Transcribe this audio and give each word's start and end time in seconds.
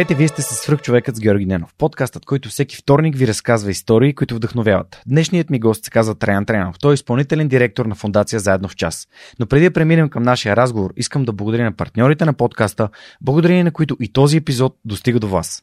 Здравейте, 0.00 0.18
вие 0.18 0.28
сте 0.28 0.42
с 0.42 0.54
свръхчовекът 0.54 1.16
с 1.16 1.20
Георги 1.20 1.46
Ненов. 1.46 1.74
Подкастът, 1.78 2.24
който 2.24 2.48
всеки 2.48 2.76
вторник 2.76 3.16
ви 3.16 3.26
разказва 3.26 3.70
истории, 3.70 4.14
които 4.14 4.34
вдъхновяват. 4.34 5.02
Днешният 5.06 5.50
ми 5.50 5.58
гост 5.58 5.84
се 5.84 5.90
казва 5.90 6.14
Траян 6.14 6.46
Траянов. 6.46 6.76
Той 6.80 6.92
е 6.92 6.94
изпълнителен 6.94 7.48
директор 7.48 7.86
на 7.86 7.94
фундация 7.94 8.40
Заедно 8.40 8.68
в 8.68 8.76
час. 8.76 9.08
Но 9.38 9.46
преди 9.46 9.64
да 9.64 9.72
преминем 9.72 10.08
към 10.08 10.22
нашия 10.22 10.56
разговор, 10.56 10.92
искам 10.96 11.24
да 11.24 11.32
благодаря 11.32 11.64
на 11.64 11.72
партньорите 11.72 12.24
на 12.24 12.32
подкаста, 12.32 12.88
благодарение 13.20 13.64
на 13.64 13.72
които 13.72 13.96
и 14.00 14.12
този 14.12 14.36
епизод 14.36 14.76
достига 14.84 15.20
до 15.20 15.28
вас. 15.28 15.62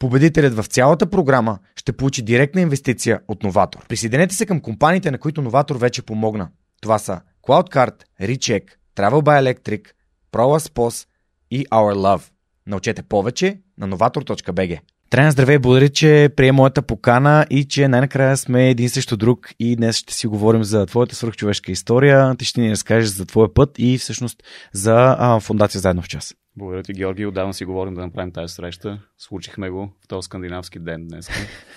Победителят 0.00 0.54
в 0.54 0.64
цялата 0.64 1.06
програма 1.06 1.58
ще 1.76 1.92
получи 1.92 2.22
директна 2.22 2.60
инвестиция 2.60 3.20
от 3.28 3.42
Новатор. 3.42 3.86
Присъединете 3.88 4.34
се 4.34 4.46
към 4.46 4.60
компаниите, 4.60 5.10
на 5.10 5.18
които 5.18 5.42
Новатор 5.42 5.76
вече 5.76 6.02
помогна. 6.02 6.48
Това 6.82 6.98
са 6.98 7.20
CloudCard, 7.42 7.94
Recheck, 8.22 8.62
Travel 8.96 9.22
by 9.22 9.54
Electric, 9.54 9.88
ProLaspos 10.32 11.06
и 11.50 11.66
Our 11.66 11.94
Love. 11.94 12.22
Научете 12.66 13.02
повече 13.02 13.60
на 13.78 13.88
novator.bg. 13.88 14.78
Трайна 15.10 15.30
здравей, 15.30 15.58
благодаря, 15.58 15.88
че 15.88 16.28
прие 16.36 16.52
моята 16.52 16.82
покана 16.82 17.46
и 17.50 17.64
че 17.64 17.88
най-накрая 17.88 18.36
сме 18.36 18.70
един 18.70 18.90
срещу 18.90 19.16
друг 19.16 19.50
и 19.58 19.76
днес 19.76 19.96
ще 19.96 20.14
си 20.14 20.26
говорим 20.26 20.64
за 20.64 20.86
твоята 20.86 21.14
свръхчовешка 21.14 21.72
история. 21.72 22.36
Ти 22.36 22.44
ще 22.44 22.60
ни 22.60 22.70
разкажеш 22.70 23.10
за 23.10 23.26
твоя 23.26 23.54
път 23.54 23.70
и 23.78 23.98
всъщност 23.98 24.42
за 24.72 25.16
а, 25.18 25.40
фундация 25.40 25.80
Заедно 25.80 26.02
в 26.02 26.08
час. 26.08 26.34
Благодаря 26.56 26.82
ти, 26.82 26.92
Георги. 26.92 27.26
Отдавна 27.26 27.54
си 27.54 27.64
говорим 27.64 27.94
да 27.94 28.00
направим 28.00 28.32
тази 28.32 28.54
среща. 28.54 28.98
Случихме 29.18 29.70
го 29.70 29.92
в 30.04 30.08
този 30.08 30.26
скандинавски 30.26 30.78
ден 30.78 31.06
днес. 31.08 31.28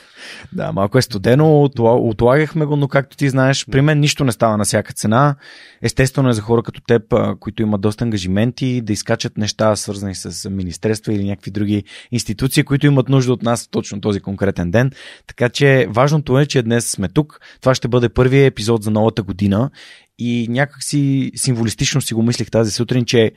да, 0.53 0.71
малко 0.71 0.97
е 0.97 1.01
студено, 1.01 1.63
отлагахме 1.79 2.65
го, 2.65 2.75
но 2.75 2.87
както 2.87 3.17
ти 3.17 3.29
знаеш, 3.29 3.65
при 3.71 3.81
мен 3.81 3.99
нищо 3.99 4.23
не 4.23 4.31
става 4.31 4.57
на 4.57 4.63
всяка 4.63 4.93
цена. 4.93 5.35
Естествено 5.81 6.29
е 6.29 6.33
за 6.33 6.41
хора 6.41 6.63
като 6.63 6.81
теб, 6.81 7.13
които 7.39 7.61
имат 7.61 7.81
доста 7.81 8.03
ангажименти, 8.03 8.81
да 8.81 8.93
изкачат 8.93 9.37
неща, 9.37 9.75
свързани 9.75 10.15
с 10.15 10.49
министерства 10.49 11.13
или 11.13 11.23
някакви 11.23 11.51
други 11.51 11.83
институции, 12.11 12.63
които 12.63 12.87
имат 12.87 13.09
нужда 13.09 13.33
от 13.33 13.43
нас 13.43 13.67
точно 13.67 14.01
този 14.01 14.19
конкретен 14.19 14.71
ден. 14.71 14.91
Така 15.27 15.49
че 15.49 15.87
важното 15.89 16.39
е, 16.39 16.45
че 16.45 16.63
днес 16.63 16.91
сме 16.91 17.09
тук. 17.09 17.39
Това 17.61 17.75
ще 17.75 17.87
бъде 17.87 18.09
първият 18.09 18.51
епизод 18.51 18.83
за 18.83 18.91
новата 18.91 19.23
година 19.23 19.71
и 20.19 20.47
някак 20.49 20.83
си 20.83 21.31
символистично 21.35 22.01
си 22.01 22.13
го 22.13 22.23
мислих 22.23 22.51
тази 22.51 22.71
сутрин, 22.71 23.05
че 23.05 23.31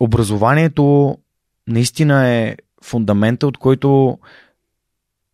образованието 0.00 1.16
наистина 1.68 2.28
е 2.28 2.56
фундамента, 2.84 3.46
от 3.46 3.58
който 3.58 4.18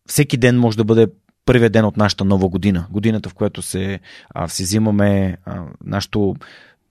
всеки 0.07 0.37
ден 0.37 0.59
може 0.59 0.77
да 0.77 0.83
бъде 0.83 1.07
първият 1.45 1.73
ден 1.73 1.85
от 1.85 1.97
нашата 1.97 2.25
нова 2.25 2.49
година. 2.49 2.87
Годината, 2.91 3.29
в 3.29 3.33
която 3.33 3.61
се, 3.61 3.99
а, 4.29 4.45
взимаме 4.45 5.37
а, 5.45 5.63
нашето 5.85 6.35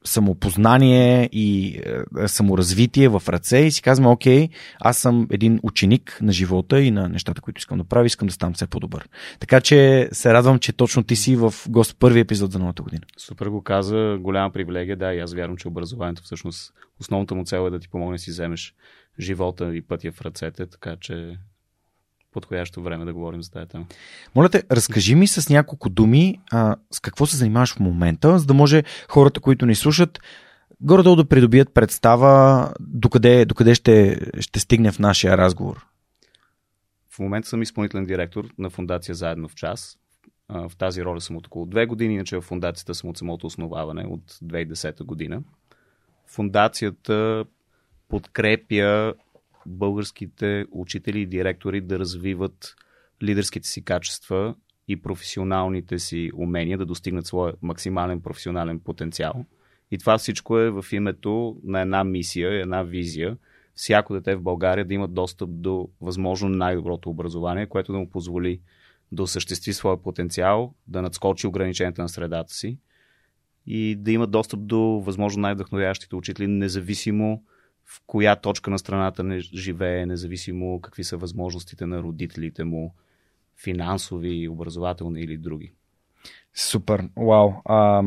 самопознание 0.05 1.29
и 1.33 1.81
е, 2.23 2.29
саморазвитие 2.29 3.09
в 3.09 3.23
ръце 3.29 3.59
и 3.59 3.71
си 3.71 3.83
казваме, 3.83 4.11
окей, 4.11 4.49
аз 4.81 4.99
съм 4.99 5.27
един 5.31 5.61
ученик 5.63 6.19
на 6.23 6.33
живота 6.33 6.81
и 6.81 6.91
на 6.91 7.09
нещата, 7.09 7.41
които 7.41 7.59
искам 7.59 7.79
да 7.79 7.85
правя, 7.85 8.07
искам 8.07 8.29
да 8.29 8.35
ставам 8.35 8.55
все 8.55 8.67
по-добър. 8.67 9.09
Така 9.41 9.61
че 9.61 10.09
се 10.13 10.33
радвам, 10.33 10.59
че 10.59 10.73
точно 10.73 11.03
ти 11.03 11.17
си 11.17 11.37
в 11.37 11.55
гост 11.69 11.97
първи 11.99 12.21
епизод 12.21 12.53
за 12.53 12.59
новата 12.59 12.83
година. 12.83 13.03
Супер 13.17 13.47
го 13.47 13.63
каза, 13.63 14.19
голяма 14.21 14.53
привилегия, 14.53 14.97
да, 14.97 15.15
и 15.15 15.21
аз 15.21 15.35
вярвам, 15.35 15.57
че 15.57 15.69
образованието 15.69 16.23
всъщност 16.23 16.73
основната 17.01 17.35
му 17.35 17.45
цел 17.45 17.67
е 17.67 17.71
да 17.71 17.79
ти 17.79 17.89
помогне 17.89 18.17
да 18.17 18.19
си 18.19 18.31
вземеш 18.31 18.75
живота 19.19 19.77
и 19.77 19.83
пътя 19.83 20.13
в 20.13 20.21
ръцете, 20.21 20.67
така 20.67 20.97
че 21.01 21.39
подходящо 22.33 22.83
време 22.83 23.05
да 23.05 23.13
говорим 23.13 23.43
за 23.43 23.51
тази 23.51 23.69
тема. 23.69 23.87
Моля 24.35 24.49
те, 24.49 24.63
разкажи 24.71 25.15
ми 25.15 25.27
с 25.27 25.49
няколко 25.51 25.89
думи 25.89 26.41
а, 26.51 26.77
с 26.91 27.01
какво 27.01 27.27
се 27.27 27.37
занимаваш 27.37 27.75
в 27.75 27.81
момента, 27.81 28.39
за 28.39 28.47
да 28.47 28.55
може 28.55 28.83
хората, 29.09 29.41
които 29.41 29.67
ни 29.67 29.75
слушат, 29.75 30.21
горе-долу 30.81 31.17
да 31.17 31.25
придобият 31.25 31.75
представа 31.75 32.73
докъде, 32.81 33.45
докъде 33.45 33.75
ще, 33.75 34.21
ще 34.41 34.61
стигне 34.61 34.93
в 34.93 34.99
нашия 34.99 35.37
разговор. 35.37 35.87
В 37.11 37.19
момента 37.19 37.49
съм 37.49 37.63
изпълнителен 37.63 38.07
директор 38.07 38.49
на 38.59 38.71
фундация 38.71 39.15
Заедно 39.15 39.49
в 39.49 39.55
час. 39.55 39.97
В 40.49 40.73
тази 40.79 41.05
роля 41.05 41.21
съм 41.21 41.37
от 41.37 41.47
около 41.47 41.67
две 41.67 41.87
години, 41.87 42.15
иначе 42.15 42.37
в 42.37 42.41
фундацията 42.41 42.95
съм 42.95 43.11
от 43.11 43.19
самото 43.19 43.47
основаване 43.47 44.05
от 44.09 44.33
2010 44.33 45.05
година. 45.05 45.43
Фундацията 46.27 47.45
подкрепя 48.09 49.15
българските 49.67 50.67
учители 50.71 51.21
и 51.21 51.27
директори 51.27 51.81
да 51.81 51.99
развиват 51.99 52.77
лидерските 53.23 53.69
си 53.69 53.85
качества 53.85 54.55
и 54.89 55.03
професионалните 55.03 55.99
си 55.99 56.31
умения 56.35 56.79
да 56.79 56.87
достигнат 56.87 57.27
своя 57.27 57.55
максимален 57.63 58.21
професионален 58.21 58.81
потенциал. 58.81 59.45
И 59.91 59.99
това 59.99 60.19
всичко 60.19 60.59
е 60.59 60.71
в 60.71 60.85
името 60.93 61.61
на 61.65 61.81
една 61.81 62.05
мисия, 62.05 62.61
една 62.61 62.83
визия. 62.83 63.37
Всяко 63.75 64.15
дете 64.15 64.37
в 64.37 64.43
България 64.43 64.85
да 64.85 64.95
има 64.95 65.09
достъп 65.09 65.51
до 65.53 65.89
възможно 66.01 66.49
най-доброто 66.49 67.11
образование, 67.11 67.67
което 67.67 67.93
да 67.93 67.99
му 67.99 68.11
позволи 68.11 68.61
да 69.13 69.23
осъществи 69.23 69.73
своя 69.73 70.03
потенциал, 70.03 70.75
да 70.87 71.03
надскочи 71.03 71.47
ограниченията 71.47 72.03
на 72.03 72.09
средата 72.09 72.55
си 72.55 72.79
и 73.67 73.97
да 73.97 74.13
има 74.13 74.27
достъп 74.27 74.67
до 74.67 74.79
възможно 74.79 75.41
най-вдъхновяващите 75.41 76.17
учители, 76.17 76.47
независимо 76.47 77.43
в 77.91 78.03
коя 78.07 78.37
точка 78.37 78.71
на 78.71 78.79
страната 78.79 79.23
не 79.23 79.39
живее, 79.41 80.07
независимо 80.07 80.81
какви 80.81 81.05
са 81.05 81.17
възможностите 81.17 81.87
на 81.87 82.03
родителите 82.03 82.65
му, 82.65 82.95
финансови, 83.63 84.49
образователни 84.49 85.21
или 85.21 85.37
други. 85.37 85.73
Супер, 86.55 87.09
вау. 87.17 87.53
А, 87.65 88.03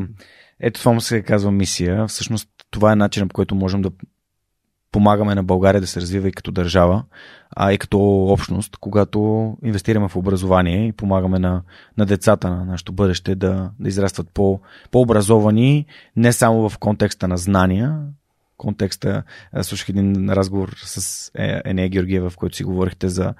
ето 0.59 0.79
това 0.79 0.91
му 0.91 1.01
се 1.01 1.21
казва 1.21 1.51
мисия. 1.51 2.07
Всъщност 2.07 2.49
това 2.71 2.91
е 2.91 2.95
начинът, 2.95 3.29
по 3.29 3.33
който 3.33 3.55
можем 3.55 3.81
да 3.81 3.91
помагаме 4.91 5.35
на 5.35 5.43
България 5.43 5.81
да 5.81 5.87
се 5.87 6.01
развива 6.01 6.27
и 6.27 6.31
като 6.31 6.51
държава, 6.51 7.03
а 7.55 7.73
и 7.73 7.77
като 7.77 7.99
общност, 8.23 8.77
когато 8.77 9.53
инвестираме 9.63 10.09
в 10.09 10.15
образование 10.15 10.87
и 10.87 10.91
помагаме 10.91 11.39
на, 11.39 11.61
на 11.97 12.05
децата 12.05 12.49
на 12.49 12.65
нашето 12.65 12.93
бъдеще 12.93 13.35
да, 13.35 13.71
да 13.79 13.89
израстват 13.89 14.29
по, 14.33 14.59
по-образовани, 14.91 15.85
не 16.15 16.33
само 16.33 16.69
в 16.69 16.77
контекста 16.77 17.27
на 17.27 17.37
знания, 17.37 17.99
контекста 18.63 19.23
слушах 19.61 19.89
един 19.89 20.29
разговор 20.29 20.73
с 20.77 21.31
е, 21.35 21.61
Енея 21.65 21.89
Георгиева, 21.89 22.29
в 22.29 22.37
който 22.37 22.55
си 22.55 22.63
говорихте 22.63 23.09
за 23.09 23.33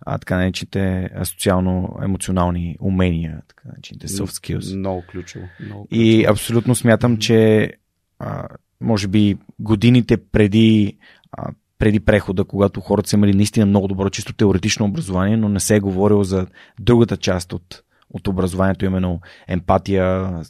а, 0.00 0.18
така 0.18 0.36
наречените 0.36 1.10
социално-емоционални 1.24 2.76
умения, 2.80 3.42
така 3.48 3.68
наречените 3.68 4.08
soft 4.08 4.56
skills. 4.56 4.76
Много 4.76 5.04
ключово. 5.10 5.44
Много 5.60 5.86
ключово. 5.86 6.02
И 6.02 6.24
абсолютно 6.24 6.74
смятам, 6.74 7.16
че 7.16 7.70
а, 8.18 8.48
може 8.80 9.08
би 9.08 9.36
годините 9.58 10.16
преди 10.16 10.98
а, 11.32 11.52
преди 11.78 12.00
прехода, 12.00 12.44
когато 12.44 12.80
хората 12.80 13.08
са 13.08 13.16
имали 13.16 13.34
наистина 13.34 13.66
много 13.66 13.88
добро 13.88 14.10
чисто 14.10 14.32
теоретично 14.32 14.86
образование, 14.86 15.36
но 15.36 15.48
не 15.48 15.60
се 15.60 15.76
е 15.76 15.80
говорило 15.80 16.24
за 16.24 16.46
другата 16.80 17.16
част 17.16 17.52
от, 17.52 17.82
от 18.10 18.28
образованието, 18.28 18.84
именно 18.84 19.20
емпатия, 19.48 20.40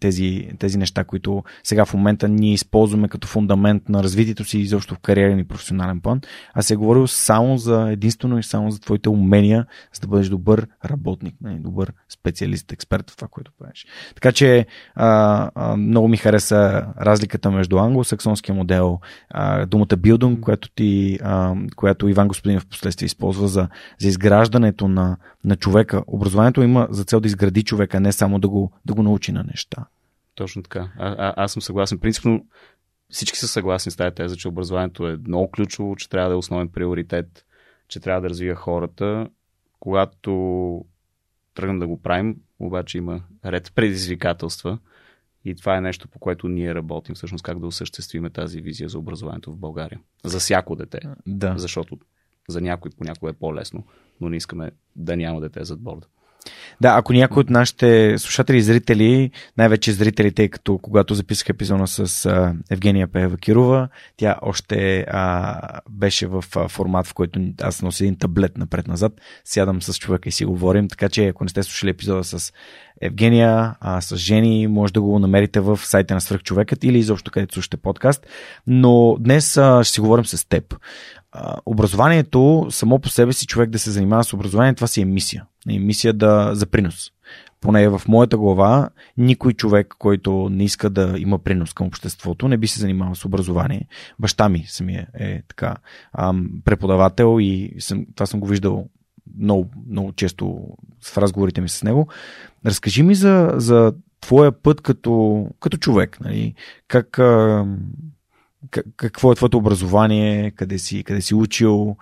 тези, 0.00 0.48
тези 0.58 0.78
неща, 0.78 1.04
които 1.04 1.44
сега 1.64 1.84
в 1.84 1.94
момента 1.94 2.28
ние 2.28 2.52
използваме 2.52 3.08
като 3.08 3.28
фундамент 3.28 3.88
на 3.88 4.02
развитието 4.02 4.44
си 4.44 4.58
изобщо 4.58 4.94
в 4.94 4.98
кариерен 4.98 5.38
и 5.38 5.48
професионален 5.48 6.00
план, 6.00 6.20
а 6.54 6.62
се 6.62 6.74
е 6.74 6.76
говорил 6.76 7.06
само 7.06 7.58
за 7.58 7.88
единствено 7.90 8.38
и 8.38 8.42
само 8.42 8.70
за 8.70 8.80
твоите 8.80 9.08
умения, 9.08 9.66
за 9.94 10.00
да 10.00 10.06
бъдеш 10.06 10.28
добър 10.28 10.66
работник, 10.84 11.34
нали, 11.40 11.58
добър 11.58 11.92
специалист, 12.08 12.72
експерт 12.72 13.10
в 13.10 13.16
това, 13.16 13.28
което 13.28 13.52
правиш. 13.58 13.86
Така 14.14 14.32
че 14.32 14.66
а, 14.94 15.50
а, 15.54 15.76
много 15.76 16.08
ми 16.08 16.16
хареса 16.16 16.86
разликата 17.00 17.50
между 17.50 17.78
англосаксонския 17.78 18.54
модел, 18.54 19.00
а, 19.30 19.66
думата 19.66 19.86
building, 19.86 20.40
която, 20.40 20.68
която 21.76 22.08
Иван 22.08 22.28
Господин 22.28 22.60
в 22.60 22.66
последствие 22.66 23.06
използва 23.06 23.48
за, 23.48 23.68
за 23.98 24.08
изграждането 24.08 24.88
на, 24.88 25.16
на 25.44 25.56
човека. 25.56 26.02
Образованието 26.06 26.62
има 26.62 26.88
за 26.90 27.04
цел 27.04 27.20
да 27.20 27.26
изгради 27.26 27.62
човека, 27.62 28.00
не 28.00 28.12
само 28.12 28.38
да 28.38 28.48
го, 28.48 28.72
да 28.84 28.94
го 28.94 29.02
научи 29.02 29.32
на 29.36 29.44
неща. 29.44 29.86
Точно 30.34 30.62
така. 30.62 30.92
А, 30.98 31.14
а, 31.18 31.34
аз 31.36 31.52
съм 31.52 31.62
съгласен. 31.62 31.98
Принципно 31.98 32.46
всички 33.08 33.38
са 33.38 33.48
съгласни 33.48 33.92
с 33.92 33.96
тази 33.96 34.14
теза, 34.14 34.36
че 34.36 34.48
образованието 34.48 35.08
е 35.08 35.16
много 35.16 35.50
ключово, 35.50 35.96
че 35.96 36.08
трябва 36.08 36.28
да 36.28 36.34
е 36.34 36.38
основен 36.38 36.68
приоритет, 36.68 37.46
че 37.88 38.00
трябва 38.00 38.20
да 38.20 38.30
развива 38.30 38.56
хората. 38.56 39.28
Когато 39.80 40.84
тръгнем 41.54 41.78
да 41.78 41.86
го 41.86 42.02
правим, 42.02 42.36
обаче 42.58 42.98
има 42.98 43.22
ред 43.44 43.72
предизвикателства 43.74 44.78
и 45.44 45.54
това 45.54 45.76
е 45.76 45.80
нещо, 45.80 46.08
по 46.08 46.18
което 46.18 46.48
ние 46.48 46.74
работим, 46.74 47.14
всъщност 47.14 47.44
как 47.44 47.58
да 47.58 47.66
осъществиме 47.66 48.30
тази 48.30 48.60
визия 48.60 48.88
за 48.88 48.98
образованието 48.98 49.52
в 49.52 49.56
България. 49.56 50.00
За 50.24 50.38
всяко 50.38 50.76
дете. 50.76 51.00
Да. 51.26 51.54
Защото 51.58 51.98
за 52.48 52.60
някой 52.60 52.90
понякога 52.98 53.30
е 53.30 53.34
по-лесно, 53.34 53.86
но 54.20 54.28
не 54.28 54.36
искаме 54.36 54.70
да 54.96 55.16
няма 55.16 55.40
дете 55.40 55.64
зад 55.64 55.80
борда. 55.80 56.06
Да, 56.80 56.94
ако 56.96 57.12
някой 57.12 57.40
от 57.40 57.50
нашите 57.50 58.18
слушатели 58.18 58.56
и 58.56 58.62
зрители, 58.62 59.30
най-вече 59.58 59.92
зрители, 59.92 60.32
тъй 60.32 60.48
като 60.48 60.78
когато 60.78 61.14
записах 61.14 61.48
епизода 61.48 61.86
с 61.86 62.26
а, 62.26 62.54
Евгения 62.70 63.08
Пеева 63.08 63.36
Кирова, 63.36 63.88
тя 64.16 64.36
още 64.42 65.06
а, 65.08 65.80
беше 65.90 66.26
в 66.26 66.44
а, 66.56 66.68
формат, 66.68 67.06
в 67.06 67.14
който 67.14 67.40
аз 67.62 67.82
нося 67.82 68.04
един 68.04 68.18
таблет 68.18 68.58
напред-назад, 68.58 69.12
сядам 69.44 69.82
с 69.82 69.98
човека 69.98 70.28
и 70.28 70.32
си 70.32 70.44
говорим, 70.44 70.88
така 70.88 71.08
че 71.08 71.26
ако 71.26 71.44
не 71.44 71.50
сте 71.50 71.62
слушали 71.62 71.90
епизода 71.90 72.24
с 72.24 72.52
Евгения, 73.00 73.74
а, 73.80 74.00
с 74.00 74.16
Жени, 74.16 74.66
може 74.66 74.92
да 74.92 75.00
го 75.00 75.18
намерите 75.18 75.60
в 75.60 75.76
сайта 75.82 76.14
на 76.14 76.20
Свърхчовекът 76.20 76.84
или 76.84 76.98
изобщо 76.98 77.30
където 77.30 77.54
слушате 77.54 77.76
подкаст. 77.76 78.26
Но 78.66 79.16
днес 79.20 79.56
а, 79.56 79.84
ще 79.84 79.94
си 79.94 80.00
говорим 80.00 80.26
с 80.26 80.48
теб 80.48 80.74
образованието, 81.66 82.66
само 82.70 82.98
по 82.98 83.08
себе 83.08 83.32
си 83.32 83.46
човек 83.46 83.70
да 83.70 83.78
се 83.78 83.90
занимава 83.90 84.24
с 84.24 84.32
образование, 84.32 84.74
това 84.74 84.86
си 84.86 85.00
е 85.00 85.04
мисия. 85.04 85.44
Е 85.68 85.78
мисия 85.78 86.12
да, 86.12 86.50
за 86.54 86.66
принос. 86.66 87.10
Поне 87.60 87.88
в 87.88 88.02
моята 88.08 88.36
глава, 88.36 88.88
никой 89.16 89.52
човек, 89.52 89.94
който 89.98 90.48
не 90.50 90.64
иска 90.64 90.90
да 90.90 91.14
има 91.18 91.38
принос 91.38 91.72
към 91.72 91.86
обществото, 91.86 92.48
не 92.48 92.56
би 92.56 92.66
се 92.66 92.80
занимавал 92.80 93.14
с 93.14 93.24
образование. 93.24 93.88
Баща 94.18 94.48
ми 94.48 94.64
самия 94.68 95.06
е 95.14 95.42
така 95.48 95.76
ам, 96.12 96.50
преподавател 96.64 97.36
и 97.40 97.74
съм, 97.78 98.06
това 98.14 98.26
съм 98.26 98.40
го 98.40 98.46
виждал 98.46 98.88
много, 99.38 99.70
много 99.90 100.12
често 100.12 100.60
в 101.02 101.18
разговорите 101.18 101.60
ми 101.60 101.68
с 101.68 101.82
него. 101.82 102.08
Разкажи 102.66 103.02
ми 103.02 103.14
за, 103.14 103.52
за 103.56 103.92
твоя 104.20 104.52
път 104.52 104.80
като, 104.80 105.46
като 105.60 105.76
човек. 105.76 106.18
Нали? 106.20 106.54
Как, 106.88 107.20
какво 108.96 109.32
е 109.32 109.34
твоето 109.34 109.58
образование, 109.58 110.50
къде 110.50 110.78
си, 110.78 111.04
къде 111.04 111.20
си 111.20 111.34
учил 111.34 111.96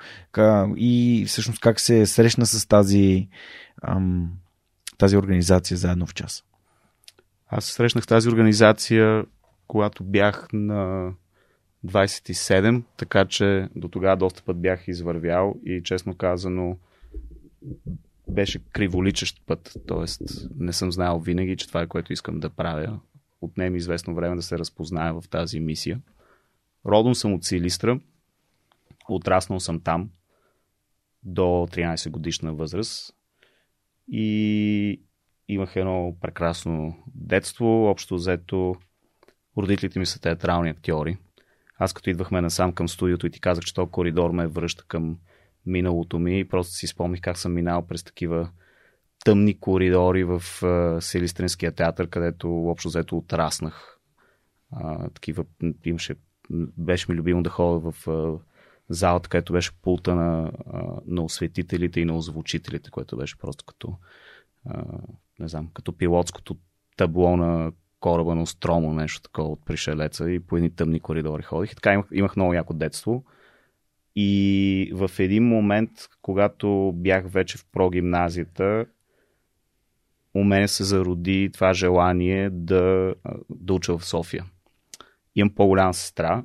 и 0.77 1.25
всъщност 1.29 1.61
как 1.61 1.81
се 1.81 2.07
срещна 2.07 2.47
с 2.47 2.67
тази, 2.67 3.29
тази 4.99 5.17
организация 5.17 5.77
заедно 5.77 6.07
в 6.07 6.15
час. 6.15 6.45
Аз 7.49 7.65
срещнах 7.65 8.07
тази 8.07 8.29
организация, 8.29 9.25
когато 9.67 10.05
бях 10.05 10.49
на 10.53 11.13
27, 11.87 12.83
така 12.97 13.25
че 13.25 13.69
до 13.77 13.89
тогава 13.89 14.17
доста 14.17 14.43
път 14.43 14.61
бях 14.61 14.89
извървял 14.89 15.55
и 15.67 15.83
честно 15.85 16.17
казано 16.17 16.79
беше 18.29 18.59
криволичещ 18.73 19.43
път, 19.47 19.77
т.е. 19.89 20.25
не 20.59 20.73
съм 20.73 20.93
знаел 20.93 21.19
винаги, 21.19 21.57
че 21.57 21.69
това 21.69 21.83
е 21.83 21.87
което 21.87 22.13
искам 22.13 22.41
да 22.41 22.51
правя. 22.51 23.01
Отнеми 23.41 23.79
известно 23.79 24.15
време 24.15 24.37
да 24.37 24.43
се 24.43 24.59
разпозная 24.59 25.15
в 25.15 25.29
тази 25.31 25.61
мисия– 25.61 26.01
Родом 26.87 27.15
съм 27.15 27.33
от 27.33 27.45
Силистра. 27.45 28.01
Отраснал 29.09 29.61
съм 29.61 29.81
там 29.81 30.11
до 31.23 31.43
13 31.43 32.11
годишна 32.11 32.55
възраст. 32.55 33.15
И 34.09 35.01
имах 35.49 35.77
едно 35.77 36.17
прекрасно 36.21 36.97
детство. 37.15 37.85
Общо 37.85 38.15
взето 38.15 38.75
родителите 39.59 39.99
ми 39.99 40.07
са 40.07 40.21
театрални 40.21 40.71
актьори. 40.71 41.19
Аз 41.79 41.93
като 41.93 42.11
идвахме 42.11 42.41
насам 42.41 42.73
към 42.73 42.89
студиото 42.89 43.27
и 43.27 43.31
ти 43.31 43.41
казах, 43.41 43.65
че 43.65 43.75
този 43.75 43.91
коридор 43.91 44.31
ме 44.31 44.47
връща 44.47 44.85
към 44.89 45.19
миналото 45.67 46.19
ми 46.19 46.39
и 46.39 46.49
просто 46.49 46.75
си 46.75 46.87
спомних 46.87 47.21
как 47.21 47.39
съм 47.39 47.53
минал 47.53 47.87
през 47.87 48.05
такива 48.05 48.51
тъмни 49.25 49.59
коридори 49.61 50.25
в 50.25 50.43
Силистринския 51.01 51.73
театър, 51.73 52.09
където 52.09 52.67
общо 52.69 52.89
взето 52.89 53.17
отраснах. 53.19 53.99
Uh, 54.75 55.15
такива, 55.15 55.45
имаше 55.85 56.15
беше 56.79 57.07
ми 57.09 57.17
любимо 57.17 57.43
да 57.43 57.51
ходя 57.51 57.91
в 57.91 58.09
залата, 58.89 59.29
където 59.29 59.53
беше 59.53 59.73
пулта 59.83 60.15
на, 60.15 60.53
на 61.07 61.23
осветителите 61.23 62.01
и 62.01 62.05
на 62.05 62.17
озвучителите, 62.17 62.91
което 62.91 63.17
беше 63.17 63.39
просто 63.39 63.65
като 63.65 63.95
не 65.39 65.49
знам, 65.49 65.69
като 65.75 65.93
пилотското 65.93 66.57
табло 66.97 67.37
на 67.37 67.73
кораба 68.01 68.35
на 68.35 68.43
Остромо, 68.43 68.95
нещо 68.95 69.23
такова 69.23 69.49
от 69.49 69.65
пришелеца 69.65 70.31
и 70.31 70.41
по 70.41 70.57
едни 70.57 70.71
тъмни 70.71 71.01
коридори 71.01 71.43
ходих. 71.43 71.75
Така 71.75 71.93
имах, 71.93 72.07
имах 72.13 72.37
много 72.37 72.55
яко 72.55 72.75
детство. 72.75 73.25
И 74.17 74.93
в 74.95 75.11
един 75.19 75.49
момент, 75.49 75.91
когато 76.23 76.93
бях 76.95 77.31
вече 77.31 77.59
в 77.59 77.67
прогимназията, 77.73 78.87
у 80.35 80.45
мен 80.45 80.69
се 80.69 80.85
зароди 80.85 81.51
това 81.53 81.75
желание 81.75 82.51
да, 82.51 83.15
да 83.51 83.75
уча 83.75 83.99
в 83.99 84.07
София. 84.07 84.45
Имам 85.35 85.55
по-голяма 85.55 85.95
сестра, 85.95 86.45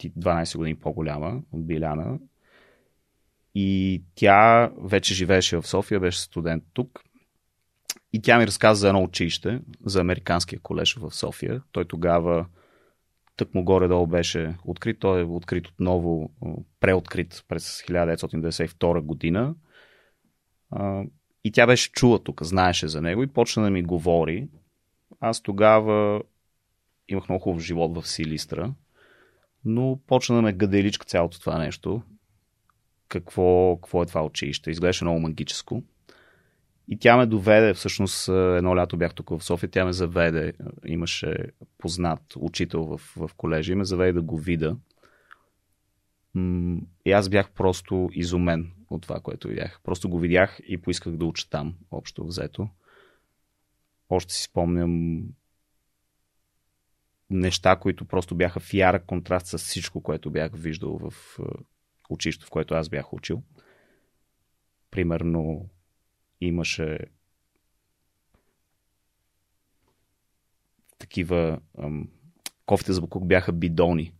12 0.00 0.56
години 0.56 0.74
по-голяма 0.74 1.42
от 1.52 1.66
Биляна. 1.66 2.18
И 3.54 4.02
тя 4.14 4.70
вече 4.78 5.14
живееше 5.14 5.56
в 5.56 5.66
София, 5.66 6.00
беше 6.00 6.20
студент 6.20 6.64
тук. 6.72 7.00
И 8.12 8.22
тя 8.22 8.38
ми 8.38 8.46
разказа 8.46 8.80
за 8.80 8.88
едно 8.88 9.02
училище, 9.02 9.60
за 9.84 10.00
Американския 10.00 10.60
колеж 10.60 10.96
в 10.96 11.10
София. 11.10 11.62
Той 11.72 11.84
тогава 11.84 12.46
тък 13.36 13.54
му 13.54 13.64
горе-долу 13.64 14.06
беше 14.06 14.56
открит. 14.64 14.98
Той 14.98 15.20
е 15.20 15.24
открит 15.24 15.68
отново, 15.68 16.30
преоткрит 16.80 17.44
през 17.48 17.82
1992 17.82 19.00
година. 19.00 19.54
И 21.44 21.52
тя 21.52 21.66
беше 21.66 21.92
чула 21.92 22.22
тук, 22.22 22.42
знаеше 22.42 22.88
за 22.88 23.02
него 23.02 23.22
и 23.22 23.26
почна 23.32 23.62
да 23.62 23.70
ми 23.70 23.82
говори. 23.82 24.48
Аз 25.20 25.42
тогава 25.42 26.22
имах 27.10 27.28
много 27.28 27.42
хубав 27.42 27.62
живот 27.62 27.96
в 27.96 28.08
Силистра, 28.08 28.74
но 29.64 30.00
почна 30.06 30.36
да 30.36 30.42
ме 30.42 30.52
гаделичка 30.52 31.06
цялото 31.06 31.40
това 31.40 31.58
нещо. 31.58 32.02
Какво, 33.08 33.76
какво 33.76 34.02
е 34.02 34.06
това 34.06 34.24
училище? 34.24 34.70
Изглеждаше 34.70 35.04
много 35.04 35.20
магическо. 35.20 35.82
И 36.88 36.98
тя 36.98 37.16
ме 37.16 37.26
доведе, 37.26 37.74
всъщност 37.74 38.28
едно 38.28 38.76
лято 38.76 38.96
бях 38.96 39.14
тук 39.14 39.30
в 39.30 39.44
София, 39.44 39.70
тя 39.70 39.84
ме 39.84 39.92
заведе, 39.92 40.52
имаше 40.86 41.36
познат 41.78 42.22
учител 42.36 42.84
в, 42.84 43.00
в 43.16 43.30
колежа 43.36 43.72
и 43.72 43.76
ме 43.76 43.84
заведе 43.84 44.12
да 44.12 44.22
го 44.22 44.38
видя. 44.38 44.76
И 47.04 47.12
аз 47.12 47.28
бях 47.28 47.50
просто 47.50 48.08
изумен 48.12 48.70
от 48.90 49.02
това, 49.02 49.20
което 49.20 49.48
видях. 49.48 49.80
Просто 49.84 50.08
го 50.08 50.18
видях 50.18 50.60
и 50.68 50.78
поисках 50.78 51.16
да 51.16 51.24
уча 51.24 51.50
там, 51.50 51.74
общо 51.90 52.26
взето. 52.26 52.68
Още 54.08 54.34
си 54.34 54.42
спомням 54.42 55.22
неща, 57.30 57.76
които 57.76 58.04
просто 58.04 58.34
бяха 58.34 58.60
в 58.60 58.74
ярък 58.74 59.04
контраст 59.06 59.46
с 59.46 59.58
всичко, 59.58 60.02
което 60.02 60.30
бях 60.30 60.52
виждал 60.54 60.98
в 60.98 61.38
е, 61.38 61.42
училището, 62.10 62.46
в 62.46 62.50
което 62.50 62.74
аз 62.74 62.88
бях 62.88 63.12
учил. 63.12 63.42
Примерно 64.90 65.68
имаше 66.40 66.98
такива 70.98 71.60
ам, 71.78 72.08
кофите 72.66 72.92
за 72.92 73.00
букук 73.00 73.26
бяха 73.26 73.52
бидони. 73.52 74.12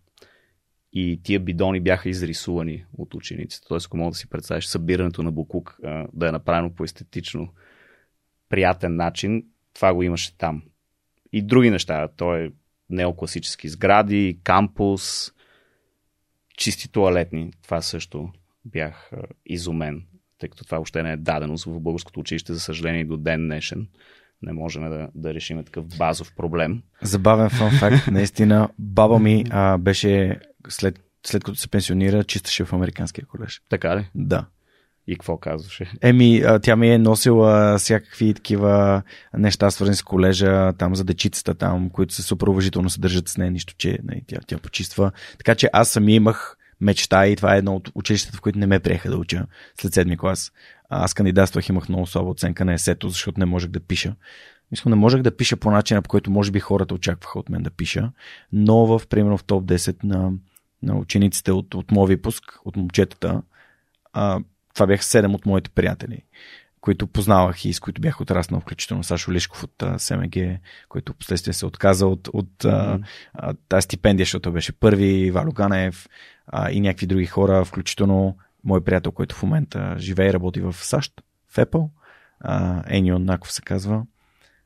И 0.93 1.21
тия 1.23 1.41
бидони 1.41 1.81
бяха 1.81 2.09
изрисувани 2.09 2.85
от 2.99 3.15
учениците. 3.15 3.67
Тоест, 3.69 3.87
ако 3.87 3.97
мога 3.97 4.11
да 4.11 4.17
си 4.17 4.31
представиш 4.31 4.67
събирането 4.67 5.23
на 5.23 5.33
букук 5.33 5.79
а, 5.85 6.09
да 6.13 6.29
е 6.29 6.33
направено 6.33 6.75
по 6.75 6.85
естетично 6.85 7.53
приятен 8.49 8.97
начин, 8.97 9.47
това 9.75 9.95
го 9.95 10.03
имаше 10.03 10.39
там. 10.39 10.63
И 11.33 11.43
други 11.43 11.71
неща. 11.71 12.09
Той 12.17 12.45
е 12.45 12.51
неокласически 12.91 13.69
сгради, 13.69 14.39
кампус, 14.45 15.33
чисти 16.57 16.93
туалетни. 16.93 17.53
Това 17.63 17.83
също 17.83 18.29
бях 18.65 19.11
изумен, 19.47 20.03
тъй 20.39 20.49
като 20.49 20.65
това 20.65 20.81
още 20.81 21.03
не 21.03 21.13
е 21.13 21.17
даденост 21.17 21.65
в 21.65 21.81
българското 21.81 22.21
училище, 22.21 22.55
за 22.55 22.61
съжаление, 22.61 23.05
до 23.05 23.17
ден 23.17 23.47
днешен. 23.47 23.89
не 24.43 24.53
можем 24.53 24.83
да, 24.83 25.09
да 25.15 25.35
решим 25.35 25.65
такъв 25.65 25.99
базов 25.99 26.35
проблем. 26.37 26.83
Забавен 27.03 27.51
фан 27.51 27.71
факт, 27.71 28.07
наистина. 28.11 28.69
Баба 28.79 29.19
ми 29.19 29.45
а, 29.51 29.79
беше 29.79 30.41
след, 30.69 31.01
след 31.27 31.45
като 31.45 31.59
се 31.59 31.69
пенсионира, 31.69 32.25
чисташе 32.25 32.65
в 32.65 32.73
американския 32.73 33.27
колеж. 33.27 33.63
Така 33.69 33.97
ли? 33.97 34.11
Да. 34.15 34.47
И 35.07 35.17
какво 35.17 35.37
казваше? 35.37 35.93
Еми, 36.03 36.43
тя 36.63 36.77
ми 36.77 36.91
е 36.91 36.99
носила 36.99 37.79
всякакви 37.79 38.35
такива 38.35 39.03
неща, 39.39 39.71
свързани 39.71 39.97
с 39.97 40.03
колежа, 40.03 40.73
там 40.73 40.95
за 40.95 41.05
дечицата, 41.05 41.55
там, 41.55 41.91
които 41.91 42.15
се 42.15 42.23
супер 42.23 42.47
уважително 42.47 42.91
се 42.91 43.01
държат 43.01 43.29
с 43.29 43.37
нея, 43.37 43.51
нищо, 43.51 43.75
че 43.79 43.99
не, 44.05 44.23
тя, 44.27 44.39
тя 44.47 44.59
почиства. 44.59 45.13
Така 45.39 45.55
че 45.55 45.71
аз 45.73 45.89
сами 45.89 46.15
имах 46.15 46.57
мечта 46.81 47.27
и 47.27 47.37
това 47.37 47.55
е 47.55 47.59
едно 47.59 47.77
от 47.77 47.91
училищата, 47.95 48.37
в 48.37 48.41
които 48.41 48.59
не 48.59 48.67
ме 48.67 48.81
приеха 48.81 49.11
да 49.11 49.17
уча 49.17 49.47
след 49.81 49.95
седми 49.95 50.19
клас. 50.19 50.53
Аз 50.89 51.15
кандидатствах, 51.15 51.69
имах 51.69 51.89
много 51.89 52.07
слаба 52.07 52.31
оценка 52.31 52.65
на 52.65 52.73
есето, 52.73 53.09
защото 53.09 53.41
не 53.41 53.47
можех 53.47 53.71
да 53.71 53.81
пиша. 53.81 54.15
Мисля, 54.71 54.91
не 54.91 54.97
можех 54.97 55.23
да 55.23 55.37
пиша 55.37 55.57
по 55.57 55.71
начина, 55.71 56.03
по 56.03 56.09
който 56.09 56.31
може 56.31 56.51
би 56.51 56.61
хората 56.61 56.95
очакваха 56.95 57.39
от 57.39 57.49
мен 57.49 57.63
да 57.63 57.71
пиша, 57.71 58.13
но 58.53 58.87
в, 58.87 59.03
примерно 59.09 59.39
в 59.39 59.45
топ 59.45 59.65
10 59.65 60.05
на, 60.05 60.33
на 60.83 60.99
учениците 60.99 61.53
от, 61.53 61.75
от 61.75 61.91
моят 61.91 62.09
випуск, 62.09 62.45
от 62.65 62.77
момчетата, 62.77 63.43
а, 64.13 64.41
това 64.75 64.87
бяха 64.87 65.03
7 65.03 65.35
от 65.35 65.47
моите 65.47 65.71
приятели, 65.71 66.23
които 66.81 67.07
познавах 67.07 67.65
и 67.65 67.73
с 67.73 67.81
които 67.81 68.01
бях 68.01 68.21
отраснал, 68.21 68.61
включително 68.61 69.05
Сашо 69.05 69.33
Лишков 69.33 69.65
от 69.65 69.83
а, 69.83 69.99
СМГ, 69.99 70.37
който 70.89 71.15
последствие 71.15 71.55
се 71.55 71.67
отказа 71.67 72.07
от, 72.07 72.29
от 72.29 72.51
mm-hmm. 72.59 73.05
а, 73.35 73.55
тази 73.69 73.85
стипендия, 73.85 74.25
защото 74.25 74.53
беше 74.53 74.73
първи, 74.73 75.31
Валю 75.31 75.53
Ганев 75.53 76.09
а, 76.47 76.71
и 76.71 76.81
някакви 76.81 77.07
други 77.07 77.27
хора, 77.27 77.65
включително 77.65 78.37
мой 78.65 78.85
приятел, 78.85 79.13
който 79.13 79.35
в 79.35 79.43
момента 79.43 79.95
живее 79.99 80.29
и 80.29 80.33
работи 80.33 80.61
в 80.61 80.73
САЩ, 80.73 81.13
в 81.49 81.57
Apple, 81.57 81.89
а, 82.41 82.83
Енион 82.89 83.25
Наков 83.25 83.53
се 83.53 83.63
казва, 83.63 84.03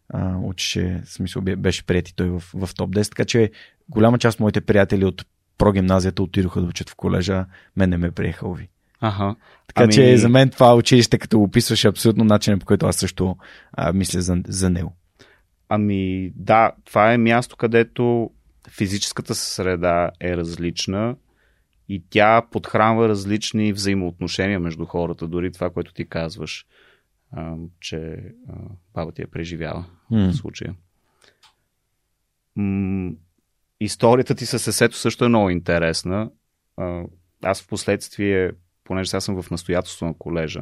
а, 0.09 0.37
учеше, 0.37 1.03
в 1.05 1.13
смисъл 1.13 1.43
беше 1.43 1.87
прияти 1.87 2.17
той 2.17 2.29
в, 2.29 2.43
в 2.55 2.75
топ 2.75 2.91
10, 2.91 3.09
така 3.09 3.25
че 3.25 3.51
голяма 3.89 4.19
част 4.19 4.37
от 4.37 4.41
моите 4.41 4.61
приятели 4.61 5.05
от 5.05 5.27
прогимназията 5.59 6.23
отидоха 6.23 6.61
да 6.61 6.67
учат 6.67 6.91
в 6.91 6.95
колежа, 6.95 7.47
мен 7.77 7.91
не 7.91 7.97
ме 7.97 8.11
приеха, 8.11 8.49
Ови. 8.49 8.69
Ага. 9.05 9.37
Така 9.67 9.83
ами... 9.83 9.93
че 9.93 10.17
за 10.17 10.29
мен 10.29 10.51
това 10.51 10.75
училище, 10.75 11.19
като 11.19 11.41
описваш, 11.41 11.85
е 11.85 11.89
абсолютно 11.89 12.25
начинът, 12.25 12.61
по 12.61 12.67
който 12.67 12.87
аз 12.87 12.97
също 12.97 13.37
а, 13.73 13.93
мисля 13.93 14.21
за, 14.21 14.37
за 14.49 14.71
него. 14.71 14.97
Ами 15.69 16.33
да, 16.37 16.73
това 16.85 17.13
е 17.13 17.19
място, 17.19 17.57
където 17.57 18.31
физическата 18.71 19.35
среда 19.35 20.11
е 20.21 20.37
различна 20.37 21.17
и 21.89 22.03
тя 22.11 22.43
подхранва 22.51 23.09
различни 23.09 23.73
взаимоотношения 23.73 24.61
между 24.61 24.85
хората, 24.85 25.29
дори 25.29 25.53
това, 25.53 25.71
което 25.71 25.95
ти 25.95 26.09
казваш, 26.09 26.67
а, 27.33 27.55
че 27.81 27.97
а, 28.49 28.53
баба 28.95 29.13
ти 29.13 29.23
е 29.23 29.27
преживяла 29.27 29.85
mm. 30.13 30.31
в 30.31 30.37
случая. 30.37 30.75
М- 32.57 33.13
историята 33.81 34.35
ти 34.35 34.47
с 34.47 34.67
есето 34.69 34.97
също 34.97 35.25
е 35.25 35.29
много 35.29 35.51
интересна. 35.51 36.31
А, 36.77 37.03
аз 37.43 37.63
в 37.63 37.69
последствие 37.69 38.51
понеже 38.85 39.17
аз 39.17 39.25
съм 39.25 39.43
в 39.43 39.50
настоятелство 39.50 40.07
на 40.07 40.14
колежа 40.14 40.61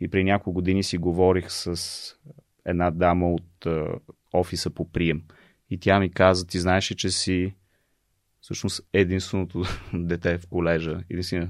и 0.00 0.08
при 0.08 0.24
няколко 0.24 0.52
години 0.52 0.82
си 0.82 0.98
говорих 0.98 1.50
с 1.50 2.16
една 2.64 2.90
дама 2.90 3.32
от 3.32 3.66
офиса 4.32 4.70
по 4.70 4.92
прием. 4.92 5.22
И 5.70 5.78
тя 5.78 6.00
ми 6.00 6.10
каза, 6.10 6.46
ти 6.46 6.58
знаеш 6.58 6.90
ли, 6.90 6.96
че 6.96 7.10
си 7.10 7.54
всъщност 8.40 8.88
единственото 8.92 9.62
дете 9.94 10.38
в 10.38 10.46
колежа, 10.46 11.00
единствено 11.10 11.48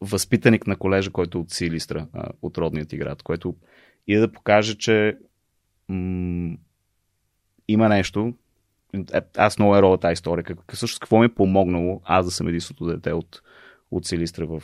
възпитаник 0.00 0.66
на 0.66 0.76
колежа, 0.76 1.10
който 1.10 1.38
е 1.38 1.40
от 1.40 1.50
Силистра, 1.50 2.06
от 2.42 2.58
родният 2.58 2.88
ти 2.88 2.96
град, 2.96 3.22
което 3.22 3.56
и 4.06 4.16
да 4.16 4.32
покаже, 4.32 4.78
че 4.78 5.18
м- 5.88 6.56
има 7.68 7.88
нещо. 7.88 8.34
Е, 9.12 9.20
аз 9.36 9.58
много 9.58 9.76
е 9.76 9.82
роля 9.82 9.98
тази 9.98 10.12
история. 10.12 10.44
Всъщност 10.72 11.00
какво 11.00 11.18
ми 11.18 11.26
е 11.26 11.34
помогнало 11.34 12.00
аз 12.04 12.24
да 12.24 12.30
съм 12.30 12.48
единственото 12.48 12.86
дете 12.86 13.12
от, 13.12 13.42
от 13.96 14.06
Силистра 14.06 14.46
в, 14.46 14.62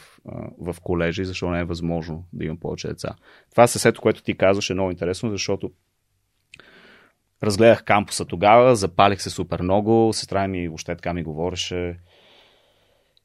в 0.58 0.76
колежа 0.82 1.22
и 1.22 1.24
защо 1.24 1.50
не 1.50 1.60
е 1.60 1.64
възможно 1.64 2.24
да 2.32 2.44
имам 2.44 2.60
повече 2.60 2.88
деца. 2.88 3.14
Това 3.50 3.66
съседто, 3.66 4.00
което 4.00 4.22
ти 4.22 4.36
казваш 4.36 4.70
е 4.70 4.74
много 4.74 4.90
интересно, 4.90 5.30
защото 5.30 5.70
разгледах 7.42 7.84
кампуса 7.84 8.24
тогава, 8.24 8.76
запалих 8.76 9.22
се 9.22 9.30
супер 9.30 9.62
много, 9.62 10.12
сестра 10.12 10.48
ми 10.48 10.68
въобще 10.68 10.96
така 10.96 11.14
ми 11.14 11.22
говореше 11.22 11.98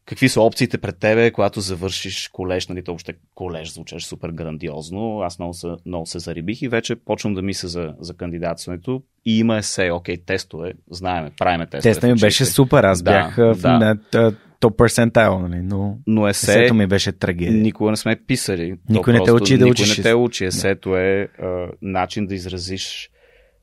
какви 0.05 0.29
са 0.29 0.41
опциите 0.41 0.77
пред 0.77 0.97
тебе, 0.99 1.31
когато 1.31 1.61
завършиш 1.61 2.27
колеж, 2.27 2.67
нали, 2.67 2.83
то 2.83 2.91
въобще 2.91 3.13
колеж 3.35 3.73
звучеше 3.73 4.07
супер 4.07 4.29
грандиозно. 4.29 5.19
Аз 5.21 5.39
много 5.39 5.53
се, 5.53 5.67
много 5.85 6.05
се 6.05 6.19
зарибих 6.19 6.61
и 6.61 6.67
вече 6.67 6.95
почвам 6.95 7.33
да 7.33 7.41
мисля 7.41 7.67
за, 7.67 7.93
за 7.99 8.13
кандидатстването. 8.13 9.03
И 9.25 9.39
има 9.39 9.57
есе, 9.57 9.91
окей, 9.91 10.17
тестове, 10.17 10.73
знаеме, 10.91 11.31
правиме 11.37 11.65
тестове. 11.65 11.93
Теста 11.93 12.07
ми 12.07 12.15
беше 12.15 12.45
супер, 12.45 12.83
аз 12.83 13.01
да, 13.01 13.11
бях 13.11 13.35
да. 13.35 13.97
в 14.13 14.33
топ 14.59 14.77
персентайл, 14.77 15.39
нали? 15.39 15.61
но, 15.61 15.97
но 16.07 16.27
есе, 16.27 16.73
ми 16.73 16.87
беше 16.87 17.11
трагедия. 17.11 17.61
Никога 17.61 17.91
не 17.91 17.97
сме 17.97 18.15
писали. 18.15 18.75
Никой 18.89 19.13
не 19.13 19.23
те 19.23 19.31
учи 19.31 19.57
да 19.57 19.67
учиш. 19.67 19.89
Никой 19.89 19.97
не 19.97 20.09
те 20.09 20.15
учи. 20.15 20.45
Есето 20.45 20.97
е 20.97 21.27
а, 21.41 21.67
начин 21.81 22.27
да 22.27 22.35
изразиш 22.35 23.09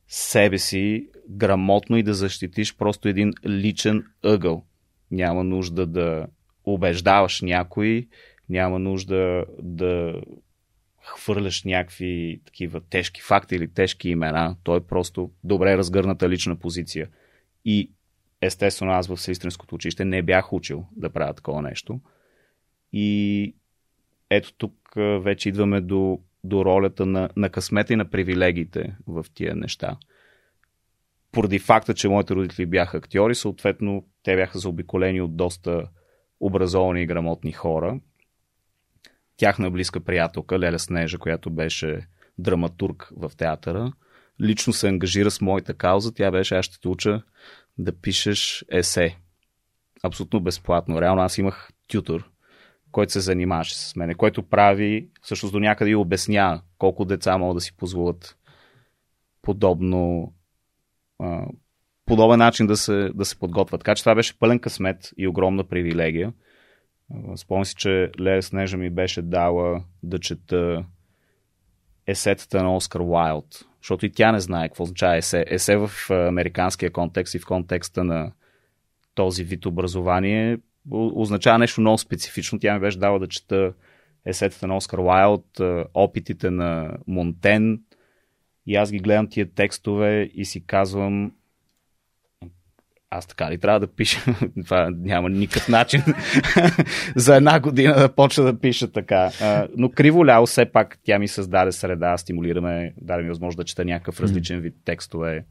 себе 0.08 0.58
си 0.58 1.06
грамотно 1.30 1.96
и 1.96 2.02
да 2.02 2.14
защитиш 2.14 2.76
просто 2.76 3.08
един 3.08 3.32
личен 3.46 4.04
ъгъл. 4.24 4.64
Няма 5.12 5.44
нужда 5.44 5.86
да 5.86 6.26
убеждаваш 6.64 7.40
някой, 7.40 8.08
няма 8.48 8.78
нужда 8.78 9.44
да 9.62 10.20
хвърляш 11.02 11.64
някакви 11.64 12.40
такива 12.44 12.80
тежки 12.80 13.20
факти 13.20 13.54
или 13.56 13.68
тежки 13.68 14.08
имена. 14.08 14.56
Той 14.62 14.76
е 14.76 14.80
просто 14.80 15.30
добре 15.44 15.76
разгърната 15.76 16.28
лична 16.28 16.56
позиция. 16.56 17.08
И 17.64 17.90
естествено 18.40 18.92
аз 18.92 19.06
в 19.06 19.16
сестринското 19.16 19.74
училище 19.74 20.04
не 20.04 20.22
бях 20.22 20.52
учил 20.52 20.86
да 20.96 21.10
правя 21.10 21.34
такова 21.34 21.62
нещо. 21.62 22.00
И 22.92 23.54
ето 24.30 24.52
тук 24.52 24.74
вече 24.96 25.48
идваме 25.48 25.80
до, 25.80 26.18
до 26.44 26.64
ролята 26.64 27.06
на, 27.06 27.28
на 27.36 27.50
късмета 27.50 27.92
и 27.92 27.96
на 27.96 28.10
привилегиите 28.10 28.96
в 29.06 29.26
тия 29.34 29.56
неща. 29.56 29.96
Поради 31.32 31.58
факта, 31.58 31.94
че 31.94 32.08
моите 32.08 32.34
родители 32.34 32.66
бяха 32.66 32.96
актьори, 32.96 33.34
съответно 33.34 34.04
те 34.22 34.36
бяха 34.36 34.58
заобиколени 34.58 35.20
от 35.20 35.36
доста 35.36 35.88
образовани 36.40 37.02
и 37.02 37.06
грамотни 37.06 37.52
хора. 37.52 38.00
Тяхна 39.36 39.70
близка 39.70 40.00
приятелка, 40.00 40.58
Леля 40.58 40.78
Снежа, 40.78 41.18
която 41.18 41.50
беше 41.50 42.06
драматург 42.38 43.12
в 43.16 43.32
театъра, 43.36 43.92
лично 44.40 44.72
се 44.72 44.88
ангажира 44.88 45.30
с 45.30 45.40
моята 45.40 45.74
кауза. 45.74 46.14
Тя 46.14 46.30
беше, 46.30 46.54
аз 46.54 46.64
ще 46.64 46.80
те 46.80 46.88
уча 46.88 47.22
да 47.78 47.92
пишеш 47.92 48.64
есе. 48.70 49.16
Абсолютно 50.02 50.40
безплатно. 50.40 51.00
Реално 51.00 51.22
аз 51.22 51.38
имах 51.38 51.70
тютор, 51.88 52.30
който 52.92 53.12
се 53.12 53.20
занимаваше 53.20 53.78
с 53.78 53.96
мене, 53.96 54.14
който 54.14 54.42
прави, 54.42 55.08
всъщност 55.22 55.52
до 55.52 55.60
някъде 55.60 55.90
и 55.90 55.94
обяснява 55.94 56.62
колко 56.78 57.04
деца 57.04 57.38
могат 57.38 57.56
да 57.56 57.60
си 57.60 57.76
позволят 57.76 58.36
подобно 59.42 60.32
подобен 62.06 62.38
начин 62.38 62.66
да 62.66 62.76
се, 62.76 63.10
да 63.14 63.24
се 63.24 63.38
подготвят. 63.38 63.80
Така 63.80 63.94
че 63.94 64.02
това 64.02 64.14
беше 64.14 64.38
пълен 64.38 64.58
късмет 64.58 65.10
и 65.16 65.28
огромна 65.28 65.64
привилегия. 65.64 66.32
Спомням 67.36 67.64
си, 67.64 67.74
че 67.74 68.10
Лея 68.20 68.42
Снежа 68.42 68.76
ми 68.76 68.90
беше 68.90 69.22
дала 69.22 69.84
да 70.02 70.18
чета 70.18 70.84
есетата 72.06 72.62
на 72.62 72.76
Оскар 72.76 73.00
Уайлд, 73.00 73.64
защото 73.80 74.06
и 74.06 74.12
тя 74.12 74.32
не 74.32 74.40
знае 74.40 74.68
какво 74.68 74.82
означава 74.82 75.16
есе. 75.16 75.44
Есе 75.48 75.76
в 75.76 75.90
американския 76.10 76.90
контекст 76.90 77.34
и 77.34 77.38
в 77.38 77.46
контекста 77.46 78.04
на 78.04 78.32
този 79.14 79.44
вид 79.44 79.66
образование 79.66 80.58
означава 80.90 81.58
нещо 81.58 81.80
много 81.80 81.98
специфично. 81.98 82.58
Тя 82.58 82.74
ми 82.74 82.80
беше 82.80 82.98
дала 82.98 83.18
да 83.18 83.28
чета 83.28 83.72
есетата 84.26 84.66
на 84.66 84.76
Оскар 84.76 84.98
Уайлд, 84.98 85.60
опитите 85.94 86.50
на 86.50 86.96
Монтен. 87.06 87.80
И 88.66 88.76
аз 88.76 88.92
ги 88.92 88.98
гледам 88.98 89.28
тия 89.28 89.50
текстове 89.54 90.30
и 90.34 90.44
си 90.44 90.66
казвам, 90.66 91.32
аз 93.14 93.26
така 93.26 93.50
ли 93.50 93.58
трябва 93.58 93.80
да 93.80 93.86
пиша? 93.86 94.20
Това 94.64 94.90
няма 94.96 95.30
никакъв 95.30 95.68
начин 95.68 96.02
за 97.16 97.36
една 97.36 97.60
година 97.60 97.94
да 97.94 98.14
почна 98.14 98.44
да 98.44 98.58
пиша 98.60 98.92
така. 98.92 99.30
Но 99.76 99.90
криво 99.90 100.26
ляво 100.26 100.46
все 100.46 100.64
пак 100.64 100.98
тя 101.04 101.18
ми 101.18 101.28
създаде 101.28 101.72
среда, 101.72 102.16
стимулираме, 102.16 102.94
даде 103.00 103.22
ми 103.22 103.28
възможност 103.28 103.56
да 103.56 103.64
чета 103.64 103.84
някакъв 103.84 104.20
различен 104.20 104.60
вид 104.60 104.74
текстове. 104.84 105.44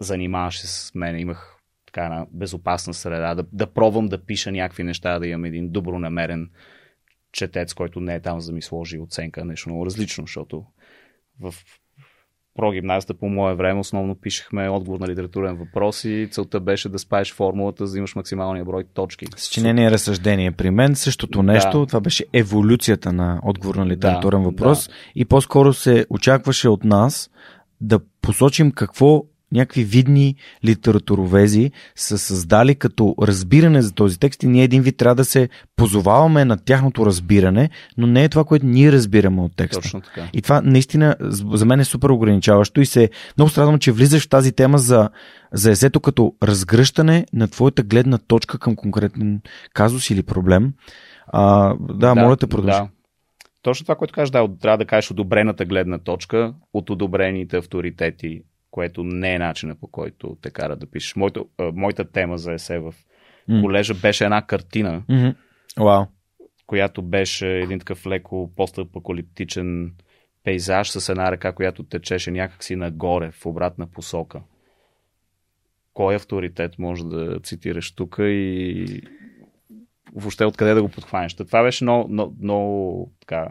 Занимаваше 0.00 0.66
с 0.66 0.94
мен, 0.94 1.18
имах 1.18 1.56
така 1.86 2.04
една 2.04 2.26
безопасна 2.32 2.94
среда, 2.94 3.34
да, 3.34 3.44
да 3.52 3.66
пробвам 3.66 4.08
да 4.08 4.24
пиша 4.24 4.52
някакви 4.52 4.82
неща, 4.82 5.18
да 5.18 5.26
имам 5.26 5.44
един 5.44 5.70
добронамерен 5.70 6.50
четец, 7.32 7.74
който 7.74 8.00
не 8.00 8.14
е 8.14 8.20
там 8.20 8.40
за 8.40 8.50
да 8.50 8.54
ми 8.54 8.62
сложи 8.62 8.98
оценка, 8.98 9.44
нещо 9.44 9.68
много 9.68 9.86
различно, 9.86 10.24
защото 10.26 10.64
в 11.40 11.54
прогимназията 12.56 13.14
по 13.14 13.28
мое 13.28 13.54
време 13.54 13.80
основно 13.80 14.14
пишехме 14.14 14.68
отговор 14.68 15.00
на 15.00 15.08
литературен 15.08 15.56
въпрос 15.56 16.04
и 16.04 16.28
целта 16.30 16.60
беше 16.60 16.88
да 16.88 16.98
спаеш 16.98 17.34
формулата, 17.34 17.86
за 17.86 17.92
да 17.92 17.98
имаш 17.98 18.14
максималния 18.14 18.64
брой 18.64 18.84
точки. 18.94 19.26
Съчинение 19.36 19.86
и 19.86 19.90
разсъждение. 19.90 20.52
При 20.52 20.70
мен 20.70 20.94
същото 20.94 21.42
нещо, 21.42 21.80
да. 21.80 21.86
това 21.86 22.00
беше 22.00 22.24
еволюцията 22.32 23.12
на 23.12 23.40
отговор 23.42 23.74
на 23.74 23.86
литературен 23.86 24.42
да, 24.42 24.48
въпрос 24.48 24.86
да. 24.86 24.92
и 25.14 25.24
по-скоро 25.24 25.72
се 25.72 26.06
очакваше 26.10 26.68
от 26.68 26.84
нас 26.84 27.30
да 27.80 28.00
посочим 28.22 28.72
какво 28.72 29.24
някакви 29.52 29.84
видни 29.84 30.34
литературовези 30.64 31.70
са 31.94 32.18
създали 32.18 32.74
като 32.74 33.14
разбиране 33.22 33.82
за 33.82 33.92
този 33.92 34.18
текст 34.18 34.42
и 34.42 34.46
ние 34.46 34.64
един 34.64 34.82
вид 34.82 34.96
трябва 34.96 35.14
да 35.14 35.24
се 35.24 35.48
позоваваме 35.76 36.44
на 36.44 36.56
тяхното 36.56 37.06
разбиране, 37.06 37.70
но 37.98 38.06
не 38.06 38.24
е 38.24 38.28
това, 38.28 38.44
което 38.44 38.66
ние 38.66 38.92
разбираме 38.92 39.42
от 39.42 39.56
текста. 39.56 39.82
Точно 39.82 40.00
така. 40.00 40.28
И 40.32 40.42
това 40.42 40.60
наистина 40.60 41.16
за 41.20 41.66
мен 41.66 41.80
е 41.80 41.84
супер 41.84 42.08
ограничаващо 42.08 42.80
и 42.80 42.86
се 42.86 43.10
много 43.38 43.50
страдам, 43.50 43.78
че 43.78 43.92
влизаш 43.92 44.24
в 44.24 44.28
тази 44.28 44.52
тема 44.52 44.78
за, 44.78 45.10
за 45.52 45.70
есето 45.70 46.00
като 46.00 46.34
разгръщане 46.42 47.26
на 47.32 47.48
твоята 47.48 47.82
гледна 47.82 48.18
точка 48.18 48.58
към 48.58 48.76
конкретен 48.76 49.40
казус 49.74 50.10
или 50.10 50.22
проблем. 50.22 50.72
А, 51.26 51.74
да, 51.80 51.94
да, 51.94 52.14
моля 52.14 52.36
те 52.36 52.46
продължи. 52.46 52.78
Да. 52.78 52.88
Точно 53.62 53.84
това, 53.84 53.94
което 53.94 54.14
кажеш, 54.14 54.30
да, 54.30 54.48
трябва 54.60 54.78
да 54.78 54.84
кажеш 54.84 55.10
одобрената 55.10 55.64
гледна 55.64 55.98
точка 55.98 56.54
от 56.72 56.90
одобрените 56.90 57.56
авторитети 57.56 58.42
което 58.70 59.04
не 59.04 59.34
е 59.34 59.38
начина 59.38 59.74
по 59.74 59.86
който 59.86 60.36
те 60.42 60.50
кара 60.50 60.76
да 60.76 60.90
пишеш. 60.90 61.16
Моята, 61.16 61.40
моята 61.58 62.10
тема 62.10 62.38
за 62.38 62.52
есе 62.52 62.78
в 62.78 62.94
колежа 63.62 63.94
mm. 63.94 64.02
беше 64.02 64.24
една 64.24 64.46
картина, 64.46 65.02
mm-hmm. 65.08 65.34
wow. 65.76 66.06
която 66.66 67.02
беше 67.02 67.48
един 67.48 67.78
такъв 67.78 68.06
леко 68.06 68.50
постапокалиптичен 68.56 69.92
пейзаж 70.44 70.90
с 70.90 71.08
една 71.08 71.32
ръка, 71.32 71.52
която 71.52 71.82
течеше 71.82 72.30
някакси 72.30 72.76
нагоре, 72.76 73.30
в 73.30 73.46
обратна 73.46 73.86
посока. 73.86 74.42
Кой 75.94 76.14
авторитет 76.14 76.78
може 76.78 77.04
да 77.04 77.40
цитираш 77.40 77.94
тук 77.94 78.16
и 78.20 79.02
въобще 80.14 80.44
откъде 80.44 80.74
да 80.74 80.82
го 80.82 80.88
подхванеш? 80.88 81.34
Това 81.34 81.62
беше 81.62 81.84
много, 81.84 82.08
много, 82.08 82.36
много 82.42 83.12
така, 83.20 83.48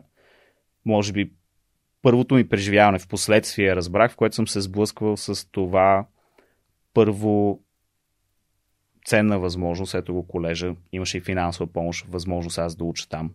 може 0.86 1.14
би 1.14 1.32
първото 2.06 2.36
ми 2.36 2.50
преживяване 2.50 3.00
в 3.00 3.08
последствие 3.08 3.76
разбрах, 3.76 4.12
в 4.12 4.16
което 4.16 4.36
съм 4.36 4.48
се 4.48 4.62
сблъсквал 4.62 5.18
с 5.18 5.52
това 5.52 6.06
първо 6.94 7.60
ценна 9.06 9.40
възможност, 9.40 9.94
ето 9.94 10.14
го 10.14 10.28
колежа, 10.28 10.76
имаше 10.92 11.18
и 11.18 11.22
финансова 11.22 11.68
помощ, 11.74 12.06
възможност 12.10 12.58
аз 12.58 12.76
да 12.76 12.84
уча 12.84 13.10
там. 13.10 13.32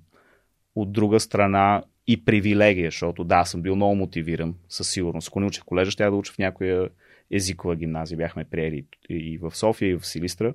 От 0.75 0.93
друга 0.93 1.21
страна 1.21 1.83
и 2.07 2.25
привилегия, 2.25 2.91
защото 2.91 3.25
да, 3.25 3.45
съм 3.45 3.63
бил 3.63 3.77
много 3.77 3.95
мотивиран, 3.95 4.55
със 4.69 4.91
сигурност. 4.91 5.29
Ако 5.29 5.41
не 5.41 5.47
учех 5.47 5.65
колежа, 5.65 5.91
ще 5.91 6.05
да 6.05 6.11
уча 6.11 6.33
в 6.33 6.39
някоя 6.39 6.89
езикова 7.31 7.77
гимназия. 7.77 8.17
Бяхме 8.17 8.45
приели 8.45 8.85
и 9.09 9.39
в 9.39 9.57
София, 9.57 9.91
и 9.91 9.99
в 9.99 10.07
Силистра. 10.07 10.55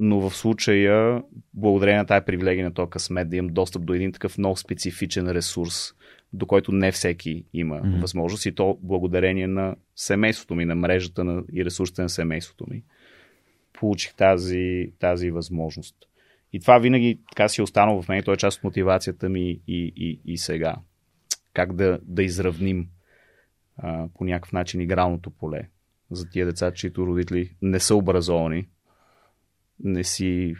Но 0.00 0.20
в 0.20 0.36
случая, 0.36 1.22
благодарение 1.54 1.98
на 1.98 2.06
тази 2.06 2.24
привилегия 2.24 2.64
на 2.64 2.74
този 2.74 2.90
късмет, 2.90 3.30
да 3.30 3.36
имам 3.36 3.54
достъп 3.54 3.84
до 3.84 3.94
един 3.94 4.12
такъв 4.12 4.38
много 4.38 4.56
специфичен 4.56 5.30
ресурс, 5.30 5.94
до 6.32 6.46
който 6.46 6.72
не 6.72 6.92
всеки 6.92 7.44
има 7.52 7.80
mm-hmm. 7.80 8.00
възможност 8.00 8.46
и 8.46 8.54
то 8.54 8.78
благодарение 8.82 9.46
на 9.46 9.76
семейството 9.96 10.54
ми, 10.54 10.64
на 10.64 10.74
мрежата 10.74 11.24
на, 11.24 11.42
и 11.52 11.64
ресурсите 11.64 12.02
на 12.02 12.08
семейството 12.08 12.66
ми. 12.70 12.82
Получих 13.72 14.14
тази, 14.14 14.92
тази 14.98 15.30
възможност. 15.30 15.96
И 16.52 16.60
това 16.60 16.78
винаги 16.78 17.20
така 17.30 17.48
си 17.48 17.60
е 17.60 17.64
останало 17.64 18.02
в 18.02 18.08
мен, 18.08 18.22
то 18.22 18.32
е 18.32 18.36
част 18.36 18.58
от 18.58 18.64
мотивацията 18.64 19.28
ми 19.28 19.50
и, 19.50 19.60
и, 19.96 20.20
и 20.24 20.38
сега. 20.38 20.76
Как 21.52 21.72
да, 21.72 21.98
да 22.02 22.22
изравним 22.22 22.88
а, 23.76 24.08
по 24.14 24.24
някакъв 24.24 24.52
начин 24.52 24.80
игралното 24.80 25.30
поле 25.30 25.68
за 26.10 26.28
тия 26.28 26.46
деца, 26.46 26.72
чието 26.72 27.06
родители 27.06 27.56
не 27.62 27.80
са 27.80 27.94
образовани, 27.94 28.68
не 29.80 30.04
си 30.04 30.54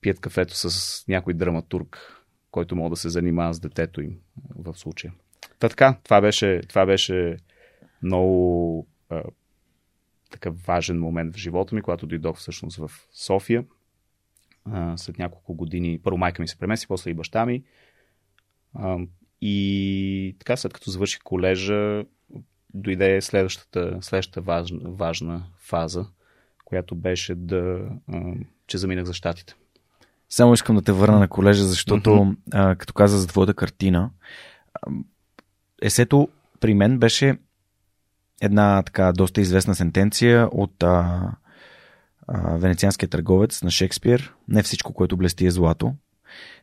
пият 0.00 0.20
кафето 0.20 0.54
с 0.56 1.04
някой 1.08 1.34
драматург, 1.34 2.17
който 2.50 2.76
мога 2.76 2.90
да 2.90 2.96
се 2.96 3.08
занимава 3.08 3.54
с 3.54 3.60
детето 3.60 4.00
им 4.00 4.18
в 4.54 4.74
случая. 4.74 5.12
Та 5.58 5.68
така, 5.68 5.98
това 6.04 6.20
беше, 6.20 6.60
това 6.68 6.86
беше 6.86 7.36
много 8.02 8.86
а, 9.10 9.22
такъв 10.30 10.66
важен 10.66 11.00
момент 11.00 11.34
в 11.34 11.38
живота 11.38 11.74
ми, 11.74 11.82
когато 11.82 12.06
дойдох 12.06 12.36
всъщност 12.36 12.76
в 12.76 12.90
София. 13.12 13.64
А, 14.64 14.96
след 14.96 15.18
няколко 15.18 15.54
години, 15.54 16.00
първо 16.02 16.18
майка 16.18 16.42
ми 16.42 16.48
се 16.48 16.58
премеси, 16.58 16.88
после 16.88 17.10
и 17.10 17.14
баща 17.14 17.46
ми. 17.46 17.64
А, 18.74 18.98
и 19.40 20.36
така, 20.38 20.56
след 20.56 20.72
като 20.72 20.90
завърших 20.90 21.20
колежа, 21.24 22.04
дойде 22.74 23.20
следващата, 23.20 23.98
следващата 24.00 24.40
важна, 24.40 24.90
важна 24.90 25.46
фаза, 25.58 26.06
която 26.64 26.94
беше 26.94 27.34
да, 27.34 27.90
а, 28.12 28.34
че 28.66 28.78
заминах 28.78 29.04
за 29.04 29.14
щатите. 29.14 29.54
Само 30.30 30.54
искам 30.54 30.76
да 30.76 30.82
те 30.82 30.92
върна 30.92 31.18
на 31.18 31.28
колежа, 31.28 31.64
защото 31.64 32.10
mm-hmm. 32.10 32.36
а, 32.52 32.76
като 32.76 32.92
каза 32.92 33.18
за 33.18 33.26
твоята 33.26 33.54
картина, 33.54 34.10
есето 35.82 36.28
при 36.60 36.74
мен 36.74 36.98
беше 36.98 37.38
една 38.40 38.82
така 38.82 39.12
доста 39.12 39.40
известна 39.40 39.74
сентенция 39.74 40.48
от 40.52 40.82
а, 40.82 41.22
а, 42.26 42.56
венецианския 42.56 43.08
търговец 43.08 43.62
на 43.62 43.70
Шекспир. 43.70 44.34
Не 44.48 44.62
всичко, 44.62 44.92
което 44.92 45.16
блести 45.16 45.46
е 45.46 45.50
злато. 45.50 45.94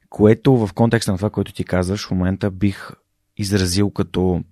Което 0.10 0.68
в 0.68 0.74
контекста 0.74 1.12
на 1.12 1.18
това, 1.18 1.30
което 1.30 1.54
ти 1.54 1.64
казваш, 1.64 2.08
в 2.08 2.12
момента 2.12 2.52
бих 2.52 2.92
изразил 3.38 3.90
като 3.90 4.44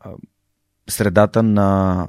а, 0.00 0.10
средата 0.88 1.42
на 1.42 2.08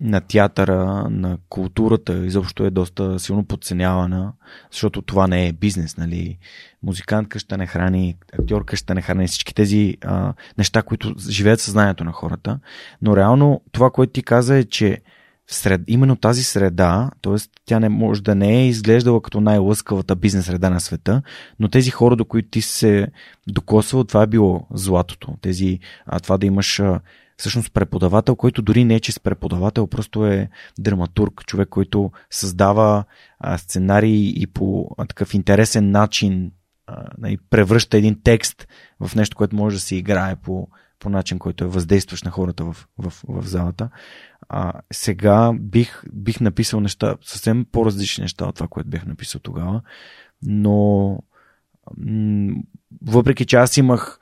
на 0.00 0.20
театъра, 0.20 1.08
на 1.10 1.38
културата 1.48 2.26
изобщо 2.26 2.64
е 2.64 2.70
доста 2.70 3.18
силно 3.18 3.44
подценявана, 3.44 4.32
защото 4.70 5.02
това 5.02 5.26
не 5.26 5.46
е 5.46 5.52
бизнес, 5.52 5.96
нали? 5.96 6.38
Музикантка 6.82 7.38
ще 7.38 7.56
не 7.56 7.66
храни, 7.66 8.16
актьорка 8.38 8.76
ще 8.76 8.94
не 8.94 9.02
храни 9.02 9.26
всички 9.26 9.54
тези 9.54 9.96
а, 10.04 10.34
неща, 10.58 10.82
които 10.82 11.14
живеят 11.30 11.60
съзнанието 11.60 12.04
на 12.04 12.12
хората. 12.12 12.58
Но 13.02 13.16
реално 13.16 13.60
това, 13.72 13.90
което 13.90 14.12
ти 14.12 14.22
каза 14.22 14.56
е, 14.56 14.64
че 14.64 15.02
сред, 15.48 15.80
именно 15.86 16.16
тази 16.16 16.44
среда, 16.44 17.10
т.е. 17.22 17.36
тя 17.64 17.80
не 17.80 17.88
може 17.88 18.22
да 18.22 18.34
не 18.34 18.62
е 18.62 18.68
изглеждала 18.68 19.22
като 19.22 19.40
най-лъскавата 19.40 20.16
бизнес 20.16 20.46
среда 20.46 20.70
на 20.70 20.80
света, 20.80 21.22
но 21.60 21.68
тези 21.68 21.90
хора, 21.90 22.16
до 22.16 22.24
които 22.24 22.48
ти 22.48 22.62
се 22.62 23.08
докосвал, 23.48 24.04
това 24.04 24.22
е 24.22 24.26
било 24.26 24.66
златото. 24.74 25.36
Тези, 25.40 25.78
а, 26.06 26.20
това 26.20 26.38
да 26.38 26.46
имаш 26.46 26.82
всъщност 27.36 27.72
преподавател, 27.72 28.36
който 28.36 28.62
дори 28.62 28.84
не 28.84 28.94
е 28.94 29.00
чист 29.00 29.22
преподавател, 29.22 29.86
просто 29.86 30.26
е 30.26 30.50
драматург, 30.78 31.44
човек, 31.46 31.68
който 31.68 32.12
създава 32.30 33.04
а, 33.38 33.58
сценарии 33.58 34.42
и 34.42 34.46
по 34.46 34.90
а, 34.98 35.06
такъв 35.06 35.34
интересен 35.34 35.90
начин 35.90 36.52
а, 36.86 37.04
нали, 37.18 37.38
превръща 37.50 37.98
един 37.98 38.20
текст 38.22 38.68
в 39.00 39.14
нещо, 39.14 39.36
което 39.36 39.56
може 39.56 39.76
да 39.76 39.80
се 39.80 39.96
играе 39.96 40.36
по, 40.36 40.68
по 40.98 41.08
начин, 41.08 41.38
който 41.38 41.64
е 41.64 41.68
въздействащ 41.68 42.24
на 42.24 42.30
хората 42.30 42.64
в, 42.64 42.76
в, 42.98 43.12
в 43.28 43.46
залата. 43.46 43.88
А, 44.48 44.72
сега 44.92 45.52
бих, 45.52 46.02
бих 46.12 46.40
написал 46.40 46.80
неща, 46.80 47.16
съвсем 47.22 47.66
по-различни 47.72 48.22
неща 48.22 48.46
от 48.46 48.54
това, 48.54 48.68
което 48.68 48.90
бях 48.90 49.06
написал 49.06 49.40
тогава, 49.40 49.82
но 50.42 51.08
м- 51.96 52.54
въпреки 53.02 53.46
че 53.46 53.56
аз 53.56 53.76
имах 53.76 54.20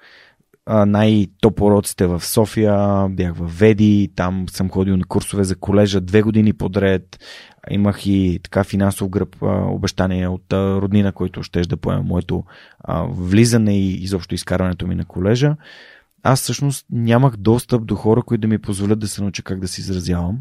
най-топ 0.67 1.61
уроците 1.61 2.07
в 2.07 2.25
София, 2.25 3.09
бях 3.09 3.35
в 3.35 3.59
Веди, 3.59 4.13
там 4.17 4.47
съм 4.49 4.71
ходил 4.71 4.97
на 4.97 5.05
курсове 5.05 5.45
за 5.45 5.57
колежа 5.57 6.01
две 6.01 6.23
години 6.23 6.53
подред. 6.53 7.19
Имах 7.71 8.07
и 8.07 8.41
така 8.43 8.65
финансов 8.65 9.09
гръб 9.09 9.37
обещание 9.43 10.29
от 10.29 10.53
роднина, 10.53 11.13
който 11.13 11.43
ще 11.43 11.61
да 11.61 11.77
поема 11.77 12.03
моето 12.03 12.45
влизане 13.09 13.79
и 13.79 13.93
изобщо 13.93 14.35
изкарването 14.35 14.87
ми 14.87 14.95
на 14.95 15.05
колежа. 15.05 15.57
Аз 16.23 16.43
всъщност 16.43 16.87
нямах 16.91 17.37
достъп 17.37 17.87
до 17.87 17.95
хора, 17.95 18.23
които 18.23 18.41
да 18.41 18.49
ми 18.49 18.59
позволят 18.59 18.99
да 18.99 19.09
се 19.09 19.23
науча 19.23 19.43
как 19.43 19.61
да 19.61 19.69
се 19.69 19.81
изразявам 19.81 20.39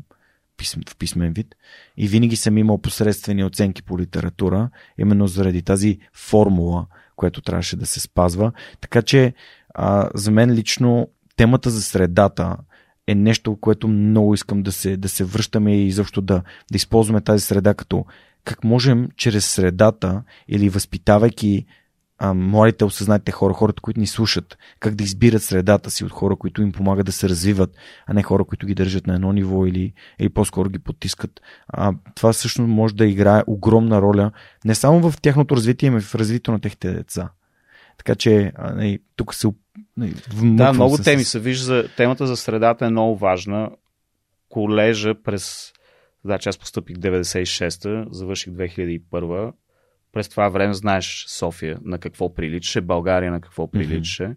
в 0.90 0.98
писмен 0.98 1.34
вид. 1.34 1.56
И 1.98 2.08
винаги 2.08 2.36
съм 2.36 2.58
имал 2.58 2.78
посредствени 2.78 3.44
оценки 3.44 3.84
по 3.84 4.00
литература, 4.00 4.70
именно 4.98 5.28
заради 5.28 5.62
тази 5.62 6.00
формула, 6.14 6.86
която 7.16 7.42
трябваше 7.42 7.78
да 7.78 7.86
се 7.86 8.00
спазва. 8.00 8.52
Така 8.82 9.02
че 9.02 9.34
а, 9.74 10.10
за 10.16 10.32
мен 10.32 10.52
лично 10.52 11.08
темата 11.36 11.70
за 11.70 11.82
средата 11.82 12.58
е 13.08 13.16
нещо, 13.16 13.58
което 13.62 13.88
много 13.88 14.34
искам 14.34 14.64
да 14.64 14.72
се, 14.72 14.98
да 14.98 15.10
се 15.10 15.24
връщаме 15.24 15.76
и 15.76 15.88
изобщо 15.88 16.22
да, 16.22 16.42
да 16.72 16.76
използваме 16.76 17.22
тази 17.22 17.46
среда 17.46 17.74
като 17.74 18.06
как 18.44 18.64
можем 18.64 19.10
чрез 19.16 19.46
средата 19.46 20.24
или 20.48 20.70
възпитавайки 20.70 21.66
а, 22.18 22.34
младите 22.34 22.86
осъзнатите 22.86 23.32
хора, 23.32 23.54
хората, 23.54 23.82
които 23.82 24.00
ни 24.00 24.08
слушат, 24.08 24.58
как 24.80 24.96
да 24.96 25.04
избират 25.04 25.44
средата 25.44 25.92
си 25.92 26.06
от 26.06 26.12
хора, 26.12 26.36
които 26.36 26.62
им 26.62 26.72
помагат 26.72 27.06
да 27.06 27.12
се 27.12 27.30
развиват, 27.30 27.76
а 28.08 28.14
не 28.14 28.24
хора, 28.24 28.46
които 28.46 28.68
ги 28.68 28.76
държат 28.76 29.08
на 29.08 29.16
едно 29.16 29.34
ниво 29.34 29.66
или, 29.66 29.94
или 30.20 30.30
по-скоро 30.30 30.70
ги 30.70 30.80
потискат. 30.80 31.42
А, 31.68 31.94
това 32.16 32.34
всъщност 32.34 32.70
може 32.70 32.96
да 32.96 33.06
играе 33.06 33.44
огромна 33.48 34.02
роля 34.02 34.32
не 34.66 34.76
само 34.76 35.12
в 35.12 35.22
тяхното 35.22 35.56
развитие, 35.56 35.90
но 35.90 35.98
и 35.98 36.02
в 36.02 36.16
развитието 36.16 36.52
на 36.52 36.60
техните 36.60 36.94
деца. 36.94 37.30
Така 37.98 38.16
че 38.16 38.52
нали, 38.60 39.00
тук 39.16 39.34
се 39.34 39.48
да, 40.44 40.74
много 40.74 40.98
теми 40.98 41.24
се 41.24 41.40
вижда. 41.40 41.90
Темата 41.98 42.28
за 42.28 42.38
средата 42.38 42.86
е 42.86 42.90
много 42.90 43.18
важна. 43.18 43.72
Колежа 44.50 45.16
през... 45.24 45.74
Че 46.40 46.50
аз 46.50 46.58
постъпих 46.58 46.98
96-та, 46.98 48.06
завърших 48.12 48.54
2001 48.54 49.54
през 50.14 50.30
това 50.30 50.50
време 50.50 50.74
знаеш 50.74 51.26
София 51.28 51.80
на 51.84 51.98
какво 51.98 52.34
приличаше, 52.34 52.82
България 52.82 53.32
на 53.32 53.42
какво 53.42 53.72
приличаше. 53.72 54.24
Mm-hmm. 54.24 54.36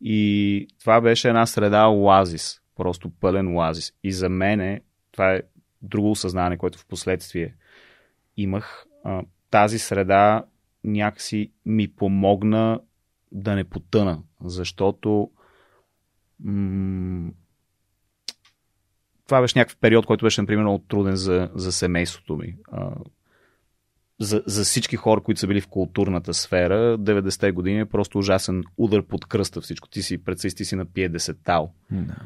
И 0.00 0.68
това 0.80 1.00
беше 1.00 1.28
една 1.28 1.46
среда 1.46 1.88
оазис, 1.88 2.60
просто 2.76 3.10
пълен 3.10 3.56
оазис. 3.56 3.92
И 4.04 4.12
за 4.12 4.28
мен 4.28 4.80
това 5.12 5.32
е 5.32 5.42
друго 5.82 6.10
осъзнание, 6.10 6.58
което 6.58 6.78
в 6.78 6.86
последствие 6.86 7.54
имах. 8.36 8.86
А, 9.04 9.22
тази 9.50 9.78
среда 9.78 10.44
някакси 10.84 11.52
ми 11.66 11.88
помогна 11.88 12.80
да 13.32 13.54
не 13.54 13.64
потъна, 13.64 14.22
защото 14.44 15.30
м- 16.40 17.30
това 19.26 19.40
беше 19.40 19.58
някакъв 19.58 19.76
период, 19.76 20.06
който 20.06 20.24
беше, 20.24 20.40
например, 20.40 20.62
много 20.62 20.84
труден 20.88 21.16
за, 21.16 21.50
за 21.54 21.72
семейството 21.72 22.36
ми. 22.36 22.56
А, 22.72 22.90
за, 24.20 24.42
за 24.46 24.64
всички 24.64 24.96
хора, 24.96 25.20
които 25.20 25.40
са 25.40 25.46
били 25.46 25.60
в 25.60 25.68
културната 25.68 26.34
сфера, 26.34 26.98
90-те 26.98 27.52
години 27.52 27.80
е 27.80 27.84
просто 27.84 28.18
ужасен 28.18 28.64
удар 28.76 29.02
под 29.02 29.26
кръста 29.26 29.60
всичко. 29.60 29.88
Ти 29.88 30.02
си, 30.02 30.24
представи 30.24 30.54
ти 30.54 30.64
си 30.64 30.76
на 30.76 30.84
пиедесетал. 30.84 31.72
Да. 31.90 32.16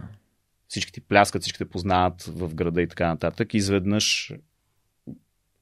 Всички 0.69 0.93
ти 0.93 1.01
пляскат, 1.01 1.43
всички 1.43 1.59
те 1.59 1.65
познават 1.65 2.23
в 2.23 2.55
града 2.55 2.83
и 2.83 2.89
така 2.89 3.09
нататък. 3.09 3.55
Изведнъж 3.55 4.33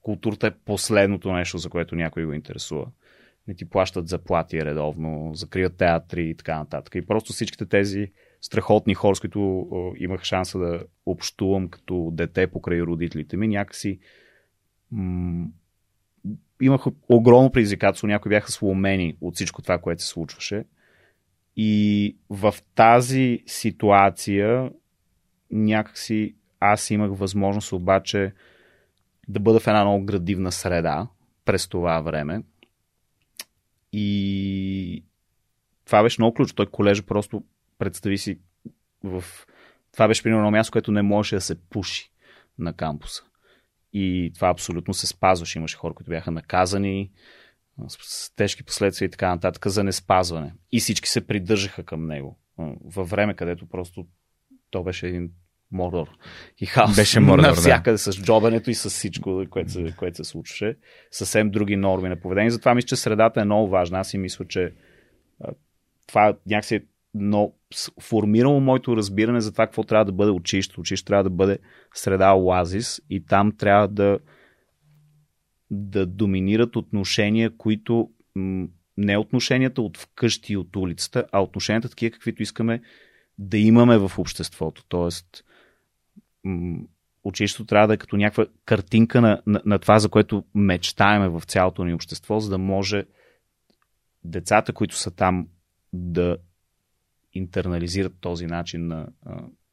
културата 0.00 0.46
е 0.46 0.50
последното 0.64 1.32
нещо, 1.32 1.58
за 1.58 1.68
което 1.68 1.96
някой 1.96 2.24
го 2.24 2.32
интересува. 2.32 2.86
Не 3.48 3.54
ти 3.54 3.64
плащат 3.64 4.08
заплати 4.08 4.64
редовно, 4.64 5.34
закрият 5.34 5.76
театри 5.76 6.28
и 6.28 6.34
така 6.34 6.58
нататък. 6.58 6.94
И 6.94 7.06
просто 7.06 7.32
всичките 7.32 7.66
тези 7.66 8.12
страхотни 8.40 8.94
хора, 8.94 9.16
с 9.16 9.20
които 9.20 9.68
имах 9.98 10.22
шанса 10.22 10.58
да 10.58 10.84
общувам 11.06 11.68
като 11.68 12.10
дете 12.12 12.46
покрай 12.46 12.82
родителите 12.82 13.36
ми, 13.36 13.48
някакси 13.48 13.98
м- 14.90 15.48
имах 16.60 16.82
огромно 17.08 17.52
предизвикателство, 17.52 18.06
някои 18.06 18.28
бяха 18.28 18.52
сломени 18.52 19.16
от 19.20 19.34
всичко 19.34 19.62
това, 19.62 19.78
което 19.78 20.02
се 20.02 20.08
случваше. 20.08 20.64
И 21.56 22.16
в 22.30 22.54
тази 22.74 23.42
ситуация 23.46 24.70
някакси 25.50 26.34
аз 26.60 26.90
имах 26.90 27.18
възможност 27.18 27.72
обаче 27.72 28.32
да 29.28 29.40
бъда 29.40 29.60
в 29.60 29.66
една 29.66 29.84
много 29.84 30.04
градивна 30.04 30.52
среда 30.52 31.08
през 31.44 31.68
това 31.68 32.00
време. 32.00 32.42
И 33.92 35.04
това 35.84 36.02
беше 36.02 36.20
много 36.20 36.34
ключ. 36.34 36.52
Той 36.52 36.66
колежа 36.66 37.02
просто 37.02 37.44
представи 37.78 38.18
си 38.18 38.38
в... 39.04 39.24
Това 39.92 40.08
беше 40.08 40.22
примерно 40.22 40.50
място, 40.50 40.72
което 40.72 40.92
не 40.92 41.02
можеше 41.02 41.34
да 41.34 41.40
се 41.40 41.60
пуши 41.60 42.10
на 42.58 42.72
кампуса. 42.72 43.22
И 43.92 44.32
това 44.34 44.48
абсолютно 44.48 44.94
се 44.94 45.06
спазваше. 45.06 45.58
Имаше 45.58 45.76
хора, 45.76 45.94
които 45.94 46.10
бяха 46.10 46.30
наказани 46.30 47.10
с 47.88 48.34
тежки 48.36 48.62
последствия 48.62 49.06
и 49.06 49.10
така 49.10 49.28
нататък 49.28 49.66
за 49.66 49.84
неспазване. 49.84 50.54
И 50.72 50.80
всички 50.80 51.08
се 51.08 51.26
придържаха 51.26 51.82
към 51.82 52.06
него. 52.06 52.38
Във 52.84 53.10
време, 53.10 53.34
където 53.34 53.66
просто 53.66 54.06
то 54.70 54.82
беше 54.82 55.08
един 55.08 55.32
мордор 55.72 56.08
и 56.58 56.66
хаос. 56.66 56.96
Беше 56.96 57.20
мордор, 57.20 57.42
Навсякъде 57.46 57.94
да. 57.94 57.98
с 57.98 58.22
джобането 58.22 58.70
и 58.70 58.74
с 58.74 58.90
всичко, 58.90 59.44
което 59.50 59.72
се, 59.72 59.94
което 59.98 60.16
се 60.16 60.24
случваше. 60.24 60.76
Съвсем 61.10 61.50
други 61.50 61.76
норми 61.76 62.08
на 62.08 62.16
поведение. 62.16 62.50
Затова 62.50 62.74
мисля, 62.74 62.86
че 62.86 62.96
средата 62.96 63.40
е 63.40 63.44
много 63.44 63.68
важна. 63.68 63.98
Аз 63.98 64.08
си 64.08 64.18
мисля, 64.18 64.44
че 64.44 64.72
това 66.06 66.36
някакси 66.46 66.74
е 66.74 66.82
но 67.14 67.52
формирало 68.00 68.60
моето 68.60 68.96
разбиране 68.96 69.40
за 69.40 69.52
това 69.52 69.66
какво 69.66 69.84
трябва 69.84 70.04
да 70.04 70.12
бъде 70.12 70.30
училище. 70.30 70.80
Училище 70.80 71.06
трябва 71.06 71.24
да 71.24 71.30
бъде 71.30 71.58
среда 71.94 72.34
оазис 72.34 73.00
и 73.10 73.26
там 73.26 73.56
трябва 73.56 73.88
да, 73.88 74.18
да 75.70 76.06
доминират 76.06 76.76
отношения, 76.76 77.56
които 77.56 78.10
не 78.96 79.18
отношенията 79.18 79.82
от 79.82 79.96
вкъщи 79.96 80.52
и 80.52 80.56
от 80.56 80.76
улицата, 80.76 81.24
а 81.32 81.42
отношенията 81.42 81.88
такива, 81.88 82.10
каквито 82.10 82.42
искаме 82.42 82.82
да 83.38 83.58
имаме 83.58 83.98
в 83.98 84.12
обществото. 84.18 84.84
Тоест, 84.88 85.44
училището 87.24 87.64
трябва 87.64 87.88
да 87.88 87.94
е 87.94 87.96
като 87.96 88.16
някаква 88.16 88.46
картинка 88.64 89.20
на, 89.20 89.42
на, 89.46 89.62
на 89.64 89.78
това, 89.78 89.98
за 89.98 90.08
което 90.08 90.44
мечтаеме 90.54 91.28
в 91.28 91.42
цялото 91.46 91.84
ни 91.84 91.94
общество, 91.94 92.40
за 92.40 92.50
да 92.50 92.58
може 92.58 93.04
децата, 94.24 94.72
които 94.72 94.96
са 94.96 95.10
там, 95.10 95.48
да 95.92 96.36
интернализират 97.32 98.12
този 98.20 98.46
начин 98.46 98.86
на, 98.86 99.08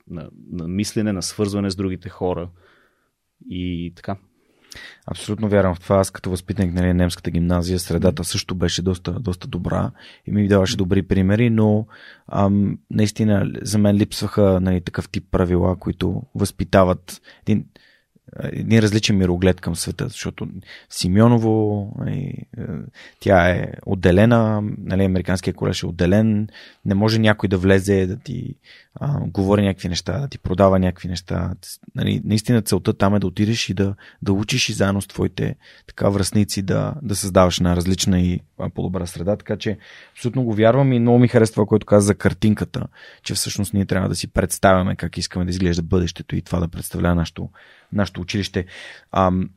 на, 0.08 0.30
на 0.52 0.68
мислене, 0.68 1.14
на 1.14 1.22
свързване 1.22 1.72
с 1.72 1.76
другите 1.76 2.10
хора 2.10 2.50
и 3.50 3.94
така. 3.96 4.18
Абсолютно 5.08 5.50
вярвам 5.50 5.76
в 5.76 5.80
това. 5.80 5.98
Аз 5.98 6.12
като 6.12 6.30
възпитаник 6.30 6.74
на 6.74 6.82
нали, 6.82 6.94
немската 6.94 7.32
гимназия, 7.32 7.80
средата 7.80 8.24
също 8.24 8.56
беше 8.56 8.82
доста, 8.82 9.12
доста 9.12 9.48
добра 9.48 9.92
и 10.28 10.32
ми 10.32 10.48
даваше 10.48 10.78
добри 10.78 11.04
примери, 11.04 11.50
но 11.50 11.86
ам, 12.28 12.78
наистина 12.92 13.52
за 13.62 13.78
мен 13.78 13.96
липсваха 13.96 14.60
нали, 14.62 14.82
такъв 14.82 15.10
тип 15.10 15.26
правила, 15.32 15.76
които 15.76 16.22
възпитават 16.36 17.22
един 17.42 17.66
един 18.44 18.80
различен 18.80 19.18
мироглед 19.18 19.62
към 19.62 19.76
света, 19.76 20.08
защото 20.08 20.48
Симеоново, 20.90 21.92
нали, 22.00 22.34
е, 22.58 22.62
тя 23.20 23.50
е 23.50 23.68
отделена, 23.86 24.64
нали, 24.78 25.04
американския 25.04 25.54
колеж 25.54 25.84
е 25.84 25.88
отделен, 25.88 26.48
не 26.86 26.96
може 26.96 27.20
някой 27.20 27.50
да 27.50 27.58
влезе 27.58 28.08
да 28.08 28.18
ти 28.18 28.56
а, 28.96 29.20
говори 29.20 29.62
някакви 29.62 29.90
неща, 29.90 30.20
да 30.20 30.28
ти 30.28 30.38
продава 30.38 30.80
някакви 30.80 31.08
неща. 31.08 31.56
Нали, 31.96 32.22
наистина 32.26 32.62
целта 32.62 32.94
там 32.94 33.16
е 33.16 33.20
да 33.20 33.28
отидеш 33.28 33.70
и 33.70 33.74
да, 33.74 33.96
да 34.22 34.34
учиш 34.34 34.70
и 34.70 34.74
заедно 34.74 35.02
с 35.02 35.08
твоите 35.08 35.56
така 35.88 36.10
връзници 36.10 36.62
да, 36.62 36.94
да 37.02 37.16
създаваш 37.16 37.60
на 37.60 37.76
различна 37.76 38.22
и 38.22 38.40
по-добра 38.74 39.06
среда. 39.06 39.36
Така 39.36 39.58
че 39.58 39.78
абсолютно 40.14 40.44
го 40.44 40.54
вярвам 40.54 40.94
и 40.94 41.00
много 41.00 41.20
ми 41.20 41.28
харесва 41.28 41.54
това, 41.54 41.66
което 41.66 41.86
каза 41.86 42.06
за 42.06 42.16
картинката, 42.16 42.88
че 43.24 43.34
всъщност 43.34 43.74
ние 43.74 43.86
трябва 43.86 44.10
да 44.10 44.16
си 44.16 44.28
представяме 44.28 44.96
как 44.96 45.18
искаме 45.18 45.46
да 45.46 45.52
изглежда 45.52 45.82
бъдещето 45.82 46.36
и 46.36 46.42
това 46.42 46.60
да 46.60 46.68
представлява 46.68 47.16
нашето, 47.16 47.50
нашето 47.94 48.22
училище. 48.22 48.66
Ам, 49.12 49.50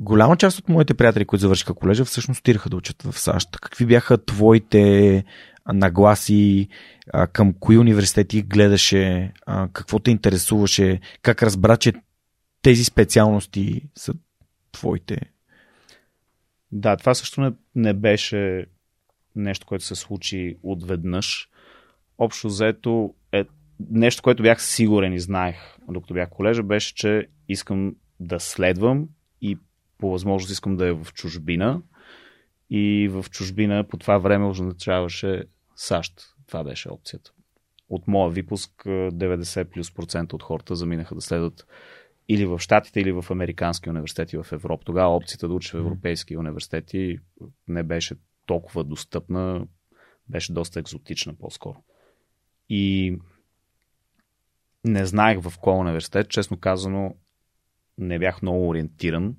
голяма 0.00 0.36
част 0.36 0.58
от 0.58 0.68
моите 0.68 0.94
приятели, 0.94 1.24
които 1.24 1.40
завършиха 1.40 1.74
колежа, 1.74 2.04
всъщност 2.04 2.40
отидаха 2.40 2.70
да 2.70 2.76
учат 2.76 3.02
в 3.02 3.18
САЩ. 3.18 3.48
Какви 3.60 3.86
бяха 3.86 4.24
твоите 4.24 5.24
нагласи, 5.72 6.68
а, 7.12 7.26
към 7.26 7.54
кои 7.60 7.78
университети 7.78 8.42
гледаше, 8.42 9.32
а, 9.46 9.68
какво 9.72 9.98
те 9.98 10.10
интересуваше, 10.10 11.00
как 11.22 11.42
разбра, 11.42 11.76
че 11.76 11.92
тези 12.62 12.84
специалности 12.84 13.82
са 13.94 14.14
твоите? 14.72 15.20
Да, 16.72 16.96
това 16.96 17.14
също 17.14 17.40
не, 17.40 17.52
не 17.74 17.94
беше 17.94 18.66
нещо, 19.36 19.66
което 19.66 19.84
се 19.84 19.94
случи 19.94 20.56
отведнъж. 20.62 21.48
Общо 22.18 22.48
взето 22.48 23.14
нещо, 23.90 24.22
което 24.22 24.42
бях 24.42 24.62
сигурен 24.62 25.12
и 25.12 25.20
знаех, 25.20 25.56
докато 25.88 26.14
бях 26.14 26.28
колежа, 26.30 26.62
беше, 26.62 26.94
че 26.94 27.26
искам 27.48 27.94
да 28.20 28.40
следвам 28.40 29.08
и 29.40 29.58
по 29.98 30.10
възможност 30.10 30.52
искам 30.52 30.76
да 30.76 30.86
е 30.86 30.92
в 30.92 31.06
чужбина. 31.14 31.82
И 32.70 33.08
в 33.08 33.24
чужбина 33.30 33.84
по 33.88 33.96
това 33.96 34.18
време 34.18 34.46
означаваше 34.46 35.44
САЩ. 35.76 36.12
Това 36.46 36.64
беше 36.64 36.88
опцията. 36.88 37.32
От 37.88 38.08
моя 38.08 38.30
випуск 38.30 38.70
90 38.84 39.64
плюс 39.64 39.94
процента 39.94 40.36
от 40.36 40.42
хората 40.42 40.76
заминаха 40.76 41.14
да 41.14 41.20
следват 41.20 41.66
или 42.28 42.46
в 42.46 42.58
Штатите, 42.58 43.00
или 43.00 43.12
в 43.12 43.24
американски 43.30 43.90
университети 43.90 44.36
в 44.36 44.46
Европа. 44.52 44.84
Тогава 44.84 45.16
опцията 45.16 45.48
да 45.48 45.54
учи 45.54 45.76
в 45.76 45.80
европейски 45.80 46.36
университети 46.36 47.18
не 47.68 47.82
беше 47.82 48.14
толкова 48.46 48.84
достъпна, 48.84 49.66
беше 50.28 50.52
доста 50.52 50.80
екзотична 50.80 51.34
по-скоро. 51.34 51.82
И 52.68 53.16
не 54.84 55.06
знаех 55.06 55.40
в 55.40 55.58
кой 55.58 55.74
университет, 55.74 56.28
честно 56.28 56.56
казано, 56.56 57.14
не 57.98 58.18
бях 58.18 58.42
много 58.42 58.68
ориентиран. 58.68 59.36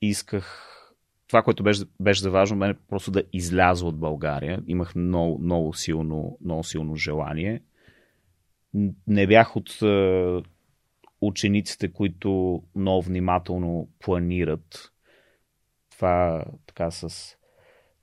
Исках 0.00 0.68
това, 1.28 1.42
което 1.42 1.62
беше, 1.62 1.84
беше 2.00 2.22
за 2.22 2.30
важно, 2.30 2.56
мен 2.56 2.70
е 2.70 2.78
просто 2.88 3.10
да 3.10 3.22
изляза 3.32 3.86
от 3.86 3.98
България. 3.98 4.62
Имах 4.66 4.94
много, 4.94 5.38
много, 5.38 5.74
силно, 5.74 6.38
много 6.44 6.64
силно 6.64 6.96
желание. 6.96 7.62
Не 9.06 9.26
бях 9.26 9.56
от 9.56 9.82
е, 9.82 10.42
учениците, 11.20 11.92
които 11.92 12.62
много 12.76 13.02
внимателно 13.02 13.88
планират 13.98 14.92
това 15.90 16.44
така 16.66 16.90
с 16.90 17.36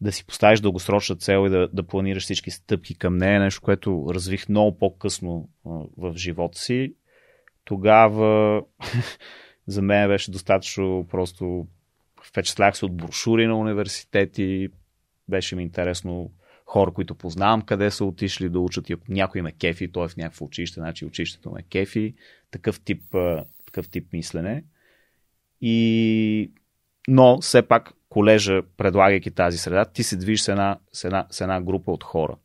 да 0.01 0.12
си 0.12 0.25
поставиш 0.25 0.59
дългосрочна 0.59 1.15
цел 1.15 1.45
и 1.47 1.49
да, 1.49 1.69
да 1.73 1.83
планираш 1.83 2.23
всички 2.23 2.51
стъпки 2.51 2.95
към 2.95 3.17
нея, 3.17 3.39
нещо, 3.39 3.62
което 3.62 4.05
развих 4.09 4.49
много 4.49 4.77
по-късно 4.77 5.49
в 5.97 6.13
живота 6.15 6.59
си. 6.59 6.93
Тогава 7.65 8.62
за 9.67 9.81
мен 9.81 10.09
беше 10.09 10.31
достатъчно 10.31 11.07
просто 11.12 11.67
впечатлях 12.23 12.77
се 12.77 12.85
от 12.85 12.97
брошури 12.97 13.47
на 13.47 13.57
университети, 13.57 14.69
беше 15.29 15.55
ми 15.55 15.63
интересно 15.63 16.31
хора, 16.65 16.91
които 16.91 17.15
познавам, 17.15 17.62
къде 17.62 17.91
са 17.91 18.05
отишли 18.05 18.49
да 18.49 18.59
учат 18.59 18.89
и 18.89 18.93
ако 18.93 19.05
някой 19.09 19.41
ме 19.41 19.51
кефи, 19.51 19.91
той 19.91 20.05
е 20.05 20.07
в 20.07 20.17
някакво 20.17 20.45
училище, 20.45 20.79
значи 20.79 21.05
училището 21.05 21.51
ме 21.51 21.63
кефи. 21.63 22.13
Такъв 22.51 22.81
тип, 22.81 23.03
такъв 23.65 23.89
тип 23.89 24.13
мислене. 24.13 24.63
И... 25.62 26.51
Но 27.07 27.41
все 27.41 27.62
пак 27.62 27.93
колежа, 28.09 28.61
предлагайки 28.77 29.31
тази 29.31 29.57
среда, 29.57 29.85
ти 29.85 30.03
се 30.03 30.17
движиш 30.17 30.41
с 30.41 30.47
една, 30.47 30.79
с 30.93 31.03
една, 31.03 31.27
с 31.31 31.41
една 31.41 31.61
група 31.61 31.91
от 31.91 32.03
хора. 32.03 32.37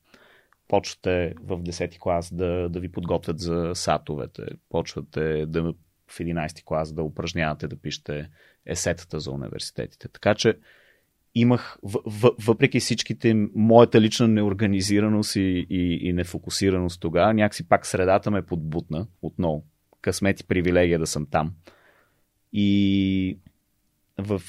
Почвате 0.69 1.35
в 1.43 1.63
10 1.63 1.99
клас 1.99 2.35
да, 2.35 2.69
да 2.69 2.81
ви 2.81 2.93
подготвят 2.93 3.39
за 3.39 3.71
сатовете, 3.75 4.43
почвате 4.69 5.47
да 5.47 5.75
в 6.07 6.19
11 6.19 6.65
клас 6.65 6.93
да 6.93 7.03
упражнявате 7.03 7.69
да 7.69 7.77
пишете 7.77 8.31
есетата 8.67 9.21
за 9.21 9.31
университетите. 9.31 10.09
Така 10.09 10.35
че 10.35 10.59
имах, 11.35 11.79
въпреки 12.45 12.81
всичките 12.81 13.49
моята 13.55 14.01
лична 14.01 14.29
неорганизираност 14.29 15.37
и, 15.37 15.67
и, 15.71 16.09
и 16.09 16.13
нефокусираност 16.13 17.01
тогава, 17.01 17.35
някакси 17.35 17.69
пак 17.69 17.87
средата 17.87 18.31
ме 18.31 18.47
подбутна 18.47 19.07
отново. 19.23 19.65
Късмет 20.01 20.41
и 20.41 20.47
привилегия 20.47 20.99
да 20.99 21.07
съм 21.07 21.27
там. 21.31 21.55
И 22.53 23.39
в... 24.19 24.43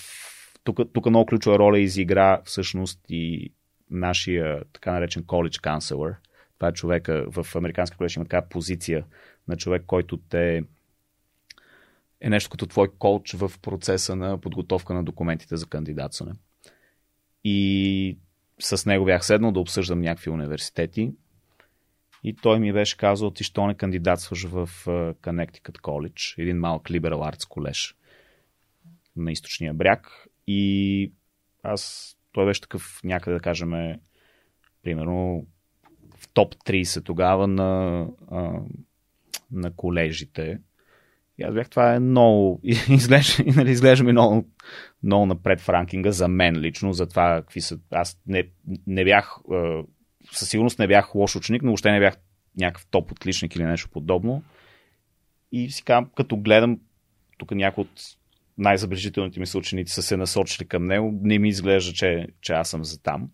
тук, 0.65 0.79
тук 0.93 1.05
много 1.05 1.25
ключова 1.25 1.59
роля 1.59 1.79
изигра 1.79 2.41
всъщност 2.43 2.99
и 3.09 3.51
нашия 3.89 4.63
така 4.73 4.91
наречен 4.91 5.23
college 5.23 5.61
counselor. 5.61 6.15
Това 6.59 6.67
е 6.67 6.73
човека 6.73 7.25
в 7.31 7.55
Американска 7.55 7.97
колеж 7.97 8.15
има 8.15 8.25
така 8.25 8.41
позиция 8.41 9.05
на 9.47 9.57
човек, 9.57 9.83
който 9.87 10.17
те 10.17 10.63
е 12.21 12.29
нещо 12.29 12.49
като 12.49 12.65
твой 12.65 12.91
коуч 12.99 13.33
в 13.33 13.51
процеса 13.61 14.15
на 14.15 14.37
подготовка 14.37 14.93
на 14.93 15.03
документите 15.03 15.57
за 15.57 15.65
кандидатстване. 15.65 16.33
И 17.43 18.17
с 18.59 18.85
него 18.85 19.05
бях 19.05 19.25
седнал 19.25 19.51
да 19.51 19.59
обсъждам 19.59 20.01
някакви 20.01 20.31
университети. 20.31 21.11
И 22.23 22.35
той 22.35 22.59
ми 22.59 22.73
беше 22.73 22.97
казал, 22.97 23.31
ти 23.31 23.43
що 23.43 23.67
не 23.67 23.75
кандидатстваш 23.75 24.45
в 24.45 24.69
Connecticut 25.21 25.79
College, 25.81 26.41
един 26.41 26.59
малък 26.59 26.83
liberal 26.83 27.33
arts 27.33 27.47
колеж 27.47 27.95
на 29.15 29.31
източния 29.31 29.73
бряг. 29.73 30.27
И 30.47 31.11
аз, 31.63 32.13
той 32.31 32.45
беше 32.45 32.61
такъв 32.61 32.99
някъде 33.03 33.33
да 33.33 33.41
кажем, 33.41 33.99
примерно 34.83 35.45
в 36.17 36.27
топ 36.33 36.55
30 36.55 37.05
тогава 37.05 37.47
на, 37.47 38.07
на 39.51 39.75
колежите 39.75 40.59
и 41.37 41.43
аз 41.43 41.53
бях, 41.53 41.69
това 41.69 41.93
е 41.93 41.99
много, 41.99 42.59
изглежда, 42.89 43.43
нали, 43.55 43.71
изглежда 43.71 44.03
ми 44.03 44.11
много, 44.11 44.49
много 45.03 45.25
напред 45.25 45.61
в 45.61 45.69
ранкинга 45.69 46.11
за 46.11 46.27
мен 46.27 46.59
лично, 46.59 46.93
за 46.93 47.07
това 47.07 47.41
какви 47.41 47.61
са, 47.61 47.79
аз 47.91 48.19
не, 48.27 48.47
не 48.87 49.03
бях, 49.03 49.35
със 50.31 50.49
сигурност 50.49 50.79
не 50.79 50.87
бях 50.87 51.15
лош 51.15 51.35
ученик, 51.35 51.61
но 51.61 51.69
въобще 51.69 51.91
не 51.91 51.99
бях 51.99 52.17
някакъв 52.57 52.87
топ 52.91 53.11
отличник 53.11 53.55
или 53.55 53.63
нещо 53.63 53.89
подобно. 53.89 54.43
И 55.51 55.71
си 55.71 55.83
казвам, 55.83 56.09
като 56.15 56.37
гледам, 56.37 56.79
тук 57.37 57.51
някои 57.51 57.81
от 57.81 58.01
най-забележителните 58.57 59.39
ми 59.39 59.45
съученици 59.45 59.93
са 59.93 60.01
се 60.01 60.17
насочили 60.17 60.67
към 60.67 60.85
него, 60.85 61.19
не 61.21 61.39
ми 61.39 61.49
изглежда, 61.49 61.93
че, 61.93 62.27
че 62.41 62.53
аз 62.53 62.69
съм 62.69 62.83
за 62.83 63.01
там. 63.01 63.29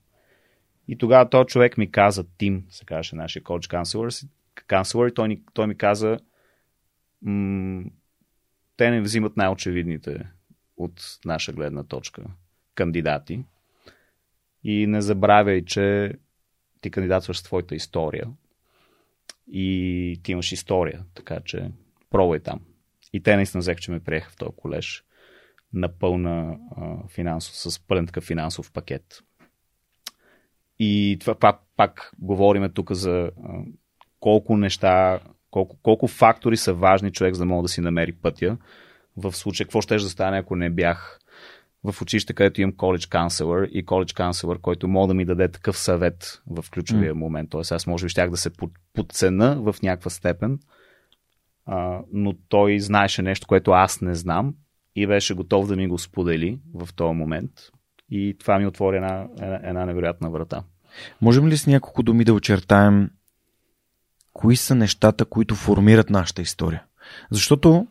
И 0.88 0.97
тогава 0.97 1.29
този 1.29 1.47
човек 1.47 1.77
ми 1.77 1.91
каза, 1.91 2.25
Тим, 2.38 2.65
се 2.69 2.86
казваше 2.86 3.15
нашия 3.15 3.43
коуч 3.43 3.67
канцлер, 4.67 5.07
и 5.07 5.13
той, 5.13 5.41
той 5.53 5.67
ми 5.67 5.77
каза, 5.77 6.19
м- 7.21 7.84
те 8.77 8.91
не 8.91 9.01
взимат 9.01 9.38
най-очевидните 9.38 10.25
от 10.77 11.19
наша 11.25 11.53
гледна 11.53 11.84
точка 11.84 12.23
кандидати. 12.75 13.43
И 14.63 14.88
не 14.88 15.01
забравяй, 15.01 15.65
че 15.65 16.13
ти 16.81 16.91
кандидатстваш 16.91 17.38
с 17.38 17.43
твоята 17.43 17.75
история. 17.75 18.27
И 19.51 20.19
ти 20.23 20.31
имаш 20.31 20.51
история, 20.51 21.03
така 21.13 21.39
че 21.45 21.71
пробвай 22.10 22.39
там. 22.39 22.60
И 23.13 23.23
те 23.23 23.36
наистина 23.36 23.62
взех, 23.62 23.77
че 23.77 23.91
ме 23.91 23.99
приеха 23.99 24.31
в 24.31 24.36
този 24.36 24.51
колеж 24.55 25.03
на 25.73 25.89
пълна 25.99 26.57
а, 26.77 27.07
финансов, 27.07 27.55
с 27.55 27.79
пълен 27.79 28.07
такъв 28.07 28.23
финансов 28.23 28.71
пакет. 28.71 29.03
И 30.79 31.17
това 31.19 31.36
пак, 31.36 31.60
пак 31.77 32.12
говориме 32.19 32.69
тук 32.69 32.91
за 32.91 33.12
а, 33.12 33.31
колко 34.19 34.57
неща 34.57 35.19
колко, 35.51 35.77
колко 35.84 36.07
фактори 36.07 36.57
са 36.57 36.73
важни 36.73 37.12
човек, 37.12 37.34
за 37.34 37.39
да 37.39 37.45
мога 37.45 37.62
да 37.62 37.67
си 37.67 37.81
намери 37.81 38.13
пътя. 38.13 38.57
В 39.17 39.34
случай, 39.34 39.65
какво 39.65 39.81
ще 39.81 39.95
да 39.95 40.10
стане, 40.10 40.38
ако 40.38 40.55
не 40.55 40.69
бях 40.69 41.19
в 41.84 42.01
училище, 42.01 42.34
където 42.34 42.62
имам 42.62 42.75
коледж 42.75 43.05
канцлер 43.05 43.69
и 43.71 43.86
коледж 43.86 44.13
канцлер, 44.13 44.60
който 44.62 44.88
мога 44.88 45.07
да 45.07 45.13
ми 45.13 45.25
даде 45.25 45.47
такъв 45.47 45.77
съвет 45.77 46.41
в 46.47 46.65
ключовия 46.71 47.13
mm. 47.13 47.17
момент. 47.17 47.49
Тоест 47.49 47.71
аз 47.71 47.88
може 47.88 48.05
би 48.05 48.10
щях 48.10 48.29
да 48.29 48.38
се 48.38 48.49
подцена 48.93 49.62
в 49.62 49.75
някаква 49.84 50.10
степен, 50.10 50.60
а, 51.65 52.01
но 52.13 52.34
той 52.49 52.79
знаеше 52.79 53.21
нещо, 53.21 53.47
което 53.47 53.71
аз 53.71 54.01
не 54.01 54.15
знам 54.15 54.55
и 54.95 55.08
беше 55.08 55.34
готов 55.34 55.67
да 55.67 55.75
ми 55.75 55.88
го 55.88 55.97
сподели 55.97 56.60
в 56.73 56.89
този 56.95 57.15
момент. 57.15 57.51
И 58.10 58.36
това 58.39 58.60
ми 58.60 58.67
отвори 58.67 58.95
една, 58.95 59.27
една, 59.41 59.60
една 59.63 59.86
невероятна 59.86 60.30
врата. 60.30 60.63
Можем 61.21 61.47
ли 61.47 61.58
с 61.58 61.67
няколко 61.67 62.04
думи 62.04 62.23
да 62.23 62.34
очертаем 62.34 63.10
кои 64.34 64.56
са 64.56 64.75
нещата, 64.75 65.25
които 65.25 65.56
формират 65.56 66.10
нашата 66.10 66.41
история. 66.41 66.84
Защото 67.32 67.88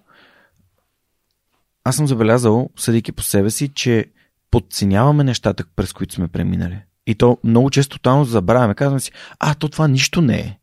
аз 1.85 1.97
съм 1.97 2.07
забелязал, 2.07 2.71
съдейки 2.77 3.13
по 3.13 3.23
себе 3.23 3.51
си, 3.51 3.69
че 3.69 4.05
подценяваме 4.51 5.25
нещата, 5.25 5.65
през 5.77 5.93
които 5.93 6.15
сме 6.15 6.29
преминали. 6.29 6.83
И 7.07 7.15
то 7.15 7.39
много 7.45 7.71
често 7.71 7.97
тотално 7.97 8.25
забравяме. 8.25 8.75
Казваме 8.75 9.01
си, 9.01 9.13
а, 9.39 9.55
то 9.55 9.69
това 9.69 9.89
нищо 9.89 10.23
не 10.23 10.39
е. 10.39 10.59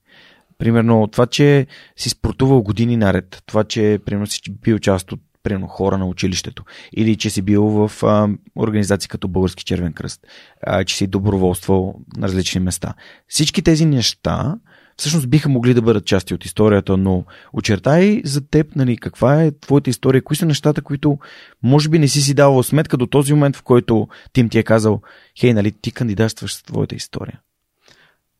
Примерно 0.57 1.07
това, 1.07 1.25
че 1.25 1.67
си 1.95 2.09
спортувал 2.09 2.61
години 2.61 2.97
наред, 2.97 3.43
това, 3.45 3.63
че 3.63 3.99
примерно 4.05 4.27
си 4.27 4.41
бил 4.61 4.79
част 4.79 5.11
от 5.11 5.21
примерно, 5.47 5.67
хора 5.67 5.97
на 5.97 6.05
училището, 6.05 6.63
или 6.97 7.15
че 7.15 7.29
си 7.29 7.41
бил 7.41 7.63
в 7.63 8.03
а, 8.03 8.29
организации 8.55 9.09
като 9.09 9.27
Български 9.27 9.63
червен 9.63 9.93
кръст, 9.93 10.27
а, 10.63 10.83
че 10.83 10.95
си 10.95 11.07
доброволствал 11.07 11.95
на 12.17 12.27
различни 12.27 12.61
места. 12.61 12.93
Всички 13.27 13.61
тези 13.61 13.85
неща 13.85 14.55
всъщност 14.97 15.29
биха 15.29 15.49
могли 15.49 15.73
да 15.73 15.81
бъдат 15.81 16.05
части 16.05 16.33
от 16.33 16.45
историята, 16.45 16.97
но 16.97 17.25
очертай 17.53 18.21
за 18.25 18.49
теб, 18.49 18.75
нали, 18.75 18.97
каква 18.97 19.43
е 19.43 19.51
твоята 19.59 19.89
история, 19.89 20.23
кои 20.23 20.35
са 20.35 20.45
нещата, 20.45 20.81
които 20.81 21.17
може 21.63 21.89
би 21.89 21.99
не 21.99 22.07
си 22.07 22.21
си 22.21 22.33
давал 22.33 22.63
сметка 22.63 22.97
до 22.97 23.07
този 23.07 23.33
момент, 23.33 23.55
в 23.55 23.63
който 23.63 24.07
Тим 24.33 24.49
ти 24.49 24.59
е 24.59 24.63
казал, 24.63 25.01
хей, 25.39 25.53
нали, 25.53 25.71
ти 25.71 25.91
кандидатстваш 25.91 26.53
с 26.53 26.63
твоята 26.63 26.95
история. 26.95 27.39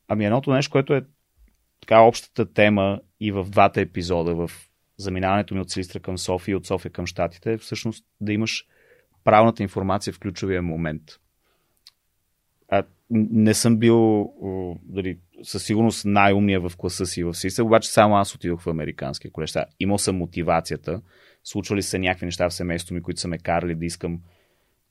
Ами 0.08 0.26
едното 0.26 0.52
нещо, 0.52 0.72
което 0.72 0.93
е 0.93 1.02
така 1.82 2.00
общата 2.00 2.54
тема 2.54 3.00
и 3.20 3.32
в 3.32 3.46
двата 3.50 3.82
епизода, 3.82 4.36
в 4.36 4.52
заминаването 4.98 5.54
ми 5.54 5.62
от 5.62 5.70
Силистра 5.70 6.00
към 6.00 6.18
София 6.18 6.54
и 6.54 6.56
от 6.56 6.66
София 6.66 6.92
към 6.92 7.06
Штатите, 7.06 7.58
всъщност 7.58 8.06
да 8.22 8.34
имаш 8.34 8.66
правилната 9.24 9.64
информация 9.64 10.14
в 10.14 10.20
ключовия 10.20 10.62
момент. 10.62 11.04
А, 12.70 12.84
не 13.10 13.54
съм 13.54 13.78
бил 13.78 14.30
дали, 14.84 15.18
със 15.44 15.64
сигурност 15.64 16.06
най-умния 16.06 16.62
в 16.62 16.72
класа 16.78 17.06
си 17.06 17.24
в 17.24 17.34
Сиса, 17.34 17.64
обаче 17.64 17.92
само 17.92 18.16
аз 18.16 18.36
отидох 18.36 18.62
в 18.62 18.68
американския 18.68 19.32
колеж. 19.32 19.54
Имал 19.80 19.98
съм 19.98 20.18
мотивацията, 20.18 21.02
случвали 21.44 21.82
се 21.82 22.00
някакви 22.00 22.26
неща 22.26 22.50
в 22.50 22.54
семейството 22.54 22.94
ми, 22.94 23.02
които 23.02 23.22
са 23.22 23.28
ме 23.28 23.38
карали 23.38 23.76
да 23.76 23.86
искам 23.86 24.22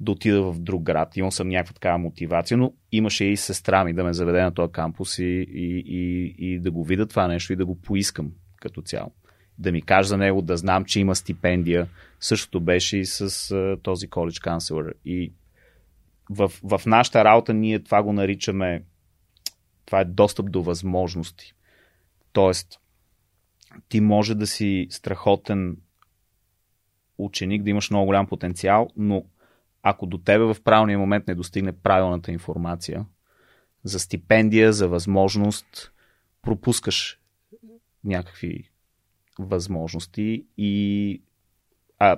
да 0.00 0.12
отида 0.12 0.42
в 0.42 0.58
друг 0.60 0.82
град. 0.82 1.16
Имал 1.16 1.30
съм 1.30 1.48
някаква 1.48 1.74
такава 1.74 1.98
мотивация, 1.98 2.58
но 2.58 2.72
имаше 2.92 3.24
и 3.24 3.36
сестра 3.36 3.84
ми 3.84 3.94
да 3.94 4.04
ме 4.04 4.12
заведе 4.12 4.42
на 4.42 4.54
този 4.54 4.72
кампус 4.72 5.18
и, 5.18 5.24
и, 5.24 5.84
и, 5.86 6.34
и 6.38 6.60
да 6.60 6.70
го 6.70 6.84
видя 6.84 7.06
това 7.06 7.28
нещо 7.28 7.52
и 7.52 7.56
да 7.56 7.66
го 7.66 7.80
поискам 7.80 8.32
като 8.56 8.82
цяло. 8.82 9.12
Да 9.58 9.72
ми 9.72 9.82
кажа 9.82 10.08
за 10.08 10.16
него, 10.16 10.42
да 10.42 10.56
знам, 10.56 10.84
че 10.84 11.00
има 11.00 11.16
стипендия. 11.16 11.88
Същото 12.20 12.60
беше 12.60 12.98
и 12.98 13.06
с 13.06 13.30
uh, 13.30 13.82
този 13.82 14.08
коледж 14.08 14.38
канцлер. 14.38 14.94
И 15.04 15.32
в, 16.30 16.52
в 16.62 16.80
нашата 16.86 17.24
работа 17.24 17.54
ние 17.54 17.82
това 17.82 18.02
го 18.02 18.12
наричаме 18.12 18.82
това 19.86 20.00
е 20.00 20.04
достъп 20.04 20.50
до 20.50 20.62
възможности. 20.62 21.54
Тоест, 22.32 22.80
ти 23.88 24.00
може 24.00 24.34
да 24.34 24.46
си 24.46 24.86
страхотен 24.90 25.76
ученик, 27.18 27.62
да 27.62 27.70
имаш 27.70 27.90
много 27.90 28.06
голям 28.06 28.26
потенциал, 28.26 28.88
но 28.96 29.24
ако 29.82 30.06
до 30.06 30.18
тебе 30.18 30.44
в 30.44 30.56
правилния 30.64 30.98
момент 30.98 31.26
не 31.26 31.34
достигне 31.34 31.72
правилната 31.72 32.32
информация 32.32 33.06
за 33.84 33.98
стипендия, 33.98 34.72
за 34.72 34.88
възможност, 34.88 35.92
пропускаш 36.42 37.20
някакви 38.04 38.70
възможности 39.38 40.44
и 40.58 41.22
а, 41.98 42.16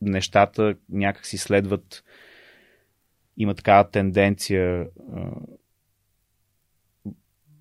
нещата 0.00 0.74
някак 0.88 1.26
си 1.26 1.38
следват 1.38 2.04
има 3.36 3.54
такава 3.54 3.90
тенденция 3.90 4.88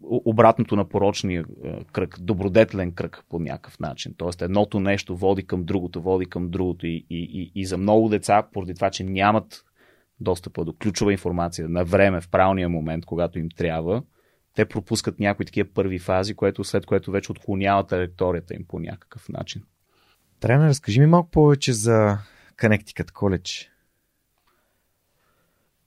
обратното 0.07 0.75
на 0.75 0.89
порочния 0.89 1.45
кръг, 1.91 2.17
добродетелен 2.19 2.91
кръг 2.91 3.23
по 3.29 3.39
някакъв 3.39 3.79
начин. 3.79 4.13
Тоест 4.17 4.41
едното 4.41 4.79
нещо 4.79 5.17
води 5.17 5.47
към 5.47 5.63
другото, 5.63 6.01
води 6.01 6.25
към 6.25 6.49
другото 6.49 6.87
и, 6.87 7.05
и, 7.09 7.51
и 7.55 7.65
за 7.65 7.77
много 7.77 8.09
деца, 8.09 8.43
поради 8.53 8.73
това, 8.75 8.89
че 8.89 9.03
нямат 9.03 9.65
достъпа 10.19 10.65
до 10.65 10.73
ключова 10.73 11.11
информация 11.11 11.69
на 11.69 11.85
време, 11.85 12.21
в 12.21 12.29
правилния 12.29 12.69
момент, 12.69 13.05
когато 13.05 13.39
им 13.39 13.49
трябва, 13.49 14.03
те 14.55 14.65
пропускат 14.65 15.19
някои 15.19 15.45
такива 15.45 15.69
първи 15.73 15.99
фази, 15.99 16.35
което 16.35 16.63
след 16.63 16.85
което 16.85 17.11
вече 17.11 17.31
отклонява 17.31 17.87
траекторията 17.87 18.53
им 18.55 18.65
по 18.67 18.79
някакъв 18.79 19.29
начин. 19.29 19.63
Да 20.41 20.47
разкажи 20.49 20.99
ми 20.99 21.05
малко 21.05 21.29
повече 21.29 21.73
за 21.73 22.17
Connecticut 22.57 23.11
College. 23.11 23.67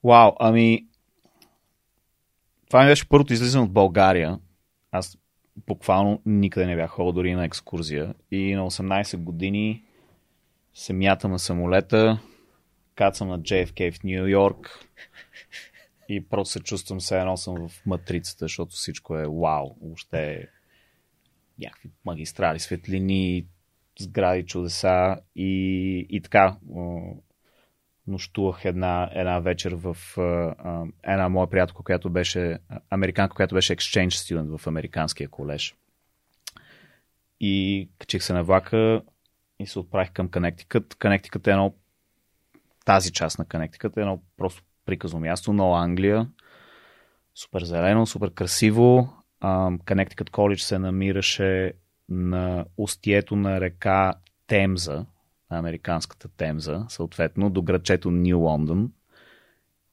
Вау, 0.04 0.32
ами 0.40 0.86
това 2.68 2.82
ми 2.82 2.88
беше 2.88 3.08
първото 3.08 3.32
излизане 3.32 3.64
от 3.64 3.72
България. 3.72 4.38
Аз 4.92 5.18
буквално 5.66 6.22
никъде 6.26 6.66
не 6.66 6.76
бях 6.76 6.90
ходил 6.90 7.12
дори 7.12 7.34
на 7.34 7.44
екскурзия. 7.44 8.14
И 8.30 8.54
на 8.54 8.70
18 8.70 9.16
години 9.16 9.84
се 10.74 10.92
мятам 10.92 11.30
на 11.30 11.38
самолета, 11.38 12.20
кацам 12.94 13.28
на 13.28 13.40
JFK 13.40 13.92
в 13.92 14.04
Нью 14.04 14.26
Йорк 14.26 14.88
и 16.08 16.28
просто 16.28 16.52
се 16.52 16.60
чувствам 16.60 17.00
се 17.00 17.18
едно 17.18 17.36
съм 17.36 17.68
в 17.68 17.86
матрицата, 17.86 18.44
защото 18.44 18.72
всичко 18.72 19.16
е 19.16 19.26
вау. 19.26 19.76
Въобще 19.82 20.48
някакви 21.58 21.90
магистрали, 22.04 22.58
светлини, 22.58 23.46
сгради, 24.00 24.46
чудеса 24.46 25.16
и, 25.36 26.06
и 26.10 26.20
така 26.20 26.56
нощувах 28.06 28.64
една, 28.64 29.10
една 29.14 29.40
вечер 29.40 29.74
в 29.74 29.96
а, 30.18 30.84
една 31.02 31.28
моя 31.28 31.50
приятелка, 31.50 31.82
която 31.82 32.10
беше 32.10 32.58
американка, 32.90 33.36
която 33.36 33.54
беше 33.54 33.76
exchange 33.76 34.08
student 34.08 34.58
в 34.58 34.66
американския 34.66 35.28
колеж. 35.28 35.74
И 37.40 37.88
качих 37.98 38.22
се 38.22 38.32
на 38.32 38.44
влака 38.44 39.02
и 39.58 39.66
се 39.66 39.78
отправих 39.78 40.12
към 40.12 40.28
Connecticut. 40.28 40.94
Connecticut 40.94 41.46
е 41.46 41.50
едно 41.50 41.74
тази 42.84 43.12
част 43.12 43.38
на 43.38 43.44
Connecticut 43.44 43.96
е 43.96 44.00
едно 44.00 44.22
просто 44.36 44.62
приказно 44.88 45.20
място, 45.20 45.52
но 45.52 45.74
Англия. 45.74 46.28
Супер 47.34 47.62
зелено, 47.64 48.06
супер 48.06 48.30
красиво. 48.30 49.12
Connecticut 49.42 50.30
College 50.30 50.56
се 50.58 50.78
намираше 50.78 51.72
на 52.08 52.64
устието 52.76 53.36
на 53.36 53.60
река 53.60 54.14
Темза, 54.46 55.06
американската 55.50 56.28
Темза, 56.28 56.84
съответно 56.88 57.50
до 57.50 57.62
градчето 57.62 58.10
Нью 58.10 58.38
Лондон. 58.38 58.92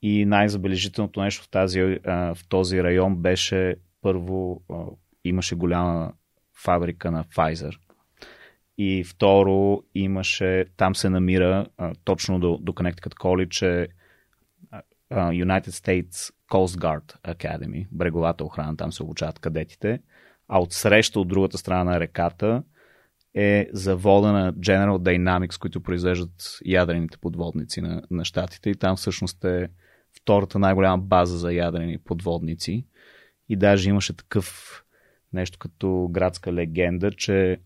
И 0.01 0.25
най-забележителното 0.25 1.21
нещо 1.21 1.43
в, 1.43 1.49
тази, 1.49 1.81
в 2.05 2.37
този 2.49 2.83
район 2.83 3.15
беше 3.15 3.75
първо 4.01 4.61
имаше 5.23 5.55
голяма 5.55 6.13
фабрика 6.53 7.11
на 7.11 7.23
Pfizer. 7.23 7.77
И 8.77 9.03
второ 9.03 9.83
имаше, 9.95 10.65
там 10.77 10.95
се 10.95 11.09
намира 11.09 11.65
точно 12.03 12.39
до, 12.39 12.57
до 12.61 12.71
Connecticut 12.71 13.13
College 13.13 13.83
е, 13.83 13.87
United 15.11 15.69
States 15.69 16.31
Coast 16.51 16.79
Guard 16.79 17.35
Academy, 17.35 17.87
бреговата 17.91 18.43
охрана, 18.43 18.77
там 18.77 18.91
се 18.91 19.03
обучават 19.03 19.39
кадетите. 19.39 19.99
А 20.47 20.59
от 20.59 20.73
среща 20.73 21.19
от 21.19 21.27
другата 21.27 21.57
страна 21.57 21.83
на 21.83 21.99
реката 21.99 22.63
е 23.33 23.69
завода 23.73 24.31
на 24.31 24.53
General 24.53 24.97
Dynamics, 24.97 25.59
които 25.59 25.81
произвеждат 25.81 26.59
ядрените 26.65 27.17
подводници 27.17 27.81
на, 27.81 28.01
на 28.11 28.25
щатите 28.25 28.69
и 28.69 28.75
там 28.75 28.95
всъщност 28.95 29.43
е 29.43 29.69
втората 30.17 30.59
най-голяма 30.59 30.97
база 30.97 31.37
за 31.37 31.53
ядрени 31.53 31.97
подводници. 31.97 32.85
И 33.49 33.55
даже 33.55 33.89
имаше 33.89 34.17
такъв 34.17 34.83
нещо 35.33 35.59
като 35.59 36.09
градска 36.11 36.53
легенда, 36.53 37.11
че 37.11 37.57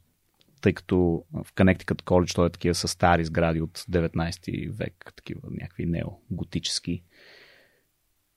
тъй 0.62 0.74
като 0.74 1.24
в 1.34 1.54
Connecticut 1.56 2.04
College 2.04 2.36
той 2.36 2.48
е 2.48 2.50
такива 2.50 2.76
са 2.76 2.88
стари 2.88 3.26
сгради 3.26 3.62
от 3.62 3.78
19 3.80 4.72
век, 4.72 5.14
такива 5.16 5.42
някакви 5.52 5.86
неоготически. 5.86 7.04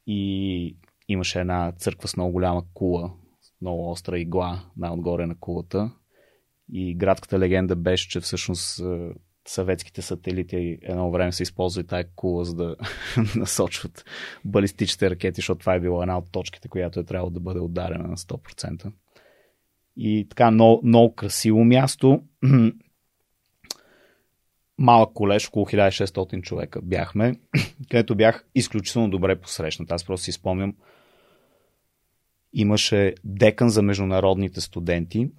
И 0.07 0.77
имаше 1.09 1.41
една 1.41 1.73
църква 1.73 2.09
с 2.09 2.17
много 2.17 2.33
голяма 2.33 2.63
кула, 2.75 3.13
много 3.61 3.91
остра 3.91 4.19
игла 4.19 4.65
най-отгоре 4.77 5.27
на 5.27 5.39
кулата 5.41 5.91
и 6.73 6.95
градската 6.95 7.39
легенда 7.39 7.77
беше, 7.77 8.09
че 8.09 8.21
всъщност 8.21 8.79
е, 8.81 9.11
съветските 9.49 10.03
сателити 10.03 10.79
едно 10.83 11.11
време 11.11 11.33
са 11.33 11.43
използвали 11.43 11.87
тая 11.87 12.09
кула, 12.17 12.45
за 12.45 12.55
да 12.55 12.77
насочват 13.37 14.05
балистичните 14.45 15.11
ракети, 15.11 15.41
защото 15.41 15.61
това 15.61 15.75
е 15.75 15.81
било 15.81 16.03
една 16.03 16.19
от 16.19 16.33
точките, 16.33 16.69
която 16.69 17.01
е 17.01 17.05
трябвало 17.05 17.31
да 17.31 17.41
бъде 17.41 17.61
ударена 17.61 18.09
на 18.09 18.17
100%. 18.17 18.93
И 19.97 20.27
така, 20.29 20.51
много, 20.51 20.87
много 20.87 21.15
красиво 21.15 21.65
място. 21.65 22.23
Малък 24.79 25.13
колеж, 25.15 25.49
около 25.49 25.67
1600 25.67 26.43
човека 26.43 26.83
бяхме, 26.83 27.35
където 27.91 28.17
бях 28.17 28.45
изключително 28.55 29.11
добре 29.11 29.41
посрещнат. 29.41 29.93
Аз 29.93 30.05
просто 30.05 30.25
си 30.25 30.33
спомням, 30.33 30.77
имаше 32.53 33.15
декан 33.25 33.69
за 33.69 33.83
международните 33.83 34.61
студенти, 34.61 35.31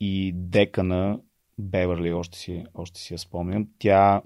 и 0.00 0.32
декана 0.34 1.20
Беверли, 1.58 2.12
още 2.12 2.38
си, 2.38 2.64
още 2.74 3.00
си 3.00 3.14
я 3.14 3.18
спомням, 3.18 3.68
тя 3.78 4.22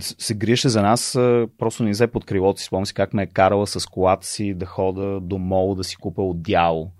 се 0.00 0.34
гриеше 0.34 0.68
за 0.68 0.82
нас, 0.82 1.12
просто 1.58 1.82
не 1.82 1.90
взе 1.90 2.06
под 2.06 2.24
крилото 2.24 2.60
си. 2.60 2.66
Спомням 2.66 2.86
си 2.86 2.94
как 2.94 3.14
ме 3.14 3.22
е 3.22 3.26
карала 3.26 3.66
с 3.66 3.86
колата 3.86 4.26
си 4.26 4.54
да 4.54 4.66
хода 4.66 5.20
до 5.20 5.38
мол, 5.38 5.74
да 5.74 5.84
си 5.84 5.96
купа 5.96 6.22
отдял, 6.22 6.92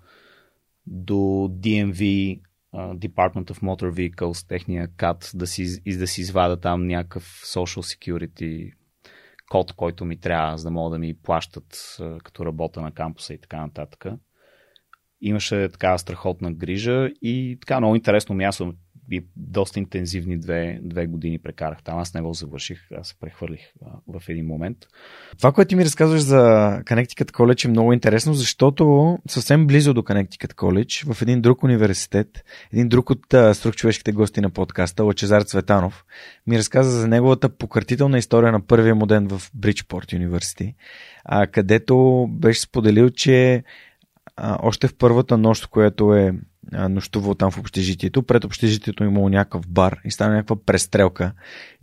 до 0.87 1.15
DMV, 1.51 2.39
Department 2.75 3.51
of 3.51 3.61
Motor 3.61 3.91
Vehicles, 3.91 4.47
техния 4.47 4.87
кат, 4.97 5.31
да 5.35 5.47
си, 5.47 5.81
да 5.97 6.07
си 6.07 6.21
извада 6.21 6.59
там 6.59 6.87
някакъв 6.87 7.23
social 7.45 7.81
security 7.81 8.73
код, 9.49 9.73
който 9.73 10.05
ми 10.05 10.19
трябва, 10.19 10.57
за 10.57 10.63
да 10.63 10.71
могат 10.71 10.95
да 10.95 10.99
ми 10.99 11.13
плащат 11.13 11.97
като 12.23 12.45
работа 12.45 12.81
на 12.81 12.91
кампуса 12.91 13.33
и 13.33 13.37
така 13.37 13.61
нататък. 13.61 14.05
Имаше 15.21 15.69
така 15.69 15.97
страхотна 15.97 16.53
грижа 16.53 17.09
и 17.21 17.57
така 17.61 17.79
много 17.79 17.95
интересно 17.95 18.35
място 18.35 18.73
и 19.11 19.25
доста 19.35 19.79
интензивни 19.79 20.37
две, 20.37 20.79
две 20.83 21.07
години 21.07 21.39
прекарах 21.39 21.83
там. 21.83 21.99
Аз 21.99 22.13
не 22.13 22.21
го 22.21 22.33
завърших, 22.33 22.79
аз 22.91 23.07
се 23.07 23.15
прехвърлих 23.19 23.61
а, 23.85 24.19
в 24.19 24.29
един 24.29 24.45
момент. 24.45 24.77
Това, 25.37 25.51
което 25.51 25.69
ти 25.69 25.75
ми 25.75 25.85
разказваш 25.85 26.21
за 26.21 26.37
Connecticut 26.85 27.31
College 27.31 27.65
е 27.65 27.67
много 27.67 27.93
интересно, 27.93 28.33
защото 28.33 29.17
съвсем 29.27 29.67
близо 29.67 29.93
до 29.93 30.01
Connecticut 30.01 30.53
College, 30.53 31.13
в 31.13 31.21
един 31.21 31.41
друг 31.41 31.63
университет, 31.63 32.45
един 32.73 32.89
друг 32.89 33.09
от 33.09 33.25
струк 33.53 33.75
човешките 33.75 34.11
гости 34.11 34.41
на 34.41 34.49
подкаста, 34.49 35.03
Лачезар 35.03 35.41
Цветанов, 35.41 36.05
ми 36.47 36.57
разказа 36.57 36.91
за 36.91 37.07
неговата 37.07 37.49
пократителна 37.49 38.17
история 38.17 38.51
на 38.51 38.61
първия 38.61 38.95
моден 38.95 39.27
в 39.27 39.41
Бриджпорт 39.53 40.13
университет, 40.13 40.75
където 41.51 42.27
беше 42.29 42.61
споделил, 42.61 43.09
че 43.09 43.63
а, 44.35 44.57
още 44.61 44.87
в 44.87 44.97
първата 44.97 45.37
нощ, 45.37 45.67
която 45.67 46.13
е 46.13 46.33
а, 46.73 46.89
нощувал 46.89 47.35
там 47.35 47.51
в 47.51 47.57
общежитието, 47.57 48.23
пред 48.23 48.43
общежитието 48.43 49.03
имало 49.03 49.29
някакъв 49.29 49.67
бар 49.67 49.99
и 50.05 50.11
стана 50.11 50.35
някаква 50.35 50.55
престрелка 50.65 51.33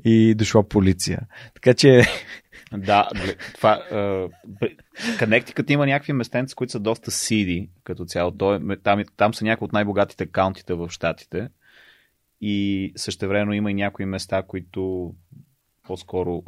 и 0.04 0.34
дошла 0.34 0.68
полиция. 0.68 1.20
Така 1.54 1.74
че... 1.74 2.02
Да, 2.76 3.08
това... 3.54 3.82
Коннектикът 5.18 5.70
има 5.70 5.86
някакви 5.86 6.12
местенца, 6.12 6.54
които 6.54 6.70
са 6.70 6.80
доста 6.80 7.10
сиди 7.10 7.70
като 7.84 8.04
цяло. 8.04 8.32
Там, 8.82 9.02
там 9.16 9.34
са 9.34 9.44
някои 9.44 9.64
от 9.64 9.72
най-богатите 9.72 10.26
каунтите 10.26 10.74
в 10.74 10.90
щатите 10.90 11.48
и 12.40 12.92
същевременно 12.96 13.52
има 13.52 13.70
и 13.70 13.74
някои 13.74 14.04
места, 14.04 14.42
които 14.42 15.14
по-скоро 15.82 16.42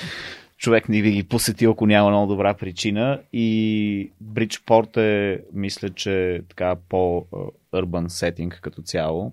човек 0.62 0.88
не 0.88 1.02
би 1.02 1.10
ги 1.10 1.22
посетил, 1.22 1.70
ако 1.70 1.86
няма 1.86 2.10
много 2.10 2.26
добра 2.26 2.54
причина. 2.54 3.22
И 3.32 4.12
Бриджпорт 4.20 4.96
е, 4.96 5.40
мисля, 5.52 5.90
че 5.90 6.42
така 6.48 6.76
по-урбан 6.88 8.10
сетинг 8.10 8.58
като 8.62 8.82
цяло 8.82 9.32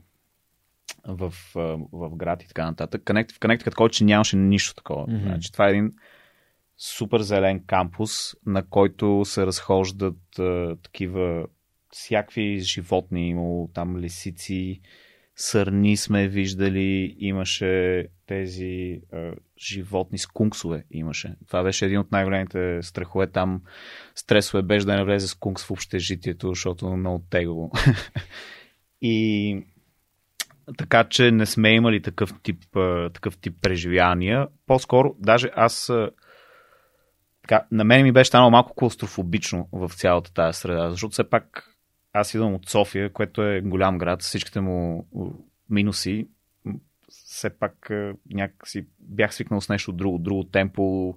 в, 1.08 1.34
в 1.92 2.16
град 2.16 2.44
и 2.44 2.48
така 2.48 2.66
нататък. 2.66 3.02
Connect, 3.04 3.32
в 3.32 3.40
Connecticut 3.40 3.76
College 3.76 4.04
нямаше 4.04 4.38
нищо 4.38 4.76
такова. 4.76 5.06
Mm-hmm. 5.06 5.22
Значи, 5.22 5.52
това 5.52 5.68
е 5.68 5.72
един 5.72 5.92
супер 6.78 7.20
зелен 7.20 7.64
кампус, 7.68 8.36
на 8.46 8.64
който 8.64 9.22
се 9.26 9.46
разхождат 9.46 10.40
а, 10.40 10.76
такива 10.84 11.46
всякакви 11.90 12.60
животни, 12.60 13.30
имало 13.30 13.70
там 13.74 13.98
лисици, 13.98 14.82
сърни 15.40 15.98
сме 15.98 16.28
виждали, 16.28 17.16
имаше 17.20 18.06
тези 18.26 19.02
а, 19.14 19.32
животни 19.60 20.18
скунксове 20.18 20.84
имаше. 20.92 21.36
Това 21.48 21.64
беше 21.64 21.86
един 21.86 22.00
от 22.00 22.12
най-големите 22.12 22.80
страхове. 22.82 23.28
Там 23.28 23.62
стресове 24.16 24.62
беше 24.64 24.86
да 24.86 24.96
не 24.96 25.04
влезе 25.04 25.28
скункс 25.28 25.64
в 25.64 25.72
общежитието, 25.72 26.50
защото 26.50 26.90
много 26.90 27.24
тегло. 27.30 27.72
И 29.02 29.64
така 30.78 31.04
че 31.04 31.32
не 31.32 31.46
сме 31.46 31.70
имали 31.70 32.02
такъв 32.02 32.34
тип, 32.44 32.64
такъв 33.14 33.38
тип 33.38 33.56
преживявания. 33.62 34.48
По-скоро, 34.68 35.16
даже 35.20 35.52
аз 35.56 35.92
така, 37.42 37.66
на 37.72 37.84
мен 37.84 38.04
ми 38.04 38.12
беше 38.12 38.28
станало 38.28 38.52
малко 38.52 38.76
клаустрофобично 38.76 39.68
в 39.72 39.92
цялата 39.96 40.34
тази 40.34 40.60
среда, 40.60 40.90
защото 40.92 41.12
все 41.12 41.30
пак 41.30 41.76
аз 42.14 42.34
идвам 42.34 42.54
от 42.54 42.70
София, 42.70 43.14
което 43.14 43.42
е 43.44 43.62
голям 43.62 43.98
град, 43.98 44.22
всичките 44.22 44.62
му 44.62 45.08
минуси. 45.70 46.28
Все 47.10 47.50
пак 47.50 47.92
някакси 48.30 48.86
бях 49.00 49.34
свикнал 49.34 49.62
с 49.62 49.70
нещо 49.70 49.92
друго, 49.92 50.18
друго 50.18 50.44
темпо, 50.44 51.16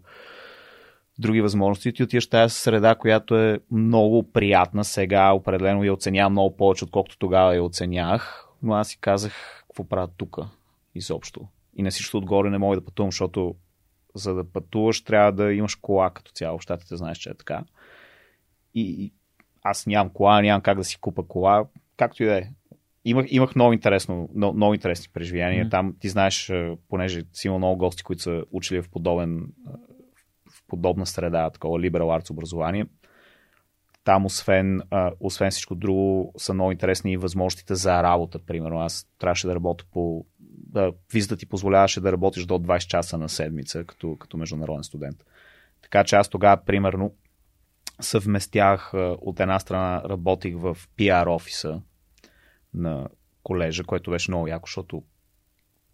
други 1.18 1.40
възможности. 1.40 1.92
Ти 1.92 2.02
отиваш 2.02 2.28
тази 2.28 2.54
среда, 2.54 2.94
която 2.94 3.36
е 3.36 3.60
много 3.70 4.32
приятна 4.32 4.84
сега, 4.84 5.32
определено 5.32 5.84
я 5.84 5.92
оценявам 5.92 6.32
много 6.32 6.56
повече, 6.56 6.84
отколкото 6.84 7.18
тогава 7.18 7.54
я 7.54 7.64
оценях. 7.64 8.48
Но 8.62 8.74
аз 8.74 8.88
си 8.88 8.98
казах, 9.00 9.62
какво 9.68 9.88
правя 9.88 10.08
тук 10.16 10.38
изобщо. 10.94 11.48
И 11.76 11.82
на 11.82 11.90
всичко 11.90 12.16
отгоре 12.16 12.50
не 12.50 12.58
мога 12.58 12.76
да 12.76 12.84
пътувам, 12.84 13.10
защото 13.10 13.54
за 14.14 14.34
да 14.34 14.52
пътуваш 14.52 15.04
трябва 15.04 15.32
да 15.32 15.52
имаш 15.52 15.74
кола 15.74 16.10
като 16.10 16.32
цяло. 16.32 16.60
Щатите 16.60 16.96
знаеш, 16.96 17.18
че 17.18 17.30
е 17.30 17.34
така. 17.34 17.64
И 18.74 19.12
аз 19.62 19.86
нямам 19.86 20.10
кола, 20.10 20.42
нямам 20.42 20.62
как 20.62 20.78
да 20.78 20.84
си 20.84 20.98
купа 21.00 21.26
кола, 21.26 21.64
както 21.96 22.22
и 22.22 22.26
да 22.26 22.38
е. 22.38 22.42
Имах, 23.04 23.26
имах 23.28 23.54
много, 23.54 23.72
интересно, 23.72 24.28
много, 24.34 24.56
много 24.56 24.74
интересни 24.74 25.08
преживявания. 25.12 25.66
Mm. 25.66 25.70
Там 25.70 25.96
ти 26.00 26.08
знаеш, 26.08 26.52
понеже 26.88 27.22
си 27.32 27.46
има 27.46 27.58
много 27.58 27.76
гости, 27.76 28.02
които 28.02 28.22
са 28.22 28.44
учили 28.50 28.82
в 28.82 28.90
подобен 28.90 29.46
в 30.50 30.62
подобна 30.68 31.06
среда, 31.06 31.50
такова 31.50 31.78
liberal 31.78 32.20
arts 32.20 32.30
образование. 32.30 32.86
Там, 34.04 34.26
освен, 34.26 34.82
освен 35.20 35.50
всичко 35.50 35.74
друго, 35.74 36.32
са 36.36 36.54
много 36.54 36.72
интересни 36.72 37.12
и 37.12 37.16
възможностите 37.16 37.74
за 37.74 38.02
работа. 38.02 38.38
Примерно, 38.38 38.80
аз 38.80 39.06
трябваше 39.18 39.46
да 39.46 39.54
работя 39.54 39.84
по. 39.92 40.26
Да, 40.68 40.92
визата 41.12 41.36
ти 41.36 41.46
позволяваше 41.46 42.00
да 42.00 42.12
работиш 42.12 42.44
до 42.44 42.54
20 42.54 42.86
часа 42.86 43.18
на 43.18 43.28
седмица, 43.28 43.84
като, 43.84 44.16
като 44.16 44.36
международен 44.36 44.84
студент. 44.84 45.16
Така 45.82 46.04
че 46.04 46.16
аз 46.16 46.28
тогава, 46.28 46.64
примерно, 46.64 47.14
съвместях 48.02 48.90
от 48.94 49.40
една 49.40 49.58
страна 49.58 50.02
работих 50.08 50.56
в 50.56 50.78
PR 50.98 51.34
офиса 51.34 51.80
на 52.74 53.08
колежа, 53.42 53.84
което 53.84 54.10
беше 54.10 54.30
много 54.30 54.48
яко, 54.48 54.66
защото 54.66 55.02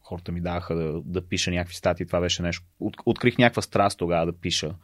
хората 0.01 0.33
ми 0.33 0.41
даха 0.41 0.75
да, 0.75 1.01
да 1.05 1.29
пиша 1.29 1.51
някакви 1.51 1.75
статии. 1.75 2.07
Това 2.07 2.21
беше 2.21 2.43
нещо. 2.43 2.67
От, 2.81 2.97
открих 3.07 3.39
някаква 3.39 3.63
страст 3.63 3.99
тогава 3.99 4.27
да 4.27 4.33
пиша 4.33 4.75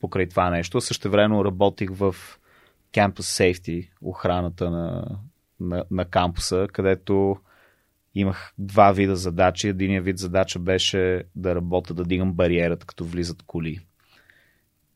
покрай 0.00 0.28
това 0.28 0.50
нещо. 0.50 0.80
Също 0.80 1.10
време 1.10 1.44
работих 1.44 1.90
в 1.92 2.16
Campus 2.92 3.52
Safety, 3.52 3.88
охраната 4.02 4.70
на, 4.70 5.18
на, 5.60 5.84
на 5.90 6.04
кампуса, 6.04 6.68
където 6.72 7.36
имах 8.14 8.52
два 8.58 8.92
вида 8.92 9.16
задачи. 9.16 9.68
Единият 9.68 10.04
вид 10.04 10.18
задача 10.18 10.58
беше 10.58 11.24
да 11.34 11.54
работя, 11.54 11.94
да 11.94 12.04
дигам 12.04 12.32
бариерата, 12.32 12.86
като 12.86 13.04
влизат 13.04 13.42
коли. 13.46 13.80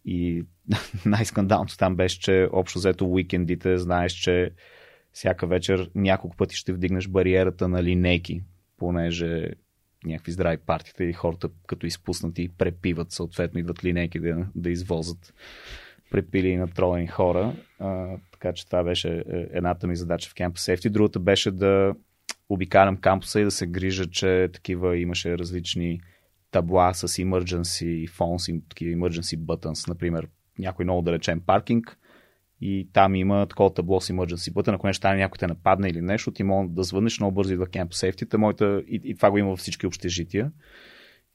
И 0.04 0.44
най-скандалното 1.06 1.76
там 1.76 1.96
беше, 1.96 2.20
че 2.20 2.48
общо 2.52 2.78
взето 2.78 3.06
уикендите 3.06 3.78
знаеш, 3.78 4.12
че 4.12 4.50
всяка 5.12 5.46
вечер 5.46 5.90
няколко 5.94 6.36
пъти 6.36 6.56
ще 6.56 6.72
вдигнеш 6.72 7.08
бариерата 7.08 7.68
на 7.68 7.82
линейки, 7.82 8.42
понеже 8.78 9.48
някакви 10.04 10.32
здрави 10.32 10.56
партите 10.56 11.04
и 11.04 11.12
хората 11.12 11.48
като 11.66 11.86
изпуснати 11.86 12.48
препиват, 12.58 13.12
съответно 13.12 13.60
идват 13.60 13.84
линейки 13.84 14.20
да, 14.20 14.46
да 14.54 14.70
извозат 14.70 15.34
препили 16.10 16.48
и 16.48 16.56
натровени 16.56 17.06
хора. 17.06 17.54
А, 17.78 18.16
така 18.32 18.52
че 18.52 18.66
това 18.66 18.84
беше 18.84 19.08
е, 19.08 19.22
едната 19.52 19.86
ми 19.86 19.96
задача 19.96 20.30
в 20.30 20.34
Campus 20.34 20.74
Safety. 20.74 20.88
Другата 20.88 21.20
беше 21.20 21.50
да 21.50 21.94
обикалям 22.48 22.96
кампуса 22.96 23.40
и 23.40 23.44
да 23.44 23.50
се 23.50 23.66
грижа, 23.66 24.06
че 24.06 24.48
такива 24.52 24.98
имаше 24.98 25.38
различни 25.38 26.00
табла 26.52 26.94
с 26.94 27.08
emergency 27.08 28.08
phones, 28.08 28.62
такива 28.68 28.96
emergency 28.96 29.38
buttons, 29.38 29.88
например 29.88 30.28
някой 30.58 30.84
много 30.84 31.02
далечен 31.02 31.40
паркинг 31.40 31.98
и 32.64 32.88
там 32.92 33.14
има 33.14 33.46
такова 33.46 33.74
табло 33.74 34.00
с 34.00 34.12
emergency 34.12 34.52
button, 34.52 34.74
ако 34.74 34.86
нещо 34.86 34.98
стане 34.98 35.16
някой 35.16 35.38
те 35.38 35.46
нападне 35.46 35.88
или 35.88 36.00
нещо, 36.00 36.30
ти 36.30 36.42
може 36.42 36.68
да 36.68 36.82
звънеш 36.82 37.20
много 37.20 37.34
бързо 37.34 37.54
и 37.54 37.56
да 37.56 37.66
Campus 37.66 38.12
Safety. 38.12 38.36
Моята, 38.36 38.82
и, 38.86 39.00
и 39.04 39.16
това 39.16 39.30
го 39.30 39.38
има 39.38 39.50
във 39.50 39.58
всички 39.58 39.86
общежития. 39.86 40.52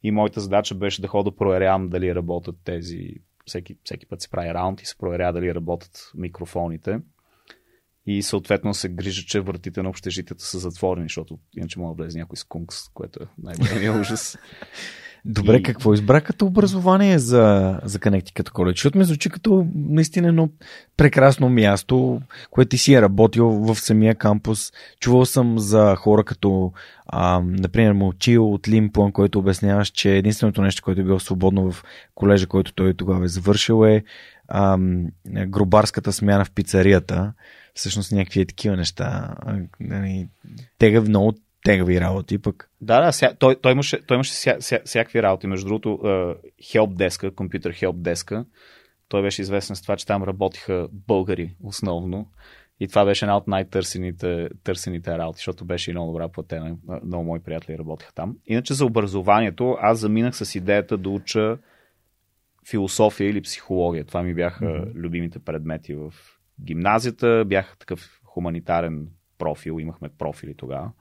И 0.04 0.12
моята 0.12 0.42
задача 0.42 0.76
беше 0.76 1.02
да 1.02 1.08
ходя 1.08 1.32
да 1.32 1.36
проверявам 1.36 1.90
дали 1.90 2.16
работят 2.16 2.56
тези 2.64 3.10
всеки, 3.46 3.78
всеки 3.84 4.06
път 4.06 4.22
се 4.22 4.30
прави 4.30 4.54
раунд 4.54 4.82
и 4.82 4.86
се 4.86 4.98
проверява 4.98 5.34
дали 5.34 5.56
работят 5.56 6.12
микрофоните. 6.16 7.00
И 8.06 8.24
съответно 8.24 8.74
се 8.74 8.90
грижа, 8.90 9.22
че 9.26 9.40
вратите 9.40 9.84
на 9.84 9.90
общежитията 9.90 10.44
са 10.44 10.60
затворени, 10.60 11.06
защото 11.06 11.40
иначе 11.58 11.80
мога 11.80 11.96
да 11.96 12.04
влезе 12.04 12.20
някой 12.20 12.38
скункс, 12.38 12.90
което 12.94 13.24
е 13.24 13.28
най-големия 13.38 13.94
ужас. 14.00 14.38
Добре, 15.30 15.56
и... 15.56 15.64
какво 15.64 15.94
избра 15.94 16.22
като 16.22 16.46
образование 16.46 17.20
за, 17.20 17.80
за 17.84 18.00
Connecticut 18.00 18.50
College? 18.50 18.72
Защото 18.72 18.98
ме 18.98 19.04
звучи 19.04 19.30
като 19.30 19.68
наистина 19.76 20.28
едно 20.28 20.50
прекрасно 20.98 21.50
място, 21.50 22.22
което 22.52 22.70
ти 22.70 22.78
си 22.78 22.94
е 22.94 23.02
работил 23.02 23.50
в 23.50 23.76
самия 23.76 24.16
кампус. 24.16 24.72
Чувал 25.00 25.26
съм 25.26 25.60
за 25.60 25.96
хора 25.96 26.24
като, 26.24 26.72
а, 27.06 27.42
например, 27.44 27.94
Молчил 27.94 28.54
от 28.54 28.68
Лимпон, 28.68 29.12
който 29.12 29.40
обясняваш, 29.40 29.90
че 29.90 30.16
единственото 30.16 30.62
нещо, 30.62 30.84
което 30.84 31.02
е 31.02 31.04
било 31.04 31.20
свободно 31.20 31.72
в 31.72 31.84
колежа, 32.16 32.48
който 32.48 32.74
той 32.74 32.94
тогава 32.94 33.26
е 33.26 33.28
завършил 33.28 33.86
е 33.86 34.04
а, 34.48 34.78
гробарската 35.26 36.14
смяна 36.14 36.46
в 36.46 36.52
пицарията. 36.52 37.34
Всъщност 37.74 38.12
някакви 38.12 38.46
такива 38.46 38.78
неща. 38.78 39.36
Нали, 39.80 40.28
тега 40.78 41.02
много 41.02 41.34
тегави 41.68 42.02
работи 42.02 42.38
пък. 42.38 42.70
Да, 42.82 43.02
да, 43.02 43.12
ся, 43.12 43.36
той, 43.40 43.56
той 43.62 43.72
имаше, 43.72 44.02
той 44.02 44.16
имаше 44.16 44.34
ся, 44.34 44.58
ся, 44.60 44.80
всякакви 44.86 45.24
работи. 45.24 45.48
Между 45.48 45.68
другото, 45.68 45.90
uh, 45.90 46.36
Help 46.62 47.08
Desk, 47.08 47.36
компютър 47.36 47.74
Help 47.74 47.94
Desk, 47.94 48.46
той 49.08 49.22
беше 49.22 49.42
известен 49.42 49.76
с 49.76 49.82
това, 49.82 49.96
че 49.96 50.06
там 50.06 50.24
работиха 50.24 50.88
българи 50.92 51.56
основно. 51.64 52.32
И 52.80 52.88
това 52.88 53.06
беше 53.06 53.26
една 53.26 53.38
от 53.38 53.48
най-търсените 53.48 54.50
търсените 54.64 55.18
работи, 55.18 55.38
защото 55.38 55.66
беше 55.66 55.92
и 55.92 55.94
много 55.94 56.12
добра 56.12 56.30
платена. 56.30 56.78
Много 57.04 57.24
мои 57.24 57.40
приятели 57.40 57.78
работиха 57.78 58.14
там. 58.14 58.38
Иначе 58.46 58.74
за 58.74 58.86
образованието, 58.86 59.78
аз 59.82 60.00
заминах 60.00 60.36
с 60.36 60.56
идеята 60.56 60.98
да 60.98 61.10
уча 61.10 61.58
философия 62.70 63.30
или 63.30 63.42
психология. 63.42 64.06
Това 64.06 64.24
ми 64.24 64.34
бяха 64.34 64.66
mm-hmm. 64.66 64.94
любимите 64.94 65.40
предмети 65.40 65.96
в 65.96 66.14
гимназията. 66.64 67.44
Бях 67.46 67.78
такъв 67.80 68.22
хуманитарен 68.24 69.08
профил, 69.38 69.80
имахме 69.80 70.10
профили 70.18 70.54
тогава 70.58 70.92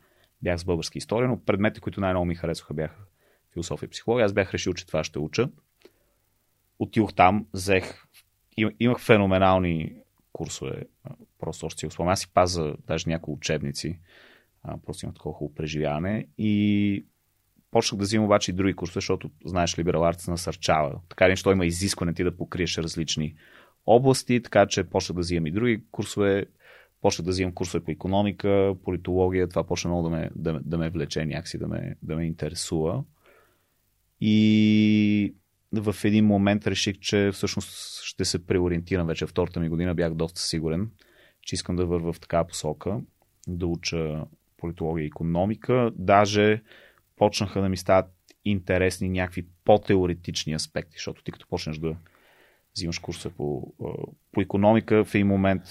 бях 0.46 0.60
с 0.60 0.64
българска 0.64 0.98
история, 0.98 1.28
но 1.28 1.44
предметите, 1.44 1.80
които 1.80 2.00
най-много 2.00 2.26
ми 2.26 2.34
харесваха, 2.34 2.74
бяха 2.74 2.96
философия 3.52 3.86
и 3.86 3.90
психология. 3.90 4.24
Аз 4.24 4.32
бях 4.32 4.54
решил, 4.54 4.74
че 4.74 4.86
това 4.86 5.04
ще 5.04 5.18
уча. 5.18 5.48
Отидох 6.78 7.14
там, 7.14 7.46
взех, 7.52 8.04
имах 8.80 9.00
феноменални 9.00 9.96
курсове, 10.32 10.82
просто 11.38 11.66
още 11.66 11.80
си 11.80 11.90
спомням. 11.90 12.12
Аз 12.12 12.20
си 12.20 12.32
паза 12.32 12.74
даже 12.86 13.08
някои 13.08 13.34
учебници, 13.34 13.98
просто 14.86 15.06
имах 15.06 15.14
такова 15.14 15.34
хубаво 15.34 15.54
преживяване 15.54 16.26
и 16.38 17.06
почнах 17.70 17.98
да 17.98 18.04
взимам 18.04 18.24
обаче 18.26 18.50
и 18.50 18.54
други 18.54 18.74
курсове, 18.74 18.98
защото 18.98 19.30
знаеш, 19.44 19.78
либерал 19.78 20.04
арт 20.04 20.24
насърчава. 20.28 21.00
Така 21.08 21.28
ли, 21.28 21.34
има 21.52 21.66
изискване 21.66 22.14
ти 22.14 22.24
да 22.24 22.36
покриеш 22.36 22.78
различни 22.78 23.34
области, 23.86 24.42
така 24.42 24.66
че 24.66 24.84
почнах 24.84 25.14
да 25.14 25.20
взимам 25.20 25.46
и 25.46 25.50
други 25.50 25.82
курсове. 25.90 26.46
Почнах 27.06 27.24
да 27.24 27.30
взимам 27.30 27.52
курсове 27.52 27.84
по 27.84 27.90
економика, 27.90 28.74
политология, 28.84 29.48
това 29.48 29.64
почна 29.64 29.90
много 29.90 30.08
да 30.08 30.16
ме, 30.16 30.30
да, 30.36 30.60
да 30.64 30.78
ме 30.78 30.90
влече 30.90 31.26
някакси, 31.26 31.58
да 31.58 31.68
ме, 31.68 31.96
да 32.02 32.16
ме 32.16 32.24
интересува. 32.24 33.04
И 34.20 35.34
в 35.72 35.96
един 36.04 36.26
момент 36.26 36.66
реших, 36.66 36.98
че 36.98 37.30
всъщност 37.32 38.02
ще 38.02 38.24
се 38.24 38.46
преориентирам 38.46 39.06
вече. 39.06 39.26
Втората 39.26 39.60
ми 39.60 39.68
година 39.68 39.94
бях 39.94 40.14
доста 40.14 40.40
сигурен, 40.40 40.90
че 41.42 41.54
искам 41.54 41.76
да 41.76 41.86
вървя 41.86 42.12
в 42.12 42.20
такава 42.20 42.46
посока, 42.46 43.00
да 43.48 43.66
уча 43.66 44.24
политология 44.56 45.04
и 45.04 45.06
економика. 45.06 45.90
Даже 45.94 46.62
почнаха 47.16 47.60
да 47.60 47.68
ми 47.68 47.76
стават 47.76 48.10
интересни 48.44 49.08
някакви 49.08 49.46
по-теоретични 49.64 50.54
аспекти, 50.54 50.94
защото 50.96 51.22
ти 51.22 51.32
като 51.32 51.46
почнеш 51.48 51.78
да 51.78 51.96
взимаш 52.76 52.98
курса 52.98 53.30
по, 53.30 53.72
по 54.32 54.40
економика, 54.40 55.04
в 55.04 55.14
един 55.14 55.26
момент 55.26 55.62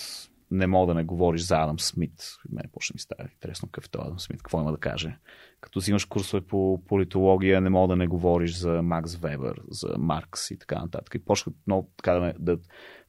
не 0.52 0.68
мога 0.68 0.94
да 0.94 1.00
не 1.00 1.04
говориш 1.04 1.42
за 1.42 1.56
Адам 1.56 1.80
Смит. 1.80 2.24
Мене 2.50 2.70
почне 2.72 2.94
ми 2.94 3.00
става 3.00 3.30
интересно 3.34 3.68
какъв 3.68 3.86
е 3.86 3.90
това 3.90 4.06
Адам 4.06 4.20
Смит, 4.20 4.38
какво 4.38 4.62
има 4.62 4.72
да 4.72 4.78
каже. 4.78 5.18
Като 5.62 5.80
взимаш 5.80 6.06
курсове 6.06 6.42
по 6.42 6.82
политология, 6.88 7.62
не 7.62 7.70
мога 7.70 7.88
да 7.88 7.96
не 7.96 8.08
говориш 8.08 8.56
за 8.56 8.82
Макс 8.82 9.16
Вебер, 9.16 9.62
за 9.70 9.96
Маркс 9.98 10.52
и 10.52 10.60
така 10.60 10.82
нататък. 10.82 11.16
И 11.16 11.26
почва 11.26 11.52
много 11.68 11.90
така 11.98 12.14
да, 12.14 12.34
да 12.40 12.58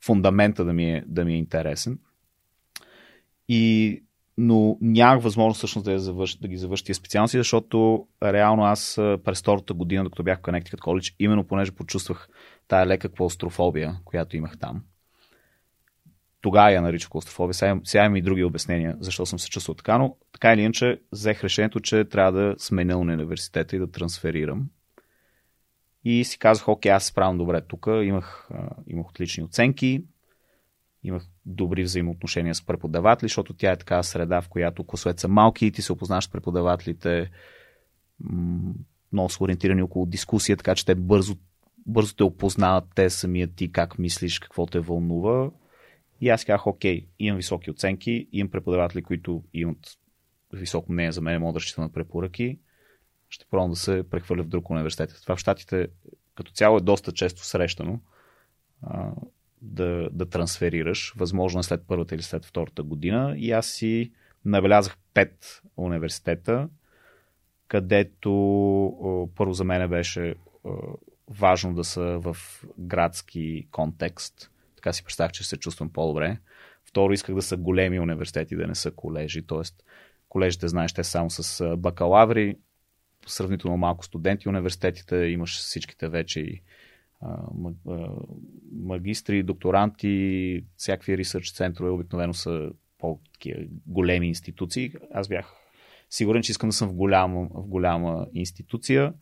фундамента 0.05 0.65
да 0.65 0.73
ми, 0.73 0.93
е, 0.93 1.05
да 1.07 1.25
ми 1.25 1.35
е 1.35 1.39
интересен. 1.39 1.99
И 3.49 4.03
но 4.39 4.79
нямах 4.81 5.23
възможност 5.23 5.59
всъщност 5.59 5.85
да, 5.85 5.99
завърш, 5.99 6.37
да 6.37 6.49
ги 6.49 6.57
завърши 6.57 6.85
тези 6.85 6.99
специалности, 6.99 7.39
защото 7.39 8.09
реално 8.23 8.65
аз 8.65 8.95
през 8.97 9.41
втората 9.41 9.75
година, 9.75 10.05
докато 10.05 10.23
бях 10.23 10.39
в 10.39 10.43
Connecticut 10.43 10.79
College, 10.79 11.15
именно 11.19 11.47
понеже 11.47 11.73
почувствах 11.73 12.29
тая 12.69 12.87
лека 12.87 13.09
клаустрофобия, 13.09 14.01
която 14.05 14.37
имах 14.37 14.59
там, 14.59 14.83
тогава 16.47 16.73
я 16.73 16.83
наричах 16.83 17.11
клаустрофобия. 17.11 17.55
Сега, 17.55 17.81
сега 17.85 18.05
имам 18.05 18.17
и 18.17 18.23
други 18.23 18.45
обяснения, 18.45 18.97
защо 19.01 19.27
съм 19.27 19.39
се 19.39 19.51
чувствал 19.51 19.75
така, 19.75 19.99
но 19.99 20.17
така 20.33 20.53
или 20.53 20.61
иначе 20.61 21.01
взех 21.13 21.45
решението, 21.45 21.81
че 21.81 22.05
трябва 22.05 22.33
да 22.33 22.55
сменя 22.59 22.97
университета 22.97 23.77
и 23.77 23.79
да 23.79 23.91
трансферирам. 23.91 24.69
И 26.05 26.25
си 26.25 26.39
казах, 26.39 26.69
окей, 26.69 26.93
аз 26.93 27.05
справям 27.05 27.39
добре 27.39 27.61
тук, 27.61 27.87
имах, 27.87 28.49
имах 28.87 29.09
отлични 29.09 29.45
оценки, 29.45 30.05
имах 31.03 31.23
добри 31.47 31.83
взаимоотношения 31.83 32.55
с 32.55 32.67
преподаватели, 32.67 33.29
защото 33.29 33.55
тя 33.55 33.73
е 33.73 33.77
така 33.77 34.03
среда, 34.03 34.41
в 34.41 34.49
която 34.49 34.85
класовете 34.85 35.21
са 35.21 35.29
малки 35.29 35.73
ти 35.73 35.83
се 35.83 35.93
опознаш 35.93 36.25
с 36.25 36.29
преподавателите, 36.29 37.31
много 39.13 39.29
са 39.29 39.45
ориентирани 39.45 39.83
около 39.83 40.07
дискусия, 40.07 40.57
така 40.57 40.75
че 40.75 40.87
те 40.87 40.95
бързо 40.95 41.37
бързо 41.87 42.15
те 42.15 42.23
опознават 42.23 42.85
те 42.95 43.11
самия 43.11 43.47
ти, 43.47 43.73
как 43.73 43.99
мислиш, 43.99 44.39
какво 44.39 44.67
те 44.67 44.81
вълнува. 44.81 45.51
И 46.21 46.29
аз 46.29 46.45
казах, 46.45 46.67
окей, 46.67 47.07
имам 47.19 47.37
високи 47.37 47.71
оценки, 47.71 48.29
имам 48.33 48.51
преподаватели, 48.51 49.03
които 49.03 49.45
имат 49.55 49.99
високо 50.53 50.93
мнение 50.93 51.13
за 51.13 51.21
мен, 51.21 51.41
могат 51.41 51.63
да 51.77 51.83
на 51.83 51.93
препоръки. 51.93 52.59
Ще 53.29 53.45
пробвам 53.51 53.71
да 53.71 53.77
се 53.77 54.05
прехвърля 54.11 54.43
в 54.43 54.49
друг 54.49 54.71
университет. 54.71 55.19
Това 55.23 55.37
в 55.37 55.39
Штатите 55.39 55.89
като 56.35 56.53
цяло 56.53 56.77
е 56.77 56.81
доста 56.81 57.13
често 57.13 57.45
срещано 57.45 58.01
а, 58.83 59.13
да, 59.63 60.09
да 60.13 60.27
трансферираш. 60.27 61.15
Възможно 61.17 61.61
е 61.61 61.63
след 61.63 61.83
първата 61.87 62.15
или 62.15 62.23
след 62.23 62.45
втората 62.45 62.83
година. 62.83 63.35
И 63.39 63.53
аз 63.53 63.67
си 63.67 64.13
набелязах 64.45 64.97
пет 65.15 65.63
университета, 65.77 66.69
където 67.69 68.31
първо 69.35 69.53
за 69.53 69.65
мен 69.65 69.89
беше 69.89 70.35
важно 71.29 71.75
да 71.75 71.85
са 71.85 72.19
в 72.19 72.37
градски 72.79 73.69
контекст. 73.71 74.51
Така 74.87 74.93
си 74.93 75.05
представях, 75.05 75.33
че 75.33 75.45
се 75.45 75.57
чувствам 75.57 75.93
по-добре. 75.93 76.39
Второ, 76.85 77.13
исках 77.13 77.35
да 77.35 77.43
са 77.43 77.57
големи 77.57 78.01
университети, 78.01 78.57
да 78.57 78.67
не 78.67 78.75
са 78.75 78.91
колежи. 78.91 79.47
Тоест, 79.47 79.85
колежите, 80.29 80.69
знаеш, 80.69 80.93
те 80.93 81.05
само 81.05 81.31
с 81.31 81.77
бакалаври, 81.77 82.57
сравнително 83.27 83.77
малко 83.77 84.05
студенти. 84.05 84.49
Университетите 84.49 85.17
имаш 85.17 85.59
всичките 85.59 86.09
вече 86.09 86.41
и 86.41 86.63
магистри, 88.73 89.43
докторанти, 89.43 90.65
всякакви 90.77 91.19
ресърч 91.19 91.53
центрове 91.53 91.91
обикновено 91.91 92.35
са 92.35 92.71
по-големи 92.99 94.29
институции. 94.29 94.93
Аз 95.15 95.29
бях 95.29 95.53
сигурен, 96.11 96.43
че 96.43 96.53
искам 96.53 96.69
да 96.69 96.73
съм 96.73 96.89
в 96.89 96.95
голяма, 96.95 97.49
в 97.55 97.67
голяма 97.67 98.27
институция, 98.35 99.15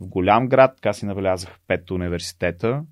в 0.00 0.06
голям 0.06 0.48
град. 0.48 0.76
Така 0.76 0.92
си 0.92 1.06
набелязах 1.06 1.58
пет 1.66 1.90
университета. 1.90 2.84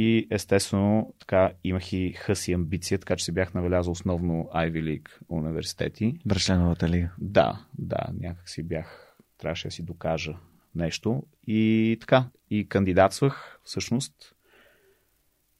И 0.00 0.26
естествено, 0.30 1.14
така 1.18 1.52
имах 1.64 1.92
и 1.92 2.12
хъс 2.12 2.48
и 2.48 2.52
амбиция, 2.52 2.98
така 2.98 3.16
че 3.16 3.24
си 3.24 3.32
бях 3.32 3.54
набелязал 3.54 3.92
основно 3.92 4.48
Ivy 4.54 4.82
League 4.82 5.08
университети. 5.28 6.20
Брашленовата 6.26 6.88
лига. 6.88 7.10
Да, 7.18 7.66
да, 7.78 8.06
някак 8.20 8.48
си 8.48 8.62
бях, 8.62 9.16
трябваше 9.38 9.68
да 9.68 9.72
си 9.72 9.82
докажа 9.82 10.36
нещо. 10.74 11.22
И 11.46 11.96
така, 12.00 12.28
и 12.50 12.68
кандидатствах 12.68 13.60
всъщност, 13.64 14.34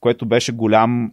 което 0.00 0.26
беше 0.26 0.52
голям 0.52 1.12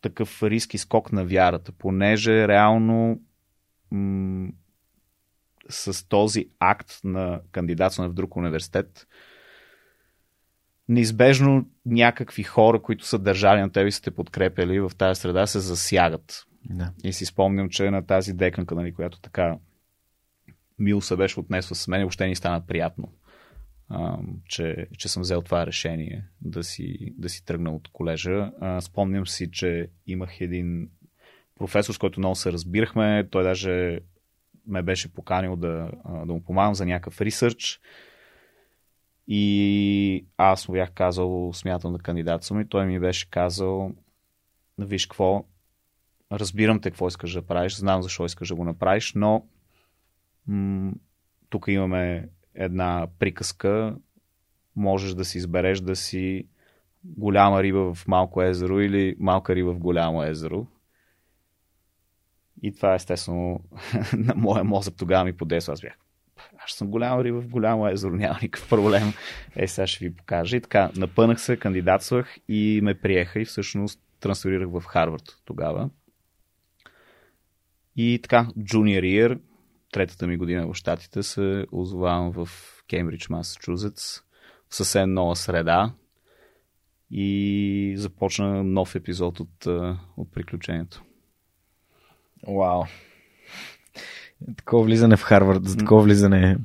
такъв 0.00 0.42
риск 0.42 0.74
и 0.74 0.78
скок 0.78 1.12
на 1.12 1.24
вярата, 1.24 1.72
понеже 1.72 2.48
реално 2.48 3.20
м- 3.90 4.48
с 5.68 6.08
този 6.08 6.48
акт 6.58 7.00
на 7.04 7.40
кандидатстване 7.52 8.08
в 8.08 8.14
друг 8.14 8.36
университет, 8.36 9.06
неизбежно 10.90 11.66
някакви 11.86 12.42
хора, 12.42 12.82
които 12.82 13.06
са 13.06 13.18
държали 13.18 13.60
на 13.60 13.72
теб 13.72 13.88
и 13.88 13.92
са 13.92 14.02
те 14.02 14.10
подкрепили 14.10 14.80
в 14.80 14.90
тази 14.98 15.20
среда, 15.20 15.46
се 15.46 15.60
засягат. 15.60 16.44
Да. 16.64 16.92
И 17.04 17.12
си 17.12 17.26
спомням, 17.26 17.68
че 17.68 17.90
на 17.90 18.06
тази 18.06 18.32
деканка, 18.32 18.74
нали, 18.74 18.94
която 18.94 19.20
така 19.20 19.58
мил 20.78 21.00
се 21.00 21.16
беше 21.16 21.40
отнесла 21.40 21.76
с 21.76 21.88
мен, 21.88 22.00
въобще 22.00 22.26
ни 22.26 22.36
стана 22.36 22.66
приятно, 22.66 23.12
а, 23.88 24.18
че, 24.48 24.86
че 24.98 25.08
съм 25.08 25.22
взел 25.22 25.42
това 25.42 25.66
решение 25.66 26.24
да 26.40 26.64
си, 26.64 27.14
да 27.18 27.28
си 27.28 27.44
тръгна 27.44 27.74
от 27.74 27.88
колежа. 27.92 28.52
А, 28.60 28.80
спомням 28.80 29.26
си, 29.26 29.50
че 29.50 29.88
имах 30.06 30.40
един 30.40 30.88
професор, 31.58 31.94
с 31.94 31.98
който 31.98 32.20
много 32.20 32.34
се 32.34 32.52
разбирахме. 32.52 33.28
Той 33.30 33.42
даже 33.42 34.00
ме 34.66 34.82
беше 34.82 35.14
поканил 35.14 35.56
да, 35.56 35.90
да 36.26 36.32
му 36.32 36.44
помагам 36.44 36.74
за 36.74 36.86
някакъв 36.86 37.20
ресърч. 37.20 37.80
И 39.32 40.26
аз 40.36 40.68
му 40.68 40.72
бях 40.72 40.92
казал, 40.92 41.52
смятам 41.52 41.92
да 41.92 41.98
кандидатствам 41.98 42.60
и 42.60 42.68
той 42.68 42.86
ми 42.86 43.00
беше 43.00 43.30
казал, 43.30 43.92
виж 44.78 45.06
какво, 45.06 45.44
разбирам 46.32 46.80
те 46.80 46.90
какво 46.90 47.08
искаш 47.08 47.32
да 47.32 47.42
правиш, 47.42 47.76
знам 47.76 48.02
защо 48.02 48.24
искаш 48.24 48.48
да 48.48 48.54
го 48.54 48.64
направиш, 48.64 49.12
но 49.14 49.46
м- 50.46 50.92
тук 51.48 51.64
имаме 51.68 52.28
една 52.54 53.08
приказка, 53.18 53.96
можеш 54.76 55.14
да 55.14 55.24
си 55.24 55.38
избереш 55.38 55.80
да 55.80 55.96
си 55.96 56.48
голяма 57.04 57.62
риба 57.62 57.94
в 57.94 58.08
малко 58.08 58.42
езеро 58.42 58.80
или 58.80 59.16
малка 59.18 59.54
риба 59.54 59.72
в 59.72 59.78
голямо 59.78 60.22
езеро. 60.22 60.66
И 62.62 62.74
това 62.74 62.94
естествено 62.94 63.60
на 64.16 64.34
моя 64.34 64.64
мозък 64.64 64.94
тогава 64.96 65.24
ми 65.24 65.36
подейства. 65.36 65.72
Аз 65.72 65.80
бях 65.80 65.98
аз 66.70 66.76
съм 66.78 66.88
голяма 66.88 67.24
риба 67.24 67.40
в 67.40 67.48
голямо 67.48 67.88
езеро, 67.88 68.10
няма 68.16 68.38
никакъв 68.42 68.68
проблем. 68.68 69.12
Е, 69.56 69.68
сега 69.68 69.86
ще 69.86 70.04
ви 70.04 70.16
покажа. 70.16 70.56
И 70.56 70.60
така, 70.60 70.90
напънах 70.96 71.40
се, 71.40 71.56
кандидатствах 71.56 72.36
и 72.48 72.80
ме 72.82 72.94
приеха 72.94 73.40
и 73.40 73.44
всъщност 73.44 74.00
трансферирах 74.20 74.68
в 74.70 74.80
Харвард 74.80 75.36
тогава. 75.44 75.90
И 77.96 78.18
така, 78.22 78.48
Junior 78.58 79.00
Year, 79.00 79.40
третата 79.92 80.26
ми 80.26 80.36
година 80.36 80.66
в 80.66 80.74
Штатите, 80.74 81.22
се 81.22 81.66
озовавам 81.72 82.32
в 82.32 82.48
Кембридж, 82.88 83.28
Масачузетс, 83.28 84.20
в 84.68 84.74
съвсем 84.74 85.14
нова 85.14 85.36
среда 85.36 85.92
и 87.10 87.94
започна 87.96 88.64
нов 88.64 88.94
епизод 88.94 89.40
от, 89.40 89.66
от 90.16 90.32
приключението. 90.32 91.04
Вау. 92.48 92.84
Такова 94.56 94.84
влизане 94.84 95.16
в 95.16 95.22
Харвард, 95.22 95.68
за 95.68 95.76
такова 95.76 96.02
влизане 96.02 96.56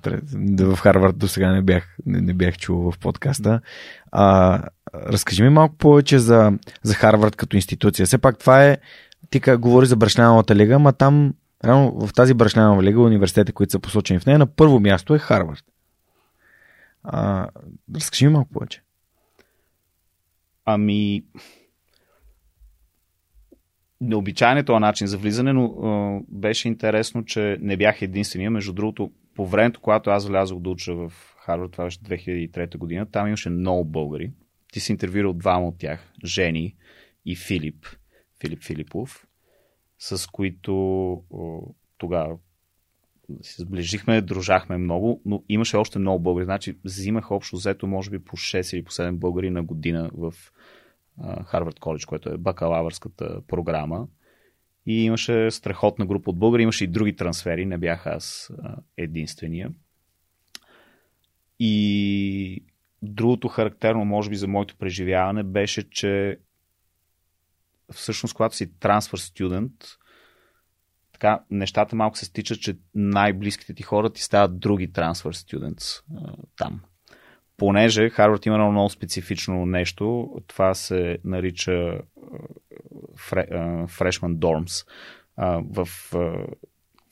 в 0.60 0.78
Харвард 0.78 1.18
до 1.18 1.28
сега 1.28 1.52
не 1.52 1.62
бях, 1.62 1.96
не, 2.06 2.22
не 2.22 2.34
бях 2.34 2.58
чул 2.58 2.92
в 2.92 3.00
подкаста. 3.00 3.62
А, 4.12 4.62
разкажи 4.94 5.44
ми 5.44 5.50
малко 5.50 5.76
повече 5.76 6.20
за, 6.20 6.54
за 6.84 6.94
Харвард 6.94 7.36
като 7.36 7.56
институция. 7.56 8.06
Все 8.06 8.18
пак 8.18 8.38
това 8.38 8.66
е, 8.66 8.78
ти 9.30 9.40
как 9.40 9.60
говори 9.60 9.86
за 9.86 9.96
брашляновата 9.96 10.56
лига, 10.56 10.80
ма 10.80 10.94
там 10.94 11.34
Реално 11.66 12.08
в 12.08 12.14
тази 12.14 12.34
брашнянова 12.34 12.84
лига, 12.84 13.02
университетите, 13.02 13.52
които 13.52 13.72
са 13.72 13.80
посочени 13.80 14.20
в 14.20 14.26
нея, 14.26 14.40
на 14.40 14.46
първо 14.46 14.80
място 14.80 15.16
е 15.16 15.20
Харвард. 15.20 15.64
А, 17.04 17.48
разкажи 17.96 18.26
ми 18.26 18.34
малко 18.34 18.50
повече. 18.50 18.82
Ами, 20.66 21.24
необичайен 24.02 24.58
е 24.58 24.64
този 24.64 24.80
начин 24.80 25.08
за 25.08 25.18
влизане, 25.18 25.54
но 25.54 25.66
а, 25.66 26.20
беше 26.30 26.68
интересно, 26.68 27.26
че 27.26 27.58
не 27.62 27.78
бях 27.78 28.02
единствения. 28.02 28.52
Между 28.52 28.74
другото, 28.74 29.12
по 29.36 29.46
времето, 29.46 29.82
когато 29.82 30.10
аз 30.10 30.28
влязох 30.28 30.60
да 30.60 30.70
уча 30.70 30.96
в 30.96 31.14
Харвард, 31.40 31.72
това 31.72 31.84
беше 31.84 32.00
2003 32.00 32.78
година, 32.78 33.06
там 33.06 33.28
имаше 33.28 33.50
много 33.50 33.86
българи. 33.86 34.32
Ти 34.74 34.80
си 34.80 34.92
интервюирал 34.92 35.34
двама 35.34 35.68
от 35.68 35.78
тях, 35.78 36.14
Жени 36.26 36.76
и 37.26 37.36
Филип, 37.36 37.86
Филип 38.42 38.64
Филипов 38.64 39.26
с 40.00 40.28
които 40.28 41.24
тогава 41.98 42.38
се 43.42 43.62
сближихме, 43.62 44.22
дружахме 44.22 44.78
много, 44.78 45.22
но 45.26 45.44
имаше 45.50 45.78
още 45.78 46.00
много 46.00 46.24
българи. 46.24 46.46
Значи 46.46 46.78
взимах 46.84 47.32
общо 47.32 47.56
взето, 47.56 47.88
може 47.88 48.10
би 48.10 48.20
по 48.20 48.38
6 48.38 48.76
или 48.76 48.84
по 48.84 48.92
7 48.92 49.12
българи 49.12 49.50
на 49.50 49.64
година 49.64 50.10
в 50.14 50.34
Харвард 51.46 51.80
Коледж, 51.80 52.06
което 52.06 52.30
е 52.30 52.38
бакалавърската 52.38 53.42
програма. 53.48 54.08
И 54.86 55.04
имаше 55.04 55.52
страхотна 55.52 56.06
група 56.06 56.30
от 56.30 56.40
българи, 56.40 56.64
имаше 56.64 56.84
и 56.84 56.88
други 56.88 57.16
трансфери, 57.16 57.66
не 57.66 57.78
бях 57.78 58.08
аз 58.08 58.52
единствения. 58.98 59.72
И 61.60 62.66
другото 63.02 63.48
характерно, 63.48 64.06
може 64.06 64.30
би, 64.30 64.36
за 64.36 64.48
моето 64.48 64.76
преживяване 64.76 65.44
беше, 65.44 65.90
че 65.90 66.40
всъщност, 67.92 68.36
когато 68.36 68.56
си 68.56 68.80
трансфер 68.80 69.18
студент, 69.18 69.72
така, 71.14 71.44
нещата 71.52 71.96
малко 71.96 72.18
се 72.18 72.26
стичат, 72.26 72.60
че 72.60 72.78
най-близките 72.96 73.74
ти 73.74 73.84
хора 73.84 74.10
ти 74.10 74.22
стават 74.22 74.60
други 74.60 74.92
трансфер 74.92 75.32
студентс 75.32 75.86
там. 76.58 76.82
Понеже 77.58 78.10
Харвард 78.10 78.46
има 78.46 78.56
едно 78.56 78.72
много 78.72 78.90
специфично 78.90 79.66
нещо, 79.66 80.30
това 80.48 80.74
се 80.74 81.18
нарича 81.24 82.00
Freshman 83.88 84.36
Dorms. 84.36 84.88
В 85.74 85.88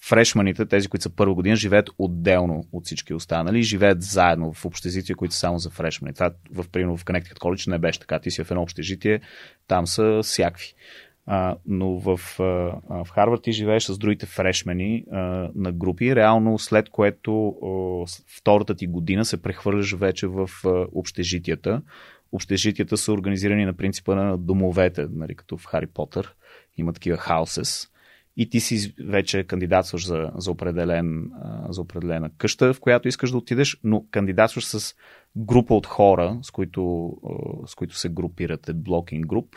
фрешманите, 0.02 0.66
тези, 0.66 0.88
които 0.88 1.04
са 1.04 1.16
първа 1.16 1.34
година, 1.34 1.56
живеят 1.56 1.89
отделно 1.98 2.64
от 2.72 2.86
всички 2.86 3.14
останали, 3.14 3.64
живеят 3.64 4.02
заедно 4.02 4.54
в 4.54 4.66
общежития, 4.66 5.16
които 5.16 5.34
са 5.34 5.39
само 5.39 5.60
за 5.60 5.70
фрешмани. 5.70 6.14
Това 6.14 6.32
в, 6.52 6.70
примерно, 6.70 6.98
в 6.98 7.06
Connecticut 7.06 7.39
College 7.39 7.72
не 7.72 7.78
беше 7.78 8.00
така. 8.00 8.20
Ти 8.20 8.32
си 8.32 8.44
в 8.44 8.52
едно 8.52 8.62
общежитие, 8.62 9.22
там 9.68 9.88
са 9.88 10.20
всякакви. 10.24 10.74
А, 11.26 11.55
но 11.65 11.99
в, 11.99 12.19
а, 12.39 12.43
в 13.03 13.07
Харвард 13.13 13.43
ти 13.43 13.51
живееш 13.51 13.84
с 13.84 13.97
другите 13.97 14.26
фрешмени 14.26 15.05
а, 15.11 15.17
на 15.55 15.71
групи, 15.71 16.15
реално 16.15 16.59
след 16.59 16.89
което 16.89 17.47
а, 17.47 18.05
втората 18.38 18.76
ти 18.76 18.88
година 18.88 19.26
се 19.26 19.41
прехвърляш 19.41 19.93
вече 19.93 20.28
в 20.28 20.49
а, 20.65 20.69
общежитията. 20.91 21.82
Общежитията 22.32 22.97
са 22.97 23.13
организирани 23.13 23.65
на 23.65 23.74
принципа 23.74 24.15
на 24.15 24.38
домовете, 24.38 25.07
нали, 25.11 25.36
като 25.36 25.57
в 25.57 25.65
Хари 25.65 25.88
Потър. 25.88 26.36
Има 26.78 26.93
такива 26.93 27.17
хаусес 27.17 27.89
и 28.38 28.49
ти 28.49 28.59
си 28.59 28.95
вече 28.99 29.43
кандидатстваш 29.43 30.07
за, 30.07 30.32
за, 30.36 30.51
определен, 30.51 31.32
за 31.69 31.82
определена 31.82 32.30
къща, 32.38 32.74
в 32.74 32.80
която 32.80 33.07
искаш 33.07 33.32
да 33.32 33.38
отидеш, 33.38 33.80
но 33.84 34.05
кандидатстваш 34.11 34.65
с 34.65 34.95
група 35.38 35.76
от 35.76 35.86
хора, 35.86 36.39
с 36.41 36.51
които, 36.51 37.13
с 37.65 37.76
които 37.76 37.97
се 37.97 38.09
групирате, 38.09 38.74
блокинг 38.74 39.26
груп. 39.26 39.55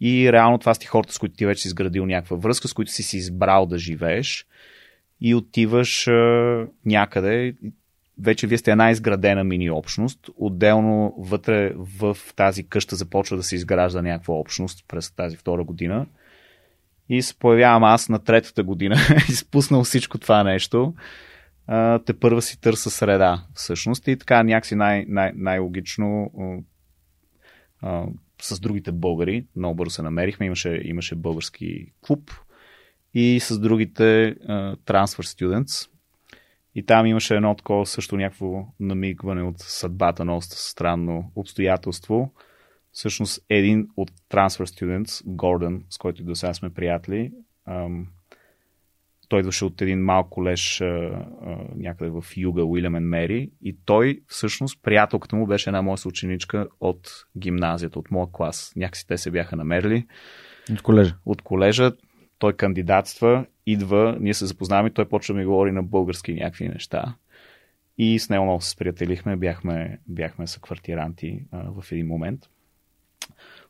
И 0.00 0.32
реално 0.32 0.58
това 0.58 0.74
са 0.74 0.80
ти 0.80 0.86
хората, 0.86 1.12
с 1.12 1.18
които 1.18 1.34
ти 1.34 1.46
вече 1.46 1.62
си 1.62 1.68
изградил 1.68 2.06
някаква 2.06 2.36
връзка, 2.36 2.68
с 2.68 2.72
които 2.72 2.92
си 2.92 3.02
си 3.02 3.16
избрал 3.16 3.66
да 3.66 3.78
живееш 3.78 4.46
и 5.20 5.34
отиваш 5.34 6.08
а, 6.08 6.66
някъде. 6.86 7.54
Вече 8.18 8.46
вие 8.46 8.58
сте 8.58 8.70
една 8.70 8.90
изградена 8.90 9.44
мини 9.44 9.70
общност. 9.70 10.30
Отделно 10.36 11.14
вътре 11.18 11.72
в 11.76 12.16
тази 12.36 12.68
къща 12.68 12.96
започва 12.96 13.36
да 13.36 13.42
се 13.42 13.54
изгражда 13.54 14.02
някаква 14.02 14.34
общност 14.34 14.84
през 14.88 15.10
тази 15.10 15.36
втора 15.36 15.64
година. 15.64 16.06
И 17.08 17.22
се 17.22 17.38
появявам 17.38 17.84
аз 17.84 18.08
на 18.08 18.18
третата 18.18 18.62
година, 18.62 18.96
изпуснал 19.28 19.84
всичко 19.84 20.18
това 20.18 20.44
нещо. 20.44 20.94
А, 21.66 21.98
те 21.98 22.12
първа 22.12 22.42
си 22.42 22.60
търса 22.60 22.90
среда, 22.90 23.44
всъщност. 23.54 24.08
И 24.08 24.16
така 24.16 24.42
някакси 24.42 24.74
най- 24.74 25.04
най- 25.08 25.32
най-логично 25.34 26.30
с 28.44 28.60
другите 28.60 28.92
българи. 28.92 29.46
Много 29.56 29.74
бързо 29.74 29.90
се 29.90 30.02
намерихме. 30.02 30.46
Имаше, 30.46 30.80
имаше 30.84 31.14
български 31.14 31.92
клуб, 32.00 32.30
и 33.14 33.40
с 33.40 33.58
другите 33.58 34.02
uh, 34.34 34.76
Transfer 34.76 35.22
Students. 35.22 35.90
И 36.74 36.86
там 36.86 37.06
имаше 37.06 37.34
едно 37.36 37.54
такова 37.54 37.86
също 37.86 38.16
някакво 38.16 38.66
намигване 38.80 39.42
от 39.42 39.58
съдбата 39.58 40.24
на 40.24 40.42
странно 40.42 41.32
обстоятелство. 41.36 42.32
Всъщност 42.92 43.44
един 43.48 43.88
от 43.96 44.10
Transfer 44.10 44.64
Students, 44.64 45.22
Гордън, 45.26 45.84
с 45.90 45.98
който 45.98 46.24
до 46.24 46.34
сега 46.34 46.54
сме 46.54 46.70
приятели, 46.70 47.32
ам, 47.66 48.08
той 49.28 49.40
идваше 49.40 49.64
от 49.64 49.82
един 49.82 50.04
малък 50.04 50.26
колеж 50.30 50.82
някъде 51.76 52.10
в 52.10 52.24
юга, 52.36 52.64
Уилям 52.64 53.08
Мери, 53.08 53.50
и 53.62 53.76
той 53.84 54.20
всъщност, 54.26 54.82
приятелката 54.82 55.36
му 55.36 55.46
беше 55.46 55.70
една 55.70 55.82
моя 55.82 55.98
ученичка 56.06 56.66
от 56.80 57.10
гимназията, 57.38 57.98
от 57.98 58.10
моя 58.10 58.26
клас. 58.32 58.72
Някакси 58.76 59.06
те 59.06 59.18
се 59.18 59.30
бяха 59.30 59.56
намерили. 59.56 60.06
От 60.72 60.82
колежа. 60.82 61.16
От 61.26 61.42
колежа 61.42 61.92
той 62.38 62.52
кандидатства, 62.52 63.46
идва, 63.66 64.16
ние 64.20 64.34
се 64.34 64.46
запознаваме, 64.46 64.90
той 64.90 65.08
почва 65.08 65.34
да 65.34 65.38
ми 65.38 65.44
говори 65.44 65.72
на 65.72 65.82
български 65.82 66.34
някакви 66.34 66.68
неща. 66.68 67.14
И 67.98 68.18
с 68.18 68.30
него 68.30 68.44
много 68.44 68.60
се 68.60 68.70
сприятелихме, 68.70 69.36
бяхме, 69.36 69.98
бяхме 70.08 70.46
са 70.46 70.60
квартиранти 70.60 71.40
а, 71.52 71.70
в 71.80 71.92
един 71.92 72.06
момент. 72.06 72.40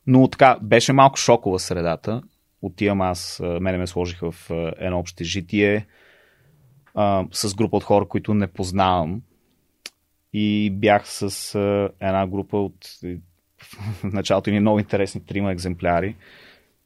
Но 0.07 0.27
така, 0.27 0.57
беше 0.61 0.93
малко 0.93 1.17
шокова 1.17 1.59
средата. 1.59 2.21
Отивам 2.65 3.01
аз, 3.01 3.41
мене 3.61 3.77
ме 3.77 3.87
сложиха 3.87 4.31
в 4.31 4.49
едно 4.77 4.99
общежитие 4.99 5.87
а, 6.93 7.25
с 7.31 7.55
група 7.55 7.77
от 7.77 7.83
хора, 7.83 8.05
които 8.05 8.33
не 8.33 8.47
познавам. 8.47 9.21
И 10.33 10.69
бях 10.73 11.07
с 11.07 11.55
а, 11.55 11.89
една 11.99 12.27
група 12.27 12.57
от 12.57 12.75
в 13.57 14.03
началото 14.03 14.51
ни 14.51 14.59
много 14.59 14.79
интересни 14.79 15.25
трима 15.25 15.51
екземпляри. 15.51 16.15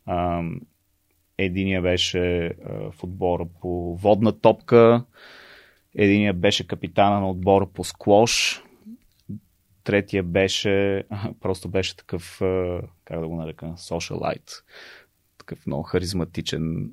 А, 0.05 0.43
Единия 1.41 1.81
беше 1.81 2.53
в 2.65 3.03
отбора 3.03 3.45
по 3.61 3.95
водна 3.95 4.39
топка, 4.39 5.05
единия 5.95 6.33
беше 6.33 6.67
капитана 6.67 7.19
на 7.19 7.29
отбора 7.29 7.67
по 7.73 7.83
склош, 7.83 8.63
третия 9.83 10.23
беше, 10.23 11.03
просто 11.39 11.69
беше 11.69 11.95
такъв, 11.95 12.37
как 13.05 13.19
да 13.19 13.27
го 13.27 13.35
нарека, 13.35 13.65
socialite, 13.65 14.63
такъв 15.49 15.67
много 15.67 15.83
харизматичен 15.83 16.91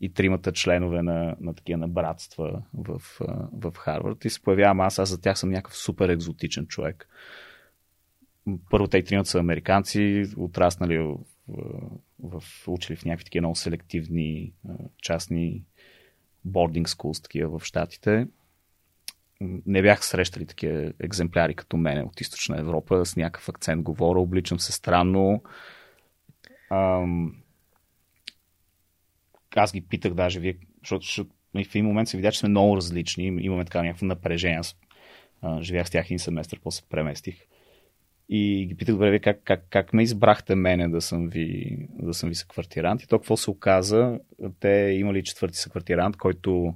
и 0.00 0.12
тримата 0.12 0.52
членове 0.52 1.02
на, 1.02 1.36
на 1.40 1.54
такива 1.54 1.78
на 1.78 1.88
братства 1.88 2.62
в, 2.74 3.02
в 3.52 3.72
Харвард. 3.76 4.24
И 4.24 4.30
се 4.30 4.42
появявам 4.42 4.80
аз, 4.80 4.98
аз 4.98 5.08
за 5.08 5.20
тях 5.20 5.38
съм 5.38 5.50
някакъв 5.50 5.76
супер 5.76 6.08
екзотичен 6.08 6.66
човек. 6.66 7.08
Първо 8.70 8.86
те 8.86 8.98
и 8.98 9.04
тримата 9.04 9.30
са 9.30 9.38
американци, 9.38 10.24
отраснали 10.36 10.98
в, 10.98 11.18
в, 12.22 12.42
учили 12.68 12.96
в 12.96 13.04
някакви 13.04 13.24
такива 13.24 13.42
много 13.42 13.56
селективни 13.56 14.52
частни 15.02 15.64
boarding 16.48 16.86
schools 16.86 17.22
такива 17.22 17.58
в 17.58 17.64
Штатите. 17.64 18.28
Не 19.66 19.82
бях 19.82 20.04
срещали 20.04 20.46
такива 20.46 20.92
екземпляри 21.00 21.54
като 21.54 21.76
мене 21.76 22.02
от 22.02 22.20
източна 22.20 22.58
Европа, 22.58 23.06
с 23.06 23.16
някакъв 23.16 23.48
акцент 23.48 23.82
говоря, 23.82 24.20
обличам 24.20 24.60
се 24.60 24.72
странно. 24.72 25.42
Ам... 26.70 27.36
Аз 29.56 29.72
ги 29.72 29.80
питах 29.80 30.14
даже, 30.14 30.40
вие, 30.40 30.56
защото, 30.82 31.06
защото 31.06 31.30
в 31.54 31.74
един 31.74 31.84
момент 31.84 32.08
се 32.08 32.16
видя, 32.16 32.32
че 32.32 32.38
сме 32.38 32.48
много 32.48 32.76
различни, 32.76 33.24
имаме 33.24 33.64
така 33.64 33.82
някакво 33.82 34.06
напрежение. 34.06 34.58
Аз 34.58 34.76
а, 35.42 35.62
живях 35.62 35.86
с 35.86 35.90
тях 35.90 36.06
един 36.06 36.18
семестър, 36.18 36.60
после 36.62 36.86
преместих. 36.88 37.36
И 38.28 38.66
ги 38.68 38.76
питах, 38.76 38.94
добре, 38.94 39.18
как, 39.18 39.40
как, 39.44 39.66
как 39.70 39.92
ме 39.92 40.02
избрахте 40.02 40.54
мене 40.54 40.88
да 40.88 41.00
съм 41.00 41.28
ви, 41.28 41.78
да 42.02 42.14
съм 42.14 42.28
ви 42.28 42.34
съквартирант? 42.34 43.02
И 43.02 43.06
то 43.06 43.18
какво 43.18 43.36
се 43.36 43.50
оказа? 43.50 44.18
Те 44.60 44.68
имали 44.98 45.24
четвърти 45.24 45.58
съквартирант, 45.58 46.16
който 46.16 46.74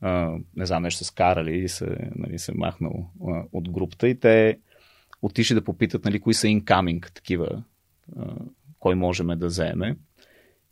а, 0.00 0.36
не 0.56 0.66
знам, 0.66 0.82
нещо 0.82 0.98
се 0.98 1.04
скарали 1.04 1.58
и 1.58 1.68
се, 1.68 2.10
нали, 2.16 2.38
се 2.38 2.52
махнал 2.54 3.10
а, 3.28 3.42
от 3.52 3.70
групата 3.70 4.08
и 4.08 4.20
те 4.20 4.58
отишли 5.22 5.54
да 5.54 5.64
попитат 5.64 6.04
нали, 6.04 6.20
кои 6.20 6.34
са 6.34 6.46
incoming 6.46 7.12
такива, 7.14 7.62
а, 8.16 8.34
кой 8.78 8.94
можем 8.94 9.26
да 9.26 9.46
вземе. 9.46 9.96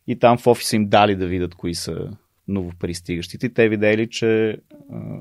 И 0.06 0.18
там 0.18 0.38
в 0.38 0.46
офиса 0.46 0.76
им 0.76 0.88
дали 0.88 1.16
да 1.16 1.26
видят 1.26 1.54
кои 1.54 1.74
са 1.74 2.16
новопристигащите. 2.48 3.48
Те 3.48 3.68
видели, 3.68 4.10
че 4.10 4.58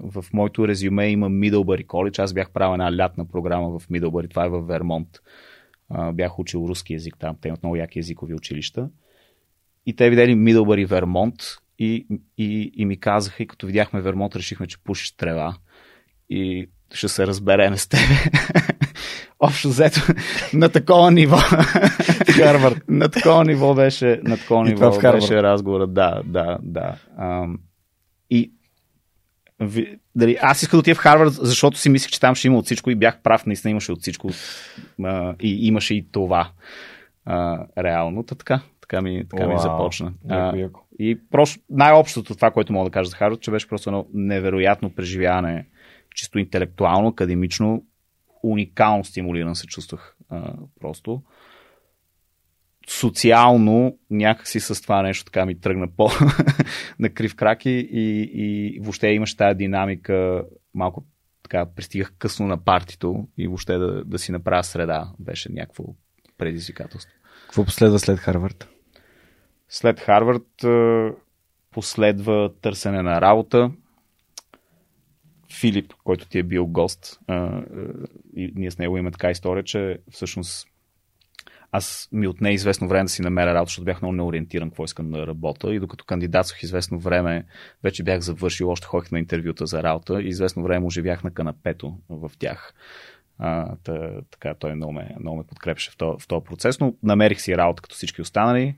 в 0.04 0.26
моето 0.34 0.68
резюме 0.68 1.10
има 1.10 1.30
Мидълбъри 1.30 1.84
коледж. 1.84 2.20
Аз 2.20 2.34
бях 2.34 2.52
правил 2.52 2.74
една 2.74 2.98
лятна 2.98 3.26
програма 3.26 3.80
в 3.80 3.90
Мидълбъри. 3.90 4.28
Това 4.28 4.46
е 4.46 4.50
в 4.50 4.62
Вермонт. 4.62 5.08
Бях 6.14 6.40
учил 6.40 6.66
руски 6.70 6.94
язик 6.94 7.16
там. 7.20 7.36
Те 7.42 7.48
имат 7.48 7.64
много 7.64 7.76
яки 7.76 8.00
езикови 8.00 8.34
училища. 8.34 8.90
И 9.86 9.96
те 9.96 10.10
видели 10.10 10.36
Мидълбъри 10.36 10.86
Вермонт 10.86 11.36
и, 11.80 12.08
и, 12.38 12.72
и 12.76 12.86
ми 12.86 13.00
казаха, 13.00 13.44
и 13.44 13.48
като 13.48 13.68
видяхме 13.68 14.02
Вермонт, 14.02 14.36
решихме, 14.36 14.68
че 14.68 14.84
пушиш 14.84 15.12
трева. 15.12 15.58
И 16.30 16.70
ще 16.94 17.08
се 17.08 17.28
разбереме 17.28 17.78
с 17.78 17.88
тебе. 17.88 18.04
Общо 19.42 19.68
взето 19.68 20.00
на 20.54 20.70
такова 20.70 21.12
ниво. 21.12 21.38
Харвард. 22.36 22.84
на 22.88 23.10
такова 23.10 23.46
ниво 23.46 23.74
беше, 23.74 24.22
на 24.24 24.38
такова 24.38 24.64
ниво 24.64 25.00
беше 25.12 25.44
разговора. 25.44 25.88
Да, 25.88 26.22
да, 26.26 26.58
да. 26.62 26.96
Ам, 27.18 27.60
и 28.30 28.52
ви, 29.60 29.98
дали, 30.16 30.38
аз 30.42 30.62
исках 30.62 30.72
да 30.72 30.80
отида 30.80 30.96
в 30.96 31.00
Харвард, 31.00 31.34
защото 31.34 31.78
си 31.78 31.89
мислех, 31.89 32.12
че 32.12 32.20
там 32.20 32.36
ще 32.36 32.48
има 32.48 32.58
от 32.58 32.66
всичко 32.66 32.89
и 32.89 32.96
бях 32.96 33.22
прав, 33.22 33.46
наистина 33.46 33.72
имаше 33.72 33.92
от 33.92 34.02
всичко. 34.02 34.30
А, 35.04 35.36
и 35.39 35.68
имаше 35.68 35.96
и 35.96 36.12
това. 36.12 36.52
А, 37.26 37.66
реално. 37.78 38.24
Та 38.24 38.36
така, 38.36 38.62
така 38.82 39.02
ми, 39.02 39.24
така 39.30 39.48
ми 39.48 39.60
започна. 39.60 40.14
А, 40.30 40.54
и 41.00 41.20
просто 41.32 41.60
най-общото 41.70 42.36
това, 42.36 42.52
което 42.52 42.74
мога 42.74 42.89
да 42.89 42.94
кажа 42.94 43.10
за 43.10 43.16
Харвард, 43.16 43.42
че 43.42 43.52
беше 43.52 43.68
просто 43.68 43.89
едно 43.89 44.08
невероятно 44.14 44.96
преживяване, 44.96 45.66
чисто 46.16 46.39
интелектуално, 46.39 47.08
академично, 47.08 47.84
уникално 48.44 49.04
стимулиран 49.04 49.56
се 49.56 49.68
чувствах 49.68 50.16
а, 50.30 50.54
просто. 50.80 51.22
Социално 52.88 53.98
някакси 54.10 54.60
с 54.60 54.82
това 54.82 55.02
нещо 55.02 55.26
така 55.26 55.46
ми 55.46 55.60
тръгна 55.60 55.88
по 55.98 56.10
на 57.00 57.10
крив 57.10 57.36
краки 57.36 57.70
и, 57.92 58.32
и 58.34 58.80
въобще 58.80 59.08
имаш 59.08 59.36
тази 59.36 59.58
динамика 59.58 60.46
малко 60.74 61.06
така 61.44 61.66
пристигах 61.76 62.14
късно 62.18 62.48
на 62.48 62.64
партито 62.64 63.28
и 63.38 63.48
въобще 63.48 63.78
да, 63.78 64.04
да 64.04 64.20
си 64.20 64.32
направя 64.32 64.64
среда 64.64 65.12
беше 65.20 65.52
някакво 65.52 65.84
предизвикателство. 66.38 67.14
Какво 67.44 67.66
последва 67.66 68.00
след 68.00 68.20
Харвард? 68.20 68.70
След 69.70 70.00
Харвард 70.00 70.66
последва 71.72 72.50
търсене 72.62 73.02
на 73.02 73.22
работа. 73.22 73.72
Филип, 75.60 75.93
който 76.04 76.28
ти 76.28 76.39
е 76.39 76.43
бил 76.43 76.68
гост, 76.68 77.20
а, 77.28 77.64
и 78.36 78.54
ние 78.56 78.72
с 78.72 78.78
него 78.78 78.97
имаме 78.97 79.12
така 79.12 79.32
история, 79.32 79.64
че 79.64 79.99
всъщност 80.12 80.68
аз 81.72 82.10
ми 82.12 82.28
отне 82.28 82.52
известно 82.52 82.88
време 82.88 83.04
да 83.04 83.10
си 83.10 83.22
намеря 83.22 83.54
работа, 83.54 83.70
защото 83.70 83.86
бях 83.86 84.02
много 84.02 84.16
неориентиран 84.16 84.70
какво 84.70 84.84
искам 84.84 85.12
да 85.12 85.28
работя. 85.28 85.76
И 85.76 85.80
докато 85.80 86.06
кандидатствах 86.06 86.64
известно 86.64 86.99
време, 86.99 87.45
вече 87.84 88.04
бях 88.04 88.20
завършил, 88.20 88.70
още 88.70 88.88
ходих 88.88 89.12
на 89.12 89.20
интервюта 89.20 89.66
за 89.66 89.84
работа 89.84 90.22
и 90.22 90.28
известно 90.28 90.64
време 90.64 90.86
оживях 90.86 91.24
на 91.24 91.34
канапето 91.34 91.97
в 92.10 92.32
тях. 92.39 92.74
А, 93.39 93.76
та, 93.84 94.22
така, 94.32 94.54
той 94.54 94.76
много 94.76 94.93
ме, 94.93 95.16
много 95.20 95.38
ме 95.38 95.43
подкрепеше 95.43 95.91
в 95.91 95.97
този, 95.97 96.45
процес, 96.45 96.80
но 96.80 96.93
намерих 97.04 97.41
си 97.41 97.58
работа 97.58 97.82
като 97.82 97.95
всички 97.95 98.22
останали 98.22 98.76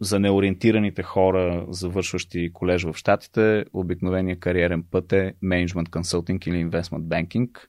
за 0.00 0.20
неориентираните 0.20 1.02
хора, 1.02 1.66
завършващи 1.68 2.52
колеж 2.52 2.82
в 2.82 2.94
Штатите, 2.94 3.64
обикновения 3.72 4.38
кариерен 4.38 4.82
път 4.90 5.12
е 5.12 5.34
менеджмент 5.42 5.88
консултинг 5.88 6.46
или 6.46 6.56
инвестмент 6.56 7.04
банкинг. 7.04 7.68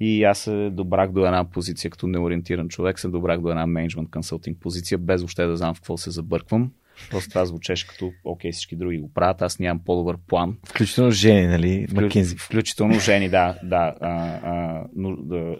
И 0.00 0.24
аз 0.24 0.38
се 0.38 0.70
добрах 0.70 1.12
до 1.12 1.26
една 1.26 1.50
позиция 1.50 1.90
като 1.90 2.06
неориентиран 2.06 2.68
човек, 2.68 2.98
се 2.98 3.08
добрах 3.08 3.40
до 3.40 3.50
една 3.50 3.66
менеджмент 3.66 4.10
консултинг 4.10 4.58
позиция, 4.60 4.98
без 4.98 5.20
въобще 5.20 5.46
да 5.46 5.56
знам 5.56 5.74
в 5.74 5.80
какво 5.80 5.96
се 5.96 6.10
забърквам. 6.10 6.72
Просто 7.10 7.30
това 7.30 7.44
звучеше 7.44 7.86
като, 7.86 8.12
окей, 8.24 8.52
всички 8.52 8.76
други 8.76 8.98
го 8.98 9.12
правят, 9.14 9.42
аз 9.42 9.58
нямам 9.58 9.84
по-добър 9.84 10.16
план. 10.26 10.56
Включително 10.68 11.10
жени, 11.10 11.46
нали? 11.46 11.86
Маккензи. 11.92 12.36
Включително 12.36 13.00
жени, 13.00 13.28
да. 13.28 13.58
да, 13.62 13.94
а, 14.00 14.10
а, 14.42 14.84
но, 14.96 15.16
да 15.16 15.56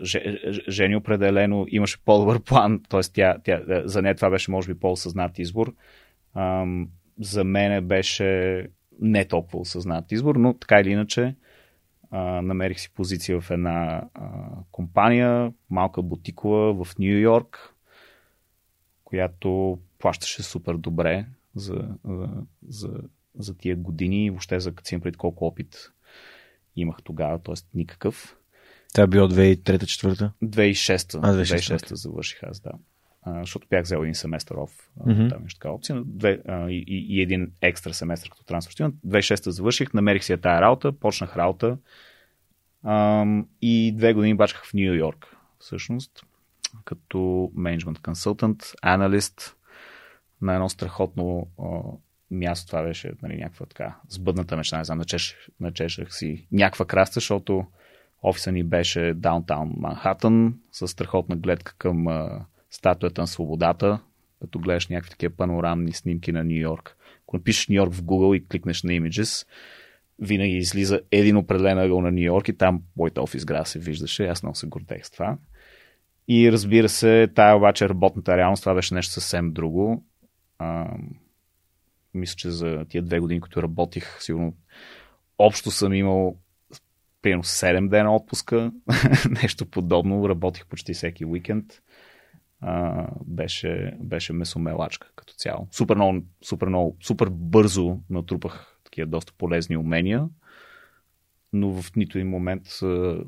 жени 0.68 0.96
определено 0.96 1.66
имаше 1.68 2.04
по-добър 2.04 2.42
план, 2.42 2.80
т.е. 2.88 3.00
Тя, 3.12 3.36
тя, 3.44 3.62
за 3.84 4.02
нея 4.02 4.14
това 4.14 4.30
беше, 4.30 4.50
може 4.50 4.74
би, 4.74 4.80
по-осъзнат 4.80 5.38
избор. 5.38 5.74
А, 6.34 6.66
за 7.20 7.44
мене 7.44 7.80
беше 7.80 8.66
не 9.00 9.24
толкова 9.24 9.58
осъзнат 9.58 10.12
избор, 10.12 10.36
но 10.36 10.54
така 10.54 10.80
или 10.80 10.90
иначе 10.90 11.34
а, 12.10 12.42
намерих 12.42 12.80
си 12.80 12.90
позиция 12.94 13.40
в 13.40 13.50
една 13.50 14.02
а, 14.14 14.28
компания, 14.72 15.52
малка 15.70 16.02
бутикова 16.02 16.84
в 16.84 16.98
Нью 16.98 17.18
Йорк, 17.18 17.74
която 19.04 19.78
плащаше 20.03 20.42
супер 20.42 20.74
добре 20.74 21.26
за, 21.55 21.88
за, 22.05 22.28
за, 22.68 22.88
за 23.38 23.57
тия 23.57 23.76
години 23.76 24.26
и 24.26 24.30
въобще 24.30 24.61
за 24.61 24.74
като 24.74 24.88
си 24.88 25.00
пред 25.00 25.16
колко 25.16 25.46
опит 25.46 25.92
имах 26.76 26.96
тогава, 27.05 27.42
т.е. 27.42 27.55
никакъв. 27.74 28.36
Това 28.94 29.07
било 29.07 29.28
2003-2004? 29.28 30.30
2006 30.42 31.18
А, 31.22 31.34
2006 31.34 31.94
завърших 31.94 32.42
аз, 32.42 32.61
да. 32.61 32.70
А, 33.22 33.40
защото 33.40 33.66
бях 33.70 33.82
взел 33.82 33.98
един 34.03 34.14
семестър 34.14 34.57
оф, 34.57 34.90
mm-hmm. 35.00 35.30
там 35.30 35.42
нещо 35.42 35.59
така 35.59 35.72
опция, 35.72 36.03
две, 36.07 36.42
а, 36.48 36.70
и, 36.70 36.84
и, 36.86 37.22
един 37.22 37.53
екстра 37.61 37.92
семестър 37.92 38.30
като 38.30 38.44
трансфер 38.44 38.72
студент. 38.72 38.94
2006 38.94 39.50
завърших, 39.50 39.94
намерих 39.94 40.24
си 40.24 40.36
тая 40.36 40.61
работа, 40.61 40.92
почнах 40.92 41.36
работа 41.36 41.78
а, 42.82 43.26
и 43.62 43.92
две 43.96 44.12
години 44.12 44.34
бачках 44.34 44.66
в 44.66 44.74
Нью 44.74 44.94
Йорк, 44.94 45.36
всъщност, 45.59 46.22
като 46.84 47.50
менеджмент 47.55 47.98
консултант, 47.98 48.62
аналист, 48.82 49.57
на 50.43 50.55
едно 50.55 50.68
страхотно 50.68 51.49
а, 51.59 51.80
място. 52.30 52.66
Това 52.66 52.82
беше 52.82 53.12
нали, 53.22 53.36
някаква 53.36 53.66
така 53.66 53.97
сбъдната 54.09 54.57
мечта. 54.57 54.78
Не 54.78 54.84
знам, 54.84 54.99
начеш, 54.99 55.36
начешах 55.61 56.14
си 56.14 56.47
някаква 56.53 56.84
краста, 56.84 57.14
защото 57.14 57.64
офиса 58.22 58.53
ни 58.53 58.64
беше 58.64 59.14
даунтаун 59.14 59.72
Манхатън 59.76 60.55
с 60.72 60.88
страхотна 60.88 61.36
гледка 61.36 61.74
към 61.78 62.09
а, 62.09 62.47
статуята 62.70 63.20
на 63.20 63.26
свободата, 63.26 64.01
като 64.40 64.59
гледаш 64.59 64.88
някакви 64.88 65.11
такива 65.11 65.36
панорамни 65.36 65.93
снимки 65.93 66.32
на 66.32 66.45
Нью 66.45 66.61
Йорк. 66.61 66.97
Ако 67.22 67.36
напишеш 67.36 67.68
Нью 67.68 67.76
Йорк 67.76 67.93
в 67.93 68.03
Google 68.03 68.36
и 68.36 68.49
кликнеш 68.49 68.82
на 68.82 68.93
Images, 68.93 69.47
винаги 70.18 70.57
излиза 70.57 71.01
един 71.11 71.36
определен 71.36 71.78
ъгъл 71.78 72.01
на 72.01 72.12
Нью 72.12 72.22
Йорк 72.22 72.49
и 72.49 72.57
там 72.57 72.82
моята 72.97 73.22
офис 73.22 73.45
града 73.45 73.64
се 73.64 73.78
виждаше. 73.78 74.26
Аз 74.26 74.43
много 74.43 74.57
се 74.57 74.66
гордех 74.66 75.07
с 75.07 75.11
това. 75.11 75.38
И 76.28 76.53
разбира 76.53 76.88
се, 76.88 77.28
тая 77.34 77.57
обаче 77.57 77.88
работната 77.88 78.36
реалност, 78.36 78.62
това 78.62 78.74
беше 78.74 78.95
нещо 78.95 79.12
съвсем 79.12 79.53
друго. 79.53 80.05
А, 80.62 80.86
мисля, 82.14 82.36
че 82.36 82.50
за 82.50 82.84
тия 82.88 83.02
две 83.02 83.20
години, 83.20 83.40
които 83.40 83.62
работих, 83.62 84.22
сигурно 84.22 84.54
общо 85.38 85.70
съм 85.70 85.94
имал 85.94 86.36
примерно 87.22 87.42
7 87.42 87.88
дена 87.88 88.16
отпуска, 88.16 88.72
нещо 89.42 89.66
подобно. 89.66 90.28
Работих 90.28 90.66
почти 90.66 90.94
всеки 90.94 91.24
уикенд. 91.24 91.82
А, 92.60 93.06
беше, 93.24 93.96
беше 94.00 94.32
месомелачка 94.32 95.10
като 95.16 95.34
цяло. 95.34 95.68
Супер 95.70 95.94
много, 95.94 96.22
супер 96.44 96.66
много, 96.66 96.96
супер 97.02 97.28
бързо 97.30 97.98
натрупах 98.10 98.78
такива 98.84 99.06
доста 99.06 99.32
полезни 99.38 99.76
умения, 99.76 100.28
но 101.52 101.82
в 101.82 101.96
нито 101.96 102.18
един 102.18 102.30
момент 102.30 102.62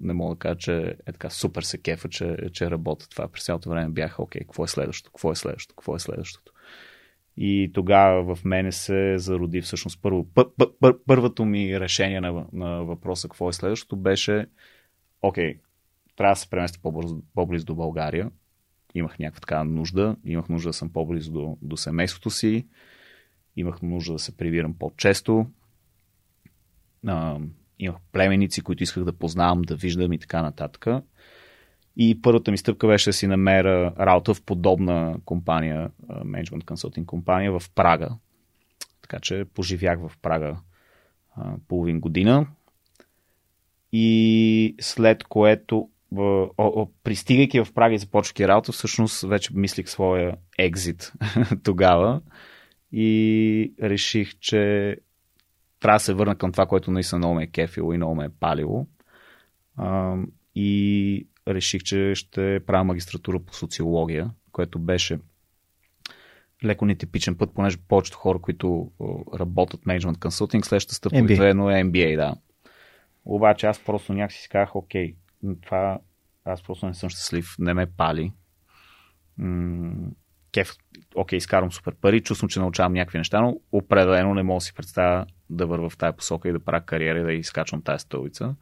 не 0.00 0.12
мога 0.12 0.34
да 0.34 0.38
кажа, 0.38 0.56
че 0.58 0.96
е 1.06 1.12
така 1.12 1.30
супер 1.30 1.62
се 1.62 1.78
кефа, 1.78 2.08
че, 2.08 2.36
че 2.52 2.70
работя 2.70 3.08
това. 3.08 3.28
През 3.28 3.44
цялото 3.44 3.70
време 3.70 3.88
бях, 3.88 4.20
окей, 4.20 4.40
какво 4.40 4.64
е 4.64 4.68
следващото, 4.68 5.10
какво 5.10 5.32
е 5.32 5.36
следващото, 5.36 5.74
какво 5.74 5.96
е 5.96 5.98
следващото. 5.98 6.53
И 7.36 7.70
тогава 7.74 8.34
в 8.34 8.44
мене 8.44 8.72
се 8.72 9.18
зароди 9.18 9.60
всъщност 9.60 10.02
първо. 10.02 10.26
Пър, 10.34 10.46
пър, 10.58 10.68
пър, 10.80 10.98
първото 11.06 11.44
ми 11.44 11.80
решение 11.80 12.20
на, 12.20 12.46
на 12.52 12.84
въпроса 12.84 13.28
какво 13.28 13.48
е 13.48 13.52
следващото 13.52 13.96
беше 13.96 14.46
окей, 15.22 15.58
трябва 16.16 16.32
да 16.32 16.40
се 16.40 16.50
преместя 16.50 16.78
по-близо, 17.34 17.66
до 17.66 17.74
България. 17.74 18.30
Имах 18.94 19.18
някаква 19.18 19.40
така 19.40 19.64
нужда. 19.64 20.16
Имах 20.24 20.48
нужда 20.48 20.68
да 20.68 20.72
съм 20.72 20.92
по-близо 20.92 21.32
до, 21.32 21.58
до 21.62 21.76
семейството 21.76 22.30
си. 22.30 22.66
Имах 23.56 23.82
нужда 23.82 24.12
да 24.12 24.18
се 24.18 24.36
прибирам 24.36 24.74
по-често. 24.78 25.46
А, 27.06 27.38
имах 27.78 27.96
племеници, 28.12 28.60
които 28.60 28.82
исках 28.82 29.04
да 29.04 29.12
познавам, 29.12 29.62
да 29.62 29.76
виждам 29.76 30.12
и 30.12 30.18
така 30.18 30.42
нататък. 30.42 30.86
И 31.96 32.22
първата 32.22 32.50
ми 32.50 32.58
стъпка 32.58 32.86
беше 32.86 33.08
да 33.08 33.12
си 33.12 33.26
намеря 33.26 33.92
работа 33.98 34.34
в 34.34 34.42
подобна 34.42 35.16
компания, 35.24 35.90
менеджмент 36.24 36.64
консултинг 36.64 37.06
компания 37.06 37.58
в 37.58 37.70
Прага. 37.74 38.08
Така 39.02 39.20
че 39.20 39.44
поживях 39.54 39.98
в 39.98 40.12
Прага 40.22 40.56
половин 41.68 42.00
година. 42.00 42.46
И 43.92 44.76
след 44.80 45.24
което, 45.24 45.88
о, 46.16 46.48
о, 46.58 46.88
пристигайки 47.04 47.64
в 47.64 47.72
Прага 47.74 47.94
и 47.94 47.98
започвайки 47.98 48.48
работа, 48.48 48.72
всъщност 48.72 49.22
вече 49.22 49.50
мислих 49.54 49.88
своя 49.88 50.36
екзит 50.58 51.12
тогава. 51.62 52.20
И 52.92 53.74
реших, 53.82 54.38
че 54.38 54.96
трябва 55.80 55.96
да 55.96 56.00
се 56.04 56.14
върна 56.14 56.36
към 56.36 56.52
това, 56.52 56.66
което 56.66 56.90
наистина 56.90 57.18
много 57.18 57.34
ме 57.34 57.42
е 57.42 57.46
кефило 57.46 57.92
и 57.92 57.96
много 57.96 58.14
ме 58.14 58.24
е 58.24 58.28
палило. 58.40 58.86
и 60.54 61.26
реших, 61.48 61.82
че 61.82 62.14
ще 62.14 62.60
правя 62.66 62.84
магистратура 62.84 63.40
по 63.40 63.54
социология, 63.54 64.30
което 64.52 64.78
беше 64.78 65.18
леко 66.64 66.86
нетипичен 66.86 67.36
път, 67.36 67.50
понеже 67.54 67.76
повечето 67.88 68.18
хора, 68.18 68.38
които 68.38 68.90
работят 69.34 69.86
менеджмент 69.86 70.18
консултинг, 70.18 70.66
следващата 70.66 70.94
стъпка 70.94 71.18
обикновено 71.18 71.70
е 71.70 71.74
MBA, 71.74 72.16
да. 72.16 72.34
Обаче 73.24 73.66
аз 73.66 73.84
просто 73.84 74.12
някакси 74.12 74.42
си 74.42 74.48
казах, 74.48 74.76
окей, 74.76 75.14
това 75.62 75.98
аз 76.44 76.62
просто 76.62 76.86
не 76.86 76.94
съм 76.94 77.08
щастлив, 77.08 77.54
не 77.58 77.74
ме 77.74 77.86
пали. 77.86 78.32
М- 79.38 80.10
кеф, 80.52 80.72
окей, 81.14 81.36
изкарвам 81.36 81.72
супер 81.72 81.94
пари, 81.94 82.22
чувствам, 82.22 82.48
че 82.48 82.60
научавам 82.60 82.92
някакви 82.92 83.18
неща, 83.18 83.40
но 83.40 83.60
определено 83.72 84.34
не 84.34 84.42
мога 84.42 84.56
да 84.56 84.60
си 84.60 84.74
представя 84.74 85.26
да 85.50 85.66
вървя 85.66 85.90
в 85.90 85.96
тази 85.96 86.16
посока 86.16 86.48
и 86.48 86.52
да 86.52 86.60
правя 86.60 86.80
кариера 86.80 87.20
и 87.20 87.24
да 87.24 87.32
изкачвам 87.32 87.82
тази 87.82 88.02
стълбица 88.02 88.54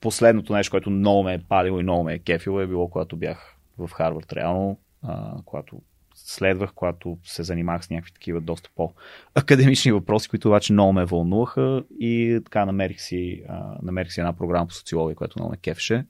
последното 0.00 0.52
нещо, 0.52 0.70
което 0.70 0.90
много 0.90 1.22
ме 1.22 1.34
е 1.34 1.42
палило 1.48 1.80
и 1.80 1.82
много 1.82 2.04
ме 2.04 2.14
е 2.14 2.18
кефило 2.18 2.60
е 2.60 2.66
било, 2.66 2.88
когато 2.90 3.16
бях 3.16 3.56
в 3.78 3.90
Харвард 3.92 4.32
реално, 4.32 4.78
а, 5.02 5.34
когато 5.44 5.82
следвах, 6.14 6.72
когато 6.74 7.18
се 7.24 7.42
занимах 7.42 7.84
с 7.84 7.90
някакви 7.90 8.12
такива 8.12 8.40
доста 8.40 8.70
по-академични 8.76 9.92
въпроси, 9.92 10.28
които 10.28 10.48
обаче 10.48 10.72
много 10.72 10.92
ме 10.92 11.04
вълнуваха 11.04 11.84
и 12.00 12.40
така 12.44 12.64
намерих 12.66 13.00
си, 13.00 13.42
а, 13.48 13.78
намерих 13.82 14.12
си 14.12 14.20
една 14.20 14.36
програма 14.36 14.66
по 14.66 14.74
социология, 14.74 15.16
която 15.16 15.38
много 15.38 15.50
ме 15.50 15.56
кефеше 15.56 16.06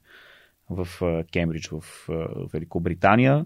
в 0.70 0.88
Кембридж 1.32 1.68
в 1.68 2.08
Великобритания. 2.52 3.44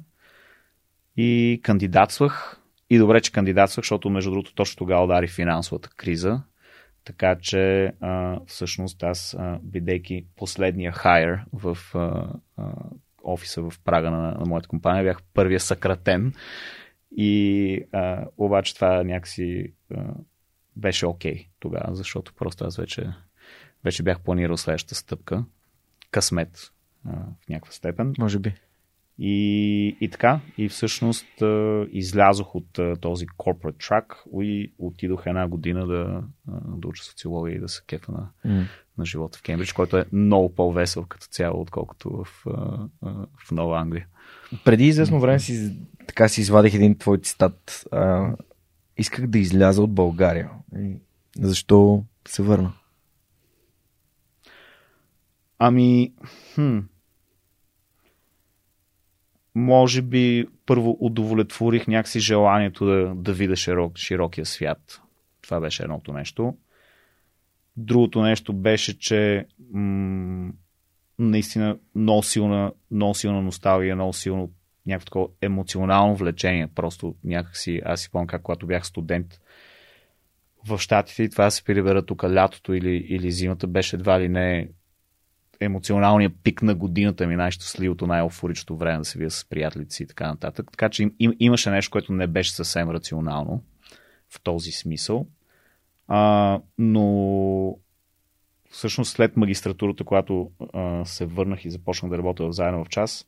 И 1.16 1.61
кандидатствах. 1.62 2.61
И 2.90 2.99
добре, 2.99 3.20
че 3.20 3.32
кандидатствах, 3.32 3.84
защото 3.84 4.11
между 4.11 4.30
другото 4.30 4.55
точно 4.55 4.78
тогава 4.78 5.05
удари 5.05 5.28
финансовата 5.28 5.88
криза 5.97 6.43
така 7.05 7.36
че 7.40 7.92
а, 8.00 8.40
всъщност 8.46 9.03
аз, 9.03 9.34
а, 9.38 9.59
бидейки 9.62 10.26
последния 10.36 10.92
хайер 10.92 11.40
в 11.53 11.78
а, 11.94 12.32
а, 12.57 12.72
офиса 13.24 13.62
в 13.62 13.72
Прага 13.84 14.11
на, 14.11 14.32
на 14.32 14.44
моята 14.46 14.68
компания, 14.68 15.05
бях 15.05 15.22
първия 15.34 15.61
съкратен. 15.61 16.34
И 17.16 17.84
а, 17.92 18.26
обаче 18.36 18.74
това 18.74 19.05
някакси 19.05 19.72
а, 19.94 20.05
беше 20.76 21.07
окей 21.07 21.34
okay 21.34 21.48
тогава, 21.61 21.94
защото 21.94 22.34
просто 22.34 22.64
аз 22.64 22.76
вече, 22.76 23.12
вече 23.84 24.03
бях 24.03 24.20
планирал 24.20 24.57
следващата 24.57 24.94
стъпка. 24.94 25.44
Късмет 26.11 26.72
а, 27.07 27.11
в 27.11 27.48
някаква 27.48 27.72
степен. 27.72 28.14
Може 28.18 28.38
би. 28.38 28.55
И, 29.18 29.96
и 30.00 30.08
така, 30.08 30.40
и 30.58 30.68
всъщност 30.68 31.26
излязох 31.92 32.54
от 32.54 32.78
този 33.00 33.26
corporate 33.26 33.76
track 33.88 34.04
и 34.42 34.72
отидох 34.78 35.22
една 35.26 35.48
година 35.48 35.86
да, 35.86 36.22
да 36.76 36.88
уча 36.88 37.04
социология 37.04 37.56
и 37.56 37.60
да 37.60 37.68
се 37.68 37.82
кефа 37.86 38.12
на, 38.12 38.28
mm. 38.46 38.64
на 38.98 39.04
живота 39.04 39.38
в 39.38 39.42
Кембридж, 39.42 39.72
който 39.72 39.98
е 39.98 40.06
много 40.12 40.54
по-весел 40.54 41.04
като 41.08 41.26
цяло, 41.26 41.60
отколкото 41.60 42.10
в, 42.10 42.44
в 43.46 43.52
Нова 43.52 43.78
Англия. 43.78 44.06
Преди 44.64 44.84
известно 44.86 45.20
време 45.20 45.38
си, 45.38 45.76
така 46.06 46.28
си 46.28 46.40
извадих 46.40 46.74
един 46.74 46.98
твой 46.98 47.18
цитат. 47.18 47.84
А, 47.92 48.32
исках 48.96 49.26
да 49.26 49.38
изляза 49.38 49.82
от 49.82 49.94
България. 49.94 50.50
Защо 51.38 52.04
се 52.28 52.42
върна? 52.42 52.72
Ами, 55.58 56.12
хм, 56.54 56.78
може 59.55 60.03
би 60.03 60.46
първо 60.66 60.96
удовлетворих 61.00 61.86
някакси 61.86 62.20
желанието 62.20 62.86
да, 62.86 63.12
да 63.16 63.32
видя 63.32 63.57
широк, 63.57 63.98
широкия 63.98 64.46
свят. 64.46 65.03
Това 65.42 65.61
беше 65.61 65.82
едното 65.82 66.12
нещо. 66.12 66.57
Другото 67.76 68.22
нещо 68.22 68.53
беше, 68.53 68.98
че 68.98 69.46
м- 69.72 70.53
наистина 71.18 71.78
много 71.94 72.22
силна, 72.22 72.72
много 72.90 73.14
силна 73.14 73.42
носталгия, 73.42 73.94
много 73.94 74.12
силно 74.12 74.50
някакво 74.86 75.05
такова 75.05 75.28
емоционално 75.40 76.16
влечение. 76.16 76.68
Просто 76.74 77.14
някакси, 77.24 77.80
аз 77.84 78.00
си 78.00 78.11
помня 78.11 78.26
как 78.26 78.42
когато 78.42 78.66
бях 78.66 78.86
студент 78.86 79.40
в 80.66 80.78
Штатите 80.78 81.22
и 81.22 81.30
това 81.30 81.50
се 81.50 81.64
прибера 81.64 82.07
тук 82.07 82.24
лятото 82.24 82.74
или, 82.74 83.07
или 83.09 83.30
зимата, 83.30 83.66
беше 83.66 83.96
едва 83.96 84.20
ли 84.20 84.28
не 84.28 84.68
емоционалния 85.61 86.30
пик 86.42 86.62
на 86.62 86.74
годината 86.74 87.26
ми, 87.26 87.36
най-щастливото, 87.36 88.07
най-офоричното 88.07 88.76
време 88.76 88.98
да 88.98 89.05
се 89.05 89.18
вия 89.18 89.30
с 89.30 89.44
приятелици 89.44 90.03
и 90.03 90.07
така 90.07 90.26
нататък. 90.26 90.66
Така 90.70 90.88
че 90.88 91.03
им, 91.03 91.14
им, 91.18 91.32
имаше 91.38 91.70
нещо, 91.70 91.90
което 91.90 92.12
не 92.12 92.26
беше 92.26 92.53
съвсем 92.53 92.90
рационално 92.90 93.62
в 94.30 94.40
този 94.42 94.72
смисъл. 94.72 95.26
А, 96.09 96.61
но 96.78 97.76
всъщност 98.70 99.12
след 99.12 99.36
магистратурата, 99.36 100.05
когато 100.05 100.50
а, 100.72 101.05
се 101.05 101.26
върнах 101.26 101.64
и 101.64 101.70
започнах 101.70 102.11
да 102.11 102.18
работя 102.18 102.48
в 102.48 102.53
заедно 102.53 102.84
в 102.84 102.88
час, 102.88 103.26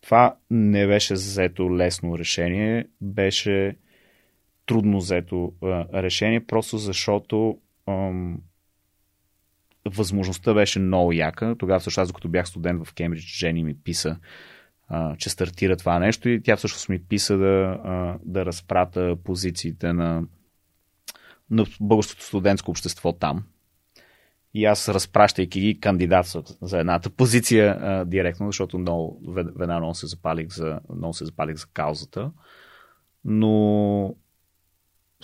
това 0.00 0.36
не 0.50 0.86
беше 0.86 1.14
взето 1.14 1.76
лесно 1.76 2.18
решение, 2.18 2.86
беше 3.00 3.76
трудно 4.66 4.98
взето 4.98 5.52
а, 5.62 6.02
решение, 6.02 6.46
просто 6.46 6.78
защото 6.78 7.58
ам, 7.86 8.40
възможността 9.90 10.54
беше 10.54 10.78
много 10.78 11.12
яка. 11.12 11.56
Тогава 11.58 11.80
също 11.80 12.00
аз, 12.00 12.08
докато 12.08 12.28
бях 12.28 12.48
студент 12.48 12.86
в 12.86 12.94
Кембридж, 12.94 13.38
Жени 13.38 13.64
ми 13.64 13.74
писа, 13.84 14.16
а, 14.88 15.16
че 15.16 15.30
стартира 15.30 15.76
това 15.76 15.98
нещо 15.98 16.28
и 16.28 16.42
тя 16.42 16.56
всъщност 16.56 16.88
ми 16.88 16.98
писа 16.98 17.36
да, 17.36 17.80
а, 17.84 18.18
да 18.24 18.46
разпрата 18.46 19.16
позициите 19.24 19.92
на, 19.92 20.24
на 21.50 21.66
българското 21.80 22.24
студентско 22.24 22.70
общество 22.70 23.12
там. 23.12 23.44
И 24.54 24.64
аз, 24.64 24.88
разпращайки 24.88 25.60
ги, 25.60 25.80
кандидат 25.80 26.36
за 26.62 26.78
едната 26.78 27.10
позиция 27.10 27.78
а, 27.80 28.04
директно, 28.04 28.46
защото 28.46 28.78
много, 28.78 29.20
веднага 29.34 29.78
много 29.78 29.94
се 29.94 30.06
запалих 30.06 30.48
за, 30.48 30.80
много 30.96 31.14
се 31.14 31.24
запалих 31.24 31.56
за 31.56 31.66
каузата. 31.66 32.30
Но 33.24 34.14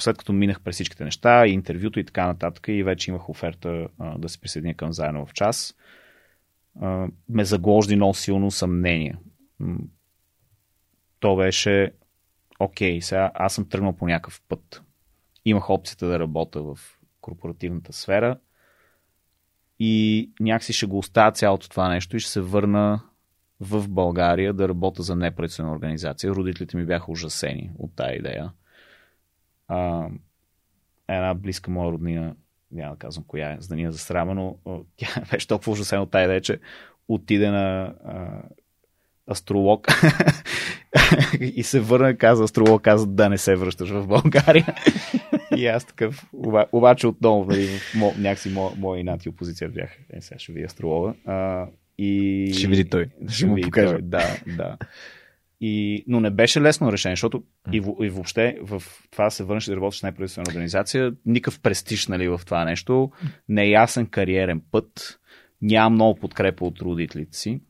след 0.03 0.19
като 0.19 0.33
минах 0.33 0.61
през 0.61 0.75
всичките 0.75 1.05
неща, 1.05 1.47
интервюто 1.47 2.01
и 2.01 2.05
така 2.05 2.27
нататък, 2.27 2.69
и 2.69 2.83
вече 2.83 3.11
имах 3.11 3.29
оферта 3.29 3.89
а, 3.99 4.19
да 4.19 4.29
се 4.29 4.41
присъединя 4.41 4.75
към 4.75 4.93
заедно 4.93 5.27
в 5.27 5.33
час, 5.33 5.75
а, 6.81 7.09
ме 7.29 7.45
загложди 7.45 7.97
много 7.97 8.15
силно 8.15 8.51
съмнение. 8.51 9.17
То 11.21 11.37
беше, 11.37 11.93
окей, 12.61 13.03
сега 13.03 13.31
аз 13.35 13.55
съм 13.55 13.69
тръгнал 13.69 13.93
по 13.93 14.07
някакъв 14.07 14.43
път. 14.49 14.83
Имах 15.45 15.71
опцията 15.71 16.07
да 16.07 16.19
работя 16.19 16.63
в 16.63 16.79
корпоративната 17.21 17.93
сфера 17.93 18.39
и 19.79 20.31
някакси 20.41 20.73
ще 20.73 20.87
го 20.87 20.99
оставя 20.99 21.33
цялото 21.33 21.69
това 21.69 21.89
нещо 21.89 22.17
и 22.17 22.21
ще 22.21 22.31
се 22.31 22.41
върна 22.41 23.03
в 23.61 23.89
България 23.89 24.53
да 24.53 24.69
работя 24.69 25.03
за 25.03 25.17
неправителствена 25.17 25.73
организация. 25.73 26.33
Родителите 26.33 26.77
ми 26.77 26.87
бяха 26.87 27.13
ужасени 27.13 27.71
от 27.79 27.97
тази 27.97 28.17
идея 28.17 28.53
а, 29.73 30.09
една 31.09 31.35
близка 31.35 31.71
моя 31.71 31.93
роднина, 31.93 32.35
няма 32.73 32.93
да 32.93 32.99
казвам 32.99 33.25
коя 33.29 33.53
е, 33.53 33.57
за 33.61 33.69
да 33.69 33.77
ни 33.77 33.85
е 33.85 33.93
засрама, 33.93 34.35
но 34.35 34.57
тя 34.97 35.09
беше 35.31 35.49
толкова 35.49 35.73
ужасена 35.73 36.03
от 36.03 36.11
тази 36.11 36.25
идея, 36.25 36.41
че 36.41 36.59
отиде 37.09 37.51
на 37.51 37.95
а, 38.05 38.43
астролог 39.31 39.87
и 41.41 41.63
се 41.63 41.81
върна, 41.81 42.17
каза 42.17 42.45
астролог, 42.45 42.83
каза 42.83 43.07
да 43.07 43.29
не 43.29 43.39
се 43.39 43.57
връщаш 43.57 43.91
в 43.91 44.07
България. 44.07 44.67
и 45.57 45.67
аз 45.67 45.85
такъв, 45.85 46.27
оба, 46.47 46.67
обаче 46.73 47.07
отново, 47.07 47.45
нали, 47.45 47.69
мо, 47.97 48.15
някакси 48.19 48.51
моя, 48.51 48.71
моя 48.77 49.01
инат 49.01 49.25
и 49.25 49.29
опозиция 49.29 49.69
бях, 49.69 49.91
е, 50.11 50.21
сега 50.21 50.39
ще 50.39 50.53
ви 50.53 50.65
астролога. 50.65 51.15
А, 51.27 51.67
и... 51.99 52.53
Ще 52.55 52.67
види 52.67 52.85
той, 52.85 53.07
ще, 53.29 53.35
ще 53.35 53.47
му 53.47 53.57
покажа. 53.63 53.99
Да, 54.03 54.37
да. 54.57 54.77
И, 55.65 56.05
но 56.09 56.21
не 56.21 56.31
беше 56.31 56.61
лесно 56.61 56.93
решение, 56.93 57.17
защото 57.17 57.43
и, 57.73 57.77
и 57.77 58.09
въобще 58.09 58.59
в 58.63 58.83
това 59.11 59.31
се 59.31 59.45
върнеш 59.45 59.65
да 59.65 59.77
работиш 59.77 60.01
в 60.01 60.03
неправителствена 60.03 60.45
организация, 60.49 61.13
никакъв 61.27 61.61
престиж 61.61 62.07
нали, 62.07 62.29
в 62.29 62.41
това 62.45 62.65
нещо, 62.65 63.11
неясен 63.49 64.07
кариерен 64.07 64.63
път, 64.71 65.21
няма 65.63 65.91
много 65.91 66.21
подкрепа 66.21 66.65
от 66.65 66.81
родителите 66.81 67.37
си. 67.37 67.61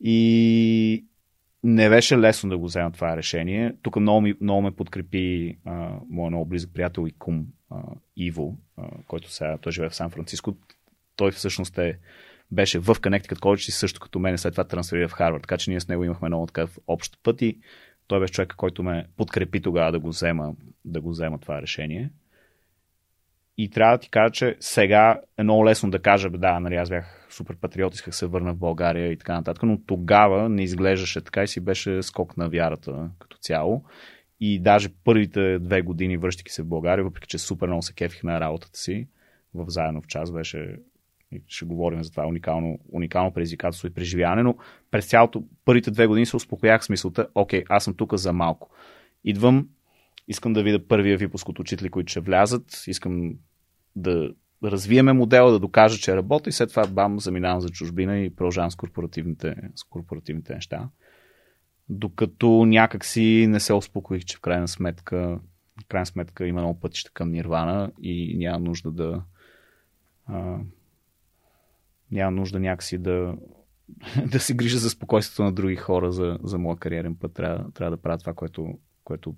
И 0.00 1.04
не 1.64 1.88
беше 1.88 2.18
лесно 2.18 2.50
да 2.50 2.58
го 2.58 2.64
взема 2.64 2.90
това 2.90 3.16
решение. 3.16 3.74
Тук 3.82 3.96
много, 3.96 4.20
ми, 4.20 4.34
много 4.40 4.62
ме 4.62 4.70
подкрепи 4.70 5.56
а, 5.64 5.90
моят 6.10 6.30
много 6.30 6.46
близък 6.46 6.70
приятел 6.74 7.06
и 7.06 7.12
кум 7.12 7.46
а, 7.70 7.82
Иво, 8.16 8.58
а, 8.76 8.88
който 9.06 9.30
сега 9.30 9.58
той 9.58 9.72
живее 9.72 9.90
в 9.90 9.94
Сан 9.94 10.10
Франциско. 10.10 10.56
Той 11.16 11.30
всъщност 11.30 11.78
е 11.78 11.98
беше 12.52 12.78
в 12.78 12.94
Connecticut 12.94 13.38
College 13.38 13.68
и 13.68 13.72
също 13.72 14.00
като 14.00 14.18
мен 14.18 14.38
след 14.38 14.54
това 14.54 14.64
трансферира 14.64 15.08
в 15.08 15.12
Харвард. 15.12 15.42
Така 15.42 15.58
че 15.58 15.70
ние 15.70 15.80
с 15.80 15.88
него 15.88 16.04
имахме 16.04 16.28
много 16.28 16.46
такъв 16.46 16.78
общ 16.86 17.18
път 17.22 17.42
и 17.42 17.58
той 18.06 18.20
беше 18.20 18.32
човек, 18.32 18.54
който 18.56 18.82
ме 18.82 19.06
подкрепи 19.16 19.60
тогава 19.60 19.92
да 19.92 19.98
го 19.98 20.08
взема, 20.08 20.54
да 20.84 21.00
го 21.00 21.10
взема 21.10 21.38
това 21.38 21.62
решение. 21.62 22.10
И 23.58 23.70
трябва 23.70 23.96
да 23.96 24.00
ти 24.00 24.10
кажа, 24.10 24.30
че 24.30 24.56
сега 24.60 25.20
е 25.38 25.42
много 25.42 25.66
лесно 25.66 25.90
да 25.90 25.98
кажа, 25.98 26.30
да, 26.30 26.60
нали, 26.60 26.74
аз 26.74 26.88
бях 26.88 27.26
супер 27.30 27.56
патриот, 27.56 27.94
исках 27.94 28.14
се 28.14 28.26
върна 28.26 28.52
в 28.54 28.58
България 28.58 29.12
и 29.12 29.16
така 29.16 29.34
нататък, 29.34 29.62
но 29.62 29.78
тогава 29.86 30.48
не 30.48 30.62
изглеждаше 30.62 31.20
така 31.20 31.42
и 31.42 31.48
си 31.48 31.60
беше 31.60 32.02
скок 32.02 32.36
на 32.36 32.48
вярата 32.48 33.10
като 33.18 33.36
цяло. 33.38 33.84
И 34.40 34.60
даже 34.60 34.88
първите 35.04 35.58
две 35.58 35.82
години, 35.82 36.16
връщайки 36.16 36.52
се 36.52 36.62
в 36.62 36.68
България, 36.68 37.04
въпреки 37.04 37.26
че 37.26 37.38
супер 37.38 37.66
много 37.66 37.82
се 37.82 37.94
кефих 37.94 38.22
на 38.22 38.40
работата 38.40 38.78
си, 38.78 39.08
в 39.54 39.64
заедно 39.68 40.02
в 40.02 40.06
час 40.06 40.32
беше 40.32 40.76
ще 41.46 41.64
говорим 41.64 42.04
за 42.04 42.10
това 42.10 42.26
уникално, 42.26 42.78
уникално 42.92 43.32
предизвикателство 43.32 43.86
и 43.86 43.94
преживяване, 43.94 44.42
но 44.42 44.56
през 44.90 45.06
цялото 45.06 45.44
първите 45.64 45.90
две 45.90 46.06
години 46.06 46.26
се 46.26 46.36
успокоях 46.36 46.84
с 46.84 46.88
мисълта, 46.88 47.28
окей, 47.34 47.64
аз 47.68 47.84
съм 47.84 47.94
тук 47.94 48.14
за 48.14 48.32
малко. 48.32 48.70
Идвам, 49.24 49.68
искам 50.28 50.52
да 50.52 50.62
видя 50.62 50.86
първия 50.88 51.16
випуск 51.16 51.48
от 51.48 51.58
учители, 51.58 51.90
които 51.90 52.10
ще 52.10 52.20
влязат, 52.20 52.84
искам 52.86 53.34
да 53.96 54.34
развиеме 54.64 55.12
модела, 55.12 55.50
да 55.50 55.58
докажа, 55.58 55.98
че 55.98 56.16
работи 56.16 56.48
и 56.48 56.52
след 56.52 56.70
това 56.70 56.86
бам, 56.86 57.20
заминавам 57.20 57.60
за 57.60 57.68
чужбина 57.68 58.18
и 58.18 58.34
продължавам 58.34 58.70
с 58.70 58.76
корпоративните, 58.76 59.56
с 59.74 59.84
корпоративните 59.84 60.54
неща. 60.54 60.88
Докато 61.88 62.64
някакси 62.66 63.46
не 63.48 63.60
се 63.60 63.74
успокоих, 63.74 64.24
че 64.24 64.36
в 64.36 64.40
крайна 64.40 64.68
сметка, 64.68 65.40
в 65.82 65.86
крайна 65.88 66.06
сметка 66.06 66.46
има 66.46 66.60
много 66.60 66.80
пътища 66.80 67.10
към 67.14 67.30
Нирвана 67.30 67.92
и 68.02 68.36
няма 68.38 68.58
нужда 68.58 68.90
да 68.90 69.22
няма 72.12 72.30
нужда 72.30 72.60
някакси 72.60 72.98
да, 72.98 73.34
да 74.26 74.40
се 74.40 74.54
грижа 74.54 74.78
за 74.78 74.90
спокойствието 74.90 75.42
на 75.42 75.52
други 75.52 75.76
хора 75.76 76.12
за, 76.12 76.38
за 76.42 76.58
моя 76.58 76.76
кариерен 76.76 77.16
път. 77.16 77.34
Трябва, 77.34 77.72
трябва 77.72 77.96
да 77.96 78.02
правя 78.02 78.18
това, 78.18 78.34
което, 78.34 78.66
което 79.04 79.34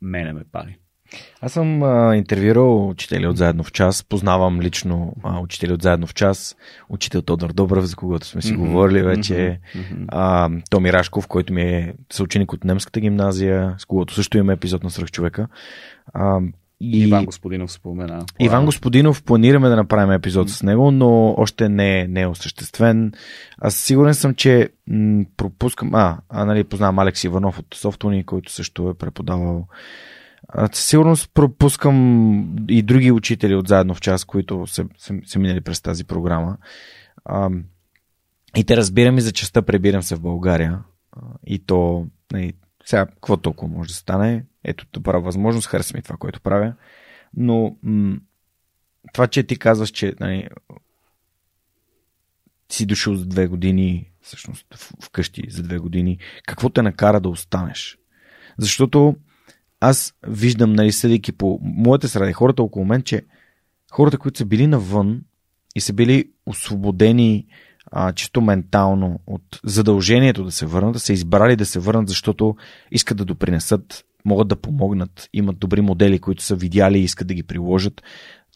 мене 0.00 0.32
ме 0.32 0.44
пари. 0.52 0.78
Аз 1.40 1.52
съм 1.52 1.82
а, 1.82 2.16
интервюирал 2.16 2.88
учители 2.88 3.26
от 3.26 3.36
Заедно 3.36 3.64
в 3.64 3.72
час. 3.72 4.04
Познавам 4.04 4.60
лично 4.60 5.14
а, 5.22 5.40
учители 5.40 5.72
от 5.72 5.82
Заедно 5.82 6.06
в 6.06 6.14
час. 6.14 6.56
Учител 6.88 7.22
Тодор 7.22 7.52
Добрев, 7.52 7.84
за 7.84 7.96
когото 7.96 8.26
сме 8.26 8.42
си 8.42 8.52
mm-hmm. 8.52 8.56
говорили 8.56 9.02
вече. 9.02 9.60
Mm-hmm. 9.74 10.04
А, 10.08 10.50
Томи 10.70 10.92
Рашков, 10.92 11.26
който 11.26 11.52
ми 11.52 11.62
е 11.62 11.94
съученик 12.12 12.52
от 12.52 12.64
немската 12.64 13.00
гимназия, 13.00 13.74
с 13.78 13.84
когото 13.84 14.14
също 14.14 14.38
имаме 14.38 14.52
епизод 14.52 14.84
на 14.84 14.90
Свръхчовека. 14.90 15.48
А, 16.12 16.40
и... 16.82 17.08
Иван 17.08 17.24
Господинов 17.24 17.72
спомена. 17.72 18.26
Иван 18.40 18.64
Господинов 18.64 19.22
планираме 19.22 19.68
да 19.68 19.76
направим 19.76 20.12
епизод 20.12 20.50
с 20.50 20.62
него, 20.62 20.90
но 20.90 21.34
още 21.38 21.68
не, 21.68 22.06
не 22.08 22.20
е 22.20 22.26
осъществен. 22.26 23.12
Аз 23.58 23.74
сигурен 23.74 24.14
съм, 24.14 24.34
че 24.34 24.68
м- 24.86 25.24
пропускам... 25.36 25.94
А, 25.94 26.18
а 26.28 26.44
нали, 26.44 26.64
познавам 26.64 26.98
Алекс 26.98 27.24
Иванов 27.24 27.58
от 27.58 27.66
Софтуни, 27.74 28.24
който 28.24 28.52
също 28.52 28.88
е 28.88 28.94
преподавал. 28.94 29.66
А, 30.48 30.68
сигурно 30.72 31.16
пропускам 31.34 32.56
и 32.68 32.82
други 32.82 33.12
учители 33.12 33.54
от 33.54 33.68
заедно 33.68 33.94
в 33.94 34.00
час, 34.00 34.24
които 34.24 34.66
са, 34.66 34.84
са, 34.98 35.14
са 35.26 35.38
минали 35.38 35.60
през 35.60 35.80
тази 35.80 36.04
програма. 36.04 36.56
А, 37.24 37.50
и 38.56 38.64
те 38.64 38.76
разбирам 38.76 39.18
и 39.18 39.20
за 39.20 39.32
частта 39.32 39.62
пребирам 39.62 40.02
се 40.02 40.14
в 40.14 40.20
България. 40.20 40.78
И 41.46 41.58
то, 41.58 42.06
нали, 42.32 42.52
сега, 42.84 43.06
какво 43.06 43.36
толкова 43.36 43.76
може 43.76 43.88
да 43.88 43.94
стане? 43.94 44.44
Ето, 44.64 44.86
добра 44.92 45.18
възможност, 45.18 45.68
хареса 45.68 45.96
ми 45.96 46.02
това, 46.02 46.16
което 46.16 46.40
правя. 46.40 46.74
Но 47.36 47.76
м- 47.82 48.16
това, 49.12 49.26
че 49.26 49.42
ти 49.42 49.58
казваш, 49.58 49.90
че 49.90 50.14
нали, 50.20 50.48
си 52.72 52.86
дошъл 52.86 53.14
за 53.14 53.26
две 53.26 53.46
години, 53.46 54.10
всъщност 54.20 54.66
вкъщи 55.02 55.42
за 55.50 55.62
две 55.62 55.78
години, 55.78 56.18
какво 56.46 56.68
те 56.68 56.82
накара 56.82 57.20
да 57.20 57.28
останеш? 57.28 57.98
Защото 58.58 59.16
аз 59.80 60.14
виждам, 60.28 60.72
нали, 60.72 60.92
съдейки 60.92 61.32
по 61.32 61.58
моята 61.62 62.08
среда, 62.08 62.32
хората 62.32 62.62
около 62.62 62.84
мен, 62.84 63.02
че 63.02 63.22
хората, 63.92 64.18
които 64.18 64.38
са 64.38 64.44
били 64.44 64.66
навън 64.66 65.22
и 65.74 65.80
са 65.80 65.92
били 65.92 66.30
освободени 66.46 67.46
а, 67.86 68.12
чисто 68.12 68.40
ментално 68.40 69.20
от 69.26 69.60
задължението 69.64 70.44
да 70.44 70.50
се 70.50 70.66
върнат, 70.66 71.02
са 71.02 71.12
избрали 71.12 71.56
да 71.56 71.66
се 71.66 71.78
върнат, 71.78 72.08
защото 72.08 72.56
искат 72.90 73.16
да 73.18 73.24
допринесат, 73.24 74.04
могат 74.24 74.48
да 74.48 74.56
помогнат, 74.56 75.28
имат 75.32 75.58
добри 75.58 75.80
модели, 75.80 76.18
които 76.18 76.42
са 76.42 76.56
видяли 76.56 76.98
и 76.98 77.04
искат 77.04 77.28
да 77.28 77.34
ги 77.34 77.42
приложат. 77.42 78.02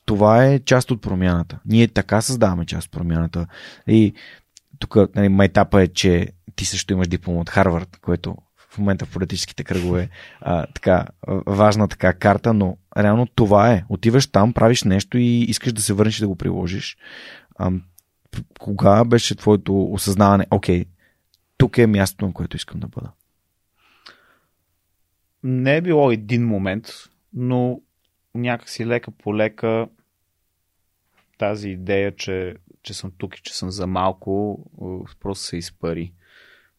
Това 0.04 0.44
е 0.44 0.58
част 0.58 0.90
от 0.90 1.02
промяната. 1.02 1.58
Ние 1.64 1.88
така 1.88 2.20
създаваме 2.20 2.66
част 2.66 2.86
от 2.86 2.92
промяната. 2.92 3.46
И 3.86 4.12
тук 4.78 4.96
нали, 5.14 5.28
майтапа 5.28 5.82
е, 5.82 5.88
че 5.88 6.28
ти 6.56 6.64
също 6.64 6.92
имаш 6.92 7.08
диплом 7.08 7.38
от 7.38 7.50
Харвард, 7.50 7.98
което 8.02 8.36
в 8.70 8.78
момента 8.78 9.06
в 9.06 9.10
политическите 9.10 9.64
кръгове 9.64 10.08
а, 10.40 10.66
така, 10.66 11.06
важна 11.46 11.88
така 11.88 12.12
карта, 12.12 12.54
но 12.54 12.76
реално 12.98 13.26
това 13.34 13.72
е. 13.72 13.84
Отиваш 13.88 14.26
там, 14.26 14.52
правиш 14.52 14.82
нещо 14.82 15.18
и 15.18 15.38
искаш 15.40 15.72
да 15.72 15.82
се 15.82 15.92
върнеш 15.92 16.18
и 16.18 16.22
да 16.22 16.28
го 16.28 16.36
приложиш. 16.36 16.96
А, 17.58 17.70
кога 18.58 19.04
беше 19.04 19.34
твоето 19.34 19.92
осъзнаване, 19.92 20.46
окей, 20.50 20.84
тук 21.56 21.78
е 21.78 21.86
мястото, 21.86 22.26
на 22.26 22.32
което 22.32 22.56
искам 22.56 22.80
да 22.80 22.88
бъда? 22.88 23.10
Не 25.48 25.76
е 25.76 25.80
било 25.80 26.10
един 26.10 26.46
момент, 26.46 26.86
но 27.32 27.80
някакси 28.34 28.86
лека 28.86 29.10
по 29.10 29.36
лека 29.36 29.88
тази 31.38 31.70
идея, 31.70 32.16
че, 32.16 32.56
че 32.82 32.94
съм 32.94 33.12
тук 33.18 33.38
и 33.38 33.42
че 33.42 33.56
съм 33.56 33.70
за 33.70 33.86
малко, 33.86 34.64
просто 35.20 35.44
се 35.44 35.56
изпари. 35.56 36.12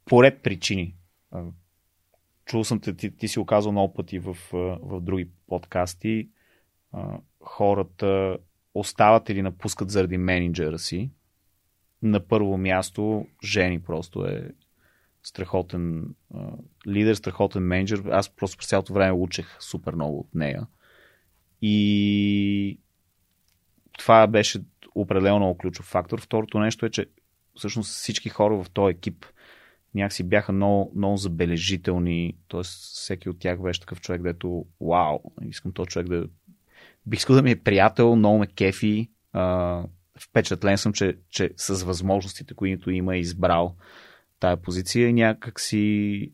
Поред 0.05 0.41
причини. 0.43 0.95
Чул 2.45 2.63
съм 2.63 2.79
те, 2.79 2.93
ти, 2.93 3.11
ти 3.11 3.27
си 3.27 3.39
оказал 3.39 3.71
много 3.71 3.93
пъти 3.93 4.19
в, 4.19 4.37
в 4.81 5.01
други 5.01 5.29
подкасти. 5.47 6.29
Хората 7.41 8.37
остават 8.73 9.29
или 9.29 9.41
напускат 9.41 9.89
заради 9.89 10.17
менеджера 10.17 10.79
си. 10.79 11.11
На 12.01 12.27
първо 12.27 12.57
място, 12.57 13.27
Жени 13.43 13.83
просто 13.83 14.25
е 14.25 14.51
страхотен 15.27 16.15
лидер, 16.87 17.15
страхотен 17.15 17.63
менеджер. 17.63 18.03
Аз 18.11 18.29
просто 18.29 18.57
през 18.57 18.67
цялото 18.67 18.93
време 18.93 19.11
учех 19.11 19.57
супер 19.59 19.93
много 19.93 20.19
от 20.19 20.35
нея. 20.35 20.67
И 21.61 22.79
това 23.97 24.27
беше 24.27 24.63
определено 24.95 25.37
много 25.37 25.57
ключов 25.57 25.85
фактор. 25.85 26.21
Второто 26.21 26.59
нещо 26.59 26.85
е, 26.85 26.89
че 26.89 27.05
всъщност 27.55 27.91
всички 27.91 28.29
хора 28.29 28.63
в 28.63 28.69
този 28.69 28.91
екип 28.91 29.25
някакси 29.95 30.23
бяха 30.23 30.51
много, 30.51 30.91
много 30.95 31.17
забележителни. 31.17 32.33
т.е. 32.49 32.63
всеки 32.63 33.29
от 33.29 33.39
тях 33.39 33.61
беше 33.61 33.79
такъв 33.79 34.01
човек, 34.01 34.21
дето 34.21 34.65
вау, 34.81 35.19
искам 35.47 35.71
този 35.71 35.87
човек 35.87 36.07
да... 36.07 36.27
Бих 37.05 37.19
искал 37.19 37.35
да 37.35 37.41
ми 37.41 37.51
е 37.51 37.63
приятел, 37.63 38.15
много 38.15 38.39
ме 38.39 38.47
кефи. 38.47 39.09
А, 39.33 39.83
впечатлен 40.19 40.77
съм, 40.77 40.93
че, 40.93 41.17
че 41.29 41.51
с 41.57 41.83
възможностите, 41.83 42.53
които 42.53 42.91
има 42.91 43.15
е 43.15 43.19
избрал 43.19 43.75
тая 44.39 44.57
позиция 44.57 45.09
и 45.09 45.13
някак 45.13 45.59
си 45.59 46.31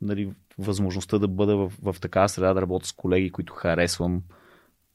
нали, 0.00 0.32
възможността 0.58 1.18
да 1.18 1.28
бъда 1.28 1.56
в, 1.56 1.72
в 1.82 1.96
такава 2.00 2.28
среда, 2.28 2.54
да 2.54 2.62
работя 2.62 2.86
с 2.86 2.92
колеги, 2.92 3.30
които 3.30 3.52
харесвам, 3.52 4.22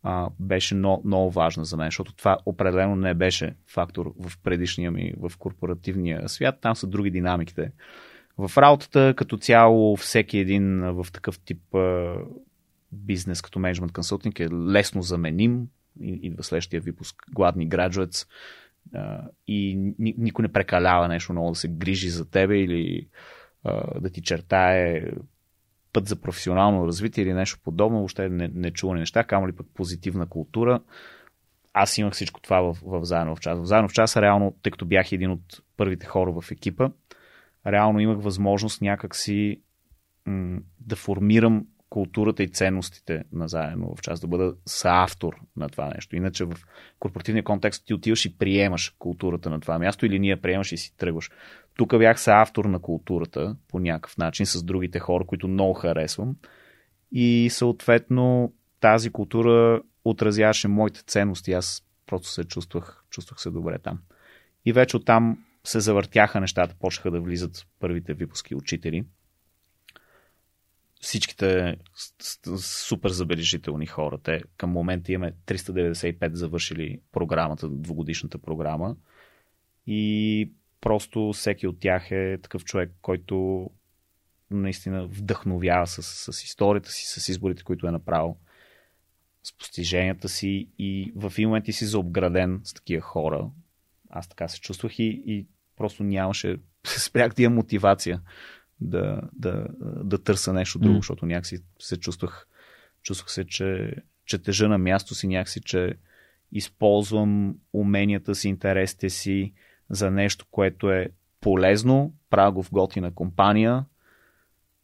а, 0.04 0.30
беше 0.40 0.76
много, 0.76 1.02
много 1.06 1.32
важна 1.32 1.66
за 1.66 1.78
мен, 1.78 1.88
защото 1.88 2.14
това 2.14 2.38
определено 2.46 2.96
не 2.96 3.14
беше 3.14 3.56
фактор 3.68 4.14
в 4.20 4.38
предишния 4.44 4.92
ми, 4.92 5.14
в 5.18 5.32
корпоративния 5.40 6.30
свят. 6.30 6.58
Там 6.62 6.76
са 6.76 6.88
други 6.88 7.12
динамиките. 7.12 7.72
В 8.38 8.58
работата 8.58 9.14
като 9.18 9.38
цяло 9.38 9.96
всеки 9.96 10.38
един 10.38 10.82
в 10.82 11.08
такъв 11.14 11.40
тип 11.40 11.76
а, 11.76 12.16
бизнес 12.92 13.42
като 13.42 13.60
менеджмент 13.60 13.92
консултинг 13.92 14.40
е 14.40 14.50
лесно 14.50 15.02
заменим. 15.02 15.68
Идва 16.02 16.44
следващия 16.44 16.82
випуск 16.82 17.16
Гладни 17.32 17.70
graduates 17.70 18.28
и 19.48 19.94
никой 20.00 20.44
не 20.44 20.52
прекалява 20.52 21.08
нещо 21.08 21.34
много 21.34 21.50
да 21.50 21.56
се 21.56 21.68
грижи 21.68 22.10
за 22.10 22.30
тебе 22.30 22.60
или 22.60 23.08
да 24.00 24.10
ти 24.10 24.22
чертае 24.22 25.04
път 25.94 26.08
за 26.08 26.22
професионално 26.22 26.88
развитие 26.88 27.24
или 27.24 27.34
нещо 27.34 27.60
подобно, 27.64 27.98
въобще 27.98 28.30
не, 28.30 28.52
не 28.54 28.72
чувани 28.72 29.00
неща, 29.00 29.24
камо 29.24 29.48
ли 29.48 29.52
пък 29.52 29.68
позитивна 29.74 30.26
култура. 30.26 30.82
Аз 31.74 31.98
имах 31.98 32.14
всичко 32.14 32.42
това 32.42 32.62
в, 32.62 32.78
в 32.84 33.06
Заедно 33.06 33.36
в 33.36 33.40
час. 33.40 33.60
В 33.60 33.66
Заедно 33.66 33.90
в 33.90 33.94
час, 33.94 34.18
реално, 34.18 34.56
тъй 34.64 34.72
като 34.72 34.86
бях 34.86 35.12
един 35.12 35.32
от 35.32 35.62
първите 35.78 36.06
хора 36.06 36.42
в 36.42 36.52
екипа, 36.52 36.90
реално 37.68 38.00
имах 38.00 38.24
възможност 38.24 38.82
някакси 38.82 39.62
м- 40.26 40.60
да 40.80 40.96
формирам 40.96 41.66
културата 41.90 42.44
и 42.44 42.48
ценностите 42.48 43.24
на 43.32 43.48
заедно 43.48 43.96
в 43.96 44.02
част, 44.02 44.22
да 44.22 44.28
бъда 44.28 44.54
съавтор 44.66 45.36
на 45.58 45.70
това 45.70 45.92
нещо. 45.96 46.16
Иначе 46.16 46.46
в 46.46 46.54
корпоративния 47.00 47.44
контекст 47.44 47.86
ти 47.86 47.94
отиваш 47.94 48.26
и 48.26 48.38
приемаш 48.38 48.96
културата 49.00 49.50
на 49.50 49.60
това 49.60 49.80
място 49.80 50.06
или 50.06 50.20
ние 50.20 50.42
приемаш 50.42 50.72
и 50.72 50.78
си 50.78 50.98
тръгваш. 50.98 51.32
Тук 51.78 51.98
бях 51.98 52.22
съавтор 52.22 52.66
на 52.66 52.80
културата 52.80 53.56
по 53.68 53.80
някакъв 53.80 54.18
начин 54.18 54.46
с 54.46 54.64
другите 54.64 55.00
хора, 55.00 55.26
които 55.26 55.48
много 55.48 55.74
харесвам. 55.74 56.36
И 57.12 57.50
съответно 57.52 58.54
тази 58.80 59.10
култура 59.10 59.82
отразяваше 60.06 60.68
моите 60.68 61.04
ценности. 61.04 61.54
Аз 61.54 61.84
просто 62.06 62.28
се 62.28 62.44
чувствах, 62.44 63.04
чувствах 63.10 63.42
се 63.42 63.50
добре 63.50 63.80
там. 63.80 64.00
И 64.66 64.74
вече 64.74 64.98
оттам 64.98 65.46
се 65.64 65.80
завъртяха 65.80 66.42
нещата, 66.42 66.76
почнаха 66.80 67.12
да 67.12 67.22
влизат 67.22 67.68
първите 67.80 68.14
випуски 68.14 68.56
учители 68.56 69.06
всичките 71.06 71.78
супер 72.58 73.10
забележителни 73.10 73.86
хора. 73.86 74.18
Те 74.24 74.42
към 74.58 74.70
момента 74.70 75.12
имаме 75.12 75.34
395 75.46 76.34
завършили 76.34 77.00
програмата, 77.12 77.70
двугодишната 77.70 78.38
програма. 78.38 78.96
И 79.88 80.52
просто 80.82 81.32
всеки 81.34 81.68
от 81.68 81.80
тях 81.80 82.12
е 82.12 82.38
такъв 82.42 82.64
човек, 82.64 82.92
който 83.02 83.70
наистина 84.52 85.08
вдъхновява 85.08 85.88
с, 85.88 86.34
с 86.34 86.44
историята 86.44 86.90
си, 86.90 87.20
с 87.20 87.30
изборите, 87.30 87.64
които 87.64 87.88
е 87.88 87.92
направил, 87.92 88.38
с 89.44 89.58
постиженията 89.58 90.30
си 90.30 90.70
и 90.80 91.14
в 91.16 91.34
един 91.38 91.50
момент 91.50 91.66
ти 91.66 91.74
си 91.74 91.86
заобграден 91.86 92.62
с 92.64 92.74
такива 92.74 93.02
хора. 93.02 93.50
Аз 94.10 94.30
така 94.30 94.48
се 94.48 94.62
чувствах 94.62 95.00
и, 95.00 95.24
и 95.26 95.46
просто 95.76 96.04
нямаше, 96.04 96.58
спрях 96.86 97.36
тия 97.36 97.50
мотивация 97.50 98.22
да, 98.82 99.22
да, 99.34 99.68
да 100.04 100.24
търся 100.24 100.54
нещо 100.54 100.80
друго, 100.80 100.96
mm. 100.96 101.00
защото 101.00 101.26
някакси 101.26 101.58
се 101.80 101.98
чувствах, 101.98 102.48
чувствах 103.02 103.32
се, 103.32 103.46
че, 103.46 103.96
че 104.26 104.42
тежа 104.42 104.68
на 104.68 104.78
място 104.78 105.16
си, 105.16 105.28
някакси, 105.28 105.62
че 105.62 105.94
използвам 106.52 107.56
уменията 107.74 108.36
си, 108.36 108.50
интересите 108.50 109.10
си 109.10 109.54
за 109.90 110.12
нещо, 110.12 110.46
което 110.52 110.92
е 110.92 111.10
полезно, 111.42 112.14
правя 112.30 112.64
в 112.64 112.72
готина 112.72 113.14
компания 113.14 113.86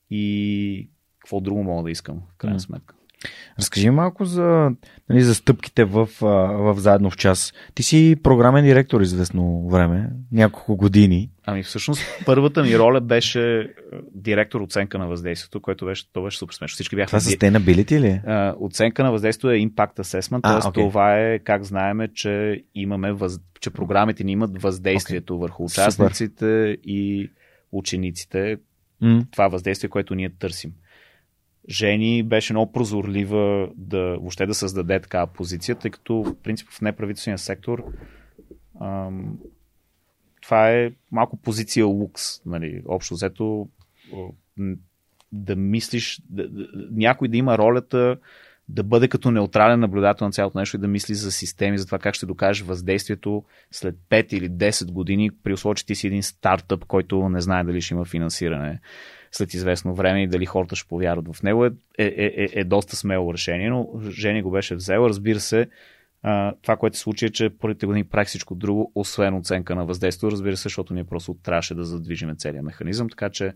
и 0.10 0.89
какво 1.20 1.42
друго 1.42 1.64
мога 1.64 1.84
да 1.84 1.92
искам, 1.92 2.22
в 2.34 2.36
крайна 2.38 2.60
mm. 2.60 2.66
сметка. 2.66 2.96
Разкажи 3.59 3.89
малко 3.89 4.26
за, 4.26 4.72
нали, 5.09 5.22
за 5.22 5.36
стъпките 5.36 5.84
в, 5.84 6.09
в 6.22 6.76
заедно 6.78 7.09
в 7.09 7.17
час. 7.17 7.53
Ти 7.76 7.84
си 7.84 8.15
програмен 8.24 8.65
директор 8.65 9.01
известно 9.01 9.69
време, 9.69 10.09
няколко 10.32 10.76
години. 10.76 11.30
Ами 11.45 11.63
всъщност 11.63 12.01
първата 12.26 12.63
ми 12.63 12.80
роля 12.80 13.01
беше 13.01 13.74
директор 14.15 14.61
оценка 14.61 14.97
на 14.97 15.07
въздействието, 15.07 15.61
което 15.61 15.86
беше, 15.86 16.11
то 16.13 16.24
беше 16.24 16.38
супер 16.38 16.53
смешно. 16.53 16.74
Всички 16.74 16.95
бяха. 16.95 17.07
Това 17.07 17.19
sustainability 17.19 17.99
ли? 17.99 18.22
А, 18.26 18.55
оценка 18.59 19.03
на 19.03 19.11
въздействието 19.11 19.49
е 19.49 19.57
impact 19.57 19.99
assessment, 19.99 20.41
т.е. 20.41 20.69
Okay. 20.69 20.74
това 20.74 21.19
е 21.19 21.39
как 21.39 21.63
знаеме, 21.63 22.07
че 22.13 22.63
имаме 22.76 23.11
въз... 23.11 23.39
че 23.61 23.69
програмите 23.69 24.24
ни 24.24 24.32
имат 24.32 24.61
въздействието 24.61 25.34
okay. 25.34 25.39
върху 25.39 25.63
участниците 25.63 26.45
Супер. 26.45 26.78
и 26.84 27.32
учениците. 27.72 28.57
Mm. 29.03 29.32
Това 29.32 29.47
въздействие, 29.47 29.89
което 29.89 30.15
ние 30.15 30.30
търсим. 30.30 30.72
Жени 31.70 32.24
беше 32.24 32.53
много 32.53 32.72
прозорлива 32.72 33.70
да 33.76 33.99
въобще 33.99 34.45
да 34.45 34.53
създаде 34.53 34.99
такава 34.99 35.28
позиция, 35.28 35.76
тъй 35.76 35.91
като 35.91 36.24
в 36.24 36.36
принцип 36.43 36.70
в 36.70 36.82
неправителствения 36.82 37.38
сектор 37.38 37.84
ам, 38.82 39.38
това 40.41 40.72
е 40.72 40.91
малко 41.12 41.38
позиция 41.38 41.86
лукс. 41.86 42.45
Нали? 42.45 42.84
Общо 42.88 43.14
взето 43.14 43.68
да 45.32 45.55
мислиш, 45.55 46.22
да, 46.30 46.49
да, 46.49 46.68
някой 46.91 47.28
да 47.28 47.38
има 47.38 47.57
ролята 47.57 48.18
да 48.70 48.84
бъде 48.84 49.07
като 49.07 49.32
неутрален 49.32 49.80
наблюдател 49.80 50.28
на 50.28 50.32
цялото 50.32 50.57
нещо 50.57 50.78
и 50.78 50.80
да 50.80 50.88
мисли 50.88 51.16
за 51.16 51.32
системи, 51.32 51.78
за 51.78 51.86
това 51.86 51.99
как 51.99 52.16
ще 52.16 52.26
докажеш 52.26 52.64
въздействието 52.64 53.43
след 53.72 53.95
5 54.09 54.34
или 54.34 54.49
10 54.49 54.91
години, 54.91 55.32
при 55.43 55.53
условие, 55.53 55.76
че 55.76 55.86
ти 55.86 55.95
си 55.95 56.07
един 56.07 56.24
стартъп, 56.24 56.86
който 56.86 57.30
не 57.30 57.41
знае 57.41 57.64
дали 57.64 57.82
ще 57.82 57.93
има 57.93 58.05
финансиране 58.05 58.80
след 59.32 59.53
известно 59.53 59.95
време 59.95 60.23
и 60.23 60.27
дали 60.27 60.45
хората 60.45 60.75
ще 60.75 60.88
повярват 60.88 61.36
в 61.36 61.43
него, 61.43 61.65
е, 61.65 61.71
е, 61.97 62.05
е, 62.17 62.49
е 62.53 62.63
доста 62.63 62.95
смело 62.95 63.34
решение, 63.34 63.69
но 63.69 63.89
Жени 64.09 64.41
го 64.41 64.51
беше 64.51 64.75
взела. 64.75 65.09
Разбира 65.09 65.39
се, 65.39 65.67
а, 66.23 66.53
това, 66.61 66.77
което 66.77 66.97
се 66.97 67.03
случи 67.03 67.25
е, 67.25 67.29
че 67.29 67.49
първите 67.49 67.86
години 67.86 68.03
правих 68.03 68.27
всичко 68.27 68.55
друго, 68.55 68.91
освен 68.95 69.36
оценка 69.36 69.75
на 69.75 69.86
въздействието, 69.86 70.32
разбира 70.32 70.57
се, 70.57 70.63
защото 70.63 70.93
ние 70.93 71.03
просто 71.03 71.38
трябваше 71.43 71.75
да 71.75 71.84
задвижиме 71.84 72.36
целият 72.36 72.65
механизъм, 72.65 73.09
така 73.09 73.29
че 73.29 73.53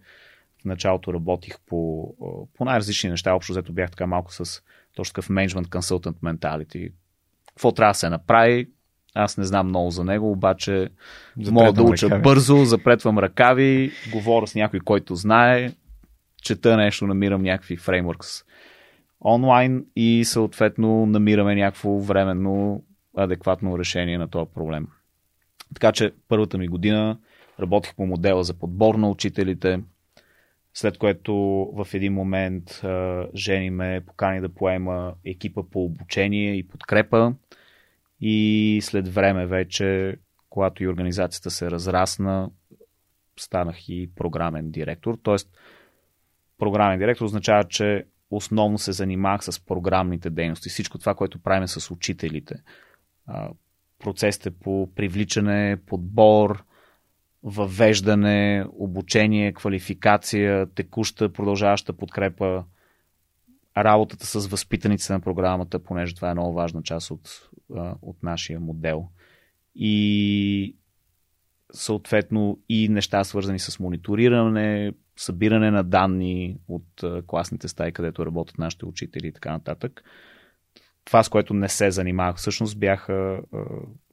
в 0.62 0.66
началото 0.66 1.14
работих 1.14 1.60
по, 1.66 2.10
по 2.54 2.66
най-различни 2.66 3.10
неща. 3.10 3.34
Общо 3.34 3.54
взето 3.54 3.74
бях 3.74 3.92
така 3.92 4.08
малко 4.08 4.34
с 4.34 4.62
точно 4.96 5.12
такъв 5.14 5.30
менеджмент 5.30 5.70
консултант 5.70 6.18
менталити. 6.24 6.90
Какво 7.48 7.72
трябва 7.72 7.92
да 7.92 7.98
се 7.98 8.10
направи? 8.10 8.70
Аз 9.16 9.38
не 9.38 9.44
знам 9.44 9.68
много 9.68 9.92
за 9.92 10.04
него, 10.04 10.32
обаче 10.32 10.90
запретвам 11.38 11.54
мога 11.54 11.74
да 11.74 11.84
уча 11.84 12.06
ръкави. 12.06 12.22
бързо, 12.22 12.66
запретвам 12.66 13.20
ръкави, 13.20 13.92
говоря 14.12 14.48
с 14.48 14.56
някой, 14.56 14.80
който 14.80 15.16
знае, 15.16 15.72
чета 16.42 16.78
нещо, 16.78 17.08
намирам 17.08 17.42
някакви 17.42 17.78
фреймворкс 17.78 18.44
онлайн 19.26 19.86
и 19.96 20.26
съответно 20.26 21.06
намираме 21.06 21.56
някакво 21.56 22.00
временно 22.00 22.84
адекватно 23.18 23.80
решение 23.80 24.18
на 24.18 24.28
този 24.28 24.50
проблем. 24.56 24.88
Така 25.74 25.92
че 25.92 26.12
първата 26.28 26.58
ми 26.58 26.68
година 26.68 27.18
работих 27.60 27.96
по 27.96 28.06
модела 28.06 28.44
за 28.44 28.54
подбор 28.54 28.96
на 28.96 29.10
учителите, 29.10 29.80
след 30.74 30.98
което 30.98 31.36
в 31.76 31.88
един 31.94 32.14
момент 32.14 32.82
Жени 33.36 33.70
ме 33.70 34.02
покани 34.08 34.42
да 34.42 34.50
поема 34.50 35.14
екипа 35.26 35.62
по 35.72 35.86
обучение 35.86 36.56
и 36.56 36.68
подкрепа 36.68 37.34
и 38.20 38.80
след 38.84 39.08
време 39.08 39.46
вече, 39.46 40.16
когато 40.50 40.84
и 40.84 40.88
организацията 40.88 41.52
се 41.52 41.72
разрасна, 41.72 42.50
станах 43.40 43.90
и 43.90 44.10
програмен 44.16 44.72
директор. 44.72 45.18
Тоест, 45.24 45.50
програмен 46.58 47.00
директор 47.00 47.26
означава, 47.26 47.64
че 47.64 48.06
основно 48.30 48.78
се 48.78 48.92
занимавах 48.92 49.44
с 49.44 49.66
програмните 49.66 50.30
дейности. 50.30 50.70
Всичко 50.70 50.98
това, 50.98 51.16
което 51.16 51.40
правим 51.40 51.68
с 51.68 51.92
учителите. 51.92 52.56
Процесите 54.00 54.52
по 54.52 54.90
привличане, 54.96 55.78
подбор, 55.86 56.64
въвеждане, 57.44 58.66
обучение, 58.74 59.54
квалификация, 59.54 60.66
текуща, 60.66 61.34
продължаваща 61.34 61.94
подкрепа, 61.94 62.64
работата 63.78 64.26
с 64.26 64.48
възпитаниците 64.48 65.14
на 65.14 65.20
програмата, 65.20 65.80
понеже 65.80 66.16
това 66.16 66.30
е 66.30 66.34
много 66.34 66.54
важна 66.54 66.84
част 66.84 67.12
от, 67.12 67.50
от 68.02 68.24
нашия 68.24 68.60
модел. 68.60 69.08
И 69.76 70.76
съответно 71.74 72.60
и 72.70 72.90
неща 72.90 73.24
свързани 73.24 73.60
с 73.60 73.80
мониториране, 73.80 74.94
събиране 75.18 75.72
на 75.72 75.84
данни 75.84 76.58
от 76.68 77.04
класните 77.28 77.68
стаи, 77.68 77.92
където 77.92 78.26
работят 78.26 78.58
нашите 78.58 78.86
учители 78.86 79.28
и 79.28 79.32
така 79.32 79.52
нататък. 79.52 80.04
Това, 81.06 81.24
с 81.24 81.30
което 81.30 81.54
не 81.54 81.70
се 81.70 81.92
занимавах, 81.92 82.36
всъщност 82.36 82.80
бяха 82.80 83.42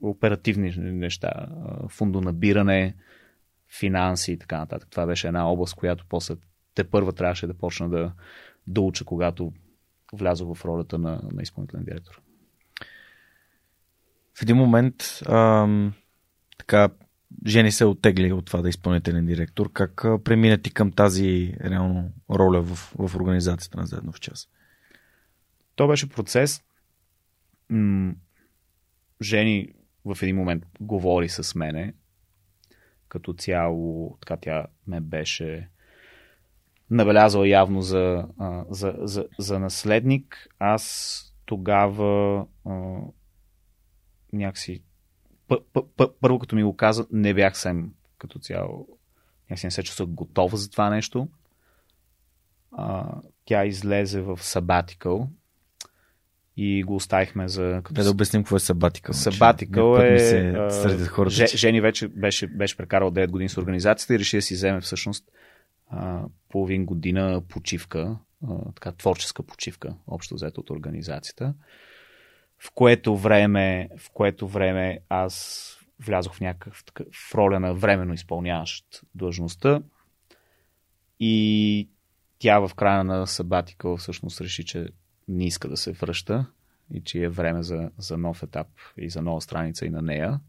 оперативни 0.00 0.74
неща. 0.76 1.48
фундонабиране, 1.88 2.94
финанси 3.78 4.32
и 4.32 4.38
така 4.38 4.58
нататък. 4.58 4.88
Това 4.90 5.06
беше 5.06 5.26
една 5.26 5.48
област, 5.48 5.74
която 5.74 6.04
после 6.08 6.34
те 6.74 6.84
първа 6.84 7.12
трябваше 7.12 7.46
да 7.46 7.54
почна 7.54 7.88
да, 7.88 8.12
да 8.66 8.80
уча, 8.80 9.04
когато 9.04 9.52
влязох 10.12 10.56
в 10.56 10.64
ролята 10.64 10.98
на, 10.98 11.20
на 11.32 11.42
изпълнителен 11.42 11.84
директор. 11.84 12.20
В 14.34 14.42
един 14.42 14.56
момент 14.56 15.02
ам, 15.28 15.94
така 16.58 16.88
Жени 17.46 17.72
се 17.72 17.84
оттегли 17.84 18.32
от 18.32 18.46
това 18.46 18.62
да 18.62 18.68
е 18.68 18.70
изпълнителен 18.70 19.26
директор. 19.26 19.72
Как 19.72 20.04
премина 20.24 20.58
ти 20.58 20.74
към 20.74 20.92
тази 20.92 21.54
реално 21.64 22.12
роля 22.30 22.62
в, 22.62 22.94
в 23.08 23.16
организацията 23.16 23.78
на 23.78 23.86
Заедно 23.86 24.12
в 24.12 24.20
час? 24.20 24.48
То 25.74 25.88
беше 25.88 26.08
процес. 26.08 26.62
М- 27.68 28.14
Жени 29.22 29.68
в 30.04 30.22
един 30.22 30.36
момент 30.36 30.66
говори 30.80 31.28
с 31.28 31.54
мене 31.54 31.94
като 33.08 33.32
цяло 33.32 34.16
така 34.20 34.36
тя 34.36 34.66
ме 34.86 35.00
беше 35.00 35.68
набелязала 36.92 37.48
явно 37.48 37.82
за, 37.82 38.24
за, 38.70 38.94
за, 38.98 39.26
за 39.38 39.58
наследник. 39.58 40.48
Аз 40.58 41.34
тогава 41.44 42.46
а, 42.66 42.96
някакси 44.32 44.82
първо 46.20 46.38
като 46.38 46.56
ми 46.56 46.62
го 46.62 46.76
каза, 46.76 47.06
не 47.12 47.34
бях 47.34 47.58
съм 47.58 47.92
като 48.18 48.38
цяло 48.38 48.88
някакси 49.50 49.66
не 49.66 49.70
се 49.70 49.82
чувствах 49.82 50.08
готова 50.08 50.56
за 50.56 50.70
това 50.70 50.90
нещо. 50.90 51.28
А, 52.72 53.14
тя 53.44 53.64
излезе 53.64 54.20
в 54.20 54.36
Sabbatical, 54.36 55.28
и 56.56 56.82
го 56.82 56.94
оставихме 56.94 57.48
за... 57.48 57.80
Като... 57.84 57.94
Да, 57.94 58.04
да 58.04 58.10
обясним 58.10 58.42
какво 58.42 58.56
е 58.56 58.60
Сабатикъл. 58.60 59.14
Сабатикъл 59.14 59.96
е... 59.96 60.18
Се, 60.18 60.66
среди 60.70 61.04
хората, 61.04 61.46
Жени 61.56 61.80
вече 61.80 62.08
беше, 62.08 62.46
беше 62.46 62.76
прекарал 62.76 63.10
9 63.10 63.30
години 63.30 63.48
с 63.48 63.58
организацията 63.58 64.14
и 64.14 64.18
реши 64.18 64.36
да 64.36 64.42
си 64.42 64.54
вземе 64.54 64.80
всъщност 64.80 65.24
половин 66.48 66.86
година 66.86 67.42
почивка, 67.48 68.18
така 68.74 68.92
творческа 68.92 69.42
почивка, 69.42 69.94
общо 70.06 70.34
взето 70.34 70.60
от 70.60 70.70
организацията, 70.70 71.54
в 72.58 72.70
което 72.74 73.16
време, 73.16 73.88
в 73.98 74.10
което 74.10 74.48
време 74.48 74.98
аз 75.08 75.68
влязох 76.00 76.34
в 76.34 76.40
някакъв 76.40 76.84
в 77.12 77.34
роля 77.34 77.60
на 77.60 77.74
временно 77.74 78.14
изпълняващ 78.14 79.02
длъжността 79.14 79.82
и 81.20 81.88
тя 82.38 82.58
в 82.58 82.74
края 82.74 83.04
на 83.04 83.26
Сабатикъл 83.26 83.96
всъщност 83.96 84.40
реши, 84.40 84.64
че 84.64 84.88
не 85.28 85.44
иска 85.46 85.68
да 85.68 85.76
се 85.76 85.92
връща 85.92 86.46
и 86.94 87.02
че 87.04 87.22
е 87.22 87.28
време 87.28 87.62
за, 87.62 87.90
за 87.98 88.18
нов 88.18 88.42
етап 88.42 88.66
и 88.98 89.10
за 89.10 89.22
нова 89.22 89.40
страница 89.40 89.86
и 89.86 89.90
на 89.90 90.02
нея. 90.02 90.40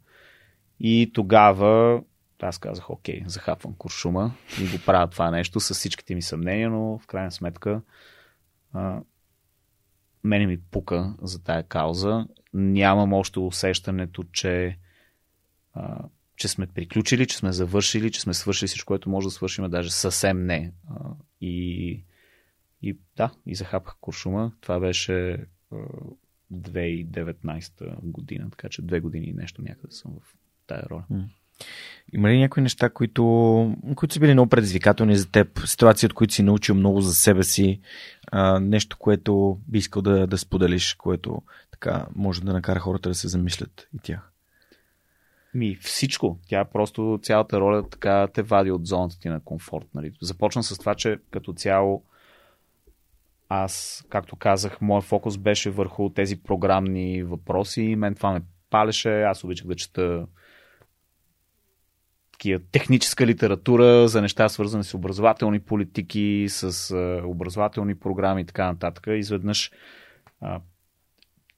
И 0.79 1.11
тогава 1.13 2.03
аз 2.43 2.57
казах, 2.57 2.89
окей, 2.89 3.23
захапвам 3.25 3.73
куршума 3.73 4.33
и 4.61 4.67
го 4.67 4.83
правя 4.85 5.07
това 5.07 5.31
нещо 5.31 5.59
с 5.59 5.73
всичките 5.73 6.15
ми 6.15 6.21
съмнения, 6.21 6.69
но 6.69 6.97
в 6.97 7.07
крайна 7.07 7.31
сметка 7.31 7.81
а, 8.73 9.01
мене 10.23 10.47
ми 10.47 10.61
пука 10.61 11.13
за 11.21 11.43
тая 11.43 11.63
кауза. 11.63 12.27
Нямам 12.53 13.13
още 13.13 13.39
усещането, 13.39 14.23
че, 14.23 14.77
а, 15.73 15.99
че 16.35 16.47
сме 16.47 16.67
приключили, 16.67 17.27
че 17.27 17.37
сме 17.37 17.51
завършили, 17.51 18.11
че 18.11 18.21
сме 18.21 18.33
свършили 18.33 18.67
всичко, 18.67 18.87
което 18.87 19.09
може 19.09 19.27
да 19.27 19.31
свършим, 19.31 19.69
даже 19.69 19.91
съвсем 19.91 20.45
не. 20.45 20.71
И 21.41 22.03
и 22.83 22.97
да, 23.15 23.31
и 23.45 23.55
захапах 23.55 23.95
куршума. 24.01 24.51
Това 24.61 24.79
беше 24.79 25.45
2019 26.53 28.01
година, 28.01 28.49
така 28.49 28.69
че 28.69 28.81
две 28.81 28.99
години 28.99 29.25
и 29.25 29.33
нещо 29.33 29.61
някъде 29.61 29.93
съм 29.93 30.15
в 30.21 30.35
тая 30.67 30.83
роля. 30.89 31.05
Има 32.13 32.29
ли 32.29 32.39
някои 32.39 32.63
неща, 32.63 32.89
които, 32.89 33.23
които 33.95 34.13
са 34.13 34.19
били 34.19 34.33
много 34.33 34.49
предизвикателни 34.49 35.15
за 35.15 35.31
теб, 35.31 35.59
ситуации, 35.65 36.05
от 36.05 36.13
които 36.13 36.33
си 36.33 36.43
научил 36.43 36.75
много 36.75 37.01
за 37.01 37.15
себе 37.15 37.43
си, 37.43 37.81
а, 38.31 38.59
нещо, 38.59 38.97
което 38.99 39.59
би 39.67 39.77
искал 39.77 40.01
да, 40.01 40.27
да 40.27 40.37
споделиш, 40.37 40.93
което 40.93 41.41
така 41.71 42.05
може 42.15 42.41
да 42.41 42.53
накара 42.53 42.79
хората 42.79 43.09
да 43.09 43.15
се 43.15 43.27
замислят 43.27 43.87
и 43.95 43.99
тях? 44.03 44.33
Ми, 45.53 45.77
всичко. 45.81 46.39
Тя 46.47 46.65
просто 46.65 47.19
цялата 47.21 47.59
роля 47.59 47.89
така 47.89 48.27
те 48.33 48.41
вади 48.41 48.71
от 48.71 48.87
зоната 48.87 49.19
ти 49.19 49.29
на 49.29 49.39
комфорт. 49.39 49.85
Нали? 49.95 50.11
Започна 50.21 50.63
с 50.63 50.77
това, 50.77 50.95
че 50.95 51.17
като 51.31 51.53
цяло 51.53 52.03
аз, 53.49 54.05
както 54.09 54.35
казах, 54.35 54.81
моят 54.81 55.03
фокус 55.03 55.37
беше 55.37 55.69
върху 55.69 56.09
тези 56.09 56.43
програмни 56.43 57.23
въпроси. 57.23 57.95
Мен 57.97 58.15
това 58.15 58.31
ме 58.31 58.41
палеше. 58.69 59.21
Аз 59.21 59.43
обичах 59.43 59.67
да 59.67 59.75
чета 59.75 60.25
такива 62.43 62.59
техническа 62.71 63.27
литература 63.27 64.07
за 64.07 64.21
неща, 64.21 64.49
свързани 64.49 64.83
с 64.83 64.93
образователни 64.93 65.59
политики, 65.59 66.45
с 66.49 66.95
образователни 67.25 67.95
програми 67.95 68.41
и 68.41 68.45
така 68.45 68.65
нататък. 68.65 69.07
Изведнъж 69.07 69.71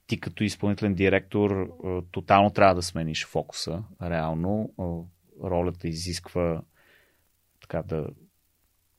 ти 0.08 0.20
като 0.20 0.44
изпълнителен 0.44 0.94
директор 0.94 1.70
тотално 2.12 2.50
трябва 2.50 2.76
да 2.76 2.82
смениш 2.82 3.26
фокуса. 3.26 3.84
Реално 4.02 4.74
ролята 5.44 5.88
изисква 5.88 6.62
така 7.62 7.82
да 7.82 8.08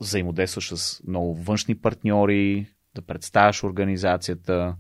взаимодействаш 0.01 0.75
с 0.75 1.03
много 1.07 1.35
външни 1.35 1.75
партньори, 1.75 2.67
да 2.95 3.03
представяш 3.03 3.65
организацията, 3.65 4.77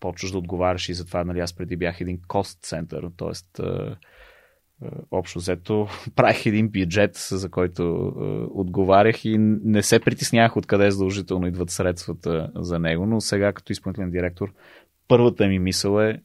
почваш 0.00 0.30
да 0.30 0.38
отговаряш 0.38 0.88
и 0.88 0.94
за 0.94 1.06
това, 1.06 1.24
нали, 1.24 1.40
аз 1.40 1.52
преди 1.52 1.76
бях 1.76 2.00
един 2.00 2.20
кост 2.28 2.62
център, 2.62 3.10
т.е. 3.16 3.62
общо 5.10 5.38
взето 5.38 5.88
правих 6.16 6.46
един 6.46 6.68
бюджет, 6.68 7.16
за 7.30 7.48
който 7.48 7.82
е, 7.82 8.22
отговарях 8.50 9.24
и 9.24 9.36
не 9.38 9.82
се 9.82 10.00
притеснявах 10.00 10.56
откъде 10.56 10.90
задължително 10.90 11.46
идват 11.46 11.70
средствата 11.70 12.50
за 12.56 12.78
него, 12.78 13.06
но 13.06 13.20
сега 13.20 13.52
като 13.52 13.72
изпълнителен 13.72 14.10
директор 14.10 14.52
първата 15.10 15.48
ми 15.48 15.58
мисъл 15.58 16.00
е 16.00 16.22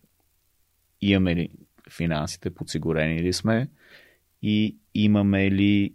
имаме 1.01 1.35
ли 1.35 1.49
финансите, 1.91 2.49
подсигурени 2.49 3.23
ли 3.23 3.33
сме 3.33 3.69
и 4.41 4.77
имаме 4.93 5.51
ли 5.51 5.93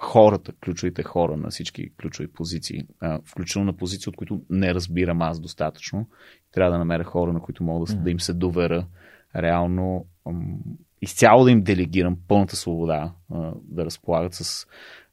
хората, 0.00 0.52
ключовите 0.64 1.02
хора 1.02 1.36
на 1.36 1.50
всички 1.50 1.90
ключови 1.96 2.32
позиции, 2.32 2.86
включително 3.24 3.66
на 3.66 3.76
позиции, 3.76 4.10
от 4.10 4.16
които 4.16 4.42
не 4.50 4.74
разбирам 4.74 5.22
аз 5.22 5.40
достатъчно. 5.40 6.08
Трябва 6.52 6.72
да 6.72 6.78
намеря 6.78 7.04
хора, 7.04 7.32
на 7.32 7.40
които 7.40 7.64
мога 7.64 7.86
да, 7.86 7.92
mm-hmm. 7.92 8.02
да 8.02 8.10
им 8.10 8.20
се 8.20 8.34
довера 8.34 8.86
реално 9.36 10.06
изцяло 11.02 11.44
да 11.44 11.50
им 11.50 11.62
делегирам 11.62 12.16
пълната 12.28 12.56
свобода 12.56 13.12
да 13.64 13.84
разполагат 13.84 14.34
с 14.34 14.66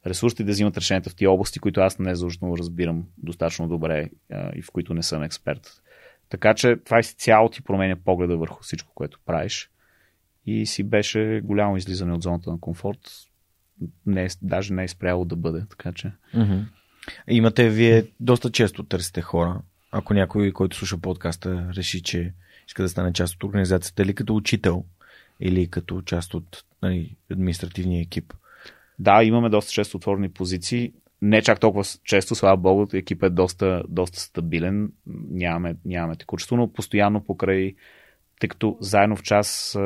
ресурсите 0.06 0.44
да 0.44 0.52
взимат 0.52 0.76
решенията 0.76 1.10
в 1.10 1.14
тези 1.14 1.26
области, 1.26 1.58
които 1.58 1.80
аз 1.80 1.98
не 1.98 2.14
заужно 2.14 2.58
разбирам 2.58 3.04
достатъчно 3.18 3.68
добре 3.68 4.10
и 4.54 4.62
в 4.62 4.70
които 4.72 4.94
не 4.94 5.02
съм 5.02 5.22
експерт. 5.22 5.82
Така 6.28 6.54
че 6.54 6.76
това 6.84 6.98
изцяло 6.98 7.48
ти 7.48 7.62
променя 7.62 7.96
погледа 8.04 8.36
върху 8.36 8.62
всичко, 8.62 8.92
което 8.94 9.20
правиш. 9.26 9.70
И 10.46 10.66
си 10.66 10.82
беше 10.82 11.40
голямо 11.44 11.76
излизане 11.76 12.12
от 12.12 12.22
зоната 12.22 12.50
на 12.50 12.60
комфорт 12.60 12.98
не 14.06 14.24
е, 14.24 14.28
даже 14.42 14.74
не 14.74 14.84
е 14.84 14.88
спряло 14.88 15.24
да 15.24 15.36
бъде, 15.36 15.64
така 15.70 15.92
че. 15.92 16.12
Mm-hmm. 16.34 16.64
Имате, 17.28 17.70
вие 17.70 18.06
доста 18.20 18.52
често 18.52 18.82
търсите 18.82 19.20
хора. 19.20 19.60
Ако 19.90 20.14
някой, 20.14 20.52
който 20.52 20.76
слуша 20.76 20.98
подкаста, 20.98 21.70
реши, 21.76 22.02
че 22.02 22.34
иска 22.68 22.82
да 22.82 22.88
стане 22.88 23.12
част 23.12 23.34
от 23.34 23.44
организацията, 23.44 24.02
или 24.02 24.14
като 24.14 24.36
учител, 24.36 24.84
или 25.40 25.70
като 25.70 26.02
част 26.02 26.34
от 26.34 26.64
нали, 26.82 27.16
административния 27.30 28.02
екип. 28.02 28.34
Да, 28.98 29.24
имаме 29.24 29.48
доста 29.48 29.72
често 29.72 29.96
отворени 29.96 30.28
позиции. 30.28 30.92
не 31.22 31.42
чак 31.42 31.60
толкова 31.60 31.84
често, 32.04 32.34
слава 32.34 32.56
богу, 32.56 32.86
екипът 32.92 33.32
е 33.32 33.34
доста, 33.34 33.82
доста 33.88 34.20
стабилен, 34.20 34.92
нямаме, 35.30 35.76
нямаме 35.84 36.16
текучество, 36.16 36.56
но 36.56 36.72
постоянно 36.72 37.24
покрай, 37.24 37.74
тъй 38.40 38.48
като 38.48 38.76
заедно 38.80 39.16
в 39.16 39.22
час 39.22 39.78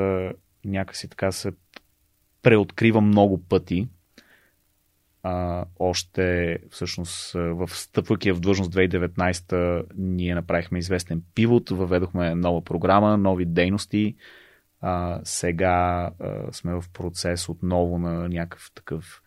някакси 0.65 1.09
така 1.09 1.33
се 1.33 1.53
преоткрива 2.43 3.01
много 3.01 3.39
пъти, 3.49 3.89
а, 5.23 5.65
още 5.79 6.59
всъщност 6.71 7.33
в 7.33 7.69
стъпвайки 7.69 8.33
в 8.33 8.41
длъжност 8.41 8.73
2019 8.73 9.85
ние 9.97 10.35
направихме 10.35 10.79
известен 10.79 11.23
пивот, 11.35 11.71
въведохме 11.71 12.35
нова 12.35 12.65
програма, 12.65 13.17
нови 13.17 13.45
дейности. 13.45 14.17
А, 14.81 15.21
сега 15.25 16.11
а, 16.21 16.53
сме 16.53 16.75
в 16.75 16.85
процес 16.93 17.49
отново 17.49 17.99
на 17.99 18.29
някакъв 18.29 18.71
такъв 18.75 19.23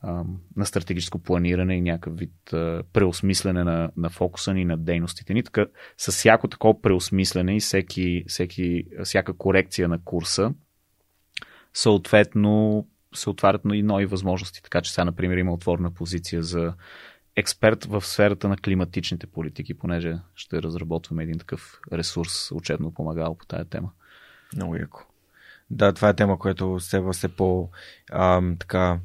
а, 0.00 0.24
на 0.56 0.66
стратегическо 0.66 1.18
планиране 1.18 1.76
и 1.76 1.80
някакъв 1.80 2.18
вид 2.18 2.52
а, 2.52 2.82
преосмислене 2.92 3.64
на, 3.64 3.90
на 3.96 4.10
фокуса 4.10 4.54
ни, 4.54 4.64
на 4.64 4.76
дейностите 4.76 5.34
ни. 5.34 5.42
Така, 5.42 5.66
с 5.98 6.12
всяко 6.12 6.48
такова 6.48 6.82
преосмислене 6.82 7.56
и 7.56 7.60
всеки, 7.60 8.24
всеки, 8.28 8.84
всяка 9.04 9.36
корекция 9.36 9.88
на 9.88 10.04
курса, 10.04 10.54
съответно 11.74 12.86
се 13.14 13.30
отварят 13.30 13.62
и 13.72 13.82
нови 13.82 14.06
възможности. 14.06 14.62
Така 14.62 14.80
че 14.80 14.92
сега, 14.92 15.04
например, 15.04 15.36
има 15.36 15.52
отворена 15.52 15.90
позиция 15.94 16.42
за 16.42 16.74
експерт 17.36 17.84
в 17.84 18.00
сферата 18.06 18.48
на 18.48 18.56
климатичните 18.56 19.26
политики, 19.26 19.74
понеже 19.74 20.18
ще 20.34 20.62
разработваме 20.62 21.22
един 21.22 21.38
такъв 21.38 21.80
ресурс, 21.92 22.52
учебно 22.52 22.94
помагал 22.94 23.36
по 23.36 23.46
тая 23.46 23.64
тема. 23.64 23.90
Много 24.56 24.76
яко. 24.76 25.04
Да, 25.70 25.92
това 25.92 26.08
е 26.08 26.14
тема, 26.14 26.38
която 26.38 26.80
се 26.80 27.02
все 27.12 27.28
по 27.28 27.70
ам, 28.12 28.56
така 28.60 28.98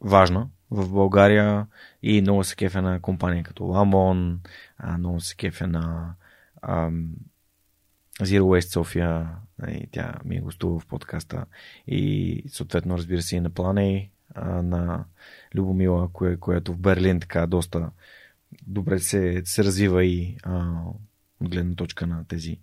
важна 0.00 0.48
в 0.70 0.88
България 0.88 1.66
и 2.02 2.20
много 2.20 2.44
се 2.44 2.56
кефе 2.56 2.80
на 2.80 3.00
компания 3.00 3.44
като 3.44 3.64
Ламон, 3.64 4.40
много 4.98 5.20
се 5.20 5.36
кефе 5.36 5.66
на 5.66 6.14
ам, 6.62 7.14
Zero 8.20 8.42
Waste 8.42 8.72
София, 8.72 9.28
и 9.68 9.86
тя 9.92 10.14
ми 10.24 10.36
е 10.36 10.40
гостува 10.40 10.80
в 10.80 10.86
подкаста 10.86 11.46
и 11.86 12.42
съответно 12.48 12.98
разбира 12.98 13.22
се 13.22 13.36
и 13.36 13.40
на 13.40 13.50
Плане, 13.50 14.10
на 14.62 15.04
Любомила, 15.54 16.08
кое, 16.12 16.36
което 16.36 16.72
в 16.72 16.78
Берлин 16.78 17.20
така 17.20 17.46
доста 17.46 17.90
добре 18.66 18.98
се, 18.98 19.42
се 19.44 19.64
развива 19.64 20.04
и 20.04 20.36
а, 20.42 20.82
от 21.40 21.50
гледна 21.50 21.74
точка 21.74 22.06
на 22.06 22.24
тези 22.24 22.58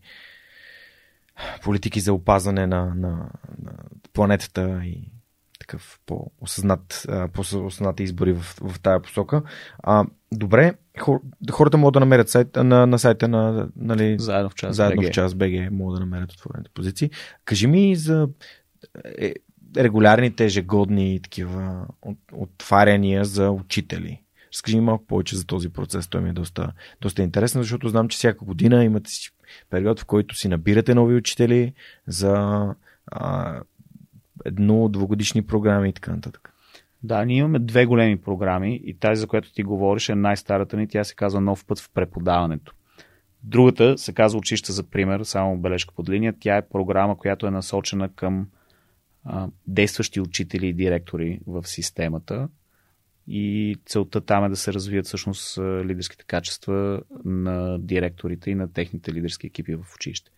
политики 1.64 2.00
за 2.00 2.14
опазване 2.14 2.68
на, 2.68 2.86
на, 2.96 3.30
на 3.64 3.74
планетата 4.14 4.82
и 4.84 5.12
такъв 5.60 6.00
по-осъзнат, 6.06 7.08
по-осъзнати 7.34 8.04
избори 8.04 8.34
в, 8.34 8.42
в 8.42 8.80
тая 8.80 9.02
посока. 9.02 9.42
А, 9.80 10.06
добре, 10.32 10.74
хор, 11.00 11.22
хората 11.52 11.78
могат 11.78 11.94
да 11.94 12.00
намерят 12.00 12.30
сайт, 12.30 12.56
на, 12.56 12.88
на 12.88 13.00
сайта 13.00 13.28
на 13.28 13.70
нали, 13.76 14.16
Заедно 14.20 14.50
в 14.50 14.56
час 14.56 14.76
Заедно 14.76 15.02
BG. 15.02 15.08
в 15.08 15.12
час 15.12 15.36
БГ 15.36 15.72
могат 15.72 15.96
да 15.96 16.00
намерят 16.00 16.32
отворените 16.32 16.72
позиции. 16.74 17.12
Кажи 17.46 17.68
ми 17.68 17.96
за 17.96 18.30
е, 19.18 19.34
регулярните 19.78 20.46
ежегодни 20.46 21.20
такива 21.24 21.88
от, 22.02 22.18
отваряния 22.34 23.26
за 23.26 23.52
учители. 23.52 24.22
Разкажи 24.53 24.80
малко 24.80 25.06
повече 25.06 25.36
за 25.36 25.45
този 25.45 25.69
процес. 25.69 26.07
Той 26.07 26.22
ми 26.22 26.30
е 26.30 26.34
доста, 26.34 26.72
доста 27.02 27.24
интересен, 27.24 27.61
защото 27.61 27.90
знам, 27.90 28.07
че 28.07 28.18
всяка 28.18 28.45
година 28.45 28.84
имате 28.84 29.10
си 29.10 29.32
период, 29.69 29.99
в 29.99 30.06
който 30.06 30.36
си 30.36 30.48
набирате 30.48 30.95
нови 30.95 31.15
учители 31.15 31.74
за 32.07 32.36
а, 33.07 33.56
едно-двогодишни 34.45 35.41
програми 35.41 35.90
и 35.90 35.94
така 35.94 36.11
нататък. 36.11 36.53
Да, 37.03 37.26
ние 37.26 37.38
имаме 37.38 37.60
две 37.60 37.86
големи 37.86 38.18
програми 38.18 38.82
и 38.84 38.94
тази, 38.94 39.22
за 39.22 39.28
която 39.28 39.53
ти 39.53 39.64
говориш, 39.64 40.10
е 40.10 40.15
най-старата 40.15 40.78
ни. 40.78 40.88
Тя 40.88 41.03
се 41.03 41.15
казва 41.15 41.41
Нов 41.41 41.65
път 41.65 41.80
в 41.80 41.90
преподаването. 41.94 42.74
Другата 43.44 43.98
се 43.98 44.14
казва 44.14 44.40
Училище 44.40 44.72
за 44.72 44.84
пример, 44.84 45.24
само 45.24 45.57
бележка 45.57 45.94
под 45.95 46.10
линия. 46.10 46.34
Тя 46.40 46.57
е 46.57 46.68
програма, 46.68 47.18
която 47.18 47.48
е 47.48 47.52
насочена 47.52 48.10
към 48.10 48.48
а, 49.26 49.48
действащи 49.68 50.22
учители 50.22 50.68
и 50.68 50.74
директори 50.74 51.40
в 51.48 51.68
системата. 51.68 52.48
И 53.28 53.76
целта 53.86 54.22
там 54.22 54.45
е 54.45 54.49
да 54.49 54.56
се 54.56 54.74
развият 54.74 55.06
всъщност 55.06 55.58
лидерските 55.58 56.26
качества 56.26 57.02
на 57.26 57.80
директорите 57.80 58.52
и 58.52 58.56
на 58.56 58.74
техните 58.74 59.14
лидерски 59.14 59.48
екипи 59.48 59.76
в 59.76 59.95
училище 59.95 60.32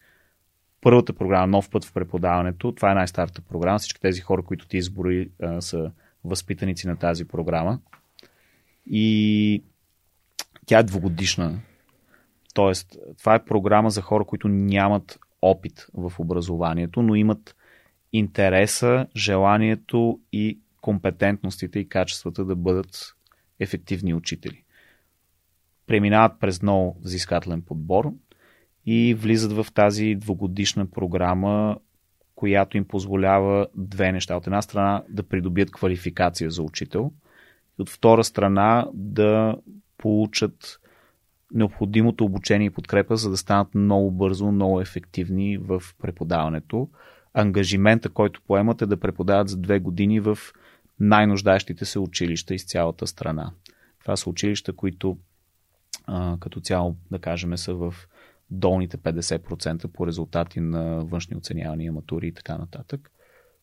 първата 0.82 1.14
програма, 1.14 1.48
Нов 1.48 1.70
път 1.70 1.86
в 1.86 1.94
преподаването, 1.94 2.72
това 2.72 2.91
е 2.91 2.95
най-старата 2.95 3.41
програма. 3.41 3.80
Всички 3.80 4.02
тези 4.02 4.22
хора, 4.22 4.44
които 4.44 4.68
ти 4.68 4.78
избори, 4.78 5.30
са 5.60 5.91
възпитаници 6.24 6.88
на 6.88 6.95
тази 6.95 7.26
програма. 7.26 7.80
И 8.86 9.64
тя 10.66 10.80
е 10.80 10.84
двогодишна. 10.84 11.60
Тоест, 12.53 12.98
това 13.20 13.36
е 13.36 13.45
програма 13.45 13.90
за 13.90 14.02
хора, 14.02 14.26
които 14.26 14.48
нямат 14.48 15.20
опит 15.41 15.88
в 15.94 16.14
образованието, 16.20 17.02
но 17.02 17.16
имат 17.16 17.56
интереса, 18.14 19.07
желанието 19.16 20.20
и 20.32 20.60
компетентностите 20.81 21.80
и 21.80 21.89
качествата 21.89 22.45
да 22.45 22.56
бъдат 22.56 23.15
ефективни 23.60 24.14
учители. 24.14 24.64
Преминават 25.88 26.39
през 26.39 26.61
много 26.61 26.97
взискателен 27.01 27.61
подбор, 27.61 28.14
и 28.85 29.14
влизат 29.14 29.51
в 29.51 29.68
тази 29.73 30.15
двогодишна 30.15 30.85
програма, 30.85 31.77
която 32.35 32.77
им 32.77 32.85
позволява 32.85 33.68
две 33.76 34.11
неща. 34.11 34.35
От 34.35 34.47
една 34.47 34.61
страна 34.61 35.03
да 35.10 35.23
придобият 35.23 35.72
квалификация 35.72 36.51
за 36.51 36.64
учител, 36.64 37.11
и 37.80 37.81
от 37.81 37.89
втора 37.89 38.23
страна 38.23 38.88
да 38.93 39.57
получат 39.97 40.80
необходимото 41.53 42.26
обучение 42.26 42.68
и 42.68 42.69
подкрепа, 42.69 43.18
за 43.18 43.30
да 43.30 43.38
станат 43.38 43.76
много 43.76 44.11
бързо, 44.11 44.51
много 44.51 44.81
ефективни 44.81 45.57
в 45.57 45.84
преподаването. 46.01 46.89
Ангажимента, 47.34 48.10
който 48.10 48.41
поемат 48.47 48.81
е 48.81 48.85
да 48.85 48.99
преподават 48.99 49.49
за 49.49 49.57
две 49.57 49.80
години 49.80 50.19
в 50.19 50.38
най-нуждащите 51.00 51.86
се 51.86 52.00
училища 52.00 52.54
из 52.54 52.66
цялата 52.66 53.08
страна. 53.08 53.52
Това 54.00 54.16
са 54.16 54.30
училища, 54.30 54.74
които 54.74 55.18
като 56.40 56.60
цяло, 56.60 56.96
да 57.12 57.20
кажем, 57.20 57.58
са 57.58 57.74
в 57.74 57.96
долните 58.52 58.98
50% 58.98 59.88
по 59.88 60.08
резултати 60.08 60.60
на 60.60 61.06
външни 61.06 61.38
оценявания, 61.38 61.92
матури 61.92 62.28
и 62.28 62.34
така 62.34 62.58
нататък. 62.58 63.12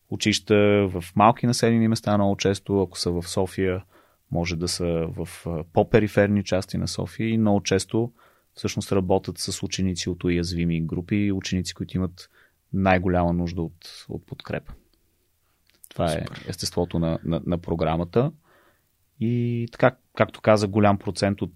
Училища 0.09 0.55
в 0.87 1.03
малки 1.15 1.47
населени 1.47 1.87
места 1.87 2.17
много 2.17 2.37
често, 2.37 2.81
ако 2.81 2.99
са 2.99 3.11
в 3.11 3.27
София, 3.27 3.83
може 4.31 4.55
да 4.55 4.67
са 4.67 5.07
в 5.07 5.29
по-периферни 5.73 6.43
части 6.43 6.77
на 6.77 6.87
София 6.87 7.29
и 7.29 7.37
много 7.37 7.63
често 7.63 8.11
всъщност 8.53 8.91
работят 8.91 9.37
с 9.37 9.63
ученици 9.63 10.09
от 10.09 10.23
уязвими 10.23 10.81
групи, 10.81 11.31
ученици, 11.31 11.73
които 11.73 11.97
имат 11.97 12.29
най-голяма 12.73 13.33
нужда 13.33 13.61
от, 13.61 14.05
от 14.09 14.25
подкрепа. 14.25 14.73
Това 15.97 16.13
е 16.13 16.25
Супер. 16.27 16.45
естеството 16.47 16.99
на, 16.99 17.19
на, 17.23 17.41
на 17.45 17.57
програмата. 17.57 18.31
И 19.19 19.67
така, 19.71 19.95
както 20.15 20.41
каза, 20.41 20.67
голям 20.67 20.97
процент 20.97 21.41
от 21.41 21.53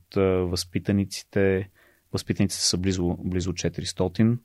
възпитаниците 0.49 1.69
Възпитаниците 2.13 2.63
са 2.63 2.77
близо, 2.77 3.17
близо 3.19 3.53
400. 3.53 4.37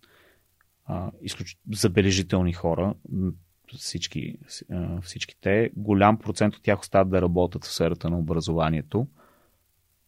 А, 0.85 1.11
изключ... 1.23 1.59
Забележителни 1.73 2.53
хора, 2.53 2.95
всички, 3.77 4.39
всички 5.03 5.37
те. 5.41 5.71
Голям 5.77 6.19
процент 6.19 6.55
от 6.55 6.63
тях 6.63 6.81
остават 6.81 7.11
да 7.11 7.23
работят 7.23 7.65
в 7.65 7.73
сферата 7.73 8.11
на 8.11 8.19
образованието. 8.19 9.07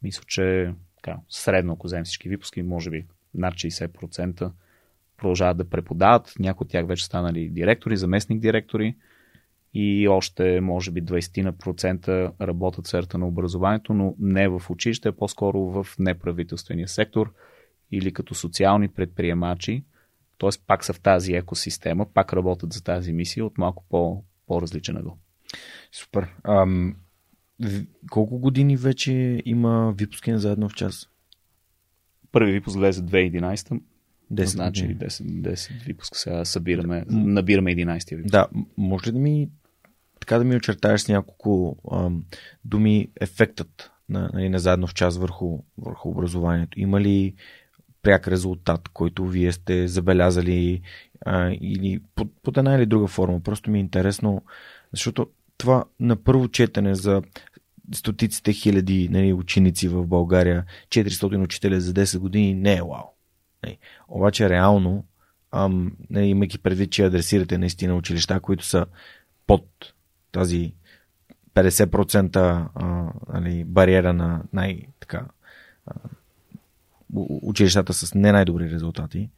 Мисля, 0.03 0.25
че 0.27 0.75
така, 0.97 1.19
средно, 1.29 1.73
ако 1.73 1.87
вземем 1.87 2.05
всички 2.05 2.29
випуски, 2.29 2.63
може 2.63 2.91
би 2.91 3.07
над 3.35 3.55
60% 3.55 4.53
продължават 5.17 5.57
да 5.57 5.69
преподават. 5.69 6.35
Някои 6.39 6.65
от 6.65 6.71
тях 6.71 6.87
вече 6.87 7.05
станали 7.05 7.49
директори, 7.49 7.97
заместник 7.97 8.41
директори 8.41 8.97
и 9.75 10.09
още 10.09 10.61
може 10.61 10.91
би 10.91 11.03
20% 11.03 12.33
работят 12.41 12.85
в 12.85 12.89
сферата 12.89 13.19
на 13.19 13.29
образованието, 13.29 13.95
но 13.95 14.15
не 14.19 14.49
в 14.49 14.63
училище, 14.71 15.09
а 15.09 15.13
по-скоро 15.13 15.61
в 15.61 15.87
неправителствения 15.99 16.89
сектор 16.89 17.33
или 17.93 18.13
като 18.13 18.35
социални 18.35 18.89
предприемачи, 18.89 19.85
т.е. 20.39 20.51
пак 20.67 20.85
са 20.85 20.93
в 20.93 21.01
тази 21.01 21.33
екосистема, 21.33 22.07
пак 22.15 22.33
работят 22.33 22.73
за 22.73 22.85
тази 22.85 23.13
мисия 23.13 23.47
от 23.47 23.59
малко 23.59 23.85
по, 23.89 24.25
по-различен 24.47 24.97
ъгъл. 24.97 25.19
Супер. 25.93 26.29
Ам, 26.45 26.97
колко 28.11 28.39
години 28.39 28.77
вече 28.77 29.43
има 29.45 29.95
випуски 29.99 30.31
на 30.33 30.39
заедно 30.39 30.69
в 30.69 30.75
час? 30.75 31.09
Първи 32.33 32.53
випуск 32.53 32.77
влезе 32.77 33.03
2011 33.03 33.81
10 34.33 34.45
значи 34.45 34.97
10, 34.99 35.09
10 35.43 35.85
випуска 35.87 36.19
сега 36.19 36.45
събираме, 36.45 37.05
набираме 37.09 37.75
11 37.75 38.17
випуск. 38.17 38.33
Да, 38.33 38.47
може 38.77 39.07
ли 39.07 39.13
да 39.13 39.19
ми 39.19 39.49
така 40.21 40.39
да 40.39 40.45
ми 40.45 40.57
очертаеш 40.57 41.01
с 41.01 41.09
няколко 41.09 41.77
ам, 41.93 42.25
думи 42.65 43.09
ефектът 43.21 43.91
на, 44.09 44.31
нали, 44.35 44.49
на 44.49 44.59
заедно 44.59 44.87
в 44.87 44.95
час 44.95 45.19
върху, 45.19 45.59
върху 45.79 46.09
образованието? 46.09 46.81
Има 46.81 47.01
ли 47.01 47.35
пряк 48.03 48.29
резултат, 48.29 48.89
който 48.89 49.27
вие 49.27 49.53
сте 49.53 49.89
забелязали 49.89 50.81
а, 51.27 51.51
или 51.61 52.01
под, 52.15 52.29
под 52.43 52.57
една 52.57 52.75
или 52.75 52.87
друга 52.87 53.07
форма? 53.07 53.41
Просто 53.41 53.71
ми 53.71 53.79
е 53.79 53.81
интересно, 53.81 54.43
защото 54.93 55.29
това 55.57 55.85
на 56.01 56.17
първо 56.17 56.49
четене 56.49 56.95
за 56.95 57.23
стотиците 57.95 58.53
хиляди 58.53 59.09
нали, 59.09 59.33
ученици 59.33 59.89
в 59.89 60.07
България, 60.07 60.65
400 60.89 61.45
учителя 61.45 61.81
за 61.81 61.93
10 61.93 62.19
години 62.19 62.55
не 62.55 62.75
е 62.75 62.83
вау. 62.83 63.18
Нали. 63.63 63.79
Обаче 64.09 64.49
реално, 64.51 65.05
ам, 65.53 65.97
нали, 66.11 66.27
имайки 66.27 66.59
предвид, 66.59 66.93
че 66.93 67.05
адресирате 67.05 67.59
наистина 67.59 67.95
училища, 67.95 68.41
които 68.41 68.65
са 68.65 68.87
под 69.47 69.65
тази 70.33 70.75
50% 71.55 72.37
а, 72.75 73.13
нали, 73.33 73.65
бариера 73.65 74.13
на 74.13 74.43
най- 74.53 74.83
така, 75.01 75.27
а, 75.87 75.95
училищата 77.43 77.93
с 77.93 78.15
не 78.15 78.33
най-добри 78.33 78.71
резултати. 78.71 79.31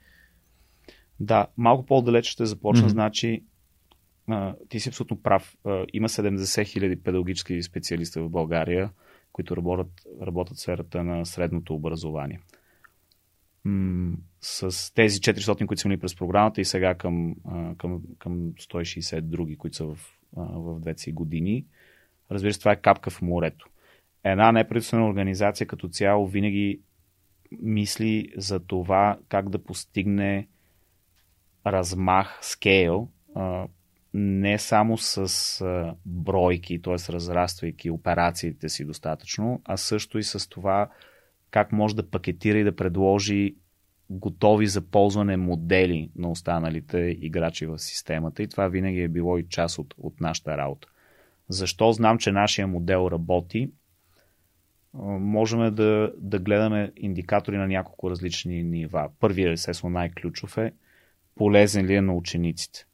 Да, 1.21 1.47
малко 1.57 1.87
по-далеч 1.87 2.27
ще 2.27 2.47
започна. 2.47 2.89
Mm-hmm. 2.89 2.93
Значи, 2.93 3.45
а, 4.29 4.55
ти 4.69 4.81
си 4.81 4.89
абсолютно 4.89 5.23
прав. 5.23 5.57
А, 5.65 5.85
има 5.93 6.09
70 6.09 6.67
хиляди 6.67 7.03
педагогически 7.03 7.63
специалисти 7.63 8.21
в 8.21 8.29
България, 8.29 8.91
които 9.33 9.57
работят, 9.57 9.93
работят 10.23 10.57
в 10.57 10.61
сферата 10.61 11.05
на 11.05 11.27
средното 11.27 11.75
образование. 11.75 12.41
С 14.41 14.95
тези 14.95 15.21
400, 15.21 15.67
които 15.67 15.81
са 15.81 15.89
минали 15.89 16.01
през 16.01 16.17
програмата 16.17 16.61
и 16.61 16.65
сега 16.65 16.95
към, 16.95 17.35
към, 17.79 18.03
към 18.19 18.53
160 18.53 19.21
други, 19.21 19.57
които 19.57 19.77
са 19.77 19.85
в, 19.85 19.99
в 20.37 20.81
двете 20.81 21.13
години, 21.13 21.65
разбира 22.31 22.53
се, 22.53 22.59
това 22.59 22.73
е 22.73 22.81
капка 22.81 23.11
в 23.11 23.23
морето. 23.23 23.69
Една 24.25 24.53
неправителствена 24.53 25.07
организация 25.07 25.67
като 25.67 25.89
цяло 25.89 26.29
винаги 26.29 26.81
мисли 27.63 28.33
за 28.37 28.61
това 28.61 29.19
как 29.29 29.49
да 29.49 29.65
постигне 29.65 30.49
размах, 31.67 32.39
скейл, 32.43 33.09
не 34.15 34.59
само 34.59 34.99
с 34.99 35.95
бройки, 36.07 36.83
т.е. 36.83 37.13
разраствайки 37.13 37.91
операциите 37.91 38.69
си 38.69 38.85
достатъчно, 38.85 39.63
а 39.65 39.77
също 39.77 40.19
и 40.19 40.23
с 40.23 40.49
това 40.49 40.89
как 41.51 41.73
може 41.73 41.97
да 41.97 42.11
пакетира 42.11 42.59
и 42.59 42.65
да 42.65 42.77
предложи 42.77 43.55
готови 44.11 44.67
за 44.67 44.81
ползване 44.81 45.37
модели 45.37 46.11
на 46.17 46.31
останалите 46.31 47.17
играчи 47.21 47.67
в 47.67 47.79
системата 47.79 48.43
и 48.43 48.49
това 48.49 48.69
винаги 48.69 49.01
е 49.01 49.09
било 49.09 49.39
и 49.39 49.49
част 49.49 49.79
от, 49.79 49.95
от 49.99 50.21
нашата 50.21 50.57
работа. 50.57 50.89
Защо 51.49 51.93
знам, 51.93 52.19
че 52.19 52.33
нашия 52.33 52.67
модел 52.67 53.09
работи? 53.13 53.71
Можем 54.95 55.75
да, 55.75 56.13
да 56.19 56.39
гледаме 56.39 56.93
индикатори 56.97 57.57
на 57.57 57.67
няколко 57.67 58.11
различни 58.11 58.63
нива. 58.63 59.11
Първият, 59.21 59.53
естествено, 59.53 59.93
най-ключов 59.93 60.59
е 60.59 60.73
полезен 61.35 61.87
ли 61.87 61.95
е 61.95 62.01
на 62.01 62.15
учениците. 62.15 62.87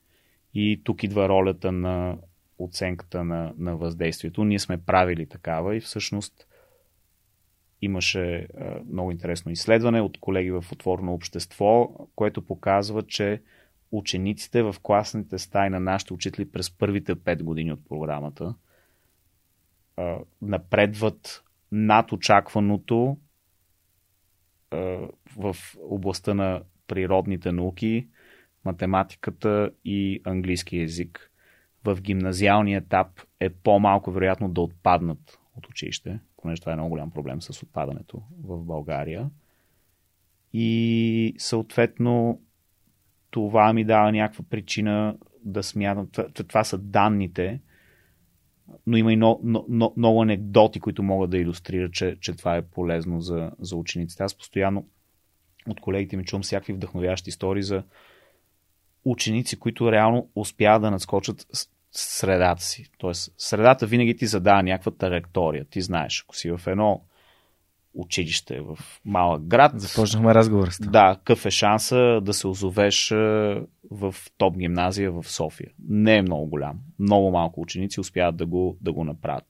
И 0.55 0.81
тук 0.85 1.03
идва 1.03 1.29
ролята 1.29 1.73
на 1.73 2.17
оценката 2.59 3.25
на, 3.25 3.53
на 3.59 3.77
въздействието. 3.77 4.45
Ние 4.45 4.59
сме 4.59 4.79
правили 4.79 5.27
такава 5.27 5.77
и 5.77 5.81
всъщност 5.81 6.46
имаше 7.83 8.35
а, 8.61 8.81
много 8.93 9.11
интересно 9.11 9.53
изследване 9.53 10.01
от 10.01 10.19
колеги 10.19 10.51
в 10.51 10.65
отворено 10.73 11.15
общество, 11.15 11.89
което 12.15 12.43
показва, 12.43 13.03
че 13.03 13.43
учениците 13.93 14.63
в 14.63 14.77
класните 14.83 15.39
стаи 15.39 15.71
на 15.71 15.81
нашите 15.81 16.15
учители 16.15 16.51
през 16.51 16.71
първите 16.71 17.17
5 17.17 17.43
години 17.43 17.73
от 17.73 17.89
програмата 17.89 18.55
а, 19.97 20.19
напредват 20.43 21.45
над 21.73 22.13
очакваното 22.13 23.17
а, 24.71 24.77
в 25.37 25.57
областта 25.83 26.35
на 26.35 26.63
природните 26.87 27.53
науки, 27.53 28.09
математиката 28.65 29.71
и 29.85 30.21
английски 30.25 30.77
язик. 30.77 31.31
В 31.85 32.01
гимназиалния 32.01 32.79
етап 32.79 33.21
е 33.41 33.51
по-малко 33.51 34.13
вероятно 34.13 34.49
да 34.49 34.61
отпаднат 34.61 35.39
от 35.57 35.69
училище, 35.69 36.21
понеже 36.37 36.61
това 36.61 36.73
е 36.73 36.77
много 36.77 36.91
голям 36.91 37.11
проблем 37.11 37.43
с 37.43 37.63
отпадането 37.63 38.23
в 38.45 38.65
България. 38.65 39.31
И 40.53 41.35
съответно 41.39 42.41
това 43.31 43.73
ми 43.73 43.85
дава 43.85 44.13
някаква 44.13 44.45
причина 44.51 45.17
да 45.45 45.63
смятам. 45.63 46.09
Това, 46.13 46.29
това 46.29 46.65
са 46.65 46.79
данните, 46.79 47.61
но 48.87 48.97
има 48.97 49.13
и 49.13 49.17
много, 49.17 49.65
много, 49.69 49.95
много 49.97 50.23
анекдоти, 50.23 50.81
които 50.81 51.03
могат 51.03 51.31
да 51.31 51.39
иллюстрират, 51.39 51.93
че, 51.93 52.17
че 52.21 52.33
това 52.33 52.57
е 52.57 52.63
полезно 52.63 53.21
за, 53.21 53.51
за 53.59 53.77
учениците. 53.77 54.23
Аз 54.23 54.39
постоянно 54.39 54.89
от 55.69 55.81
колегите 55.81 56.17
ми 56.17 56.25
чувам 56.25 56.43
всякакви 56.43 56.73
вдъхновящи 56.73 57.29
истории 57.29 57.63
за 57.63 57.83
ученици, 59.05 59.59
които 59.59 59.93
реално 59.93 60.31
успяват 60.35 60.83
да 60.83 60.91
надскочат 60.91 61.47
средата 61.99 62.63
си. 62.63 62.91
Тоест, 62.99 63.35
средата 63.39 63.87
винаги 63.87 64.17
ти 64.17 64.27
задава 64.27 64.63
някаква 64.63 64.93
траектория. 64.93 65.65
Ти 65.65 65.81
знаеш, 65.81 66.25
ако 66.27 66.37
си 66.37 66.51
в 66.51 66.61
едно 66.67 67.03
училище 67.95 68.61
в 68.61 68.79
малък 69.05 69.43
град. 69.47 69.73
Започнахме 69.81 70.35
разговор 70.35 70.69
с 70.69 70.79
това. 70.79 70.91
Да, 70.91 71.17
какъв 71.17 71.47
е 71.47 71.51
шанса 71.51 72.21
да 72.23 72.35
се 72.35 72.47
озовеш 72.47 73.09
в 73.91 74.15
топ 74.39 74.59
гимназия 74.59 75.13
в 75.13 75.25
София? 75.25 75.71
Не 75.89 76.17
е 76.17 76.23
много 76.23 76.47
голям. 76.47 76.79
Много 76.99 77.31
малко 77.31 77.61
ученици 77.61 78.01
успяват 78.01 78.37
да 78.37 78.47
го, 78.47 78.79
да 78.81 78.93
го 78.93 79.05
направят. 79.05 79.45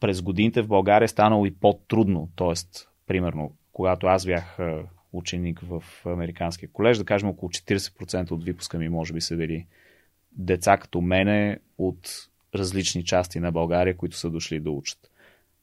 През 0.00 0.22
годините 0.22 0.62
в 0.62 0.68
България 0.68 1.04
е 1.04 1.08
станало 1.08 1.46
и 1.46 1.54
по-трудно. 1.54 2.28
Тоест, 2.36 2.90
примерно, 3.06 3.52
когато 3.72 4.06
аз 4.06 4.26
бях 4.26 4.58
ученик 5.12 5.60
в 5.60 5.82
Американския 6.06 6.68
колеж, 6.72 6.98
да 6.98 7.04
кажем 7.04 7.28
около 7.28 7.50
40% 7.50 8.30
от 8.30 8.44
випуска 8.44 8.78
ми 8.78 8.88
може 8.88 9.12
би 9.12 9.20
са 9.20 9.36
били 9.36 9.66
деца 10.34 10.76
като 10.76 11.00
мене 11.00 11.58
от 11.78 12.28
различни 12.54 13.04
части 13.04 13.40
на 13.40 13.52
България, 13.52 13.96
които 13.96 14.16
са 14.16 14.30
дошли 14.30 14.60
да 14.60 14.70
учат. 14.70 15.10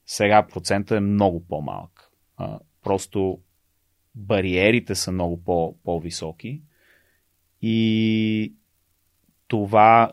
Сега 0.06 0.48
процента 0.48 0.98
е 0.98 1.00
много 1.00 1.48
по-малък. 1.48 2.10
Просто 2.84 3.40
бариерите 4.16 4.96
са 4.96 5.12
много 5.12 5.44
по- 5.44 5.76
по-високи 5.84 6.62
и 7.62 8.54
това, 9.48 10.12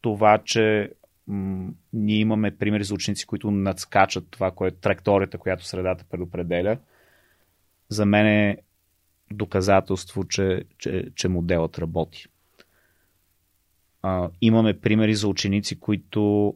това 0.00 0.38
че 0.44 0.92
м- 1.26 1.70
ние 1.92 2.16
имаме 2.16 2.56
примери 2.56 2.84
за 2.84 2.94
ученици, 2.94 3.26
които 3.26 3.50
надскачат 3.50 4.26
това, 4.30 4.50
което 4.50 4.76
е 4.76 4.80
траекторията, 4.80 5.38
която 5.38 5.64
средата 5.64 6.04
предопределя, 6.10 6.78
за 7.88 8.06
мен 8.06 8.26
е 8.26 8.58
доказателство, 9.32 10.24
че, 10.24 10.64
че, 10.78 11.04
че 11.14 11.28
моделът 11.28 11.78
работи. 11.78 12.26
А, 14.02 14.30
имаме 14.40 14.80
примери 14.80 15.14
за 15.14 15.28
ученици, 15.28 15.80
които 15.80 16.54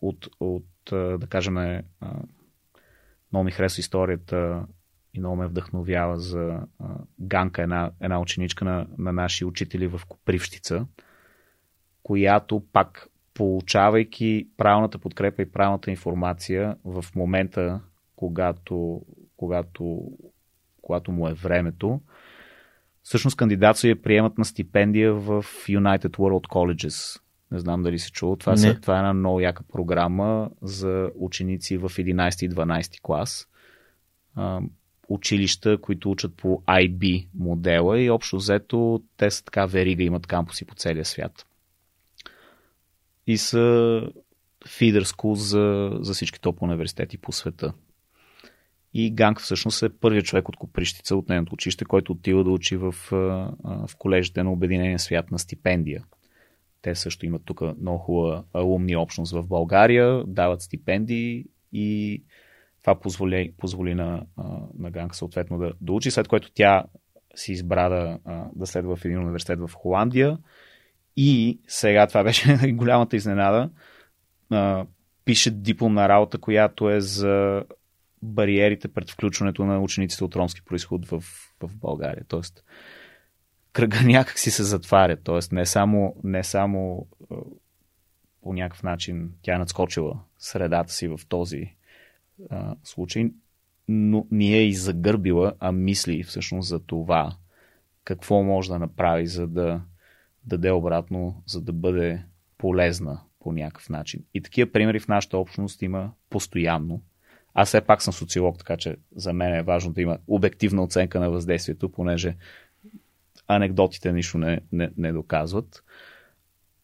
от, 0.00 0.28
от 0.40 0.64
да 0.92 1.26
кажем, 1.28 1.82
много 3.32 3.44
ми 3.44 3.50
харесва 3.50 3.80
историята 3.80 4.66
и 5.14 5.18
много 5.18 5.36
ме 5.36 5.46
вдъхновява 5.46 6.18
за 6.18 6.60
Ганка, 7.20 7.62
една, 7.62 7.90
една 8.00 8.20
ученичка 8.20 8.64
на, 8.64 8.86
на 8.98 9.12
наши 9.12 9.44
учители 9.44 9.86
в 9.86 10.00
Копривщица, 10.08 10.86
която 12.02 12.62
пак 12.72 13.08
получавайки 13.34 14.48
правилната 14.56 14.98
подкрепа 14.98 15.42
и 15.42 15.52
правилната 15.52 15.90
информация 15.90 16.76
в 16.84 17.04
момента, 17.14 17.80
когато, 18.16 19.02
когато 19.36 20.12
когато 20.82 21.12
му 21.12 21.28
е 21.28 21.34
времето, 21.34 22.00
всъщност 23.02 23.36
кандидатства 23.36 23.88
я 23.88 24.02
приемат 24.02 24.38
на 24.38 24.44
стипендия 24.44 25.14
в 25.14 25.44
United 25.68 26.08
World 26.08 26.48
Colleges. 26.48 27.20
Не 27.50 27.58
знам 27.58 27.82
дали 27.82 27.98
се 27.98 28.12
чува. 28.12 28.36
Това, 28.36 28.56
са, 28.56 28.80
това 28.80 28.96
е 28.96 28.98
една 28.98 29.12
много 29.12 29.40
яка 29.40 29.62
програма 29.62 30.50
за 30.62 31.10
ученици 31.14 31.76
в 31.76 31.88
11 31.88 32.44
и 32.46 32.50
12 32.50 33.00
клас. 33.02 33.48
А, 34.34 34.60
училища, 35.08 35.78
които 35.80 36.10
учат 36.10 36.34
по 36.36 36.62
IB 36.68 37.28
модела 37.34 38.00
и 38.00 38.10
общо 38.10 38.36
взето 38.36 39.02
те 39.16 39.30
са 39.30 39.44
така 39.44 39.66
верига, 39.66 40.02
имат 40.02 40.26
кампуси 40.26 40.64
по 40.64 40.74
целия 40.74 41.04
свят. 41.04 41.46
И 43.26 43.38
са 43.38 44.00
фидер 44.68 45.02
скул 45.02 45.34
за, 45.34 45.90
за 46.00 46.14
всички 46.14 46.40
топ 46.40 46.62
университети 46.62 47.18
по 47.18 47.32
света. 47.32 47.72
И 48.94 49.14
Ганг 49.14 49.40
всъщност 49.40 49.82
е 49.82 49.88
първият 49.88 50.26
човек 50.26 50.48
от 50.48 50.56
Коприщица, 50.56 51.16
от 51.16 51.28
нейното 51.28 51.54
училище, 51.54 51.84
който 51.84 52.12
отива 52.12 52.44
да 52.44 52.50
учи 52.50 52.76
в, 52.76 52.94
в 53.10 53.96
колежите 53.98 54.42
на 54.42 54.52
Обединения 54.52 54.98
свят 54.98 55.30
на 55.30 55.38
стипендия. 55.38 56.04
Те 56.82 56.94
също 56.94 57.26
имат 57.26 57.42
тук 57.44 57.60
много 57.80 57.98
хубава 57.98 58.44
алумни 58.52 58.96
общност 58.96 59.32
в 59.32 59.46
България, 59.46 60.24
дават 60.26 60.62
стипендии 60.62 61.44
и 61.72 62.22
това 62.80 63.00
позволи, 63.00 63.52
позволи 63.58 63.94
на, 63.94 64.26
на 64.78 64.90
Ганг 64.90 65.14
съответно 65.14 65.58
да, 65.58 65.72
да 65.80 65.92
учи, 65.92 66.10
след 66.10 66.28
което 66.28 66.50
тя 66.54 66.84
си 67.34 67.52
избра 67.52 67.88
да, 67.88 68.18
да 68.54 68.66
следва 68.66 68.96
в 68.96 69.04
един 69.04 69.18
университет 69.18 69.58
в 69.58 69.70
Холандия 69.74 70.38
и 71.16 71.60
сега 71.66 72.06
това 72.06 72.24
беше 72.24 72.72
голямата 72.72 73.16
изненада. 73.16 73.70
Пише 75.24 75.50
дипломна 75.50 76.08
работа, 76.08 76.38
която 76.38 76.90
е 76.90 77.00
за 77.00 77.64
бариерите 78.22 78.88
пред 78.88 79.10
включването 79.10 79.64
на 79.64 79.80
учениците 79.80 80.24
от 80.24 80.36
ромски 80.36 80.64
происход 80.64 81.06
в, 81.06 81.20
в 81.60 81.76
България. 81.76 82.24
Тоест, 82.28 82.64
кръга 83.72 84.00
някак 84.04 84.38
си 84.38 84.50
се 84.50 84.62
затваря. 84.62 85.16
Тоест, 85.16 85.52
не 85.52 85.66
само, 85.66 86.16
не 86.24 86.44
само 86.44 87.06
по 88.42 88.52
някакъв 88.52 88.82
начин 88.82 89.32
тя 89.42 89.54
е 89.54 89.58
надскочила 89.58 90.20
средата 90.38 90.92
си 90.92 91.08
в 91.08 91.20
този 91.28 91.74
а, 92.50 92.76
случай, 92.84 93.30
но 93.88 94.26
не 94.30 94.54
е 94.54 94.66
и 94.66 94.74
загърбила, 94.74 95.52
а 95.58 95.72
мисли 95.72 96.22
всъщност 96.22 96.68
за 96.68 96.80
това 96.80 97.36
какво 98.04 98.42
може 98.42 98.68
да 98.68 98.78
направи, 98.78 99.26
за 99.26 99.46
да 99.46 99.82
даде 100.44 100.70
обратно, 100.70 101.42
за 101.46 101.60
да 101.60 101.72
бъде 101.72 102.24
полезна 102.58 103.20
по 103.40 103.52
някакъв 103.52 103.88
начин. 103.88 104.24
И 104.34 104.42
такива 104.42 104.72
примери 104.72 105.00
в 105.00 105.08
нашата 105.08 105.38
общност 105.38 105.82
има 105.82 106.12
постоянно. 106.30 107.02
Аз 107.54 107.68
все 107.68 107.80
пак 107.80 108.02
съм 108.02 108.12
социолог, 108.12 108.58
така 108.58 108.76
че 108.76 108.96
за 109.16 109.32
мен 109.32 109.54
е 109.54 109.62
важно 109.62 109.92
да 109.92 110.02
има 110.02 110.18
обективна 110.26 110.82
оценка 110.82 111.20
на 111.20 111.30
въздействието, 111.30 111.88
понеже 111.88 112.36
анекдотите 113.48 114.12
нищо 114.12 114.38
не, 114.38 114.60
не, 114.72 114.90
не 114.96 115.12
доказват. 115.12 115.82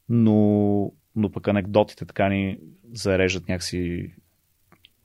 Но, 0.09 0.93
но 1.17 1.33
пък 1.33 1.49
анекдотите 1.49 2.07
така 2.07 2.29
ни 2.29 2.59
зареждат 2.93 3.49
някакси 3.49 4.13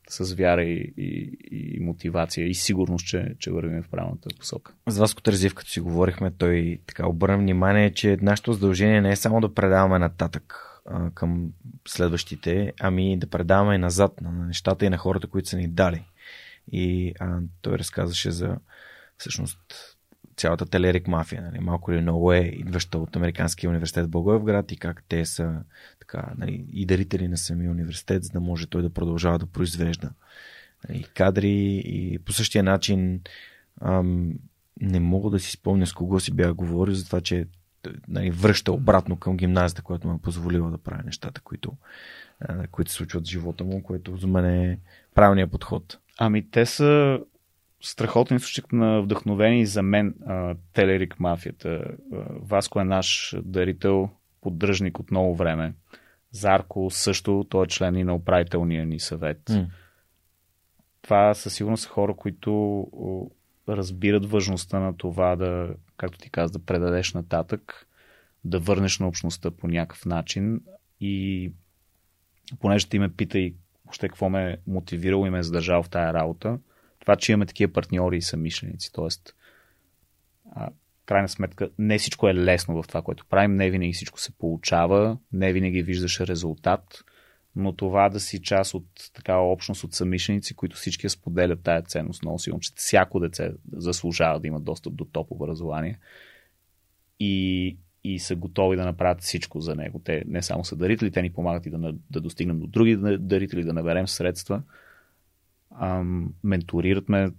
с 0.10 0.34
вяра 0.34 0.64
и, 0.64 0.94
и, 0.98 1.38
и 1.52 1.80
мотивация 1.80 2.48
и 2.48 2.54
сигурност, 2.54 3.08
че, 3.08 3.36
че 3.40 3.52
вървим 3.52 3.84
в 3.84 3.90
правилната 3.90 4.30
посока. 4.40 4.74
С 4.88 4.98
Васко 4.98 5.22
Тързив, 5.22 5.56
като 5.56 5.70
си 5.70 5.80
говорихме, 5.80 6.32
той 6.32 6.80
така 6.88 7.08
обърна 7.08 7.38
внимание, 7.38 7.94
че 7.94 8.18
нашето 8.22 8.54
задължение 8.54 9.02
не 9.02 9.12
е 9.12 9.16
само 9.16 9.42
да 9.42 9.54
предаваме 9.54 10.00
нататък 10.00 10.73
към 11.14 11.54
следващите, 11.88 12.74
ами 12.80 13.18
да 13.18 13.28
предаваме 13.28 13.78
назад 13.78 14.22
на 14.22 14.32
нещата 14.32 14.86
и 14.86 14.90
на 14.90 14.98
хората, 14.98 15.28
които 15.28 15.50
са 15.50 15.58
ни 15.58 15.68
дали. 15.68 16.06
И 16.72 17.14
а, 17.20 17.40
той 17.62 17.78
разказваше 17.78 18.32
за 18.32 18.58
всъщност 19.18 19.60
цялата 20.38 20.66
телерик 20.66 21.08
мафия, 21.08 21.42
нали, 21.42 21.60
малко 21.60 21.92
или 21.92 22.02
много 22.02 22.34
е 22.34 22.40
идваща 22.40 22.98
от 22.98 23.16
Американския 23.16 23.70
университет 23.70 24.06
в 24.06 24.10
Благоевград 24.10 24.72
и 24.72 24.78
как 24.78 25.04
те 25.08 25.26
са 25.26 25.64
така, 26.00 26.34
нали, 26.38 26.66
и 26.74 26.86
дарители 26.86 27.28
на 27.28 27.38
самия 27.38 27.72
университет, 27.72 28.24
за 28.24 28.30
да 28.30 28.40
може 28.40 28.68
той 28.68 28.82
да 28.82 28.90
продължава 28.90 29.40
да 29.40 29.46
произвежда 29.46 30.10
нали, 30.90 31.04
кадри 31.04 31.82
и 31.86 32.20
по 32.26 32.34
същия 32.34 32.64
начин 32.64 33.22
ам, 33.82 34.34
не 34.82 35.00
мога 35.00 35.30
да 35.30 35.40
си 35.40 35.52
спомня 35.52 35.88
с 35.88 35.94
кого 35.94 36.20
си 36.20 36.34
бях 36.34 36.54
говорил 36.54 36.94
за 36.94 37.06
това, 37.06 37.22
че 37.22 37.48
нали, 38.08 38.32
връща 38.32 38.72
обратно 38.72 39.18
към 39.18 39.38
гимназията, 39.38 39.82
която 39.82 40.08
му 40.08 40.14
е 40.14 40.22
позволила 40.22 40.72
да 40.72 40.78
прави 40.78 41.04
нещата, 41.06 41.42
които, 41.42 41.74
а, 42.40 42.68
които 42.68 42.92
се 42.92 42.98
случват 42.98 43.28
в 43.28 43.30
живота 43.30 43.64
му, 43.64 43.84
което 43.84 44.18
за 44.18 44.28
мен 44.28 44.46
е 44.46 44.80
правилният 45.16 45.52
подход. 45.52 45.98
Ами 46.18 46.50
те 46.50 46.66
са 46.66 47.20
страхотен 47.82 48.38
източник 48.38 48.74
на 48.74 49.02
вдъхновение 49.02 49.66
за 49.66 49.82
мен 49.84 50.16
Телерик 50.74 51.20
мафията. 51.20 51.84
Васко 52.30 52.80
е 52.80 52.84
наш 52.84 53.36
дарител, 53.44 54.10
поддръжник 54.42 55.00
от 55.00 55.12
много 55.12 55.36
време. 55.36 55.74
Зарко 56.32 56.90
също, 56.92 57.46
той 57.50 57.64
е 57.64 57.68
член 57.68 57.96
и 57.96 58.04
на 58.04 58.16
управителния 58.16 58.86
ни 58.86 59.00
съвет. 59.00 59.42
Mm. 59.50 59.66
Това 61.02 61.34
със 61.34 61.54
сигурност 61.54 61.84
са 61.84 61.90
хора, 61.90 62.14
които 62.16 62.52
разбират 63.70 64.26
важността 64.26 64.80
на 64.80 64.98
това 64.98 65.36
да, 65.36 65.76
както 65.98 66.18
ти 66.18 66.30
каза, 66.30 66.54
да 66.54 66.66
предадеш 66.66 67.14
нататък, 67.14 67.88
да 68.44 68.60
върнеш 68.60 69.00
на 69.00 69.08
общността 69.08 69.52
по 69.52 69.68
някакъв 69.68 70.06
начин 70.06 70.62
и 71.00 71.52
понеже 72.60 72.90
ти 72.90 73.00
ме 73.00 73.14
пита 73.14 73.40
и 73.40 73.56
още 73.90 74.10
какво 74.10 74.30
ме 74.30 74.58
мотивирало 74.68 75.26
и 75.26 75.30
ме 75.30 75.40
е 75.40 75.44
задържал 75.44 75.84
в 75.84 75.90
тая 75.90 76.14
работа, 76.14 76.60
това, 77.00 77.16
че 77.16 77.32
имаме 77.32 77.46
такива 77.46 77.74
партньори 77.74 78.18
и 78.18 78.22
самишленици. 78.22 78.92
Тоест, 78.94 79.36
а, 80.52 80.70
крайна 81.06 81.30
сметка, 81.30 81.70
не 81.80 81.98
всичко 81.98 82.28
е 82.28 82.36
лесно 82.36 82.84
в 82.84 82.88
това, 82.88 83.02
което 83.02 83.26
правим, 83.26 83.56
не 83.56 83.70
винаги 83.70 83.94
всичко 83.94 84.20
се 84.20 84.38
получава, 84.38 85.18
не 85.32 85.54
винаги 85.54 85.84
виждаш 85.84 86.20
резултат, 86.20 87.04
но 87.56 87.74
това 87.74 88.10
да 88.10 88.20
си 88.20 88.42
част 88.42 88.74
от 88.74 88.86
такава 89.14 89.52
общност 89.52 89.84
от 89.84 89.94
самишленици, 89.94 90.54
които 90.54 90.76
всички 90.76 91.10
споделят 91.10 91.64
тая 91.64 91.82
ценност, 91.82 92.22
много 92.22 92.40
силно, 92.40 92.60
че 92.60 92.72
всяко 92.76 93.20
деце 93.20 93.52
заслужава 93.72 94.40
да 94.40 94.48
има 94.48 94.60
достъп 94.60 94.96
до 94.96 95.06
топ 95.06 95.32
образование 95.32 96.00
и, 97.20 97.78
и 98.04 98.20
са 98.20 98.36
готови 98.36 98.78
да 98.78 98.86
направят 98.86 99.22
всичко 99.22 99.62
за 99.62 99.76
него. 99.76 100.00
Те 100.00 100.24
не 100.28 100.42
само 100.42 100.66
са 100.66 100.76
дарители, 100.76 101.12
те 101.12 101.22
ни 101.22 101.34
помагат 101.34 101.66
и 101.66 101.70
да, 101.70 101.94
да 102.10 102.22
достигнем 102.22 102.60
до 102.60 102.68
други 102.68 102.98
дарители, 103.20 103.64
да 103.64 103.74
наберем 103.74 104.08
средства– 104.08 104.62
ам, 105.80 106.34
менторират 106.44 107.10
ме. 107.10 107.32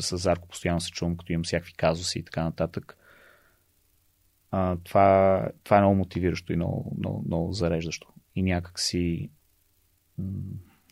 С 0.00 0.16
Зарко 0.16 0.48
постоянно 0.48 0.80
се 0.80 0.90
чувам, 0.90 1.16
като 1.16 1.32
имам 1.32 1.44
всякакви 1.44 1.72
казуси 1.72 2.18
и 2.18 2.22
така 2.22 2.44
нататък. 2.44 2.98
А, 4.50 4.76
това, 4.84 5.48
това 5.64 5.76
е 5.76 5.80
много 5.80 5.94
мотивиращо 5.94 6.52
и 6.52 6.56
много, 6.56 6.96
много, 6.98 7.22
много 7.26 7.52
зареждащо. 7.52 8.12
И 8.34 8.42
някак 8.42 8.80
си 8.80 9.30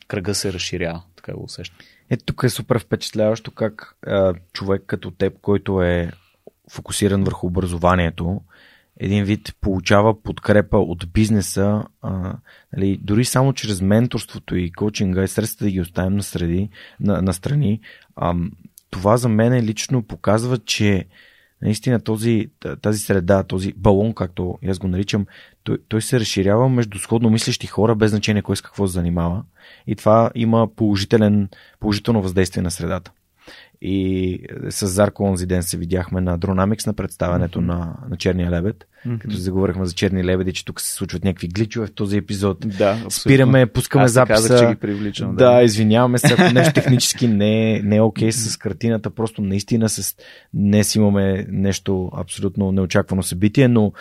кръга 0.09 0.35
се 0.35 0.53
разширява, 0.53 1.03
така 1.17 1.33
го 1.35 1.45
усещам. 1.45 1.79
Ето 2.11 2.25
тук 2.25 2.43
е 2.43 2.49
супер 2.49 2.79
впечатляващо 2.79 3.51
как 3.51 3.97
а, 4.07 4.35
човек 4.53 4.83
като 4.87 5.11
теб, 5.11 5.41
който 5.41 5.83
е 5.83 6.13
фокусиран 6.71 7.25
върху 7.25 7.47
образованието, 7.47 8.41
един 8.97 9.25
вид 9.25 9.55
получава 9.61 10.23
подкрепа 10.23 10.79
от 10.79 11.13
бизнеса, 11.13 11.85
а, 12.03 12.37
нали, 12.77 13.01
дори 13.03 13.25
само 13.25 13.53
чрез 13.53 13.81
менторството 13.81 14.57
и 14.57 14.73
коучинга 14.73 15.23
и 15.23 15.29
средствата 15.29 15.65
да 15.65 15.71
ги 15.71 15.81
оставим 15.81 16.17
на, 16.17 16.23
среди, 16.23 16.71
на, 17.01 17.23
на 17.23 17.33
страни, 17.33 17.81
а, 18.17 18.35
това 18.91 19.17
за 19.17 19.29
мен 19.29 19.65
лично 19.65 20.03
показва, 20.03 20.59
че 20.59 21.07
наистина 21.63 22.01
този, 22.01 22.51
тази 22.83 22.99
среда, 22.99 23.43
този 23.43 23.73
балон, 23.73 24.15
както 24.15 24.59
аз 24.69 24.79
го 24.79 24.89
наричам, 24.89 25.27
той, 25.63 25.79
той 25.89 26.03
се 26.03 26.21
разширява 26.21 26.69
между 26.69 26.99
сходно 26.99 27.31
мислещи 27.31 27.67
хора, 27.67 27.95
без 27.95 28.11
значение 28.11 28.43
кой 28.43 28.57
с 28.57 28.63
какво 28.63 28.87
се 28.87 28.93
занимава. 28.93 29.43
И 29.87 29.97
това 29.97 30.31
има 30.35 30.69
положителен, 30.77 31.49
положително 31.81 32.23
въздействие 32.23 32.63
на 32.63 32.71
средата. 32.71 33.13
И 33.83 34.39
с 34.69 34.87
Зарко 34.87 35.25
онзи 35.25 35.47
ден 35.47 35.63
се 35.63 35.77
видяхме 35.77 36.21
на 36.21 36.39
Dronamics 36.39 36.87
на 36.87 36.93
представянето 36.93 37.59
mm-hmm. 37.59 37.67
на, 37.67 37.95
на 38.11 38.17
Черния 38.17 38.51
лебед, 38.51 38.87
mm-hmm. 39.07 39.19
като 39.19 39.37
заговорихме 39.37 39.87
за 39.87 39.93
черни 39.93 40.25
лебеди, 40.25 40.53
че 40.53 40.65
тук 40.65 40.81
се 40.81 40.93
случват 40.93 41.25
някакви 41.25 41.49
гличове 41.49 41.87
в 41.87 41.93
този 41.95 42.17
епизод. 42.17 42.59
Да, 42.61 42.91
абсолютно. 42.91 43.11
Спираме, 43.11 43.67
пускаме 43.67 44.05
Аз 44.05 44.13
записа. 44.13 44.49
Казах, 44.49 44.61
че 44.61 44.75
ги 44.75 44.81
привличам. 44.81 45.37
Да, 45.37 45.55
да 45.55 45.63
извиняваме 45.63 46.19
се, 46.19 46.33
ако 46.39 46.55
нещо 46.55 46.73
технически 46.73 47.29
не 47.29 47.77
е, 47.77 47.83
не 47.83 47.97
е 47.97 48.01
окей 48.01 48.29
okay 48.29 48.31
с 48.31 48.57
картината, 48.57 49.11
просто 49.11 49.43
наистина 49.43 49.89
с 49.89 50.17
днес 50.55 50.95
имаме 50.95 51.47
нещо 51.49 52.11
абсолютно 52.17 52.73
неочаквано 52.73 53.23
събитие, 53.23 53.69
но 53.69 53.93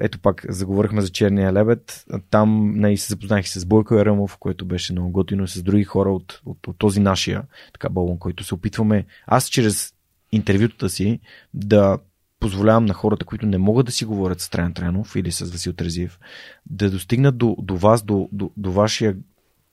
ето 0.00 0.18
пак 0.18 0.46
заговорихме 0.48 1.02
за 1.02 1.08
Черния 1.08 1.52
лебед. 1.52 2.04
Там 2.30 2.72
не, 2.74 2.96
се 2.96 3.08
запознах 3.08 3.46
и 3.46 3.48
с 3.48 3.66
Бойко 3.66 3.94
Еремов, 3.94 4.36
което 4.36 4.64
беше 4.64 4.92
много 4.92 5.10
готино, 5.10 5.48
с 5.48 5.62
други 5.62 5.84
хора 5.84 6.12
от, 6.12 6.40
от, 6.46 6.66
от 6.66 6.78
този 6.78 7.00
нашия 7.00 7.42
така 7.72 7.88
балон, 7.88 8.18
който 8.18 8.44
се 8.44 8.54
опитваме. 8.54 9.06
Аз 9.26 9.48
чрез 9.48 9.92
интервютата 10.32 10.88
си 10.88 11.20
да 11.54 11.98
позволявам 12.40 12.86
на 12.86 12.94
хората, 12.94 13.24
които 13.24 13.46
не 13.46 13.58
могат 13.58 13.86
да 13.86 13.92
си 13.92 14.04
говорят 14.04 14.40
с 14.40 14.50
Траян 14.50 14.74
Трянов 14.74 15.16
или 15.16 15.32
с 15.32 15.50
Васил 15.50 15.72
Трезиев, 15.72 16.18
да 16.66 16.90
достигнат 16.90 17.38
до, 17.38 17.56
до 17.58 17.76
вас, 17.76 18.02
до, 18.02 18.28
до, 18.32 18.50
до 18.56 18.72
вашия 18.72 19.16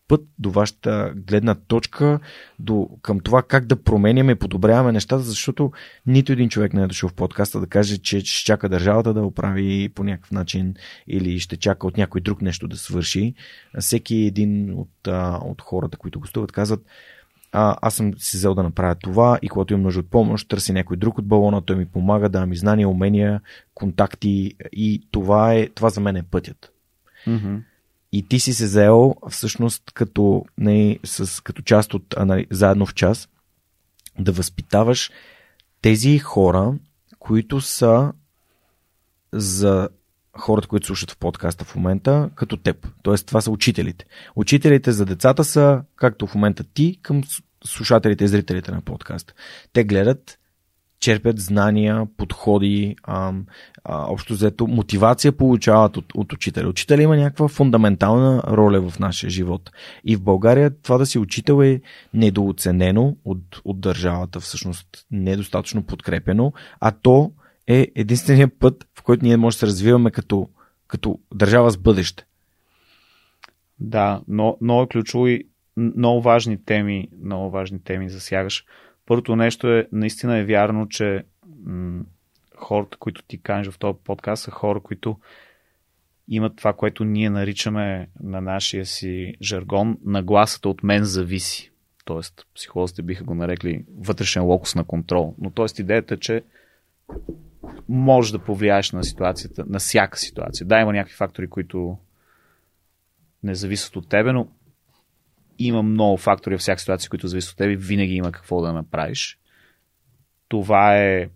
път 0.09 0.21
до 0.39 0.51
вашата 0.51 1.13
гледна 1.15 1.55
точка, 1.55 2.19
до, 2.59 2.89
към 3.01 3.19
това 3.19 3.43
как 3.43 3.65
да 3.65 3.83
променяме 3.83 4.31
и 4.31 4.35
подобряваме 4.35 4.91
нещата, 4.91 5.23
защото 5.23 5.71
нито 6.05 6.31
един 6.31 6.49
човек 6.49 6.73
не 6.73 6.83
е 6.83 6.87
дошъл 6.87 7.09
в 7.09 7.13
подкаста 7.13 7.59
да 7.59 7.67
каже, 7.67 7.97
че 7.97 8.19
ще 8.19 8.45
чака 8.45 8.69
държавата 8.69 9.13
да 9.13 9.21
оправи 9.21 9.89
по 9.95 10.03
някакъв 10.03 10.31
начин 10.31 10.75
или 11.07 11.39
ще 11.39 11.57
чака 11.57 11.87
от 11.87 11.97
някой 11.97 12.21
друг 12.21 12.41
нещо 12.41 12.67
да 12.67 12.77
свърши. 12.77 13.33
Всеки 13.79 14.15
един 14.15 14.73
от, 14.73 15.07
от 15.41 15.61
хората, 15.61 15.97
които 15.97 16.19
гостуват, 16.19 16.51
казват, 16.51 16.85
а, 17.51 17.77
аз 17.81 17.95
съм 17.95 18.13
си 18.17 18.37
взел 18.37 18.55
да 18.55 18.63
направя 18.63 18.95
това 18.95 19.39
и 19.41 19.49
когато 19.49 19.73
имам 19.73 19.83
нужда 19.83 19.99
от 19.99 20.09
помощ, 20.09 20.49
търси 20.49 20.73
някой 20.73 20.97
друг 20.97 21.17
от 21.17 21.27
балона, 21.27 21.61
той 21.61 21.75
ми 21.75 21.85
помага 21.85 22.29
да 22.29 22.45
ми 22.45 22.55
знания, 22.55 22.89
умения, 22.89 23.41
контакти 23.73 24.53
и 24.71 25.07
това, 25.11 25.53
е, 25.53 25.67
това 25.67 25.89
за 25.89 26.01
мен 26.01 26.15
е 26.15 26.23
пътят. 26.23 26.71
Mm-hmm. 27.27 27.61
И 28.11 28.27
ти 28.27 28.39
си 28.39 28.53
се 28.53 28.67
заел 28.67 29.15
всъщност 29.29 29.83
като, 29.93 30.45
не, 30.57 30.99
с, 31.03 31.43
като 31.43 31.61
част 31.61 31.93
от 31.93 32.15
нали, 32.25 32.47
заедно 32.51 32.85
в 32.85 32.93
час 32.93 33.29
да 34.19 34.31
възпитаваш 34.31 35.11
тези 35.81 36.19
хора, 36.19 36.73
които 37.19 37.61
са 37.61 38.13
за 39.33 39.89
хората, 40.37 40.67
които 40.67 40.87
слушат 40.87 41.11
в 41.11 41.17
подкаста 41.17 41.65
в 41.65 41.75
момента, 41.75 42.29
като 42.35 42.57
теб. 42.57 42.87
Тоест, 43.03 43.27
това 43.27 43.41
са 43.41 43.51
учителите. 43.51 44.05
Учителите 44.35 44.91
за 44.91 45.05
децата 45.05 45.43
са, 45.43 45.83
както 45.95 46.27
в 46.27 46.35
момента 46.35 46.63
ти, 46.63 46.99
към 47.01 47.23
слушателите 47.63 48.23
и 48.23 48.27
зрителите 48.27 48.71
на 48.71 48.81
подкаста. 48.81 49.33
Те 49.73 49.83
гледат 49.83 50.39
черпят 50.99 51.39
знания, 51.39 52.07
подходи, 52.17 52.95
а, 53.03 53.33
а, 53.83 54.11
общо 54.11 54.33
взето 54.33 54.67
мотивация 54.67 55.31
получават 55.31 55.97
от, 55.97 56.05
от 56.15 56.33
учителя. 56.33 56.67
Учителя 56.67 57.01
има 57.01 57.17
някаква 57.17 57.47
фундаментална 57.47 58.43
роля 58.47 58.89
в 58.89 58.99
нашия 58.99 59.29
живот. 59.29 59.71
И 60.03 60.15
в 60.15 60.21
България 60.21 60.71
това 60.81 60.97
да 60.97 61.05
си 61.05 61.19
учител 61.19 61.63
е 61.63 61.81
недооценено 62.13 63.15
от, 63.25 63.61
от 63.65 63.79
държавата, 63.79 64.39
всъщност 64.39 65.05
недостатъчно 65.11 65.83
подкрепено, 65.83 66.53
а 66.79 66.91
то 66.91 67.31
е 67.67 67.87
единствения 67.95 68.59
път, 68.59 68.87
в 68.99 69.03
който 69.03 69.25
ние 69.25 69.37
може 69.37 69.55
да 69.55 69.59
се 69.59 69.65
развиваме 69.65 70.11
като, 70.11 70.49
като 70.87 71.19
държава 71.33 71.71
с 71.71 71.77
бъдеще. 71.77 72.25
Да, 73.79 74.21
но 74.27 74.57
много 74.61 74.81
е 74.81 74.87
ключово 74.87 75.27
и 75.27 75.43
много 75.77 76.21
важни 76.21 76.65
теми, 76.65 77.07
много 77.23 77.49
важни 77.49 77.79
теми 77.79 78.09
засягаш. 78.09 78.65
Първото 79.09 79.35
нещо 79.35 79.67
е, 79.67 79.87
наистина 79.91 80.37
е 80.37 80.45
вярно, 80.45 80.87
че 80.89 81.23
м- 81.65 82.03
хората, 82.57 82.97
които 82.97 83.23
ти 83.23 83.41
кажеш 83.41 83.73
в 83.73 83.79
този 83.79 83.97
подкаст, 84.03 84.43
са 84.43 84.51
хора, 84.51 84.79
които 84.79 85.19
имат 86.27 86.55
това, 86.55 86.73
което 86.73 87.03
ние 87.03 87.29
наричаме 87.29 88.09
на 88.19 88.41
нашия 88.41 88.85
си 88.85 89.35
жаргон, 89.41 89.97
нагласата 90.05 90.69
от 90.69 90.83
мен 90.83 91.03
зависи. 91.03 91.71
Тоест, 92.05 92.47
психолозите 92.55 93.01
биха 93.01 93.23
го 93.23 93.35
нарекли 93.35 93.85
вътрешен 93.97 94.43
локус 94.43 94.75
на 94.75 94.83
контрол. 94.83 95.35
Но 95.41 95.49
т.е. 95.49 95.81
идеята 95.81 96.13
е, 96.13 96.17
че 96.17 96.43
можеш 97.89 98.31
да 98.31 98.39
повлияеш 98.39 98.91
на 98.91 99.03
ситуацията, 99.03 99.65
на 99.67 99.79
всяка 99.79 100.17
ситуация. 100.17 100.67
Да, 100.67 100.79
има 100.79 100.93
някакви 100.93 101.15
фактори, 101.15 101.47
които 101.47 101.97
не 103.43 103.55
зависят 103.55 103.95
от 103.95 104.09
тебе, 104.09 104.33
но 104.33 104.47
има 105.59 105.83
много 105.83 106.17
фактори 106.17 106.55
във 106.55 106.61
всяка 106.61 106.79
ситуация, 106.79 107.09
които 107.09 107.27
зависят 107.27 107.51
от 107.51 107.57
тебе. 107.57 107.75
Винаги 107.75 108.13
има 108.13 108.31
какво 108.31 108.61
да 108.61 108.73
направиш. 108.73 109.39
Това 110.47 110.97
е 110.97 111.29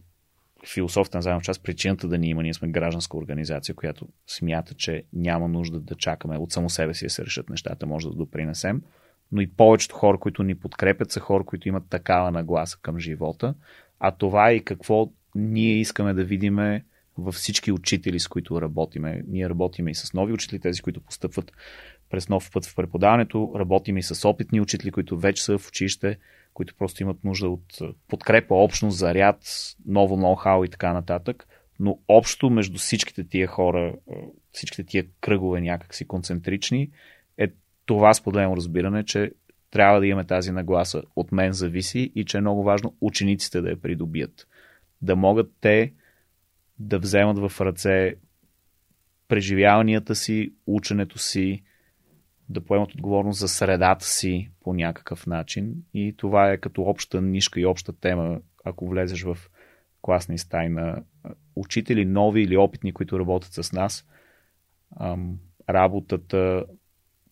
философията 0.68 1.18
на 1.18 1.22
заедно 1.22 1.41
част, 1.41 1.64
причината 1.64 2.08
да 2.08 2.18
ни 2.18 2.30
има. 2.30 2.44
Ние 2.44 2.54
сме 2.54 2.68
гражданска 2.68 3.18
организация, 3.18 3.76
която 3.76 4.08
смята, 4.28 4.74
че 4.74 5.04
няма 5.14 5.48
нужда 5.48 5.80
да 5.80 5.95
чакаме 5.95 6.38
от 6.38 6.52
само 6.52 6.70
себе 6.70 6.94
си 6.94 7.06
да 7.06 7.10
се 7.10 7.26
решат 7.26 7.50
нещата, 7.50 7.86
може 7.86 8.08
да 8.08 8.16
допринесем. 8.16 8.82
Но 9.32 9.41
и 9.41 9.48
повечето 9.48 9.95
хора, 9.95 10.18
които 10.18 10.44
ни 10.44 10.56
подкрепят, 10.56 11.12
са 11.12 11.20
хора, 11.20 11.44
които 11.44 11.68
имат 11.68 11.84
такава 11.90 12.32
нагласа 12.32 12.78
към 12.82 13.00
живота. 13.00 13.56
А 14.00 14.12
това 14.12 14.50
е 14.50 14.56
и 14.56 14.64
какво 14.64 15.12
ние 15.36 15.80
искаме 15.80 16.14
да 16.14 16.24
видиме 16.24 16.86
във 17.18 17.36
всички 17.36 17.72
учители, 17.72 18.20
с 18.20 18.28
които 18.28 18.62
работиме. 18.62 19.24
Ние 19.28 19.50
работиме 19.50 19.91
и 19.91 19.95
с 19.95 20.14
нови 20.14 20.34
учители, 20.34 20.60
тези, 20.60 20.82
които 20.82 21.02
постъпват 21.02 21.52
през 22.14 22.30
нов 22.30 22.52
път 22.52 22.65
в 22.65 22.76
преподаването, 22.76 23.52
работим 23.56 23.98
и 23.98 24.03
с 24.03 24.30
опитни 24.30 24.61
учители, 24.61 24.91
които 24.91 25.18
вече 25.18 25.44
са 25.44 25.57
в 25.57 25.68
училище, 25.68 26.18
които 26.53 26.76
просто 26.76 27.03
имат 27.03 27.23
нужда 27.23 27.49
от 27.49 27.80
подкрепа, 28.07 28.56
общност, 28.56 28.98
заряд, 28.98 29.38
ново 29.85 30.18
ноу-хау 30.18 30.65
и 30.65 30.69
така 30.69 30.94
нататък. 30.94 31.48
Но 31.80 31.99
общо 32.07 32.49
между 32.49 32.77
всичките 32.77 33.23
тия 33.23 33.48
хора, 33.48 33.95
всичките 34.52 34.84
тия 34.84 35.06
кръгове 35.22 35.61
някакси 35.61 36.07
концентрични, 36.07 36.91
е 37.38 37.48
това 37.85 38.14
споделено 38.14 38.57
разбиране, 38.57 39.03
че 39.03 39.31
трябва 39.72 39.99
да 39.99 40.07
имаме 40.07 40.26
тази 40.26 40.52
нагласа. 40.52 41.03
От 41.15 41.31
мен 41.31 41.53
зависи 41.53 42.11
и 42.15 42.26
че 42.26 42.38
е 42.38 42.41
много 42.41 42.64
важно 42.64 42.95
учениците 43.02 43.61
да 43.61 43.69
я 43.69 43.81
придобият. 43.81 44.48
Да 45.02 45.15
могат 45.15 45.52
те 45.61 45.94
да 46.80 46.99
вземат 46.99 47.38
в 47.38 47.61
ръце 47.61 48.15
преживяванията 49.27 50.15
си, 50.15 50.53
ученето 50.68 51.19
си, 51.19 51.64
да 52.49 52.61
поемат 52.61 52.94
отговорност 52.94 53.40
за 53.40 53.48
средата 53.48 54.06
си 54.06 54.52
по 54.61 54.74
някакъв 54.74 55.28
начин. 55.28 55.76
И 55.94 56.14
това 56.18 56.52
е 56.52 56.57
като 56.57 56.82
обща 56.82 57.22
нишка 57.22 57.60
и 57.60 57.65
обща 57.65 57.94
тема, 57.94 58.40
ако 58.64 58.88
влезеш 58.88 59.24
в 59.24 59.38
класни 60.02 60.38
стаи 60.38 60.70
на 60.70 61.03
учители, 61.56 62.06
нови 62.06 62.41
или 62.41 62.57
опитни, 62.57 62.94
които 62.94 63.20
работят 63.20 63.53
с 63.53 63.72
нас. 63.72 64.07
Работата, 65.70 66.65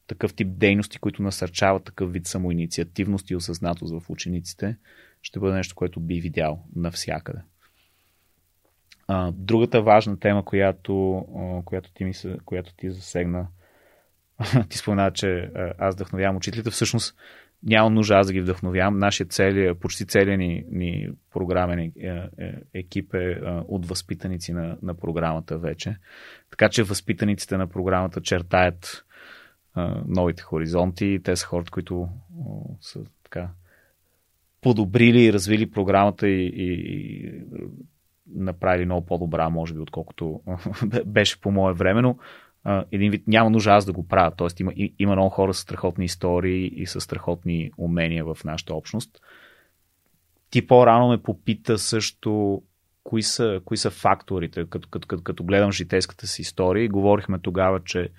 такъв 0.08 0.34
тип 0.34 0.48
дейности, 0.52 1.00
които 1.00 1.24
насърчават 1.24 1.84
такъв 1.84 2.14
вид 2.14 2.28
самоинициативност 2.28 3.30
и 3.30 3.36
осъзнатост 3.36 4.04
в 4.04 4.10
учениците, 4.10 4.78
ще 5.22 5.40
бъде 5.40 5.56
нещо, 5.56 5.76
което 5.76 6.00
би 6.00 6.20
видял 6.20 6.64
навсякъде. 6.76 7.40
Другата 9.32 9.82
важна 9.82 10.20
тема, 10.20 10.46
която, 10.46 11.26
която, 11.66 11.94
ти, 11.94 12.04
ми, 12.04 12.14
която 12.46 12.76
ти 12.76 12.92
засегна, 12.92 13.48
ти 14.70 14.78
спомена, 14.78 15.12
че 15.12 15.52
аз 15.78 15.96
вдъхновявам 15.96 16.36
учителите. 16.36 16.70
Всъщност 16.70 17.16
няма 17.64 17.90
нужда 17.90 18.14
аз 18.14 18.28
да 18.28 18.34
ги 18.34 18.42
вдъхновявам. 18.42 18.98
Нашия 18.98 19.28
цели, 19.28 19.74
почти 19.74 20.06
целият 20.06 20.40
ни, 20.40 20.66
ни 20.72 21.10
програмен 21.34 21.80
е, 21.80 21.92
е, 22.00 22.54
екип 22.74 23.14
е 23.14 23.42
от 23.68 23.86
възпитаници 23.86 24.54
на, 24.54 24.78
на 24.82 24.94
програмата 24.94 25.58
вече. 25.58 25.98
Така 26.50 26.70
че 26.70 26.84
възпитаниците 26.84 27.58
на 27.58 27.68
програмата 27.68 28.22
чертаят 28.22 29.06
новите 30.08 30.44
хоризонти. 30.44 31.20
Те 31.24 31.36
са 31.36 31.46
хората, 31.48 31.72
които 31.72 32.10
са 32.82 33.00
така 33.24 33.50
подобрили 34.62 35.24
и 35.24 35.34
развили 35.34 35.72
програмата 35.72 36.28
и, 36.28 36.46
и, 36.46 36.74
и 36.74 37.32
направили 38.28 38.86
много 38.86 39.06
по-добра, 39.06 39.50
може 39.50 39.74
би, 39.74 39.80
отколкото 39.80 40.42
беше 41.06 41.42
по 41.42 41.52
мое 41.52 41.74
време, 41.74 42.02
но 42.02 42.18
един 42.92 43.12
вид 43.12 43.28
няма 43.28 43.50
нужда 43.50 43.72
аз 43.72 43.86
да 43.86 43.94
го 43.94 44.08
правя. 44.08 44.32
Тоест 44.38 44.60
има, 44.60 44.72
има 45.00 45.16
много 45.16 45.30
хора 45.30 45.54
с 45.54 45.60
страхотни 45.60 46.06
истории 46.06 46.72
и 46.76 46.86
с 46.86 47.02
страхотни 47.02 47.72
умения 47.78 48.26
в 48.26 48.38
нашата 48.46 48.74
общност. 48.74 49.22
Ти 50.50 50.68
по-рано 50.68 51.10
ме 51.10 51.24
попита 51.24 51.78
също 51.78 52.62
кои 53.04 53.24
са, 53.24 53.62
кои 53.66 53.78
са 53.78 53.90
факторите, 53.90 54.66
като, 54.70 54.90
като, 54.90 55.08
като, 55.08 55.24
като 55.24 55.44
гледам 55.44 55.72
житейската 55.72 56.28
си 56.28 56.42
история. 56.42 56.90
Говорихме 56.90 57.40
тогава, 57.40 57.84
че 57.84 58.10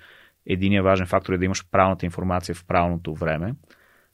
единият 0.45 0.83
важен 0.83 1.07
фактор 1.07 1.33
е 1.33 1.37
да 1.37 1.45
имаш 1.45 1.65
правилната 1.71 2.05
информация 2.05 2.55
в 2.55 2.65
правилното 2.65 3.13
време. 3.13 3.55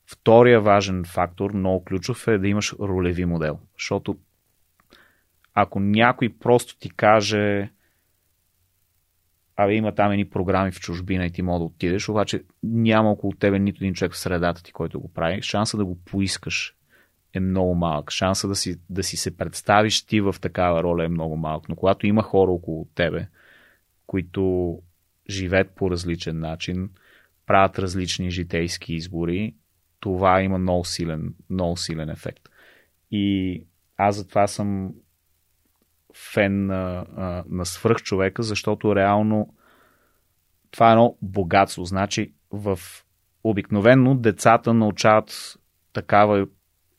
Втория 0.05 0.61
важен 0.61 1.03
фактор, 1.05 1.51
много 1.51 1.85
ключов, 1.85 2.27
е 2.27 2.37
да 2.37 2.47
имаш 2.47 2.73
ролеви 2.79 3.25
модел. 3.25 3.59
Защото 3.77 4.17
ако 5.53 5.79
някой 5.79 6.29
просто 6.39 6.77
ти 6.79 6.89
каже 6.89 7.69
абе 9.63 9.73
има 9.73 9.95
там 9.95 10.11
едни 10.11 10.29
програми 10.29 10.71
в 10.71 10.79
чужбина 10.79 11.25
и 11.25 11.31
ти 11.31 11.41
мога 11.41 11.59
да 11.59 11.65
отидеш, 11.65 12.09
обаче 12.09 12.43
няма 12.63 13.11
около 13.11 13.33
тебе 13.33 13.59
нито 13.59 13.83
един 13.83 13.93
човек 13.93 14.13
в 14.13 14.17
средата 14.17 14.63
ти, 14.63 14.71
който 14.71 14.99
го 14.99 15.13
прави. 15.13 15.41
Шанса 15.41 15.77
да 15.77 15.85
го 15.85 15.99
поискаш 16.05 16.75
е 17.33 17.39
много 17.39 17.75
малък. 17.75 18.11
Шанса 18.11 18.47
да 18.47 18.55
си, 18.55 18.79
да 18.89 19.03
си 19.03 19.17
се 19.17 19.37
представиш 19.37 20.05
ти 20.05 20.21
в 20.21 20.35
такава 20.41 20.83
роля 20.83 21.05
е 21.05 21.09
много 21.09 21.37
малък. 21.37 21.69
Но 21.69 21.75
когато 21.75 22.07
има 22.07 22.23
хора 22.23 22.51
около 22.51 22.87
тебе, 22.95 23.27
които 24.07 24.75
живеят 25.29 25.71
по 25.75 25.91
различен 25.91 26.39
начин, 26.39 26.89
правят 27.45 27.79
различни 27.79 28.31
житейски 28.31 28.93
избори, 28.93 29.55
това 29.99 30.41
има 30.41 30.57
много 30.57 30.85
силен, 30.85 31.33
много 31.49 31.77
силен 31.77 32.09
ефект. 32.09 32.49
И 33.11 33.63
аз 33.97 34.15
затова 34.15 34.47
съм 34.47 34.93
фен 36.33 36.65
на, 36.65 37.05
на 37.49 37.65
свръхчовека, 37.65 38.43
защото 38.43 38.95
реално 38.95 39.53
това 40.71 40.89
е 40.89 40.91
едно 40.91 41.17
богатство. 41.21 41.85
Значи 41.85 42.33
в 42.51 42.79
обикновенно 43.43 44.15
децата 44.15 44.73
научават 44.73 45.57
такава 45.93 46.47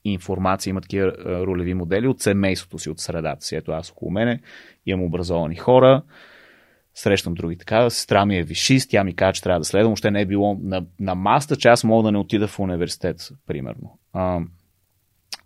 информация, 0.05 0.71
имат 0.71 0.83
такива 0.83 1.13
ролеви 1.47 1.75
модели 1.75 2.09
от 2.09 2.21
семейството 2.21 2.79
си, 2.79 2.91
от 2.91 3.01
средата 3.01 3.45
си. 3.45 3.57
Ето 3.57 3.73
аз 3.73 3.91
около 3.91 4.11
мене 4.11 4.41
имам 4.87 5.05
образовани 5.05 5.57
хора, 5.57 6.03
срещам 6.95 7.35
други 7.35 7.57
така, 7.57 7.91
сестра 7.91 8.27
ми 8.27 8.39
е 8.39 8.43
вишист, 8.43 8.91
тя 8.91 9.05
ми 9.05 9.17
казва, 9.17 9.33
че 9.33 9.43
трябва 9.43 9.61
да 9.61 9.65
следвам, 9.65 9.93
още 9.93 10.11
не 10.11 10.21
е 10.21 10.27
било 10.27 10.59
на, 10.63 10.87
на 11.01 11.15
маста, 11.15 11.57
че 11.57 11.69
аз 11.69 11.85
мога 11.85 12.03
да 12.03 12.13
не 12.13 12.19
отида 12.19 12.49
в 12.49 12.59
университет, 12.59 13.29
примерно. 13.47 13.99
А, 14.13 14.41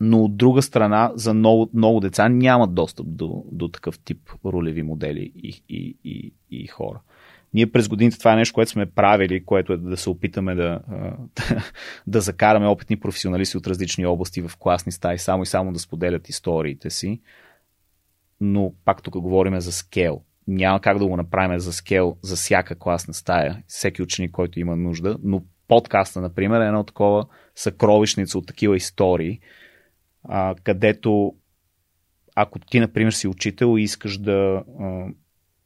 но 0.01 0.25
от 0.25 0.37
друга 0.37 0.63
страна, 0.63 1.13
за 1.15 1.35
много, 1.35 1.71
много 1.75 2.01
деца 2.01 2.29
нямат 2.29 2.75
достъп 2.75 3.07
до, 3.09 3.45
до 3.53 3.69
такъв 3.69 3.99
тип 3.99 4.31
ролеви 4.45 4.83
модели 4.83 5.33
и, 5.37 5.63
и, 5.69 5.97
и, 6.05 6.33
и 6.51 6.67
хора. 6.67 7.01
Ние 7.55 7.73
през 7.73 7.89
годините 7.89 8.19
това 8.19 8.33
е 8.33 8.37
нещо, 8.37 8.55
което 8.55 8.71
сме 8.71 8.87
правили, 8.87 9.45
което 9.45 9.73
е 9.73 9.77
да 9.77 9.97
се 9.97 10.11
опитаме 10.11 10.55
да, 10.55 10.81
да 12.07 12.21
закараме 12.21 12.67
опитни 12.67 12.97
професионалисти 12.97 13.57
от 13.57 13.67
различни 13.67 14.07
области 14.07 14.43
в 14.43 14.53
класни 14.59 14.93
стаи, 14.93 15.19
само 15.19 15.43
и 15.43 15.47
само 15.47 15.73
да 15.73 15.79
споделят 15.79 16.29
историите 16.29 16.91
си. 16.91 17.21
Но 18.41 18.73
пак 18.85 19.03
тук 19.03 19.19
говорим 19.19 19.61
за 19.61 19.73
скел. 19.73 20.21
Няма 20.49 20.81
как 20.81 20.99
да 20.99 21.07
го 21.07 21.17
направим 21.17 21.61
за 21.61 21.73
скел 21.73 22.17
за 22.23 22.37
всяка 22.37 22.75
класна 22.75 23.15
стая, 23.15 23.63
всеки 23.67 24.03
ученик, 24.03 24.31
който 24.31 24.61
има 24.61 24.77
нужда, 24.77 25.19
но 25.23 25.43
подкаста, 25.69 26.21
например, 26.21 26.61
е 26.61 26.67
едно 26.67 26.85
такова 26.85 27.27
съкровищница 27.55 28.39
от 28.39 28.47
такива 28.47 28.77
истории, 28.77 29.41
а, 30.25 30.55
където 30.63 31.35
ако 32.35 32.59
ти, 32.59 32.81
например, 32.81 33.13
си 33.13 33.29
учител 33.29 33.79
и 33.79 33.83
искаш 33.83 34.19
да, 34.19 34.65
а, 34.81 35.07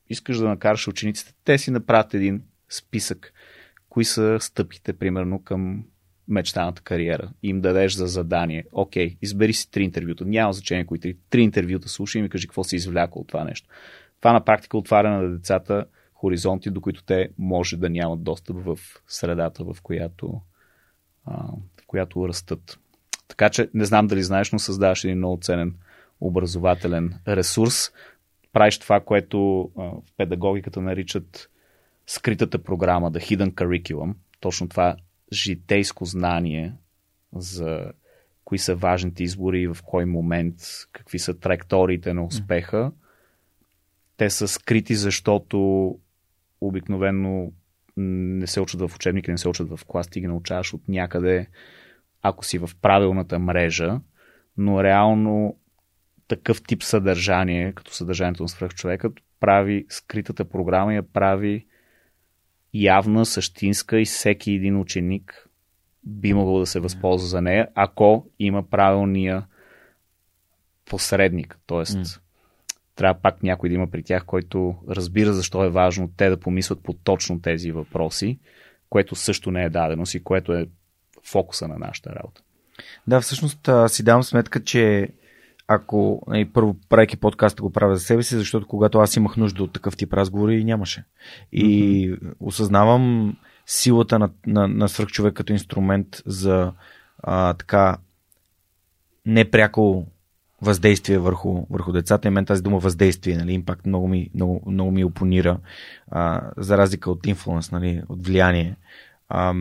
искаш 0.08 0.38
да 0.38 0.48
накараш 0.48 0.88
учениците, 0.88 1.32
те 1.44 1.58
си 1.58 1.70
направят 1.70 2.14
един 2.14 2.42
списък, 2.68 3.32
кои 3.88 4.04
са 4.04 4.38
стъпките, 4.40 4.92
примерно, 4.92 5.42
към 5.42 5.84
мечтаната 6.28 6.82
кариера. 6.82 7.30
Им 7.42 7.60
дадеш 7.60 7.92
за 7.92 8.06
задание. 8.06 8.64
Окей, 8.72 9.16
избери 9.22 9.52
си 9.52 9.70
три 9.70 9.82
интервюта. 9.84 10.24
Няма 10.24 10.52
значение 10.52 10.86
кои 10.86 11.00
три. 11.00 11.16
Три 11.30 11.42
интервюта 11.42 11.88
слушай 11.88 12.18
и 12.18 12.22
ми 12.22 12.28
кажи 12.28 12.46
какво 12.46 12.64
си 12.64 12.76
извлякал 12.76 13.22
от 13.22 13.28
това 13.28 13.44
нещо. 13.44 13.68
Това 14.20 14.32
на 14.32 14.44
практика 14.44 14.78
отваря 14.78 15.10
на 15.10 15.30
децата 15.30 15.86
хоризонти, 16.14 16.70
до 16.70 16.80
които 16.80 17.04
те 17.04 17.28
може 17.38 17.76
да 17.76 17.90
нямат 17.90 18.22
достъп 18.22 18.56
в 18.56 18.78
средата, 19.06 19.64
в 19.64 19.76
която, 19.82 20.40
а, 21.24 21.46
в 21.82 21.86
която 21.86 22.28
растат. 22.28 22.78
Така 23.28 23.50
че 23.50 23.68
не 23.74 23.84
знам 23.84 24.06
дали 24.06 24.22
знаеш, 24.22 24.52
но 24.52 24.58
създаваш 24.58 25.04
един 25.04 25.18
много 25.18 25.38
ценен 25.42 25.74
образователен 26.20 27.14
ресурс. 27.28 27.92
Правиш 28.52 28.78
това, 28.78 29.00
което 29.00 29.70
в 29.76 30.02
педагогиката 30.16 30.80
наричат 30.80 31.50
скритата 32.06 32.62
програма, 32.62 33.12
the 33.12 33.36
hidden 33.36 33.52
curriculum. 33.52 34.14
точно 34.40 34.68
това 34.68 34.96
житейско 35.32 36.04
знание 36.04 36.74
за 37.32 37.92
кои 38.44 38.58
са 38.58 38.74
важните 38.74 39.22
избори, 39.22 39.66
в 39.66 39.76
кой 39.84 40.04
момент, 40.04 40.54
какви 40.92 41.18
са 41.18 41.38
траекториите 41.38 42.14
на 42.14 42.24
успеха. 42.24 42.92
Те 44.16 44.30
са 44.30 44.48
скрити, 44.48 44.94
защото 44.94 45.98
обикновено 46.60 47.52
не 47.96 48.46
се 48.46 48.60
учат 48.60 48.80
в 48.80 48.94
учебника, 48.94 49.32
не 49.32 49.38
се 49.38 49.48
учат 49.48 49.68
в 49.68 49.80
клас, 49.86 50.08
ти 50.08 50.20
ги 50.20 50.26
научаваш 50.26 50.74
от 50.74 50.88
някъде, 50.88 51.46
ако 52.28 52.44
си 52.44 52.58
в 52.58 52.70
правилната 52.82 53.38
мрежа, 53.38 54.00
но 54.56 54.84
реално 54.84 55.56
такъв 56.28 56.62
тип 56.62 56.82
съдържание, 56.82 57.72
като 57.72 57.94
съдържанието 57.94 58.42
на 58.42 58.48
свръхчовекът, 58.48 59.12
прави 59.40 59.86
скритата 59.88 60.44
програма 60.44 60.94
я 60.94 61.02
прави 61.02 61.66
явна, 62.74 63.26
същинска 63.26 64.00
и 64.00 64.04
всеки 64.04 64.52
един 64.52 64.80
ученик 64.80 65.48
би 66.04 66.34
могъл 66.34 66.58
да 66.58 66.66
се 66.66 66.80
възползва 66.80 67.28
за 67.28 67.42
нея, 67.42 67.68
ако 67.74 68.30
има 68.38 68.70
правилния 68.70 69.46
посредник. 70.84 71.58
Тоест, 71.66 71.98
mm. 71.98 72.20
трябва 72.94 73.20
пак 73.20 73.42
някой 73.42 73.68
да 73.68 73.74
има 73.74 73.90
при 73.90 74.02
тях, 74.02 74.24
който 74.24 74.76
разбира 74.88 75.32
защо 75.32 75.64
е 75.64 75.70
важно 75.70 76.10
те 76.16 76.28
да 76.28 76.40
помислят 76.40 76.82
по 76.82 76.92
точно 76.92 77.40
тези 77.40 77.72
въпроси, 77.72 78.38
което 78.90 79.14
също 79.14 79.50
не 79.50 79.64
е 79.64 79.70
даденост 79.70 80.14
и 80.14 80.24
което 80.24 80.52
е 80.52 80.66
фокуса 81.24 81.68
на 81.68 81.78
нашата 81.78 82.10
работа. 82.10 82.42
Да, 83.06 83.20
всъщност 83.20 83.68
си 83.88 84.02
давам 84.02 84.22
сметка, 84.22 84.64
че 84.64 85.08
ако 85.68 86.22
и 86.26 86.30
нали, 86.30 86.44
първо 86.44 86.76
правейки 86.88 87.16
подкаста 87.16 87.62
го 87.62 87.72
правя 87.72 87.96
за 87.96 88.04
себе 88.04 88.22
си, 88.22 88.36
защото 88.36 88.66
когато 88.66 88.98
аз 88.98 89.16
имах 89.16 89.36
нужда 89.36 89.62
от 89.62 89.72
такъв 89.72 89.96
тип 89.96 90.12
разговори, 90.12 90.64
нямаше. 90.64 91.04
И 91.52 92.10
mm-hmm. 92.10 92.32
осъзнавам 92.40 93.36
силата 93.66 94.18
на, 94.18 94.30
на, 94.46 94.68
на 94.68 94.88
свръхчовек 94.88 95.34
като 95.34 95.52
инструмент 95.52 96.22
за 96.26 96.72
а, 97.22 97.54
така 97.54 97.96
непряко 99.26 100.06
въздействие 100.62 101.18
върху, 101.18 101.66
върху 101.70 101.92
децата. 101.92 102.28
И 102.28 102.30
мен 102.30 102.44
тази 102.44 102.62
дума 102.62 102.78
въздействие, 102.78 103.36
нали, 103.36 103.52
импакт 103.52 103.86
много 103.86 104.08
ми, 104.08 104.30
много, 104.34 104.62
много 104.70 104.90
ми 104.90 105.04
опонира, 105.04 105.58
а, 106.10 106.50
за 106.56 106.78
разлика 106.78 107.10
от 107.10 107.26
инфлуенс, 107.26 107.72
нали, 107.72 108.02
от 108.08 108.26
влияние. 108.26 108.76
А, 109.28 109.54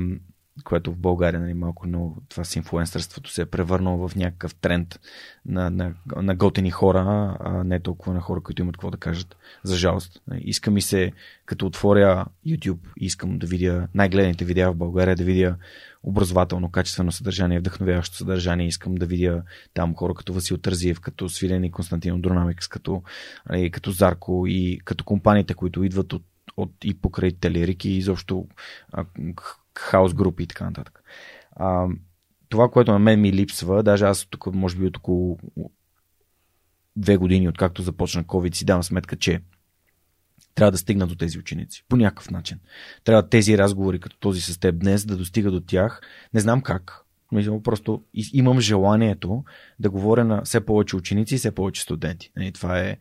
което 0.64 0.92
в 0.92 0.98
България 0.98 1.40
нали, 1.40 1.54
малко 1.54 1.88
много 1.88 2.22
това 2.30 2.44
с 2.44 2.56
инфлуенсърството 2.56 3.32
се 3.32 3.42
е 3.42 3.46
превърнало 3.46 4.08
в 4.08 4.16
някакъв 4.16 4.56
тренд 4.56 5.00
на, 5.46 5.70
на, 5.70 5.94
на 6.16 6.36
готени 6.36 6.72
хора, 6.72 7.38
а 7.40 7.64
не 7.64 7.80
толкова 7.80 8.14
на 8.14 8.22
хора, 8.22 8.42
които 8.42 8.62
имат 8.62 8.78
какво 8.78 8.92
да 8.92 8.98
кажат. 8.98 9.38
За 9.64 9.78
жалост. 9.78 10.22
Иска 10.40 10.72
ми 10.72 10.82
се, 10.82 11.12
като 11.46 11.66
отворя 11.66 12.26
YouTube, 12.48 12.80
искам 12.98 13.40
да 13.40 13.48
видя 13.48 13.88
най-гледаните 13.94 14.46
видеа 14.46 14.72
в 14.72 14.76
България, 14.76 15.16
да 15.16 15.24
видя 15.24 15.56
образователно, 16.04 16.72
качествено 16.72 17.12
съдържание, 17.12 17.60
вдъхновяващо 17.60 18.16
съдържание. 18.16 18.68
Искам 18.68 18.96
да 18.96 19.06
видя 19.06 19.44
там 19.74 19.96
хора 19.96 20.14
като 20.14 20.34
Васил 20.34 20.58
Тързиев, 20.58 21.00
като 21.00 21.30
Свилен 21.30 21.64
и 21.64 21.72
Константин 21.72 22.22
Дронамикс, 22.22 22.68
като, 22.68 23.04
нали, 23.50 23.72
като 23.72 23.92
Зарко 23.92 24.46
и 24.48 24.82
като 24.86 25.04
компаниите, 25.04 25.54
които 25.54 25.84
идват 25.84 26.14
от, 26.14 26.24
от 26.58 26.72
и 26.84 26.94
покрай 26.94 27.32
Телерик 27.32 27.86
и 27.86 27.90
изобщо 27.90 28.48
хаос 29.80 30.14
групи 30.14 30.44
и 30.44 30.48
така 30.48 30.66
нататък. 30.66 31.04
А, 31.52 31.88
това, 32.50 32.70
което 32.70 32.92
на 32.92 33.00
мен 33.00 33.22
ми 33.22 33.34
липсва, 33.34 33.84
даже 33.84 34.06
аз 34.06 34.26
тук, 34.26 34.54
може 34.54 34.78
би 34.78 34.86
от 34.86 34.98
около 34.98 35.40
две 36.96 37.18
години, 37.18 37.50
откакто 37.50 37.82
започна 37.82 38.24
COVID, 38.24 38.56
си 38.56 38.66
давам 38.66 38.84
сметка, 38.84 39.16
че 39.16 39.42
трябва 40.56 40.72
да 40.72 40.78
стигна 40.78 41.08
до 41.08 41.16
тези 41.16 41.40
ученици. 41.40 41.84
По 41.90 41.96
някакъв 41.96 42.32
начин. 42.32 42.60
Трябва 43.04 43.30
тези 43.30 43.58
разговори, 43.58 44.00
като 44.00 44.18
този 44.20 44.42
с 44.42 44.60
теб 44.60 44.80
днес, 44.80 45.06
да 45.06 45.18
достига 45.18 45.52
до 45.52 45.62
тях. 45.62 46.02
Не 46.34 46.40
знам 46.40 46.62
как. 46.62 47.04
Просто 47.64 48.04
имам 48.34 48.60
желанието 48.60 49.44
да 49.80 49.90
говоря 49.90 50.26
на 50.26 50.42
все 50.42 50.66
повече 50.66 50.96
ученици 50.96 51.36
и 51.36 51.38
все 51.38 51.52
повече 51.52 51.82
студенти. 51.82 52.32
Нали, 52.36 52.52
това 52.52 52.80
е. 52.80 52.98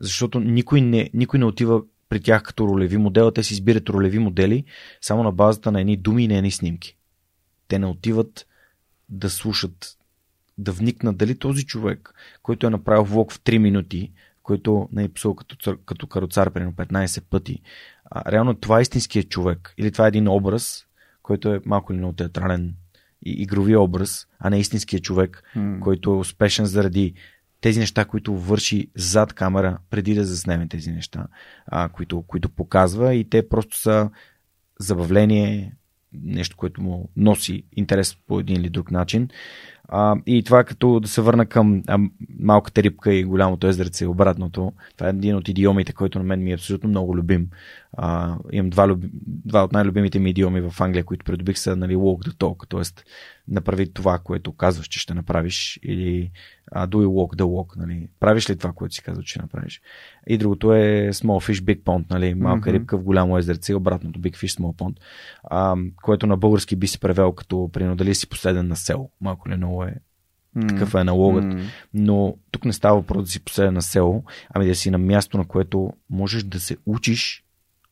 Защото 0.00 0.40
никой 0.40 0.80
не, 0.80 1.10
никой 1.14 1.38
не 1.38 1.44
отива 1.44 1.82
при 2.08 2.20
тях 2.20 2.42
като 2.42 2.68
ролеви 2.68 2.96
модел, 2.96 3.30
те 3.30 3.42
си 3.42 3.54
избират 3.54 3.88
ролеви 3.88 4.18
модели 4.18 4.64
само 5.00 5.22
на 5.22 5.32
базата 5.32 5.72
на 5.72 5.80
едни 5.80 5.96
думи 5.96 6.24
и 6.24 6.28
на 6.28 6.36
едни 6.36 6.50
снимки. 6.50 6.96
Те 7.68 7.78
не 7.78 7.86
отиват 7.86 8.46
да 9.08 9.30
слушат, 9.30 9.96
да 10.58 10.72
вникнат 10.72 11.16
дали 11.16 11.38
този 11.38 11.66
човек, 11.66 12.14
който 12.42 12.66
е 12.66 12.70
направил 12.70 13.04
влог 13.04 13.32
в 13.32 13.40
3 13.40 13.58
минути, 13.58 14.12
който 14.42 14.88
не 14.92 15.04
е 15.04 15.08
писал 15.08 15.34
като, 15.34 15.76
като 15.86 16.06
кароцар 16.06 16.50
примерно 16.50 16.72
15 16.72 17.22
пъти, 17.30 17.62
а, 18.04 18.32
реално 18.32 18.54
това 18.54 18.78
е 18.78 18.82
истинският 18.82 19.28
човек. 19.28 19.74
Или 19.78 19.92
това 19.92 20.04
е 20.04 20.08
един 20.08 20.28
образ, 20.28 20.86
който 21.22 21.54
е 21.54 21.60
малко 21.64 21.92
или 21.92 21.98
много 21.98 22.14
театрален 22.14 22.74
и 23.24 23.30
игрови 23.42 23.76
образ, 23.76 24.26
а 24.38 24.50
не 24.50 24.58
истинският 24.58 25.04
човек, 25.04 25.42
mm. 25.56 25.80
който 25.80 26.10
е 26.10 26.16
успешен 26.16 26.66
заради 26.66 27.14
тези 27.60 27.80
неща, 27.80 28.04
които 28.04 28.36
върши 28.36 28.90
зад 28.94 29.32
камера, 29.32 29.78
преди 29.90 30.14
да 30.14 30.24
заснеме 30.24 30.68
тези 30.68 30.90
неща, 30.90 31.26
а, 31.66 31.88
които, 31.88 32.22
които 32.22 32.48
показва 32.48 33.14
и 33.14 33.30
те 33.30 33.48
просто 33.48 33.78
са 33.78 34.10
забавление, 34.80 35.76
нещо, 36.12 36.56
което 36.56 36.82
му 36.82 37.10
носи 37.16 37.64
интерес 37.72 38.16
по 38.26 38.40
един 38.40 38.56
или 38.56 38.70
друг 38.70 38.90
начин. 38.90 39.28
А, 39.88 40.16
и 40.26 40.42
това 40.42 40.64
като 40.64 41.00
да 41.00 41.08
се 41.08 41.20
върна 41.22 41.46
към 41.46 41.82
а, 41.86 41.98
малката 42.38 42.82
рибка 42.82 43.14
и 43.14 43.24
голямото 43.24 43.66
езерце 43.66 44.04
и 44.04 44.08
обратното. 44.08 44.72
Това 44.96 45.06
е 45.06 45.10
един 45.10 45.36
от 45.36 45.48
идиомите, 45.48 45.92
който 45.92 46.18
на 46.18 46.24
мен 46.24 46.42
ми 46.42 46.50
е 46.50 46.54
абсолютно 46.54 46.88
много 46.88 47.16
любим. 47.16 47.48
А, 47.92 48.36
имам 48.52 48.70
два, 48.70 48.88
люби, 48.88 49.10
два 49.26 49.64
от 49.64 49.72
най-любимите 49.72 50.18
ми 50.18 50.30
идиоми 50.30 50.60
в 50.60 50.80
Англия, 50.80 51.04
които 51.04 51.24
придобих 51.24 51.58
са 51.58 51.76
нали, 51.76 51.96
walk 51.96 52.28
the 52.28 52.32
talk, 52.32 52.68
т.е. 52.68 53.02
направи 53.48 53.92
това, 53.92 54.18
което 54.18 54.52
казваш, 54.52 54.86
че 54.86 55.00
ще 55.00 55.14
направиш 55.14 55.78
или 55.82 56.30
uh, 56.74 56.86
do 56.86 56.96
you 56.96 57.06
walk 57.06 57.36
the 57.36 57.44
walk, 57.44 57.76
нали? 57.76 58.08
правиш 58.20 58.50
ли 58.50 58.56
това, 58.56 58.72
което 58.72 58.94
си 58.94 59.02
казва, 59.02 59.22
че 59.22 59.30
ще 59.30 59.42
направиш. 59.42 59.80
И 60.26 60.38
другото 60.38 60.72
е 60.72 61.10
small 61.12 61.50
fish, 61.50 61.60
big 61.60 61.82
pond, 61.82 62.04
нали? 62.10 62.34
малка 62.34 62.70
mm-hmm. 62.70 62.72
рибка 62.72 62.98
в 62.98 63.02
голямо 63.02 63.38
езерце, 63.38 63.74
обратното 63.74 64.20
big 64.20 64.36
fish, 64.36 64.60
small 64.60 64.76
pond, 64.76 64.96
а, 65.44 65.76
което 66.02 66.26
на 66.26 66.36
български 66.36 66.76
би 66.76 66.86
се 66.86 67.00
превел 67.00 67.32
като 67.32 67.70
прино 67.72 67.96
дали 67.96 68.14
си 68.14 68.28
последен 68.28 68.68
на 68.68 68.76
село. 68.76 69.10
Малко 69.20 69.48
ли 69.48 69.56
много 69.56 69.77
е 69.84 69.94
Mm. 70.56 70.68
Такъв 70.68 70.94
е 70.94 70.98
аналогът. 70.98 71.44
Mm. 71.44 71.64
Но 71.94 72.36
тук 72.50 72.64
не 72.64 72.72
става 72.72 72.96
въпрос 72.96 73.24
да 73.24 73.30
си 73.30 73.40
последен 73.40 73.74
на 73.74 73.82
село, 73.82 74.24
ами 74.50 74.66
да 74.66 74.74
си 74.74 74.90
на 74.90 74.98
място, 74.98 75.38
на 75.38 75.44
което 75.44 75.92
можеш 76.10 76.42
да 76.42 76.60
се 76.60 76.76
учиш 76.86 77.44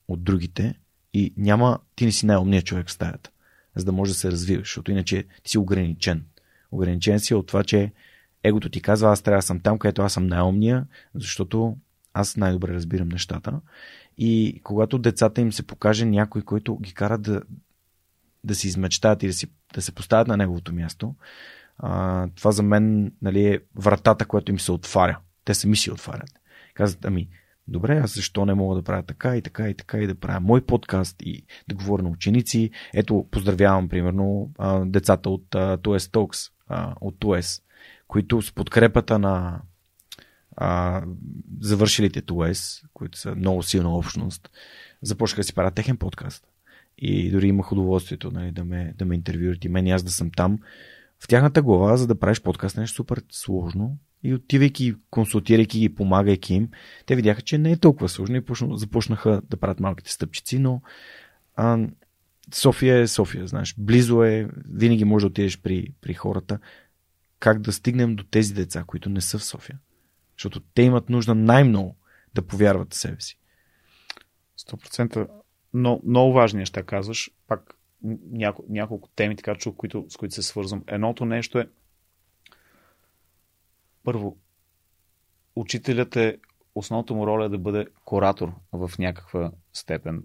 от 0.09 0.25
другите 0.25 0.75
и 1.15 1.35
няма, 1.37 1.79
ти 1.97 2.05
не 2.05 2.13
си 2.13 2.27
най-умният 2.27 2.65
човек 2.65 2.89
в 2.89 2.93
стаята, 2.93 3.31
за 3.77 3.85
да 3.85 3.93
можеш 3.93 4.15
да 4.15 4.21
се 4.21 4.31
развиваш, 4.31 4.69
защото 4.69 4.91
иначе 4.91 5.25
ти 5.43 5.51
си 5.51 5.59
ограничен. 5.59 6.25
Ограничен 6.73 7.21
си 7.21 7.35
от 7.35 7.47
това, 7.47 7.65
че 7.65 7.93
егото 8.43 8.69
ти 8.69 8.83
казва, 8.83 9.13
аз 9.13 9.23
трябва 9.23 9.39
да 9.39 9.43
съм 9.43 9.61
там, 9.61 9.79
където 9.79 10.03
аз 10.03 10.13
съм 10.13 10.27
най-умния, 10.27 10.87
защото 11.15 11.77
аз 12.15 12.37
най-добре 12.37 12.75
разбирам 12.75 13.09
нещата. 13.09 13.61
И 14.19 14.61
когато 14.65 14.99
децата 14.99 15.41
им 15.41 15.53
се 15.53 15.67
покаже 15.67 16.05
някой, 16.05 16.43
който 16.43 16.79
ги 16.79 16.95
кара 16.95 17.19
да, 17.19 17.43
да 18.45 18.55
си 18.55 18.69
измечтаят 18.69 19.23
и 19.23 19.27
да, 19.27 19.33
си, 19.33 19.47
да 19.75 19.83
се 19.83 19.93
поставят 19.93 20.29
на 20.29 20.37
неговото 20.37 20.75
място, 20.75 21.15
а, 21.79 22.27
това 22.35 22.53
за 22.53 22.63
мен 22.63 23.13
нали, 23.23 23.47
е 23.47 23.61
вратата, 23.77 24.25
която 24.25 24.53
им 24.53 24.61
се 24.61 24.73
отваря. 24.73 25.19
Те 25.45 25.55
сами 25.55 25.77
си 25.77 25.91
отварят. 25.91 26.31
Казват, 26.75 27.05
ами, 27.05 27.29
добре, 27.69 27.99
аз 27.99 28.15
защо 28.15 28.45
не 28.45 28.55
мога 28.55 28.77
да 28.77 28.83
правя 28.83 29.03
така 29.03 29.37
и 29.37 29.43
така 29.43 29.69
и 29.69 29.75
така 29.75 29.99
и 29.99 30.07
да 30.07 30.15
правя 30.15 30.41
мой 30.41 30.61
подкаст 30.61 31.17
и 31.23 31.45
да 31.69 31.75
говоря 31.75 32.03
на 32.03 32.09
ученици. 32.09 32.71
Ето, 32.95 33.27
поздравявам, 33.31 33.89
примерно, 33.89 34.51
децата 34.85 35.31
от 35.31 35.45
TOS 35.51 35.99
Talks, 35.99 36.51
от 37.01 37.19
TOS, 37.19 37.63
които 38.09 38.43
с 38.43 38.53
подкрепата 38.53 39.19
на 39.19 39.61
а, 40.57 41.03
завършилите 41.61 42.23
TOS, 42.23 42.85
които 42.95 43.19
са 43.19 43.35
много 43.35 43.63
силна 43.63 43.97
общност, 43.97 44.51
започнаха 45.03 45.41
да 45.41 45.45
си 45.45 45.55
правят 45.55 45.75
техен 45.75 45.97
подкаст. 45.97 46.47
И 46.99 47.31
дори 47.31 47.49
имах 47.49 47.73
удоволствието 47.73 48.31
нали, 48.31 48.51
да, 48.51 48.65
ме, 48.65 48.95
да 48.99 49.05
ме 49.05 49.15
интервюрат 49.15 49.65
и 49.65 49.69
мен 49.69 49.87
и 49.87 49.91
аз 49.91 50.03
да 50.03 50.11
съм 50.11 50.31
там. 50.31 50.59
В 51.21 51.29
тяхната 51.29 51.63
глава, 51.63 51.97
за 51.97 52.07
да 52.07 52.19
правиш 52.19 52.41
подкаст, 52.41 52.77
нещо 52.77 52.97
супер 52.97 53.23
сложно 53.31 53.99
и 54.23 54.35
отивайки, 54.35 54.95
консултирайки 55.11 55.79
ги, 55.79 55.95
помагайки 55.95 56.55
им, 56.55 56.69
те 57.07 57.17
видяха, 57.17 57.43
че 57.43 57.59
не 57.59 57.73
е 57.73 57.77
толкова 57.77 58.09
сложно 58.09 58.37
и 58.37 58.43
започнаха 58.73 59.43
да 59.51 59.57
правят 59.57 59.81
малките 59.81 60.13
стъпчици, 60.13 60.59
но 60.59 60.83
а, 61.57 61.79
София 62.55 62.99
е 62.99 63.07
София, 63.07 63.47
знаеш. 63.47 63.75
Близо 63.79 64.23
е, 64.23 64.49
винаги 64.69 65.05
може 65.05 65.23
да 65.23 65.27
отидеш 65.27 65.61
при, 65.61 65.89
при 66.01 66.15
хората. 66.15 66.59
Как 67.39 67.61
да 67.61 67.73
стигнем 67.73 68.17
до 68.17 68.25
тези 68.25 68.55
деца, 68.55 68.85
които 68.87 69.11
не 69.11 69.21
са 69.21 69.39
в 69.39 69.45
София? 69.45 69.79
Защото 70.39 70.61
те 70.75 70.83
имат 70.83 71.09
нужда 71.09 71.35
най-много 71.35 71.97
да 72.35 72.43
повярват 72.43 72.95
в 72.95 72.97
себе 72.97 73.21
си. 73.21 73.39
100%. 74.59 75.29
Но 75.75 76.01
много 76.07 76.33
важни 76.33 76.59
неща 76.59 76.83
казваш. 76.83 77.31
Няко, 78.03 78.65
няколко 78.69 79.09
теми, 79.09 79.37
така 79.37 79.55
чух, 79.55 79.77
които, 79.77 80.07
с 80.09 80.17
които 80.17 80.35
се 80.35 80.43
свързвам. 80.43 80.85
Едното 80.87 81.25
нещо 81.25 81.59
е 81.59 81.69
първо, 84.05 84.37
учителят 85.57 86.17
е, 86.17 86.39
основната 86.75 87.15
му 87.15 87.27
роля 87.27 87.45
е 87.45 87.49
да 87.49 87.59
бъде 87.59 87.87
коратор 88.05 88.53
в 88.73 88.91
някаква 88.99 89.53
степен. 89.73 90.23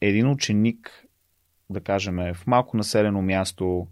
Един 0.00 0.30
ученик 0.30 1.06
да 1.70 1.80
кажем, 1.80 2.16
в 2.16 2.46
малко 2.46 2.76
населено 2.76 3.22
място, 3.22 3.88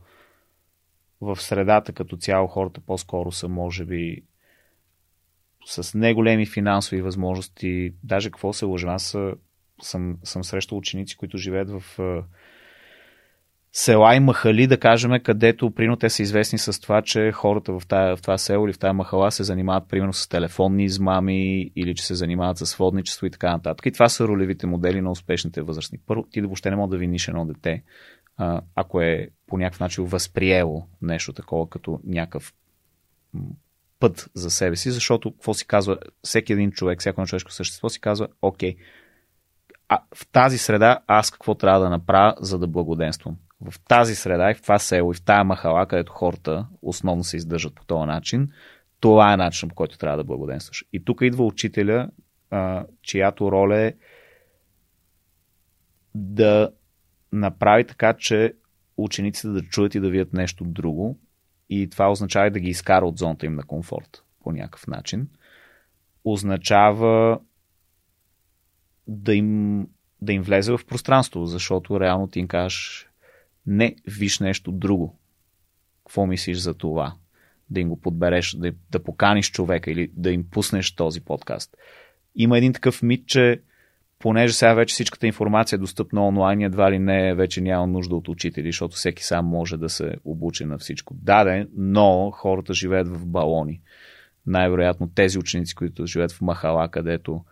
в 1.21 1.37
средата 1.37 1.93
като 1.93 2.17
цяло 2.17 2.49
хората 2.49 2.81
по-скоро 2.81 3.33
са, 3.33 3.49
може 3.49 3.85
би, 3.85 4.25
с 5.67 5.99
неголеми 5.99 6.47
финансови 6.47 7.03
възможности. 7.03 7.95
Даже 8.05 8.31
какво 8.31 8.53
се 8.53 8.65
лъжа, 8.65 8.89
аз 8.89 9.17
съм, 9.82 10.16
съм 10.24 10.44
срещал 10.44 10.78
ученици, 10.78 11.16
които 11.16 11.39
живеят 11.39 11.70
в 11.70 11.98
села 13.73 14.16
и 14.16 14.20
махали, 14.20 14.66
да 14.66 14.81
кажем, 14.81 15.11
където 15.23 15.70
прино 15.70 15.97
те 15.97 16.11
са 16.11 16.23
известни 16.23 16.59
с 16.59 16.81
това, 16.81 17.02
че 17.02 17.32
хората 17.32 17.73
в, 17.73 17.86
тая, 17.86 18.16
в 18.16 18.23
това 18.23 18.39
село 18.39 18.66
или 18.66 18.73
в 18.73 18.78
тази 18.78 18.93
махала 18.93 19.31
се 19.31 19.44
занимават 19.44 19.89
примерно 19.89 20.12
с 20.12 20.28
телефонни 20.28 20.85
измами 20.85 21.70
или 21.77 21.94
че 21.94 22.07
се 22.07 22.15
занимават 22.15 22.59
с 22.59 22.66
сводничество 22.66 23.27
и 23.27 23.31
така 23.31 23.52
нататък. 23.52 23.86
И 23.86 23.93
това 23.93 24.09
са 24.09 24.28
ролевите 24.28 24.66
модели 24.66 25.01
на 25.01 25.11
успешните 25.11 25.62
възрастни. 25.62 25.98
Първо, 26.07 26.23
ти 26.31 26.40
въобще 26.40 26.70
не 26.70 26.77
мога 26.77 26.90
да 26.90 26.98
виниш 26.98 27.28
едно 27.28 27.47
дете, 27.47 27.82
ако 28.74 29.01
е 29.01 29.28
по 29.47 29.59
някакъв 29.59 29.81
начин 29.81 30.05
възприело 30.05 30.86
нещо 31.02 31.32
такова 31.32 31.69
като 31.69 32.01
някакъв 32.05 32.55
път 33.98 34.31
за 34.35 34.51
себе 34.51 34.77
си, 34.77 34.90
защото 34.90 35.32
какво 35.32 35.55
си 35.55 35.66
казва 35.66 35.98
всеки 36.23 36.52
един 36.52 36.73
човек, 36.73 37.01
всяко 37.01 37.27
човешко 37.27 37.52
същество 37.52 37.89
си 37.89 38.01
казва, 38.01 38.28
окей, 38.43 38.77
а 39.93 39.99
в 40.15 40.27
тази 40.33 40.59
среда 40.59 41.01
аз 41.07 41.31
какво 41.31 41.55
трябва 41.55 41.81
да 41.81 41.91
направя, 41.91 42.35
за 42.41 42.59
да 42.59 42.67
благоденствам? 42.67 43.37
В 43.61 43.81
тази 43.89 44.15
среда 44.15 44.51
и 44.51 44.55
в 44.55 44.62
това 44.62 44.79
село 44.79 45.12
и 45.12 45.15
в 45.15 45.25
тая 45.25 45.45
махала, 45.45 45.87
където 45.87 46.12
хората 46.12 46.67
основно 46.83 47.25
се 47.25 47.37
издържат 47.37 47.75
по 47.75 47.85
този 47.85 48.07
начин, 48.07 48.49
това 49.01 49.33
е 49.33 49.37
начин, 49.37 49.69
по 49.69 49.75
който 49.75 49.99
трябва 49.99 50.17
да 50.17 50.25
благоденстваш. 50.25 50.85
И 50.93 51.05
тук 51.05 51.21
идва 51.23 51.45
учителя, 51.45 52.09
чиято 53.03 53.53
роля 53.53 53.79
е 53.81 53.95
да 56.15 56.71
направи 57.33 57.87
така, 57.87 58.15
че 58.15 58.55
учениците 58.97 59.49
да 59.49 59.62
чуят 59.62 59.95
и 59.95 60.01
да 60.01 60.11
видят 60.11 60.33
нещо 60.33 60.65
друго. 60.65 61.19
И 61.71 61.91
това 61.91 62.11
означава 62.11 62.51
да 62.51 62.61
ги 62.61 62.69
изкара 62.69 63.07
от 63.07 63.19
зоната 63.19 63.47
им 63.47 63.55
на 63.55 63.62
комфорт 63.62 64.25
по 64.41 64.53
някакъв 64.53 64.87
начин. 64.87 65.29
Означава 66.25 67.41
да 69.11 69.35
им, 69.35 69.87
да 70.23 70.32
им 70.32 70.43
влезе 70.43 70.73
в 70.73 70.81
пространство, 70.87 71.47
защото 71.47 72.01
реално 72.01 72.28
ти 72.28 72.39
им 72.39 72.49
кажеш 72.49 73.09
не, 73.66 73.97
виж 74.07 74.39
нещо 74.39 74.73
друго. 74.73 75.19
Какво 76.07 76.27
мислиш 76.27 76.59
за 76.59 76.74
това? 76.74 77.15
Да 77.70 77.81
им 77.81 77.89
го 77.89 78.01
подбереш, 78.01 78.57
да, 78.57 78.73
да 78.91 79.03
поканиш 79.03 79.51
човека 79.51 79.91
или 79.91 80.11
да 80.16 80.31
им 80.31 80.45
пуснеш 80.51 80.93
този 80.93 81.20
подкаст. 81.20 81.77
Има 82.35 82.59
един 82.59 82.73
такъв 82.73 83.03
мит, 83.03 83.27
че 83.27 83.61
понеже 84.19 84.55
сега 84.55 84.74
вече 84.74 84.93
всичката 84.93 85.27
информация 85.27 85.77
е 85.77 85.81
достъпна 85.81 86.27
онлайн, 86.27 86.61
едва 86.61 86.93
ли 86.93 86.99
не 86.99 87.35
вече 87.35 87.61
няма 87.61 87.87
нужда 87.87 88.16
от 88.16 88.28
учители, 88.28 88.69
защото 88.69 88.97
всеки 88.97 89.24
сам 89.24 89.47
може 89.47 89.77
да 89.77 89.89
се 89.89 90.15
обучи 90.24 90.65
на 90.65 90.78
всичко. 90.78 91.15
Да, 91.15 91.45
да, 91.45 91.66
но 91.77 92.31
хората 92.31 92.74
живеят 92.74 93.09
в 93.09 93.27
балони. 93.27 93.81
Най-вероятно 94.47 95.11
тези 95.15 95.39
ученици, 95.39 95.74
които 95.74 96.07
живеят 96.07 96.32
в 96.32 96.41
Махала, 96.41 96.89
където 96.89 97.45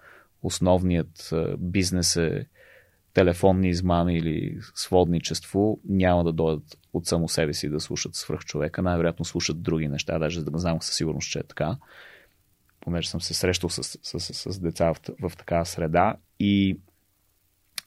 основният 0.42 1.34
бизнес 1.58 2.16
е 2.16 2.46
телефонни 3.14 3.68
измами 3.68 4.18
или 4.18 4.58
сводничество, 4.74 5.80
няма 5.88 6.24
да 6.24 6.32
дойдат 6.32 6.78
от 6.92 7.06
само 7.06 7.28
себе 7.28 7.54
си 7.54 7.68
да 7.68 7.80
слушат 7.80 8.14
свръх 8.14 8.40
човека. 8.40 8.82
Най-вероятно 8.82 9.24
слушат 9.24 9.62
други 9.62 9.88
неща, 9.88 10.18
даже 10.18 10.44
да 10.44 10.58
знам 10.58 10.82
със 10.82 10.94
сигурност, 10.94 11.30
че 11.30 11.38
е 11.38 11.42
така. 11.42 11.76
Понеже 12.80 13.08
съм 13.08 13.20
се 13.20 13.34
срещал 13.34 13.70
с, 13.70 13.82
с, 13.82 14.20
с, 14.20 14.52
с 14.52 14.60
деца 14.60 14.94
в, 14.94 15.00
в 15.22 15.36
такава 15.36 15.66
среда 15.66 16.16
и 16.40 16.78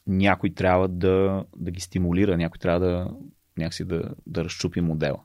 някой 0.07 0.49
трябва 0.49 0.87
да, 0.87 1.45
да 1.55 1.71
ги 1.71 1.81
стимулира, 1.81 2.37
някой 2.37 2.59
трябва 2.59 2.79
да 2.79 3.11
някакси 3.57 3.85
да, 3.85 4.03
да 4.27 4.43
разчупи 4.43 4.81
модела. 4.81 5.19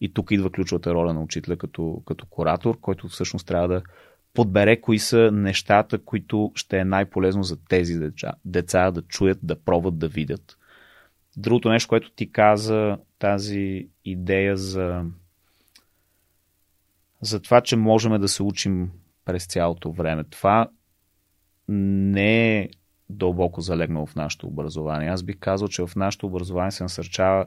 И 0.00 0.14
тук 0.14 0.30
идва 0.30 0.52
ключовата 0.52 0.94
роля 0.94 1.14
на 1.14 1.22
учителя 1.22 1.56
като, 1.56 2.02
като 2.06 2.26
куратор, 2.26 2.80
който 2.80 3.08
всъщност 3.08 3.46
трябва 3.46 3.68
да 3.68 3.82
подбере 4.34 4.80
кои 4.80 4.98
са 4.98 5.30
нещата, 5.32 5.98
които 5.98 6.52
ще 6.54 6.78
е 6.78 6.84
най-полезно 6.84 7.42
за 7.42 7.64
тези 7.64 7.98
деца, 7.98 8.32
деца 8.44 8.90
да 8.90 9.02
чуят, 9.02 9.38
да 9.42 9.60
пробват, 9.60 9.98
да 9.98 10.08
видят. 10.08 10.58
Другото 11.36 11.68
нещо, 11.68 11.88
което 11.88 12.10
ти 12.10 12.32
каза, 12.32 12.98
тази 13.18 13.88
идея 14.04 14.56
за, 14.56 15.04
за 17.20 17.40
това, 17.40 17.60
че 17.60 17.76
можем 17.76 18.20
да 18.20 18.28
се 18.28 18.42
учим 18.42 18.90
през 19.24 19.46
цялото 19.46 19.92
време. 19.92 20.24
Това 20.24 20.68
не 21.68 22.58
е 22.58 22.68
дълбоко 23.10 23.60
залегнало 23.60 24.06
в 24.06 24.14
нашето 24.14 24.46
образование. 24.46 25.08
Аз 25.08 25.22
бих 25.22 25.38
казал, 25.38 25.68
че 25.68 25.86
в 25.86 25.96
нашето 25.96 26.26
образование 26.26 26.70
се 26.70 26.82
насърчава 26.82 27.46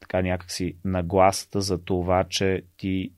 така 0.00 0.22
някакси 0.22 0.76
нагласата 0.84 1.60
за 1.60 1.84
това, 1.84 2.24
че 2.24 2.62
ти 2.76 3.12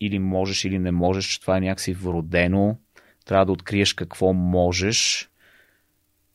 или 0.00 0.18
можеш, 0.18 0.64
или 0.64 0.78
не 0.78 0.90
можеш, 0.90 1.26
че 1.26 1.40
това 1.40 1.56
е 1.56 1.60
някакси 1.60 1.92
вродено. 1.92 2.78
Трябва 3.24 3.46
да 3.46 3.52
откриеш 3.52 3.92
какво 3.92 4.32
можеш. 4.32 5.30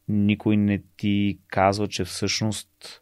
Никой 0.08 0.58
не 0.58 0.82
ти 0.98 1.40
казва, 1.48 1.88
че 1.88 2.04
всъщност 2.04 3.02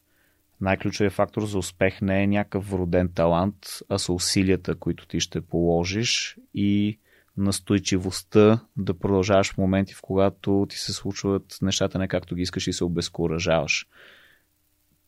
най-ключовият 0.61 1.13
фактор 1.13 1.45
за 1.45 1.57
успех 1.57 2.01
не 2.01 2.23
е 2.23 2.27
някакъв 2.27 2.69
вроден 2.69 3.09
талант, 3.13 3.55
а 3.89 3.97
са 3.97 4.13
усилията, 4.13 4.75
които 4.75 5.07
ти 5.07 5.19
ще 5.19 5.41
положиш 5.41 6.37
и 6.53 6.99
настойчивостта 7.37 8.59
да 8.77 8.99
продължаваш 8.99 9.53
в 9.53 9.57
моменти, 9.57 9.93
в 9.93 10.01
когато 10.01 10.65
ти 10.69 10.77
се 10.77 10.93
случват 10.93 11.57
нещата 11.61 11.99
не 11.99 12.07
както 12.07 12.35
ги 12.35 12.41
искаш 12.41 12.67
и 12.67 12.73
се 12.73 12.83
обезкуражаваш. 12.83 13.87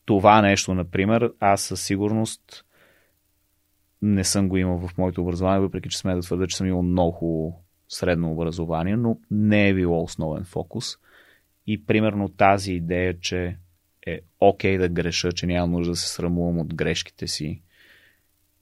Това 0.04 0.42
нещо, 0.42 0.74
например, 0.74 1.32
аз 1.40 1.62
със 1.62 1.82
сигурност 1.82 2.64
не 4.02 4.24
съм 4.24 4.48
го 4.48 4.56
имал 4.56 4.88
в 4.88 4.98
моето 4.98 5.22
образование, 5.22 5.60
въпреки 5.60 5.88
че 5.88 5.98
сме 5.98 6.14
да 6.14 6.20
твърда, 6.20 6.46
че 6.46 6.56
съм 6.56 6.66
имал 6.66 6.82
много 6.82 7.60
средно 7.88 8.32
образование, 8.32 8.96
но 8.96 9.18
не 9.30 9.68
е 9.68 9.74
било 9.74 10.02
основен 10.02 10.44
фокус. 10.44 10.96
И 11.66 11.86
примерно 11.86 12.28
тази 12.28 12.72
идея, 12.72 13.20
че 13.20 13.56
е 14.06 14.20
окей 14.40 14.76
okay 14.76 14.78
да 14.78 14.88
греша, 14.88 15.32
че 15.32 15.46
няма 15.46 15.66
нужда 15.66 15.92
да 15.92 15.96
се 15.96 16.08
срамувам 16.08 16.58
от 16.58 16.74
грешките 16.74 17.26
си 17.26 17.62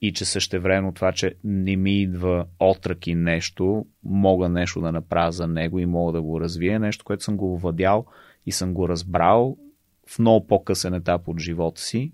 и 0.01 0.13
че 0.13 0.25
същевременно 0.25 0.93
това, 0.93 1.11
че 1.11 1.35
не 1.43 1.75
ми 1.75 2.01
идва 2.01 2.45
отрък 2.59 3.07
и 3.07 3.15
нещо, 3.15 3.85
мога 4.03 4.49
нещо 4.49 4.81
да 4.81 4.91
направя 4.91 5.31
за 5.31 5.47
него 5.47 5.79
и 5.79 5.85
мога 5.85 6.11
да 6.11 6.21
го 6.21 6.41
развия, 6.41 6.79
нещо, 6.79 7.05
което 7.05 7.23
съм 7.23 7.37
го 7.37 7.57
владял 7.57 8.05
и 8.45 8.51
съм 8.51 8.73
го 8.73 8.89
разбрал 8.89 9.57
в 10.07 10.19
много 10.19 10.47
по-късен 10.47 10.93
етап 10.93 11.27
от 11.27 11.39
живота 11.39 11.81
си 11.81 12.11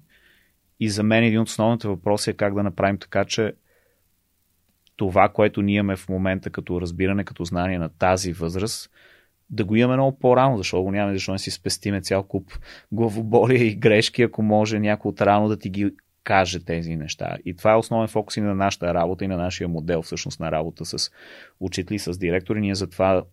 и 0.80 0.89
за 0.89 1.03
мен 1.03 1.23
един 1.23 1.39
от 1.39 1.47
основните 1.47 1.88
въпроси 1.88 2.30
е 2.30 2.34
как 2.34 2.56
да 2.56 2.64
направим 2.64 2.97
така, 2.97 3.26
че 3.26 3.53
това, 4.95 5.30
което 5.30 5.61
ние 5.61 5.76
имаме 5.76 5.95
в 5.95 6.10
момента 6.10 6.49
като 6.49 6.81
разбиране, 6.81 7.23
като 7.23 7.43
знание 7.43 7.80
на 7.80 7.89
тази 7.89 8.34
възраст, 8.34 8.91
да 9.49 9.65
го 9.65 9.76
имаме 9.76 9.95
много 9.95 10.19
по-рано, 10.19 10.57
защото 10.57 10.84
го 10.84 10.91
нямаме, 10.91 11.14
защо 11.14 11.31
не 11.31 11.39
си 11.39 11.52
спестиме 11.52 12.02
цял 12.02 12.23
куп 12.23 12.52
главоболия 12.91 13.64
и 13.64 13.76
грешки, 13.76 14.22
ако 14.22 14.41
може 14.43 14.80
някой 14.80 15.10
от 15.10 15.22
рано 15.22 15.47
да 15.47 15.60
ти 15.60 15.69
ги 15.69 15.91
каже 16.23 16.65
тези 16.65 16.95
неща. 16.95 17.38
И 17.45 17.56
това 17.56 17.72
е 17.72 17.76
основен 17.76 18.07
фокус 18.07 18.38
и 18.38 18.41
на 18.41 18.56
нашата 18.56 18.93
работа 18.93 19.26
и 19.26 19.27
на 19.27 19.38
нашия 19.38 19.68
модел 19.68 20.02
всъщност 20.02 20.39
на 20.39 20.52
работа 20.52 20.85
с 20.85 21.11
учители, 21.60 21.99
с 21.99 22.18
директори. 22.18 22.61
Ние 22.61 22.76
затова 22.76 23.23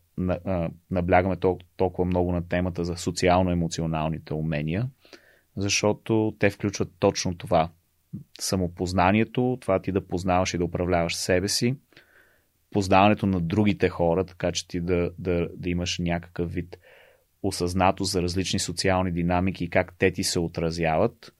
наблягаме 0.90 1.36
толкова 1.76 2.04
много 2.04 2.32
на 2.32 2.48
темата 2.48 2.84
за 2.84 2.96
социално-емоционалните 2.96 4.34
умения, 4.34 4.86
защото 5.56 6.34
те 6.38 6.50
включват 6.50 6.92
точно 6.98 7.34
това. 7.34 7.70
Самопознанието, 8.40 9.58
това 9.60 9.82
ти 9.82 9.92
да 9.92 10.06
познаваш 10.06 10.54
и 10.54 10.58
да 10.58 10.64
управляваш 10.64 11.16
себе 11.16 11.48
си, 11.48 11.76
познаването 12.70 13.26
на 13.26 13.40
другите 13.40 13.88
хора, 13.88 14.24
така 14.24 14.52
че 14.52 14.68
ти 14.68 14.80
да, 14.80 15.10
да, 15.18 15.48
да 15.56 15.70
имаш 15.70 15.98
някакъв 15.98 16.52
вид 16.52 16.78
осъзнато 17.42 18.04
за 18.04 18.22
различни 18.22 18.58
социални 18.58 19.12
динамики 19.12 19.64
и 19.64 19.70
как 19.70 19.94
те 19.98 20.10
ти 20.10 20.24
се 20.24 20.38
отразяват 20.38 21.34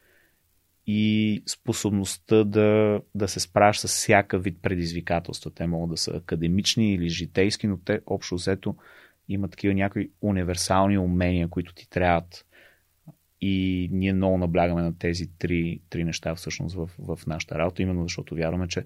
и 0.86 1.42
способността 1.46 2.44
да, 2.44 3.00
да 3.14 3.28
се 3.28 3.40
справяш 3.40 3.78
с 3.78 3.88
всяка 3.88 4.38
вид 4.38 4.58
предизвикателства. 4.62 5.50
Те 5.50 5.66
могат 5.66 5.90
да 5.90 5.96
са 5.96 6.10
академични 6.10 6.94
или 6.94 7.08
житейски, 7.08 7.66
но 7.66 7.76
те 7.76 8.00
общо 8.06 8.34
взето 8.34 8.76
имат 9.28 9.50
такива 9.50 9.74
някои 9.74 10.10
универсални 10.20 10.98
умения, 10.98 11.48
които 11.48 11.74
ти 11.74 11.90
трябват 11.90 12.46
и 13.42 13.88
ние 13.92 14.12
много 14.12 14.38
наблягаме 14.38 14.82
на 14.82 14.98
тези 14.98 15.26
три, 15.38 15.80
три 15.90 16.04
неща 16.04 16.34
всъщност 16.34 16.76
в, 16.76 16.90
в 16.98 17.26
нашата 17.26 17.58
работа, 17.58 17.82
именно 17.82 18.02
защото 18.02 18.34
вярваме, 18.34 18.68
че 18.68 18.84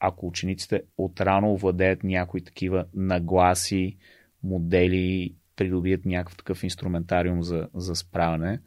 ако 0.00 0.26
учениците 0.26 0.82
отрано 0.98 1.56
владеят 1.56 2.04
някои 2.04 2.44
такива 2.44 2.84
нагласи, 2.94 3.96
модели, 4.42 5.34
придобият 5.56 6.04
някакъв 6.04 6.36
такъв 6.36 6.62
инструментариум 6.64 7.42
за, 7.42 7.68
за 7.74 7.96
справяне, 7.96 8.60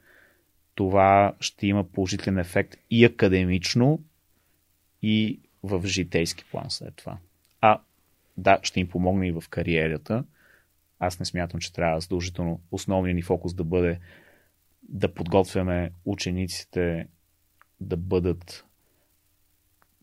това 0.76 1.34
ще 1.40 1.68
има 1.68 1.84
положителен 1.84 2.38
ефект 2.38 2.76
и 2.90 3.06
академично, 3.06 4.00
и 5.02 5.40
в 5.64 5.86
житейски 5.86 6.46
план 6.52 6.66
след 6.70 6.96
това. 6.96 7.18
А 7.62 7.80
да, 8.38 8.60
ще 8.64 8.80
им 8.80 8.88
помогне 8.88 9.28
и 9.28 9.32
в 9.32 9.44
кариерата. 9.50 10.24
Аз 11.00 11.20
не 11.20 11.26
смятам, 11.26 11.60
че 11.60 11.74
трябва 11.74 12.02
задължително 12.02 12.62
основният 12.72 13.16
ни 13.16 13.22
фокус 13.22 13.54
да 13.54 13.64
бъде 13.64 14.00
да 14.90 15.14
подготвяме 15.14 15.92
учениците 16.06 17.08
да 17.80 17.98
бъдат 17.98 18.66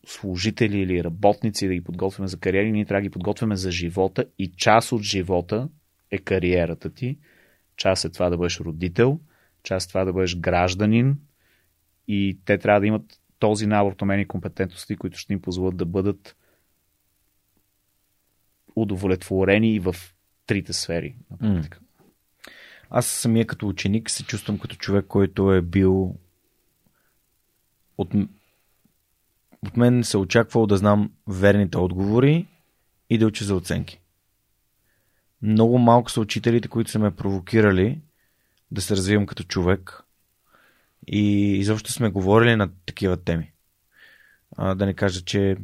служители 0.05 0.79
или 0.79 1.03
работници, 1.03 1.67
да 1.67 1.73
ги 1.73 1.83
подготвяме 1.83 2.27
за 2.27 2.39
кариери, 2.39 2.71
ние 2.71 2.85
трябва 2.85 3.01
да 3.01 3.07
ги 3.07 3.09
подготвяме 3.09 3.55
за 3.55 3.71
живота 3.71 4.25
и 4.39 4.51
част 4.51 4.91
от 4.91 5.01
живота 5.01 5.69
е 6.11 6.17
кариерата 6.17 6.93
ти. 6.93 7.17
Част 7.77 8.05
е 8.05 8.09
това 8.09 8.29
да 8.29 8.37
бъдеш 8.37 8.59
родител, 8.59 9.19
част 9.63 9.85
е 9.85 9.89
това 9.89 10.05
да 10.05 10.13
бъдеш 10.13 10.37
гражданин 10.37 11.17
и 12.07 12.39
те 12.45 12.57
трябва 12.57 12.79
да 12.79 12.87
имат 12.87 13.19
този 13.39 13.67
набор 13.67 13.91
от 13.91 14.01
умени 14.01 14.21
и 14.21 14.27
компетентности, 14.27 14.95
които 14.95 15.17
ще 15.17 15.33
им 15.33 15.41
позволят 15.41 15.77
да 15.77 15.85
бъдат 15.85 16.35
удовлетворени 18.75 19.75
и 19.75 19.79
в 19.79 19.95
трите 20.45 20.73
сфери 20.73 21.15
на 21.31 21.37
практика. 21.37 21.79
Mm. 21.79 21.83
Аз 22.93 23.05
самия 23.05 23.47
като 23.47 23.67
ученик 23.67 24.09
се 24.09 24.23
чувствам 24.23 24.59
като 24.59 24.75
човек, 24.75 25.05
който 25.07 25.53
е 25.53 25.61
бил 25.61 26.15
от, 27.97 28.13
от 29.65 29.77
мен 29.77 30.03
се 30.03 30.17
очаквал 30.17 30.67
да 30.67 30.77
знам 30.77 31.11
верните 31.27 31.77
отговори 31.77 32.47
и 33.09 33.17
да 33.17 33.27
уча 33.27 33.45
за 33.45 33.55
оценки. 33.55 33.99
Много 35.41 35.77
малко 35.77 36.11
са 36.11 36.21
учителите, 36.21 36.67
които 36.67 36.91
са 36.91 36.99
ме 36.99 37.15
провокирали 37.15 38.01
да 38.71 38.81
се 38.81 38.95
развивам 38.95 39.25
като 39.25 39.43
човек 39.43 40.03
и 41.07 41.51
изобщо 41.57 41.91
сме 41.91 42.09
говорили 42.09 42.55
на 42.55 42.69
такива 42.85 43.17
теми. 43.17 43.51
А, 44.57 44.75
да 44.75 44.85
не 44.85 44.93
кажа, 44.93 45.21
че 45.21 45.57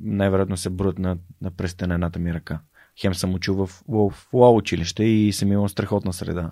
най-вероятно 0.00 0.56
се 0.56 0.70
броят 0.70 0.98
на, 0.98 1.18
на 1.40 1.50
пръстите 1.50 1.86
на 1.86 1.94
едната 1.94 2.18
ми 2.18 2.34
ръка. 2.34 2.60
Хем 3.00 3.14
съм 3.14 3.34
учил 3.34 3.54
в, 3.54 3.82
в, 3.88 4.10
в 4.10 4.28
ЛА 4.32 4.50
училище 4.50 5.04
и 5.04 5.32
съм 5.32 5.52
имал 5.52 5.68
страхотна 5.68 6.12
среда. 6.12 6.50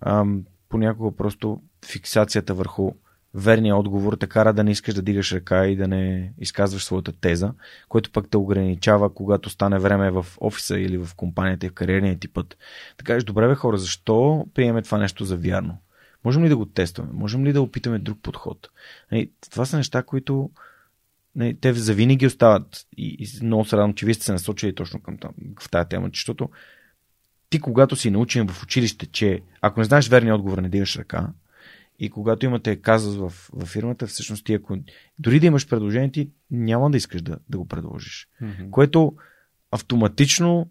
А, 0.00 0.24
понякога 0.68 1.16
просто 1.16 1.62
фиксацията 1.86 2.54
върху 2.54 2.92
верния 3.36 3.76
отговор 3.76 4.12
те 4.12 4.26
кара 4.26 4.52
да 4.52 4.64
не 4.64 4.70
искаш 4.70 4.94
да 4.94 5.02
дигаш 5.02 5.32
ръка 5.32 5.66
и 5.66 5.76
да 5.76 5.88
не 5.88 6.32
изказваш 6.38 6.84
своята 6.84 7.12
теза, 7.12 7.52
което 7.88 8.12
пък 8.12 8.30
те 8.30 8.36
ограничава, 8.36 9.14
когато 9.14 9.50
стане 9.50 9.78
време 9.78 10.10
в 10.10 10.26
офиса 10.40 10.78
или 10.78 10.98
в 10.98 11.08
компанията 11.16 11.66
и 11.66 11.68
в 11.68 11.74
кариерния 11.74 12.18
ти 12.18 12.28
път. 12.28 12.56
Така 12.96 13.06
кажеш, 13.06 13.24
добре 13.24 13.48
бе 13.48 13.54
хора, 13.54 13.78
защо 13.78 14.46
приеме 14.54 14.82
това 14.82 14.98
нещо 14.98 15.24
за 15.24 15.36
вярно? 15.36 15.78
Можем 16.24 16.44
ли 16.44 16.48
да 16.48 16.56
го 16.56 16.66
тестваме? 16.66 17.10
Можем 17.12 17.44
ли 17.44 17.52
да 17.52 17.62
опитаме 17.62 17.98
друг 17.98 18.18
подход? 18.22 18.68
Нали, 19.12 19.30
това 19.50 19.64
са 19.64 19.76
неща, 19.76 20.02
които 20.02 20.50
не, 21.36 21.54
те 21.54 21.72
завинаги 21.72 22.26
остават. 22.26 22.86
И, 22.96 23.16
и 23.20 23.44
много 23.44 23.64
се 23.64 23.76
радвам, 23.76 23.94
че 23.94 24.06
вие 24.06 24.14
сте 24.14 24.24
се 24.24 24.32
насочили 24.32 24.74
точно 24.74 25.00
към 25.00 25.18
там, 25.18 25.30
в 25.60 25.70
тази 25.70 25.88
тема, 25.88 26.08
защото 26.12 26.50
ти, 27.50 27.60
когато 27.60 27.96
си 27.96 28.10
научен 28.10 28.48
в 28.48 28.62
училище, 28.62 29.06
че 29.06 29.40
ако 29.60 29.80
не 29.80 29.84
знаеш 29.84 30.08
верния 30.08 30.34
отговор, 30.34 30.58
не 30.58 30.68
дигаш 30.68 30.96
ръка, 30.96 31.32
и 31.98 32.10
когато 32.10 32.46
имате 32.46 32.76
казус 32.76 33.16
в, 33.16 33.50
в 33.52 33.66
фирмата, 33.66 34.06
всъщност 34.06 34.44
ти, 34.44 34.54
ако 34.54 34.78
дори 35.18 35.40
да 35.40 35.46
имаш 35.46 35.68
предложение, 35.68 36.10
ти 36.10 36.30
няма 36.50 36.90
да 36.90 36.96
искаш 36.96 37.22
да, 37.22 37.38
да 37.48 37.58
го 37.58 37.68
предложиш. 37.68 38.28
Mm-hmm. 38.42 38.70
Което 38.70 39.14
автоматично 39.70 40.70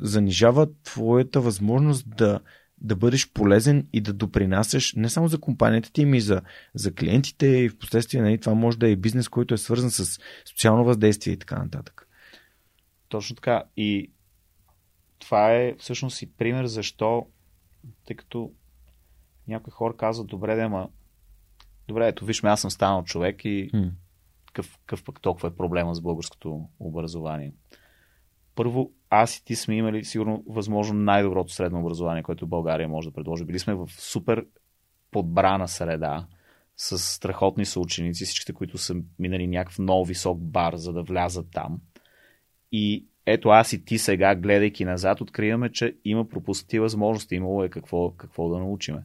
занижава 0.00 0.68
твоята 0.82 1.40
възможност 1.40 2.16
да, 2.16 2.40
да 2.80 2.96
бъдеш 2.96 3.32
полезен 3.32 3.88
и 3.92 4.00
да 4.00 4.12
допринасяш 4.12 4.94
не 4.94 5.08
само 5.08 5.28
за 5.28 5.40
компанията 5.40 5.92
ти, 5.92 6.02
ами 6.02 6.20
за, 6.20 6.42
за 6.74 6.94
клиентите 6.94 7.46
и 7.46 7.68
в 7.68 7.78
последствие 7.78 8.22
нали, 8.22 8.40
това 8.40 8.54
може 8.54 8.78
да 8.78 8.88
е 8.88 8.96
бизнес, 8.96 9.28
който 9.28 9.54
е 9.54 9.58
свързан 9.58 9.90
с 9.90 10.18
социално 10.44 10.84
въздействие 10.84 11.32
и 11.32 11.38
така 11.38 11.58
нататък. 11.58 12.08
Точно 13.08 13.36
така. 13.36 13.62
И 13.76 14.10
това 15.18 15.52
е 15.52 15.74
всъщност 15.78 16.22
и 16.22 16.32
пример 16.32 16.66
защо, 16.66 17.26
тъй 18.06 18.16
като 18.16 18.52
някои 19.48 19.70
хора 19.70 19.96
казват, 19.96 20.26
добре, 20.26 20.56
да, 20.56 20.68
ма, 20.68 20.88
добре, 21.88 22.08
ето, 22.08 22.24
виж 22.24 22.42
ме, 22.42 22.50
аз 22.50 22.60
съм 22.60 22.70
станал 22.70 23.04
човек 23.04 23.44
и 23.44 23.70
mm. 23.74 23.90
какъв, 24.46 24.78
какъв 24.78 25.04
пък 25.04 25.20
толкова 25.20 25.48
е 25.48 25.56
проблема 25.56 25.94
с 25.94 26.00
българското 26.00 26.68
образование. 26.78 27.52
Първо, 28.54 28.92
аз 29.10 29.36
и 29.36 29.44
ти 29.44 29.56
сме 29.56 29.76
имали 29.76 30.04
сигурно 30.04 30.44
възможно 30.48 31.00
най-доброто 31.00 31.52
средно 31.52 31.80
образование, 31.80 32.22
което 32.22 32.46
България 32.46 32.88
може 32.88 33.08
да 33.08 33.14
предложи. 33.14 33.44
Били 33.44 33.58
сме 33.58 33.74
в 33.74 33.88
супер 33.88 34.46
подбрана 35.10 35.68
среда, 35.68 36.26
с 36.76 36.98
страхотни 36.98 37.64
съученици, 37.64 38.24
всичките, 38.24 38.52
които 38.52 38.78
са 38.78 38.94
минали 39.18 39.46
някакъв 39.46 39.78
много 39.78 40.04
висок 40.04 40.38
бар, 40.38 40.74
за 40.74 40.92
да 40.92 41.02
влязат 41.02 41.46
там. 41.52 41.80
И 42.72 43.06
ето 43.26 43.48
аз 43.48 43.72
и 43.72 43.84
ти 43.84 43.98
сега, 43.98 44.34
гледайки 44.34 44.84
назад, 44.84 45.20
откриваме, 45.20 45.72
че 45.72 45.96
има 46.04 46.28
пропуснати 46.28 46.78
възможности, 46.78 47.34
имало 47.34 47.64
е 47.64 47.68
какво, 47.68 48.10
какво 48.10 48.48
да 48.48 48.58
научиме. 48.58 49.02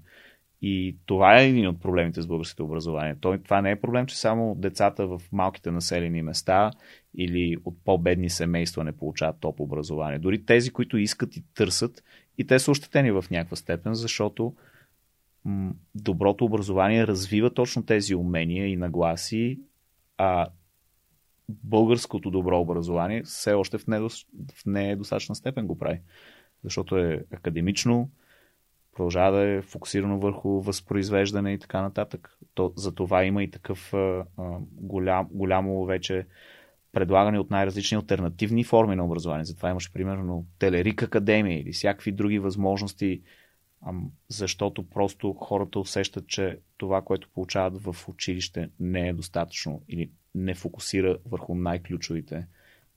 И 0.62 0.98
това 1.06 1.40
е 1.40 1.48
един 1.48 1.68
от 1.68 1.82
проблемите 1.82 2.22
с 2.22 2.28
българското 2.28 2.66
образование. 2.66 3.16
Това 3.44 3.62
не 3.62 3.72
е 3.72 3.82
проблем, 3.82 4.06
че 4.06 4.18
само 4.18 4.56
децата 4.56 5.08
в 5.08 5.22
малките 5.32 5.72
населени 5.72 6.22
места 6.22 6.72
или 7.18 7.58
от 7.66 7.78
по-бедни 7.86 8.30
семейства 8.30 8.84
не 8.84 8.92
получават 8.92 9.40
топ 9.40 9.60
образование. 9.60 10.20
Дори 10.20 10.46
тези, 10.46 10.72
които 10.72 10.98
искат 10.98 11.36
и 11.36 11.44
търсят, 11.56 12.04
и 12.38 12.48
те 12.48 12.60
са 12.60 12.72
ощетени 12.72 13.12
в 13.12 13.26
някаква 13.32 13.56
степен, 13.56 13.94
защото 13.94 14.56
м- 15.46 15.74
доброто 15.96 16.46
образование 16.46 17.08
развива 17.08 17.54
точно 17.54 17.86
тези 17.86 18.16
умения 18.16 18.68
и 18.68 18.76
нагласи, 18.76 19.60
а 20.18 20.48
българското 21.50 22.32
добро 22.32 22.60
образование 22.60 23.24
все 23.24 23.54
още 23.54 23.78
в, 23.78 23.88
недос... 23.88 24.26
в 24.54 24.66
недостатъчна 24.66 25.36
степен 25.36 25.68
го 25.68 25.78
прави. 25.78 26.00
Защото 26.64 26.98
е 26.98 27.24
академично, 27.32 28.10
продължава 28.96 29.38
да 29.38 29.48
е 29.48 29.62
фокусирано 29.62 30.20
върху 30.20 30.62
възпроизвеждане 30.62 31.54
и 31.54 31.60
така 31.60 31.82
нататък. 31.82 32.38
То, 32.54 32.74
за 32.76 32.96
това 32.96 33.26
има 33.26 33.44
и 33.44 33.52
такъв 33.52 33.94
а, 33.94 34.26
голям, 34.72 35.28
голямо 35.32 35.86
вече 35.86 36.26
предлагане 36.92 37.40
от 37.40 37.52
най-различни 37.52 37.98
альтернативни 37.98 38.64
форми 38.64 38.96
на 38.96 39.06
образование. 39.06 39.46
Затова 39.46 39.70
имаше 39.70 39.94
примерно 39.94 40.46
Телерик 40.60 41.04
Академия 41.04 41.60
или 41.60 41.72
всякакви 41.72 42.12
други 42.12 42.40
възможности, 42.40 43.22
а, 43.82 43.92
защото 44.28 44.90
просто 44.90 45.34
хората 45.34 45.80
усещат, 45.80 46.28
че 46.28 46.60
това, 46.78 47.02
което 47.02 47.30
получават 47.34 47.84
в 47.84 47.96
училище 48.10 48.70
не 48.80 49.08
е 49.08 49.14
достатъчно 49.14 49.82
или 49.90 50.10
не 50.36 50.54
фокусира 50.54 51.18
върху 51.26 51.56
най-ключовите 51.56 52.48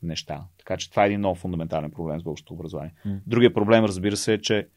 неща. 0.02 0.44
Така 0.58 0.76
че 0.76 0.90
това 0.90 1.04
е 1.04 1.06
един 1.06 1.18
много 1.18 1.34
фундаментален 1.34 1.90
проблем 1.90 2.20
с 2.20 2.22
българското 2.22 2.54
образование. 2.54 2.94
Другия 3.26 3.54
проблем, 3.54 3.84
разбира 3.84 4.16
се, 4.16 4.34
е, 4.34 4.38
че 4.38 4.68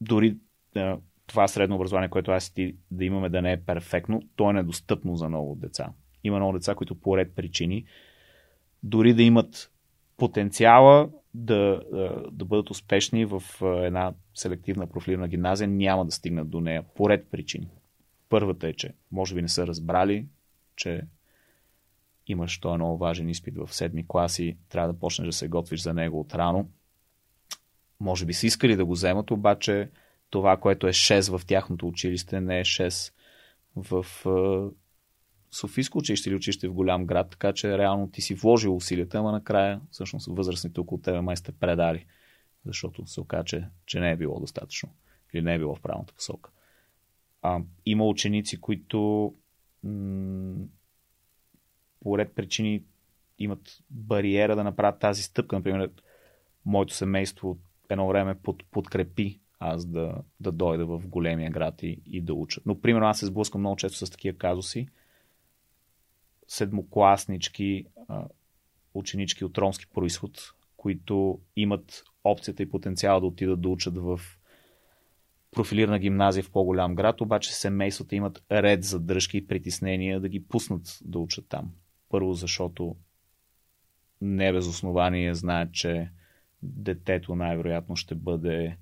дори 0.00 0.36
а, 0.76 0.98
това 1.26 1.48
средно 1.48 1.76
образование, 1.76 2.08
което 2.08 2.30
аз 2.30 2.50
ти 2.50 2.76
да 2.90 3.04
имаме 3.04 3.28
да 3.28 3.42
не 3.42 3.52
е 3.52 3.62
перфектно, 3.62 4.22
то 4.36 4.50
е 4.50 4.52
недостъпно 4.52 5.16
за 5.16 5.28
много 5.28 5.54
деца. 5.54 5.92
Има 6.24 6.36
много 6.36 6.52
деца, 6.52 6.74
които 6.74 6.94
по 6.94 7.16
ред 7.16 7.34
причини, 7.34 7.84
дори 8.82 9.14
да 9.14 9.22
имат 9.22 9.70
потенциала 10.16 11.10
да, 11.34 11.82
да 12.32 12.44
бъдат 12.44 12.70
успешни 12.70 13.24
в 13.24 13.42
една 13.62 14.12
селективна 14.34 14.86
профилирана 14.86 15.28
гимназия, 15.28 15.68
няма 15.68 16.04
да 16.04 16.12
стигнат 16.12 16.50
до 16.50 16.60
нея 16.60 16.84
по 16.94 17.08
ред 17.08 17.28
причини. 17.30 17.68
Първата 18.28 18.68
е, 18.68 18.72
че 18.72 18.94
може 19.12 19.34
би 19.34 19.42
не 19.42 19.48
са 19.48 19.66
разбрали, 19.66 20.26
че 20.76 21.02
имаш 22.26 22.60
този 22.60 22.74
много 22.74 22.98
важен 22.98 23.28
изпит 23.28 23.54
в 23.56 23.74
седми 23.74 24.04
класи, 24.08 24.56
трябва 24.68 24.92
да 24.92 24.98
почнеш 24.98 25.26
да 25.26 25.32
се 25.32 25.48
готвиш 25.48 25.82
за 25.82 25.94
него 25.94 26.20
от 26.20 26.34
рано 26.34 26.68
може 28.04 28.26
би 28.26 28.34
са 28.34 28.46
искали 28.46 28.76
да 28.76 28.84
го 28.84 28.92
вземат, 28.92 29.30
обаче 29.30 29.90
това, 30.30 30.56
което 30.56 30.86
е 30.86 30.92
6 30.92 31.38
в 31.38 31.46
тяхното 31.46 31.88
училище, 31.88 32.40
не 32.40 32.60
е 32.60 32.64
6 32.64 33.12
в 33.76 34.06
Софийско 35.50 35.98
училище 35.98 36.28
или 36.28 36.36
училище 36.36 36.68
в 36.68 36.72
голям 36.72 37.06
град, 37.06 37.30
така 37.30 37.52
че 37.52 37.78
реално 37.78 38.10
ти 38.10 38.20
си 38.20 38.34
вложил 38.34 38.76
усилията, 38.76 39.18
ама 39.18 39.32
накрая 39.32 39.80
всъщност 39.90 40.28
възрастните 40.30 40.80
около 40.80 41.00
тебе 41.00 41.20
май 41.20 41.36
сте 41.36 41.52
предали, 41.52 42.06
защото 42.66 43.06
се 43.06 43.20
оказа, 43.20 43.44
че, 43.44 43.64
че 43.86 44.00
не 44.00 44.10
е 44.10 44.16
било 44.16 44.40
достатъчно 44.40 44.88
или 45.32 45.42
не 45.42 45.54
е 45.54 45.58
било 45.58 45.74
в 45.74 45.80
правилната 45.80 46.14
посока. 46.14 46.50
А, 47.42 47.60
има 47.86 48.06
ученици, 48.06 48.60
които 48.60 49.34
м- 49.84 50.64
по 52.00 52.18
ред 52.18 52.32
причини 52.34 52.82
имат 53.38 53.78
бариера 53.90 54.56
да 54.56 54.64
направят 54.64 55.00
тази 55.00 55.22
стъпка. 55.22 55.56
Например, 55.56 55.90
моето 56.64 56.94
семейство 56.94 57.58
едно 57.90 58.08
време 58.08 58.34
под, 58.34 58.64
подкрепи 58.70 59.40
аз 59.58 59.86
да, 59.86 60.14
да 60.40 60.52
дойда 60.52 60.86
в 60.86 61.02
големия 61.06 61.50
град 61.50 61.82
и, 61.82 62.02
и 62.06 62.20
да 62.20 62.34
уча. 62.34 62.60
Но, 62.66 62.80
примерно, 62.80 63.06
аз 63.06 63.18
се 63.18 63.26
сблъскам 63.26 63.60
много 63.60 63.76
често 63.76 64.06
с 64.06 64.10
такива 64.10 64.38
казуси. 64.38 64.88
Седмокласнички, 66.48 67.86
ученички 68.94 69.44
от 69.44 69.58
ромски 69.58 69.86
происход, 69.94 70.54
които 70.76 71.40
имат 71.56 72.04
опцията 72.24 72.62
и 72.62 72.70
потенциала 72.70 73.20
да 73.20 73.26
отидат 73.26 73.60
да 73.60 73.68
учат 73.68 73.98
в 73.98 74.20
профилирана 75.50 75.98
гимназия 75.98 76.44
в 76.44 76.50
по-голям 76.50 76.94
град, 76.94 77.20
обаче 77.20 77.54
семействата 77.54 78.16
имат 78.16 78.42
ред 78.52 78.84
за 78.84 79.00
дръжки 79.00 79.36
и 79.36 79.46
притеснения 79.46 80.20
да 80.20 80.28
ги 80.28 80.44
пуснат 80.44 80.98
да 81.04 81.18
учат 81.18 81.48
там. 81.48 81.72
Първо, 82.08 82.32
защото 82.32 82.96
не 84.20 84.52
без 84.52 84.66
основание 84.66 85.34
знаят, 85.34 85.72
че 85.72 86.10
детето 86.64 87.34
най-вероятно 87.34 87.96
ще 87.96 88.14
бъде 88.14 88.76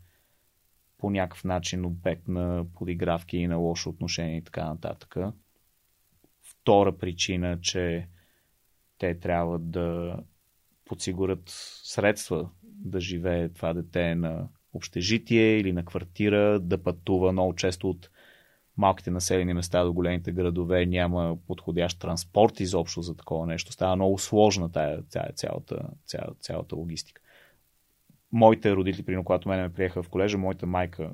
по 0.98 1.10
някакъв 1.10 1.44
начин 1.44 1.84
обект 1.84 2.28
на 2.28 2.64
подигравки 2.74 3.36
и 3.36 3.46
на 3.46 3.56
лошо 3.56 3.90
отношение 3.90 4.36
и 4.36 4.44
така 4.44 4.64
нататък. 4.64 5.16
Втора 6.42 6.98
причина, 6.98 7.60
че 7.60 8.08
те 8.98 9.18
трябва 9.18 9.58
да 9.58 10.16
подсигурят 10.84 11.42
средства 11.84 12.50
да 12.62 13.00
живее 13.00 13.48
това 13.48 13.72
дете 13.72 14.14
на 14.14 14.48
общежитие 14.72 15.58
или 15.58 15.72
на 15.72 15.84
квартира, 15.84 16.60
да 16.60 16.82
пътува 16.82 17.32
много 17.32 17.54
често 17.54 17.90
от 17.90 18.10
малките 18.76 19.10
населени 19.10 19.54
места 19.54 19.84
до 19.84 19.92
големите 19.92 20.32
градове, 20.32 20.86
няма 20.86 21.38
подходящ 21.46 22.00
транспорт 22.00 22.60
изобщо 22.60 23.02
за 23.02 23.16
такова 23.16 23.46
нещо. 23.46 23.72
Става 23.72 23.96
много 23.96 24.18
сложна 24.18 24.72
тая, 24.72 25.02
цялата, 25.02 25.88
цялата, 26.04 26.34
цялата 26.40 26.76
логистика. 26.76 27.21
Моите 28.32 28.76
родители, 28.76 29.02
при 29.02 29.16
когато 29.16 29.48
мене 29.48 29.62
ме 29.62 29.72
приеха 29.72 30.02
в 30.02 30.08
колежа, 30.08 30.38
моята 30.38 30.66
майка 30.66 31.10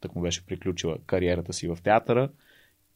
так 0.00 0.14
му 0.14 0.22
беше 0.22 0.46
приключила 0.46 0.98
кариерата 1.06 1.52
си 1.52 1.68
в 1.68 1.78
театъра, 1.82 2.28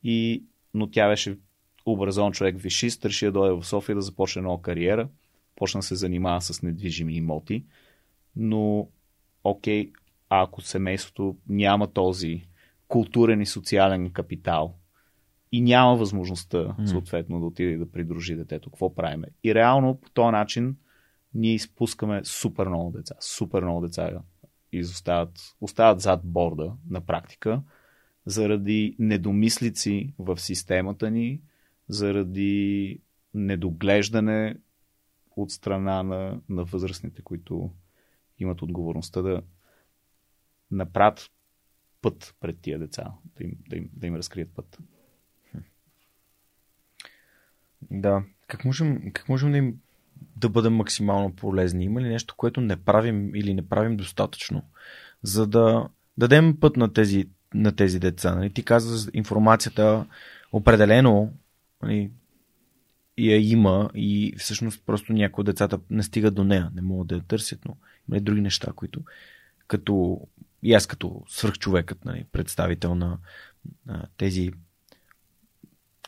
и, 0.03 0.45
но 0.75 0.91
тя 0.91 1.09
беше 1.09 1.39
образован 1.87 2.33
човек 2.33 2.59
вишист, 2.59 3.05
реши 3.05 3.25
да 3.25 3.33
дойде 3.33 3.55
в 3.55 3.65
София 3.65 3.95
да 3.95 4.03
започне 4.03 4.43
нова 4.43 4.63
кариера, 4.63 5.09
почна 5.57 5.79
да 5.79 5.83
се 5.83 5.95
занимава 5.95 6.41
с 6.41 6.63
недвижими 6.63 7.17
имоти, 7.17 7.65
но 8.37 8.89
окей, 9.45 9.93
ако 10.29 10.61
семейството 10.61 11.37
няма 11.49 11.93
този 11.93 12.43
културен 12.89 13.41
и 13.41 13.47
социален 13.47 14.11
капитал 14.11 14.75
и 15.53 15.61
няма 15.61 15.97
възможността, 15.97 16.77
съответно, 16.87 17.41
да 17.41 17.47
отиде 17.47 17.77
да 17.77 17.91
придружи 17.91 18.35
детето, 18.35 18.71
какво 18.71 18.95
правиме? 18.95 19.27
И 19.45 19.55
реално 19.55 19.95
по 19.95 20.11
този 20.11 20.33
начин 20.33 20.77
ние 21.35 21.55
изпускаме 21.55 22.25
супер 22.25 22.67
много 22.67 22.91
деца. 22.91 23.15
Супер 23.21 23.63
много 23.63 23.81
деца 23.81 24.23
изостават, 24.73 25.55
остават 25.61 26.01
зад 26.01 26.21
борда 26.25 26.77
на 26.91 27.01
практика, 27.01 27.63
заради 28.27 28.97
недомислици 28.99 30.15
в 30.19 30.39
системата 30.39 31.11
ни, 31.11 31.41
заради 31.89 33.01
недоглеждане 33.35 34.57
от 35.37 35.51
страна 35.51 36.03
на, 36.03 36.41
на 36.49 36.65
възрастните, 36.65 37.23
които 37.23 37.71
имат 38.39 38.63
отговорността 38.63 39.23
да 39.23 39.43
направят 40.71 41.31
път 42.03 42.35
пред 42.41 42.61
тия 42.61 42.79
деца, 42.79 43.13
да 43.37 43.45
им, 43.45 43.53
да 43.69 43.77
им, 43.77 43.91
да 43.93 44.07
им 44.07 44.17
разкрият 44.17 44.55
път. 44.55 44.79
Да. 47.91 48.25
Как 48.47 48.65
можем, 48.65 49.13
как 49.13 49.29
можем 49.29 49.53
да 49.53 49.59
им 49.59 49.81
да 50.37 50.49
бъдем 50.49 50.75
максимално 50.75 51.37
полезни? 51.37 51.85
Има 51.85 52.01
ли 52.01 52.09
нещо, 52.09 52.35
което 52.37 52.61
не 52.61 52.77
правим 52.77 53.35
или 53.35 53.55
не 53.55 53.69
правим 53.69 53.97
достатъчно, 53.97 54.63
за 55.23 55.47
да 55.47 55.89
дадем 56.19 56.61
път 56.61 56.77
на 56.77 56.93
тези, 56.93 57.29
на 57.55 57.77
тези 57.77 58.01
деца? 58.01 58.35
Нали? 58.35 58.53
Ти 58.53 58.63
каза 58.63 59.11
информацията 59.15 60.07
определено 60.53 61.33
нали, 61.83 62.11
я 63.19 63.51
има 63.51 63.91
и 63.95 64.35
всъщност 64.39 64.83
просто 64.87 65.13
някои 65.13 65.43
от 65.43 65.47
децата 65.47 65.79
не 65.91 66.03
стигат 66.03 66.35
до 66.35 66.45
нея, 66.45 66.71
не 66.75 66.83
могат 66.83 67.07
да 67.07 67.15
я 67.15 67.21
търсят, 67.21 67.65
но 67.65 67.77
има 68.09 68.17
и 68.17 68.21
други 68.21 68.41
неща, 68.41 68.73
които 68.77 69.01
като 69.67 70.21
и 70.63 70.75
аз 70.75 70.87
като 70.87 71.23
свръхчовекът, 71.29 72.05
нали, 72.05 72.25
представител 72.33 72.95
на, 72.95 73.19
на 73.87 74.07
тези 74.17 74.53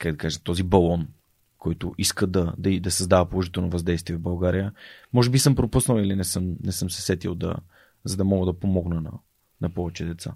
как 0.01 0.13
да 0.13 0.19
кажа, 0.19 0.41
този 0.41 0.63
балон, 0.63 1.09
който 1.59 1.95
иска 1.99 2.27
да, 2.27 2.55
да, 2.59 2.81
да 2.81 2.91
създава 2.91 3.29
положително 3.29 3.71
въздействие 3.71 4.17
в 4.17 4.21
България. 4.21 4.73
Може 5.13 5.31
би 5.31 5.39
съм 5.39 5.55
пропуснал 5.55 5.99
или 5.99 6.17
не 6.17 6.25
съм, 6.25 6.57
не 6.65 6.73
съм 6.73 6.91
се 6.91 7.03
сетил 7.03 7.35
да, 7.35 7.57
за 8.05 8.17
да 8.17 8.25
мога 8.25 8.47
да 8.47 8.59
помогна 8.59 9.01
на, 9.01 9.13
на 9.61 9.71
повече 9.71 10.05
деца. 10.05 10.35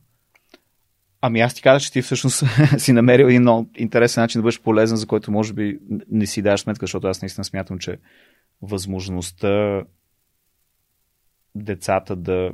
Ами 1.21 1.41
аз 1.41 1.55
ти 1.55 1.63
казах, 1.63 1.83
че 1.83 1.93
ти 1.93 2.03
всъщност 2.03 2.45
си 2.79 2.93
намерил 2.93 3.27
един 3.27 3.43
много 3.43 3.71
интересен 3.77 4.23
начин 4.23 4.39
да 4.39 4.43
бъдеш 4.43 4.61
полезен, 4.61 4.97
за 4.97 5.07
който 5.07 5.33
може 5.33 5.53
би 5.53 5.79
не 6.11 6.27
си 6.27 6.43
даваш 6.43 6.61
сметка, 6.61 6.87
защото 6.87 7.07
аз 7.07 7.23
наистина 7.23 7.45
смятам, 7.45 7.79
че 7.79 7.99
възможността 8.63 9.85
децата 11.55 12.17
да 12.17 12.53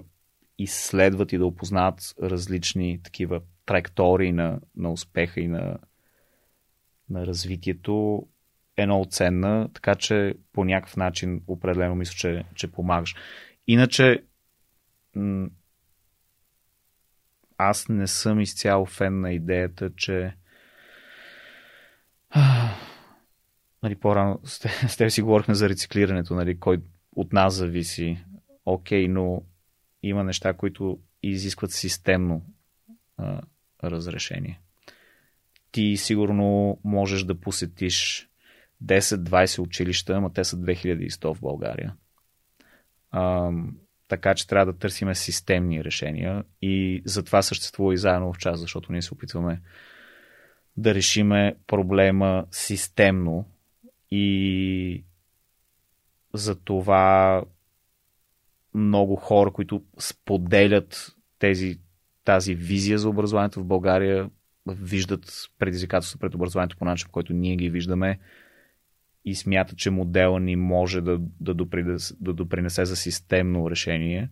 изследват 0.59 1.33
и 1.33 1.39
да 1.39 1.47
опознават 1.47 2.15
различни 2.23 3.01
такива 3.03 3.41
траектории 3.67 4.33
на, 4.33 4.61
на 4.77 4.93
успеха 4.93 5.41
и 5.41 5.49
на, 5.49 5.79
на 7.11 7.27
развитието 7.27 8.27
е 8.77 8.87
много 8.87 9.07
така 9.75 9.95
че 9.95 10.35
по 10.53 10.65
някакъв 10.65 10.97
начин 10.97 11.43
определено 11.47 11.95
мисля, 11.95 12.15
че, 12.15 12.45
че 12.55 12.73
помагаш. 12.73 13.15
Иначе 13.67 14.23
аз 17.59 17.89
не 17.89 18.07
съм 18.07 18.41
изцяло 18.41 18.87
фен 18.87 19.21
на 19.21 19.33
идеята, 19.33 19.91
че 19.97 20.35
нали, 23.83 23.95
по-рано 23.95 24.41
с, 24.45 24.69
с 24.89 24.97
теб 24.97 25.11
си 25.11 25.23
говорихме 25.23 25.55
за 25.55 25.69
рециклирането, 25.69 26.35
нали, 26.35 26.61
кой 26.61 26.79
от 27.13 27.33
нас 27.33 27.55
зависи. 27.55 28.25
Окей, 28.65 29.09
но 29.09 29.43
има 30.03 30.25
неща, 30.25 30.53
които 30.53 30.99
изискват 31.23 31.71
системно 31.71 32.43
а, 33.17 33.41
разрешение. 33.85 34.61
Ти 35.73 35.97
сигурно 35.97 36.79
можеш 36.85 37.25
да 37.25 37.41
посетиш 37.41 38.29
10-20 38.85 39.59
училища, 39.59 40.15
ама 40.15 40.33
те 40.33 40.45
са 40.45 40.57
2100 40.57 41.35
в 41.35 41.41
България. 41.41 41.95
А, 43.11 43.51
така 44.09 44.35
че 44.35 44.47
трябва 44.47 44.73
да 44.73 44.79
търсиме 44.79 45.15
системни 45.15 45.85
решения 45.85 46.45
и 46.63 47.03
затова 47.05 47.43
съществува 47.43 47.95
и 47.95 47.99
заедно 47.99 48.33
в 48.33 48.39
час, 48.39 48.61
защото 48.61 48.93
ние 48.93 49.03
се 49.03 49.15
опитваме 49.15 49.61
да 50.77 50.95
решиме 50.95 51.57
проблема 51.67 52.47
системно 52.51 53.45
и 54.11 55.05
за 56.35 56.55
това 56.55 57.43
много 58.75 59.17
хора, 59.17 59.51
които 59.51 59.83
споделят 59.99 61.17
тези, 61.39 61.81
тази 62.25 62.55
визия 62.55 62.99
за 62.99 63.09
образованието 63.09 63.61
в 63.61 63.67
България, 63.67 64.31
виждат 64.67 65.49
предизвикателство 65.59 66.19
пред 66.19 66.35
образованието 66.35 66.77
по 66.77 66.85
начин, 66.85 67.07
по 67.07 67.13
който 67.13 67.33
ние 67.33 67.57
ги 67.57 67.71
виждаме 67.71 68.19
и 69.27 69.35
смятат, 69.35 69.79
че 69.79 69.91
модела 69.91 70.41
ни 70.41 70.57
може 70.57 71.01
да, 71.01 71.19
да, 71.41 71.55
допринесе, 71.55 72.15
да 72.21 72.33
допринесе 72.33 72.85
за 72.85 72.97
системно 72.97 73.71
решение. 73.71 74.31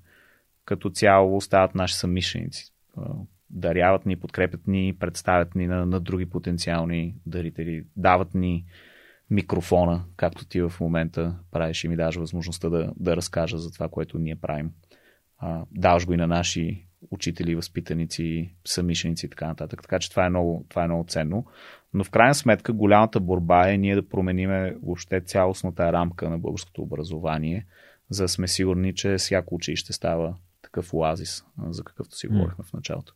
Като 0.64 0.90
цяло 0.90 1.40
стават 1.40 1.74
наши 1.74 1.94
самишленици. 1.94 2.72
Даряват 3.50 4.06
ни, 4.06 4.16
подкрепят 4.16 4.66
ни, 4.66 4.96
представят 5.00 5.54
ни 5.54 5.66
на, 5.66 5.86
на 5.86 6.00
други 6.00 6.26
потенциални 6.26 7.14
дарители, 7.26 7.84
дават 7.96 8.34
ни 8.34 8.64
микрофона, 9.30 10.04
както 10.16 10.44
ти 10.44 10.60
в 10.60 10.72
момента 10.80 11.38
правиш 11.50 11.84
и 11.84 11.88
ми 11.88 11.96
даваш 11.96 12.16
възможността 12.16 12.68
да, 12.68 12.92
да 12.96 13.16
разкажа 13.16 13.58
за 13.58 13.72
това, 13.72 13.88
което 13.88 14.18
ние 14.18 14.36
правим. 14.36 14.70
А, 15.38 15.64
даваш 15.70 16.06
го 16.06 16.12
и 16.12 16.16
на 16.16 16.26
наши 16.26 16.86
учители, 17.10 17.54
възпитаници, 17.54 18.54
самишеници 18.64 19.26
и 19.26 19.28
така 19.28 19.46
нататък. 19.46 19.82
Така 19.82 19.98
че 19.98 20.10
това 20.10 20.26
е 20.26 20.30
много, 20.30 20.66
това 20.68 20.84
е 20.84 20.86
много 20.86 21.04
ценно. 21.08 21.46
Но 21.94 22.04
в 22.04 22.10
крайна 22.10 22.34
сметка 22.34 22.72
голямата 22.72 23.20
борба 23.20 23.70
е 23.70 23.78
ние 23.78 23.94
да 23.94 24.08
промениме 24.08 24.76
въобще 24.82 25.20
цялостната 25.20 25.92
рамка 25.92 26.30
на 26.30 26.38
българското 26.38 26.82
образование, 26.82 27.66
за 28.10 28.24
да 28.24 28.28
сме 28.28 28.48
сигурни, 28.48 28.94
че 28.94 29.16
всяко 29.16 29.54
училище 29.54 29.92
става 29.92 30.34
такъв 30.62 30.94
оазис, 30.94 31.44
за 31.68 31.84
какъвто 31.84 32.16
си 32.16 32.26
говорихме 32.26 32.64
в 32.64 32.72
началото. 32.72 33.14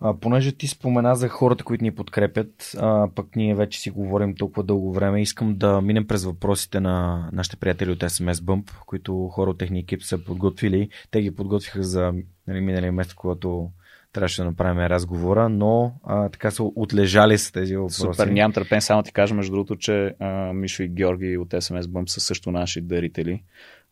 А, 0.00 0.14
понеже 0.14 0.52
ти 0.52 0.66
спомена 0.66 1.14
за 1.14 1.28
хората, 1.28 1.64
които 1.64 1.84
ни 1.84 1.94
подкрепят, 1.94 2.74
а, 2.78 3.08
пък 3.14 3.36
ние 3.36 3.54
вече 3.54 3.80
си 3.80 3.90
говорим 3.90 4.34
толкова 4.34 4.62
дълго 4.62 4.92
време, 4.92 5.22
искам 5.22 5.58
да 5.58 5.80
минем 5.80 6.06
през 6.06 6.24
въпросите 6.24 6.80
на 6.80 7.28
нашите 7.32 7.56
приятели 7.56 7.90
от 7.90 7.98
SMS 7.98 8.32
Bump, 8.32 8.70
които 8.86 9.28
хора 9.28 9.50
от 9.50 9.58
техния 9.58 9.80
екип 9.80 10.02
са 10.02 10.24
подготвили. 10.24 10.88
Те 11.10 11.22
ги 11.22 11.34
подготвиха 11.34 11.82
за 11.82 12.14
нали, 12.46 12.60
миналия 12.60 12.92
месец, 12.92 13.14
когато 13.14 13.70
трябваше 14.14 14.42
да 14.42 14.48
направим 14.48 14.78
разговора, 14.78 15.48
но 15.48 15.92
а, 16.04 16.28
така 16.28 16.50
са 16.50 16.62
отлежали 16.62 17.38
с 17.38 17.52
тези 17.52 17.76
въпроси. 17.76 18.00
Супер, 18.00 18.26
нямам 18.26 18.52
търпен, 18.52 18.80
само 18.80 19.02
ти 19.02 19.12
кажа, 19.12 19.34
между 19.34 19.52
другото, 19.52 19.76
че 19.76 20.14
а, 20.20 20.52
Мишо 20.52 20.82
и 20.82 20.88
Георги 20.88 21.36
от 21.36 21.48
SMS 21.48 21.82
Bump 21.82 22.06
са 22.06 22.20
също 22.20 22.50
наши 22.50 22.80
дарители, 22.80 23.42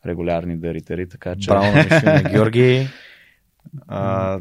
регулярни 0.07 0.57
дарители, 0.57 1.09
така 1.09 1.35
че... 1.41 1.51
Браво 1.51 1.67
на 1.67 1.85
Мишо 1.85 2.01
и 2.03 2.23
на 2.23 2.23
Георги. 2.33 2.89
А, 3.89 4.39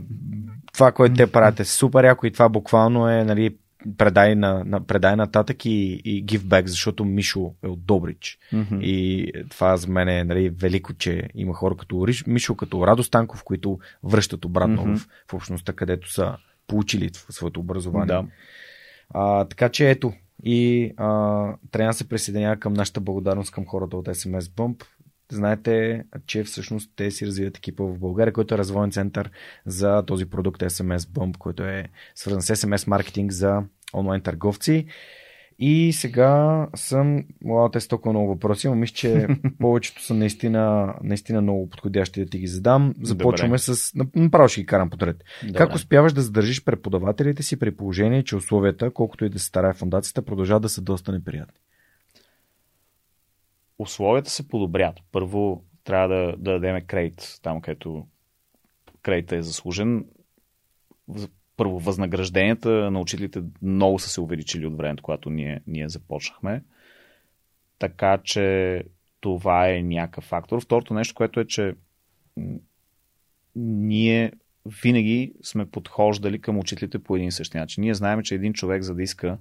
това, 0.73 0.91
което 0.91 1.15
те 1.15 1.31
правят 1.31 1.59
е 1.59 1.65
супер 1.65 2.03
яко 2.03 2.25
и 2.25 2.31
това 2.31 2.49
буквално 2.49 3.09
е 3.09 3.23
нали, 3.23 3.55
предай, 3.97 4.35
на, 4.35 4.63
на, 4.65 4.85
предай 4.85 5.15
нататък 5.15 5.65
и, 5.65 6.01
и 6.05 6.25
give 6.25 6.39
back, 6.39 6.65
защото 6.65 7.05
Мишо 7.05 7.53
е 7.63 7.67
от 7.67 7.85
Добрич. 7.85 8.39
Mm-hmm. 8.53 8.79
И 8.79 9.27
това 9.49 9.77
за 9.77 9.87
мен 9.87 10.09
е 10.09 10.23
нали, 10.23 10.49
велико, 10.49 10.93
че 10.93 11.29
има 11.35 11.53
хора 11.53 11.75
като 11.77 12.05
Мишо, 12.27 12.55
като 12.55 12.87
Радо 12.87 13.03
Станков, 13.03 13.43
които 13.43 13.79
връщат 14.03 14.45
обратно 14.45 14.85
mm-hmm. 14.85 14.95
в, 14.95 15.07
в 15.31 15.33
общността, 15.33 15.73
където 15.73 16.13
са 16.13 16.37
получили 16.67 17.09
своето 17.29 17.59
образование. 17.59 18.15
Да. 18.15 18.25
А, 19.09 19.45
така 19.45 19.69
че 19.69 19.89
ето, 19.89 20.13
и 20.43 20.91
а, 20.97 21.07
трябва 21.71 21.89
да 21.89 21.93
се 21.93 22.09
присъединява 22.09 22.57
към 22.57 22.73
нашата 22.73 23.01
благодарност 23.01 23.51
към 23.51 23.65
хората 23.65 23.97
от 23.97 24.07
SMS 24.07 24.41
Bump 24.41 24.83
знаете, 25.35 26.03
че 26.25 26.43
всъщност 26.43 26.91
те 26.95 27.11
си 27.11 27.25
развиват 27.25 27.57
екипа 27.57 27.83
в 27.83 27.99
България, 27.99 28.33
който 28.33 28.55
е 28.55 28.57
развоен 28.57 28.91
център 28.91 29.31
за 29.65 30.03
този 30.05 30.25
продукт 30.25 30.61
SMS 30.61 30.97
Bump, 30.97 31.37
който 31.37 31.63
е 31.63 31.85
свързан 32.15 32.41
с 32.41 32.55
SMS 32.55 32.87
маркетинг 32.87 33.31
за 33.31 33.63
онлайн 33.93 34.21
търговци. 34.21 34.85
И 35.63 35.93
сега 35.93 36.67
съм, 36.75 37.23
младата 37.43 37.77
е 37.77 37.87
толкова 37.87 38.13
много 38.13 38.27
въпроси, 38.27 38.67
но 38.67 38.75
мисля, 38.75 38.93
че 38.93 39.27
повечето 39.59 40.03
са 40.03 40.13
наистина, 40.13 40.95
наистина 41.03 41.41
много 41.41 41.69
подходящи 41.69 42.19
да 42.23 42.29
ти 42.29 42.39
ги 42.39 42.47
задам. 42.47 42.93
Започваме 43.01 43.49
Добре. 43.49 43.59
с... 43.59 43.93
Направо 44.15 44.49
ще 44.49 44.61
ги 44.61 44.65
карам 44.65 44.89
подред. 44.89 45.23
Добре. 45.43 45.57
Как 45.57 45.75
успяваш 45.75 46.13
да 46.13 46.21
задържиш 46.21 46.63
преподавателите 46.63 47.43
си 47.43 47.59
при 47.59 47.71
положение, 47.71 48.23
че 48.23 48.35
условията, 48.35 48.91
колкото 48.91 49.25
и 49.25 49.29
да 49.29 49.39
се 49.39 49.45
старае 49.45 49.73
фундацията, 49.73 50.21
продължават 50.21 50.63
да 50.63 50.69
са 50.69 50.81
доста 50.81 51.11
неприятни? 51.11 51.59
Условията 53.81 54.29
се 54.29 54.47
подобрят. 54.47 54.99
Първо 55.11 55.63
трябва 55.83 56.07
да, 56.07 56.37
да 56.37 56.51
дадем 56.51 56.85
кредит 56.85 57.39
там, 57.41 57.61
където 57.61 58.07
кредитът 59.01 59.39
е 59.39 59.41
заслужен 59.41 60.05
първо, 61.57 61.79
възнагражденията 61.79 62.69
на 62.69 62.99
учителите 62.99 63.43
много 63.61 63.99
са 63.99 64.09
се 64.09 64.21
увеличили 64.21 64.65
от 64.65 64.77
времето, 64.77 65.03
когато 65.03 65.29
ние, 65.29 65.61
ние 65.67 65.89
започнахме. 65.89 66.63
Така 67.79 68.17
че 68.23 68.83
това 69.19 69.69
е 69.69 69.81
някакъв 69.81 70.23
фактор. 70.23 70.61
Второто 70.61 70.93
нещо, 70.93 71.15
което 71.15 71.39
е, 71.39 71.45
че 71.45 71.75
ние 73.55 74.31
винаги 74.65 75.33
сме 75.43 75.65
подхождали 75.65 76.41
към 76.41 76.59
учителите 76.59 76.99
по 76.99 77.15
един 77.15 77.27
и 77.27 77.31
същи 77.31 77.57
начин. 77.57 77.81
Ние 77.81 77.93
знаем, 77.93 78.21
че 78.21 78.35
един 78.35 78.53
човек, 78.53 78.81
за 78.81 78.95
да 78.95 79.03
иска 79.03 79.37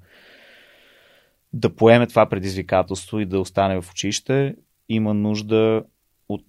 да 1.52 1.76
поеме 1.76 2.06
това 2.06 2.28
предизвикателство 2.28 3.20
и 3.20 3.26
да 3.26 3.40
остане 3.40 3.80
в 3.80 3.90
училище, 3.90 4.56
има 4.88 5.14
нужда 5.14 5.84
от, 6.28 6.44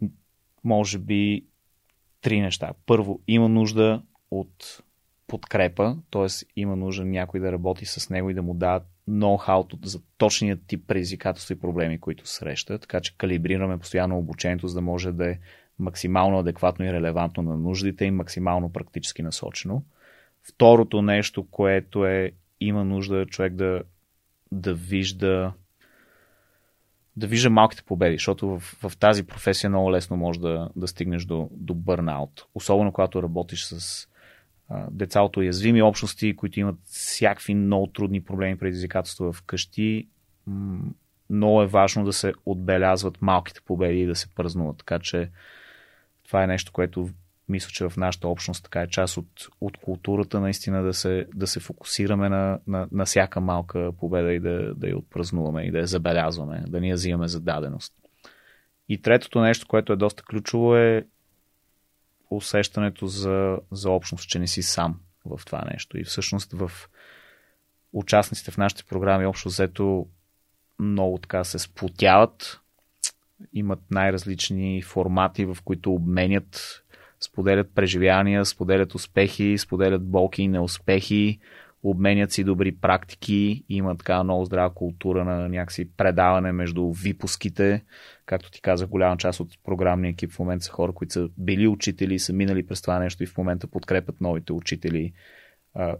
може 0.63 0.99
би, 0.99 1.45
три 2.21 2.41
неща. 2.41 2.71
Първо, 2.85 3.19
има 3.27 3.49
нужда 3.49 4.01
от 4.31 4.81
подкрепа, 5.27 5.97
т.е. 6.11 6.27
има 6.55 6.75
нужда 6.75 7.05
някой 7.05 7.39
да 7.39 7.51
работи 7.51 7.85
с 7.85 8.09
него 8.09 8.29
и 8.29 8.33
да 8.33 8.41
му 8.41 8.53
дава 8.53 8.81
ноу-хауто 9.09 9.85
за 9.85 10.01
точния 10.17 10.57
тип 10.67 10.87
предизвикателства 10.87 11.53
и 11.53 11.59
проблеми, 11.59 11.99
които 11.99 12.27
среща, 12.27 12.79
така 12.79 13.01
че 13.01 13.17
калибрираме 13.17 13.77
постоянно 13.77 14.17
обучението, 14.17 14.67
за 14.67 14.75
да 14.75 14.81
може 14.81 15.11
да 15.11 15.29
е 15.29 15.39
максимално 15.79 16.39
адекватно 16.39 16.85
и 16.85 16.93
релевантно 16.93 17.43
на 17.43 17.57
нуждите 17.57 18.05
и 18.05 18.11
максимално 18.11 18.73
практически 18.73 19.21
насочено. 19.21 19.83
Второто 20.43 21.01
нещо, 21.01 21.47
което 21.51 22.05
е 22.05 22.31
има 22.59 22.85
нужда 22.85 23.25
човек 23.25 23.53
да, 23.53 23.83
да 24.51 24.73
вижда 24.73 25.53
да 27.17 27.27
вижда 27.27 27.49
малките 27.49 27.83
победи, 27.83 28.15
защото 28.15 28.47
в, 28.47 28.59
в 28.59 28.97
тази 28.97 29.23
професия 29.23 29.69
много 29.69 29.91
лесно 29.91 30.17
може 30.17 30.39
да, 30.39 30.69
да 30.75 30.87
стигнеш 30.87 31.25
до, 31.25 31.49
до 31.51 31.73
бърнаут. 31.73 32.45
Особено 32.55 32.91
когато 32.91 33.23
работиш 33.23 33.65
с 33.65 34.07
деца 34.91 35.21
от 35.21 35.37
уязвими 35.37 35.81
общности, 35.81 36.35
които 36.35 36.59
имат 36.59 36.75
всякакви 36.83 37.55
много 37.55 37.87
трудни 37.87 38.23
проблеми, 38.23 38.57
предизвикателства 38.57 39.33
в 39.33 39.41
къщи. 39.41 40.07
Много 41.29 41.61
е 41.61 41.67
важно 41.67 42.05
да 42.05 42.13
се 42.13 42.33
отбелязват 42.45 43.21
малките 43.21 43.61
победи 43.61 44.01
и 44.01 44.05
да 44.05 44.15
се 44.15 44.35
празнуват. 44.35 44.77
Така 44.77 44.99
че 44.99 45.29
това 46.23 46.43
е 46.43 46.47
нещо, 46.47 46.71
което 46.71 47.09
мисля, 47.51 47.69
че 47.69 47.89
в 47.89 47.97
нашата 47.97 48.27
общност 48.27 48.63
така 48.63 48.81
е 48.81 48.87
част 48.87 49.17
от, 49.17 49.47
от 49.61 49.77
културата 49.77 50.39
наистина 50.39 50.83
да 50.83 50.93
се, 50.93 51.25
да 51.33 51.47
се 51.47 51.59
фокусираме 51.59 52.29
на, 52.29 52.59
на, 52.67 52.87
на 52.91 53.05
всяка 53.05 53.41
малка 53.41 53.91
победа 53.99 54.33
и 54.33 54.39
да, 54.39 54.73
да 54.75 54.87
я 54.87 54.97
отпразнуваме 54.97 55.63
и 55.63 55.71
да 55.71 55.79
я 55.79 55.87
забелязваме, 55.87 56.63
да 56.67 56.81
ни 56.81 56.89
я 56.89 56.95
взимаме 56.95 57.27
за 57.27 57.39
даденост. 57.39 57.93
И 58.89 59.01
третото 59.01 59.41
нещо, 59.41 59.67
което 59.67 59.93
е 59.93 59.97
доста 59.97 60.23
ключово 60.23 60.75
е 60.75 61.05
усещането 62.29 63.07
за, 63.07 63.57
за 63.71 63.91
общност, 63.91 64.29
че 64.29 64.39
не 64.39 64.47
си 64.47 64.61
сам 64.61 64.99
в 65.25 65.41
това 65.45 65.63
нещо. 65.71 65.97
И 65.97 66.03
всъщност 66.03 66.53
в 66.53 66.71
участниците 67.93 68.51
в 68.51 68.57
нашите 68.57 68.83
програми 68.83 69.25
общо 69.25 69.49
взето 69.49 70.07
много 70.79 71.17
така 71.17 71.43
се 71.43 71.59
сплотяват, 71.59 72.61
имат 73.53 73.79
най-различни 73.91 74.81
формати, 74.81 75.45
в 75.45 75.57
които 75.63 75.93
обменят, 75.93 76.83
споделят 77.23 77.75
преживявания, 77.75 78.45
споделят 78.45 78.95
успехи, 78.95 79.57
споделят 79.57 80.07
болки 80.07 80.41
и 80.41 80.47
неуспехи, 80.47 81.39
обменят 81.83 82.31
си 82.31 82.43
добри 82.43 82.71
практики, 82.71 83.63
има 83.69 83.97
така 83.97 84.23
много 84.23 84.45
здрава 84.45 84.73
култура 84.73 85.25
на 85.25 85.49
някакси 85.49 85.89
предаване 85.97 86.51
между 86.51 86.91
випуските. 86.91 87.83
Както 88.25 88.51
ти 88.51 88.61
казах, 88.61 88.89
голяма 88.89 89.17
част 89.17 89.39
от 89.39 89.49
програмния 89.63 90.09
екип 90.09 90.31
в 90.31 90.39
момента 90.39 90.65
са 90.65 90.71
хора, 90.71 90.91
които 90.91 91.13
са 91.13 91.29
били 91.37 91.67
учители, 91.67 92.19
са 92.19 92.33
минали 92.33 92.67
през 92.67 92.81
това 92.81 92.99
нещо 92.99 93.23
и 93.23 93.27
в 93.27 93.37
момента 93.37 93.67
подкрепят 93.67 94.21
новите 94.21 94.53
учители. 94.53 95.13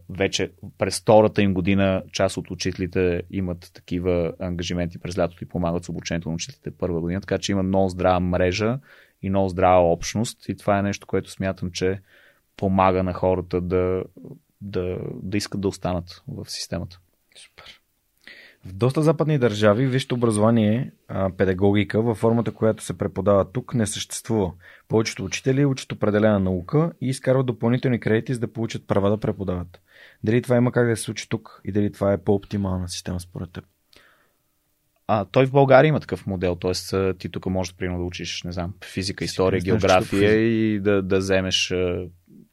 Вече 0.09 0.51
през 0.77 1.01
втората 1.01 1.41
им 1.41 1.53
година 1.53 2.03
част 2.11 2.37
от 2.37 2.51
учителите 2.51 3.21
имат 3.31 3.71
такива 3.73 4.33
ангажименти 4.39 4.99
през 4.99 5.17
лятото 5.17 5.43
и 5.43 5.47
помагат 5.47 5.83
с 5.83 5.89
обучението 5.89 6.29
на 6.29 6.35
учителите 6.35 6.71
първа 6.77 7.01
година, 7.01 7.21
така 7.21 7.37
че 7.37 7.51
има 7.51 7.63
много 7.63 7.89
здрава 7.89 8.19
мрежа 8.19 8.79
и 9.21 9.29
много 9.29 9.49
здрава 9.49 9.91
общност 9.91 10.49
и 10.49 10.55
това 10.55 10.79
е 10.79 10.81
нещо, 10.81 11.07
което 11.07 11.31
смятам, 11.31 11.71
че 11.71 12.01
помага 12.57 13.03
на 13.03 13.13
хората 13.13 13.61
да 13.61 14.03
да, 14.61 14.97
да 15.23 15.37
искат 15.37 15.61
да 15.61 15.67
останат 15.67 16.23
в 16.27 16.49
системата. 16.49 16.99
Супер. 17.37 17.81
В 18.65 18.73
доста 18.73 19.01
западни 19.01 19.37
държави 19.37 19.87
висшето 19.87 20.15
образование, 20.15 20.91
педагогика, 21.37 22.01
във 22.01 22.17
формата, 22.17 22.51
която 22.51 22.83
се 22.83 22.97
преподава 22.97 23.51
тук, 23.51 23.73
не 23.73 23.87
съществува. 23.87 24.51
Повечето 24.87 25.25
учители 25.25 25.65
учат 25.65 25.91
определена 25.91 26.39
наука 26.39 26.91
и 27.01 27.07
изкарват 27.07 27.45
допълнителни 27.45 27.99
кредити, 27.99 28.33
за 28.33 28.39
да 28.39 28.53
получат 28.53 28.87
права 28.87 29.09
да 29.09 29.19
преподават. 29.19 29.81
Дали 30.23 30.41
това 30.41 30.55
има 30.55 30.71
как 30.71 30.87
да 30.87 30.97
се 30.97 31.03
случи 31.03 31.29
тук 31.29 31.61
и 31.65 31.71
дали 31.71 31.91
това 31.91 32.13
е 32.13 32.23
по-оптимална 32.23 32.89
система 32.89 33.19
според 33.19 33.51
теб? 33.51 33.65
А, 35.07 35.25
той 35.25 35.45
в 35.45 35.51
България 35.51 35.89
има 35.89 35.99
такъв 35.99 36.27
модел, 36.27 36.55
т.е. 36.55 37.13
ти 37.13 37.29
тук 37.29 37.45
можеш 37.45 37.75
примерно 37.75 37.99
да 37.99 38.05
учиш, 38.05 38.43
не 38.43 38.51
знам, 38.51 38.73
физика, 38.85 39.23
история, 39.23 39.61
география 39.61 40.33
и 40.33 40.79
да, 40.79 41.01
да 41.01 41.17
вземеш 41.17 41.73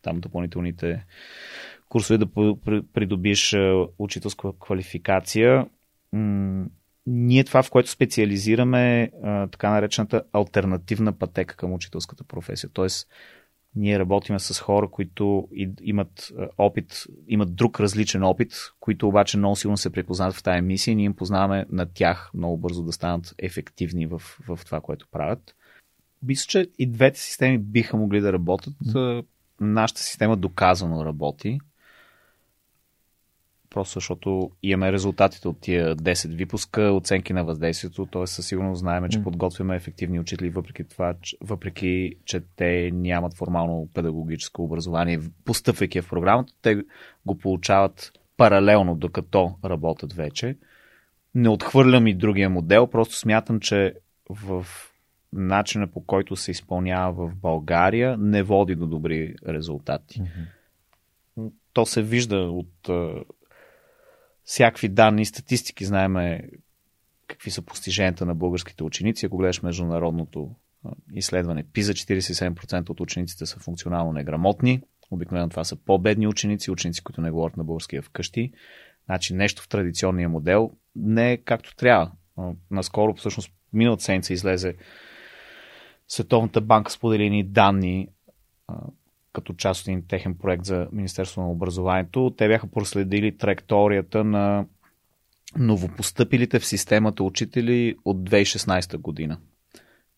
там 0.02 0.20
допълнителните 0.20 1.06
курсове 1.88 2.18
да 2.18 2.26
придобиш 2.94 3.56
учителска 3.98 4.48
квалификация. 4.60 5.66
Ние 7.06 7.44
това, 7.44 7.62
в 7.62 7.70
което 7.70 7.90
специализираме, 7.90 9.10
така 9.50 9.70
наречената 9.70 10.22
альтернативна 10.32 11.18
пътека 11.18 11.56
към 11.56 11.72
учителската 11.72 12.24
професия. 12.24 12.70
Тоест, 12.72 13.08
ние 13.78 13.98
работиме 13.98 14.38
с 14.38 14.60
хора, 14.60 14.88
които 14.88 15.48
имат 15.82 16.32
опит, 16.58 17.04
имат 17.28 17.54
друг 17.54 17.80
различен 17.80 18.22
опит, 18.22 18.52
които 18.80 19.08
обаче 19.08 19.38
много 19.38 19.56
силно 19.56 19.76
се 19.76 19.90
препознават 19.90 20.34
в 20.34 20.42
тази 20.42 20.60
мисия 20.60 20.92
и 20.92 20.94
ние 20.94 21.04
им 21.04 21.14
познаваме 21.14 21.66
на 21.70 21.86
тях 21.86 22.30
много 22.34 22.56
бързо 22.56 22.82
да 22.82 22.92
станат 22.92 23.34
ефективни 23.38 24.06
в, 24.06 24.22
в 24.48 24.60
това, 24.64 24.80
което 24.80 25.08
правят. 25.10 25.54
Мисля, 26.22 26.46
че 26.48 26.70
и 26.78 26.86
двете 26.86 27.20
системи 27.20 27.58
биха 27.58 27.96
могли 27.96 28.20
да 28.20 28.32
работят. 28.32 28.74
Нашата 29.60 30.00
система 30.00 30.36
доказано 30.36 31.04
работи 31.04 31.58
просто 33.70 33.94
защото 33.94 34.50
имаме 34.62 34.92
резултатите 34.92 35.48
от 35.48 35.60
тия 35.60 35.96
10 35.96 36.34
випуска, 36.34 36.82
оценки 36.82 37.32
на 37.32 37.44
въздействието, 37.44 38.06
т.е. 38.06 38.26
със 38.26 38.46
сигурност 38.46 38.78
знаем, 38.78 39.08
че 39.08 39.22
подготвяме 39.22 39.76
ефективни 39.76 40.20
учители, 40.20 40.50
въпреки 40.50 40.84
това, 40.84 41.14
въпреки 41.40 42.14
че 42.24 42.40
те 42.56 42.90
нямат 42.94 43.34
формално 43.34 43.88
педагогическо 43.94 44.64
образование, 44.64 45.20
постъпвайки 45.44 46.00
в 46.00 46.08
програмата, 46.08 46.52
те 46.62 46.82
го 47.26 47.38
получават 47.38 48.12
паралелно, 48.36 48.96
докато 48.96 49.54
работят 49.64 50.12
вече. 50.12 50.56
Не 51.34 51.48
отхвърлям 51.48 52.06
и 52.06 52.14
другия 52.14 52.50
модел, 52.50 52.86
просто 52.86 53.14
смятам, 53.14 53.60
че 53.60 53.94
в 54.30 54.66
начина 55.32 55.86
по 55.86 56.04
който 56.04 56.36
се 56.36 56.50
изпълнява 56.50 57.12
в 57.12 57.36
България 57.36 58.16
не 58.18 58.42
води 58.42 58.74
до 58.74 58.86
добри 58.86 59.34
резултати. 59.48 60.20
Mm-hmm. 60.20 61.52
То 61.72 61.86
се 61.86 62.02
вижда 62.02 62.36
от 62.36 62.90
всякакви 64.48 64.88
данни 64.88 65.24
статистики 65.24 65.84
знаеме 65.84 66.42
какви 67.26 67.50
са 67.50 67.62
постиженията 67.62 68.26
на 68.26 68.34
българските 68.34 68.84
ученици. 68.84 69.26
Ако 69.26 69.36
гледаш 69.36 69.62
международното 69.62 70.50
изследване, 71.12 71.64
ПИЗа 71.72 71.94
47% 71.94 72.90
от 72.90 73.00
учениците 73.00 73.46
са 73.46 73.58
функционално 73.58 74.12
неграмотни. 74.12 74.82
Обикновено 75.10 75.48
това 75.48 75.64
са 75.64 75.76
по-бедни 75.76 76.26
ученици, 76.26 76.70
ученици, 76.70 77.02
които 77.02 77.20
не 77.20 77.30
говорят 77.30 77.56
на 77.56 77.64
българския 77.64 78.02
вкъщи. 78.02 78.52
Значи 79.04 79.34
нещо 79.34 79.62
в 79.62 79.68
традиционния 79.68 80.28
модел 80.28 80.70
не 80.96 81.32
е 81.32 81.36
както 81.36 81.76
трябва. 81.76 82.12
Наскоро, 82.70 83.14
всъщност, 83.14 83.52
миналата 83.72 84.02
седмица 84.02 84.32
излезе 84.32 84.76
Световната 86.08 86.60
банка 86.60 86.90
споделени 86.92 87.44
данни 87.44 88.08
като 89.32 89.54
част 89.54 89.80
от 89.80 89.88
един 89.88 90.06
техен 90.06 90.34
проект 90.34 90.64
за 90.64 90.88
Министерство 90.92 91.42
на 91.42 91.50
образованието. 91.50 92.34
Те 92.36 92.48
бяха 92.48 92.66
проследили 92.66 93.36
траекторията 93.36 94.24
на 94.24 94.66
новопостъпилите 95.56 96.58
в 96.58 96.66
системата 96.66 97.24
учители 97.24 97.96
от 98.04 98.30
2016 98.30 98.96
година. 98.96 99.38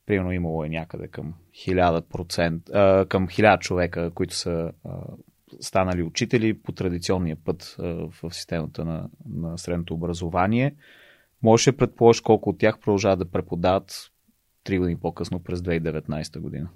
примерно 0.07 0.32
имало 0.32 0.65
е 0.65 0.69
някъде 0.69 1.09
към 1.09 1.35
1000%, 1.53 2.70
а, 2.74 3.07
към 3.07 3.28
1000 3.28 3.59
човека, 3.59 4.11
които 4.11 4.35
са 4.35 4.73
станали 5.61 6.03
учители 6.03 6.59
по 6.59 6.73
традиционния 6.73 7.37
път 7.45 7.77
в 7.78 8.15
системата 8.32 8.85
на, 8.85 9.09
на 9.28 9.59
средното 9.59 9.95
образование. 9.95 10.74
Можеше 11.43 11.77
предположиш 11.77 12.20
колко 12.20 12.51
от 12.51 12.59
тях 12.59 12.78
продължават 12.78 13.19
да 13.19 13.31
преподават 13.31 14.11
3 14.65 14.78
години 14.78 15.01
по-късно 15.01 15.43
през 15.43 15.61
2019 15.61 16.39
година. 16.39 16.69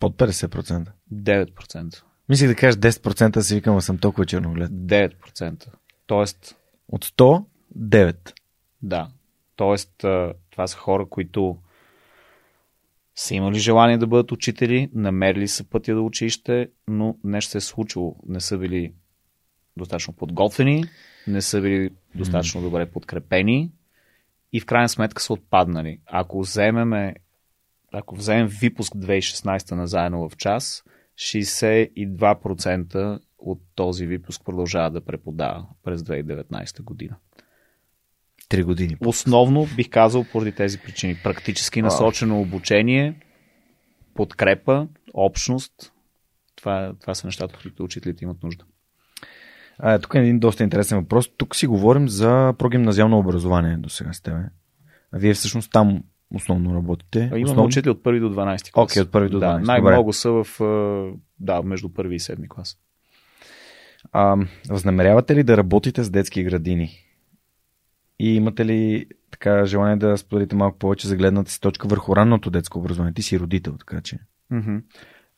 Под 0.00 0.16
50%. 0.16 0.88
9%. 1.14 2.02
Мислих 2.28 2.48
да 2.48 2.54
кажеш 2.54 2.80
10%, 2.80 3.40
си 3.40 3.54
викам, 3.54 3.80
съм 3.80 3.98
толкова 3.98 4.26
черноглед. 4.26 4.70
9%. 4.70 5.66
Тоест... 6.06 6.56
От 6.88 7.04
100, 7.04 7.44
9. 7.78 8.32
Да. 8.82 9.08
Тоест, 9.56 9.92
това 10.50 10.66
са 10.66 10.76
хора, 10.76 11.06
които 11.06 11.58
са 13.14 13.34
имали 13.34 13.58
желание 13.58 13.98
да 13.98 14.06
бъдат 14.06 14.32
учители, 14.32 14.90
намерили 14.94 15.48
са 15.48 15.64
пътя 15.64 15.94
да 15.94 16.00
учище, 16.00 16.68
но 16.88 17.16
нещо 17.24 17.50
се 17.50 17.58
е 17.58 17.60
случило. 17.60 18.16
Не 18.26 18.40
са 18.40 18.58
били 18.58 18.92
достатъчно 19.76 20.14
подготвени, 20.14 20.84
не 21.26 21.42
са 21.42 21.60
били 21.60 21.90
достатъчно 22.14 22.62
добре 22.62 22.90
подкрепени 22.90 23.70
и 24.52 24.60
в 24.60 24.66
крайна 24.66 24.88
сметка 24.88 25.22
са 25.22 25.32
отпаднали. 25.32 26.00
Ако 26.06 26.40
вземеме 26.40 27.14
ако 27.92 28.16
вземем 28.16 28.46
випуск 28.46 28.92
2016 28.92 29.74
на 29.74 29.86
заедно 29.86 30.28
в 30.28 30.36
час, 30.36 30.84
62% 31.18 33.20
от 33.38 33.60
този 33.74 34.06
випуск 34.06 34.44
продължава 34.44 34.90
да 34.90 35.00
преподава 35.00 35.66
през 35.84 36.02
2019 36.02 36.82
година. 36.82 37.16
Три 38.48 38.62
години. 38.62 38.96
Основно 39.06 39.66
бих 39.76 39.90
казал 39.90 40.24
поради 40.32 40.52
тези 40.52 40.78
причини. 40.78 41.16
Практически 41.24 41.82
насочено 41.82 42.40
обучение, 42.40 43.20
подкрепа, 44.14 44.88
общност. 45.14 45.92
Това, 46.56 46.94
това 47.00 47.14
са 47.14 47.26
нещата, 47.26 47.58
които 47.62 47.84
учителите 47.84 48.24
имат 48.24 48.42
нужда. 48.42 48.64
А, 49.78 49.98
тук 49.98 50.14
е 50.14 50.18
един 50.18 50.38
доста 50.38 50.62
интересен 50.62 50.98
въпрос. 50.98 51.30
Тук 51.36 51.56
си 51.56 51.66
говорим 51.66 52.08
за 52.08 52.54
прогимназиално 52.58 53.18
образование 53.18 53.76
до 53.76 53.88
сега 53.88 54.12
с 54.12 54.20
тебе. 54.20 54.42
А 55.12 55.18
вие 55.18 55.34
всъщност 55.34 55.72
там 55.72 56.02
основно 56.34 56.74
работите? 56.74 57.18
Имам 57.18 57.42
основно... 57.42 57.64
учители 57.64 57.90
от 57.90 58.02
първи 58.02 58.20
до 58.20 58.34
12 58.34 58.72
клас. 58.72 58.84
Окей, 58.84 59.02
okay, 59.02 59.06
от 59.06 59.12
първи 59.12 59.28
до 59.28 59.40
12. 59.40 59.40
Да, 59.40 59.58
най-много 59.58 60.12
са 60.12 60.30
в, 60.30 60.46
да, 61.40 61.62
между 61.62 61.88
първи 61.88 62.14
и 62.14 62.20
седми 62.20 62.48
клас. 62.48 62.78
А, 64.12 64.36
възнамерявате 64.70 65.34
ли 65.34 65.42
да 65.42 65.56
работите 65.56 66.04
с 66.04 66.10
детски 66.10 66.44
градини? 66.44 66.90
И 68.18 68.34
имате 68.34 68.66
ли 68.66 69.06
така 69.30 69.64
желание 69.64 69.96
да 69.96 70.16
споделите 70.16 70.56
малко 70.56 70.78
повече 70.78 71.08
за 71.08 71.16
гледната 71.16 71.50
си 71.50 71.60
точка 71.60 71.88
върху 71.88 72.16
ранното 72.16 72.50
детско 72.50 72.78
образование? 72.78 73.14
Ти 73.14 73.22
си 73.22 73.40
родител, 73.40 73.76
така 73.78 74.00
че. 74.00 74.18
Mm-hmm. 74.52 74.82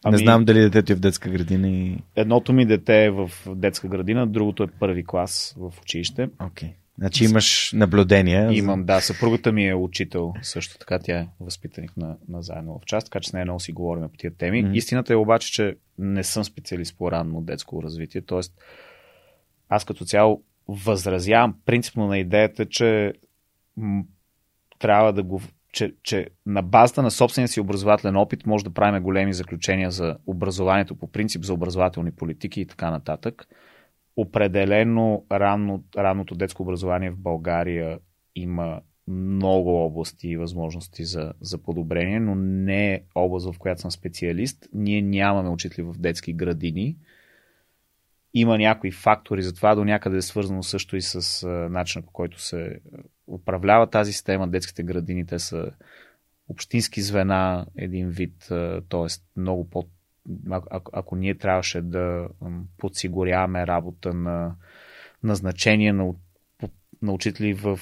Ами, 0.05 0.12
не 0.12 0.19
знам 0.19 0.44
дали 0.44 0.60
детето 0.60 0.93
е 0.93 0.97
в 0.97 1.01
детска 1.01 1.31
градина 1.31 1.69
и... 1.69 1.98
Едното 2.16 2.52
ми 2.52 2.66
дете 2.66 3.05
е 3.05 3.10
в 3.10 3.31
детска 3.47 3.89
градина, 3.89 4.27
другото 4.27 4.62
е 4.62 4.66
първи 4.66 5.05
клас 5.05 5.56
в 5.59 5.73
училище. 5.82 6.28
Окей. 6.40 6.69
Okay. 6.69 6.74
Значи 6.98 7.24
имаш 7.24 7.73
наблюдения. 7.73 8.52
Имам, 8.52 8.85
да. 8.85 9.01
Съпругата 9.01 9.52
ми 9.52 9.69
е 9.69 9.74
учител 9.74 10.35
също 10.43 10.78
така. 10.78 10.98
Тя 10.98 11.19
е 11.19 11.28
възпитаник 11.40 11.97
на, 11.97 12.16
на 12.28 12.43
заедно 12.43 12.81
в 12.82 12.86
част, 12.86 13.06
така 13.06 13.20
че 13.20 13.31
с 13.31 13.32
нея 13.32 13.44
много 13.44 13.60
си 13.60 13.73
говорим 13.73 14.09
по 14.09 14.16
тия 14.16 14.35
теми. 14.35 14.64
Mm-hmm. 14.64 14.74
Истината 14.74 15.12
е 15.12 15.16
обаче, 15.16 15.52
че 15.52 15.77
не 15.98 16.24
съм 16.24 16.44
специалист 16.44 16.98
по 16.98 17.12
ранно 17.12 17.40
детско 17.40 17.82
развитие. 17.82 18.20
Тоест, 18.20 18.55
аз 19.69 19.85
като 19.85 20.05
цяло 20.05 20.43
възразявам 20.69 21.56
принципно 21.66 22.06
на 22.06 22.19
идеята, 22.19 22.66
че 22.66 23.12
м- 23.77 24.02
трябва 24.78 25.12
да 25.12 25.23
го. 25.23 25.43
Че, 25.73 25.94
че 26.02 26.28
на 26.47 26.62
базата 26.62 27.02
на 27.02 27.10
собствения 27.10 27.48
си 27.48 27.60
образователен 27.60 28.16
опит 28.16 28.47
може 28.47 28.64
да 28.64 28.70
правим 28.70 29.02
големи 29.02 29.32
заключения 29.32 29.90
за 29.90 30.16
образованието 30.27 30.94
по 30.94 31.06
принцип, 31.06 31.44
за 31.44 31.55
образователни 31.55 32.12
политики 32.12 32.60
и 32.60 32.66
така 32.66 32.90
нататък 32.90 33.47
определено 34.16 35.26
ранно, 35.32 35.84
ранното 35.97 36.34
детско 36.34 36.62
образование 36.62 37.10
в 37.10 37.18
България 37.18 37.98
има 38.34 38.80
много 39.09 39.84
области 39.84 40.28
и 40.28 40.36
възможности 40.36 41.05
за, 41.05 41.32
за 41.40 41.59
подобрение, 41.59 42.20
но 42.20 42.34
не 42.34 42.93
е 42.93 43.02
област, 43.14 43.55
в 43.55 43.59
която 43.59 43.80
съм 43.80 43.90
специалист. 43.90 44.68
Ние 44.72 45.02
нямаме 45.02 45.48
учители 45.48 45.82
в 45.82 45.94
детски 45.98 46.32
градини. 46.32 46.97
Има 48.34 48.59
някои 48.59 48.90
фактори 48.90 49.43
за 49.43 49.55
това, 49.55 49.74
до 49.74 49.84
някъде 49.84 50.16
е 50.16 50.22
свързано 50.22 50.62
също 50.62 50.97
и 50.97 51.02
с 51.02 51.47
начина 51.70 52.02
по 52.02 52.12
който 52.12 52.40
се 52.40 52.80
управлява 53.26 53.90
тази 53.90 54.12
система. 54.12 54.48
Детските 54.48 54.82
градини, 54.82 55.26
те 55.26 55.39
са 55.39 55.70
общински 56.48 57.02
звена, 57.02 57.66
един 57.76 58.09
вид, 58.09 58.47
т.е. 58.89 59.40
много 59.40 59.70
по 59.70 59.84
ако, 60.51 60.90
ако 60.94 61.16
ние 61.16 61.35
трябваше 61.35 61.81
да 61.81 62.28
подсигуряваме 62.78 63.66
работа 63.66 64.15
на 64.15 64.55
назначение 65.23 65.93
на, 65.93 66.15
на 67.03 67.12
учители 67.12 67.55
в, 67.55 67.81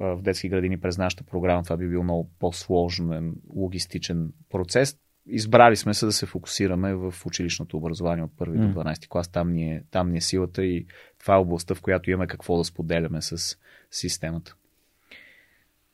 в 0.00 0.18
детски 0.22 0.48
градини 0.48 0.80
през 0.80 0.98
нашата 0.98 1.24
програма, 1.24 1.62
това 1.62 1.76
би 1.76 1.88
бил 1.88 2.02
много 2.02 2.30
по-сложен 2.38 3.34
логистичен 3.56 4.32
процес. 4.50 4.96
Избрали 5.26 5.76
сме 5.76 5.94
се 5.94 6.06
да 6.06 6.12
се 6.12 6.26
фокусираме 6.26 6.94
в 6.94 7.14
училищното 7.26 7.76
образование 7.76 8.24
от 8.24 8.32
1 8.32 8.48
mm. 8.48 8.72
до 8.72 8.80
12 8.80 9.08
клас. 9.08 9.28
Там 9.28 9.52
ни, 9.52 9.72
е, 9.72 9.82
там 9.90 10.10
ни 10.10 10.18
е 10.18 10.20
силата 10.20 10.64
и 10.64 10.86
това 11.18 11.34
е 11.34 11.38
областта, 11.38 11.74
в 11.74 11.80
която 11.80 12.10
имаме 12.10 12.26
какво 12.26 12.58
да 12.58 12.64
споделяме 12.64 13.22
с 13.22 13.56
системата. 13.90 14.54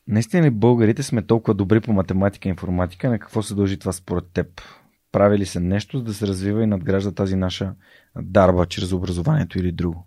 Наистина 0.09 0.47
ли 0.47 0.51
българите 0.51 1.03
сме 1.03 1.23
толкова 1.23 1.55
добри 1.55 1.81
по 1.81 1.93
математика 1.93 2.48
и 2.48 2.51
информатика? 2.51 3.11
На 3.11 3.19
какво 3.19 3.43
се 3.43 3.55
дължи 3.55 3.78
това 3.78 3.93
според 3.93 4.24
теб? 4.32 4.62
Прави 5.16 5.38
ли 5.38 5.47
се 5.47 5.60
нещо, 5.60 5.98
за 5.98 6.05
да 6.05 6.14
се 6.14 6.26
развива 6.26 6.62
и 6.62 6.66
надгражда 6.66 7.12
тази 7.12 7.36
наша 7.36 7.74
дарба 8.16 8.66
чрез 8.66 8.93
образованието 8.93 9.59
или 9.59 9.72
друго? 9.72 10.06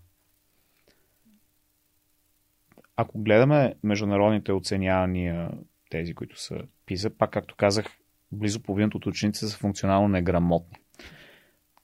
Ако 2.95 3.19
гледаме 3.19 3.75
международните 3.83 4.51
оценявания, 4.51 5.51
тези, 5.89 6.13
които 6.13 6.41
са 6.41 6.55
ПИЗа, 6.85 7.09
пак 7.09 7.31
както 7.31 7.55
казах, 7.55 7.85
близо 8.31 8.63
половината 8.63 8.97
от 8.97 9.05
учениците 9.05 9.47
са 9.47 9.57
функционално 9.57 10.07
неграмотни. 10.07 10.77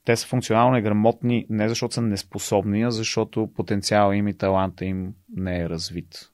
Те 0.03 0.15
са 0.15 0.27
функционално 0.27 0.73
неграмотни 0.73 1.45
не 1.49 1.69
защото 1.69 1.93
са 1.93 2.01
неспособни, 2.01 2.83
а 2.83 2.91
защото 2.91 3.53
потенциала 3.55 4.15
им 4.15 4.27
и 4.27 4.37
таланта 4.37 4.85
им 4.85 5.13
не 5.35 5.59
е 5.59 5.69
развит 5.69 6.31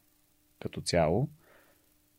като 0.60 0.82
цяло 0.82 1.30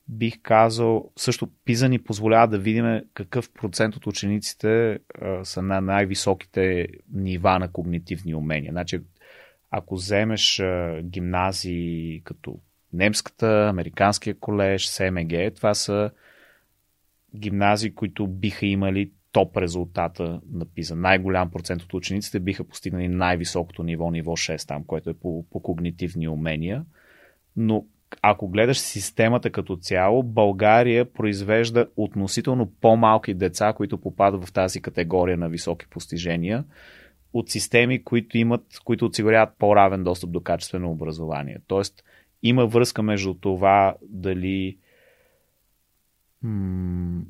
бих 0.08 0.42
казал, 0.42 1.10
също 1.16 1.50
Пиза 1.64 1.88
ни 1.88 1.98
позволява 1.98 2.48
да 2.48 2.58
видим 2.58 3.00
какъв 3.14 3.52
процент 3.52 3.96
от 3.96 4.06
учениците 4.06 4.98
са 5.42 5.62
на 5.62 5.80
най-високите 5.80 6.88
нива 7.12 7.58
на 7.58 7.72
когнитивни 7.72 8.34
умения. 8.34 8.72
Значи, 8.72 9.00
ако 9.70 9.94
вземеш 9.94 10.60
а, 10.60 11.00
гимназии 11.02 12.20
като 12.24 12.58
немската, 12.92 13.68
американския 13.68 14.34
колеж, 14.34 14.86
СМГ, 14.86 15.54
това 15.56 15.74
са 15.74 16.10
гимназии, 17.36 17.94
които 17.94 18.26
биха 18.26 18.66
имали 18.66 19.10
топ 19.32 19.56
резултата 19.56 20.40
на 20.52 20.64
ПИЗа. 20.64 20.96
Най-голям 20.96 21.50
процент 21.50 21.82
от 21.82 21.94
учениците 21.94 22.40
биха 22.40 22.64
постигнали 22.64 23.08
най-високото 23.08 23.82
ниво, 23.82 24.10
ниво 24.10 24.32
6 24.32 24.68
там, 24.68 24.84
което 24.84 25.10
е 25.10 25.14
по, 25.14 25.46
по 25.50 25.60
когнитивни 25.60 26.28
умения. 26.28 26.84
Но 27.56 27.86
ако 28.22 28.48
гледаш 28.48 28.78
системата 28.78 29.50
като 29.50 29.76
цяло, 29.76 30.22
България 30.22 31.12
произвежда 31.12 31.86
относително 31.96 32.72
по-малки 32.80 33.34
деца, 33.34 33.72
които 33.72 34.00
попадат 34.00 34.44
в 34.44 34.52
тази 34.52 34.82
категория 34.82 35.36
на 35.36 35.48
високи 35.48 35.86
постижения, 35.90 36.64
от 37.32 37.50
системи, 37.50 38.04
които, 38.04 38.38
имат, 38.38 38.64
които 38.84 39.06
осигуряват 39.06 39.54
по-равен 39.58 40.04
достъп 40.04 40.30
до 40.30 40.40
качествено 40.40 40.90
образование. 40.90 41.58
Тоест, 41.66 42.04
има 42.42 42.66
връзка 42.66 43.02
между 43.02 43.34
това 43.34 43.94
дали 44.02 44.78
м- 46.42 47.22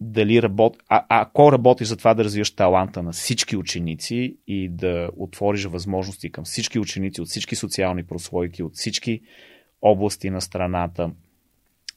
дали 0.00 0.42
работ... 0.42 0.76
а, 0.88 1.04
ако 1.08 1.52
работиш 1.52 1.88
за 1.88 1.96
това 1.96 2.14
да 2.14 2.24
развиеш 2.24 2.54
таланта 2.54 3.02
на 3.02 3.12
всички 3.12 3.56
ученици 3.56 4.36
и 4.46 4.68
да 4.68 5.10
отвориш 5.16 5.64
възможности 5.64 6.32
към 6.32 6.44
всички 6.44 6.78
ученици 6.78 7.20
от 7.20 7.28
всички 7.28 7.56
социални 7.56 8.04
прослойки, 8.06 8.62
от 8.62 8.74
всички 8.74 9.20
области 9.82 10.30
на 10.30 10.40
страната, 10.40 11.10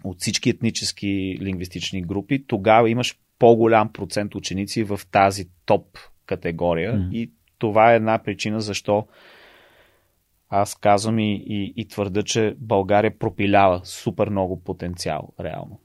от 0.03 0.19
всички 0.19 0.49
етнически 0.49 1.37
лингвистични 1.41 2.01
групи, 2.01 2.45
тогава 2.47 2.89
имаш 2.89 3.19
по-голям 3.39 3.93
процент 3.93 4.35
ученици 4.35 4.83
в 4.83 5.01
тази 5.11 5.49
топ 5.65 5.97
категория 6.25 6.93
mm. 6.93 7.11
и 7.11 7.31
това 7.57 7.93
е 7.93 7.95
една 7.95 8.17
причина 8.23 8.61
защо 8.61 9.07
аз 10.49 10.75
казвам 10.75 11.19
и, 11.19 11.43
и, 11.47 11.73
и 11.75 11.87
твърда, 11.87 12.23
че 12.23 12.55
България 12.59 13.19
пропилява 13.19 13.81
супер 13.83 14.29
много 14.29 14.63
потенциал, 14.63 15.33
реално. 15.39 15.79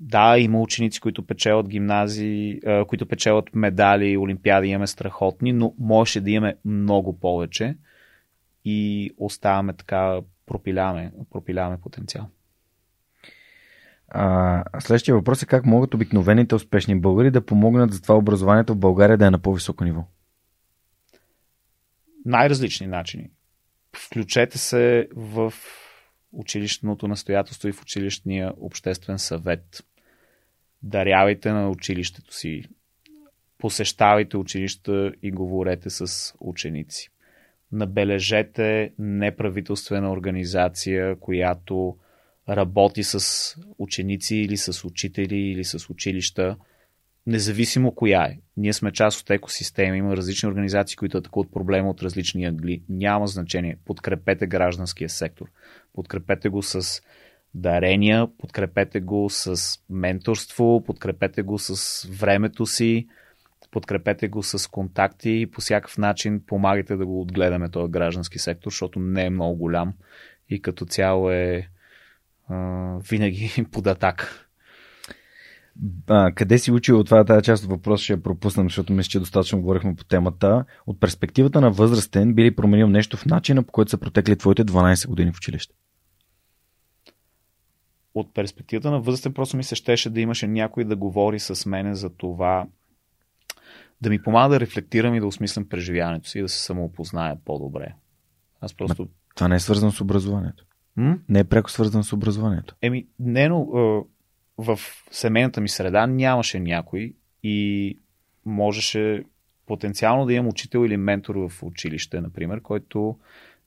Да, 0.00 0.38
има 0.38 0.60
ученици, 0.60 1.00
които 1.00 1.26
печелят 1.26 1.68
гимназии, 1.68 2.60
които 2.86 3.06
печелят 3.06 3.54
медали, 3.54 4.16
олимпиади, 4.16 4.68
имаме 4.68 4.86
страхотни, 4.86 5.52
но 5.52 5.74
можеше 5.78 6.20
да 6.20 6.30
имаме 6.30 6.56
много 6.64 7.20
повече 7.20 7.76
и 8.68 9.10
оставаме 9.18 9.72
така 9.72 10.20
пропиляваме, 10.46 11.12
пропиляваме 11.30 11.80
потенциал. 11.80 12.28
А, 14.08 14.80
следващия 14.80 15.14
въпрос 15.14 15.42
е 15.42 15.46
как 15.46 15.66
могат 15.66 15.94
обикновените 15.94 16.54
успешни 16.54 17.00
българи 17.00 17.30
да 17.30 17.46
помогнат 17.46 17.92
за 17.92 18.02
това 18.02 18.16
образованието 18.16 18.74
в 18.74 18.78
България 18.78 19.18
да 19.18 19.26
е 19.26 19.30
на 19.30 19.38
по-високо 19.38 19.84
ниво? 19.84 20.04
Най-различни 22.24 22.86
начини. 22.86 23.30
Включете 23.96 24.58
се 24.58 25.08
в 25.16 25.54
училищното 26.32 27.08
настоятелство 27.08 27.68
и 27.68 27.72
в 27.72 27.82
училищния 27.82 28.52
обществен 28.56 29.18
съвет. 29.18 29.84
Дарявайте 30.82 31.52
на 31.52 31.70
училището 31.70 32.34
си. 32.34 32.64
Посещавайте 33.58 34.36
училища 34.36 35.12
и 35.22 35.30
говорете 35.30 35.90
с 35.90 36.34
ученици. 36.40 37.10
Набележете 37.72 38.92
неправителствена 38.98 40.10
организация, 40.10 41.16
която 41.16 41.96
работи 42.48 43.02
с 43.02 43.20
ученици 43.78 44.36
или 44.36 44.56
с 44.56 44.84
учители 44.84 45.36
или 45.36 45.64
с 45.64 45.90
училища, 45.90 46.56
независимо 47.26 47.94
коя 47.94 48.22
е. 48.22 48.38
Ние 48.56 48.72
сме 48.72 48.92
част 48.92 49.20
от 49.20 49.30
екосистема, 49.30 49.96
има 49.96 50.16
различни 50.16 50.48
организации, 50.48 50.96
които 50.96 51.18
атакуват 51.18 51.52
проблема 51.52 51.90
от 51.90 52.02
различни 52.02 52.44
ъгли. 52.46 52.82
Няма 52.88 53.26
значение. 53.26 53.78
Подкрепете 53.84 54.46
гражданския 54.46 55.08
сектор. 55.08 55.46
Подкрепете 55.92 56.48
го 56.48 56.62
с 56.62 57.02
дарения, 57.54 58.26
подкрепете 58.38 59.00
го 59.00 59.30
с 59.30 59.78
менторство, 59.90 60.84
подкрепете 60.86 61.42
го 61.42 61.58
с 61.58 62.02
времето 62.10 62.66
си, 62.66 63.06
подкрепете 63.70 64.28
го 64.28 64.42
с 64.42 64.70
контакти 64.70 65.30
и 65.30 65.46
по 65.46 65.60
всякакъв 65.60 65.98
начин 65.98 66.42
помагайте 66.46 66.96
да 66.96 67.06
го 67.06 67.20
отгледаме 67.20 67.68
този 67.68 67.90
граждански 67.90 68.38
сектор, 68.38 68.70
защото 68.70 68.98
не 68.98 69.24
е 69.24 69.30
много 69.30 69.56
голям 69.56 69.92
и 70.48 70.62
като 70.62 70.84
цяло 70.84 71.30
е 71.30 71.68
а, 72.48 72.56
винаги 73.10 73.64
под 73.72 73.86
атака. 73.86 74.46
А, 76.06 76.32
къде 76.32 76.58
си 76.58 76.72
учил 76.72 77.04
това 77.04 77.24
тази 77.24 77.44
част 77.44 77.64
от 77.64 77.70
въпроса 77.70 78.04
ще 78.04 78.12
я 78.12 78.22
пропуснем, 78.22 78.66
защото 78.66 78.92
мисля, 78.92 79.08
че 79.08 79.18
достатъчно 79.18 79.60
говорихме 79.60 79.94
по 79.94 80.04
темата. 80.04 80.64
От 80.86 81.00
перспективата 81.00 81.60
на 81.60 81.70
възрастен 81.70 82.34
би 82.34 82.44
ли 82.44 82.56
променил 82.56 82.88
нещо 82.88 83.16
в 83.16 83.26
начина 83.26 83.62
по 83.62 83.72
който 83.72 83.90
са 83.90 83.98
протекли 83.98 84.36
твоите 84.36 84.64
12 84.64 85.08
години 85.08 85.32
в 85.32 85.36
училище? 85.36 85.74
От 88.14 88.34
перспективата 88.34 88.90
на 88.90 89.00
възрастен 89.00 89.32
просто 89.32 89.56
ми 89.56 89.64
се 89.64 89.74
щеше 89.74 90.10
да 90.10 90.20
имаше 90.20 90.46
някой 90.46 90.84
да 90.84 90.96
говори 90.96 91.38
с 91.38 91.66
мене 91.66 91.94
за 91.94 92.10
това, 92.10 92.66
да 94.00 94.10
ми 94.10 94.22
помага 94.22 94.54
да 94.54 94.60
рефлектирам 94.60 95.14
и 95.14 95.20
да 95.20 95.26
осмислям 95.26 95.68
преживяването 95.68 96.28
си 96.28 96.38
и 96.38 96.42
да 96.42 96.48
се 96.48 96.62
самоопозная 96.62 97.36
по-добре. 97.44 97.94
Аз 98.60 98.74
просто... 98.74 99.08
Това 99.34 99.48
не 99.48 99.54
е 99.54 99.60
свързано 99.60 99.92
с 99.92 100.00
образованието. 100.00 100.64
М? 100.96 101.18
Не 101.28 101.38
е 101.38 101.44
пряко 101.44 101.70
свързано 101.70 102.04
с 102.04 102.12
образованието. 102.12 102.76
Еми, 102.82 103.06
не, 103.18 103.48
но 103.48 103.64
в 104.58 104.78
семейната 105.10 105.60
ми 105.60 105.68
среда 105.68 106.06
нямаше 106.06 106.60
някой 106.60 107.14
и 107.42 107.98
можеше 108.46 109.24
потенциално 109.66 110.26
да 110.26 110.32
имам 110.32 110.48
учител 110.48 110.86
или 110.86 110.96
ментор 110.96 111.34
в 111.34 111.62
училище, 111.62 112.20
например, 112.20 112.62
който 112.62 113.18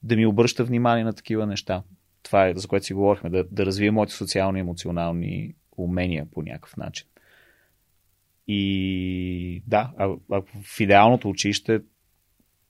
да 0.03 0.15
ми 0.15 0.25
обръща 0.25 0.63
внимание 0.63 1.03
на 1.03 1.13
такива 1.13 1.47
неща. 1.47 1.83
Това 2.23 2.47
е 2.47 2.53
за 2.55 2.67
което 2.67 2.85
си 2.85 2.93
говорихме, 2.93 3.29
да, 3.29 3.43
да 3.51 3.65
развия 3.65 3.91
моите 3.91 4.13
социални 4.13 4.59
и 4.59 4.61
емоционални 4.61 5.55
умения 5.77 6.25
по 6.31 6.41
някакъв 6.41 6.77
начин. 6.77 7.07
И 8.51 9.63
да, 9.67 9.91
а, 9.97 10.09
а 10.31 10.41
в 10.63 10.79
идеалното 10.79 11.29
училище, 11.29 11.79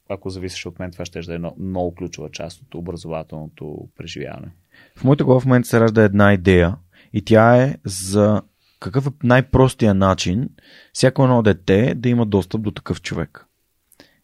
ако 0.10 0.30
зависеше 0.30 0.68
от 0.68 0.80
мен, 0.80 0.92
това 0.92 1.06
ще 1.06 1.22
да 1.22 1.36
е 1.36 1.40
много 1.60 1.96
ключова 1.96 2.32
част 2.32 2.62
от 2.62 2.76
образователното 2.76 3.88
преживяване. 3.98 4.52
В 4.96 5.04
моята 5.04 5.24
глава 5.24 5.40
в 5.40 5.46
момента 5.46 5.68
се 5.68 5.80
ражда 5.80 6.04
една 6.04 6.34
идея 6.34 6.76
и 7.14 7.22
тя 7.22 7.64
е 7.64 7.76
за 7.86 8.42
какъв 8.80 9.08
е 9.08 9.10
най-простия 9.24 9.94
начин 9.94 10.50
всяко 10.94 11.24
едно 11.24 11.42
дете 11.42 11.96
да 11.96 12.10
има 12.10 12.26
достъп 12.26 12.62
до 12.62 12.72
такъв 12.72 13.02
човек. 13.02 13.46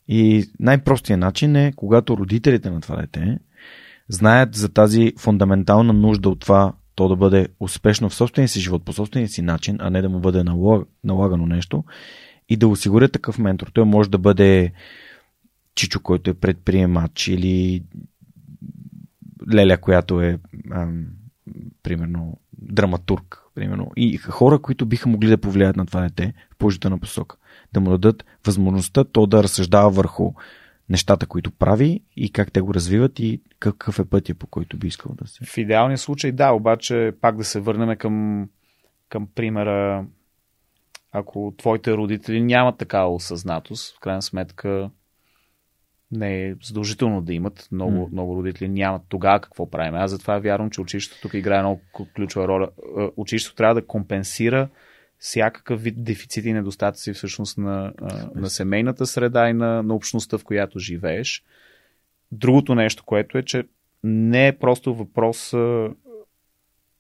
И 0.08 0.46
най-простия 0.60 1.18
начин 1.18 1.56
е, 1.56 1.74
когато 1.76 2.18
родителите 2.18 2.70
на 2.70 2.82
това 2.82 2.96
дете 2.96 3.40
знаят 4.10 4.56
за 4.56 4.74
тази 4.74 5.14
фундаментална 5.20 5.94
нужда 5.94 6.30
от 6.30 6.40
това 6.40 6.74
то 6.96 7.08
да 7.08 7.16
бъде 7.16 7.48
успешно 7.60 8.10
в 8.10 8.16
собствения 8.16 8.50
си 8.50 8.60
живот, 8.60 8.86
по 8.86 8.94
собствения 8.94 9.30
си 9.30 9.42
начин, 9.42 9.78
а 9.80 9.90
не 9.90 10.02
да 10.02 10.10
му 10.10 10.20
бъде 10.20 10.44
налагано 11.04 11.46
нещо 11.46 11.84
и 12.50 12.58
да 12.58 12.68
осигурят 12.68 13.12
такъв 13.12 13.40
ментор. 13.40 13.72
Той 13.74 13.86
може 13.86 14.10
да 14.10 14.18
бъде 14.18 14.72
Чичо, 15.76 16.00
който 16.00 16.30
е 16.30 16.34
предприемач 16.34 17.28
или 17.28 17.84
Леля, 19.54 19.78
която 19.78 20.22
е 20.22 20.40
ам, 20.72 21.06
примерно 21.84 22.40
драматург, 22.54 23.42
примерно. 23.56 23.92
И 23.96 24.18
хора, 24.18 24.60
които 24.60 24.86
биха 24.86 25.10
могли 25.10 25.28
да 25.28 25.38
повлияят 25.38 25.76
на 25.76 25.86
това 25.86 26.02
дете 26.02 26.34
в 26.54 26.58
положителна 26.58 27.00
посока. 27.00 27.38
Да 27.74 27.80
му 27.80 27.90
дадат 27.90 28.26
възможността 28.46 29.04
то 29.04 29.28
да 29.28 29.44
разсъждава 29.44 29.90
върху 29.90 30.34
нещата, 30.90 31.28
които 31.28 31.52
прави 31.52 32.04
и 32.16 32.32
как 32.32 32.52
те 32.52 32.62
го 32.62 32.74
развиват 32.74 33.20
и 33.20 33.42
какъв 33.60 34.00
е 34.00 34.06
пътя, 34.06 34.36
по 34.36 34.48
който 34.48 34.78
би 34.78 34.88
искал 34.88 35.12
да 35.16 35.28
се. 35.28 35.46
В 35.46 35.58
идеалния 35.58 35.98
случай 35.98 36.32
да, 36.32 36.52
обаче 36.52 37.12
пак 37.22 37.38
да 37.38 37.44
се 37.44 37.60
върнем 37.60 37.98
към, 37.98 38.48
към 39.10 39.28
примера, 39.36 40.06
ако 41.12 41.54
твоите 41.58 41.94
родители 41.94 42.42
нямат 42.42 42.78
такава 42.78 43.14
осъзнатост, 43.14 43.96
в 43.98 44.00
крайна 44.00 44.22
сметка 44.22 44.90
не 46.12 46.48
е 46.48 46.56
задължително 46.64 47.22
да 47.22 47.34
имат. 47.34 47.68
Много, 47.72 48.08
mm. 48.08 48.12
много 48.12 48.36
родители 48.36 48.70
нямат. 48.70 49.02
Тогава 49.10 49.42
какво 49.42 49.70
правим? 49.70 49.96
Аз 49.96 50.12
затова 50.12 50.40
вярвам, 50.40 50.70
че 50.70 50.82
училището 50.82 51.22
тук 51.22 51.34
играе 51.34 51.62
много 51.62 51.82
ключова 52.16 52.48
роля. 52.48 52.70
Е, 53.00 53.10
училището 53.18 53.56
трябва 53.56 53.76
да 53.76 53.88
компенсира 53.88 54.70
всякакъв 55.20 55.84
вид 55.84 56.04
дефицити 56.04 56.50
и 56.50 56.54
недостатъци 56.54 57.14
всъщност 57.14 57.58
на, 57.58 57.94
на 58.36 58.50
семейната 58.50 59.06
среда 59.06 59.50
и 59.50 59.54
на, 59.54 59.84
на 59.84 59.96
общността, 59.96 60.38
в 60.38 60.44
която 60.44 60.80
живееш. 60.80 61.44
Другото 62.32 62.76
нещо, 62.76 63.04
което 63.04 63.38
е, 63.38 63.44
че 63.44 63.64
не 64.04 64.48
е 64.48 64.58
просто 64.58 64.96
въпрос 64.96 65.54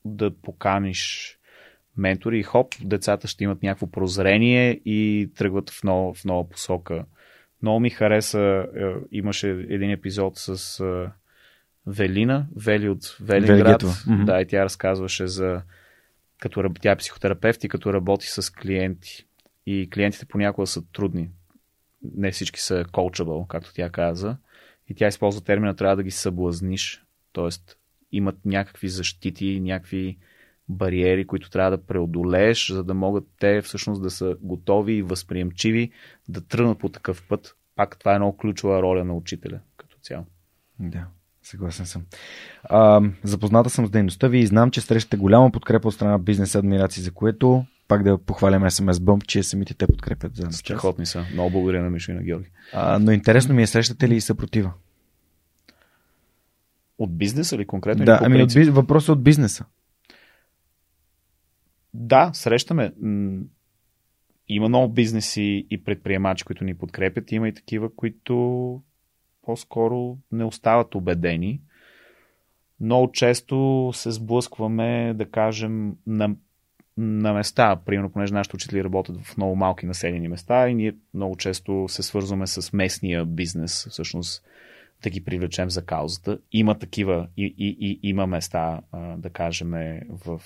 да 0.05 0.31
поканиш 0.43 1.31
ментори 1.97 2.39
и 2.39 2.43
хоп, 2.43 2.75
децата 2.81 3.27
ще 3.27 3.43
имат 3.43 3.63
някакво 3.63 3.87
прозрение 3.87 4.81
и 4.85 5.29
тръгват 5.37 5.69
в 5.69 5.83
нова, 5.83 6.13
в 6.13 6.25
нова 6.25 6.49
посока. 6.49 7.05
Много 7.61 7.79
ми 7.79 7.89
хареса, 7.89 8.67
е, 8.75 8.93
имаше 9.11 9.49
един 9.49 9.91
епизод 9.91 10.33
с 10.35 10.83
Велина, 11.87 12.47
Вели 12.55 12.89
от 12.89 13.17
Велинград. 13.21 13.81
Mm-hmm. 13.81 14.25
Да, 14.25 14.41
и 14.41 14.47
тя 14.47 14.63
разказваше 14.63 15.27
за 15.27 15.61
като 16.39 16.69
тя 16.81 16.91
е 16.91 16.95
психотерапевт 16.95 17.63
и 17.63 17.69
като 17.69 17.93
работи 17.93 18.27
с 18.27 18.53
клиенти. 18.53 19.25
И 19.65 19.89
клиентите 19.93 20.25
понякога 20.25 20.67
са 20.67 20.81
трудни. 20.91 21.29
Не 22.15 22.31
всички 22.31 22.59
са 22.59 22.85
coachable, 22.85 23.47
както 23.47 23.73
тя 23.73 23.89
каза. 23.89 24.37
И 24.89 24.95
тя 24.95 25.07
използва 25.07 25.41
термина 25.41 25.75
трябва 25.75 25.95
да 25.95 26.03
ги 26.03 26.11
съблазниш. 26.11 27.03
Тоест 27.31 27.77
имат 28.11 28.45
някакви 28.45 28.89
защити, 28.89 29.59
някакви 29.59 30.17
бариери, 30.69 31.27
които 31.27 31.49
трябва 31.49 31.71
да 31.71 31.85
преодолееш, 31.85 32.71
за 32.71 32.83
да 32.83 32.93
могат 32.93 33.23
те 33.39 33.61
всъщност 33.61 34.01
да 34.01 34.09
са 34.09 34.37
готови 34.41 34.93
и 34.93 35.01
възприемчиви 35.01 35.91
да 36.27 36.41
тръгнат 36.47 36.79
по 36.79 36.89
такъв 36.89 37.27
път. 37.27 37.55
Пак 37.75 37.99
това 37.99 38.15
е 38.15 38.19
много 38.19 38.37
ключова 38.37 38.81
роля 38.81 39.03
на 39.03 39.13
учителя 39.13 39.59
като 39.77 39.97
цяло. 40.01 40.25
Да. 40.79 41.07
Съгласен 41.45 41.85
съм. 41.85 42.05
А, 42.63 43.01
запозната 43.23 43.69
съм 43.69 43.87
с 43.87 43.89
дейността 43.89 44.27
ви 44.27 44.39
и 44.39 44.47
знам, 44.47 44.71
че 44.71 44.81
срещате 44.81 45.17
голяма 45.17 45.51
подкрепа 45.51 45.87
от 45.87 45.93
страна 45.93 46.11
на 46.11 46.19
бизнес 46.19 46.55
адмирации, 46.55 47.03
за 47.03 47.11
което 47.11 47.65
пак 47.87 48.03
да 48.03 48.17
похвалям 48.17 48.63
SMS 48.63 48.91
Bump, 48.91 49.25
че 49.25 49.43
самите 49.43 49.73
те 49.73 49.87
подкрепят 49.87 50.35
за 50.35 50.51
Страхотни 50.51 51.05
са. 51.05 51.25
Много 51.33 51.49
благодаря 51.49 51.83
на 51.83 51.89
Мишо 51.89 52.11
и 52.11 52.15
на 52.15 52.23
Георги. 52.23 52.51
А, 52.73 52.99
но 52.99 53.11
интересно 53.11 53.55
ми 53.55 53.63
е, 53.63 53.67
срещате 53.67 54.09
ли 54.09 54.15
и 54.15 54.21
съпротива? 54.21 54.71
От 56.97 57.17
бизнеса 57.17 57.55
или 57.55 57.65
конкретно? 57.65 58.05
Да, 58.05 58.19
ами 58.21 58.43
от, 58.43 58.53
въпросът 58.53 59.09
е 59.09 59.11
от 59.11 59.23
бизнеса. 59.23 59.65
Да, 61.93 62.31
срещаме. 62.33 62.93
Има 64.49 64.69
много 64.69 64.93
бизнеси 64.93 65.67
и 65.69 65.83
предприемачи, 65.83 66.43
които 66.43 66.63
ни 66.63 66.73
подкрепят. 66.73 67.31
Има 67.31 67.47
и 67.47 67.53
такива, 67.53 67.95
които 67.95 68.81
по-скоро 69.45 70.17
не 70.31 70.43
остават 70.43 70.95
убедени. 70.95 71.61
Много 72.79 73.11
често 73.11 73.91
се 73.93 74.11
сблъскваме, 74.11 75.13
да 75.13 75.31
кажем, 75.31 75.95
на, 76.07 76.35
на 76.97 77.33
места, 77.33 77.75
примерно, 77.85 78.11
понеже 78.11 78.33
нашите 78.33 78.55
учители 78.55 78.83
работят 78.83 79.21
в 79.21 79.37
много 79.37 79.55
малки 79.55 79.85
населени 79.85 80.27
места 80.27 80.69
и 80.69 80.73
ние 80.73 80.95
много 81.13 81.37
често 81.37 81.85
се 81.87 82.03
свързваме 82.03 82.47
с 82.47 82.73
местния 82.73 83.25
бизнес, 83.25 83.87
всъщност 83.89 84.43
да 85.03 85.09
ги 85.09 85.23
привлечем 85.23 85.69
за 85.69 85.85
каузата. 85.85 86.39
Има 86.51 86.79
такива 86.79 87.27
и, 87.37 87.55
и, 87.57 87.77
и 87.79 87.99
има 88.09 88.27
места, 88.27 88.81
да 89.17 89.29
кажем, 89.29 89.71
в 90.09 90.41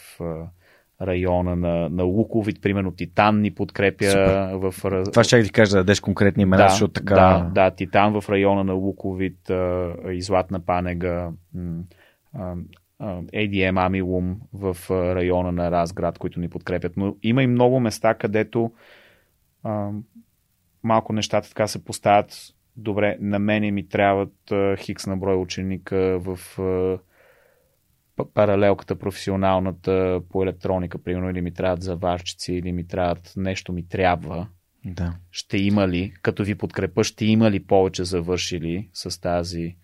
района 1.01 1.55
на, 1.55 1.89
на 1.89 2.03
Луковит, 2.03 2.61
примерно 2.61 2.91
Титан 2.91 3.41
ни 3.41 3.51
подкрепя 3.51 4.05
Супер. 4.05 4.53
в... 4.53 4.73
Това 5.11 5.23
ще 5.23 5.43
ти 5.43 5.51
кажа 5.51 5.71
да 5.71 5.77
дадеш 5.77 5.99
конкретни 5.99 6.43
имена, 6.43 6.63
да, 6.63 6.69
защото 6.69 6.93
така... 6.93 7.15
Да, 7.15 7.51
да, 7.53 7.71
Титан 7.71 8.21
в 8.21 8.29
района 8.29 8.63
на 8.63 8.73
Луковит 8.73 9.51
и 10.11 10.21
Златна 10.21 10.59
Панега. 10.59 11.31
ADM 13.01 13.75
Amilum 13.89 14.35
в 14.53 14.77
района 15.15 15.51
на 15.51 15.71
Разград, 15.71 16.17
които 16.17 16.39
ни 16.39 16.49
подкрепят. 16.49 16.97
Но 16.97 17.15
има 17.23 17.43
и 17.43 17.47
много 17.47 17.79
места, 17.79 18.13
където 18.13 18.71
а, 19.63 19.89
малко 20.83 21.13
нещата 21.13 21.49
така 21.49 21.67
се 21.67 21.85
поставят 21.85 22.33
добре, 22.75 23.17
на 23.19 23.39
мене 23.39 23.71
ми 23.71 23.87
трябват 23.87 24.51
а, 24.51 24.75
хикс 24.77 25.07
на 25.07 25.17
брой 25.17 25.35
ученика 25.35 26.19
в 26.19 26.59
а, 26.59 26.99
паралелката 28.25 28.95
професионалната 28.95 30.21
по 30.29 30.43
електроника, 30.43 30.97
примерно, 30.97 31.29
или 31.29 31.41
ми 31.41 31.53
трябват 31.53 31.83
заварчици, 31.83 32.53
или 32.53 32.71
ми 32.71 32.87
трябват 32.87 33.33
нещо 33.37 33.73
ми 33.73 33.87
трябва. 33.87 34.47
Да. 34.85 35.15
Ще 35.31 35.57
има 35.57 35.87
ли, 35.87 36.13
като 36.21 36.43
ви 36.43 36.55
подкрепа, 36.55 37.03
ще 37.03 37.25
има 37.25 37.51
ли 37.51 37.63
повече 37.63 38.03
завършили 38.03 38.89
с 38.93 39.21
тази 39.21 39.75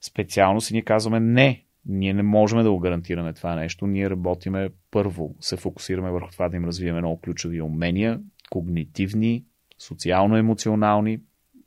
специалност 0.00 0.70
и 0.70 0.72
ние 0.72 0.82
казваме 0.82 1.20
не, 1.20 1.64
ние 1.86 2.14
не 2.14 2.22
можем 2.22 2.62
да 2.62 2.70
го 2.70 2.78
гарантираме 2.78 3.32
това 3.32 3.54
нещо. 3.54 3.86
Ние 3.86 4.10
работиме 4.10 4.68
първо, 4.90 5.34
се 5.40 5.56
фокусираме 5.56 6.10
върху 6.10 6.30
това 6.30 6.48
да 6.48 6.56
им 6.56 6.64
развием 6.64 6.96
много 6.96 7.20
ключови 7.20 7.62
умения, 7.62 8.20
когнитивни, 8.50 9.44
социално-емоционални. 9.78 11.20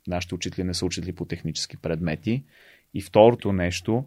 Нашите 0.06 0.34
учители 0.34 0.64
не 0.64 0.74
са 0.74 0.86
учители 0.86 1.12
по 1.12 1.24
технически 1.24 1.76
предмети. 1.76 2.44
И 2.94 3.02
второто 3.02 3.52
нещо, 3.52 4.04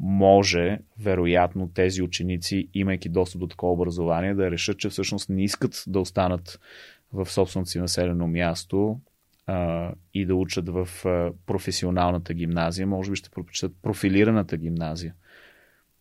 може, 0.00 0.78
вероятно, 1.00 1.70
тези 1.74 2.02
ученици, 2.02 2.68
имайки 2.74 3.08
достъп 3.08 3.40
до 3.40 3.46
такова 3.46 3.72
образование, 3.72 4.34
да 4.34 4.50
решат, 4.50 4.78
че 4.78 4.88
всъщност 4.88 5.28
не 5.28 5.44
искат 5.44 5.84
да 5.86 6.00
останат 6.00 6.60
в 7.12 7.30
собственото 7.30 7.70
си 7.70 7.78
населено 7.78 8.26
място 8.26 9.00
а, 9.46 9.90
и 10.14 10.26
да 10.26 10.34
учат 10.34 10.68
в 10.68 10.88
а, 11.04 11.32
професионалната 11.46 12.34
гимназия. 12.34 12.86
Може 12.86 13.10
би 13.10 13.16
ще 13.16 13.30
предпочитат 13.30 13.72
профилираната 13.82 14.56
гимназия. 14.56 15.14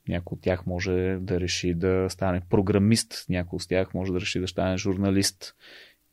Някой 0.07 0.35
от 0.35 0.41
тях 0.41 0.65
може 0.65 1.17
да 1.21 1.39
реши 1.39 1.73
да 1.73 2.05
стане 2.09 2.41
програмист, 2.49 3.25
някой 3.29 3.57
от 3.57 3.67
тях 3.67 3.93
може 3.93 4.13
да 4.13 4.21
реши 4.21 4.39
да 4.39 4.47
стане 4.47 4.77
журналист. 4.77 5.55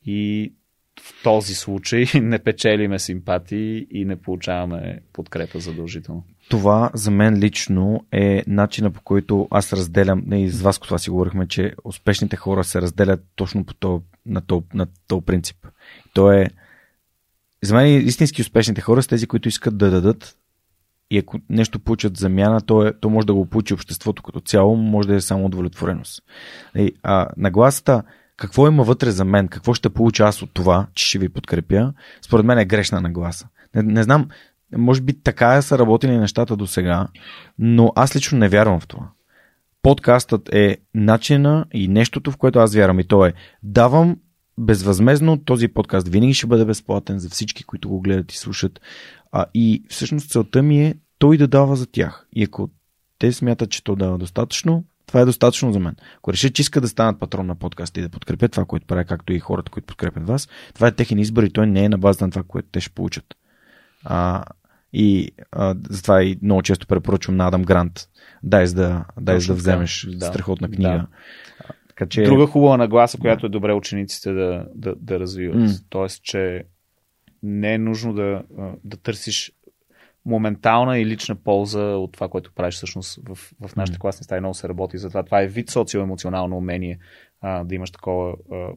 И 0.05 0.53
в 1.01 1.23
този 1.23 1.55
случай 1.55 2.05
не 2.15 2.39
печелиме 2.39 2.99
симпатии 2.99 3.87
и 3.91 4.05
не 4.05 4.17
получаваме 4.17 5.01
подкрепа 5.13 5.61
задължително. 5.61 6.25
Това 6.49 6.91
за 6.95 7.11
мен 7.11 7.39
лично 7.39 8.05
е 8.13 8.43
начина 8.47 8.91
по 8.91 9.01
който 9.01 9.49
аз 9.51 9.73
разделям, 9.73 10.23
не 10.27 10.43
и 10.43 10.49
с 10.49 10.63
вас 10.63 10.79
това 10.79 10.99
си 10.99 11.11
говорихме, 11.11 11.49
че 11.49 11.75
успешните 11.85 12.37
хора 12.37 12.65
се 12.65 12.83
разделят 12.83 13.25
точно 13.37 13.65
по 13.65 13.75
то, 13.75 14.03
на 14.27 14.41
този 14.41 14.65
на 14.75 14.87
то 15.09 15.21
принцип. 15.21 15.57
То 16.15 16.33
е, 16.33 16.47
за 17.63 17.75
мен 17.75 18.07
истински 18.07 18.43
успешните 18.43 18.81
хора 18.81 19.03
са 19.03 19.09
тези, 19.09 19.27
които 19.27 19.49
искат 19.49 19.79
да 19.79 19.91
дадат 19.91 20.37
и 21.11 21.19
ако 21.19 21.39
нещо 21.51 21.79
получат 21.79 22.17
замяна, 22.17 22.61
то, 22.61 22.87
е, 22.87 22.93
то 23.01 23.11
може 23.11 23.27
да 23.27 23.35
го 23.35 23.47
получи 23.47 23.75
обществото 23.75 24.23
като 24.23 24.41
цяло, 24.41 24.77
може 24.77 25.09
да 25.09 25.15
е 25.15 25.21
само 25.21 25.45
удовлетвореност. 25.45 26.23
И, 26.77 26.93
а, 27.03 27.29
нагласата, 27.37 28.03
какво 28.37 28.69
има 28.69 28.83
вътре 28.83 29.11
за 29.11 29.25
мен, 29.25 29.49
какво 29.49 29.75
ще 29.75 29.89
получа 29.89 30.25
аз 30.25 30.43
от 30.43 30.51
това, 30.55 30.87
че 30.95 31.07
ще 31.07 31.19
ви 31.19 31.29
подкрепя, 31.29 31.93
според 32.23 32.47
мен 32.47 32.59
е 32.59 32.65
грешна 32.65 33.01
нагласа. 33.01 33.49
Не, 33.75 33.83
не 33.83 34.03
знам, 34.03 34.29
може 34.77 35.01
би 35.01 35.23
така 35.23 35.63
са 35.63 35.79
работили 35.79 36.19
нещата 36.19 36.57
до 36.57 36.67
сега, 36.67 37.09
но 37.59 37.93
аз 37.97 38.17
лично 38.17 38.39
не 38.39 38.49
вярвам 38.49 38.81
в 38.81 38.87
това. 38.87 39.09
Подкастът 39.83 40.55
е 40.55 40.79
начина 40.95 41.67
и 41.73 41.89
нещото, 41.89 42.31
в 42.31 42.37
което 42.37 42.59
аз 42.59 42.75
вярвам. 42.75 43.01
И 43.01 43.05
то 43.05 43.27
е 43.27 43.35
давам 43.63 44.17
безвъзмезно 44.59 45.45
този 45.45 45.69
подкаст. 45.69 46.09
Винаги 46.09 46.35
ще 46.35 46.47
бъде 46.47 46.65
безплатен 46.65 47.19
за 47.19 47.29
всички, 47.29 47.65
които 47.65 47.89
го 47.89 48.01
гледат 48.01 48.33
и 48.33 48.39
слушат. 48.39 48.81
А, 49.33 49.45
и 49.55 49.85
всъщност 49.89 50.31
целта 50.31 50.63
ми 50.63 50.87
е 50.87 50.95
той 51.19 51.37
да 51.37 51.49
дава 51.49 51.77
за 51.77 51.87
тях. 51.87 52.27
И 52.33 52.45
ако 52.45 52.71
те 53.19 53.33
смятат, 53.33 53.71
че 53.71 53.85
то 53.85 53.97
дава 53.97 54.19
достатъчно, 54.19 54.85
това 55.07 55.21
е 55.21 55.25
достатъчно 55.25 55.73
за 55.73 55.81
мен. 55.81 55.97
Ако 56.17 56.33
решат, 56.33 56.55
че 56.55 56.63
искат 56.63 56.83
да 56.83 56.89
станат 56.89 57.21
патрон 57.21 57.47
на 57.47 57.55
подкаста 57.55 58.01
и 58.01 58.03
да 58.03 58.09
подкрепят 58.09 58.53
това, 58.53 58.65
което 58.65 58.87
правя, 58.87 59.05
както 59.05 59.33
и 59.33 59.39
хората, 59.39 59.71
които 59.71 59.87
подкрепят 59.87 60.27
вас, 60.27 60.49
това 60.75 60.87
е 60.87 60.93
техен 60.93 61.19
избор 61.19 61.43
и 61.43 61.53
той 61.53 61.67
не 61.67 61.85
е 61.85 61.89
на 61.89 61.99
база 61.99 62.25
на 62.25 62.31
това, 62.31 62.43
което 62.43 62.69
те 62.73 62.81
ще 62.81 62.91
получат. 62.91 63.25
А, 64.11 64.45
и 64.93 65.31
а, 65.53 65.75
затова 65.91 66.23
и 66.23 66.39
много 66.43 66.63
често 66.63 66.87
препоръчвам 66.87 67.37
на 67.37 67.49
Адам 67.49 67.63
Грант. 67.63 68.09
Дай 68.43 68.67
за 68.67 68.75
да, 68.75 69.05
дай 69.21 69.39
да 69.39 69.55
вземеш 69.55 70.07
да. 70.11 70.27
страхотна 70.27 70.71
книга. 70.71 70.91
Да. 70.91 71.07
Така, 71.89 72.07
че... 72.07 72.23
Друга 72.23 72.47
хубава 72.47 72.77
нагласа, 72.77 73.19
която 73.19 73.47
е 73.47 73.49
добре 73.49 73.73
учениците 73.73 74.33
да, 74.33 74.67
да, 74.75 74.95
да 74.97 75.21
развиват. 75.21 75.61
Mm. 75.61 75.85
Тоест, 75.89 76.23
че 76.23 76.65
не 77.43 77.75
е 77.75 77.79
нужно 77.79 78.13
да, 78.15 78.43
да 78.85 78.97
търсиш 78.97 79.53
моментална 80.25 80.99
и 80.99 81.07
лична 81.07 81.35
полза 81.35 81.83
от 81.83 82.13
това, 82.13 82.29
което 82.29 82.53
правиш 82.55 82.75
всъщност 82.75 83.19
в, 83.29 83.39
в 83.67 83.77
нашите 83.77 83.99
mm. 83.99 84.01
класни 84.01 84.25
стаи. 84.25 84.41
Много 84.41 84.55
се 84.55 84.69
работи. 84.69 84.99
Затова 84.99 85.23
това 85.23 85.43
е 85.43 85.47
вид 85.47 85.71
социо-емоционално 85.71 86.57
умение 86.57 86.99
а, 87.41 87.65
да 87.65 87.75
имаш 87.75 87.91
такова 87.91 88.35
а, 88.53 88.69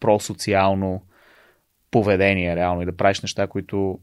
просоциално 0.00 1.02
поведение 1.90 2.56
реално 2.56 2.82
и 2.82 2.86
да 2.86 2.96
правиш 2.96 3.20
неща, 3.20 3.46
които 3.46 3.98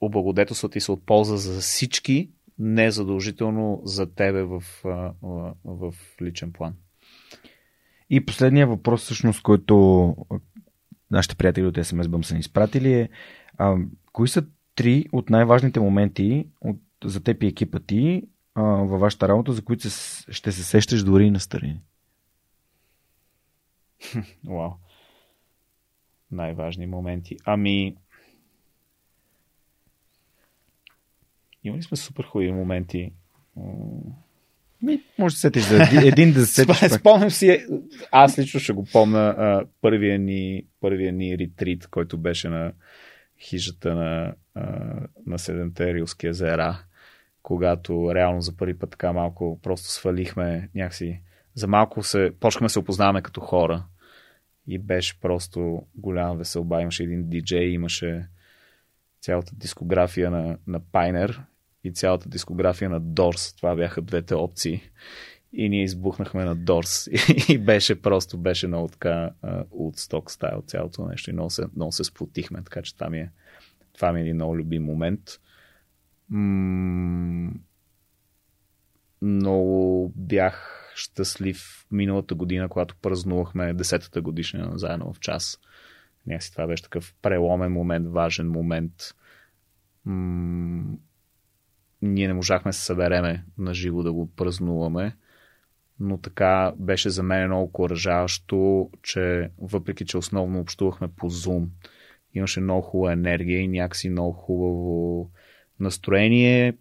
облагодетелстват 0.00 0.76
и 0.76 0.80
се 0.80 0.92
от 0.92 1.06
полза 1.06 1.36
за 1.36 1.60
всички, 1.60 2.30
не 2.58 2.90
задължително 2.90 3.82
за 3.84 4.14
тебе 4.14 4.42
в, 4.42 4.62
в, 4.84 5.54
в 5.64 5.94
личен 6.22 6.52
план. 6.52 6.74
И 8.10 8.26
последния 8.26 8.66
въпрос, 8.66 9.02
всъщност, 9.02 9.42
който 9.42 10.16
нашите 11.10 11.34
приятели 11.34 11.66
от 11.66 11.74
SMS 11.74 12.02
Bum 12.02 12.22
са 12.22 12.34
ни 12.34 12.40
изпратили 12.40 12.92
е 12.92 13.08
а, 13.58 13.76
кои 14.12 14.28
са 14.28 14.46
три 14.74 15.06
от 15.12 15.30
най-важните 15.30 15.80
моменти 15.80 16.48
от, 16.60 16.76
за 17.04 17.22
теб 17.22 17.42
и 17.42 17.46
екипа 17.46 17.78
ти 17.78 18.22
а, 18.54 18.62
във 18.62 19.00
вашата 19.00 19.28
работа, 19.28 19.52
за 19.52 19.64
които 19.64 19.90
се, 19.90 20.32
ще 20.32 20.52
се 20.52 20.64
сещаш 20.64 21.04
дори 21.04 21.24
и 21.24 21.30
на 21.30 21.40
старини? 21.40 21.80
Вау. 24.44 24.70
Най-важни 26.30 26.86
моменти. 26.86 27.36
Ами, 27.44 27.96
Имали 31.64 31.82
сме 31.82 31.96
супер 31.96 32.24
хубави 32.24 32.52
моменти. 32.52 33.12
Ми, 34.82 35.00
може 35.18 35.34
да 35.34 35.38
сетиш 35.38 35.62
за 35.62 35.76
един 36.06 36.32
да 36.32 36.46
се 36.46 36.54
сетиш. 36.54 36.90
Спомням 36.90 37.30
си, 37.30 37.66
аз 38.12 38.38
лично 38.38 38.60
ще 38.60 38.72
го 38.72 38.84
помня 38.92 39.18
а, 39.18 39.66
първия, 39.80 40.18
ни, 40.18 40.66
първия 40.80 41.12
ни 41.12 41.38
ретрит, 41.38 41.86
който 41.86 42.18
беше 42.18 42.48
на 42.48 42.72
хижата 43.40 43.94
на, 43.94 44.34
а, 44.54 44.94
на 45.26 45.38
Седемте 45.38 45.94
Рилски 45.94 46.26
езера, 46.26 46.84
когато 47.42 48.14
реално 48.14 48.40
за 48.40 48.56
първи 48.56 48.78
път 48.78 48.90
така 48.90 49.12
малко 49.12 49.60
просто 49.62 49.88
свалихме 49.88 50.68
някакси. 50.74 51.20
За 51.54 51.66
малко 51.66 52.02
се, 52.02 52.32
почнахме 52.40 52.68
се 52.68 52.78
опознаваме 52.78 53.22
като 53.22 53.40
хора 53.40 53.84
и 54.66 54.78
беше 54.78 55.20
просто 55.20 55.82
голям 55.94 56.38
веселба. 56.38 56.82
Имаше 56.82 57.02
един 57.02 57.28
диджей, 57.28 57.68
имаше 57.68 58.28
цялата 59.20 59.52
дискография 59.54 60.30
на, 60.30 60.58
на 60.66 60.80
Пайнер 60.80 61.42
и 61.84 61.92
цялата 61.92 62.28
дискография 62.28 62.90
на 62.90 63.00
Дорс. 63.00 63.54
Това 63.56 63.76
бяха 63.76 64.02
двете 64.02 64.34
опции. 64.34 64.82
И 65.52 65.68
ние 65.68 65.82
избухнахме 65.82 66.44
на 66.44 66.56
Дорс. 66.56 67.08
И, 67.48 67.58
беше 67.58 68.02
просто, 68.02 68.38
беше 68.38 68.66
много 68.66 68.88
така 68.88 69.30
Woodstock 69.44 70.30
стайл 70.30 70.62
цялото 70.66 71.06
нещо. 71.06 71.30
И 71.30 71.32
много 71.32 71.50
се, 71.50 71.64
много 71.76 71.92
се 71.92 72.04
сплотихме, 72.04 72.62
така 72.64 72.82
че 72.82 72.94
това 72.94 73.10
ми 73.10 73.18
е, 73.18 73.30
това 73.92 74.12
ми 74.12 74.20
е 74.20 74.22
един 74.22 74.34
много 74.34 74.56
любим 74.56 74.84
момент. 74.84 75.20
М- 76.28 77.52
много 79.22 80.12
бях 80.16 80.84
щастлив 80.94 81.86
миналата 81.90 82.34
година, 82.34 82.68
когато 82.68 82.96
празнувахме 83.02 83.74
10-та 83.74 84.20
годишнина 84.20 84.70
заедно 84.74 85.12
в 85.12 85.20
час. 85.20 85.58
Някакси 86.26 86.52
това 86.52 86.66
беше 86.66 86.82
такъв 86.82 87.14
преломен 87.22 87.72
момент, 87.72 88.08
важен 88.08 88.50
момент. 88.50 88.92
Ние 92.04 92.28
не 92.28 92.34
можахме 92.34 92.68
да 92.68 92.72
се 92.72 92.84
събереме 92.84 93.44
на 93.58 93.74
живо 93.74 94.02
да 94.02 94.12
го 94.12 94.30
празнуваме, 94.36 95.16
но 96.00 96.18
така 96.18 96.72
беше 96.76 97.10
за 97.10 97.22
мен 97.22 97.46
много 97.46 97.72
коражаващо, 97.72 98.90
че 99.02 99.50
въпреки, 99.58 100.06
че 100.06 100.18
основно 100.18 100.60
общувахме 100.60 101.08
по 101.08 101.30
Zoom, 101.30 101.66
имаше 102.34 102.60
много 102.60 102.82
хубава 102.82 103.12
енергия 103.12 103.60
и 103.60 103.68
някакси 103.68 104.10
много 104.10 104.32
хубаво 104.32 105.30
настроение. 105.80 106.74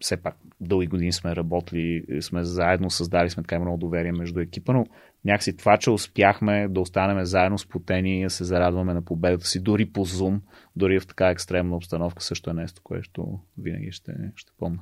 Все 0.00 0.16
пак 0.16 0.36
дълги 0.60 0.86
години 0.86 1.12
сме 1.12 1.36
работили, 1.36 2.22
сме 2.22 2.44
заедно, 2.44 2.90
създали 2.90 3.30
сме 3.30 3.42
така 3.42 3.58
много 3.58 3.78
доверие 3.78 4.12
между 4.12 4.40
екипа, 4.40 4.72
но 4.72 4.86
някакси 5.24 5.56
това, 5.56 5.76
че 5.76 5.90
успяхме 5.90 6.68
да 6.68 6.80
останем 6.80 7.24
заедно 7.24 7.58
сплотени 7.58 8.20
и 8.20 8.24
да 8.24 8.30
се 8.30 8.44
зарадваме 8.44 8.94
на 8.94 9.02
победата 9.02 9.46
си, 9.46 9.60
дори 9.60 9.86
по 9.86 10.06
Zoom, 10.06 10.40
дори 10.76 11.00
в 11.00 11.06
така 11.06 11.28
екстремна 11.28 11.76
обстановка, 11.76 12.22
също 12.22 12.50
е 12.50 12.54
нещо, 12.54 12.80
което 12.84 13.38
винаги 13.58 13.92
ще, 13.92 14.12
ще 14.36 14.52
помня. 14.58 14.80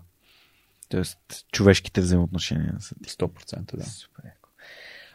Тоест, 0.89 1.19
човешките 1.52 2.01
взаимоотношения 2.01 2.77
са 2.78 2.94
ти. 3.02 3.10
100% 3.10 3.77
да. 3.77 3.85
Супер. 3.85 4.23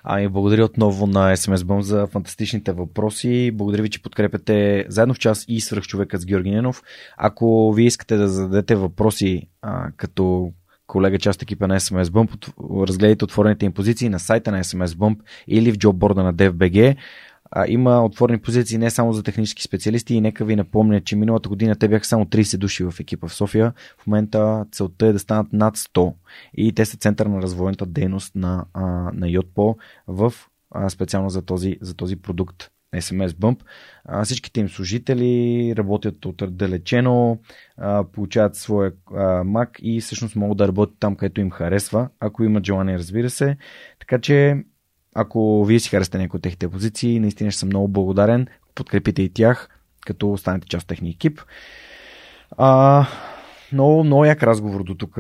Ами, 0.04 0.28
благодаря 0.28 0.66
отново 0.66 1.08
на 1.08 1.36
SMS 1.36 1.56
Bum 1.56 1.80
за 1.80 2.08
фантастичните 2.08 2.72
въпроси. 2.72 3.52
Благодаря 3.54 3.82
ви, 3.82 3.90
че 3.90 4.02
подкрепяте 4.02 4.86
заедно 4.90 5.14
в 5.14 5.20
час 5.20 5.46
и 5.48 5.62
свръх 5.62 5.84
човекът 5.84 6.22
с 6.22 6.26
Георги 6.26 6.52
Ненов. 6.52 6.84
Ако 7.18 7.74
вие 7.74 7.86
искате 7.86 8.16
да 8.16 8.28
зададете 8.28 8.76
въпроси 8.76 9.48
а, 9.62 9.92
като 9.92 10.52
колега, 10.88 11.20
част 11.20 11.42
екипа 11.42 11.68
на 11.68 11.80
SMS 11.80 12.04
Bump, 12.04 12.54
разгледайте 12.88 13.26
отворените 13.26 13.66
им 13.66 13.74
позиции 13.74 14.10
на 14.10 14.20
сайта 14.20 14.52
на 14.52 14.64
SMS 14.64 14.86
Bump 14.86 15.20
или 15.48 15.72
в 15.72 15.78
джобборда 15.78 16.24
на 16.24 16.34
DFBG. 16.34 16.96
А, 17.52 17.66
има 17.68 18.06
отворени 18.06 18.40
позиции 18.40 18.78
не 18.78 18.90
само 18.90 19.14
за 19.14 19.24
технически 19.24 19.64
специалисти 19.64 20.16
и 20.16 20.22
нека 20.22 20.46
ви 20.46 20.56
напомня, 20.56 21.02
че 21.02 21.16
миналата 21.16 21.50
година 21.50 21.76
те 21.76 21.88
бяха 21.88 22.06
само 22.06 22.26
30 22.26 22.58
души 22.58 22.84
в 22.84 22.94
екипа 23.00 23.28
в 23.28 23.34
София. 23.34 23.74
В 23.98 24.08
момента 24.08 24.66
целта 24.72 25.08
е 25.08 25.14
да 25.14 25.20
станат 25.20 25.54
над 25.54 25.78
100 25.78 26.14
и 26.54 26.74
те 26.74 26.86
са 26.86 26.98
център 26.98 27.26
на 27.26 27.42
развойната 27.42 27.86
дейност 27.86 28.36
на, 28.36 28.66
а, 28.74 28.84
на 29.14 29.30
Йотпо 29.30 29.78
в 30.08 30.34
а, 30.72 30.90
специално 30.90 31.30
за 31.30 31.42
този, 31.42 31.78
за 31.82 31.94
този 31.94 32.16
продукт. 32.16 32.72
SMS 32.96 33.28
Bump. 33.28 33.60
А, 34.06 34.26
всичките 34.26 34.60
им 34.60 34.70
служители 34.70 35.74
работят 35.78 36.26
отдалечено, 36.26 37.40
а, 37.78 38.04
получават 38.04 38.56
своя 38.56 38.92
а, 39.12 39.16
Mac 39.44 39.80
и 39.80 40.02
всъщност 40.02 40.36
могат 40.36 40.58
да 40.58 40.68
работят 40.68 40.96
там, 41.00 41.16
където 41.16 41.42
им 41.42 41.52
харесва, 41.52 42.10
ако 42.20 42.44
имат 42.44 42.66
желание, 42.66 42.98
разбира 42.98 43.30
се. 43.30 43.58
Така 44.00 44.20
че, 44.20 44.64
ако 45.16 45.66
вие 45.66 45.80
си 45.80 45.90
харесате 45.90 46.18
някои 46.18 46.38
от 46.38 46.44
техните 46.44 46.70
позиции, 46.70 47.20
наистина 47.20 47.52
ще 47.52 47.60
съм 47.60 47.70
много 47.70 47.88
благодарен. 47.88 48.48
Подкрепите 48.76 49.22
и 49.22 49.30
тях, 49.30 49.70
като 50.06 50.32
останете 50.32 50.68
част 50.68 50.84
от 50.84 50.88
техния 50.88 51.12
екип. 51.12 51.42
А, 52.52 53.06
много, 53.74 54.04
много 54.04 54.26
як 54.26 54.44
разговор 54.44 54.84
до 54.84 54.96
тук. 54.96 55.16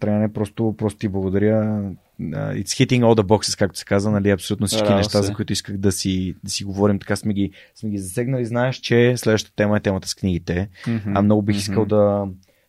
Трябва 0.00 0.18
не 0.20 0.32
просто, 0.32 0.74
просто 0.78 0.98
ти 0.98 1.08
благодаря 1.08 1.82
it's 2.20 2.72
hitting 2.72 3.02
all 3.02 3.14
the 3.14 3.22
boxes, 3.22 3.58
както 3.58 3.78
се 3.78 3.84
казва, 3.84 4.10
нали, 4.10 4.30
абсолютно 4.30 4.66
всички 4.66 4.88
да, 4.88 4.94
неща, 4.94 5.22
се. 5.22 5.26
за 5.26 5.34
които 5.34 5.52
исках 5.52 5.76
да 5.76 5.92
си, 5.92 6.34
да 6.44 6.50
си 6.50 6.64
говорим, 6.64 6.98
така 6.98 7.16
сме 7.16 7.34
ги, 7.34 7.50
сме 7.74 7.90
ги 7.90 7.98
засегнали. 7.98 8.44
Знаеш, 8.44 8.76
че 8.76 9.16
следващата 9.16 9.56
тема 9.56 9.76
е 9.76 9.80
темата 9.80 10.08
с 10.08 10.14
книгите. 10.14 10.68
Mm-hmm. 10.86 11.12
А 11.14 11.22
много 11.22 11.42
бих 11.42 11.56
искал 11.56 11.84
mm-hmm. 11.84 11.88
да, 11.88 12.28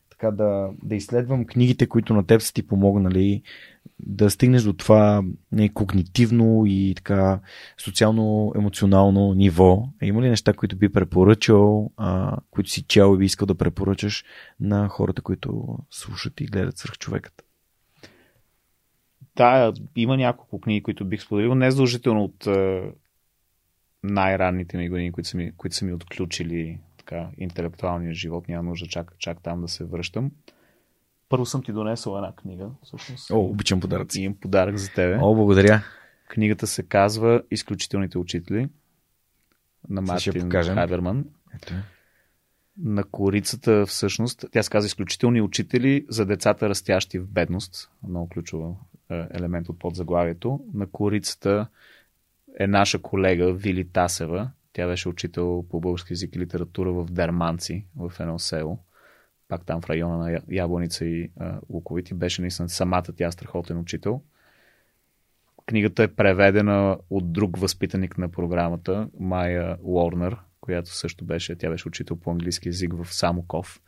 така, 0.10 0.32
да, 0.32 0.70
да 0.84 0.96
изследвам 0.96 1.46
книгите, 1.46 1.88
които 1.88 2.14
на 2.14 2.26
теб 2.26 2.42
са 2.42 2.54
ти 2.54 2.68
помогнали 2.68 3.42
да 4.00 4.30
стигнеш 4.30 4.64
до 4.64 4.74
това 4.74 5.24
не, 5.52 5.70
когнитивно 5.70 6.64
и 6.66 6.94
така 6.96 7.40
социално-емоционално 7.78 9.34
ниво. 9.34 9.90
Има 10.02 10.22
ли 10.22 10.30
неща, 10.30 10.54
които 10.54 10.78
би 10.78 10.90
препоръчал, 10.90 11.92
а, 11.98 12.38
които 12.52 12.70
си 12.70 12.84
чел 12.84 13.14
и 13.16 13.18
би 13.18 13.26
искал 13.26 13.46
да 13.46 13.56
препоръчаш 13.56 14.24
на 14.60 14.88
хората, 14.88 15.22
които 15.22 15.78
слушат 15.90 16.42
и 16.42 16.46
гледат 16.46 16.78
човекът? 17.00 17.47
Да, 19.38 19.74
има 19.96 20.18
няколко 20.18 20.62
книги, 20.62 20.84
които 20.84 21.06
бих 21.06 21.22
споделил. 21.22 21.56
Не 21.56 21.72
задължително 21.72 22.24
от 22.24 22.48
е, 22.48 22.92
най-ранните 24.04 24.78
ми 24.78 24.90
години, 24.90 25.12
които 25.12 25.30
са 25.30 25.38
ми, 25.38 25.52
които 25.58 25.76
са 25.76 25.86
ми 25.86 25.94
отключили 25.94 26.80
така, 26.98 27.30
интелектуалния 27.38 28.14
живот. 28.14 28.48
Няма 28.48 28.70
нужда 28.70 28.88
чак, 28.88 29.14
чак 29.18 29.42
там 29.42 29.62
да 29.62 29.68
се 29.68 29.86
връщам. 29.86 30.32
Първо 31.30 31.46
съм 31.46 31.64
ти 31.64 31.72
донесъл 31.72 32.18
една 32.18 32.36
книга. 32.36 32.70
Всъщност. 32.84 33.32
О, 33.32 33.40
обичам 33.40 33.80
подаръци. 33.80 34.22
Имам 34.22 34.38
подарък 34.42 34.78
за 34.78 34.90
тебе. 34.90 35.18
О, 35.22 35.36
благодаря. 35.36 35.82
Книгата 36.28 36.68
се 36.68 36.84
казва 36.84 37.44
Изключителните 37.52 38.18
учители 38.18 38.70
на 39.90 40.02
Мартин 40.02 40.52
Хайберман. 40.52 41.26
Ето. 41.56 41.74
На 42.80 43.04
корицата 43.04 43.86
всъщност, 43.86 44.46
тя 44.52 44.64
се 44.64 44.70
казва 44.70 44.86
Изключителни 44.86 45.42
учители 45.42 46.06
за 46.10 46.26
децата 46.26 46.70
растящи 46.70 47.20
в 47.20 47.28
бедност. 47.28 47.92
Много 48.08 48.30
ключова 48.30 48.76
е, 49.10 49.26
елемент 49.32 49.70
от 49.70 49.80
подзаглавието. 49.80 50.66
На 50.74 50.88
корицата 50.88 51.68
е 52.60 52.68
наша 52.68 53.00
колега 53.00 53.54
Вили 53.54 53.88
Тасева. 53.90 54.52
Тя 54.74 54.88
беше 54.88 55.10
учител 55.10 55.66
по 55.70 55.80
български 55.80 56.14
язик 56.14 56.36
и 56.36 56.40
литература 56.40 56.92
в 56.94 57.06
Дерманци, 57.06 57.86
в 57.96 58.12
едно 58.20 58.40
село. 58.40 58.80
Пак 59.48 59.66
там 59.66 59.82
в 59.82 59.90
района 59.90 60.18
на 60.18 60.40
Яблоница 60.52 61.06
и 61.06 61.30
Луковити. 61.70 62.14
Беше 62.14 62.42
наистина 62.42 62.70
самата 62.70 63.04
тя 63.18 63.32
страхотен 63.32 63.78
учител. 63.78 64.22
Книгата 65.66 66.04
е 66.04 66.08
преведена 66.08 66.98
от 67.10 67.32
друг 67.32 67.58
възпитаник 67.58 68.18
на 68.18 68.30
програмата, 68.30 69.10
Майя 69.20 69.78
Уорнер, 69.84 70.38
която 70.62 70.96
също 70.96 71.26
беше, 71.26 71.56
тя 71.56 71.70
беше 71.70 71.88
учител 71.88 72.16
по 72.16 72.32
английски 72.32 72.70
язик 72.70 72.94
в 72.94 73.14
Самоков 73.14 73.82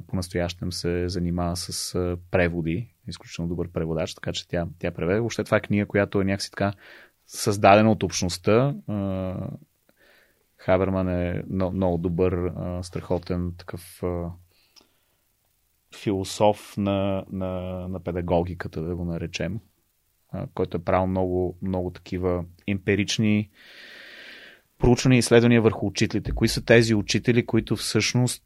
по-настоящем 0.00 0.72
се 0.72 1.08
занимава 1.08 1.56
с 1.56 1.94
преводи, 2.30 2.94
изключително 3.08 3.48
добър 3.48 3.68
преводач, 3.68 4.14
така 4.14 4.32
че 4.32 4.48
тя, 4.48 4.66
тя 4.78 4.90
преведе. 4.90 5.20
Въобще 5.20 5.44
това 5.44 5.56
е 5.56 5.60
книга, 5.60 5.86
която 5.86 6.20
е 6.20 6.24
някакси 6.24 6.50
така 6.50 6.72
създадена 7.26 7.92
от 7.92 8.02
общността. 8.02 8.74
Хаберман 10.56 11.08
е 11.08 11.42
много 11.48 11.98
добър, 11.98 12.52
страхотен 12.82 13.52
такъв 13.58 14.02
философ 15.96 16.76
на, 16.76 17.24
на, 17.32 17.50
на 17.88 18.00
педагогиката, 18.00 18.82
да 18.82 18.96
го 18.96 19.04
наречем, 19.04 19.60
който 20.54 20.76
е 20.76 20.84
правил 20.84 21.06
много, 21.06 21.58
много 21.62 21.90
такива 21.90 22.44
емпирични 22.66 23.50
проучвания 24.84 25.16
и 25.16 25.18
изследвания 25.18 25.62
върху 25.62 25.86
учителите. 25.86 26.32
Кои 26.32 26.48
са 26.48 26.64
тези 26.64 26.94
учители, 26.94 27.46
които 27.46 27.76
всъщност 27.76 28.42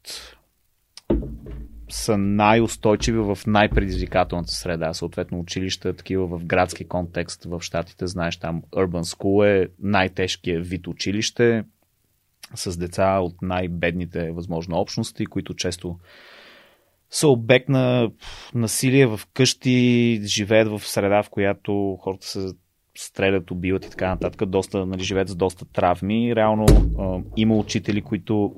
са 1.89 2.17
най-устойчиви 2.17 3.19
в 3.19 3.39
най-предизвикателната 3.47 4.51
среда. 4.51 4.93
Съответно, 4.93 5.39
училища, 5.39 5.95
такива 5.95 6.27
в 6.27 6.45
градски 6.45 6.87
контекст 6.87 7.43
в 7.43 7.61
Штатите, 7.61 8.07
знаеш, 8.07 8.37
там 8.37 8.61
Urban 8.61 9.15
School 9.15 9.63
е 9.63 9.69
най-тежкият 9.79 10.67
вид 10.67 10.87
училище 10.87 11.63
с 12.55 12.77
деца 12.77 13.19
от 13.19 13.41
най-бедните 13.41 14.31
възможно 14.31 14.77
общности, 14.77 15.25
които 15.25 15.53
често 15.53 15.99
са 17.09 17.27
обект 17.27 17.69
на 17.69 18.11
насилие 18.53 19.05
в 19.07 19.21
къщи, 19.33 20.21
живеят 20.23 20.67
в 20.67 20.79
среда, 20.87 21.23
в 21.23 21.29
която 21.29 21.97
хората 22.01 22.27
се 22.27 22.47
стрелят, 22.99 23.51
убиват 23.51 23.85
и 23.85 23.89
така 23.89 24.09
нататък, 24.09 24.49
доста, 24.49 24.85
нали, 24.85 25.03
живеят 25.03 25.29
с 25.29 25.35
доста 25.35 25.65
травми. 25.65 26.35
Реално 26.35 26.65
а, 26.99 27.19
има 27.37 27.55
учители, 27.55 28.01
които, 28.01 28.55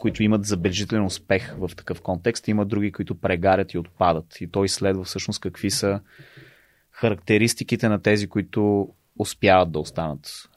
които 0.00 0.22
имат 0.22 0.44
забележителен 0.44 1.04
успех 1.04 1.56
в 1.58 1.70
такъв 1.76 2.00
контекст, 2.00 2.48
има 2.48 2.66
други, 2.66 2.92
които 2.92 3.14
прегарят 3.14 3.72
и 3.72 3.78
отпадат. 3.78 4.40
И 4.40 4.50
той 4.50 4.66
изследва 4.66 5.04
всъщност 5.04 5.40
какви 5.40 5.70
са 5.70 6.00
характеристиките 6.90 7.88
на 7.88 8.02
тези, 8.02 8.28
които 8.28 8.88
успяват 9.18 9.72
да 9.72 9.78
останат 9.78 10.48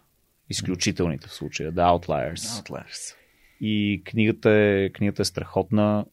изключителните 0.50 1.28
в 1.28 1.34
случая, 1.34 1.74
the 1.74 2.00
outliers. 2.00 2.36
outliers. 2.36 3.16
И 3.62 4.02
книгата 4.06 4.50
е, 4.50 4.90
книгата 4.90 5.22
е 5.22 5.26
страхотна. 5.26 6.06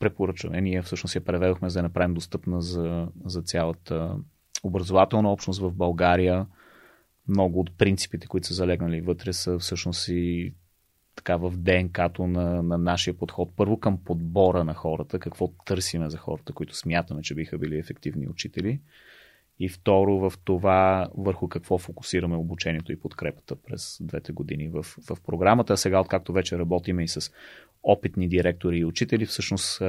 Препоръчваме. 0.00 0.60
Ние 0.60 0.82
всъщност 0.82 1.14
я 1.14 1.24
преведохме 1.24 1.70
за 1.70 1.78
да 1.78 1.82
направим 1.82 2.14
достъпна 2.14 2.60
за, 2.60 3.08
за 3.24 3.42
цялата 3.42 4.16
образователна 4.62 5.32
общност 5.32 5.60
в 5.60 5.72
България. 5.72 6.46
Много 7.28 7.60
от 7.60 7.78
принципите, 7.78 8.26
които 8.26 8.46
са 8.46 8.54
залегнали 8.54 9.00
вътре, 9.00 9.32
са 9.32 9.58
всъщност 9.58 10.08
и 10.08 10.54
така 11.16 11.36
в 11.36 11.52
ДНК-то 11.56 12.26
на, 12.26 12.62
на 12.62 12.78
нашия 12.78 13.14
подход. 13.14 13.52
Първо 13.56 13.80
към 13.80 14.04
подбора 14.04 14.64
на 14.64 14.74
хората, 14.74 15.18
какво 15.18 15.48
търсиме 15.48 16.10
за 16.10 16.18
хората, 16.18 16.52
които 16.52 16.76
смятаме, 16.76 17.22
че 17.22 17.34
биха 17.34 17.58
били 17.58 17.78
ефективни 17.78 18.28
учители. 18.28 18.80
И 19.58 19.68
второ 19.68 20.18
в 20.18 20.32
това 20.44 21.08
върху 21.16 21.48
какво 21.48 21.78
фокусираме 21.78 22.36
обучението 22.36 22.92
и 22.92 23.00
подкрепата 23.00 23.56
през 23.56 23.98
двете 24.00 24.32
години 24.32 24.68
в, 24.68 24.82
в 24.82 25.16
програмата. 25.26 25.72
А 25.72 25.76
сега, 25.76 26.00
откакто 26.00 26.32
вече 26.32 26.58
работиме 26.58 27.04
и 27.04 27.08
с 27.08 27.32
опитни 27.82 28.28
директори 28.28 28.78
и 28.78 28.84
учители, 28.84 29.26
всъщност 29.26 29.82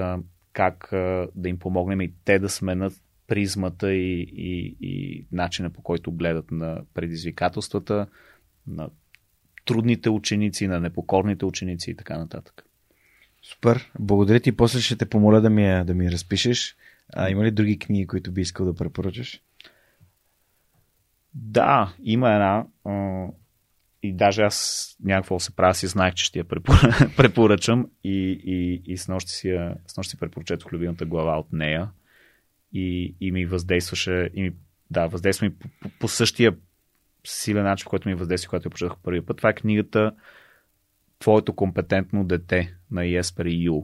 как 0.53 0.87
да 1.35 1.49
им 1.49 1.59
помогнем 1.59 2.01
и 2.01 2.13
те 2.25 2.39
да 2.39 2.49
сменят 2.49 2.93
призмата 3.27 3.93
и, 3.93 4.21
и, 4.21 4.77
и 4.81 5.25
начина 5.31 5.69
по 5.69 5.81
който 5.81 6.11
гледат 6.11 6.51
на 6.51 6.81
предизвикателствата, 6.93 8.07
на 8.67 8.89
трудните 9.65 10.09
ученици, 10.09 10.67
на 10.67 10.79
непокорните 10.79 11.45
ученици 11.45 11.91
и 11.91 11.95
така 11.95 12.17
нататък. 12.17 12.65
Супер. 13.43 13.91
Благодаря 13.99 14.39
ти. 14.39 14.51
После 14.51 14.79
ще 14.79 14.95
те 14.95 15.05
помоля 15.05 15.41
да 15.41 15.49
ми, 15.49 15.83
да 15.85 15.93
ми 15.93 16.11
разпишеш. 16.11 16.75
А 17.13 17.29
има 17.29 17.43
ли 17.43 17.51
други 17.51 17.79
книги, 17.79 18.07
които 18.07 18.31
би 18.31 18.41
искал 18.41 18.65
да 18.65 18.75
препоръчаш? 18.75 19.41
Да, 21.33 21.93
има 22.03 22.31
една. 22.31 22.65
И 24.03 24.13
даже 24.13 24.41
аз 24.41 24.87
някакво 25.03 25.39
се 25.39 25.55
правя, 25.55 25.73
си 25.73 25.87
знаех, 25.87 26.13
че 26.13 26.25
ще 26.25 26.39
я 26.39 26.45
препоръчам 27.17 27.87
и, 28.03 28.41
и, 28.45 28.81
и 28.85 28.97
с 28.97 29.07
нощи 29.07 29.31
си, 29.31 29.57
с 29.87 29.97
нощи 29.97 30.09
си 30.09 30.17
препоръчетох 30.17 30.73
любимата 30.73 31.05
глава 31.05 31.39
от 31.39 31.53
нея 31.53 31.89
и, 32.73 33.15
и 33.21 33.31
ми 33.31 33.45
въздействаше, 33.45 34.29
и 34.33 34.41
ми, 34.41 34.51
да, 34.91 35.07
въздейства 35.07 35.47
ми 35.47 35.55
по, 35.55 35.67
по, 35.81 35.89
по 35.99 36.07
същия 36.07 36.55
силен 37.27 37.63
начин, 37.63 37.85
който 37.89 38.09
ми 38.09 38.15
въздейства, 38.15 38.49
когато 38.49 38.67
я 38.67 38.69
прочетох 38.69 38.97
първи 39.03 39.21
път. 39.21 39.37
Това 39.37 39.49
е 39.49 39.55
книгата 39.55 40.11
Твоето 41.19 41.53
компетентно 41.53 42.23
дете 42.23 42.75
на 42.91 43.05
Еспер 43.05 43.45
Ю. 43.49 43.83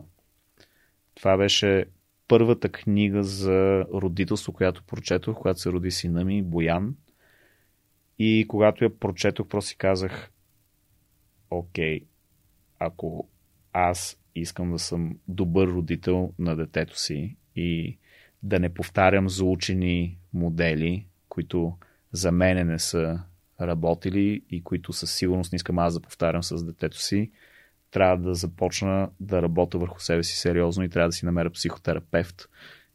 Това 1.16 1.38
беше 1.38 1.86
първата 2.28 2.70
книга 2.70 3.24
за 3.24 3.86
родителство, 3.94 4.54
която 4.54 4.84
прочетох, 4.84 5.38
когато 5.38 5.60
се 5.60 5.72
роди 5.72 5.92
сина 5.92 6.26
ми, 6.26 6.44
Боян. 6.44 6.96
И 8.20 8.46
когато 8.48 8.84
я 8.84 9.00
прочетох, 9.00 9.48
просто 9.48 9.70
си 9.70 9.78
казах, 9.78 10.32
окей, 11.50 12.02
ако 12.80 13.28
аз 13.74 14.20
искам 14.36 14.72
да 14.72 14.80
съм 14.80 15.18
добър 15.28 15.68
родител 15.68 16.34
на 16.40 16.56
детето 16.56 17.00
си 17.00 17.36
и 17.56 17.98
да 18.44 18.60
не 18.60 18.74
повтарям 18.74 19.30
заучени 19.30 20.18
модели, 20.34 21.06
които 21.30 21.78
за 22.12 22.32
мене 22.32 22.64
не 22.64 22.80
са 22.80 23.20
работили 23.62 24.42
и 24.50 24.64
които 24.64 24.94
със 24.94 25.16
сигурност 25.16 25.52
не 25.52 25.56
искам 25.56 25.80
аз 25.80 25.94
да 25.94 26.00
повтарям 26.00 26.44
с 26.44 26.66
детето 26.66 27.02
си. 27.02 27.32
Трябва 27.92 28.18
да 28.18 28.34
започна 28.34 29.10
да 29.20 29.42
работя 29.42 29.78
върху 29.78 30.00
себе 30.00 30.24
си 30.24 30.38
сериозно 30.38 30.84
и 30.84 30.90
трябва 30.90 31.10
да 31.10 31.14
си 31.14 31.26
намеря 31.26 31.50
психотерапевт. 31.50 32.50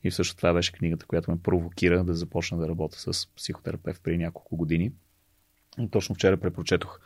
И 0.04 0.10
всъщност 0.10 0.36
това 0.36 0.52
беше 0.52 0.72
книгата, 0.72 1.06
която 1.06 1.30
ме 1.30 1.42
провокира 1.42 2.04
да 2.04 2.14
започна 2.14 2.58
да 2.58 2.68
работя 2.68 3.12
с 3.12 3.34
психотерапевт 3.34 4.02
преди 4.02 4.18
няколко 4.18 4.56
години. 4.56 4.92
Точно 5.90 6.14
вчера 6.14 6.36
препрочетох 6.36 7.00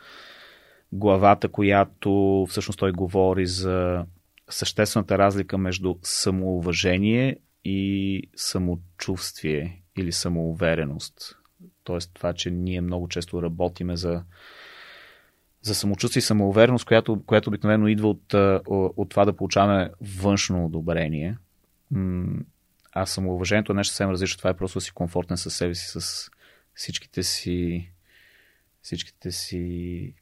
главата, 0.91 1.49
която 1.49 2.45
всъщност 2.49 2.79
той 2.79 2.91
говори 2.91 3.45
за 3.45 4.05
съществената 4.49 5.17
разлика 5.17 5.57
между 5.57 5.95
самоуважение 6.03 7.37
и 7.65 8.21
самочувствие 8.35 9.81
или 9.97 10.11
самоувереност. 10.11 11.37
Тоест 11.83 12.11
това, 12.13 12.33
че 12.33 12.51
ние 12.51 12.81
много 12.81 13.07
често 13.07 13.43
работиме 13.43 13.95
за, 13.95 14.23
за 15.61 15.75
самочувствие 15.75 16.19
и 16.19 16.21
самоувереност, 16.21 16.85
която, 16.85 17.23
която 17.25 17.49
обикновено 17.49 17.87
идва 17.87 18.09
от, 18.09 18.33
от 18.97 19.09
това 19.09 19.25
да 19.25 19.35
получаваме 19.35 19.89
външно 20.01 20.65
одобрение. 20.65 21.37
А 22.91 23.05
самоуважението 23.05 23.71
е 23.71 23.75
нещо 23.75 23.91
съвсем 23.93 24.09
различно. 24.09 24.37
Това 24.37 24.49
е 24.49 24.57
просто 24.57 24.77
да 24.77 24.81
си 24.81 24.91
комфортен 24.91 25.37
със 25.37 25.55
себе 25.55 25.75
си, 25.75 25.99
с 25.99 26.29
всичките 26.73 27.23
си 27.23 27.89
всичките 28.87 29.31
си 29.31 30.13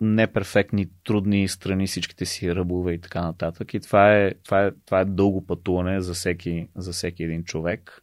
неперфектни, 0.00 0.88
трудни 1.04 1.48
страни, 1.48 1.86
всичките 1.86 2.26
си 2.26 2.54
ръбове 2.54 2.92
и 2.92 3.00
така 3.00 3.22
нататък. 3.22 3.74
И 3.74 3.80
това 3.80 4.16
е, 4.16 4.34
това 4.34 4.66
е, 4.66 4.70
това 4.86 5.00
е 5.00 5.04
дълго 5.04 5.46
пътуване 5.46 6.00
за 6.00 6.14
всеки, 6.14 6.68
за 6.76 6.92
всеки 6.92 7.22
един 7.22 7.44
човек. 7.44 8.02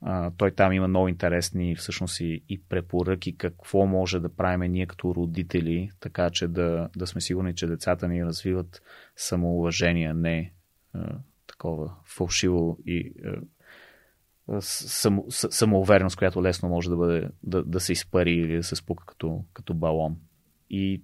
А, 0.00 0.30
той 0.36 0.50
там 0.50 0.72
има 0.72 0.88
много 0.88 1.08
интересни 1.08 1.76
всъщност 1.76 2.20
и, 2.20 2.42
и 2.48 2.62
препоръки 2.62 3.36
какво 3.36 3.86
може 3.86 4.20
да 4.20 4.34
правим 4.36 4.72
ние 4.72 4.86
като 4.86 5.14
родители, 5.14 5.90
така 6.00 6.30
че 6.30 6.48
да, 6.48 6.88
да 6.96 7.06
сме 7.06 7.20
сигурни, 7.20 7.54
че 7.54 7.66
децата 7.66 8.08
ни 8.08 8.24
развиват 8.24 8.82
самоуважение, 9.16 10.14
не 10.14 10.52
а, 10.92 11.18
такова 11.46 11.94
фалшиво 12.04 12.78
и 12.86 13.12
само, 14.60 15.24
самоувереност, 15.30 16.16
която 16.16 16.42
лесно 16.42 16.68
може 16.68 16.90
да, 16.90 16.96
бъде, 16.96 17.28
да, 17.42 17.62
да 17.62 17.80
се 17.80 17.92
изпари 17.92 18.32
или 18.32 18.56
да 18.56 18.62
се 18.62 18.76
спука 18.76 19.06
като, 19.06 19.44
като 19.52 19.74
балон. 19.74 20.16
И 20.70 21.02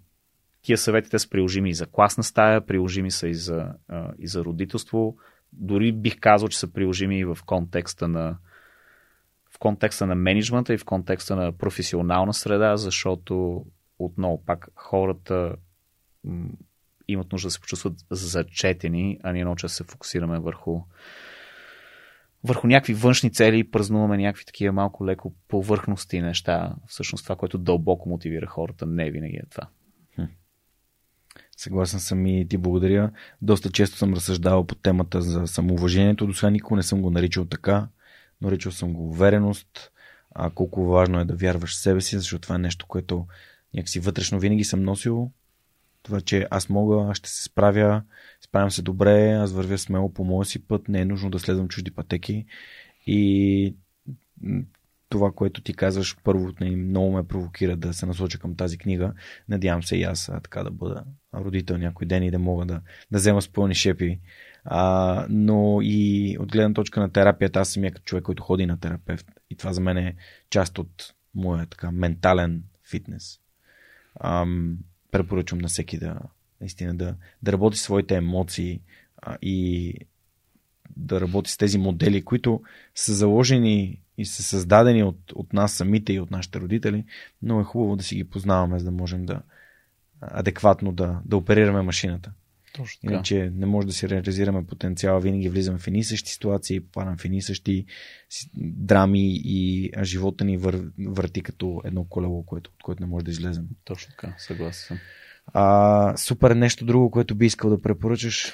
тия 0.62 0.78
съвети 0.78 1.10
те 1.10 1.18
са 1.18 1.28
приложими 1.28 1.70
и 1.70 1.74
за 1.74 1.86
класна 1.86 2.24
стая, 2.24 2.66
приложими 2.66 3.10
са 3.10 3.28
и 3.28 3.34
за, 3.34 3.74
и 4.18 4.28
за 4.28 4.44
родителство. 4.44 5.16
Дори 5.52 5.92
бих 5.92 6.20
казал, 6.20 6.48
че 6.48 6.58
са 6.58 6.72
приложими 6.72 7.18
и 7.18 7.24
в 7.24 7.38
контекста 7.46 8.08
на 8.08 8.38
в 9.50 9.58
контекста 9.58 10.06
на 10.06 10.14
менеджмента 10.14 10.74
и 10.74 10.78
в 10.78 10.84
контекста 10.84 11.36
на 11.36 11.52
професионална 11.52 12.34
среда, 12.34 12.76
защото 12.76 13.64
отново 13.98 14.44
пак 14.44 14.68
хората 14.74 15.54
имат 17.08 17.32
нужда 17.32 17.46
да 17.46 17.50
се 17.50 17.60
почувстват 17.60 17.94
зачетени, 18.10 19.18
а 19.22 19.32
ние 19.32 19.44
много 19.44 19.68
се 19.68 19.84
фокусираме 19.84 20.38
върху 20.38 20.80
върху 22.44 22.66
някакви 22.66 22.94
външни 22.94 23.32
цели 23.32 23.70
празнуваме 23.70 24.16
някакви 24.16 24.44
такива 24.44 24.72
малко 24.72 25.06
леко 25.06 25.34
повърхности 25.48 26.20
неща. 26.20 26.74
Всъщност 26.86 27.24
това, 27.24 27.36
което 27.36 27.58
дълбоко 27.58 28.08
мотивира 28.08 28.46
хората, 28.46 28.86
не 28.86 29.10
винаги 29.10 29.36
е 29.36 29.46
това. 29.50 29.68
Съгласен 31.56 32.00
съм 32.00 32.26
и 32.26 32.48
ти 32.48 32.56
благодаря. 32.56 33.10
Доста 33.42 33.70
често 33.70 33.96
съм 33.96 34.14
разсъждавал 34.14 34.66
по 34.66 34.74
темата 34.74 35.22
за 35.22 35.46
самоуважението. 35.46 36.26
До 36.26 36.34
сега 36.34 36.50
никога 36.50 36.76
не 36.76 36.82
съм 36.82 37.02
го 37.02 37.10
наричал 37.10 37.44
така. 37.44 37.88
Наричал 38.40 38.72
съм 38.72 38.92
го 38.92 39.08
увереност. 39.08 39.92
А 40.34 40.50
колко 40.50 40.86
важно 40.86 41.20
е 41.20 41.24
да 41.24 41.36
вярваш 41.36 41.70
в 41.70 41.80
себе 41.80 42.00
си, 42.00 42.18
защото 42.18 42.42
това 42.42 42.54
е 42.54 42.58
нещо, 42.58 42.86
което 42.86 43.26
някакси 43.74 44.00
вътрешно 44.00 44.38
винаги 44.38 44.64
съм 44.64 44.82
носил. 44.82 45.30
Това, 46.02 46.20
че 46.20 46.46
аз 46.50 46.68
мога, 46.68 47.10
аз 47.10 47.16
ще 47.16 47.30
се 47.30 47.42
справя, 47.42 48.02
справям 48.52 48.70
се 48.70 48.82
добре, 48.82 49.32
аз 49.32 49.52
вървя 49.52 49.78
смело 49.78 50.12
по 50.12 50.24
моя 50.24 50.44
си 50.44 50.66
път, 50.66 50.88
не 50.88 51.00
е 51.00 51.04
нужно 51.04 51.30
да 51.30 51.38
следвам 51.38 51.68
чужди 51.68 51.90
пътеки. 51.90 52.46
И 53.06 53.76
това, 55.08 55.32
което 55.32 55.62
ти 55.62 55.74
казваш, 55.74 56.16
първо 56.24 56.48
много 56.60 57.12
ме 57.12 57.28
провокира 57.28 57.76
да 57.76 57.94
се 57.94 58.06
насоча 58.06 58.38
към 58.38 58.56
тази 58.56 58.78
книга. 58.78 59.12
Надявам 59.48 59.82
се 59.82 59.96
и 59.96 60.02
аз 60.02 60.30
така 60.42 60.62
да 60.62 60.70
бъда 60.70 61.04
родител 61.34 61.78
някой 61.78 62.06
ден 62.06 62.22
и 62.22 62.30
да 62.30 62.38
мога 62.38 62.66
да, 62.66 62.80
да 63.10 63.18
взема 63.18 63.42
с 63.42 63.48
пълни 63.48 63.74
шепи. 63.74 64.20
А, 64.64 65.26
но 65.30 65.78
и 65.82 66.36
от 66.40 66.52
гледна 66.52 66.74
точка 66.74 67.00
на 67.00 67.12
терапията, 67.12 67.60
аз 67.60 67.68
самия 67.68 67.92
като 67.92 68.04
човек, 68.04 68.24
който 68.24 68.42
ходи 68.42 68.66
на 68.66 68.80
терапевт. 68.80 69.26
И 69.50 69.56
това 69.56 69.72
за 69.72 69.80
мен 69.80 69.96
е 69.96 70.16
част 70.50 70.78
от 70.78 71.14
моя 71.34 71.66
така 71.66 71.90
ментален 71.90 72.62
фитнес. 72.90 73.38
Ам, 74.20 74.78
препоръчвам 75.10 75.58
на 75.58 75.68
всеки 75.68 75.98
да, 75.98 76.18
наистина 76.62 76.94
да, 76.94 77.14
да 77.42 77.52
работи 77.52 77.78
своите 77.78 78.16
емоции 78.16 78.80
а, 79.16 79.38
и 79.42 79.94
да 80.96 81.20
работи 81.20 81.50
с 81.50 81.56
тези 81.56 81.78
модели, 81.78 82.24
които 82.24 82.62
са 82.94 83.14
заложени 83.14 84.00
и 84.18 84.26
са 84.26 84.42
създадени 84.42 85.02
от, 85.02 85.32
от 85.34 85.52
нас 85.52 85.72
самите 85.72 86.12
и 86.12 86.20
от 86.20 86.30
нашите 86.30 86.60
родители, 86.60 87.04
но 87.42 87.60
е 87.60 87.64
хубаво 87.64 87.96
да 87.96 88.04
си 88.04 88.16
ги 88.16 88.24
познаваме, 88.24 88.78
за 88.78 88.84
да 88.84 88.90
можем 88.90 89.24
да 89.24 89.42
адекватно 90.20 90.92
да, 90.92 91.20
да 91.24 91.36
оперираме 91.36 91.82
машината. 91.82 92.32
Точно 92.72 93.00
така. 93.00 93.14
Иначе 93.14 93.52
не 93.54 93.66
може 93.66 93.86
да 93.86 93.92
си 93.92 94.08
реализираме 94.08 94.66
потенциала, 94.66 95.20
винаги 95.20 95.48
влизаме 95.48 95.78
в 95.78 95.86
едни 95.86 96.04
същи 96.04 96.30
ситуации, 96.30 96.80
попадам 96.80 97.16
в 97.16 97.24
едни 97.24 97.42
същи 97.42 97.86
драми 98.56 99.40
и 99.44 99.90
живота 100.02 100.44
ни 100.44 100.56
вър, 100.56 100.90
върти 100.98 101.42
като 101.42 101.80
едно 101.84 102.04
колело, 102.04 102.42
което, 102.42 102.70
от 102.74 102.82
което 102.82 103.02
не 103.02 103.06
може 103.06 103.24
да 103.24 103.30
излезем. 103.30 103.68
Точно 103.84 104.10
така, 104.10 104.34
съгласен 104.38 104.86
съм. 104.86 104.98
А, 105.46 106.16
супер, 106.16 106.50
нещо 106.50 106.84
друго, 106.84 107.10
което 107.10 107.34
би 107.34 107.46
искал 107.46 107.70
да 107.70 107.82
препоръчаш? 107.82 108.52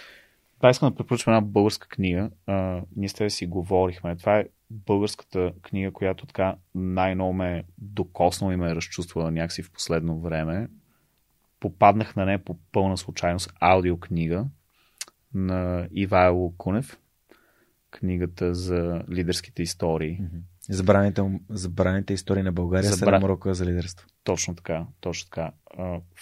Това 0.57 0.71
искам 0.71 0.91
да 0.91 0.97
препоръчам 0.97 1.35
една 1.35 1.41
българска 1.47 1.89
книга. 1.89 2.31
А, 2.47 2.83
ние 2.97 3.09
с 3.09 3.15
тебе 3.15 3.31
си 3.31 3.47
говорихме. 3.47 4.17
Това 4.17 4.39
е 4.39 4.47
българската 4.71 5.53
книга, 5.63 5.93
която 5.93 6.27
така 6.27 6.57
най-ново 6.75 7.33
ме 7.33 7.65
докоснала 7.79 8.55
и 8.55 8.57
ме 8.57 8.71
е 8.71 8.75
разчувствала 8.75 9.31
някакси 9.31 9.63
в 9.63 9.73
последно 9.73 10.21
време. 10.21 10.69
Попаднах 11.61 12.17
на 12.17 12.25
нея 12.25 12.45
по 12.45 12.59
пълна 12.73 12.97
случайност 12.97 13.53
аудиокнига 13.61 14.47
на 15.35 15.89
Ивайло 15.93 16.55
Кунев. 16.57 16.99
Книгата 17.91 18.55
за 18.55 19.03
лидерските 19.11 19.63
истории. 19.63 20.21
Забраните, 20.71 21.23
забраните 21.51 22.13
истории 22.13 22.43
на 22.43 22.53
България, 22.53 22.91
Забра... 22.91 23.21
7 23.21 23.25
урока 23.25 23.55
за 23.55 23.67
лидерство. 23.67 24.07
Точно 24.29 24.55
така, 24.55 24.87
точно 25.01 25.31
така. 25.31 25.53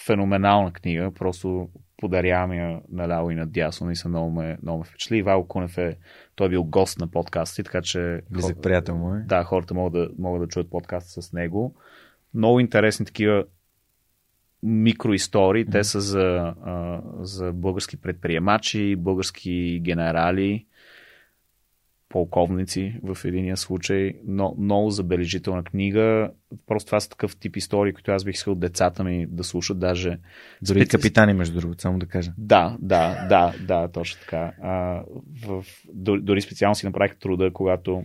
Феноменална 0.05 0.73
книга, 0.73 1.11
просто 1.11 1.69
подарявам 1.97 2.53
я 2.53 2.81
наляво 2.91 3.31
и 3.31 3.35
надясно 3.35 3.91
и 3.91 3.95
се 3.95 4.07
много 4.07 4.31
ме, 4.31 4.57
много 4.63 4.79
ме 4.79 4.85
впечатли. 4.85 5.17
Ивайло 5.17 5.47
Кунев 5.47 5.77
е, 5.77 5.97
той 6.35 6.47
е 6.47 6.49
бил 6.49 6.63
гост 6.63 6.99
на 6.99 7.07
подкасти, 7.07 7.63
така 7.63 7.81
че... 7.81 8.21
Близък 8.29 8.61
приятел 8.61 8.97
му 8.97 9.15
е. 9.15 9.19
Да, 9.19 9.43
хората 9.43 9.73
могат 9.73 9.93
да, 9.93 10.09
могат 10.19 10.41
да 10.41 10.47
чуят 10.47 10.69
подкаст 10.69 11.21
с 11.21 11.33
него. 11.33 11.75
Много 12.33 12.59
интересни 12.59 13.05
такива 13.05 13.45
микроистории. 14.63 15.65
Те 15.65 15.83
са 15.83 16.01
за, 16.01 16.53
за 17.19 17.53
български 17.53 18.01
предприемачи, 18.01 18.95
български 18.95 19.81
генерали, 19.83 20.65
полковници 22.09 22.99
в 23.03 23.25
единия 23.25 23.57
случай, 23.57 24.13
но 24.25 24.55
много 24.59 24.89
забележителна 24.89 25.63
книга. 25.63 26.31
Просто 26.67 26.85
това 26.85 26.99
са 26.99 27.09
такъв 27.09 27.37
тип 27.37 27.55
истории, 27.55 27.93
които 27.93 28.11
аз 28.11 28.23
бих 28.23 28.35
искал 28.35 28.55
децата 28.55 29.03
ми 29.03 29.25
да 29.29 29.43
слушат, 29.43 29.79
даже... 29.79 30.19
Дори 30.61 30.79
специ... 30.79 30.89
капитани, 30.89 31.33
между 31.33 31.59
другото, 31.59 31.81
само 31.81 31.99
да 31.99 32.05
кажа. 32.05 32.33
Да, 32.37 32.77
да, 32.79 33.27
да, 33.29 33.53
да, 33.67 33.87
точно 33.87 34.21
така. 34.21 34.51
А, 34.61 35.03
в... 35.45 35.65
Дори 35.93 36.41
специално 36.41 36.75
си 36.75 36.85
направих 36.85 37.15
труда, 37.15 37.53
когато 37.53 38.03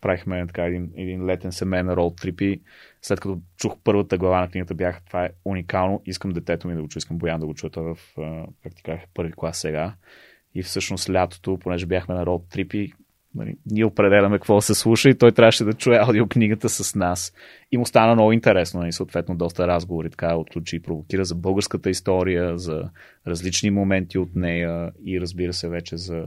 правихме 0.00 0.46
така 0.46 0.64
един, 0.64 0.90
един 0.96 1.26
летен 1.26 1.52
семейен 1.52 1.88
роуд 1.88 2.16
трипи. 2.16 2.60
След 3.02 3.20
като 3.20 3.40
чух 3.56 3.76
първата 3.84 4.18
глава 4.18 4.40
на 4.40 4.48
книгата, 4.48 4.74
бях 4.74 5.02
това 5.06 5.24
е 5.24 5.30
уникално, 5.44 6.02
искам 6.06 6.30
детето 6.30 6.68
ми 6.68 6.74
да 6.74 6.82
го 6.82 6.88
чуя, 6.88 7.00
искам 7.00 7.18
Боян 7.18 7.40
да 7.40 7.46
го 7.46 7.54
чуя 7.54 7.70
в, 7.76 7.98
как 8.62 8.74
ти 8.74 8.82
казах, 8.82 9.00
първи 9.14 9.32
клас 9.36 9.58
сега. 9.58 9.94
И 10.54 10.62
всъщност 10.62 11.10
лятото, 11.10 11.58
понеже 11.58 11.86
бяхме 11.86 12.14
на 12.14 12.26
роуд 12.26 12.48
трипи, 12.50 12.92
нали, 13.34 13.56
ние 13.66 13.84
определяме 13.84 14.38
какво 14.38 14.60
се 14.60 14.74
слуша 14.74 15.08
и 15.08 15.18
той 15.18 15.32
трябваше 15.32 15.64
да 15.64 15.72
чуе 15.72 15.98
аудиокнигата 15.98 16.68
с 16.68 16.94
нас. 16.94 17.32
И 17.72 17.76
му 17.76 17.86
стана 17.86 18.14
много 18.14 18.32
интересно 18.32 18.80
нали, 18.80 18.92
съответно 18.92 19.36
доста 19.36 19.66
разговори 19.66 20.10
така 20.10 20.36
отключи 20.36 20.76
и 20.76 20.82
провокира 20.82 21.24
за 21.24 21.34
българската 21.34 21.90
история, 21.90 22.58
за 22.58 22.90
различни 23.26 23.70
моменти 23.70 24.18
от 24.18 24.36
нея 24.36 24.92
и 25.04 25.20
разбира 25.20 25.52
се 25.52 25.68
вече 25.68 25.96
за 25.96 26.24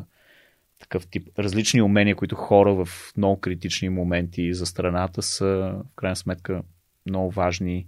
такъв 0.80 1.08
тип 1.08 1.28
различни 1.40 1.82
умения, 1.82 2.16
които 2.16 2.36
хора 2.36 2.86
в 2.86 2.90
много 3.18 3.40
критични 3.40 3.90
моменти 3.90 4.54
за 4.54 4.66
страната 4.66 5.22
са 5.22 5.46
в 5.92 5.96
крайна 5.96 6.16
сметка 6.16 6.62
много 7.10 7.32
важни 7.32 7.86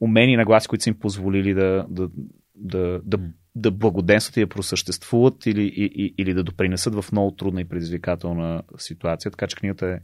умения 0.00 0.38
на 0.38 0.44
гласи, 0.44 0.68
които 0.68 0.82
са 0.82 0.90
им 0.90 0.98
позволили 0.98 1.54
да, 1.54 1.86
да, 1.88 2.08
да, 2.54 3.00
да, 3.04 3.18
да 3.58 3.70
благоденстват 3.70 4.36
и 4.36 4.40
да 4.40 4.46
просъществуват 4.46 5.46
или, 5.46 5.62
и, 5.62 6.14
или 6.18 6.34
да 6.34 6.44
допринесат 6.44 6.94
в 6.94 7.12
много 7.12 7.36
трудна 7.36 7.60
и 7.60 7.68
предизвикателна 7.68 8.62
ситуация. 8.78 9.30
Така 9.30 9.46
че 9.46 9.56
книгата 9.56 9.86
е 9.86 9.98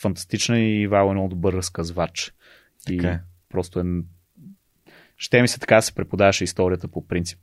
фантастична 0.00 0.60
и 0.60 0.86
Вал 0.86 1.10
е 1.10 1.12
много 1.12 1.28
добър 1.28 1.52
разказвач. 1.52 2.34
И 2.88 3.00
okay. 3.00 3.14
Е. 3.14 3.20
просто 3.48 3.80
е... 3.80 3.84
Ще 5.16 5.42
ми 5.42 5.48
се 5.48 5.60
така 5.60 5.80
се 5.80 5.94
преподаваше 5.94 6.44
историята 6.44 6.88
по 6.88 7.06
принцип. 7.06 7.38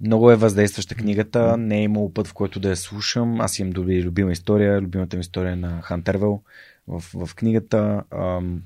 Много 0.00 0.30
е 0.30 0.36
въздействаща 0.36 0.94
книгата. 0.94 1.56
Не 1.56 1.78
е 1.78 1.82
имало 1.82 2.12
път, 2.14 2.26
в 2.26 2.34
който 2.34 2.60
да 2.60 2.68
я 2.68 2.76
слушам. 2.76 3.40
Аз 3.40 3.58
имам 3.58 3.72
добри 3.72 4.02
любима 4.02 4.32
история. 4.32 4.80
Любимата 4.80 5.16
ми 5.16 5.20
история 5.20 5.52
е 5.52 5.56
на 5.56 5.82
Хантервел 5.82 6.42
в, 6.88 7.26
в 7.26 7.34
книгата. 7.34 8.02
Ам, 8.10 8.62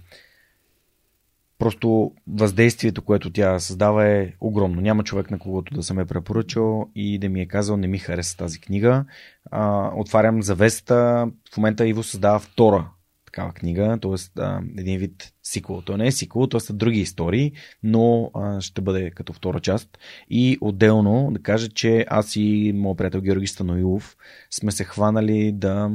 просто 1.65 2.12
въздействието, 2.26 3.02
което 3.02 3.33
тя 3.33 3.59
създава 3.59 4.09
е 4.09 4.33
огромно. 4.41 4.81
Няма 4.81 5.05
човек 5.05 5.31
на 5.31 5.39
когото 5.39 5.75
да 5.75 5.83
съм 5.83 5.99
е 5.99 6.05
препоръчал 6.05 6.91
и 6.94 7.18
да 7.18 7.28
ми 7.28 7.41
е 7.41 7.47
казал 7.47 7.76
не 7.76 7.86
ми 7.86 7.99
хареса 7.99 8.36
тази 8.36 8.60
книга. 8.60 9.05
А, 9.51 9.91
отварям 9.97 10.43
завеста. 10.43 11.28
В 11.55 11.57
момента 11.57 11.86
Иво 11.86 12.02
създава 12.02 12.39
втора 12.39 12.89
такава 13.26 13.52
книга, 13.52 13.99
т.е. 14.02 14.43
един 14.81 14.99
вид 14.99 15.33
сиквел. 15.43 15.83
То 15.83 15.97
не 15.97 16.07
е 16.07 16.12
сиквел, 16.12 16.47
т.е. 16.47 16.60
са 16.60 16.73
други 16.73 17.01
истории, 17.01 17.52
но 17.83 18.31
а, 18.34 18.60
ще 18.60 18.81
бъде 18.81 19.10
като 19.10 19.33
втора 19.33 19.60
част. 19.60 19.99
И 20.31 20.59
отделно 20.60 21.28
да 21.33 21.43
кажа, 21.43 21.68
че 21.68 22.07
аз 22.09 22.36
и 22.36 22.73
моят 22.76 22.99
приятел 22.99 23.20
Георги 23.20 23.47
Станоилов 23.47 24.17
сме 24.51 24.73
се 24.73 24.84
хванали 24.84 25.52
да 25.52 25.91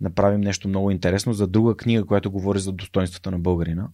направим 0.00 0.40
нещо 0.40 0.68
много 0.68 0.90
интересно 0.90 1.32
за 1.32 1.46
друга 1.46 1.76
книга, 1.76 2.04
която 2.04 2.30
говори 2.30 2.58
за 2.58 2.72
достоинствата 2.72 3.30
на 3.30 3.38
българина 3.38 3.88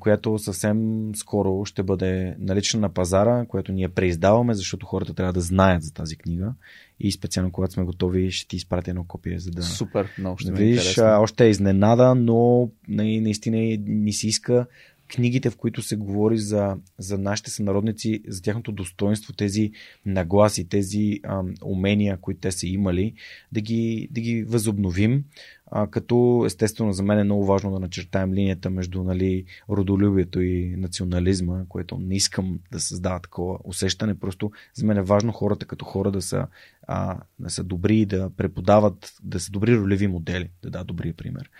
която 0.00 0.38
съвсем 0.38 1.10
скоро 1.14 1.64
ще 1.64 1.82
бъде 1.82 2.36
налична 2.38 2.80
на 2.80 2.88
пазара, 2.88 3.46
която 3.48 3.72
ние 3.72 3.88
преиздаваме, 3.88 4.54
защото 4.54 4.86
хората 4.86 5.14
трябва 5.14 5.32
да 5.32 5.40
знаят 5.40 5.82
за 5.82 5.94
тази 5.94 6.16
книга. 6.16 6.54
И 7.00 7.12
специално 7.12 7.52
когато 7.52 7.72
сме 7.72 7.84
готови, 7.84 8.30
ще 8.30 8.48
ти 8.48 8.56
изпратя 8.56 8.90
едно 8.90 9.04
копие, 9.04 9.38
за 9.38 9.50
да. 9.50 9.62
Супер, 9.62 10.08
много 10.18 10.38
ще 10.38 10.52
ми 10.52 10.58
е 10.58 10.62
Виж, 10.62 10.98
още 10.98 11.46
е 11.46 11.50
изненада, 11.50 12.14
но 12.14 12.70
наистина 12.88 13.78
ни 13.86 14.12
се 14.12 14.28
иска 14.28 14.66
книгите, 15.08 15.50
в 15.50 15.56
които 15.56 15.82
се 15.82 15.96
говори 15.96 16.38
за, 16.38 16.76
за 16.98 17.18
нашите 17.18 17.50
сънародници, 17.50 18.22
за 18.28 18.42
тяхното 18.42 18.72
достоинство, 18.72 19.32
тези 19.32 19.72
нагласи, 20.06 20.68
тези 20.68 21.20
а, 21.22 21.42
умения, 21.64 22.18
които 22.20 22.40
те 22.40 22.52
са 22.52 22.66
имали, 22.66 23.14
да 23.52 23.60
ги, 23.60 24.08
да 24.10 24.20
ги 24.20 24.42
възобновим. 24.42 25.24
А, 25.70 25.86
като 25.86 26.42
естествено 26.46 26.92
за 26.92 27.02
мен 27.02 27.18
е 27.18 27.24
много 27.24 27.46
важно 27.46 27.70
да 27.70 27.80
начертаем 27.80 28.34
линията 28.34 28.70
между 28.70 29.02
нали, 29.02 29.44
родолюбието 29.70 30.40
и 30.40 30.76
национализма, 30.76 31.64
което 31.68 31.98
не 31.98 32.16
искам 32.16 32.58
да 32.72 32.80
създава 32.80 33.20
такова 33.20 33.58
усещане. 33.64 34.18
Просто 34.18 34.50
за 34.74 34.86
мен 34.86 34.96
е 34.96 35.02
важно 35.02 35.32
хората 35.32 35.66
като 35.66 35.84
хора 35.84 36.10
да 36.10 36.22
са, 36.22 36.46
а, 36.86 37.16
да 37.38 37.50
са 37.50 37.64
добри, 37.64 38.06
да 38.06 38.30
преподават, 38.36 39.12
да 39.22 39.40
са 39.40 39.50
добри 39.50 39.76
ролеви 39.76 40.06
модели, 40.06 40.50
да 40.62 40.70
дадат 40.70 40.86
добрия 40.86 41.14
пример. 41.14 41.50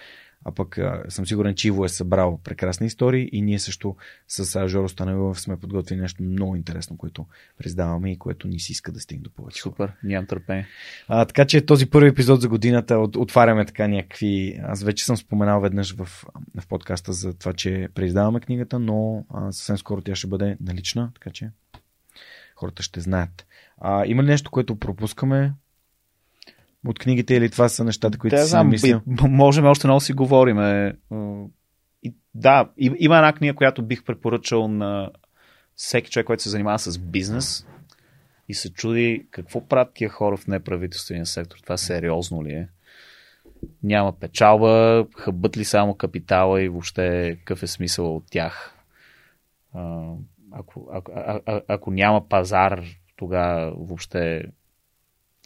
А 0.45 0.53
пък 0.53 0.79
а, 0.79 1.05
съм 1.09 1.27
сигурен, 1.27 1.55
че 1.55 1.69
Иво 1.69 1.85
е 1.85 1.89
събрал 1.89 2.41
прекрасни 2.45 2.87
истории 2.87 3.29
и 3.33 3.43
ние 3.43 3.59
също 3.59 3.97
с 4.29 4.69
Жоро 4.69 4.89
Станелов 4.89 5.41
сме 5.41 5.57
подготвили 5.57 6.01
нещо 6.01 6.23
много 6.23 6.57
интересно, 6.57 6.97
което 6.97 7.27
признаваме 7.59 8.13
и 8.13 8.19
което 8.19 8.49
ни 8.49 8.61
си 8.61 8.73
иска 8.73 8.93
да 8.93 9.01
стигне 9.01 9.23
до 9.23 9.31
повече. 9.31 9.63
Супер, 9.63 9.93
нямам 10.05 10.27
търпение. 10.27 10.67
А, 11.09 11.25
така 11.25 11.45
че 11.45 11.67
този 11.67 11.91
първи 11.91 12.09
епизод 12.09 12.41
за 12.41 12.49
годината 12.49 12.99
от, 12.99 13.17
отваряме 13.17 13.67
така 13.67 13.89
някакви... 13.89 14.61
Аз 14.63 14.83
вече 14.83 15.05
съм 15.05 15.17
споменал 15.17 15.61
веднъж 15.61 15.95
в, 15.95 16.25
в 16.61 16.67
подкаста 16.69 17.13
за 17.13 17.35
това, 17.35 17.53
че 17.53 17.89
преиздаваме 17.95 18.41
книгата, 18.41 18.79
но 18.79 19.25
а, 19.31 19.53
съвсем 19.53 19.79
скоро 19.79 20.01
тя 20.01 20.15
ще 20.15 20.27
бъде 20.27 20.57
налична, 20.61 21.11
така 21.15 21.31
че 21.31 21.51
хората 22.57 22.83
ще 22.83 23.01
знаят. 23.01 23.47
А, 23.79 24.07
има 24.07 24.23
ли 24.23 24.27
нещо, 24.27 24.51
което 24.51 24.77
пропускаме? 24.77 25.53
От 26.87 26.99
книгите 26.99 27.35
или 27.35 27.51
това 27.51 27.69
са 27.69 27.85
нещата, 27.85 28.19
които 28.19 28.37
да, 28.37 28.43
си 28.43 28.49
знам, 28.49 28.69
мислил? 28.69 29.01
Можем 29.23 29.65
още 29.65 29.87
много 29.87 30.01
си 30.01 30.13
говорим. 30.13 30.59
И, 32.03 32.15
да, 32.35 32.71
има 32.77 33.17
една 33.17 33.33
книга, 33.33 33.55
която 33.55 33.83
бих 33.83 34.05
препоръчал 34.05 34.69
на 34.69 35.11
всеки 35.75 36.11
човек, 36.11 36.27
който 36.27 36.43
се 36.43 36.49
занимава 36.49 36.79
с 36.79 36.99
бизнес 36.99 37.67
и 38.49 38.55
се 38.55 38.73
чуди 38.73 39.27
какво 39.31 39.69
правят 39.69 39.95
тия 39.95 40.09
хора 40.09 40.37
в 40.37 40.47
неправителствения 40.47 41.27
сектор. 41.27 41.59
Това 41.63 41.77
сериозно 41.77 42.45
ли 42.45 42.53
е? 42.53 42.69
Няма 43.83 44.13
печалба, 44.13 45.07
хъбът 45.17 45.57
ли 45.57 45.65
само 45.65 45.95
капитала 45.95 46.63
и 46.63 46.69
въобще 46.69 47.37
какъв 47.39 47.63
е 47.63 47.67
смисъл 47.67 48.17
от 48.17 48.25
тях? 48.31 48.75
Ако, 50.53 50.89
ако, 50.93 51.13
ако, 51.17 51.61
ако 51.69 51.91
няма 51.91 52.29
пазар, 52.29 52.83
тогава 53.17 53.73
въобще 53.77 54.45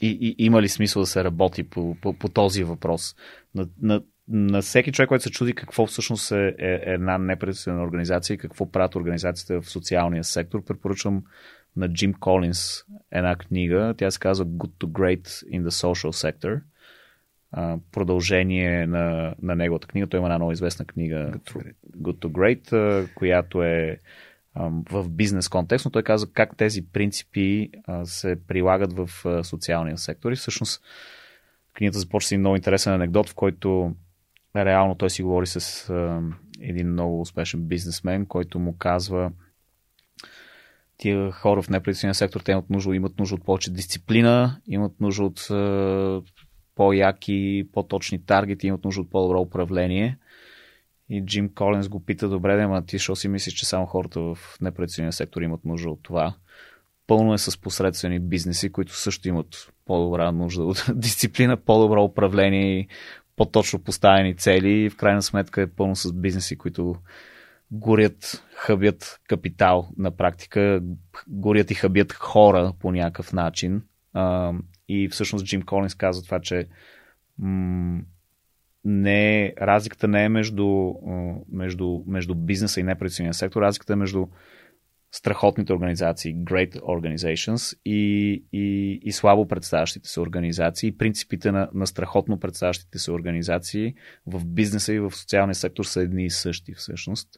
и, 0.03 0.19
и 0.39 0.45
има 0.45 0.63
ли 0.63 0.69
смисъл 0.69 1.03
да 1.03 1.07
се 1.07 1.25
работи 1.25 1.63
по, 1.63 1.97
по, 2.01 2.13
по 2.13 2.29
този 2.29 2.65
въпрос? 2.65 3.17
На, 3.55 3.69
на, 3.83 4.03
на 4.29 4.63
всеки 4.63 4.93
човек, 4.93 5.09
който 5.09 5.25
се 5.25 5.31
чуди 5.31 5.55
какво 5.55 5.87
всъщност 5.87 6.33
е, 6.33 6.55
е 6.59 6.83
една 6.87 7.19
неправителствена 7.19 7.83
организация 7.83 8.35
и 8.35 8.39
какво 8.39 8.71
правят 8.71 8.95
организациите 8.95 9.61
в 9.61 9.71
социалния 9.71 10.25
сектор, 10.25 10.65
препоръчвам 10.65 11.23
на 11.77 11.93
Джим 11.93 12.15
Колинс 12.15 12.85
една 13.11 13.37
книга. 13.37 13.95
Тя 13.97 14.11
се 14.11 14.19
казва 14.19 14.47
Good 14.47 14.85
to 14.85 14.87
Great 14.87 15.27
in 15.27 15.63
the 15.63 15.69
Social 15.69 16.33
Sector. 16.33 16.61
продължение 17.93 18.87
на, 18.87 19.35
на 19.43 19.57
неговата 19.57 19.87
книга. 19.87 20.07
Той 20.07 20.19
има 20.19 20.27
една 20.27 20.39
много 20.39 20.53
известна 20.53 20.85
книга 20.85 21.33
Good 21.33 21.53
to 21.53 21.63
Great, 21.63 21.75
Good 21.97 22.19
to 22.19 22.29
Great 22.29 23.09
която 23.15 23.63
е 23.63 23.99
в 24.91 25.09
бизнес 25.09 25.49
контекст, 25.49 25.85
но 25.85 25.91
той 25.91 26.03
каза 26.03 26.33
как 26.33 26.57
тези 26.57 26.87
принципи 26.87 27.71
се 28.05 28.37
прилагат 28.49 28.93
в 28.93 29.09
социалния 29.45 29.99
сектор. 29.99 30.33
И 30.33 30.37
всъщност 30.37 30.83
книгата 31.75 31.99
започва 31.99 32.35
един 32.35 32.41
много 32.41 32.57
интересен 32.57 32.93
анекдот, 32.93 33.29
в 33.29 33.35
който 33.35 33.95
реално 34.57 34.95
той 34.95 35.11
си 35.11 35.23
говори 35.23 35.47
с 35.47 35.93
един 36.61 36.93
много 36.93 37.21
успешен 37.21 37.69
бизнесмен, 37.69 38.27
който 38.27 38.59
му 38.59 38.77
казва 38.79 39.33
тия 40.97 41.33
хора 41.33 41.63
в 41.63 41.69
неправителствения 41.71 42.15
сектор, 42.15 42.41
те 42.41 42.53
имат 42.53 42.71
нужда, 42.71 42.97
имат 42.97 43.19
нужда 43.19 43.35
от 43.35 43.45
повече 43.45 43.73
дисциплина, 43.73 44.61
имат 44.67 45.01
нужда 45.01 45.25
от 45.25 45.49
по-яки, 46.75 47.69
по-точни 47.73 48.25
таргети, 48.25 48.67
имат 48.67 48.85
нужда 48.85 49.01
от 49.01 49.11
по-добро 49.11 49.41
управление– 49.41 50.19
и 51.09 51.25
Джим 51.25 51.49
Колинс 51.55 51.89
го 51.89 52.05
пита, 52.05 52.29
добре, 52.29 52.57
да, 52.57 52.63
ама 52.63 52.87
ти 52.87 52.99
що 52.99 53.17
си 53.17 53.29
мислиш, 53.29 53.55
че 53.55 53.67
само 53.67 53.87
хората 53.87 54.21
в 54.21 54.39
непредседния 54.61 55.13
сектор 55.13 55.43
имат 55.43 55.65
нужда 55.65 55.91
от 55.91 56.03
това? 56.03 56.35
Пълно 57.07 57.35
е 57.35 57.39
с 57.39 57.61
посредствени 57.61 58.21
бизнеси, 58.21 58.73
които 58.73 58.97
също 58.97 59.29
имат 59.29 59.73
по-добра 59.85 60.33
нужда 60.33 60.65
от 60.65 60.87
дисциплина, 60.95 61.57
по-добро 61.57 62.05
управление 62.05 62.79
и 62.79 62.89
по-точно 63.37 63.79
поставени 63.79 64.37
цели. 64.37 64.71
И 64.71 64.91
в 64.91 64.97
крайна 64.97 65.23
сметка 65.23 65.63
е 65.63 65.67
пълно 65.67 65.97
с 65.97 66.13
бизнеси, 66.13 66.59
които 66.59 66.97
горят, 67.71 68.45
хъбят 68.55 69.21
капитал 69.29 69.89
на 69.99 70.11
практика, 70.11 70.83
горят 71.29 71.71
и 71.71 71.75
хъбят 71.75 72.13
хора 72.13 72.73
по 72.81 72.93
някакъв 72.93 73.33
начин. 73.33 73.83
и 74.89 75.09
всъщност 75.09 75.47
Джим 75.47 75.63
Колинс 75.63 75.95
казва 75.95 76.25
това, 76.25 76.41
че 76.41 76.69
не 78.85 79.45
е, 79.45 79.53
разликата 79.61 80.09
не 80.09 80.25
е 80.25 80.29
между, 80.29 80.95
между, 81.53 82.03
между 82.07 82.35
бизнеса 82.35 82.81
и 82.81 82.83
неправителствения 82.83 83.35
сектор, 83.35 83.63
разликата 83.63 83.93
е 83.93 83.97
между 83.97 84.27
страхотните 85.13 85.73
организации, 85.73 86.37
great 86.37 86.81
organizations 86.81 87.79
и, 87.85 88.45
и, 88.53 89.01
и 89.03 89.13
слабо 89.13 89.49
представящите 89.49 90.09
се 90.09 90.21
организации. 90.21 90.97
Принципите 90.97 91.53
на, 91.53 91.69
на 91.75 91.87
страхотно 91.87 92.41
представящите 92.41 92.99
се 92.99 93.13
организации 93.13 93.95
в 94.27 94.47
бизнеса 94.47 94.93
и 94.93 94.99
в 94.99 95.11
социалния 95.11 95.55
сектор 95.55 95.85
са 95.85 96.01
едни 96.01 96.25
и 96.25 96.31
същи 96.31 96.75
всъщност. 96.75 97.29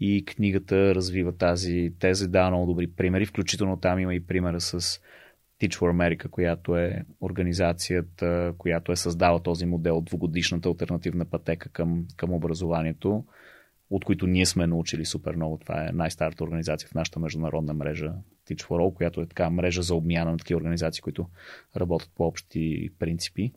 И 0.00 0.24
книгата 0.24 0.94
развива 0.94 1.36
тази 1.36 1.92
теза, 1.98 2.28
дава 2.28 2.50
много 2.50 2.66
добри 2.66 2.86
примери, 2.86 3.26
включително 3.26 3.80
там 3.80 3.98
има 3.98 4.14
и 4.14 4.26
примера 4.26 4.60
с 4.60 5.00
Teach 5.64 5.78
for 5.78 5.92
America, 5.92 6.28
която 6.28 6.76
е 6.76 7.04
организацията, 7.20 8.54
която 8.58 8.92
е 8.92 8.96
създала 8.96 9.42
този 9.42 9.66
модел, 9.66 10.00
двугодишната 10.00 10.68
альтернативна 10.68 11.24
пътека 11.24 11.68
към, 11.68 12.06
към 12.16 12.32
образованието, 12.32 13.24
от 13.90 14.04
които 14.04 14.26
ние 14.26 14.46
сме 14.46 14.66
научили 14.66 15.04
супер 15.04 15.34
много. 15.36 15.58
Това 15.58 15.86
е 15.86 15.92
най-старата 15.92 16.44
организация 16.44 16.88
в 16.88 16.94
нашата 16.94 17.20
международна 17.20 17.74
мрежа 17.74 18.12
Teach 18.48 18.62
for 18.62 18.80
All, 18.80 18.94
която 18.94 19.20
е 19.20 19.26
така 19.26 19.50
мрежа 19.50 19.82
за 19.82 19.94
обмяна 19.94 20.30
на 20.30 20.38
такива 20.38 20.58
организации, 20.58 21.02
които 21.02 21.26
работят 21.76 22.10
по 22.14 22.24
общи 22.24 22.90
принципи. 22.98 23.52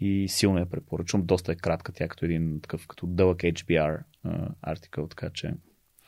И 0.00 0.28
силно 0.28 0.58
я 0.58 0.66
препоръчвам. 0.66 1.26
Доста 1.26 1.52
е 1.52 1.56
кратка 1.56 1.92
тя, 1.92 2.08
като 2.08 2.24
един 2.24 2.60
такъв, 2.60 2.86
като 2.86 3.06
дълъг 3.06 3.38
HBR 3.38 3.98
артикъл, 4.62 5.08
така 5.08 5.30
че 5.30 5.54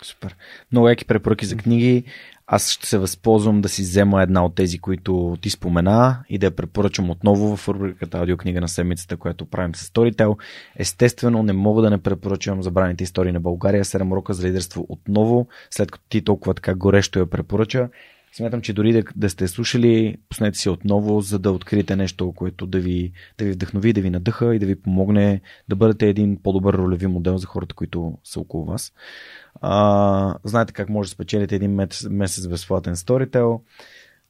Супер. 0.02 0.36
Много 0.72 0.88
яки 0.88 1.04
препоръки 1.04 1.46
за 1.46 1.56
книги. 1.56 2.04
Аз 2.48 2.70
ще 2.70 2.86
се 2.86 2.98
възползвам 2.98 3.60
да 3.60 3.68
си 3.68 3.82
взема 3.82 4.22
една 4.22 4.44
от 4.44 4.54
тези, 4.54 4.78
които 4.78 5.36
ти 5.40 5.50
спомена 5.50 6.24
и 6.28 6.38
да 6.38 6.46
я 6.46 6.56
препоръчам 6.56 7.10
отново 7.10 7.56
в 7.56 7.68
рубриката 7.68 8.18
аудиокнига 8.18 8.60
на 8.60 8.68
седмицата, 8.68 9.16
която 9.16 9.46
правим 9.46 9.74
с 9.74 9.88
Storytel. 9.88 10.38
Естествено, 10.76 11.42
не 11.42 11.52
мога 11.52 11.82
да 11.82 11.90
не 11.90 11.98
препоръчам 11.98 12.62
забраните 12.62 13.04
истории 13.04 13.32
на 13.32 13.40
България, 13.40 13.84
7 13.84 14.12
урока 14.12 14.34
за 14.34 14.46
лидерство 14.46 14.86
отново, 14.88 15.46
след 15.70 15.90
като 15.90 16.04
ти 16.08 16.24
толкова 16.24 16.54
така 16.54 16.74
горещо 16.74 17.18
я 17.18 17.30
препоръча. 17.30 17.88
Смятам, 18.36 18.60
че 18.60 18.72
дори 18.72 18.92
да, 18.92 19.02
да 19.16 19.30
сте 19.30 19.48
слушали, 19.48 20.16
пуснете 20.28 20.58
си 20.58 20.68
отново, 20.68 21.20
за 21.20 21.38
да 21.38 21.52
откриете 21.52 21.96
нещо, 21.96 22.32
което 22.32 22.66
да 22.66 22.80
ви, 22.80 23.12
да 23.38 23.44
ви 23.44 23.52
вдъхнови, 23.52 23.92
да 23.92 24.00
ви 24.00 24.10
надъха 24.10 24.54
и 24.54 24.58
да 24.58 24.66
ви 24.66 24.82
помогне 24.82 25.40
да 25.68 25.76
бъдете 25.76 26.08
един 26.08 26.38
по-добър 26.42 26.74
ролеви 26.74 27.06
модел 27.06 27.38
за 27.38 27.46
хората, 27.46 27.74
които 27.74 28.18
са 28.24 28.40
около 28.40 28.64
вас. 28.64 28.92
А, 29.60 30.34
знаете 30.44 30.72
как 30.72 30.88
може 30.88 31.08
да 31.08 31.12
спечелите 31.12 31.56
един 31.56 31.74
месец, 32.10 32.48
безплатен 32.48 32.96
сторител. 32.96 33.60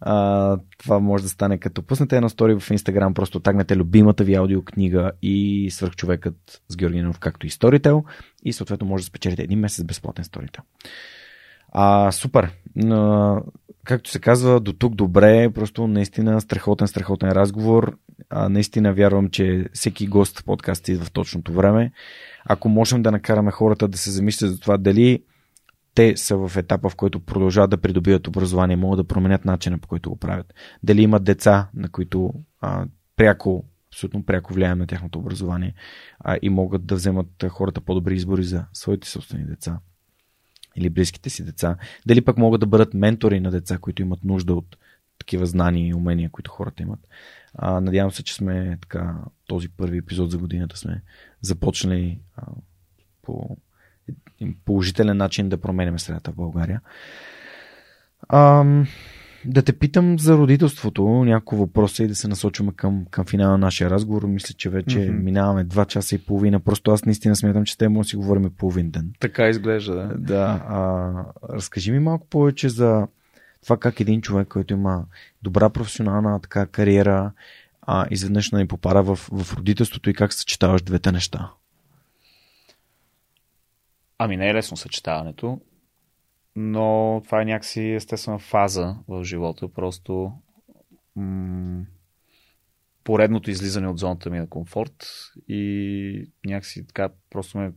А, 0.01 0.59
това 0.79 0.99
може 0.99 1.23
да 1.23 1.29
стане 1.29 1.59
като 1.59 1.83
пуснете 1.83 2.17
едно 2.17 2.29
стори 2.29 2.61
в 2.61 2.71
Инстаграм, 2.71 3.15
просто 3.15 3.41
тагнете 3.41 3.77
любимата 3.77 4.25
ви 4.25 4.35
аудиокнига 4.35 5.13
и 5.23 5.69
свърхчовекът 5.71 6.63
с 6.69 6.77
Георгинов, 6.77 7.19
както 7.19 7.47
и 7.47 7.51
сторител 7.51 8.05
и 8.45 8.53
съответно 8.53 8.87
може 8.87 9.03
да 9.03 9.07
спечелите 9.07 9.43
един 9.43 9.59
месец 9.59 9.85
безплатен 9.85 10.25
сторител. 10.25 10.65
А, 11.73 12.13
супер. 12.13 12.53
Както 13.87 14.11
се 14.11 14.21
казва, 14.21 14.61
до 14.61 14.73
тук 14.73 14.95
добре, 14.95 15.51
просто 15.55 15.87
наистина 15.87 16.41
страхотен, 16.41 16.89
страхотен 16.89 17.29
разговор. 17.29 17.99
А, 18.31 18.49
наистина 18.49 18.93
вярвам, 18.95 19.29
че 19.31 19.65
всеки 19.73 20.07
гост 20.07 20.41
в 20.41 20.45
подкаста 20.45 20.93
идва 20.93 21.05
в 21.05 21.11
точното 21.11 21.53
време. 21.53 21.93
Ако 22.45 22.69
можем 22.69 23.03
да 23.03 23.11
накараме 23.11 23.51
хората 23.51 23.89
да 23.89 23.99
се 23.99 24.11
замислят 24.11 24.51
за 24.51 24.61
това 24.61 24.77
дали 24.77 25.23
те 25.95 26.17
са 26.17 26.37
в 26.37 26.57
етапа, 26.57 26.89
в 26.89 26.97
който 26.97 27.21
продължават 27.21 27.71
да 27.71 27.77
придобиват 27.77 28.29
образование, 28.29 28.77
могат 28.77 28.99
да 28.99 29.15
променят 29.15 29.45
начина 29.45 29.79
по 29.79 29.89
който 29.89 30.11
го 30.11 30.17
правят. 30.17 30.55
Дали 30.83 31.03
имат 31.03 31.25
деца, 31.25 31.69
на 31.75 31.89
които 31.89 32.33
а, 32.61 32.87
пряко, 33.17 33.65
абсолютно 33.89 34.25
пряко 34.25 34.55
влияем 34.55 34.79
на 34.79 34.87
тяхното 34.87 35.19
образование 35.19 35.75
а, 36.21 36.39
и 36.43 36.49
могат 36.49 36.87
да 36.87 36.95
вземат 36.95 37.45
хората 37.49 37.81
по-добри 37.81 38.15
избори 38.15 38.43
за 38.43 38.65
своите 38.73 39.09
собствени 39.09 39.45
деца 39.45 39.79
или 40.77 40.91
близките 40.91 41.31
си 41.31 41.45
деца. 41.45 41.77
Дали 42.07 42.25
пък 42.25 42.37
могат 42.37 42.61
да 42.61 42.67
бъдат 42.67 42.95
ментори 42.95 43.41
на 43.41 43.51
деца, 43.51 43.79
които 43.79 44.03
имат 44.03 44.25
нужда 44.25 44.55
от 44.55 44.77
такива 45.19 45.47
знания 45.47 45.89
и 45.89 45.95
умения, 45.95 46.31
които 46.31 46.51
хората 46.51 46.83
имат. 46.83 47.01
А, 47.55 47.81
надявам 47.81 48.13
се, 48.13 48.23
че 48.23 48.35
сме 48.35 48.79
така, 48.81 49.15
този 49.47 49.69
първи 49.69 49.99
епизод 49.99 50.31
за 50.31 50.39
годината 50.39 50.77
сме 50.77 51.03
започнали 51.41 52.21
а, 52.37 52.47
по 53.23 53.57
положителен 54.65 55.17
начин 55.17 55.49
да 55.49 55.61
променяме 55.61 55.99
средата 55.99 56.33
в 56.33 56.35
България. 56.35 56.81
А, 58.29 58.65
да 59.47 59.63
те 59.63 59.73
питам 59.73 60.19
за 60.19 60.37
родителството, 60.37 61.05
няколко 61.05 61.57
въпроса 61.57 62.05
и 62.05 62.09
да 62.09 62.15
се 62.15 62.29
насочваме 62.29 62.73
към, 62.77 63.07
към 63.11 63.25
финала 63.25 63.51
на 63.51 63.59
нашия 63.59 63.91
разговор. 63.91 64.23
Мисля, 64.23 64.55
че 64.55 64.71
вече 64.71 64.99
mm-hmm. 64.99 65.23
минаваме 65.23 65.65
2 65.65 65.87
часа 65.87 66.15
и 66.15 66.19
половина. 66.19 66.61
Просто 66.61 66.91
аз 66.91 67.05
наистина 67.05 67.37
смятам, 67.37 67.65
че 67.65 67.79
те 67.79 67.89
може 67.89 68.07
да 68.07 68.11
си 68.11 68.17
говорим 68.17 68.51
половин 68.59 68.91
ден. 68.91 69.13
Така 69.21 69.49
изглежда, 69.49 69.95
да. 69.95 70.15
Да. 70.19 70.65
А, 70.69 71.13
разкажи 71.55 71.93
ми 71.93 71.99
малко 71.99 72.27
повече 72.27 72.69
за 72.69 73.07
това 73.63 73.77
как 73.77 74.01
един 74.01 74.23
човек, 74.23 74.49
който 74.49 74.75
има 74.75 75.05
добра 75.43 75.71
професионална 75.71 76.41
така 76.41 76.67
кариера, 76.67 77.33
а, 77.83 78.07
изведнъж 78.11 78.51
да 78.51 78.59
ни 78.59 78.69
попада 78.69 79.03
в, 79.03 79.17
в 79.17 79.55
родителството 79.55 80.11
и 80.11 80.15
как 80.15 80.33
съчетаваш 80.33 80.83
двете 80.83 81.13
неща. 81.13 81.51
Ами 84.19 84.37
не 84.37 84.49
е 84.51 84.55
лесно 84.55 84.77
съчетаването, 84.77 85.61
но 86.57 87.21
това 87.25 87.43
е 87.43 87.45
някакси 87.45 87.91
естествена 87.91 88.39
фаза 88.39 88.97
в 89.09 89.25
живота. 89.25 89.69
Просто 89.69 90.33
м- 91.17 91.85
поредното 93.05 93.51
излизане 93.51 93.89
от 93.89 93.99
зоната 93.99 94.31
ми 94.31 94.39
на 94.39 94.49
комфорт 94.49 95.07
и 95.49 96.31
някакси 96.47 96.87
така 96.87 97.09
просто 97.31 97.59
ме 97.59 97.73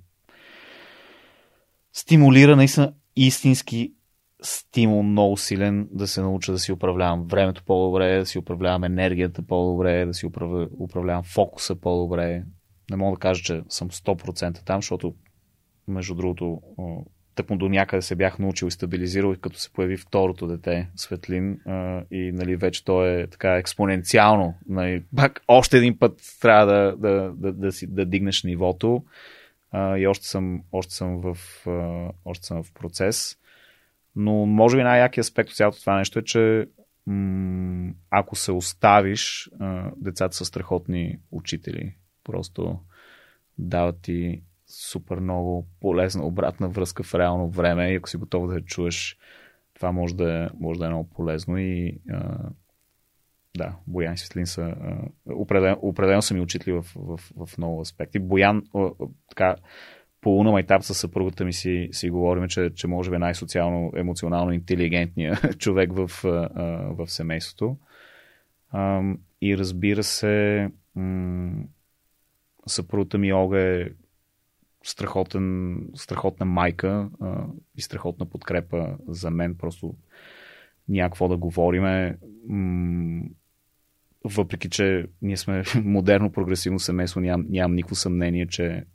стимулира 1.94 2.56
наистина 2.56 2.94
истински 3.16 3.94
стимул 4.42 5.04
много 5.04 5.38
силен 5.38 5.90
да 5.92 6.08
се 6.08 6.22
науча 6.22 6.52
да 6.52 6.60
си 6.60 6.72
управлявам 6.72 7.28
времето 7.28 7.64
по-добре, 7.66 8.20
да 8.20 8.26
си 8.26 8.40
управлявам 8.40 8.84
енергията 8.84 9.42
по-добре, 9.42 10.06
да 10.06 10.14
си 10.14 10.26
управлявам 10.80 11.24
фокуса 11.24 11.76
по-добре. 11.76 12.44
Не 12.92 12.98
мога 12.98 13.16
да 13.16 13.20
кажа, 13.20 13.44
че 13.44 13.64
съм 13.70 13.90
100% 13.90 14.66
там, 14.66 14.78
защото 14.78 15.16
между 15.88 16.16
другото, 16.16 16.62
тъкмо 17.40 17.58
до 17.58 17.70
някъде 17.70 18.02
се 18.02 18.16
бях 18.16 18.40
научил 18.40 18.68
и 18.68 18.72
стабилизирал, 18.72 19.34
и 19.34 19.42
като 19.42 19.60
се 19.60 19.74
появи 19.74 19.98
второто 19.98 20.48
дете, 20.48 20.90
Светлин, 20.96 21.60
и 22.12 22.32
нали, 22.32 22.56
вече 22.56 22.86
то 22.86 23.06
е 23.06 23.28
така 23.28 23.58
експоненциално. 23.58 24.56
Нали, 24.70 25.04
пак 25.16 25.42
още 25.48 25.78
един 25.78 26.00
път 26.00 26.22
трябва 26.42 26.66
да, 26.66 26.96
да, 26.98 27.32
да, 27.36 27.54
да, 27.54 27.72
си, 27.72 27.88
да 27.88 28.06
дигнеш 28.06 28.44
нивото. 28.44 29.04
И 29.98 30.08
още 30.08 30.28
съм, 30.28 30.64
още 30.72 30.94
съм, 30.94 31.22
в, 31.22 31.38
още 32.26 32.46
съм 32.46 32.64
в 32.64 32.74
процес. 32.74 33.38
Но 34.16 34.46
може 34.46 34.78
би 34.78 34.84
най-якият 34.84 35.26
аспект 35.26 35.50
от 35.50 35.56
цялото 35.56 35.80
това 35.80 35.98
нещо 35.98 36.20
е, 36.20 36.24
че 36.24 36.68
м- 37.08 37.94
ако 38.10 38.36
се 38.36 38.52
оставиш, 38.52 39.50
децата 39.98 40.36
са 40.36 40.46
страхотни 40.46 41.20
учители. 41.32 41.96
Просто 42.24 42.80
дават 43.58 44.02
ти 44.02 44.42
супер 44.70 45.20
много 45.20 45.68
полезна 45.82 46.26
обратна 46.26 46.70
връзка 46.70 47.04
в 47.04 47.16
реално 47.16 47.50
време 47.50 47.92
и 47.92 47.96
ако 47.96 48.10
си 48.10 48.18
готов 48.18 48.48
да 48.48 48.54
я 48.54 48.62
чуеш, 48.62 49.18
това 49.74 49.92
може 49.92 50.16
да, 50.16 50.44
е, 50.44 50.48
може 50.60 50.80
да 50.80 50.86
е 50.86 50.90
много 50.90 51.10
полезно 51.10 51.58
и 51.58 52.00
а, 52.12 52.38
да, 53.58 53.76
Боян 53.88 54.14
и 54.14 54.18
Светлин 54.18 54.48
са 54.48 54.62
а, 54.62 54.98
определено, 55.26 55.80
определено 55.82 56.22
са 56.22 56.34
ми 56.34 56.42
учители 56.42 56.72
в, 56.72 56.86
в, 56.96 57.20
в 57.46 57.58
много 57.58 57.82
аспекти. 57.82 58.20
Боян, 58.20 58.64
а, 58.76 58.90
така, 59.30 59.56
по 60.22 60.30
луна 60.30 60.52
майтап 60.52 60.84
с 60.84 60.94
съпругата 60.94 61.46
ми 61.46 61.54
си, 61.54 61.90
си 61.92 62.10
говорим, 62.10 62.48
че, 62.48 62.70
че 62.76 62.88
може 62.88 63.10
би 63.10 63.16
е 63.16 63.20
най-социално, 63.20 63.92
емоционално 63.96 64.52
интелигентният 64.52 65.58
човек 65.60 65.94
в, 65.94 66.08
в 66.98 67.08
семейството. 67.08 67.78
И 69.42 69.58
разбира 69.58 70.04
се, 70.04 70.70
съпругата 72.68 73.18
ми 73.18 73.34
Ога 73.34 73.60
е 73.60 73.86
страхотен, 74.84 75.78
страхотна 75.96 76.46
майка 76.46 77.10
а, 77.22 77.46
и 77.78 77.82
страхотна 77.82 78.26
подкрепа 78.26 78.98
за 79.08 79.32
мен. 79.32 79.56
Просто 79.56 79.96
някакво 80.90 81.28
да 81.28 81.38
говориме. 81.38 82.18
М- 82.48 83.24
въпреки, 84.24 84.70
че 84.70 85.08
ние 85.22 85.38
сме 85.38 85.64
модерно 85.84 86.32
прогресивно 86.32 86.80
семейство, 86.80 87.20
нямам, 87.20 87.46
нямам 87.50 87.76
никакво 87.76 87.96
съмнение, 87.96 88.48
че 88.48 88.86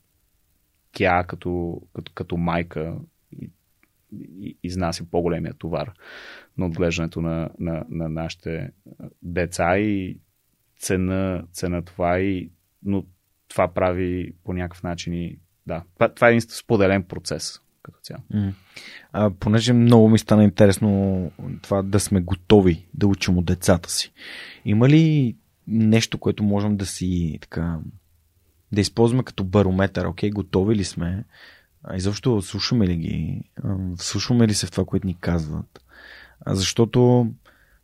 тя 0.93 1.25
като, 1.25 1.81
като, 1.95 2.13
като 2.15 2.37
майка 2.37 2.99
изнася 4.63 5.05
по-големия 5.11 5.55
товар 5.55 5.93
на 6.59 6.67
отглеждането 6.67 7.21
на, 7.21 7.51
на, 7.59 7.85
на 7.89 8.09
нашите 8.09 8.71
деца 9.23 9.79
и 9.79 10.19
цена, 10.79 11.45
цена 11.53 11.83
това 11.83 12.21
и 12.21 12.51
но 12.83 13.05
това 13.49 13.75
прави 13.75 14.33
по 14.45 14.53
някакъв 14.53 14.83
начин 14.83 15.15
и 15.15 15.39
да, 15.67 15.83
това, 15.94 16.09
това 16.09 16.28
е 16.28 16.31
един 16.31 16.41
споделен 16.41 17.02
процес 17.02 17.60
като 17.83 17.99
цяло. 18.02 18.20
Mm. 18.34 18.52
А, 19.12 19.31
понеже 19.31 19.73
много 19.73 20.09
ми 20.09 20.18
стана 20.18 20.44
интересно 20.44 21.31
това 21.62 21.83
да 21.83 22.01
сме 22.01 22.20
готови 22.20 22.86
да 22.94 23.07
учим 23.07 23.39
от 23.39 23.44
децата 23.44 23.91
си. 23.91 24.12
Има 24.65 24.89
ли 24.89 25.36
нещо, 25.67 26.18
което 26.18 26.43
можем 26.43 26.76
да 26.76 26.86
си 26.86 27.39
така 27.41 27.78
да 28.73 28.81
използваме 28.81 29.23
като 29.23 29.44
барометър? 29.44 30.05
Окей, 30.05 30.31
готови 30.31 30.76
ли 30.76 30.84
сме? 30.84 31.25
А 31.84 31.97
изобщо 31.97 32.43
слушаме 32.43 32.86
ли 32.86 32.97
ги? 32.97 33.43
Слушаме 33.97 34.49
ли 34.49 34.55
се 34.55 34.67
в 34.67 34.70
това, 34.70 34.84
което 34.84 35.07
ни 35.07 35.17
казват? 35.20 35.84
Защото 36.47 37.31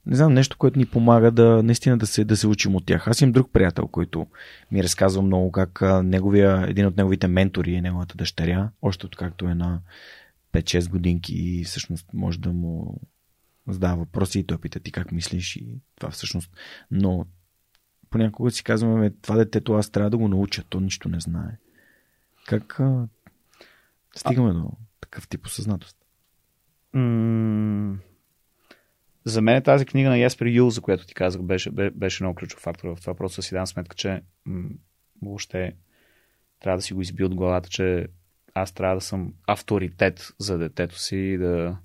не 0.06 0.16
знам, 0.16 0.34
нещо, 0.34 0.58
което 0.58 0.78
ни 0.78 0.86
помага 0.86 1.30
да 1.30 1.62
наистина 1.62 1.98
да 1.98 2.06
се, 2.06 2.24
да 2.24 2.36
се 2.36 2.46
учим 2.46 2.76
от 2.76 2.86
тях. 2.86 3.08
Аз 3.08 3.20
имам 3.20 3.32
друг 3.32 3.52
приятел, 3.52 3.88
който 3.88 4.26
ми 4.72 4.82
разказва 4.82 5.22
много 5.22 5.52
как 5.52 5.82
неговия, 6.04 6.66
един 6.68 6.86
от 6.86 6.96
неговите 6.96 7.28
ментори 7.28 7.74
е 7.74 7.82
неговата 7.82 8.16
дъщеря, 8.16 8.70
още 8.82 9.06
от 9.06 9.16
както 9.16 9.48
е 9.48 9.54
на 9.54 9.80
5-6 10.52 10.88
годинки 10.90 11.34
и 11.34 11.64
всъщност 11.64 12.06
може 12.12 12.40
да 12.40 12.52
му 12.52 13.00
задава 13.68 13.96
въпроси 13.96 14.38
и 14.38 14.44
той 14.44 14.58
пита 14.58 14.80
ти 14.80 14.92
как 14.92 15.12
мислиш 15.12 15.56
и 15.56 15.80
това 15.96 16.10
всъщност. 16.10 16.52
Но 16.90 17.26
понякога 18.10 18.50
си 18.50 18.64
казваме, 18.64 19.10
това 19.10 19.36
детето 19.36 19.72
аз 19.72 19.90
трябва 19.90 20.10
да 20.10 20.18
го 20.18 20.28
науча, 20.28 20.64
то 20.68 20.80
нищо 20.80 21.08
не 21.08 21.20
знае. 21.20 21.58
Как 22.46 22.80
а, 22.80 23.08
стигаме 24.16 24.50
а... 24.50 24.54
до 24.54 24.70
такъв 25.00 25.28
тип 25.28 25.46
осъзнатост? 25.46 25.96
М- 26.92 27.98
за 29.30 29.42
мен 29.42 29.62
тази 29.62 29.86
книга 29.86 30.08
на 30.08 30.18
Яспер 30.18 30.46
Юл, 30.46 30.70
за 30.70 30.80
която 30.80 31.06
ти 31.06 31.14
казах, 31.14 31.42
беше, 31.42 31.70
беше 31.70 32.22
много 32.22 32.34
ключов 32.34 32.60
фактор 32.60 32.88
в 32.96 33.00
това. 33.00 33.14
Просто 33.14 33.42
си 33.42 33.54
дам 33.54 33.66
сметка, 33.66 33.96
че 33.96 34.22
м- 34.46 34.68
въобще 35.22 35.72
трябва 36.60 36.78
да 36.78 36.82
си 36.82 36.94
го 36.94 37.00
изби 37.00 37.24
от 37.24 37.34
главата, 37.34 37.68
че 37.68 38.06
аз 38.54 38.72
трябва 38.72 38.96
да 38.96 39.00
съм 39.00 39.34
авторитет 39.46 40.28
за 40.38 40.58
детето 40.58 40.98
си 40.98 41.16
и 41.16 41.38
да 41.38 41.76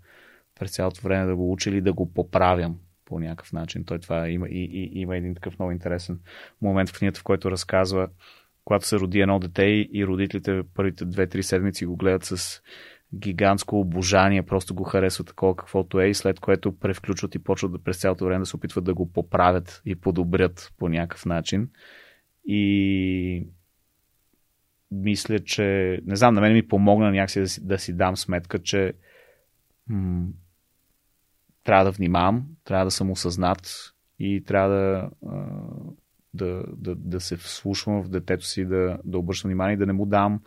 през 0.60 0.72
цялото 0.72 1.02
време 1.02 1.26
да 1.26 1.36
го 1.36 1.52
уча 1.52 1.70
или 1.70 1.82
да 1.82 1.94
го 1.94 2.14
поправям 2.14 2.80
по 3.06 3.20
някакъв 3.20 3.54
начин. 3.54 3.86
Той 3.86 4.00
това 4.00 4.30
има, 4.30 4.48
и, 4.48 4.64
и, 4.64 5.00
има 5.00 5.18
един 5.18 5.36
такъв 5.36 5.60
много 5.60 5.72
интересен 5.72 6.20
момент 6.62 6.90
в 6.90 7.00
книгата, 7.00 7.20
в 7.20 7.24
който 7.24 7.52
разказва, 7.52 8.10
когато 8.66 8.88
се 8.88 8.96
роди 8.96 9.20
едно 9.20 9.40
дете 9.40 9.64
и 9.94 10.06
родителите 10.08 10.62
първите 10.74 11.06
две-три 11.06 11.44
седмици 11.44 11.86
го 11.86 11.96
гледат 11.96 12.24
с 12.24 12.62
гигантско 13.14 13.80
обожание, 13.80 14.44
просто 14.44 14.76
го 14.76 14.84
харесват 14.84 15.28
такова 15.28 15.56
каквото 15.56 16.00
е 16.00 16.08
и 16.08 16.14
след 16.14 16.40
което 16.40 16.80
превключват 16.80 17.36
и 17.36 17.40
почват 17.40 17.72
да 17.72 17.80
през 17.80 18.02
цялото 18.02 18.26
време 18.26 18.40
да 18.40 18.46
се 18.46 18.56
опитват 18.56 18.84
да 18.84 18.94
го 18.94 19.12
поправят 19.12 19.82
и 19.86 19.96
подобрят 19.96 20.74
по 20.78 20.90
някакъв 20.90 21.26
начин. 21.26 21.70
И 22.46 23.48
мисля, 24.92 25.40
че 25.40 26.00
не 26.06 26.16
знам, 26.16 26.34
на 26.34 26.42
мен 26.42 26.54
ми 26.54 26.68
помогна 26.68 27.12
някакси 27.12 27.40
да 27.40 27.48
си, 27.48 27.68
да 27.68 27.80
си 27.80 27.94
дам 27.94 28.18
сметка, 28.18 28.60
че 28.60 28.94
м- 29.88 30.28
трябва 31.64 31.86
да 31.86 31.92
внимавам, 31.92 32.46
трябва 32.64 32.86
да 32.86 32.92
съм 32.92 33.12
осъзнат 33.12 33.94
и 34.20 34.44
трябва 34.44 34.70
да, 34.70 35.10
да, 36.34 36.64
да, 36.78 36.96
да 36.96 37.20
се 37.20 37.38
вслушвам 37.38 38.04
в 38.04 38.10
детето 38.10 38.46
си, 38.46 38.66
да, 38.66 38.98
да 39.06 39.18
обръщам 39.18 39.50
внимание 39.50 39.78
да 39.78 39.86
не 39.86 39.94
му 39.94 40.06
дам, 40.06 40.42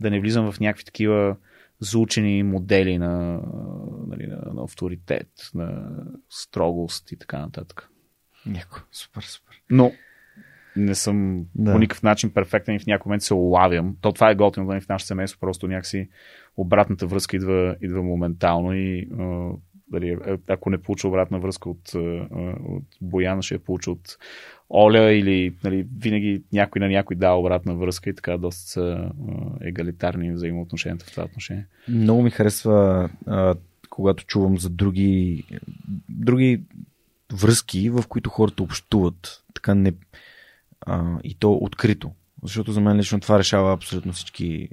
да 0.00 0.10
не 0.10 0.20
влизам 0.20 0.52
в 0.52 0.60
някакви 0.60 0.84
такива 0.84 1.36
заучени 1.80 2.42
модели 2.42 2.98
на, 2.98 3.40
нали, 4.08 4.26
на, 4.26 4.52
на 4.54 4.62
авторитет, 4.62 5.28
на 5.54 5.96
строгост 6.30 7.12
и 7.12 7.16
така 7.16 7.38
нататък. 7.38 7.88
Няко, 8.46 8.82
супер, 8.92 9.22
супер. 9.22 9.62
Но 9.70 9.92
не 10.76 10.94
съм 10.94 11.46
да. 11.54 11.72
по 11.72 11.78
никакъв 11.78 12.02
начин 12.02 12.30
перфектен 12.30 12.74
и 12.74 12.78
в 12.78 12.86
някой 12.86 13.10
момент 13.10 13.22
се 13.22 13.34
улавям. 13.34 13.96
То 14.00 14.12
това 14.12 14.30
е 14.30 14.34
готино 14.34 14.66
нали, 14.66 14.80
в 14.80 14.88
нашето 14.88 15.06
семейство, 15.06 15.40
просто 15.40 15.68
някакси 15.68 16.08
обратната 16.56 17.06
връзка 17.06 17.36
идва, 17.36 17.76
идва 17.82 18.02
моментално 18.02 18.74
и 18.74 19.08
дали, 19.90 20.16
ако 20.48 20.70
не 20.70 20.78
получа 20.78 21.08
обратна 21.08 21.38
връзка 21.38 21.70
от, 21.70 21.94
от 22.68 22.84
Бояна, 23.00 23.42
ще 23.42 23.54
я 23.54 23.60
получа 23.60 23.90
от 23.90 24.18
Оля 24.70 25.12
или 25.12 25.54
нали, 25.64 25.86
винаги 25.98 26.42
някой 26.52 26.80
на 26.80 26.88
някой 26.88 27.16
дава 27.16 27.40
обратна 27.40 27.74
връзка 27.74 28.10
и 28.10 28.14
така 28.14 28.36
доста 28.36 28.70
са 28.70 29.10
егалитарни 29.60 30.32
взаимоотношенията 30.32 31.04
в 31.04 31.10
това 31.10 31.24
отношение. 31.24 31.66
Много 31.88 32.22
ми 32.22 32.30
харесва 32.30 33.08
когато 33.90 34.24
чувам 34.24 34.58
за 34.58 34.70
други, 34.70 35.44
други 36.08 36.62
връзки, 37.32 37.90
в 37.90 38.04
които 38.08 38.30
хората 38.30 38.62
общуват. 38.62 39.44
Така 39.54 39.74
не, 39.74 39.92
и 41.24 41.34
то 41.38 41.52
открито. 41.52 42.10
Защото 42.42 42.72
за 42.72 42.80
мен 42.80 42.96
лично 42.96 43.20
това 43.20 43.38
решава 43.38 43.72
абсолютно 43.72 44.12
всички 44.12 44.68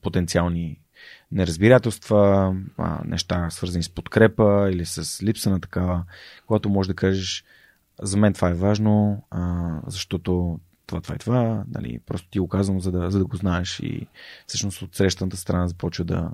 потенциални 0.00 0.78
неразбирателства, 1.32 2.54
а, 2.78 3.00
неща 3.04 3.50
свързани 3.50 3.82
с 3.82 3.88
подкрепа 3.88 4.68
или 4.72 4.86
с 4.86 5.22
липса 5.22 5.50
на 5.50 5.60
такава, 5.60 6.04
когато 6.46 6.68
можеш 6.68 6.88
да 6.88 6.94
кажеш 6.94 7.44
за 8.02 8.16
мен 8.16 8.32
това 8.32 8.48
е 8.48 8.54
важно, 8.54 9.22
а, 9.30 9.70
защото 9.86 10.60
това, 10.86 11.00
това 11.00 11.14
и 11.14 11.18
това, 11.18 11.64
нали, 11.68 12.00
просто 12.06 12.28
ти 12.30 12.38
го 12.38 12.48
казвам, 12.48 12.80
за 12.80 12.92
да, 12.92 13.10
за 13.10 13.18
да 13.18 13.24
го 13.24 13.36
знаеш 13.36 13.80
и 13.80 14.06
всъщност 14.46 14.82
от 14.82 14.96
срещаната 14.96 15.36
страна 15.36 15.68
започва 15.68 16.04
да, 16.04 16.30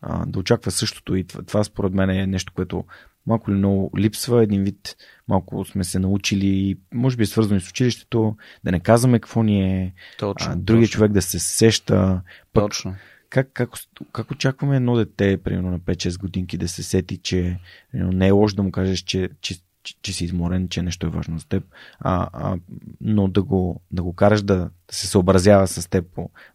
а, 0.00 0.26
да 0.26 0.38
очаква 0.38 0.70
същото 0.70 1.16
и 1.16 1.24
това, 1.24 1.42
това 1.42 1.64
според 1.64 1.92
мен 1.92 2.10
е 2.10 2.26
нещо, 2.26 2.52
което 2.52 2.84
малко 3.26 3.50
ли 3.50 3.54
много 3.54 3.90
липсва, 3.98 4.42
един 4.42 4.64
вид 4.64 4.96
малко 5.28 5.64
сме 5.64 5.84
се 5.84 5.98
научили, 5.98 6.78
може 6.94 7.16
би 7.16 7.22
е 7.22 7.26
свързано 7.26 7.60
с 7.60 7.70
училището, 7.70 8.36
да 8.64 8.72
не 8.72 8.80
казваме 8.80 9.18
какво 9.18 9.42
ни 9.42 9.62
е, 9.62 9.94
точно, 10.18 10.52
а, 10.52 10.56
другия 10.56 10.86
точно. 10.86 10.92
човек 10.92 11.12
да 11.12 11.22
се 11.22 11.38
сеща. 11.38 12.20
Пък, 12.52 12.64
точно. 12.64 12.94
Как, 13.30 13.50
как, 13.52 13.70
как 14.12 14.30
очакваме 14.30 14.76
едно 14.76 14.96
дете, 14.96 15.42
примерно 15.42 15.70
на 15.70 15.80
5-6 15.80 16.20
годинки, 16.20 16.58
да 16.58 16.68
се 16.68 16.82
сети, 16.82 17.18
че 17.18 17.58
не 17.94 18.26
е 18.26 18.30
лошо 18.30 18.56
да 18.56 18.62
му 18.62 18.70
кажеш, 18.70 18.98
че, 18.98 19.28
че, 19.40 19.54
че, 19.82 19.94
че 20.02 20.12
си 20.12 20.24
изморен, 20.24 20.68
че 20.68 20.82
нещо 20.82 21.06
е 21.06 21.10
важно 21.10 21.38
за 21.38 21.48
теб, 21.48 21.64
а, 22.00 22.28
а, 22.32 22.58
но 23.00 23.28
да 23.28 23.42
го, 23.42 23.80
да 23.90 24.02
го 24.02 24.12
караш 24.12 24.42
да, 24.42 24.70
се 24.90 25.06
съобразява 25.06 25.66
с 25.66 25.90
теб, 25.90 26.04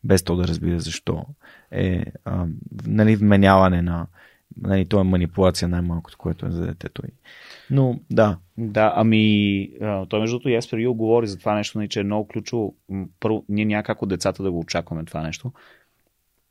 без 0.03 0.23
то 0.23 0.35
да 0.35 0.47
разбира 0.47 0.79
защо, 0.79 1.25
е 1.71 2.05
а, 2.25 2.47
нали, 2.85 3.15
вменяване 3.15 3.81
на, 3.81 4.07
нали, 4.57 4.85
то 4.85 4.99
е 4.99 5.03
манипулация 5.03 5.67
най-малкото, 5.67 6.17
което 6.17 6.45
е 6.45 6.51
за 6.51 6.65
детето. 6.65 7.01
Но 7.69 7.99
да. 8.11 8.37
Да, 8.57 8.93
ами 8.95 9.69
той 10.09 10.19
между 10.19 10.35
другото 10.35 10.49
Еспер 10.49 10.77
Ил 10.77 10.93
говори 10.93 11.27
за 11.27 11.39
това 11.39 11.55
нещо, 11.55 11.77
нали, 11.77 11.89
че 11.89 11.99
е 11.99 12.03
много 12.03 12.27
ключово. 12.27 12.75
Първо, 13.19 13.45
ние 13.49 13.65
някак 13.65 14.01
от 14.01 14.09
децата 14.09 14.43
да 14.43 14.51
го 14.51 14.59
очакваме 14.59 15.05
това 15.05 15.21
нещо. 15.21 15.51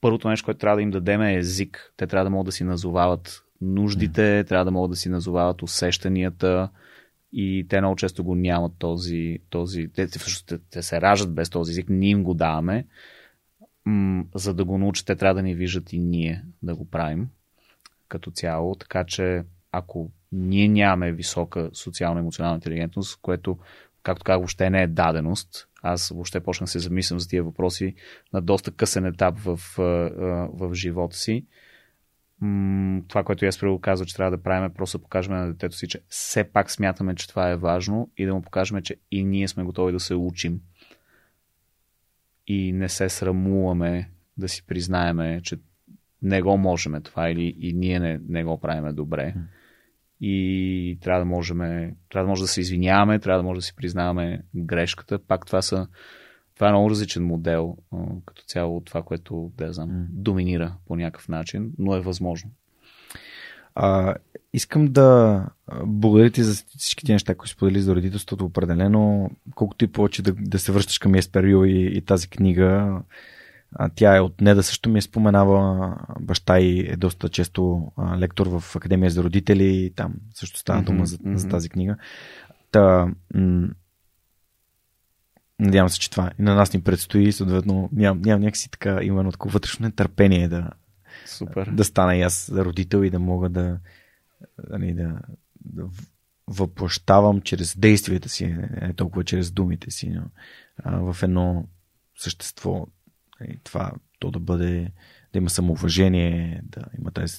Първото 0.02 0.28
нещо, 0.28 0.44
което 0.44 0.58
трябва 0.58 0.76
да 0.76 0.82
им 0.82 0.90
дадем 0.90 1.22
е 1.22 1.34
език. 1.34 1.92
Те 1.96 2.06
трябва 2.06 2.24
да 2.24 2.30
могат 2.30 2.46
да 2.46 2.52
си 2.52 2.64
назовават 2.64 3.44
нуждите, 3.60 4.44
трябва 4.44 4.64
да 4.64 4.70
могат 4.70 4.90
да 4.90 4.96
си 4.96 5.08
назовават 5.08 5.62
усещанията 5.62 6.68
и 7.32 7.66
те 7.68 7.80
много 7.80 7.96
често 7.96 8.24
го 8.24 8.34
нямат 8.34 8.72
този, 8.78 9.38
този 9.50 9.88
те, 9.94 10.06
те, 10.06 10.58
те 10.70 10.82
се 10.82 11.00
раждат 11.00 11.34
без 11.34 11.50
този 11.50 11.72
език, 11.72 11.86
ние 11.88 12.10
им 12.10 12.22
го 12.22 12.34
даваме. 12.34 12.86
М- 13.84 14.24
за 14.34 14.54
да 14.54 14.64
го 14.64 14.78
научат, 14.78 15.06
те 15.06 15.16
трябва 15.16 15.34
да 15.34 15.42
ни 15.42 15.54
виждат 15.54 15.92
и 15.92 15.98
ние 15.98 16.44
да 16.62 16.74
го 16.74 16.90
правим 16.90 17.28
като 18.08 18.30
цяло, 18.30 18.74
така 18.74 19.04
че 19.04 19.42
ако 19.72 20.10
ние 20.32 20.68
нямаме 20.68 21.12
висока 21.12 21.70
социално-емоционална 21.72 22.56
интелигентност, 22.56 23.18
което, 23.22 23.58
както 24.02 24.24
казах, 24.24 24.38
въобще 24.38 24.70
не 24.70 24.82
е 24.82 24.86
даденост, 24.86 25.68
аз 25.82 26.08
въобще 26.08 26.40
почнах 26.40 26.66
да 26.66 26.70
се 26.70 26.78
замислям 26.78 27.20
за 27.20 27.28
тия 27.28 27.42
въпроси 27.42 27.94
на 28.32 28.42
доста 28.42 28.70
късен 28.70 29.06
етап 29.06 29.38
в, 29.38 29.60
в 30.52 30.74
живота 30.74 31.16
си. 31.16 31.46
Това, 33.08 33.24
което 33.24 33.44
я 33.44 33.52
го 33.62 33.80
казва, 33.80 34.06
че 34.06 34.16
трябва 34.16 34.36
да 34.36 34.42
правим 34.42 34.64
е 34.64 34.74
просто 34.74 34.98
да 34.98 35.02
покажем 35.02 35.34
на 35.34 35.46
детето 35.46 35.76
си, 35.76 35.88
че 35.88 36.00
все 36.08 36.44
пак 36.44 36.70
смятаме, 36.70 37.14
че 37.14 37.28
това 37.28 37.50
е 37.50 37.56
важно 37.56 38.10
и 38.16 38.26
да 38.26 38.34
му 38.34 38.42
покажем, 38.42 38.82
че 38.82 38.96
и 39.10 39.24
ние 39.24 39.48
сме 39.48 39.64
готови 39.64 39.92
да 39.92 40.00
се 40.00 40.14
учим. 40.14 40.60
И 42.46 42.72
не 42.72 42.88
се 42.88 43.08
срамуваме 43.08 44.10
да 44.38 44.48
си 44.48 44.66
признаеме, 44.66 45.40
че 45.42 45.56
не 46.22 46.42
го 46.42 46.56
можем 46.56 47.02
това 47.02 47.30
или 47.30 47.56
и 47.58 47.72
ние 47.72 48.00
не, 48.00 48.20
не 48.28 48.44
го 48.44 48.60
правиме 48.60 48.92
добре. 48.92 49.34
И 50.24 50.98
трябва 51.00 51.20
да 51.20 51.24
можем, 51.24 51.58
трябва 52.08 52.24
да 52.24 52.28
може 52.28 52.42
да 52.42 52.48
се 52.48 52.60
извиняваме, 52.60 53.18
трябва 53.18 53.42
да 53.42 53.46
може 53.48 53.58
да 53.58 53.62
си 53.62 53.76
признаваме 53.76 54.42
грешката. 54.54 55.18
Пак 55.18 55.46
това 55.46 55.62
са 55.62 55.86
това 56.54 56.68
е 56.68 56.72
много 56.72 56.90
различен 56.90 57.26
модел 57.26 57.76
като 58.26 58.42
цяло 58.42 58.76
от 58.76 58.84
това, 58.84 59.02
което 59.02 59.52
да 59.58 59.72
знам, 59.72 60.06
доминира 60.10 60.74
по 60.86 60.96
някакъв 60.96 61.28
начин, 61.28 61.72
но 61.78 61.96
е 61.96 62.00
възможно. 62.00 62.50
А, 63.74 64.14
искам 64.52 64.92
да 64.92 65.46
благодаря 65.84 66.30
ти 66.30 66.42
за 66.42 66.64
всички 66.78 67.12
неща, 67.12 67.34
които 67.34 67.52
сподели 67.52 67.80
за 67.80 67.94
родителството 67.94 68.44
определено. 68.44 69.30
Колкото 69.54 69.84
и 69.84 69.88
повече 69.88 70.22
да, 70.22 70.32
да 70.38 70.58
се 70.58 70.72
връщаш 70.72 70.98
към 70.98 71.14
Есперио 71.14 71.64
и, 71.64 71.96
и 71.96 72.00
тази 72.00 72.28
книга, 72.28 73.00
а, 73.74 73.90
тя 73.94 74.16
е 74.16 74.20
от 74.20 74.40
Неда 74.40 74.62
също 74.62 74.90
ми 74.90 74.98
е 74.98 75.02
споменава. 75.02 75.96
Баща 76.20 76.60
и 76.60 76.80
е 76.80 76.96
доста 76.96 77.28
често 77.28 77.92
а, 77.96 78.18
лектор 78.18 78.46
в 78.46 78.76
Академия 78.76 79.10
за 79.10 79.22
родители. 79.22 79.92
Там 79.96 80.14
също 80.34 80.58
стана 80.58 80.82
дума 80.82 81.06
mm-hmm, 81.06 81.34
за, 81.34 81.38
за 81.38 81.48
тази 81.48 81.68
книга. 81.68 81.96
Та, 82.70 83.08
м- 83.34 83.68
надявам 85.58 85.88
се, 85.88 85.98
че 85.98 86.10
това 86.10 86.30
и 86.38 86.42
на 86.42 86.54
нас 86.54 86.72
ни 86.72 86.82
предстои. 86.82 87.32
Съответно, 87.32 87.88
нямам, 87.92 88.22
нямам 88.22 88.40
някакси 88.40 88.70
така 88.70 88.98
именно 89.02 89.32
такова 89.32 89.52
вътрешно 89.52 89.86
нетърпение 89.86 90.48
да, 90.48 90.70
Супер. 91.26 91.70
да 91.70 91.84
стана 91.84 92.16
и 92.16 92.22
аз 92.22 92.52
родител 92.52 93.04
и 93.04 93.10
да 93.10 93.18
мога 93.18 93.48
да, 93.48 93.62
да, 93.62 93.78
нали, 94.78 94.94
да, 94.94 95.18
да 95.64 95.84
въплащавам 96.46 97.40
чрез 97.40 97.78
действията 97.78 98.28
си, 98.28 98.56
не 98.82 98.94
толкова 98.94 99.24
чрез 99.24 99.50
думите 99.50 99.90
си, 99.90 100.10
но 100.10 100.22
а, 100.84 101.12
в 101.12 101.22
едно 101.22 101.68
същество 102.16 102.86
и 103.48 103.58
това, 103.64 103.92
то 104.18 104.30
да 104.30 104.40
бъде, 104.40 104.92
да 105.32 105.38
има 105.38 105.50
самоуважение, 105.50 106.60
да 106.64 106.80
има 106.98 107.10
тези, 107.10 107.36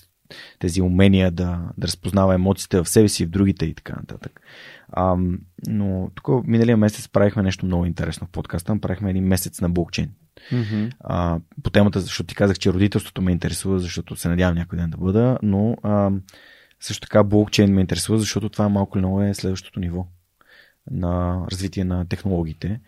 тези 0.60 0.82
умения 0.82 1.32
да, 1.32 1.72
да 1.78 1.88
разпознава 1.88 2.34
емоциите 2.34 2.84
в 2.84 2.90
себе 2.90 3.10
си 3.10 3.24
и 3.24 3.26
в 3.26 3.30
другите 3.30 3.66
и 3.66 3.74
така 3.74 3.96
нататък. 3.96 4.42
А, 4.90 5.18
но 5.68 6.12
тук 6.16 6.48
миналия 6.48 6.78
месец 6.78 7.08
правихме 7.08 7.44
нещо 7.44 7.66
много 7.66 7.86
интересно 7.86 8.28
в 8.28 8.30
подкаста. 8.30 8.80
Правихме 8.80 9.10
един 9.10 9.28
месец 9.28 9.62
на 9.62 9.70
блокчейн. 9.70 10.10
Mm-hmm. 10.52 10.94
А, 11.00 11.40
по 11.64 11.70
темата, 11.70 12.00
защото 12.00 12.28
ти 12.28 12.36
казах, 12.36 12.60
че 12.60 12.74
родителството 12.74 13.22
ме 13.22 13.32
интересува, 13.32 13.80
защото 13.80 14.16
се 14.16 14.30
надявам 14.30 14.56
някой 14.56 14.78
ден 14.78 14.90
да 14.90 14.98
бъда, 14.98 15.38
но 15.44 15.78
а, 15.84 16.12
също 16.80 17.08
така 17.08 17.24
блокчейн 17.24 17.74
ме 17.74 17.82
интересува, 17.82 18.18
защото 18.18 18.50
това 18.50 18.70
малко 18.70 18.98
или 18.98 19.06
много 19.06 19.22
е 19.22 19.34
следващото 19.34 19.80
ниво 19.80 20.08
на 20.92 21.46
развитие 21.52 21.84
на 21.84 22.06
технологиите. 22.06 22.80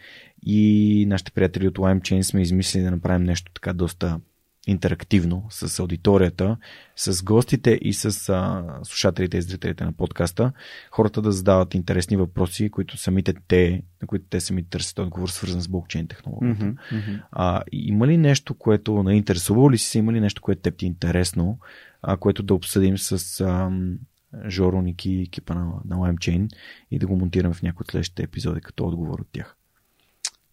И 0.45 1.06
нашите 1.09 1.32
приятели 1.32 1.67
от 1.67 1.77
LimeChain 1.77 2.22
сме 2.22 2.41
измислили 2.41 2.83
да 2.83 2.91
направим 2.91 3.24
нещо 3.24 3.51
така 3.53 3.74
доста 3.74 4.19
интерактивно 4.67 5.45
с 5.49 5.80
аудиторията, 5.80 6.57
с 6.95 7.24
гостите 7.24 7.80
и 7.82 7.93
с 7.93 8.30
а, 8.30 8.64
слушателите 8.83 9.38
и 9.38 9.41
зрителите 9.41 9.85
на 9.85 9.91
подкаста, 9.91 10.51
хората 10.91 11.22
да 11.22 11.32
задават 11.32 11.74
интересни 11.74 12.17
въпроси, 12.17 12.69
които 12.69 12.98
самите 12.98 13.33
те, 13.48 13.82
на 14.01 14.07
които 14.07 14.25
те 14.30 14.40
сами 14.40 14.64
търсят 14.64 14.99
отговор, 14.99 15.30
свързан 15.30 15.61
с 15.61 15.67
блокчейн 15.67 16.07
технологията. 16.07 16.65
Mm-hmm, 16.65 16.75
mm-hmm. 16.93 17.22
А, 17.32 17.61
има 17.72 18.07
ли 18.07 18.17
нещо, 18.17 18.53
което 18.53 19.03
не 19.03 19.24
ли 19.72 19.77
си, 19.77 19.98
има 19.98 20.14
ли 20.14 20.19
нещо, 20.19 20.41
което 20.41 20.61
теб 20.61 20.77
ти 20.77 20.85
е 20.85 20.88
интересно, 20.88 21.59
а, 22.01 22.17
което 22.17 22.43
да 22.43 22.53
обсъдим 22.53 22.98
с 22.98 23.41
а, 23.41 23.72
Жоро, 24.48 24.82
Ники 24.82 25.12
и 25.12 25.22
екипа 25.22 25.54
на, 25.54 25.74
на 25.86 25.96
LimeChain 25.96 26.50
и 26.92 27.00
да 27.00 27.08
го 27.08 27.16
монтираме 27.16 27.54
в 27.54 27.62
някои 27.62 27.84
от 27.84 27.92
следващите 27.92 28.24
епизоди 28.24 28.62
като 28.62 28.88
отговор 28.88 29.20
от 29.20 29.28
тях? 29.32 29.58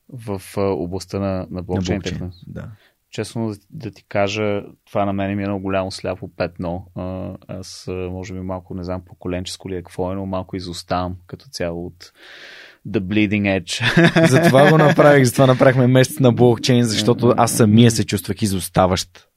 В 0.08 0.42
областта 0.56 1.18
на, 1.18 1.46
на 1.50 1.62
блокчейн. 1.62 1.96
На 1.96 2.02
блокчейн 2.02 2.32
да. 2.46 2.70
честно 3.10 3.48
да, 3.48 3.56
да 3.70 3.90
ти 3.90 4.04
кажа, 4.08 4.62
това 4.84 5.04
на 5.04 5.12
мен 5.12 5.36
ми 5.36 5.42
е 5.42 5.44
едно 5.44 5.58
голямо 5.58 5.90
сляпо 5.90 6.28
петно. 6.36 6.86
Аз, 7.48 7.84
може 7.88 8.34
би, 8.34 8.40
малко 8.40 8.74
не 8.74 8.84
знам 8.84 9.04
поколенческо 9.04 9.70
ли 9.70 9.74
е 9.74 9.82
какво 9.82 10.12
е, 10.12 10.14
но 10.14 10.26
малко 10.26 10.56
изоставам 10.56 11.16
като 11.26 11.46
цяло 11.48 11.86
от 11.86 12.12
The 12.88 13.00
Bleeding 13.00 13.62
Edge. 13.62 14.26
затова 14.28 14.70
го 14.70 14.78
направих, 14.78 15.24
затова 15.24 15.46
направихме 15.46 15.86
месец 15.86 16.18
на 16.20 16.32
блокчейн, 16.32 16.84
защото 16.84 17.34
аз 17.36 17.52
самия 17.52 17.90
се 17.90 18.06
чувствах 18.06 18.42
изоставащ. 18.42 19.28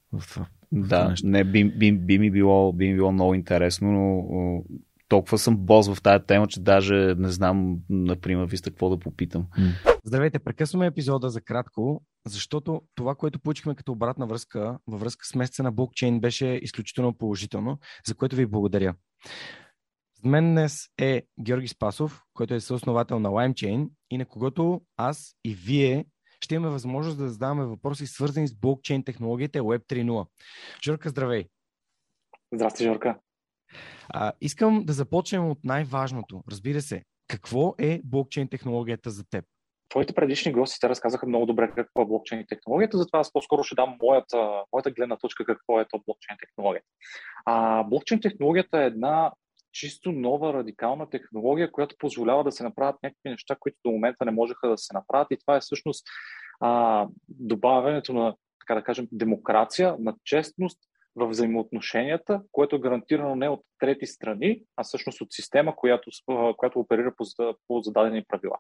Да, 0.75 1.15
не, 1.23 1.43
би, 1.43 1.63
би, 1.63 1.91
би, 1.91 2.19
ми 2.19 2.31
било, 2.31 2.73
би 2.73 2.87
ми 2.87 2.95
било 2.95 3.11
много 3.11 3.33
интересно, 3.33 3.91
но 3.91 4.63
толкова 5.07 5.37
съм 5.37 5.57
боз 5.57 5.93
в 5.93 6.01
тази 6.01 6.25
тема, 6.25 6.47
че 6.47 6.59
даже 6.59 7.15
не 7.17 7.29
знам, 7.29 7.77
например, 7.89 8.45
ви 8.45 8.57
сте 8.57 8.69
какво 8.69 8.89
да 8.89 8.99
попитам. 8.99 9.47
Здравейте, 10.03 10.39
прекъсваме 10.39 10.85
епизода 10.85 11.29
за 11.29 11.41
кратко, 11.41 12.03
защото 12.27 12.81
това, 12.95 13.15
което 13.15 13.39
получихме 13.39 13.75
като 13.75 13.91
обратна 13.91 14.27
връзка 14.27 14.79
във 14.87 14.99
връзка 14.99 15.25
с 15.25 15.35
месеца 15.35 15.63
на 15.63 15.71
блокчейн 15.71 16.19
беше 16.19 16.47
изключително 16.47 17.17
положително, 17.17 17.79
за 18.07 18.15
което 18.15 18.35
ви 18.35 18.45
благодаря. 18.45 18.95
С 20.19 20.23
мен 20.23 20.51
днес 20.51 20.87
е 20.97 21.23
Георги 21.41 21.67
Спасов, 21.67 22.21
който 22.33 22.53
е 22.53 22.59
съосновател 22.59 23.19
на 23.19 23.29
LimeChain 23.29 23.89
и 24.11 24.17
на 24.17 24.25
когото 24.25 24.81
аз 24.97 25.35
и 25.43 25.53
вие 25.53 26.05
ще 26.41 26.55
имаме 26.55 26.71
възможност 26.71 27.17
да 27.17 27.29
задаваме 27.29 27.65
въпроси, 27.65 28.07
свързани 28.07 28.47
с 28.47 28.55
блокчейн 28.55 29.03
технологията 29.03 29.59
Web 29.59 29.85
3.0. 29.85 30.27
Жорка, 30.83 31.09
здравей! 31.09 31.45
Здрасти, 32.53 32.83
Жорка! 32.83 33.19
А, 34.09 34.31
искам 34.41 34.85
да 34.85 34.93
започнем 34.93 35.49
от 35.49 35.59
най-важното. 35.63 36.43
Разбира 36.51 36.81
се, 36.81 37.03
какво 37.27 37.75
е 37.77 38.01
блокчейн 38.03 38.47
технологията 38.47 39.11
за 39.11 39.23
теб? 39.29 39.45
Твоите 39.89 40.13
предишни 40.13 40.51
гости 40.51 40.79
те 40.81 40.89
разказаха 40.89 41.27
много 41.27 41.45
добре 41.45 41.71
какво 41.75 42.01
е 42.01 42.05
блокчейн 42.05 42.45
технологията, 42.47 42.97
затова 42.97 43.19
аз 43.19 43.33
по-скоро 43.33 43.63
ще 43.63 43.75
дам 43.75 43.97
моята, 44.01 44.63
моята 44.73 44.91
гледна 44.91 45.17
точка 45.17 45.45
какво 45.45 45.79
е 45.79 45.85
то 45.89 46.01
блокчейн 46.07 46.37
технологията. 46.39 46.87
А, 47.45 47.83
блокчейн 47.83 48.21
технологията 48.21 48.81
е 48.81 48.85
една 48.85 49.31
чисто 49.75 50.11
нова 50.11 50.53
радикална 50.53 51.09
технология, 51.09 51.71
която 51.71 51.95
позволява 51.99 52.43
да 52.43 52.51
се 52.51 52.63
направят 52.63 53.03
някакви 53.03 53.29
неща, 53.29 53.55
които 53.59 53.77
до 53.85 53.91
момента 53.91 54.25
не 54.25 54.31
можеха 54.31 54.69
да 54.69 54.77
се 54.77 54.93
направят. 54.93 55.27
И 55.31 55.37
това 55.37 55.55
е 55.55 55.59
всъщност 55.59 56.07
а, 56.59 57.07
добавянето 57.29 58.13
на, 58.13 58.35
така 58.59 58.75
да 58.75 58.83
кажем, 58.83 59.07
демокрация, 59.11 59.95
на 59.99 60.15
честност 60.23 60.79
в 61.15 61.27
взаимоотношенията, 61.27 62.41
което 62.51 62.75
е 62.75 62.79
гарантирано 62.79 63.35
не 63.35 63.49
от 63.49 63.61
трети 63.79 64.05
страни, 64.05 64.61
а 64.75 64.83
всъщност 64.83 65.21
от 65.21 65.27
система, 65.31 65.75
която, 65.75 66.09
която 66.57 66.79
оперира 66.79 67.13
по, 67.17 67.25
по 67.67 67.81
зададени 67.81 68.23
правила. 68.27 68.57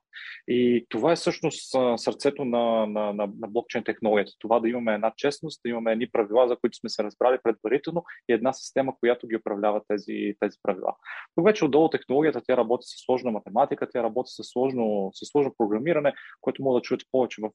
И 0.47 0.85
това 0.89 1.11
е 1.11 1.15
всъщност 1.15 1.75
сърцето 1.97 2.45
на, 2.45 2.85
на, 2.85 3.13
на, 3.13 3.29
на 3.39 3.47
блокчейн 3.47 3.83
технологията. 3.83 4.31
Това 4.39 4.59
да 4.59 4.69
имаме 4.69 4.93
една 4.93 5.13
честност, 5.17 5.61
да 5.65 5.69
имаме 5.69 5.91
едни 5.91 6.09
правила, 6.11 6.47
за 6.47 6.55
които 6.55 6.77
сме 6.77 6.89
се 6.89 7.03
разбрали 7.03 7.37
предварително 7.43 8.03
и 8.29 8.33
една 8.33 8.53
система, 8.53 8.93
която 8.99 9.27
ги 9.27 9.35
управлява 9.35 9.81
тези, 9.87 10.35
тези 10.39 10.57
правила. 10.63 10.95
Тук 11.35 11.45
вече 11.45 11.65
отдолу 11.65 11.89
технологията, 11.89 12.41
тя 12.47 12.57
работи 12.57 12.83
с 12.85 13.05
сложна 13.05 13.31
математика, 13.31 13.89
тя 13.93 14.03
работи 14.03 14.29
с 14.31 14.43
сложно, 14.43 15.09
с 15.13 15.25
сложно 15.25 15.55
програмиране, 15.57 16.13
което 16.41 16.63
мога 16.63 16.79
да 16.79 16.81
чуете 16.81 17.05
повече 17.11 17.41
в, 17.41 17.51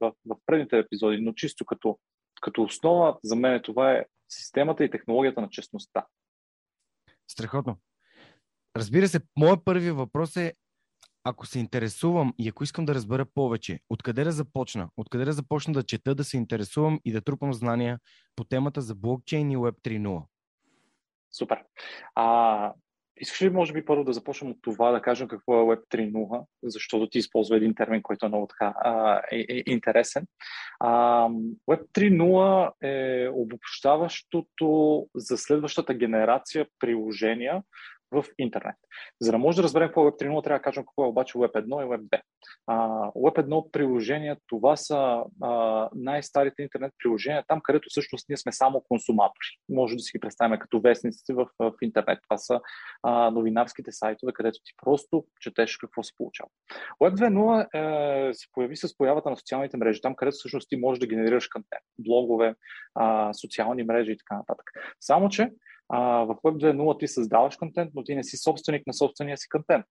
в, 0.00 0.12
в 0.26 0.36
предните 0.46 0.78
епизоди, 0.78 1.18
но 1.20 1.32
чисто 1.32 1.64
като 1.64 1.98
като 2.40 2.62
основа 2.62 3.18
за 3.22 3.36
мен 3.36 3.62
това 3.62 3.92
е 3.92 4.04
системата 4.28 4.84
и 4.84 4.90
технологията 4.90 5.40
на 5.40 5.48
честността. 5.48 6.06
Страхотно. 7.28 7.76
Разбира 8.76 9.08
се, 9.08 9.20
моят 9.36 9.64
първи 9.64 9.90
въпрос 9.90 10.36
е, 10.36 10.54
ако 11.24 11.46
се 11.46 11.58
интересувам 11.58 12.34
и 12.38 12.48
ако 12.48 12.64
искам 12.64 12.84
да 12.84 12.94
разбера 12.94 13.26
повече, 13.34 13.80
откъде 13.90 14.24
да 14.24 14.32
започна? 14.32 14.88
Откъде 14.96 15.24
да 15.24 15.32
започна 15.32 15.74
да 15.74 15.82
чета, 15.82 16.14
да 16.14 16.24
се 16.24 16.36
интересувам 16.36 17.00
и 17.04 17.12
да 17.12 17.20
трупам 17.20 17.54
знания 17.54 17.98
по 18.36 18.44
темата 18.44 18.80
за 18.80 18.94
блокчейн 18.94 19.50
и 19.50 19.56
Web 19.56 19.80
3.0? 19.80 20.22
Супер. 21.32 21.64
А, 22.14 22.74
Искаш 23.20 23.42
ли, 23.42 23.50
може 23.50 23.72
би, 23.72 23.84
първо 23.84 24.04
да 24.04 24.12
започнем 24.12 24.50
от 24.50 24.58
това, 24.62 24.90
да 24.90 25.02
кажем 25.02 25.28
какво 25.28 25.72
е 25.72 25.76
Web 25.76 25.80
3.0, 25.90 26.44
защото 26.62 27.08
ти 27.08 27.18
използва 27.18 27.56
един 27.56 27.74
термин, 27.74 28.02
който 28.02 28.26
е 28.26 28.28
много 28.28 28.46
така 28.46 28.74
а, 28.80 29.20
е, 29.32 29.46
е, 29.48 29.62
интересен. 29.66 30.26
А, 30.80 31.28
Web 31.70 31.82
3.0 31.94 32.72
е 32.82 33.28
обобщаващото 33.28 35.06
за 35.14 35.38
следващата 35.38 35.94
генерация 35.94 36.66
приложения, 36.78 37.62
в 38.12 38.24
интернет. 38.38 38.76
За 39.20 39.32
да 39.32 39.38
може 39.38 39.56
да 39.56 39.62
разберем 39.62 39.88
какво 39.88 40.08
е 40.08 40.10
Web 40.10 40.22
3.0, 40.22 40.44
трябва 40.44 40.58
да 40.58 40.62
кажем 40.62 40.82
какво 40.82 41.04
е 41.04 41.08
обаче 41.08 41.38
Web 41.38 41.52
1 41.52 41.64
и 41.64 41.88
Web 41.88 42.00
2. 42.00 42.20
Uh, 42.70 43.12
Web 43.12 43.46
1 43.46 43.70
приложения, 43.70 44.36
това 44.46 44.76
са 44.76 45.24
uh, 45.42 45.88
най-старите 45.94 46.62
интернет 46.62 46.92
приложения, 47.02 47.44
там 47.48 47.60
където 47.62 47.88
всъщност 47.90 48.28
ние 48.28 48.36
сме 48.36 48.52
само 48.52 48.84
консуматори. 48.88 49.58
Може 49.68 49.96
да 49.96 50.02
си 50.02 50.18
ги 50.18 50.20
представим 50.20 50.58
като 50.58 50.80
вестниците 50.80 51.32
в, 51.34 51.46
в 51.58 51.72
интернет. 51.82 52.18
Това 52.22 52.38
са 52.38 52.60
uh, 53.06 53.30
новинарските 53.30 53.92
сайтове, 53.92 54.32
където 54.32 54.58
ти 54.64 54.72
просто 54.84 55.24
четеш 55.40 55.76
какво 55.76 56.02
се 56.02 56.12
получава. 56.16 56.48
Web 57.02 57.14
2.0 57.14 58.30
е, 58.30 58.34
се 58.34 58.46
появи 58.52 58.76
с 58.76 58.96
появата 58.98 59.30
на 59.30 59.36
социалните 59.36 59.76
мрежи, 59.76 60.00
там 60.00 60.14
където 60.14 60.34
всъщност 60.34 60.68
ти 60.68 60.76
можеш 60.76 61.00
да 61.00 61.06
генерираш 61.06 61.48
контент, 61.48 61.82
блогове, 61.98 62.54
социални 63.40 63.82
мрежи 63.82 64.12
и 64.12 64.16
така 64.16 64.36
нататък. 64.36 64.70
Само, 65.00 65.28
че 65.28 65.50
а, 65.88 66.00
в 66.24 66.34
Web 66.34 66.74
2.0 66.74 66.98
ти 66.98 67.08
създаваш 67.08 67.56
контент, 67.56 67.90
но 67.94 68.04
ти 68.04 68.14
не 68.14 68.24
си 68.24 68.36
собственик 68.36 68.86
на 68.86 68.92
собствения 68.92 69.36
си 69.36 69.48
контент. 69.48 69.86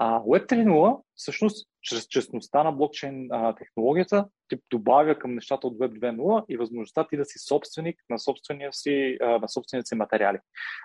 А 0.00 0.20
Web 0.20 0.46
3.0 0.46 1.00
всъщност 1.14 1.68
чрез 1.82 2.06
честността 2.06 2.62
на 2.62 2.72
блокчейн 2.72 3.28
а, 3.30 3.54
технологията 3.54 4.24
ти 4.48 4.56
добавя 4.70 5.18
към 5.18 5.34
нещата 5.34 5.66
от 5.66 5.78
Web 5.78 5.98
2.0 5.98 6.44
и 6.48 6.56
възможността 6.56 7.06
ти 7.06 7.16
да 7.16 7.24
си 7.24 7.38
собственик 7.38 8.00
на 8.10 8.18
собствения 8.18 8.72
си, 8.72 9.16
а, 9.20 9.38
на 9.38 9.48
собствения 9.48 9.86
си 9.86 9.94
материали. 9.94 10.38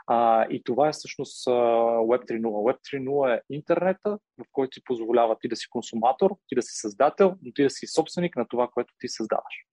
А, 0.08 0.46
и 0.50 0.64
това 0.64 0.88
е 0.88 0.92
всъщност 0.92 1.48
а, 1.48 1.52
Web 1.52 2.32
3.0. 2.32 2.42
Web 2.42 2.78
3.0 2.94 3.38
е 3.38 3.42
интернета, 3.50 4.20
в 4.38 4.46
който 4.52 4.70
ти 4.70 4.84
позволява 4.86 5.38
ти 5.42 5.48
да 5.48 5.56
си 5.56 5.68
консуматор, 5.70 6.32
ти 6.48 6.56
да 6.56 6.62
си 6.62 6.72
създател, 6.74 7.36
но 7.42 7.54
ти 7.54 7.64
да 7.64 7.70
си 7.70 7.88
собственик 7.88 8.36
на 8.36 8.48
това, 8.48 8.68
което 8.74 8.94
ти 9.00 9.08
създаваш. 9.08 9.66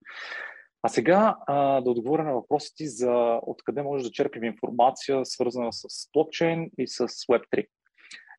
А 0.83 0.89
сега 0.89 1.37
а, 1.47 1.81
да 1.81 1.89
отговоря 1.89 2.23
на 2.23 2.33
въпроса 2.33 2.71
ти 2.75 2.87
за 2.87 3.39
откъде 3.41 3.81
може 3.81 4.03
да 4.03 4.11
черпим 4.11 4.43
информация, 4.43 5.25
свързана 5.25 5.73
с 5.73 6.09
блокчейн 6.13 6.71
и 6.77 6.87
с 6.87 7.07
Web3. 7.07 7.67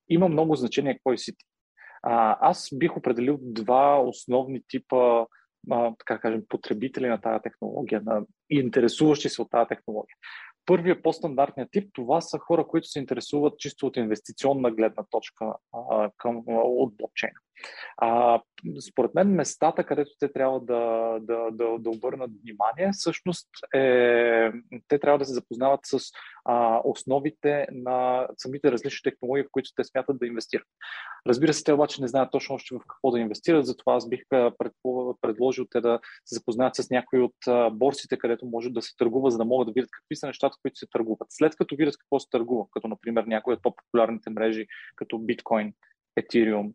Има 0.09 0.29
много 0.29 0.57
значение 0.57 1.01
кой 1.05 1.19
си 1.19 1.33
ти. 1.37 1.45
А, 2.03 2.39
аз 2.41 2.69
бих 2.75 2.97
определил 2.97 3.39
два 3.41 4.01
основни 4.01 4.63
типа 4.69 5.27
а, 5.71 5.95
така 5.99 6.19
кажем, 6.19 6.43
потребители 6.49 7.09
на 7.09 7.21
тази 7.21 7.43
технология, 7.43 8.03
на 8.05 8.23
интересуващи 8.51 9.29
се 9.29 9.43
от 9.43 9.51
тази 9.51 9.69
технология. 9.69 10.17
Първият 10.67 11.03
по-стандартният 11.03 11.71
тип, 11.73 11.91
това 11.93 12.21
са 12.21 12.39
хора, 12.39 12.67
които 12.67 12.87
се 12.87 12.99
интересуват 12.99 13.59
чисто 13.59 13.87
от 13.87 13.97
инвестиционна 13.97 14.71
гледна 14.71 15.05
точка 15.11 15.55
а, 15.73 16.11
към, 16.17 16.43
от 16.47 16.97
блокчейна. 16.97 17.39
А, 17.97 18.41
според 18.91 19.15
мен 19.15 19.29
местата, 19.29 19.85
където 19.85 20.11
те 20.19 20.33
трябва 20.33 20.61
да, 20.61 21.17
да, 21.21 21.51
да, 21.53 21.79
да 21.79 21.91
обърнат 21.91 22.31
внимание, 22.43 22.93
всъщност 22.93 23.49
е, 23.75 24.53
те 24.89 24.99
трябва 24.99 25.19
да 25.19 25.25
се 25.25 25.35
запознават 25.35 25.81
с 25.83 25.99
а, 26.45 26.81
основите 26.85 27.67
на 27.73 28.29
самите 28.37 28.73
различни 28.73 29.11
технологии, 29.11 29.45
в 29.45 29.53
които 29.53 29.71
те 29.77 29.85
смятат 29.85 30.19
да 30.19 30.27
инвестират. 30.27 30.67
Разбира 31.27 31.53
се, 31.53 31.65
те 31.65 31.73
обаче 31.73 32.03
не 32.03 32.09
знаят 32.09 32.31
точно 32.33 32.55
още 32.55 32.75
в 32.75 32.81
какво 32.89 33.11
да 33.11 33.19
инвестират, 33.19 33.67
затова 33.67 33.95
аз 33.95 34.09
бих 34.09 34.21
предложил 35.21 35.65
те 35.71 35.81
да 35.81 36.01
се 36.25 36.35
запознаят 36.35 36.77
с 36.77 36.91
някои 36.91 37.21
от 37.21 37.35
борсите, 37.73 38.19
където 38.19 38.47
може 38.47 38.71
да 38.71 38.83
се 38.83 38.97
търгува, 38.97 39.31
за 39.31 39.39
да 39.39 39.45
могат 39.45 39.67
да 39.67 39.73
видят 39.73 39.91
какви 39.91 40.17
са 40.17 40.27
нещата, 40.27 40.57
които 40.63 40.79
се 40.79 40.87
търгуват. 40.87 41.27
След 41.31 41.57
като 41.57 41.77
видят 41.77 41.97
какво 41.99 42.21
се 42.21 42.31
търгува, 42.31 42.65
като 42.73 42.89
например 42.89 43.25
някои 43.25 43.55
от 43.55 43.63
по-популярните 43.63 44.31
мрежи, 44.31 44.67
като 44.97 45.19
биткоин, 45.19 45.73
Ethereum, 46.21 46.73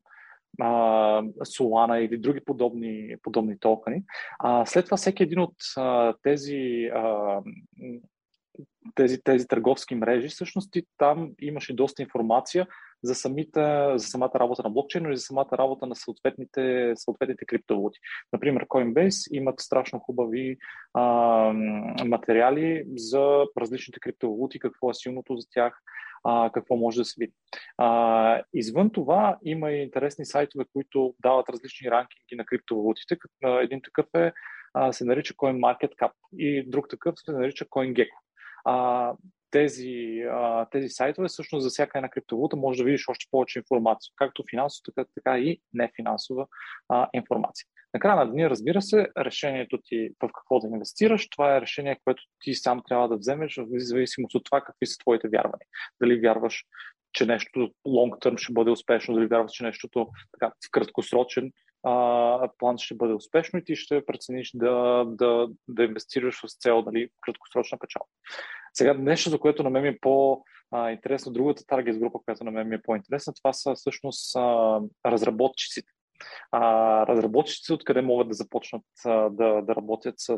Solana 0.59 1.97
или 1.97 2.17
други 2.17 2.39
подобни, 2.45 3.15
подобни 3.23 3.59
токени. 3.59 4.03
А, 4.39 4.65
след 4.65 4.85
това 4.85 4.97
всеки 4.97 5.23
един 5.23 5.39
от 5.39 5.55
а, 5.77 6.13
тези, 6.23 6.89
а, 6.95 7.41
тези, 8.95 9.23
тези 9.23 9.47
търговски 9.47 9.95
мрежи, 9.95 10.27
всъщност 10.27 10.71
ти 10.71 10.83
там 10.97 11.31
имаше 11.41 11.75
доста 11.75 12.01
информация 12.01 12.67
за, 13.03 13.15
самите, 13.15 13.61
за 13.95 14.07
самата 14.07 14.31
работа 14.35 14.63
на 14.63 14.69
блокчейн, 14.69 15.11
и 15.11 15.17
за 15.17 15.21
самата 15.21 15.49
работа 15.53 15.87
на 15.87 15.95
съответните, 15.95 16.93
съответните 16.95 17.45
криптовалути. 17.45 17.99
Например, 18.33 18.65
Coinbase 18.65 19.31
имат 19.31 19.59
страшно 19.59 19.99
хубави 19.99 20.57
а, 20.93 21.03
материали 22.05 22.83
за 22.95 23.43
различните 23.57 23.99
криптовалути, 23.99 24.59
какво 24.59 24.89
е 24.89 24.93
силното 24.93 25.37
за 25.37 25.47
тях, 25.49 25.81
а, 26.23 26.51
какво 26.53 26.75
може 26.75 26.97
да 27.01 27.05
се 27.05 27.15
види. 27.19 27.33
А, 27.77 28.41
извън 28.53 28.89
това 28.89 29.37
има 29.43 29.71
и 29.71 29.83
интересни 29.83 30.25
сайтове, 30.25 30.65
които 30.73 31.15
дават 31.19 31.49
различни 31.49 31.91
ранкинги 31.91 32.35
на 32.35 32.45
криптовалутите. 32.45 33.17
Един 33.61 33.81
такъв 33.81 34.05
е, 34.15 34.31
а, 34.73 34.93
се 34.93 35.05
нарича 35.05 35.33
CoinMarketCap 35.33 36.11
и 36.37 36.69
друг 36.69 36.89
такъв 36.89 37.15
се 37.17 37.31
нарича 37.31 37.65
CoinGecko. 37.65 38.17
А, 38.65 39.13
тези, 39.51 40.23
а, 40.31 40.65
тези 40.65 40.89
сайтове, 40.89 41.27
всъщност 41.27 41.63
за 41.63 41.69
всяка 41.69 41.97
една 41.97 42.09
криптовалута 42.09 42.55
може 42.55 42.77
да 42.77 42.83
видиш 42.83 43.09
още 43.09 43.25
повече 43.31 43.59
информация, 43.59 44.11
както 44.15 44.43
финансова, 44.49 44.83
така, 44.85 45.09
така 45.15 45.39
и 45.39 45.61
нефинансова 45.73 46.47
а, 46.89 47.09
информация. 47.13 47.65
Накрая 47.93 48.15
на 48.15 48.31
дни, 48.31 48.49
разбира 48.49 48.81
се, 48.81 49.07
решението 49.17 49.77
ти 49.83 50.09
в 50.23 50.29
какво 50.33 50.59
да 50.59 50.67
инвестираш, 50.67 51.29
това 51.29 51.57
е 51.57 51.61
решение, 51.61 51.99
което 52.03 52.23
ти 52.39 52.53
сам 52.53 52.81
трябва 52.87 53.07
да 53.07 53.17
вземеш, 53.17 53.55
в 53.55 53.65
зависимост 53.69 54.35
от 54.35 54.45
това 54.45 54.61
какви 54.61 54.85
са 54.85 54.97
твоите 54.97 55.27
вярвания. 55.27 55.67
Дали 56.01 56.19
вярваш, 56.19 56.63
че 57.13 57.25
нещо 57.25 57.59
long 57.87 58.25
term 58.25 58.37
ще 58.37 58.53
бъде 58.53 58.71
успешно, 58.71 59.15
дали 59.15 59.27
вярваш, 59.27 59.51
че 59.51 59.63
нещото 59.63 60.07
така, 60.31 60.47
в 60.47 60.71
краткосрочен 60.71 61.51
а, 61.83 62.49
план 62.57 62.77
ще 62.77 62.95
бъде 62.95 63.13
успешно 63.13 63.59
и 63.59 63.63
ти 63.63 63.75
ще 63.75 64.05
прецениш 64.05 64.51
да, 64.53 65.05
да, 65.07 65.47
да 65.67 65.83
инвестираш 65.83 66.35
с 66.35 66.57
цел 66.59 66.83
нали, 66.85 67.09
краткосрочна 67.21 67.77
печалба. 67.79 68.07
Сега 68.73 68.93
нещо, 68.93 69.29
за 69.29 69.39
което 69.39 69.63
на 69.63 69.69
мен 69.69 69.81
ми 69.81 69.89
е 69.89 69.99
по-интересно, 70.01 71.31
другата 71.31 71.65
таргет 71.65 71.99
група, 71.99 72.19
която 72.25 72.43
на 72.43 72.51
мен 72.51 72.67
ми 72.67 72.75
е 72.75 72.81
по-интересна, 72.81 73.33
това 73.33 73.53
са 73.53 73.75
всъщност 73.75 74.35
разработчиците 75.05 75.91
а, 76.51 76.61
разработчиците 77.07 77.73
откъде 77.73 78.01
могат 78.01 78.27
да 78.27 78.33
започнат 78.33 78.83
а, 79.05 79.29
да, 79.29 79.61
да 79.61 79.75
работят 79.75 80.15
с, 80.17 80.29
а, 80.29 80.37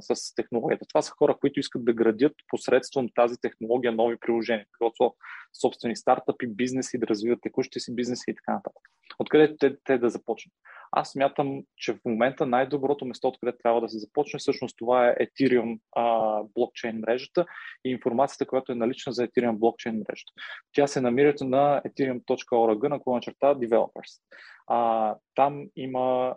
с 0.00 0.34
технологията. 0.34 0.86
Това 0.88 1.02
са 1.02 1.12
хора, 1.18 1.36
които 1.40 1.60
искат 1.60 1.84
да 1.84 1.92
градят 1.92 2.32
посредством 2.48 3.06
тази 3.14 3.36
технология 3.40 3.92
нови 3.92 4.16
приложения, 4.16 4.66
като 4.72 5.14
собствени 5.60 5.96
стартъпи, 5.96 6.46
бизнеси, 6.46 6.98
да 6.98 7.06
развиват 7.06 7.38
текущите 7.42 7.80
си 7.80 7.94
бизнеси 7.94 8.24
и 8.30 8.34
така 8.34 8.52
нататък. 8.52 8.82
Откъде 9.18 9.56
те, 9.56 9.76
те 9.84 9.98
да 9.98 10.10
започнат? 10.10 10.52
Аз 10.92 11.10
смятам, 11.10 11.62
че 11.76 11.92
в 11.92 11.98
момента 12.04 12.46
най-доброто 12.46 13.04
место, 13.04 13.28
откъде 13.28 13.58
трябва 13.58 13.80
да 13.80 13.88
се 13.88 13.98
започне, 13.98 14.38
всъщност 14.38 14.76
това 14.78 15.08
е 15.08 15.14
Ethereum 15.14 15.78
а, 15.96 16.42
блокчейн 16.54 16.98
мрежата 16.98 17.46
и 17.84 17.90
информацията, 17.90 18.46
която 18.46 18.72
е 18.72 18.74
налична 18.74 19.12
за 19.12 19.28
Ethereum 19.28 19.56
блокчейн 19.58 19.94
мрежата. 19.94 20.32
Тя 20.72 20.86
се 20.86 21.00
намира 21.00 21.34
на 21.40 21.82
ethereum.org 21.86 22.88
на 22.88 23.20
черта 23.20 23.54
developers. 23.54 24.20
А, 24.66 25.14
там 25.34 25.66
има 25.76 26.34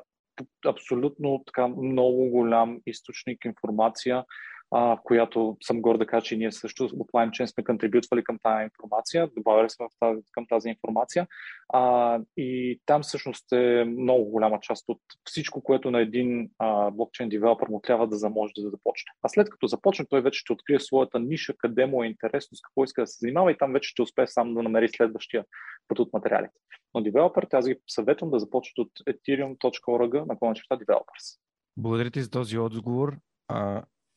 абсолютно 0.65 1.43
така 1.45 1.67
много 1.67 2.29
голям 2.29 2.79
източник 2.85 3.45
информация 3.45 4.25
а, 4.71 4.97
която 5.03 5.57
съм 5.63 5.81
горда 5.81 5.97
да 5.97 6.05
кажа, 6.05 6.25
че 6.25 6.37
ние 6.37 6.51
също 6.51 6.83
от 6.83 7.11
LimeChain 7.11 7.45
сме 7.45 7.63
контрибютвали 7.63 8.23
към 8.23 8.39
тази 8.43 8.63
информация, 8.63 9.29
добавили 9.37 9.69
сме 9.69 9.85
в 9.85 9.99
тази, 9.99 10.21
към 10.31 10.45
тази 10.49 10.69
информация. 10.69 11.27
А, 11.73 12.19
и 12.37 12.79
там 12.85 13.01
всъщност 13.01 13.51
е 13.51 13.85
много 13.85 14.25
голяма 14.25 14.59
част 14.61 14.85
от 14.87 15.01
всичко, 15.25 15.63
което 15.63 15.91
на 15.91 16.01
един 16.01 16.49
а, 16.59 16.91
блокчейн 16.91 17.29
девелопер 17.29 17.67
му 17.67 17.81
трябва 17.81 18.07
да 18.07 18.17
заможи 18.17 18.53
да 18.57 18.69
започне. 18.69 19.11
А 19.23 19.29
след 19.29 19.49
като 19.49 19.67
започне, 19.67 20.05
той 20.09 20.21
вече 20.21 20.39
ще 20.39 20.53
открие 20.53 20.79
своята 20.79 21.19
ниша, 21.19 21.53
къде 21.57 21.85
му 21.85 22.03
е 22.03 22.07
интересно, 22.07 22.57
с 22.57 22.61
какво 22.61 22.83
иска 22.83 23.01
да 23.01 23.07
се 23.07 23.17
занимава 23.19 23.51
и 23.51 23.57
там 23.57 23.73
вече 23.73 23.89
ще 23.89 24.01
успее 24.01 24.27
сам 24.27 24.53
да 24.53 24.63
намери 24.63 24.89
следващия 24.89 25.45
път 25.87 25.99
от 25.99 26.13
материалите. 26.13 26.53
Но 26.93 27.01
девелопер, 27.01 27.47
аз 27.53 27.67
ги 27.67 27.75
съветвам 27.87 28.31
да 28.31 28.39
започнат 28.39 28.77
от 28.77 28.91
ethereum.org 29.09 30.43
на 30.47 30.53
черта 30.55 30.77
developers. 30.77 31.39
Благодаря 31.77 32.11
ти 32.11 32.21
за 32.21 32.29
този 32.29 32.57
отговор 32.57 33.17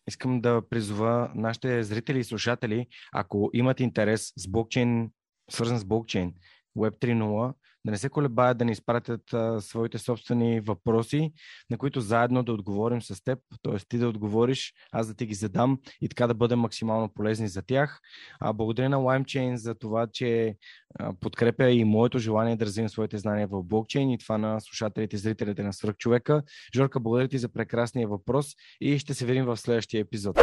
искам 0.09 0.41
да 0.41 0.63
призова 0.71 1.33
нашите 1.35 1.83
зрители 1.83 2.19
и 2.19 2.25
слушатели, 2.25 2.87
ако 3.13 3.51
имат 3.53 3.81
интерес 3.81 4.33
с 4.37 4.49
блокчейн, 4.49 5.11
свързан 5.51 5.79
с 5.79 5.85
блокчейн, 5.85 6.35
Web 6.79 6.99
3.0, 6.99 7.55
да 7.85 7.91
не 7.91 7.99
се 7.99 8.09
колебаят 8.09 8.59
да 8.59 8.65
ни 8.65 8.73
изпратят 8.73 9.33
а, 9.33 9.61
своите 9.61 9.99
собствени 9.99 10.61
въпроси, 10.61 11.33
на 11.71 11.79
които 11.79 12.01
заедно 12.01 12.43
да 12.43 12.53
отговорим 12.53 13.03
с 13.03 13.25
теб, 13.25 13.39
т.е. 13.63 13.77
ти 13.89 13.99
да 13.99 14.09
отговориш, 14.09 14.75
аз 14.93 15.07
да 15.07 15.15
ти 15.15 15.27
ги 15.27 15.35
задам 15.35 15.79
и 16.01 16.09
така 16.09 16.27
да 16.27 16.35
бъдем 16.35 16.59
максимално 16.59 17.09
полезни 17.09 17.49
за 17.49 17.63
тях. 17.63 18.01
А, 18.41 18.53
благодаря 18.53 18.89
на 18.89 18.97
LimeChain 18.97 19.55
за 19.55 19.75
това, 19.75 20.07
че 20.13 20.57
а, 20.99 21.13
подкрепя 21.21 21.71
и 21.71 21.85
моето 21.85 22.19
желание 22.19 22.57
да 22.57 22.67
развивам 22.67 22.89
своите 22.89 23.19
знания 23.19 23.49
в 23.49 23.63
блокчейн 23.63 24.11
и 24.11 24.19
това 24.19 24.39
на 24.39 24.61
слушателите 24.61 25.17
и 25.17 25.19
зрителите 25.19 25.63
на 25.63 25.73
Свърхчовека. 25.73 26.43
Жорка, 26.75 27.01
благодаря 27.01 27.29
ти 27.29 27.39
за 27.39 27.49
прекрасния 27.49 28.09
въпрос 28.09 28.47
и 28.81 28.99
ще 28.99 29.15
се 29.15 29.27
видим 29.27 29.45
в 29.45 29.57
следващия 29.57 30.01
епизод. 30.01 30.39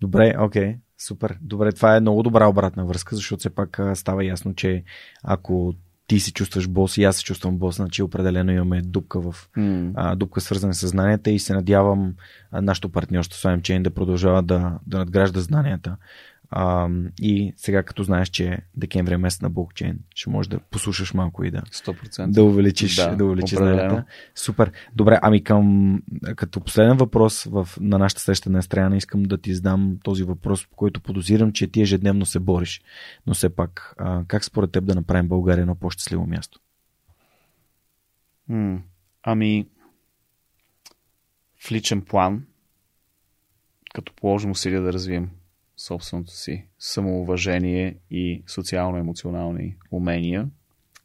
Добре, 0.00 0.34
окей, 0.40 0.76
супер. 0.98 1.38
Добре, 1.40 1.72
това 1.72 1.96
е 1.96 2.00
много 2.00 2.22
добра 2.22 2.46
обратна 2.46 2.86
връзка, 2.86 3.16
защото 3.16 3.40
все 3.40 3.54
пак 3.54 3.80
става 3.94 4.24
ясно, 4.24 4.54
че 4.54 4.84
ако 5.22 5.74
ти 6.06 6.20
се 6.20 6.32
чувстваш 6.32 6.68
бос 6.68 6.96
и 6.96 7.04
аз 7.04 7.16
се 7.16 7.24
чувствам 7.24 7.58
бос, 7.58 7.76
значи 7.76 8.02
определено 8.02 8.52
имаме 8.52 8.82
дупка 8.82 9.20
в 9.20 9.48
mm. 9.56 9.92
а, 9.94 10.16
дупка 10.16 10.40
свързана 10.40 10.74
с 10.74 10.88
знанията 10.88 11.30
и 11.30 11.38
се 11.38 11.54
надявам 11.54 12.14
а, 12.50 12.60
нашето 12.60 12.88
партньорство 12.88 13.38
с 13.38 13.42
AMChain 13.42 13.82
да 13.82 13.90
продължава 13.90 14.42
да, 14.42 14.78
да 14.86 14.98
надгражда 14.98 15.40
знанията. 15.40 15.96
А, 16.50 16.88
и 17.20 17.52
сега 17.56 17.82
като 17.82 18.02
знаеш, 18.02 18.28
че 18.28 18.58
декември 18.74 19.14
е 19.14 19.16
месец 19.16 19.40
на 19.40 19.50
блокчейн, 19.50 19.98
ще 20.14 20.30
можеш 20.30 20.48
да 20.48 20.58
послушаш 20.58 21.14
малко 21.14 21.44
и 21.44 21.50
да, 21.50 21.62
100%. 21.62 22.30
да 22.30 22.44
увеличиш, 22.44 22.94
да, 22.96 23.16
да 23.16 23.24
увеличиш 23.24 23.58
знанията. 23.58 24.04
Супер. 24.34 24.72
Добре, 24.94 25.18
ами 25.22 25.44
към, 25.44 26.02
като 26.36 26.60
последен 26.60 26.96
въпрос 26.96 27.44
в, 27.44 27.68
на 27.80 27.98
нашата 27.98 28.22
среща 28.22 28.50
на 28.50 28.58
Естреяна 28.58 28.96
искам 28.96 29.22
да 29.22 29.38
ти 29.38 29.54
задам 29.54 29.98
този 30.04 30.22
въпрос, 30.22 30.66
по 30.66 30.76
който 30.76 31.00
подозирам, 31.00 31.52
че 31.52 31.66
ти 31.66 31.82
ежедневно 31.82 32.26
се 32.26 32.38
бориш. 32.38 32.82
Но 33.26 33.34
все 33.34 33.48
пак, 33.48 33.94
а, 33.98 34.24
как 34.28 34.44
според 34.44 34.72
теб 34.72 34.84
да 34.84 34.94
направим 34.94 35.28
България 35.28 35.62
едно 35.62 35.74
по-щастливо 35.74 36.26
място? 36.26 36.60
М- 38.48 38.82
ами, 39.22 39.66
в 41.66 41.72
личен 41.72 42.02
план, 42.02 42.44
като 43.94 44.12
положим 44.12 44.50
усилия 44.50 44.82
да 44.82 44.92
развием 44.92 45.30
собственото 45.76 46.30
си 46.30 46.66
самоуважение 46.78 47.96
и 48.10 48.42
социално-емоционални 48.46 49.76
умения. 49.90 50.48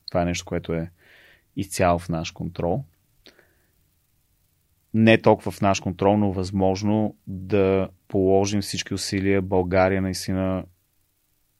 Това 0.08 0.22
е 0.22 0.26
нещо, 0.26 0.46
което 0.46 0.74
е 0.74 0.92
изцяло 1.56 2.00
в 2.00 2.10
наш 2.10 2.32
контрол. 2.32 2.84
Не 4.94 5.22
толкова 5.22 5.52
в 5.52 5.62
наш 5.62 5.80
контрол, 5.80 6.18
но 6.18 6.32
възможно 6.32 7.16
да 7.28 7.90
положим 8.08 8.62
всички 8.62 8.94
усилия 8.94 9.42
България 9.42 10.02
наистина 10.02 10.66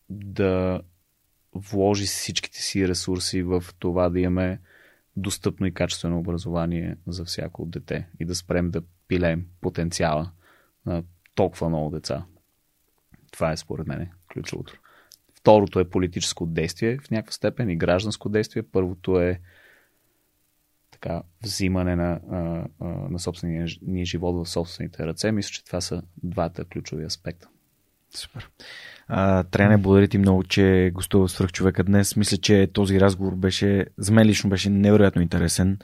да 0.10 0.82
вложи 1.54 2.06
всичките 2.06 2.62
си 2.62 2.88
ресурси 2.88 3.44
в 3.44 3.64
това 3.80 4.10
да 4.10 4.20
имаме 4.20 4.60
достъпно 5.18 5.66
и 5.66 5.74
качествено 5.74 6.20
образование 6.20 6.98
за 7.08 7.26
всяко 7.26 7.66
дете 7.66 8.08
и 8.20 8.26
да 8.26 8.36
спрем 8.36 8.72
да 8.72 8.82
пилем 9.08 9.46
потенциала 9.62 10.32
на 10.86 11.04
толкова 11.36 11.70
много 11.70 11.90
деца. 11.90 12.26
Това 13.32 13.52
е 13.52 13.58
според 13.58 13.88
мен 13.88 14.10
ключовото. 14.34 14.80
Второто 15.36 15.80
е 15.80 15.90
политическо 15.90 16.46
действие 16.46 16.98
в 16.98 17.12
някаква 17.12 17.32
степен 17.32 17.70
и 17.70 17.76
гражданско 17.76 18.30
действие. 18.30 18.64
Първото 18.64 19.20
е 19.20 19.40
така, 20.92 21.22
взимане 21.44 21.96
на, 21.96 22.20
на 23.10 23.20
собствения 23.20 23.68
ни 23.82 24.06
живот 24.06 24.46
в 24.46 24.50
собствените 24.50 25.08
ръце. 25.08 25.32
Мисля, 25.32 25.52
че 25.52 25.66
това 25.66 25.82
са 25.82 26.04
двата 26.24 26.66
ключови 26.66 27.04
аспекта. 27.04 27.48
Супер. 28.16 28.50
Трене, 29.52 29.78
благодаря 29.78 30.08
ти 30.08 30.18
много, 30.18 30.44
че 30.44 30.92
гостува 30.94 31.30
свърх 31.30 31.52
човека 31.52 31.84
днес. 31.84 32.16
Мисля, 32.16 32.38
че 32.38 32.70
този 32.74 33.00
разговор 33.00 33.36
беше, 33.36 33.86
за 33.98 34.14
мен 34.14 34.28
лично 34.28 34.50
беше 34.50 34.70
невероятно 34.70 35.22
интересен 35.22 35.78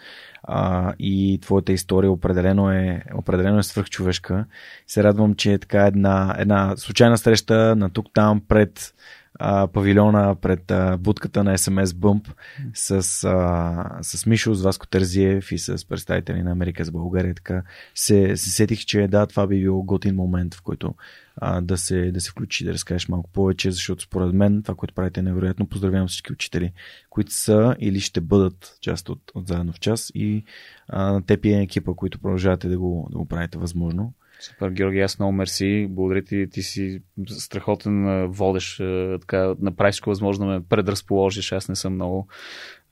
а, 0.43 0.93
и 0.99 1.39
твоята 1.41 1.73
история 1.73 2.11
определено 2.11 2.71
е, 2.71 3.03
определено 3.15 3.59
е 3.59 3.63
свръхчовешка. 3.63 4.45
Се 4.87 5.03
радвам, 5.03 5.35
че 5.35 5.53
е 5.53 5.57
така 5.57 5.85
една, 5.85 6.35
една 6.39 6.77
случайна 6.77 7.17
среща 7.17 7.75
на 7.75 7.89
тук-там 7.89 8.41
пред 8.47 8.93
а, 9.39 9.67
павилиона 9.67 10.35
пред 10.35 10.71
а, 10.71 10.97
будката 10.97 11.43
на 11.43 11.57
SMS 11.57 11.85
Bump 11.85 12.31
с, 12.73 13.23
а, 13.23 13.97
с 14.01 14.25
Мишо, 14.25 14.53
с 14.53 14.63
Васко 14.63 14.87
Тързиев 14.87 15.51
и 15.51 15.57
с 15.57 15.87
представители 15.87 16.43
на 16.43 16.51
Америка 16.51 16.85
с 16.85 16.91
България. 16.91 17.35
Така 17.35 17.63
се, 17.95 18.37
се 18.37 18.49
сетих, 18.49 18.85
че 18.85 19.07
да, 19.07 19.25
това 19.25 19.47
би 19.47 19.59
било 19.59 19.83
готин 19.83 20.15
момент, 20.15 20.55
в 20.55 20.61
който 20.61 20.93
а, 21.37 21.61
да, 21.61 21.77
се, 21.77 22.11
да 22.11 22.21
се 22.21 22.31
включи, 22.31 22.65
да 22.65 22.73
разкажеш 22.73 23.07
малко 23.07 23.29
повече, 23.31 23.71
защото 23.71 24.03
според 24.03 24.33
мен 24.33 24.63
това, 24.63 24.75
което 24.75 24.93
правите 24.93 25.19
е 25.19 25.23
невероятно. 25.23 25.69
Поздравявам 25.69 26.07
всички 26.07 26.33
учители, 26.33 26.71
които 27.09 27.33
са 27.33 27.75
или 27.79 27.99
ще 27.99 28.21
бъдат 28.21 28.77
част 28.81 29.09
от, 29.09 29.31
от 29.35 29.47
заедно 29.47 29.73
в 29.73 29.79
час 29.79 30.11
и 30.15 30.43
а, 30.87 31.21
теб 31.21 31.45
и 31.45 31.53
екипа, 31.53 31.93
които 31.93 32.19
продължавате 32.19 32.67
да 32.67 32.79
го, 32.79 33.07
да 33.11 33.17
го 33.17 33.25
правите 33.25 33.57
възможно. 33.57 34.13
Супер, 34.39 34.69
Георги, 34.69 34.99
аз 34.99 35.19
много 35.19 35.31
мерси. 35.31 35.87
Благодаря 35.89 36.23
ти, 36.23 36.47
ти 36.51 36.63
си 36.63 37.01
страхотен 37.27 38.27
водеш. 38.27 38.81
Така, 39.21 39.55
направиш 39.59 40.01
възможно 40.05 40.45
да 40.45 40.51
ме 40.51 40.65
предразположиш. 40.69 41.51
Аз 41.51 41.69
не 41.69 41.75
съм 41.75 41.93
много 41.93 42.27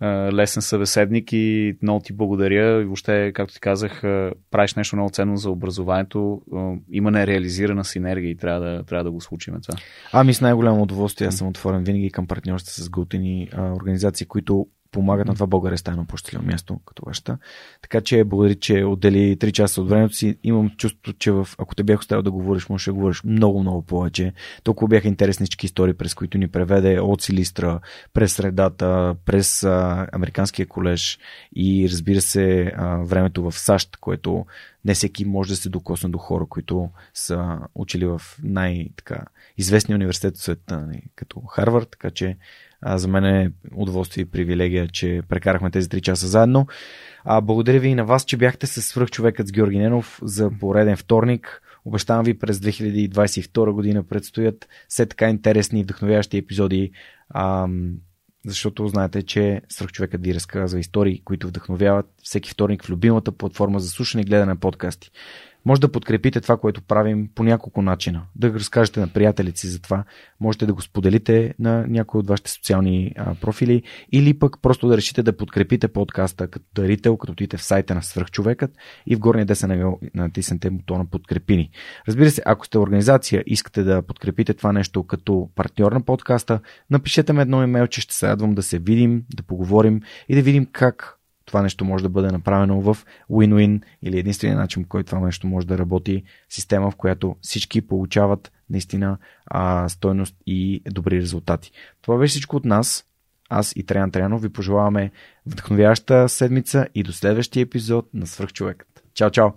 лесен 0.03 0.61
събеседник 0.61 1.33
и 1.33 1.75
много 1.81 1.99
ти 1.99 2.13
благодаря. 2.13 2.81
И 2.81 2.85
въобще, 2.85 3.31
както 3.35 3.53
ти 3.53 3.59
казах, 3.59 4.01
правиш 4.51 4.75
нещо 4.75 4.95
много 4.95 5.09
ценно 5.09 5.37
за 5.37 5.49
образованието. 5.49 6.41
Има 6.91 7.11
нереализирана 7.11 7.85
синергия 7.85 8.31
и 8.31 8.37
трябва 8.37 8.59
да, 8.59 8.83
трябва 8.83 9.03
да 9.03 9.11
го 9.11 9.21
случим 9.21 9.53
това. 9.61 9.79
Ами 10.13 10.33
с 10.33 10.41
най-голямо 10.41 10.81
удоволствие. 10.81 11.27
Аз 11.27 11.37
съм 11.37 11.47
отворен 11.47 11.83
винаги 11.83 12.11
към 12.11 12.27
партньорства 12.27 12.83
с 12.83 12.89
готини 12.89 13.49
организации, 13.57 14.27
които 14.27 14.67
помагат 14.95 15.27
на 15.27 15.33
това 15.33 15.47
България 15.47 15.77
стане 15.77 15.93
едно 15.93 16.05
по-щастливо 16.05 16.43
място, 16.43 16.79
като 16.85 17.03
вашата. 17.05 17.37
Така 17.81 18.01
че 18.01 18.23
благодаря, 18.23 18.55
че 18.55 18.83
отдели 18.83 19.37
3 19.37 19.51
часа 19.51 19.81
от 19.81 19.89
времето 19.89 20.15
си. 20.15 20.37
Имам 20.43 20.69
чувство, 20.69 21.13
че 21.13 21.31
в, 21.31 21.47
ако 21.57 21.75
те 21.75 21.83
бях 21.83 21.99
оставил 21.99 22.21
да 22.21 22.31
говориш, 22.31 22.69
може 22.69 22.85
да 22.85 22.93
говориш 22.93 23.23
много, 23.23 23.59
много 23.59 23.81
повече. 23.81 24.33
Толкова 24.63 24.87
бяха 24.87 25.07
интереснички 25.07 25.65
истории, 25.65 25.93
през 25.93 26.13
които 26.13 26.37
ни 26.37 26.47
преведе 26.47 26.99
от 26.99 27.21
Силистра, 27.21 27.79
през 28.13 28.33
средата, 28.33 29.15
през 29.25 29.63
а, 29.63 30.07
Американския 30.11 30.67
колеж 30.67 31.19
и 31.55 31.89
разбира 31.91 32.21
се 32.21 32.71
а, 32.77 32.97
времето 32.97 33.43
в 33.43 33.59
САЩ, 33.59 33.97
което 33.97 34.45
не 34.85 34.93
всеки 34.93 35.25
може 35.25 35.49
да 35.49 35.55
се 35.55 35.69
докосне 35.69 36.09
до 36.09 36.17
хора, 36.17 36.45
които 36.49 36.89
са 37.13 37.59
учили 37.75 38.05
в 38.05 38.21
най-известния 38.43 39.95
университет 39.95 40.37
в 40.37 40.41
света, 40.41 40.79
нали, 40.79 41.01
като 41.15 41.39
Харвард, 41.41 41.89
така 41.89 42.11
че 42.11 42.37
а, 42.81 42.97
за 42.97 43.07
мен 43.07 43.25
е 43.25 43.51
удоволствие 43.75 44.21
и 44.21 44.31
привилегия, 44.31 44.87
че 44.87 45.21
прекарахме 45.29 45.71
тези 45.71 45.89
3 45.89 46.01
часа 46.01 46.27
заедно. 46.27 46.67
А, 47.23 47.41
благодаря 47.41 47.79
ви 47.79 47.87
и 47.87 47.95
на 47.95 48.05
вас, 48.05 48.25
че 48.25 48.37
бяхте 48.37 48.67
с 48.67 48.81
свръхчовекът 48.81 49.47
с 49.47 49.51
Георги 49.51 49.77
Ненов 49.77 50.19
за 50.23 50.51
пореден 50.59 50.97
вторник. 50.97 51.61
Обещавам 51.85 52.25
ви 52.25 52.39
през 52.39 52.57
2022 52.57 53.71
година 53.71 54.03
предстоят 54.03 54.67
все 54.87 55.05
така 55.05 55.29
интересни 55.29 55.79
и 55.79 55.83
вдъхновяващи 55.83 56.37
епизоди. 56.37 56.91
А, 57.29 57.67
защото 58.45 58.87
знаете, 58.87 59.23
че 59.23 59.61
свръхчовекът 59.69 60.23
ви 60.23 60.35
разказва 60.35 60.79
истории, 60.79 61.21
които 61.23 61.47
вдъхновяват 61.47 62.05
всеки 62.23 62.49
вторник 62.49 62.83
в 62.83 62.89
любимата 62.89 63.31
платформа 63.31 63.79
за 63.79 63.89
слушане 63.89 64.21
и 64.21 64.25
гледане 64.25 64.51
на 64.51 64.55
подкасти. 64.55 65.11
Може 65.65 65.81
да 65.81 65.91
подкрепите 65.91 66.41
това, 66.41 66.57
което 66.57 66.81
правим 66.81 67.29
по 67.35 67.43
няколко 67.43 67.81
начина. 67.81 68.21
Да 68.35 68.49
го 68.49 68.55
разкажете 68.55 68.99
на 68.99 69.07
приятелите 69.07 69.59
си 69.59 69.67
за 69.67 69.81
това. 69.81 70.03
Можете 70.39 70.65
да 70.65 70.73
го 70.73 70.81
споделите 70.81 71.53
на 71.59 71.85
някои 71.87 72.19
от 72.19 72.27
вашите 72.27 72.51
социални 72.51 73.13
а, 73.17 73.35
профили 73.35 73.83
или 74.11 74.39
пък 74.39 74.61
просто 74.61 74.87
да 74.87 74.97
решите 74.97 75.23
да 75.23 75.37
подкрепите 75.37 75.87
подкаста 75.87 76.47
като 76.47 76.65
дарител, 76.75 77.17
като 77.17 77.31
отидете 77.31 77.57
в 77.57 77.63
сайта 77.63 77.95
на 77.95 78.03
Свръхчовекът 78.03 78.71
и 79.07 79.15
в 79.15 79.19
горния 79.19 79.45
десен 79.45 79.93
натиснете 80.15 80.69
бутона 80.69 81.05
подкрепини. 81.05 81.69
Разбира 82.07 82.31
се, 82.31 82.41
ако 82.45 82.65
сте 82.65 82.77
организация, 82.77 83.43
искате 83.47 83.83
да 83.83 84.01
подкрепите 84.01 84.53
това 84.53 84.73
нещо 84.73 85.03
като 85.03 85.49
партньор 85.55 85.91
на 85.91 86.01
подкаста, 86.01 86.59
напишете 86.89 87.33
ме 87.33 87.41
едно 87.41 87.63
имейл, 87.63 87.87
че 87.87 88.01
ще 88.01 88.13
се 88.13 88.27
радвам 88.27 88.55
да 88.55 88.63
се 88.63 88.79
видим, 88.79 89.23
да 89.35 89.43
поговорим 89.43 90.01
и 90.29 90.35
да 90.35 90.41
видим 90.41 90.67
как 90.71 91.19
това 91.45 91.61
нещо 91.61 91.85
може 91.85 92.03
да 92.03 92.09
бъде 92.09 92.31
направено 92.31 92.81
в 92.81 92.97
win-win 93.31 93.81
или 94.01 94.19
единствения 94.19 94.57
начин, 94.57 94.83
по 94.83 94.89
който 94.89 95.09
това 95.09 95.25
нещо 95.25 95.47
може 95.47 95.67
да 95.67 95.77
работи 95.77 96.23
система, 96.49 96.91
в 96.91 96.95
която 96.95 97.35
всички 97.41 97.81
получават 97.81 98.51
наистина 98.69 99.17
а, 99.45 99.89
стойност 99.89 100.35
и 100.45 100.81
добри 100.91 101.21
резултати. 101.21 101.71
Това 102.01 102.17
беше 102.17 102.31
всичко 102.31 102.55
от 102.55 102.65
нас. 102.65 103.05
Аз 103.49 103.73
и 103.75 103.85
Траян 103.85 104.11
Траянов 104.11 104.41
ви 104.41 104.49
пожелаваме 104.49 105.11
вдъхновяваща 105.45 106.29
седмица 106.29 106.87
и 106.95 107.03
до 107.03 107.13
следващия 107.13 107.61
епизод 107.61 108.09
на 108.13 108.27
Свърхчовекът. 108.27 109.03
Чао, 109.13 109.31
чао! 109.31 109.49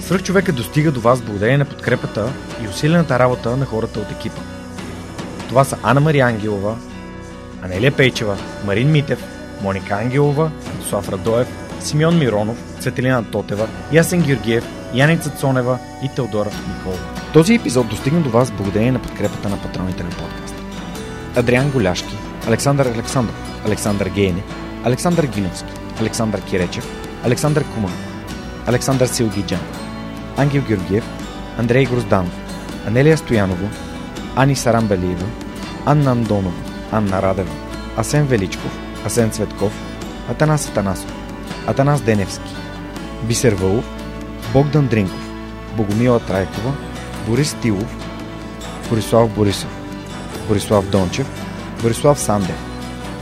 Свърхчовекът 0.00 0.56
достига 0.56 0.92
до 0.92 1.00
вас 1.00 1.22
благодарение 1.22 1.58
на 1.58 1.64
подкрепата 1.64 2.32
и 2.64 2.68
усилената 2.68 3.18
работа 3.18 3.56
на 3.56 3.64
хората 3.64 4.00
от 4.00 4.10
екипа. 4.10 4.63
Това 5.48 5.64
са 5.64 5.76
Анна 5.82 6.00
Мария 6.00 6.26
Ангелова, 6.26 6.76
Анелия 7.62 7.92
Пейчева, 7.92 8.36
Марин 8.64 8.90
Митев, 8.90 9.24
Моника 9.62 9.94
Ангелова, 9.94 10.50
Слав 10.88 11.08
Радоев, 11.08 11.48
Симеон 11.80 12.18
Миронов, 12.18 12.56
Цветелина 12.80 13.24
Тотева, 13.30 13.68
Ясен 13.92 14.22
Георгиев, 14.22 14.64
Яница 14.94 15.30
Цонева 15.30 15.78
и 16.04 16.08
Теодора 16.08 16.50
Николова. 16.68 17.02
Този 17.32 17.54
епизод 17.54 17.88
достигна 17.88 18.20
до 18.20 18.30
вас 18.30 18.50
благодарение 18.50 18.92
на 18.92 19.02
подкрепата 19.02 19.48
на 19.48 19.62
патроните 19.62 20.02
на 20.02 20.10
подкаста. 20.10 20.62
Адриан 21.36 21.70
Голяшки, 21.70 22.16
Александър 22.48 22.86
Александров, 22.86 23.62
Александър 23.66 24.08
Гейне, 24.08 24.42
Александър 24.84 25.26
Гиновски, 25.26 25.72
Александър 26.00 26.40
Киречев, 26.40 26.88
Александър 27.24 27.64
Куман, 27.74 27.92
Александър 28.66 29.06
Силгиджан, 29.06 29.60
Ангел 30.36 30.62
Георгиев, 30.62 31.04
Андрей 31.58 31.84
Грозданов, 31.84 32.32
Анелия 32.86 33.18
Стоянова, 33.18 33.68
Ани 34.36 34.56
Сарамбелиева, 34.56 35.26
Анна 35.86 36.10
Андонова, 36.10 36.62
Анна 36.92 37.22
Радева, 37.22 37.54
Асен 37.96 38.26
Величков, 38.26 38.70
Асен 39.06 39.30
Цветков, 39.30 39.72
Атанас 40.30 40.68
Атанасов, 40.68 41.12
Атанас 41.66 42.00
Деневски, 42.00 42.54
Бисер 43.22 43.52
Вълов, 43.52 43.84
Богдан 44.52 44.86
Дринков, 44.86 45.30
Богомила 45.76 46.20
Трайкова, 46.20 46.72
Борис 47.26 47.56
Тилов, 47.62 47.96
Борислав 48.90 49.30
Борисов, 49.30 49.70
Борислав 50.48 50.90
Дончев, 50.90 51.26
Борислав 51.82 52.18
Сандев, 52.18 52.56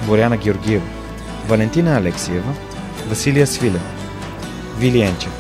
Боряна 0.06 0.36
Георгиева, 0.36 0.86
Валентина 1.48 1.96
Алексиева, 1.96 2.54
Василия 3.08 3.46
Свилен, 3.46 3.80
Вилиенчев, 4.78 5.32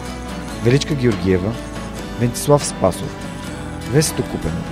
Величка 0.64 0.94
Георгиева, 0.94 1.52
Вентислав 2.20 2.64
Спасов, 2.64 3.16
Весето 3.92 4.22
Купенов, 4.22 4.71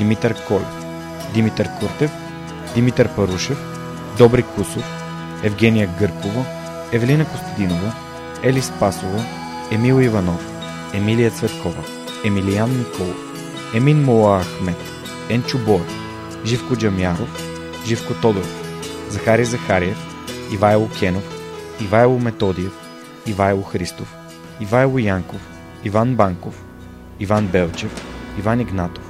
Димитър 0.00 0.44
Колев, 0.48 0.84
Димитър 1.34 1.68
Куртев, 1.80 2.10
Димитър 2.74 3.08
Парушев, 3.08 3.58
Добри 4.18 4.42
Кусов, 4.42 4.84
Евгения 5.42 5.88
Гъркова, 5.98 6.44
Евелина 6.92 7.24
Костадинова, 7.24 7.92
Ели 8.42 8.62
Спасова, 8.62 9.24
Емил 9.70 10.00
Иванов, 10.00 10.52
Емилия 10.94 11.30
Цветкова, 11.30 11.84
Емилиян 12.24 12.78
Николов, 12.78 13.16
Емин 13.74 14.04
Мола 14.04 14.42
Ахмет, 14.44 14.76
Енчо 15.28 15.58
Боев, 15.58 15.92
Живко 16.44 16.76
Джамяров, 16.76 17.42
Живко 17.86 18.14
Тодоров, 18.14 18.62
Захари 19.08 19.44
Захариев, 19.44 19.98
Ивайло 20.52 20.88
Кенов, 20.98 21.34
Ивайло 21.80 22.18
Методиев, 22.18 22.72
Ивайло 23.26 23.62
Христов, 23.62 24.14
Ивайло 24.60 24.98
Янков, 24.98 25.40
Иван 25.84 26.14
Банков, 26.14 26.64
Иван 27.18 27.46
Белчев, 27.46 28.04
Иван 28.38 28.60
Игнатов, 28.60 29.09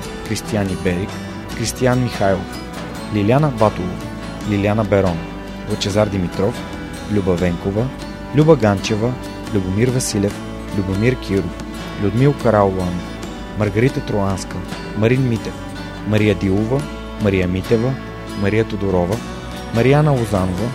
Кристиян 0.31 0.67
Иберик, 0.67 1.09
Кристиян 1.57 2.03
Михайлов, 2.03 2.59
Лиляна 3.13 3.49
Батолова, 3.49 3.93
Лиляна 4.49 4.83
Берон, 4.83 5.17
Лъчезар 5.69 6.07
Димитров, 6.07 6.55
Люба 7.11 7.35
Венкова, 7.35 7.87
Люба 8.35 8.55
Ганчева, 8.55 9.13
Любомир 9.53 9.89
Василев, 9.89 10.35
Любомир 10.77 11.15
Киров, 11.15 11.63
Людмил 12.03 12.33
Караулан, 12.43 12.99
Маргарита 13.59 14.05
Троанска, 14.05 14.57
Марин 14.97 15.29
Митев, 15.29 15.53
Мария 16.07 16.35
Дилова, 16.35 16.81
Мария 17.21 17.47
Митева, 17.47 17.93
Мария 18.41 18.63
Тодорова, 18.63 19.17
Марияна 19.75 20.11
Лозанова, 20.11 20.69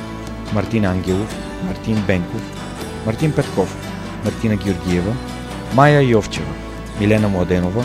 Мартин 0.53 0.85
Ангелов, 0.85 1.37
Мартин 1.67 2.03
Бенков, 2.07 2.43
Мартин 3.07 3.33
Петков, 3.33 3.77
Мартина 4.25 4.57
Георгиева, 4.57 5.13
Майя 5.75 6.03
Йовчева, 6.03 6.53
Милена 7.01 7.29
Младенова, 7.29 7.85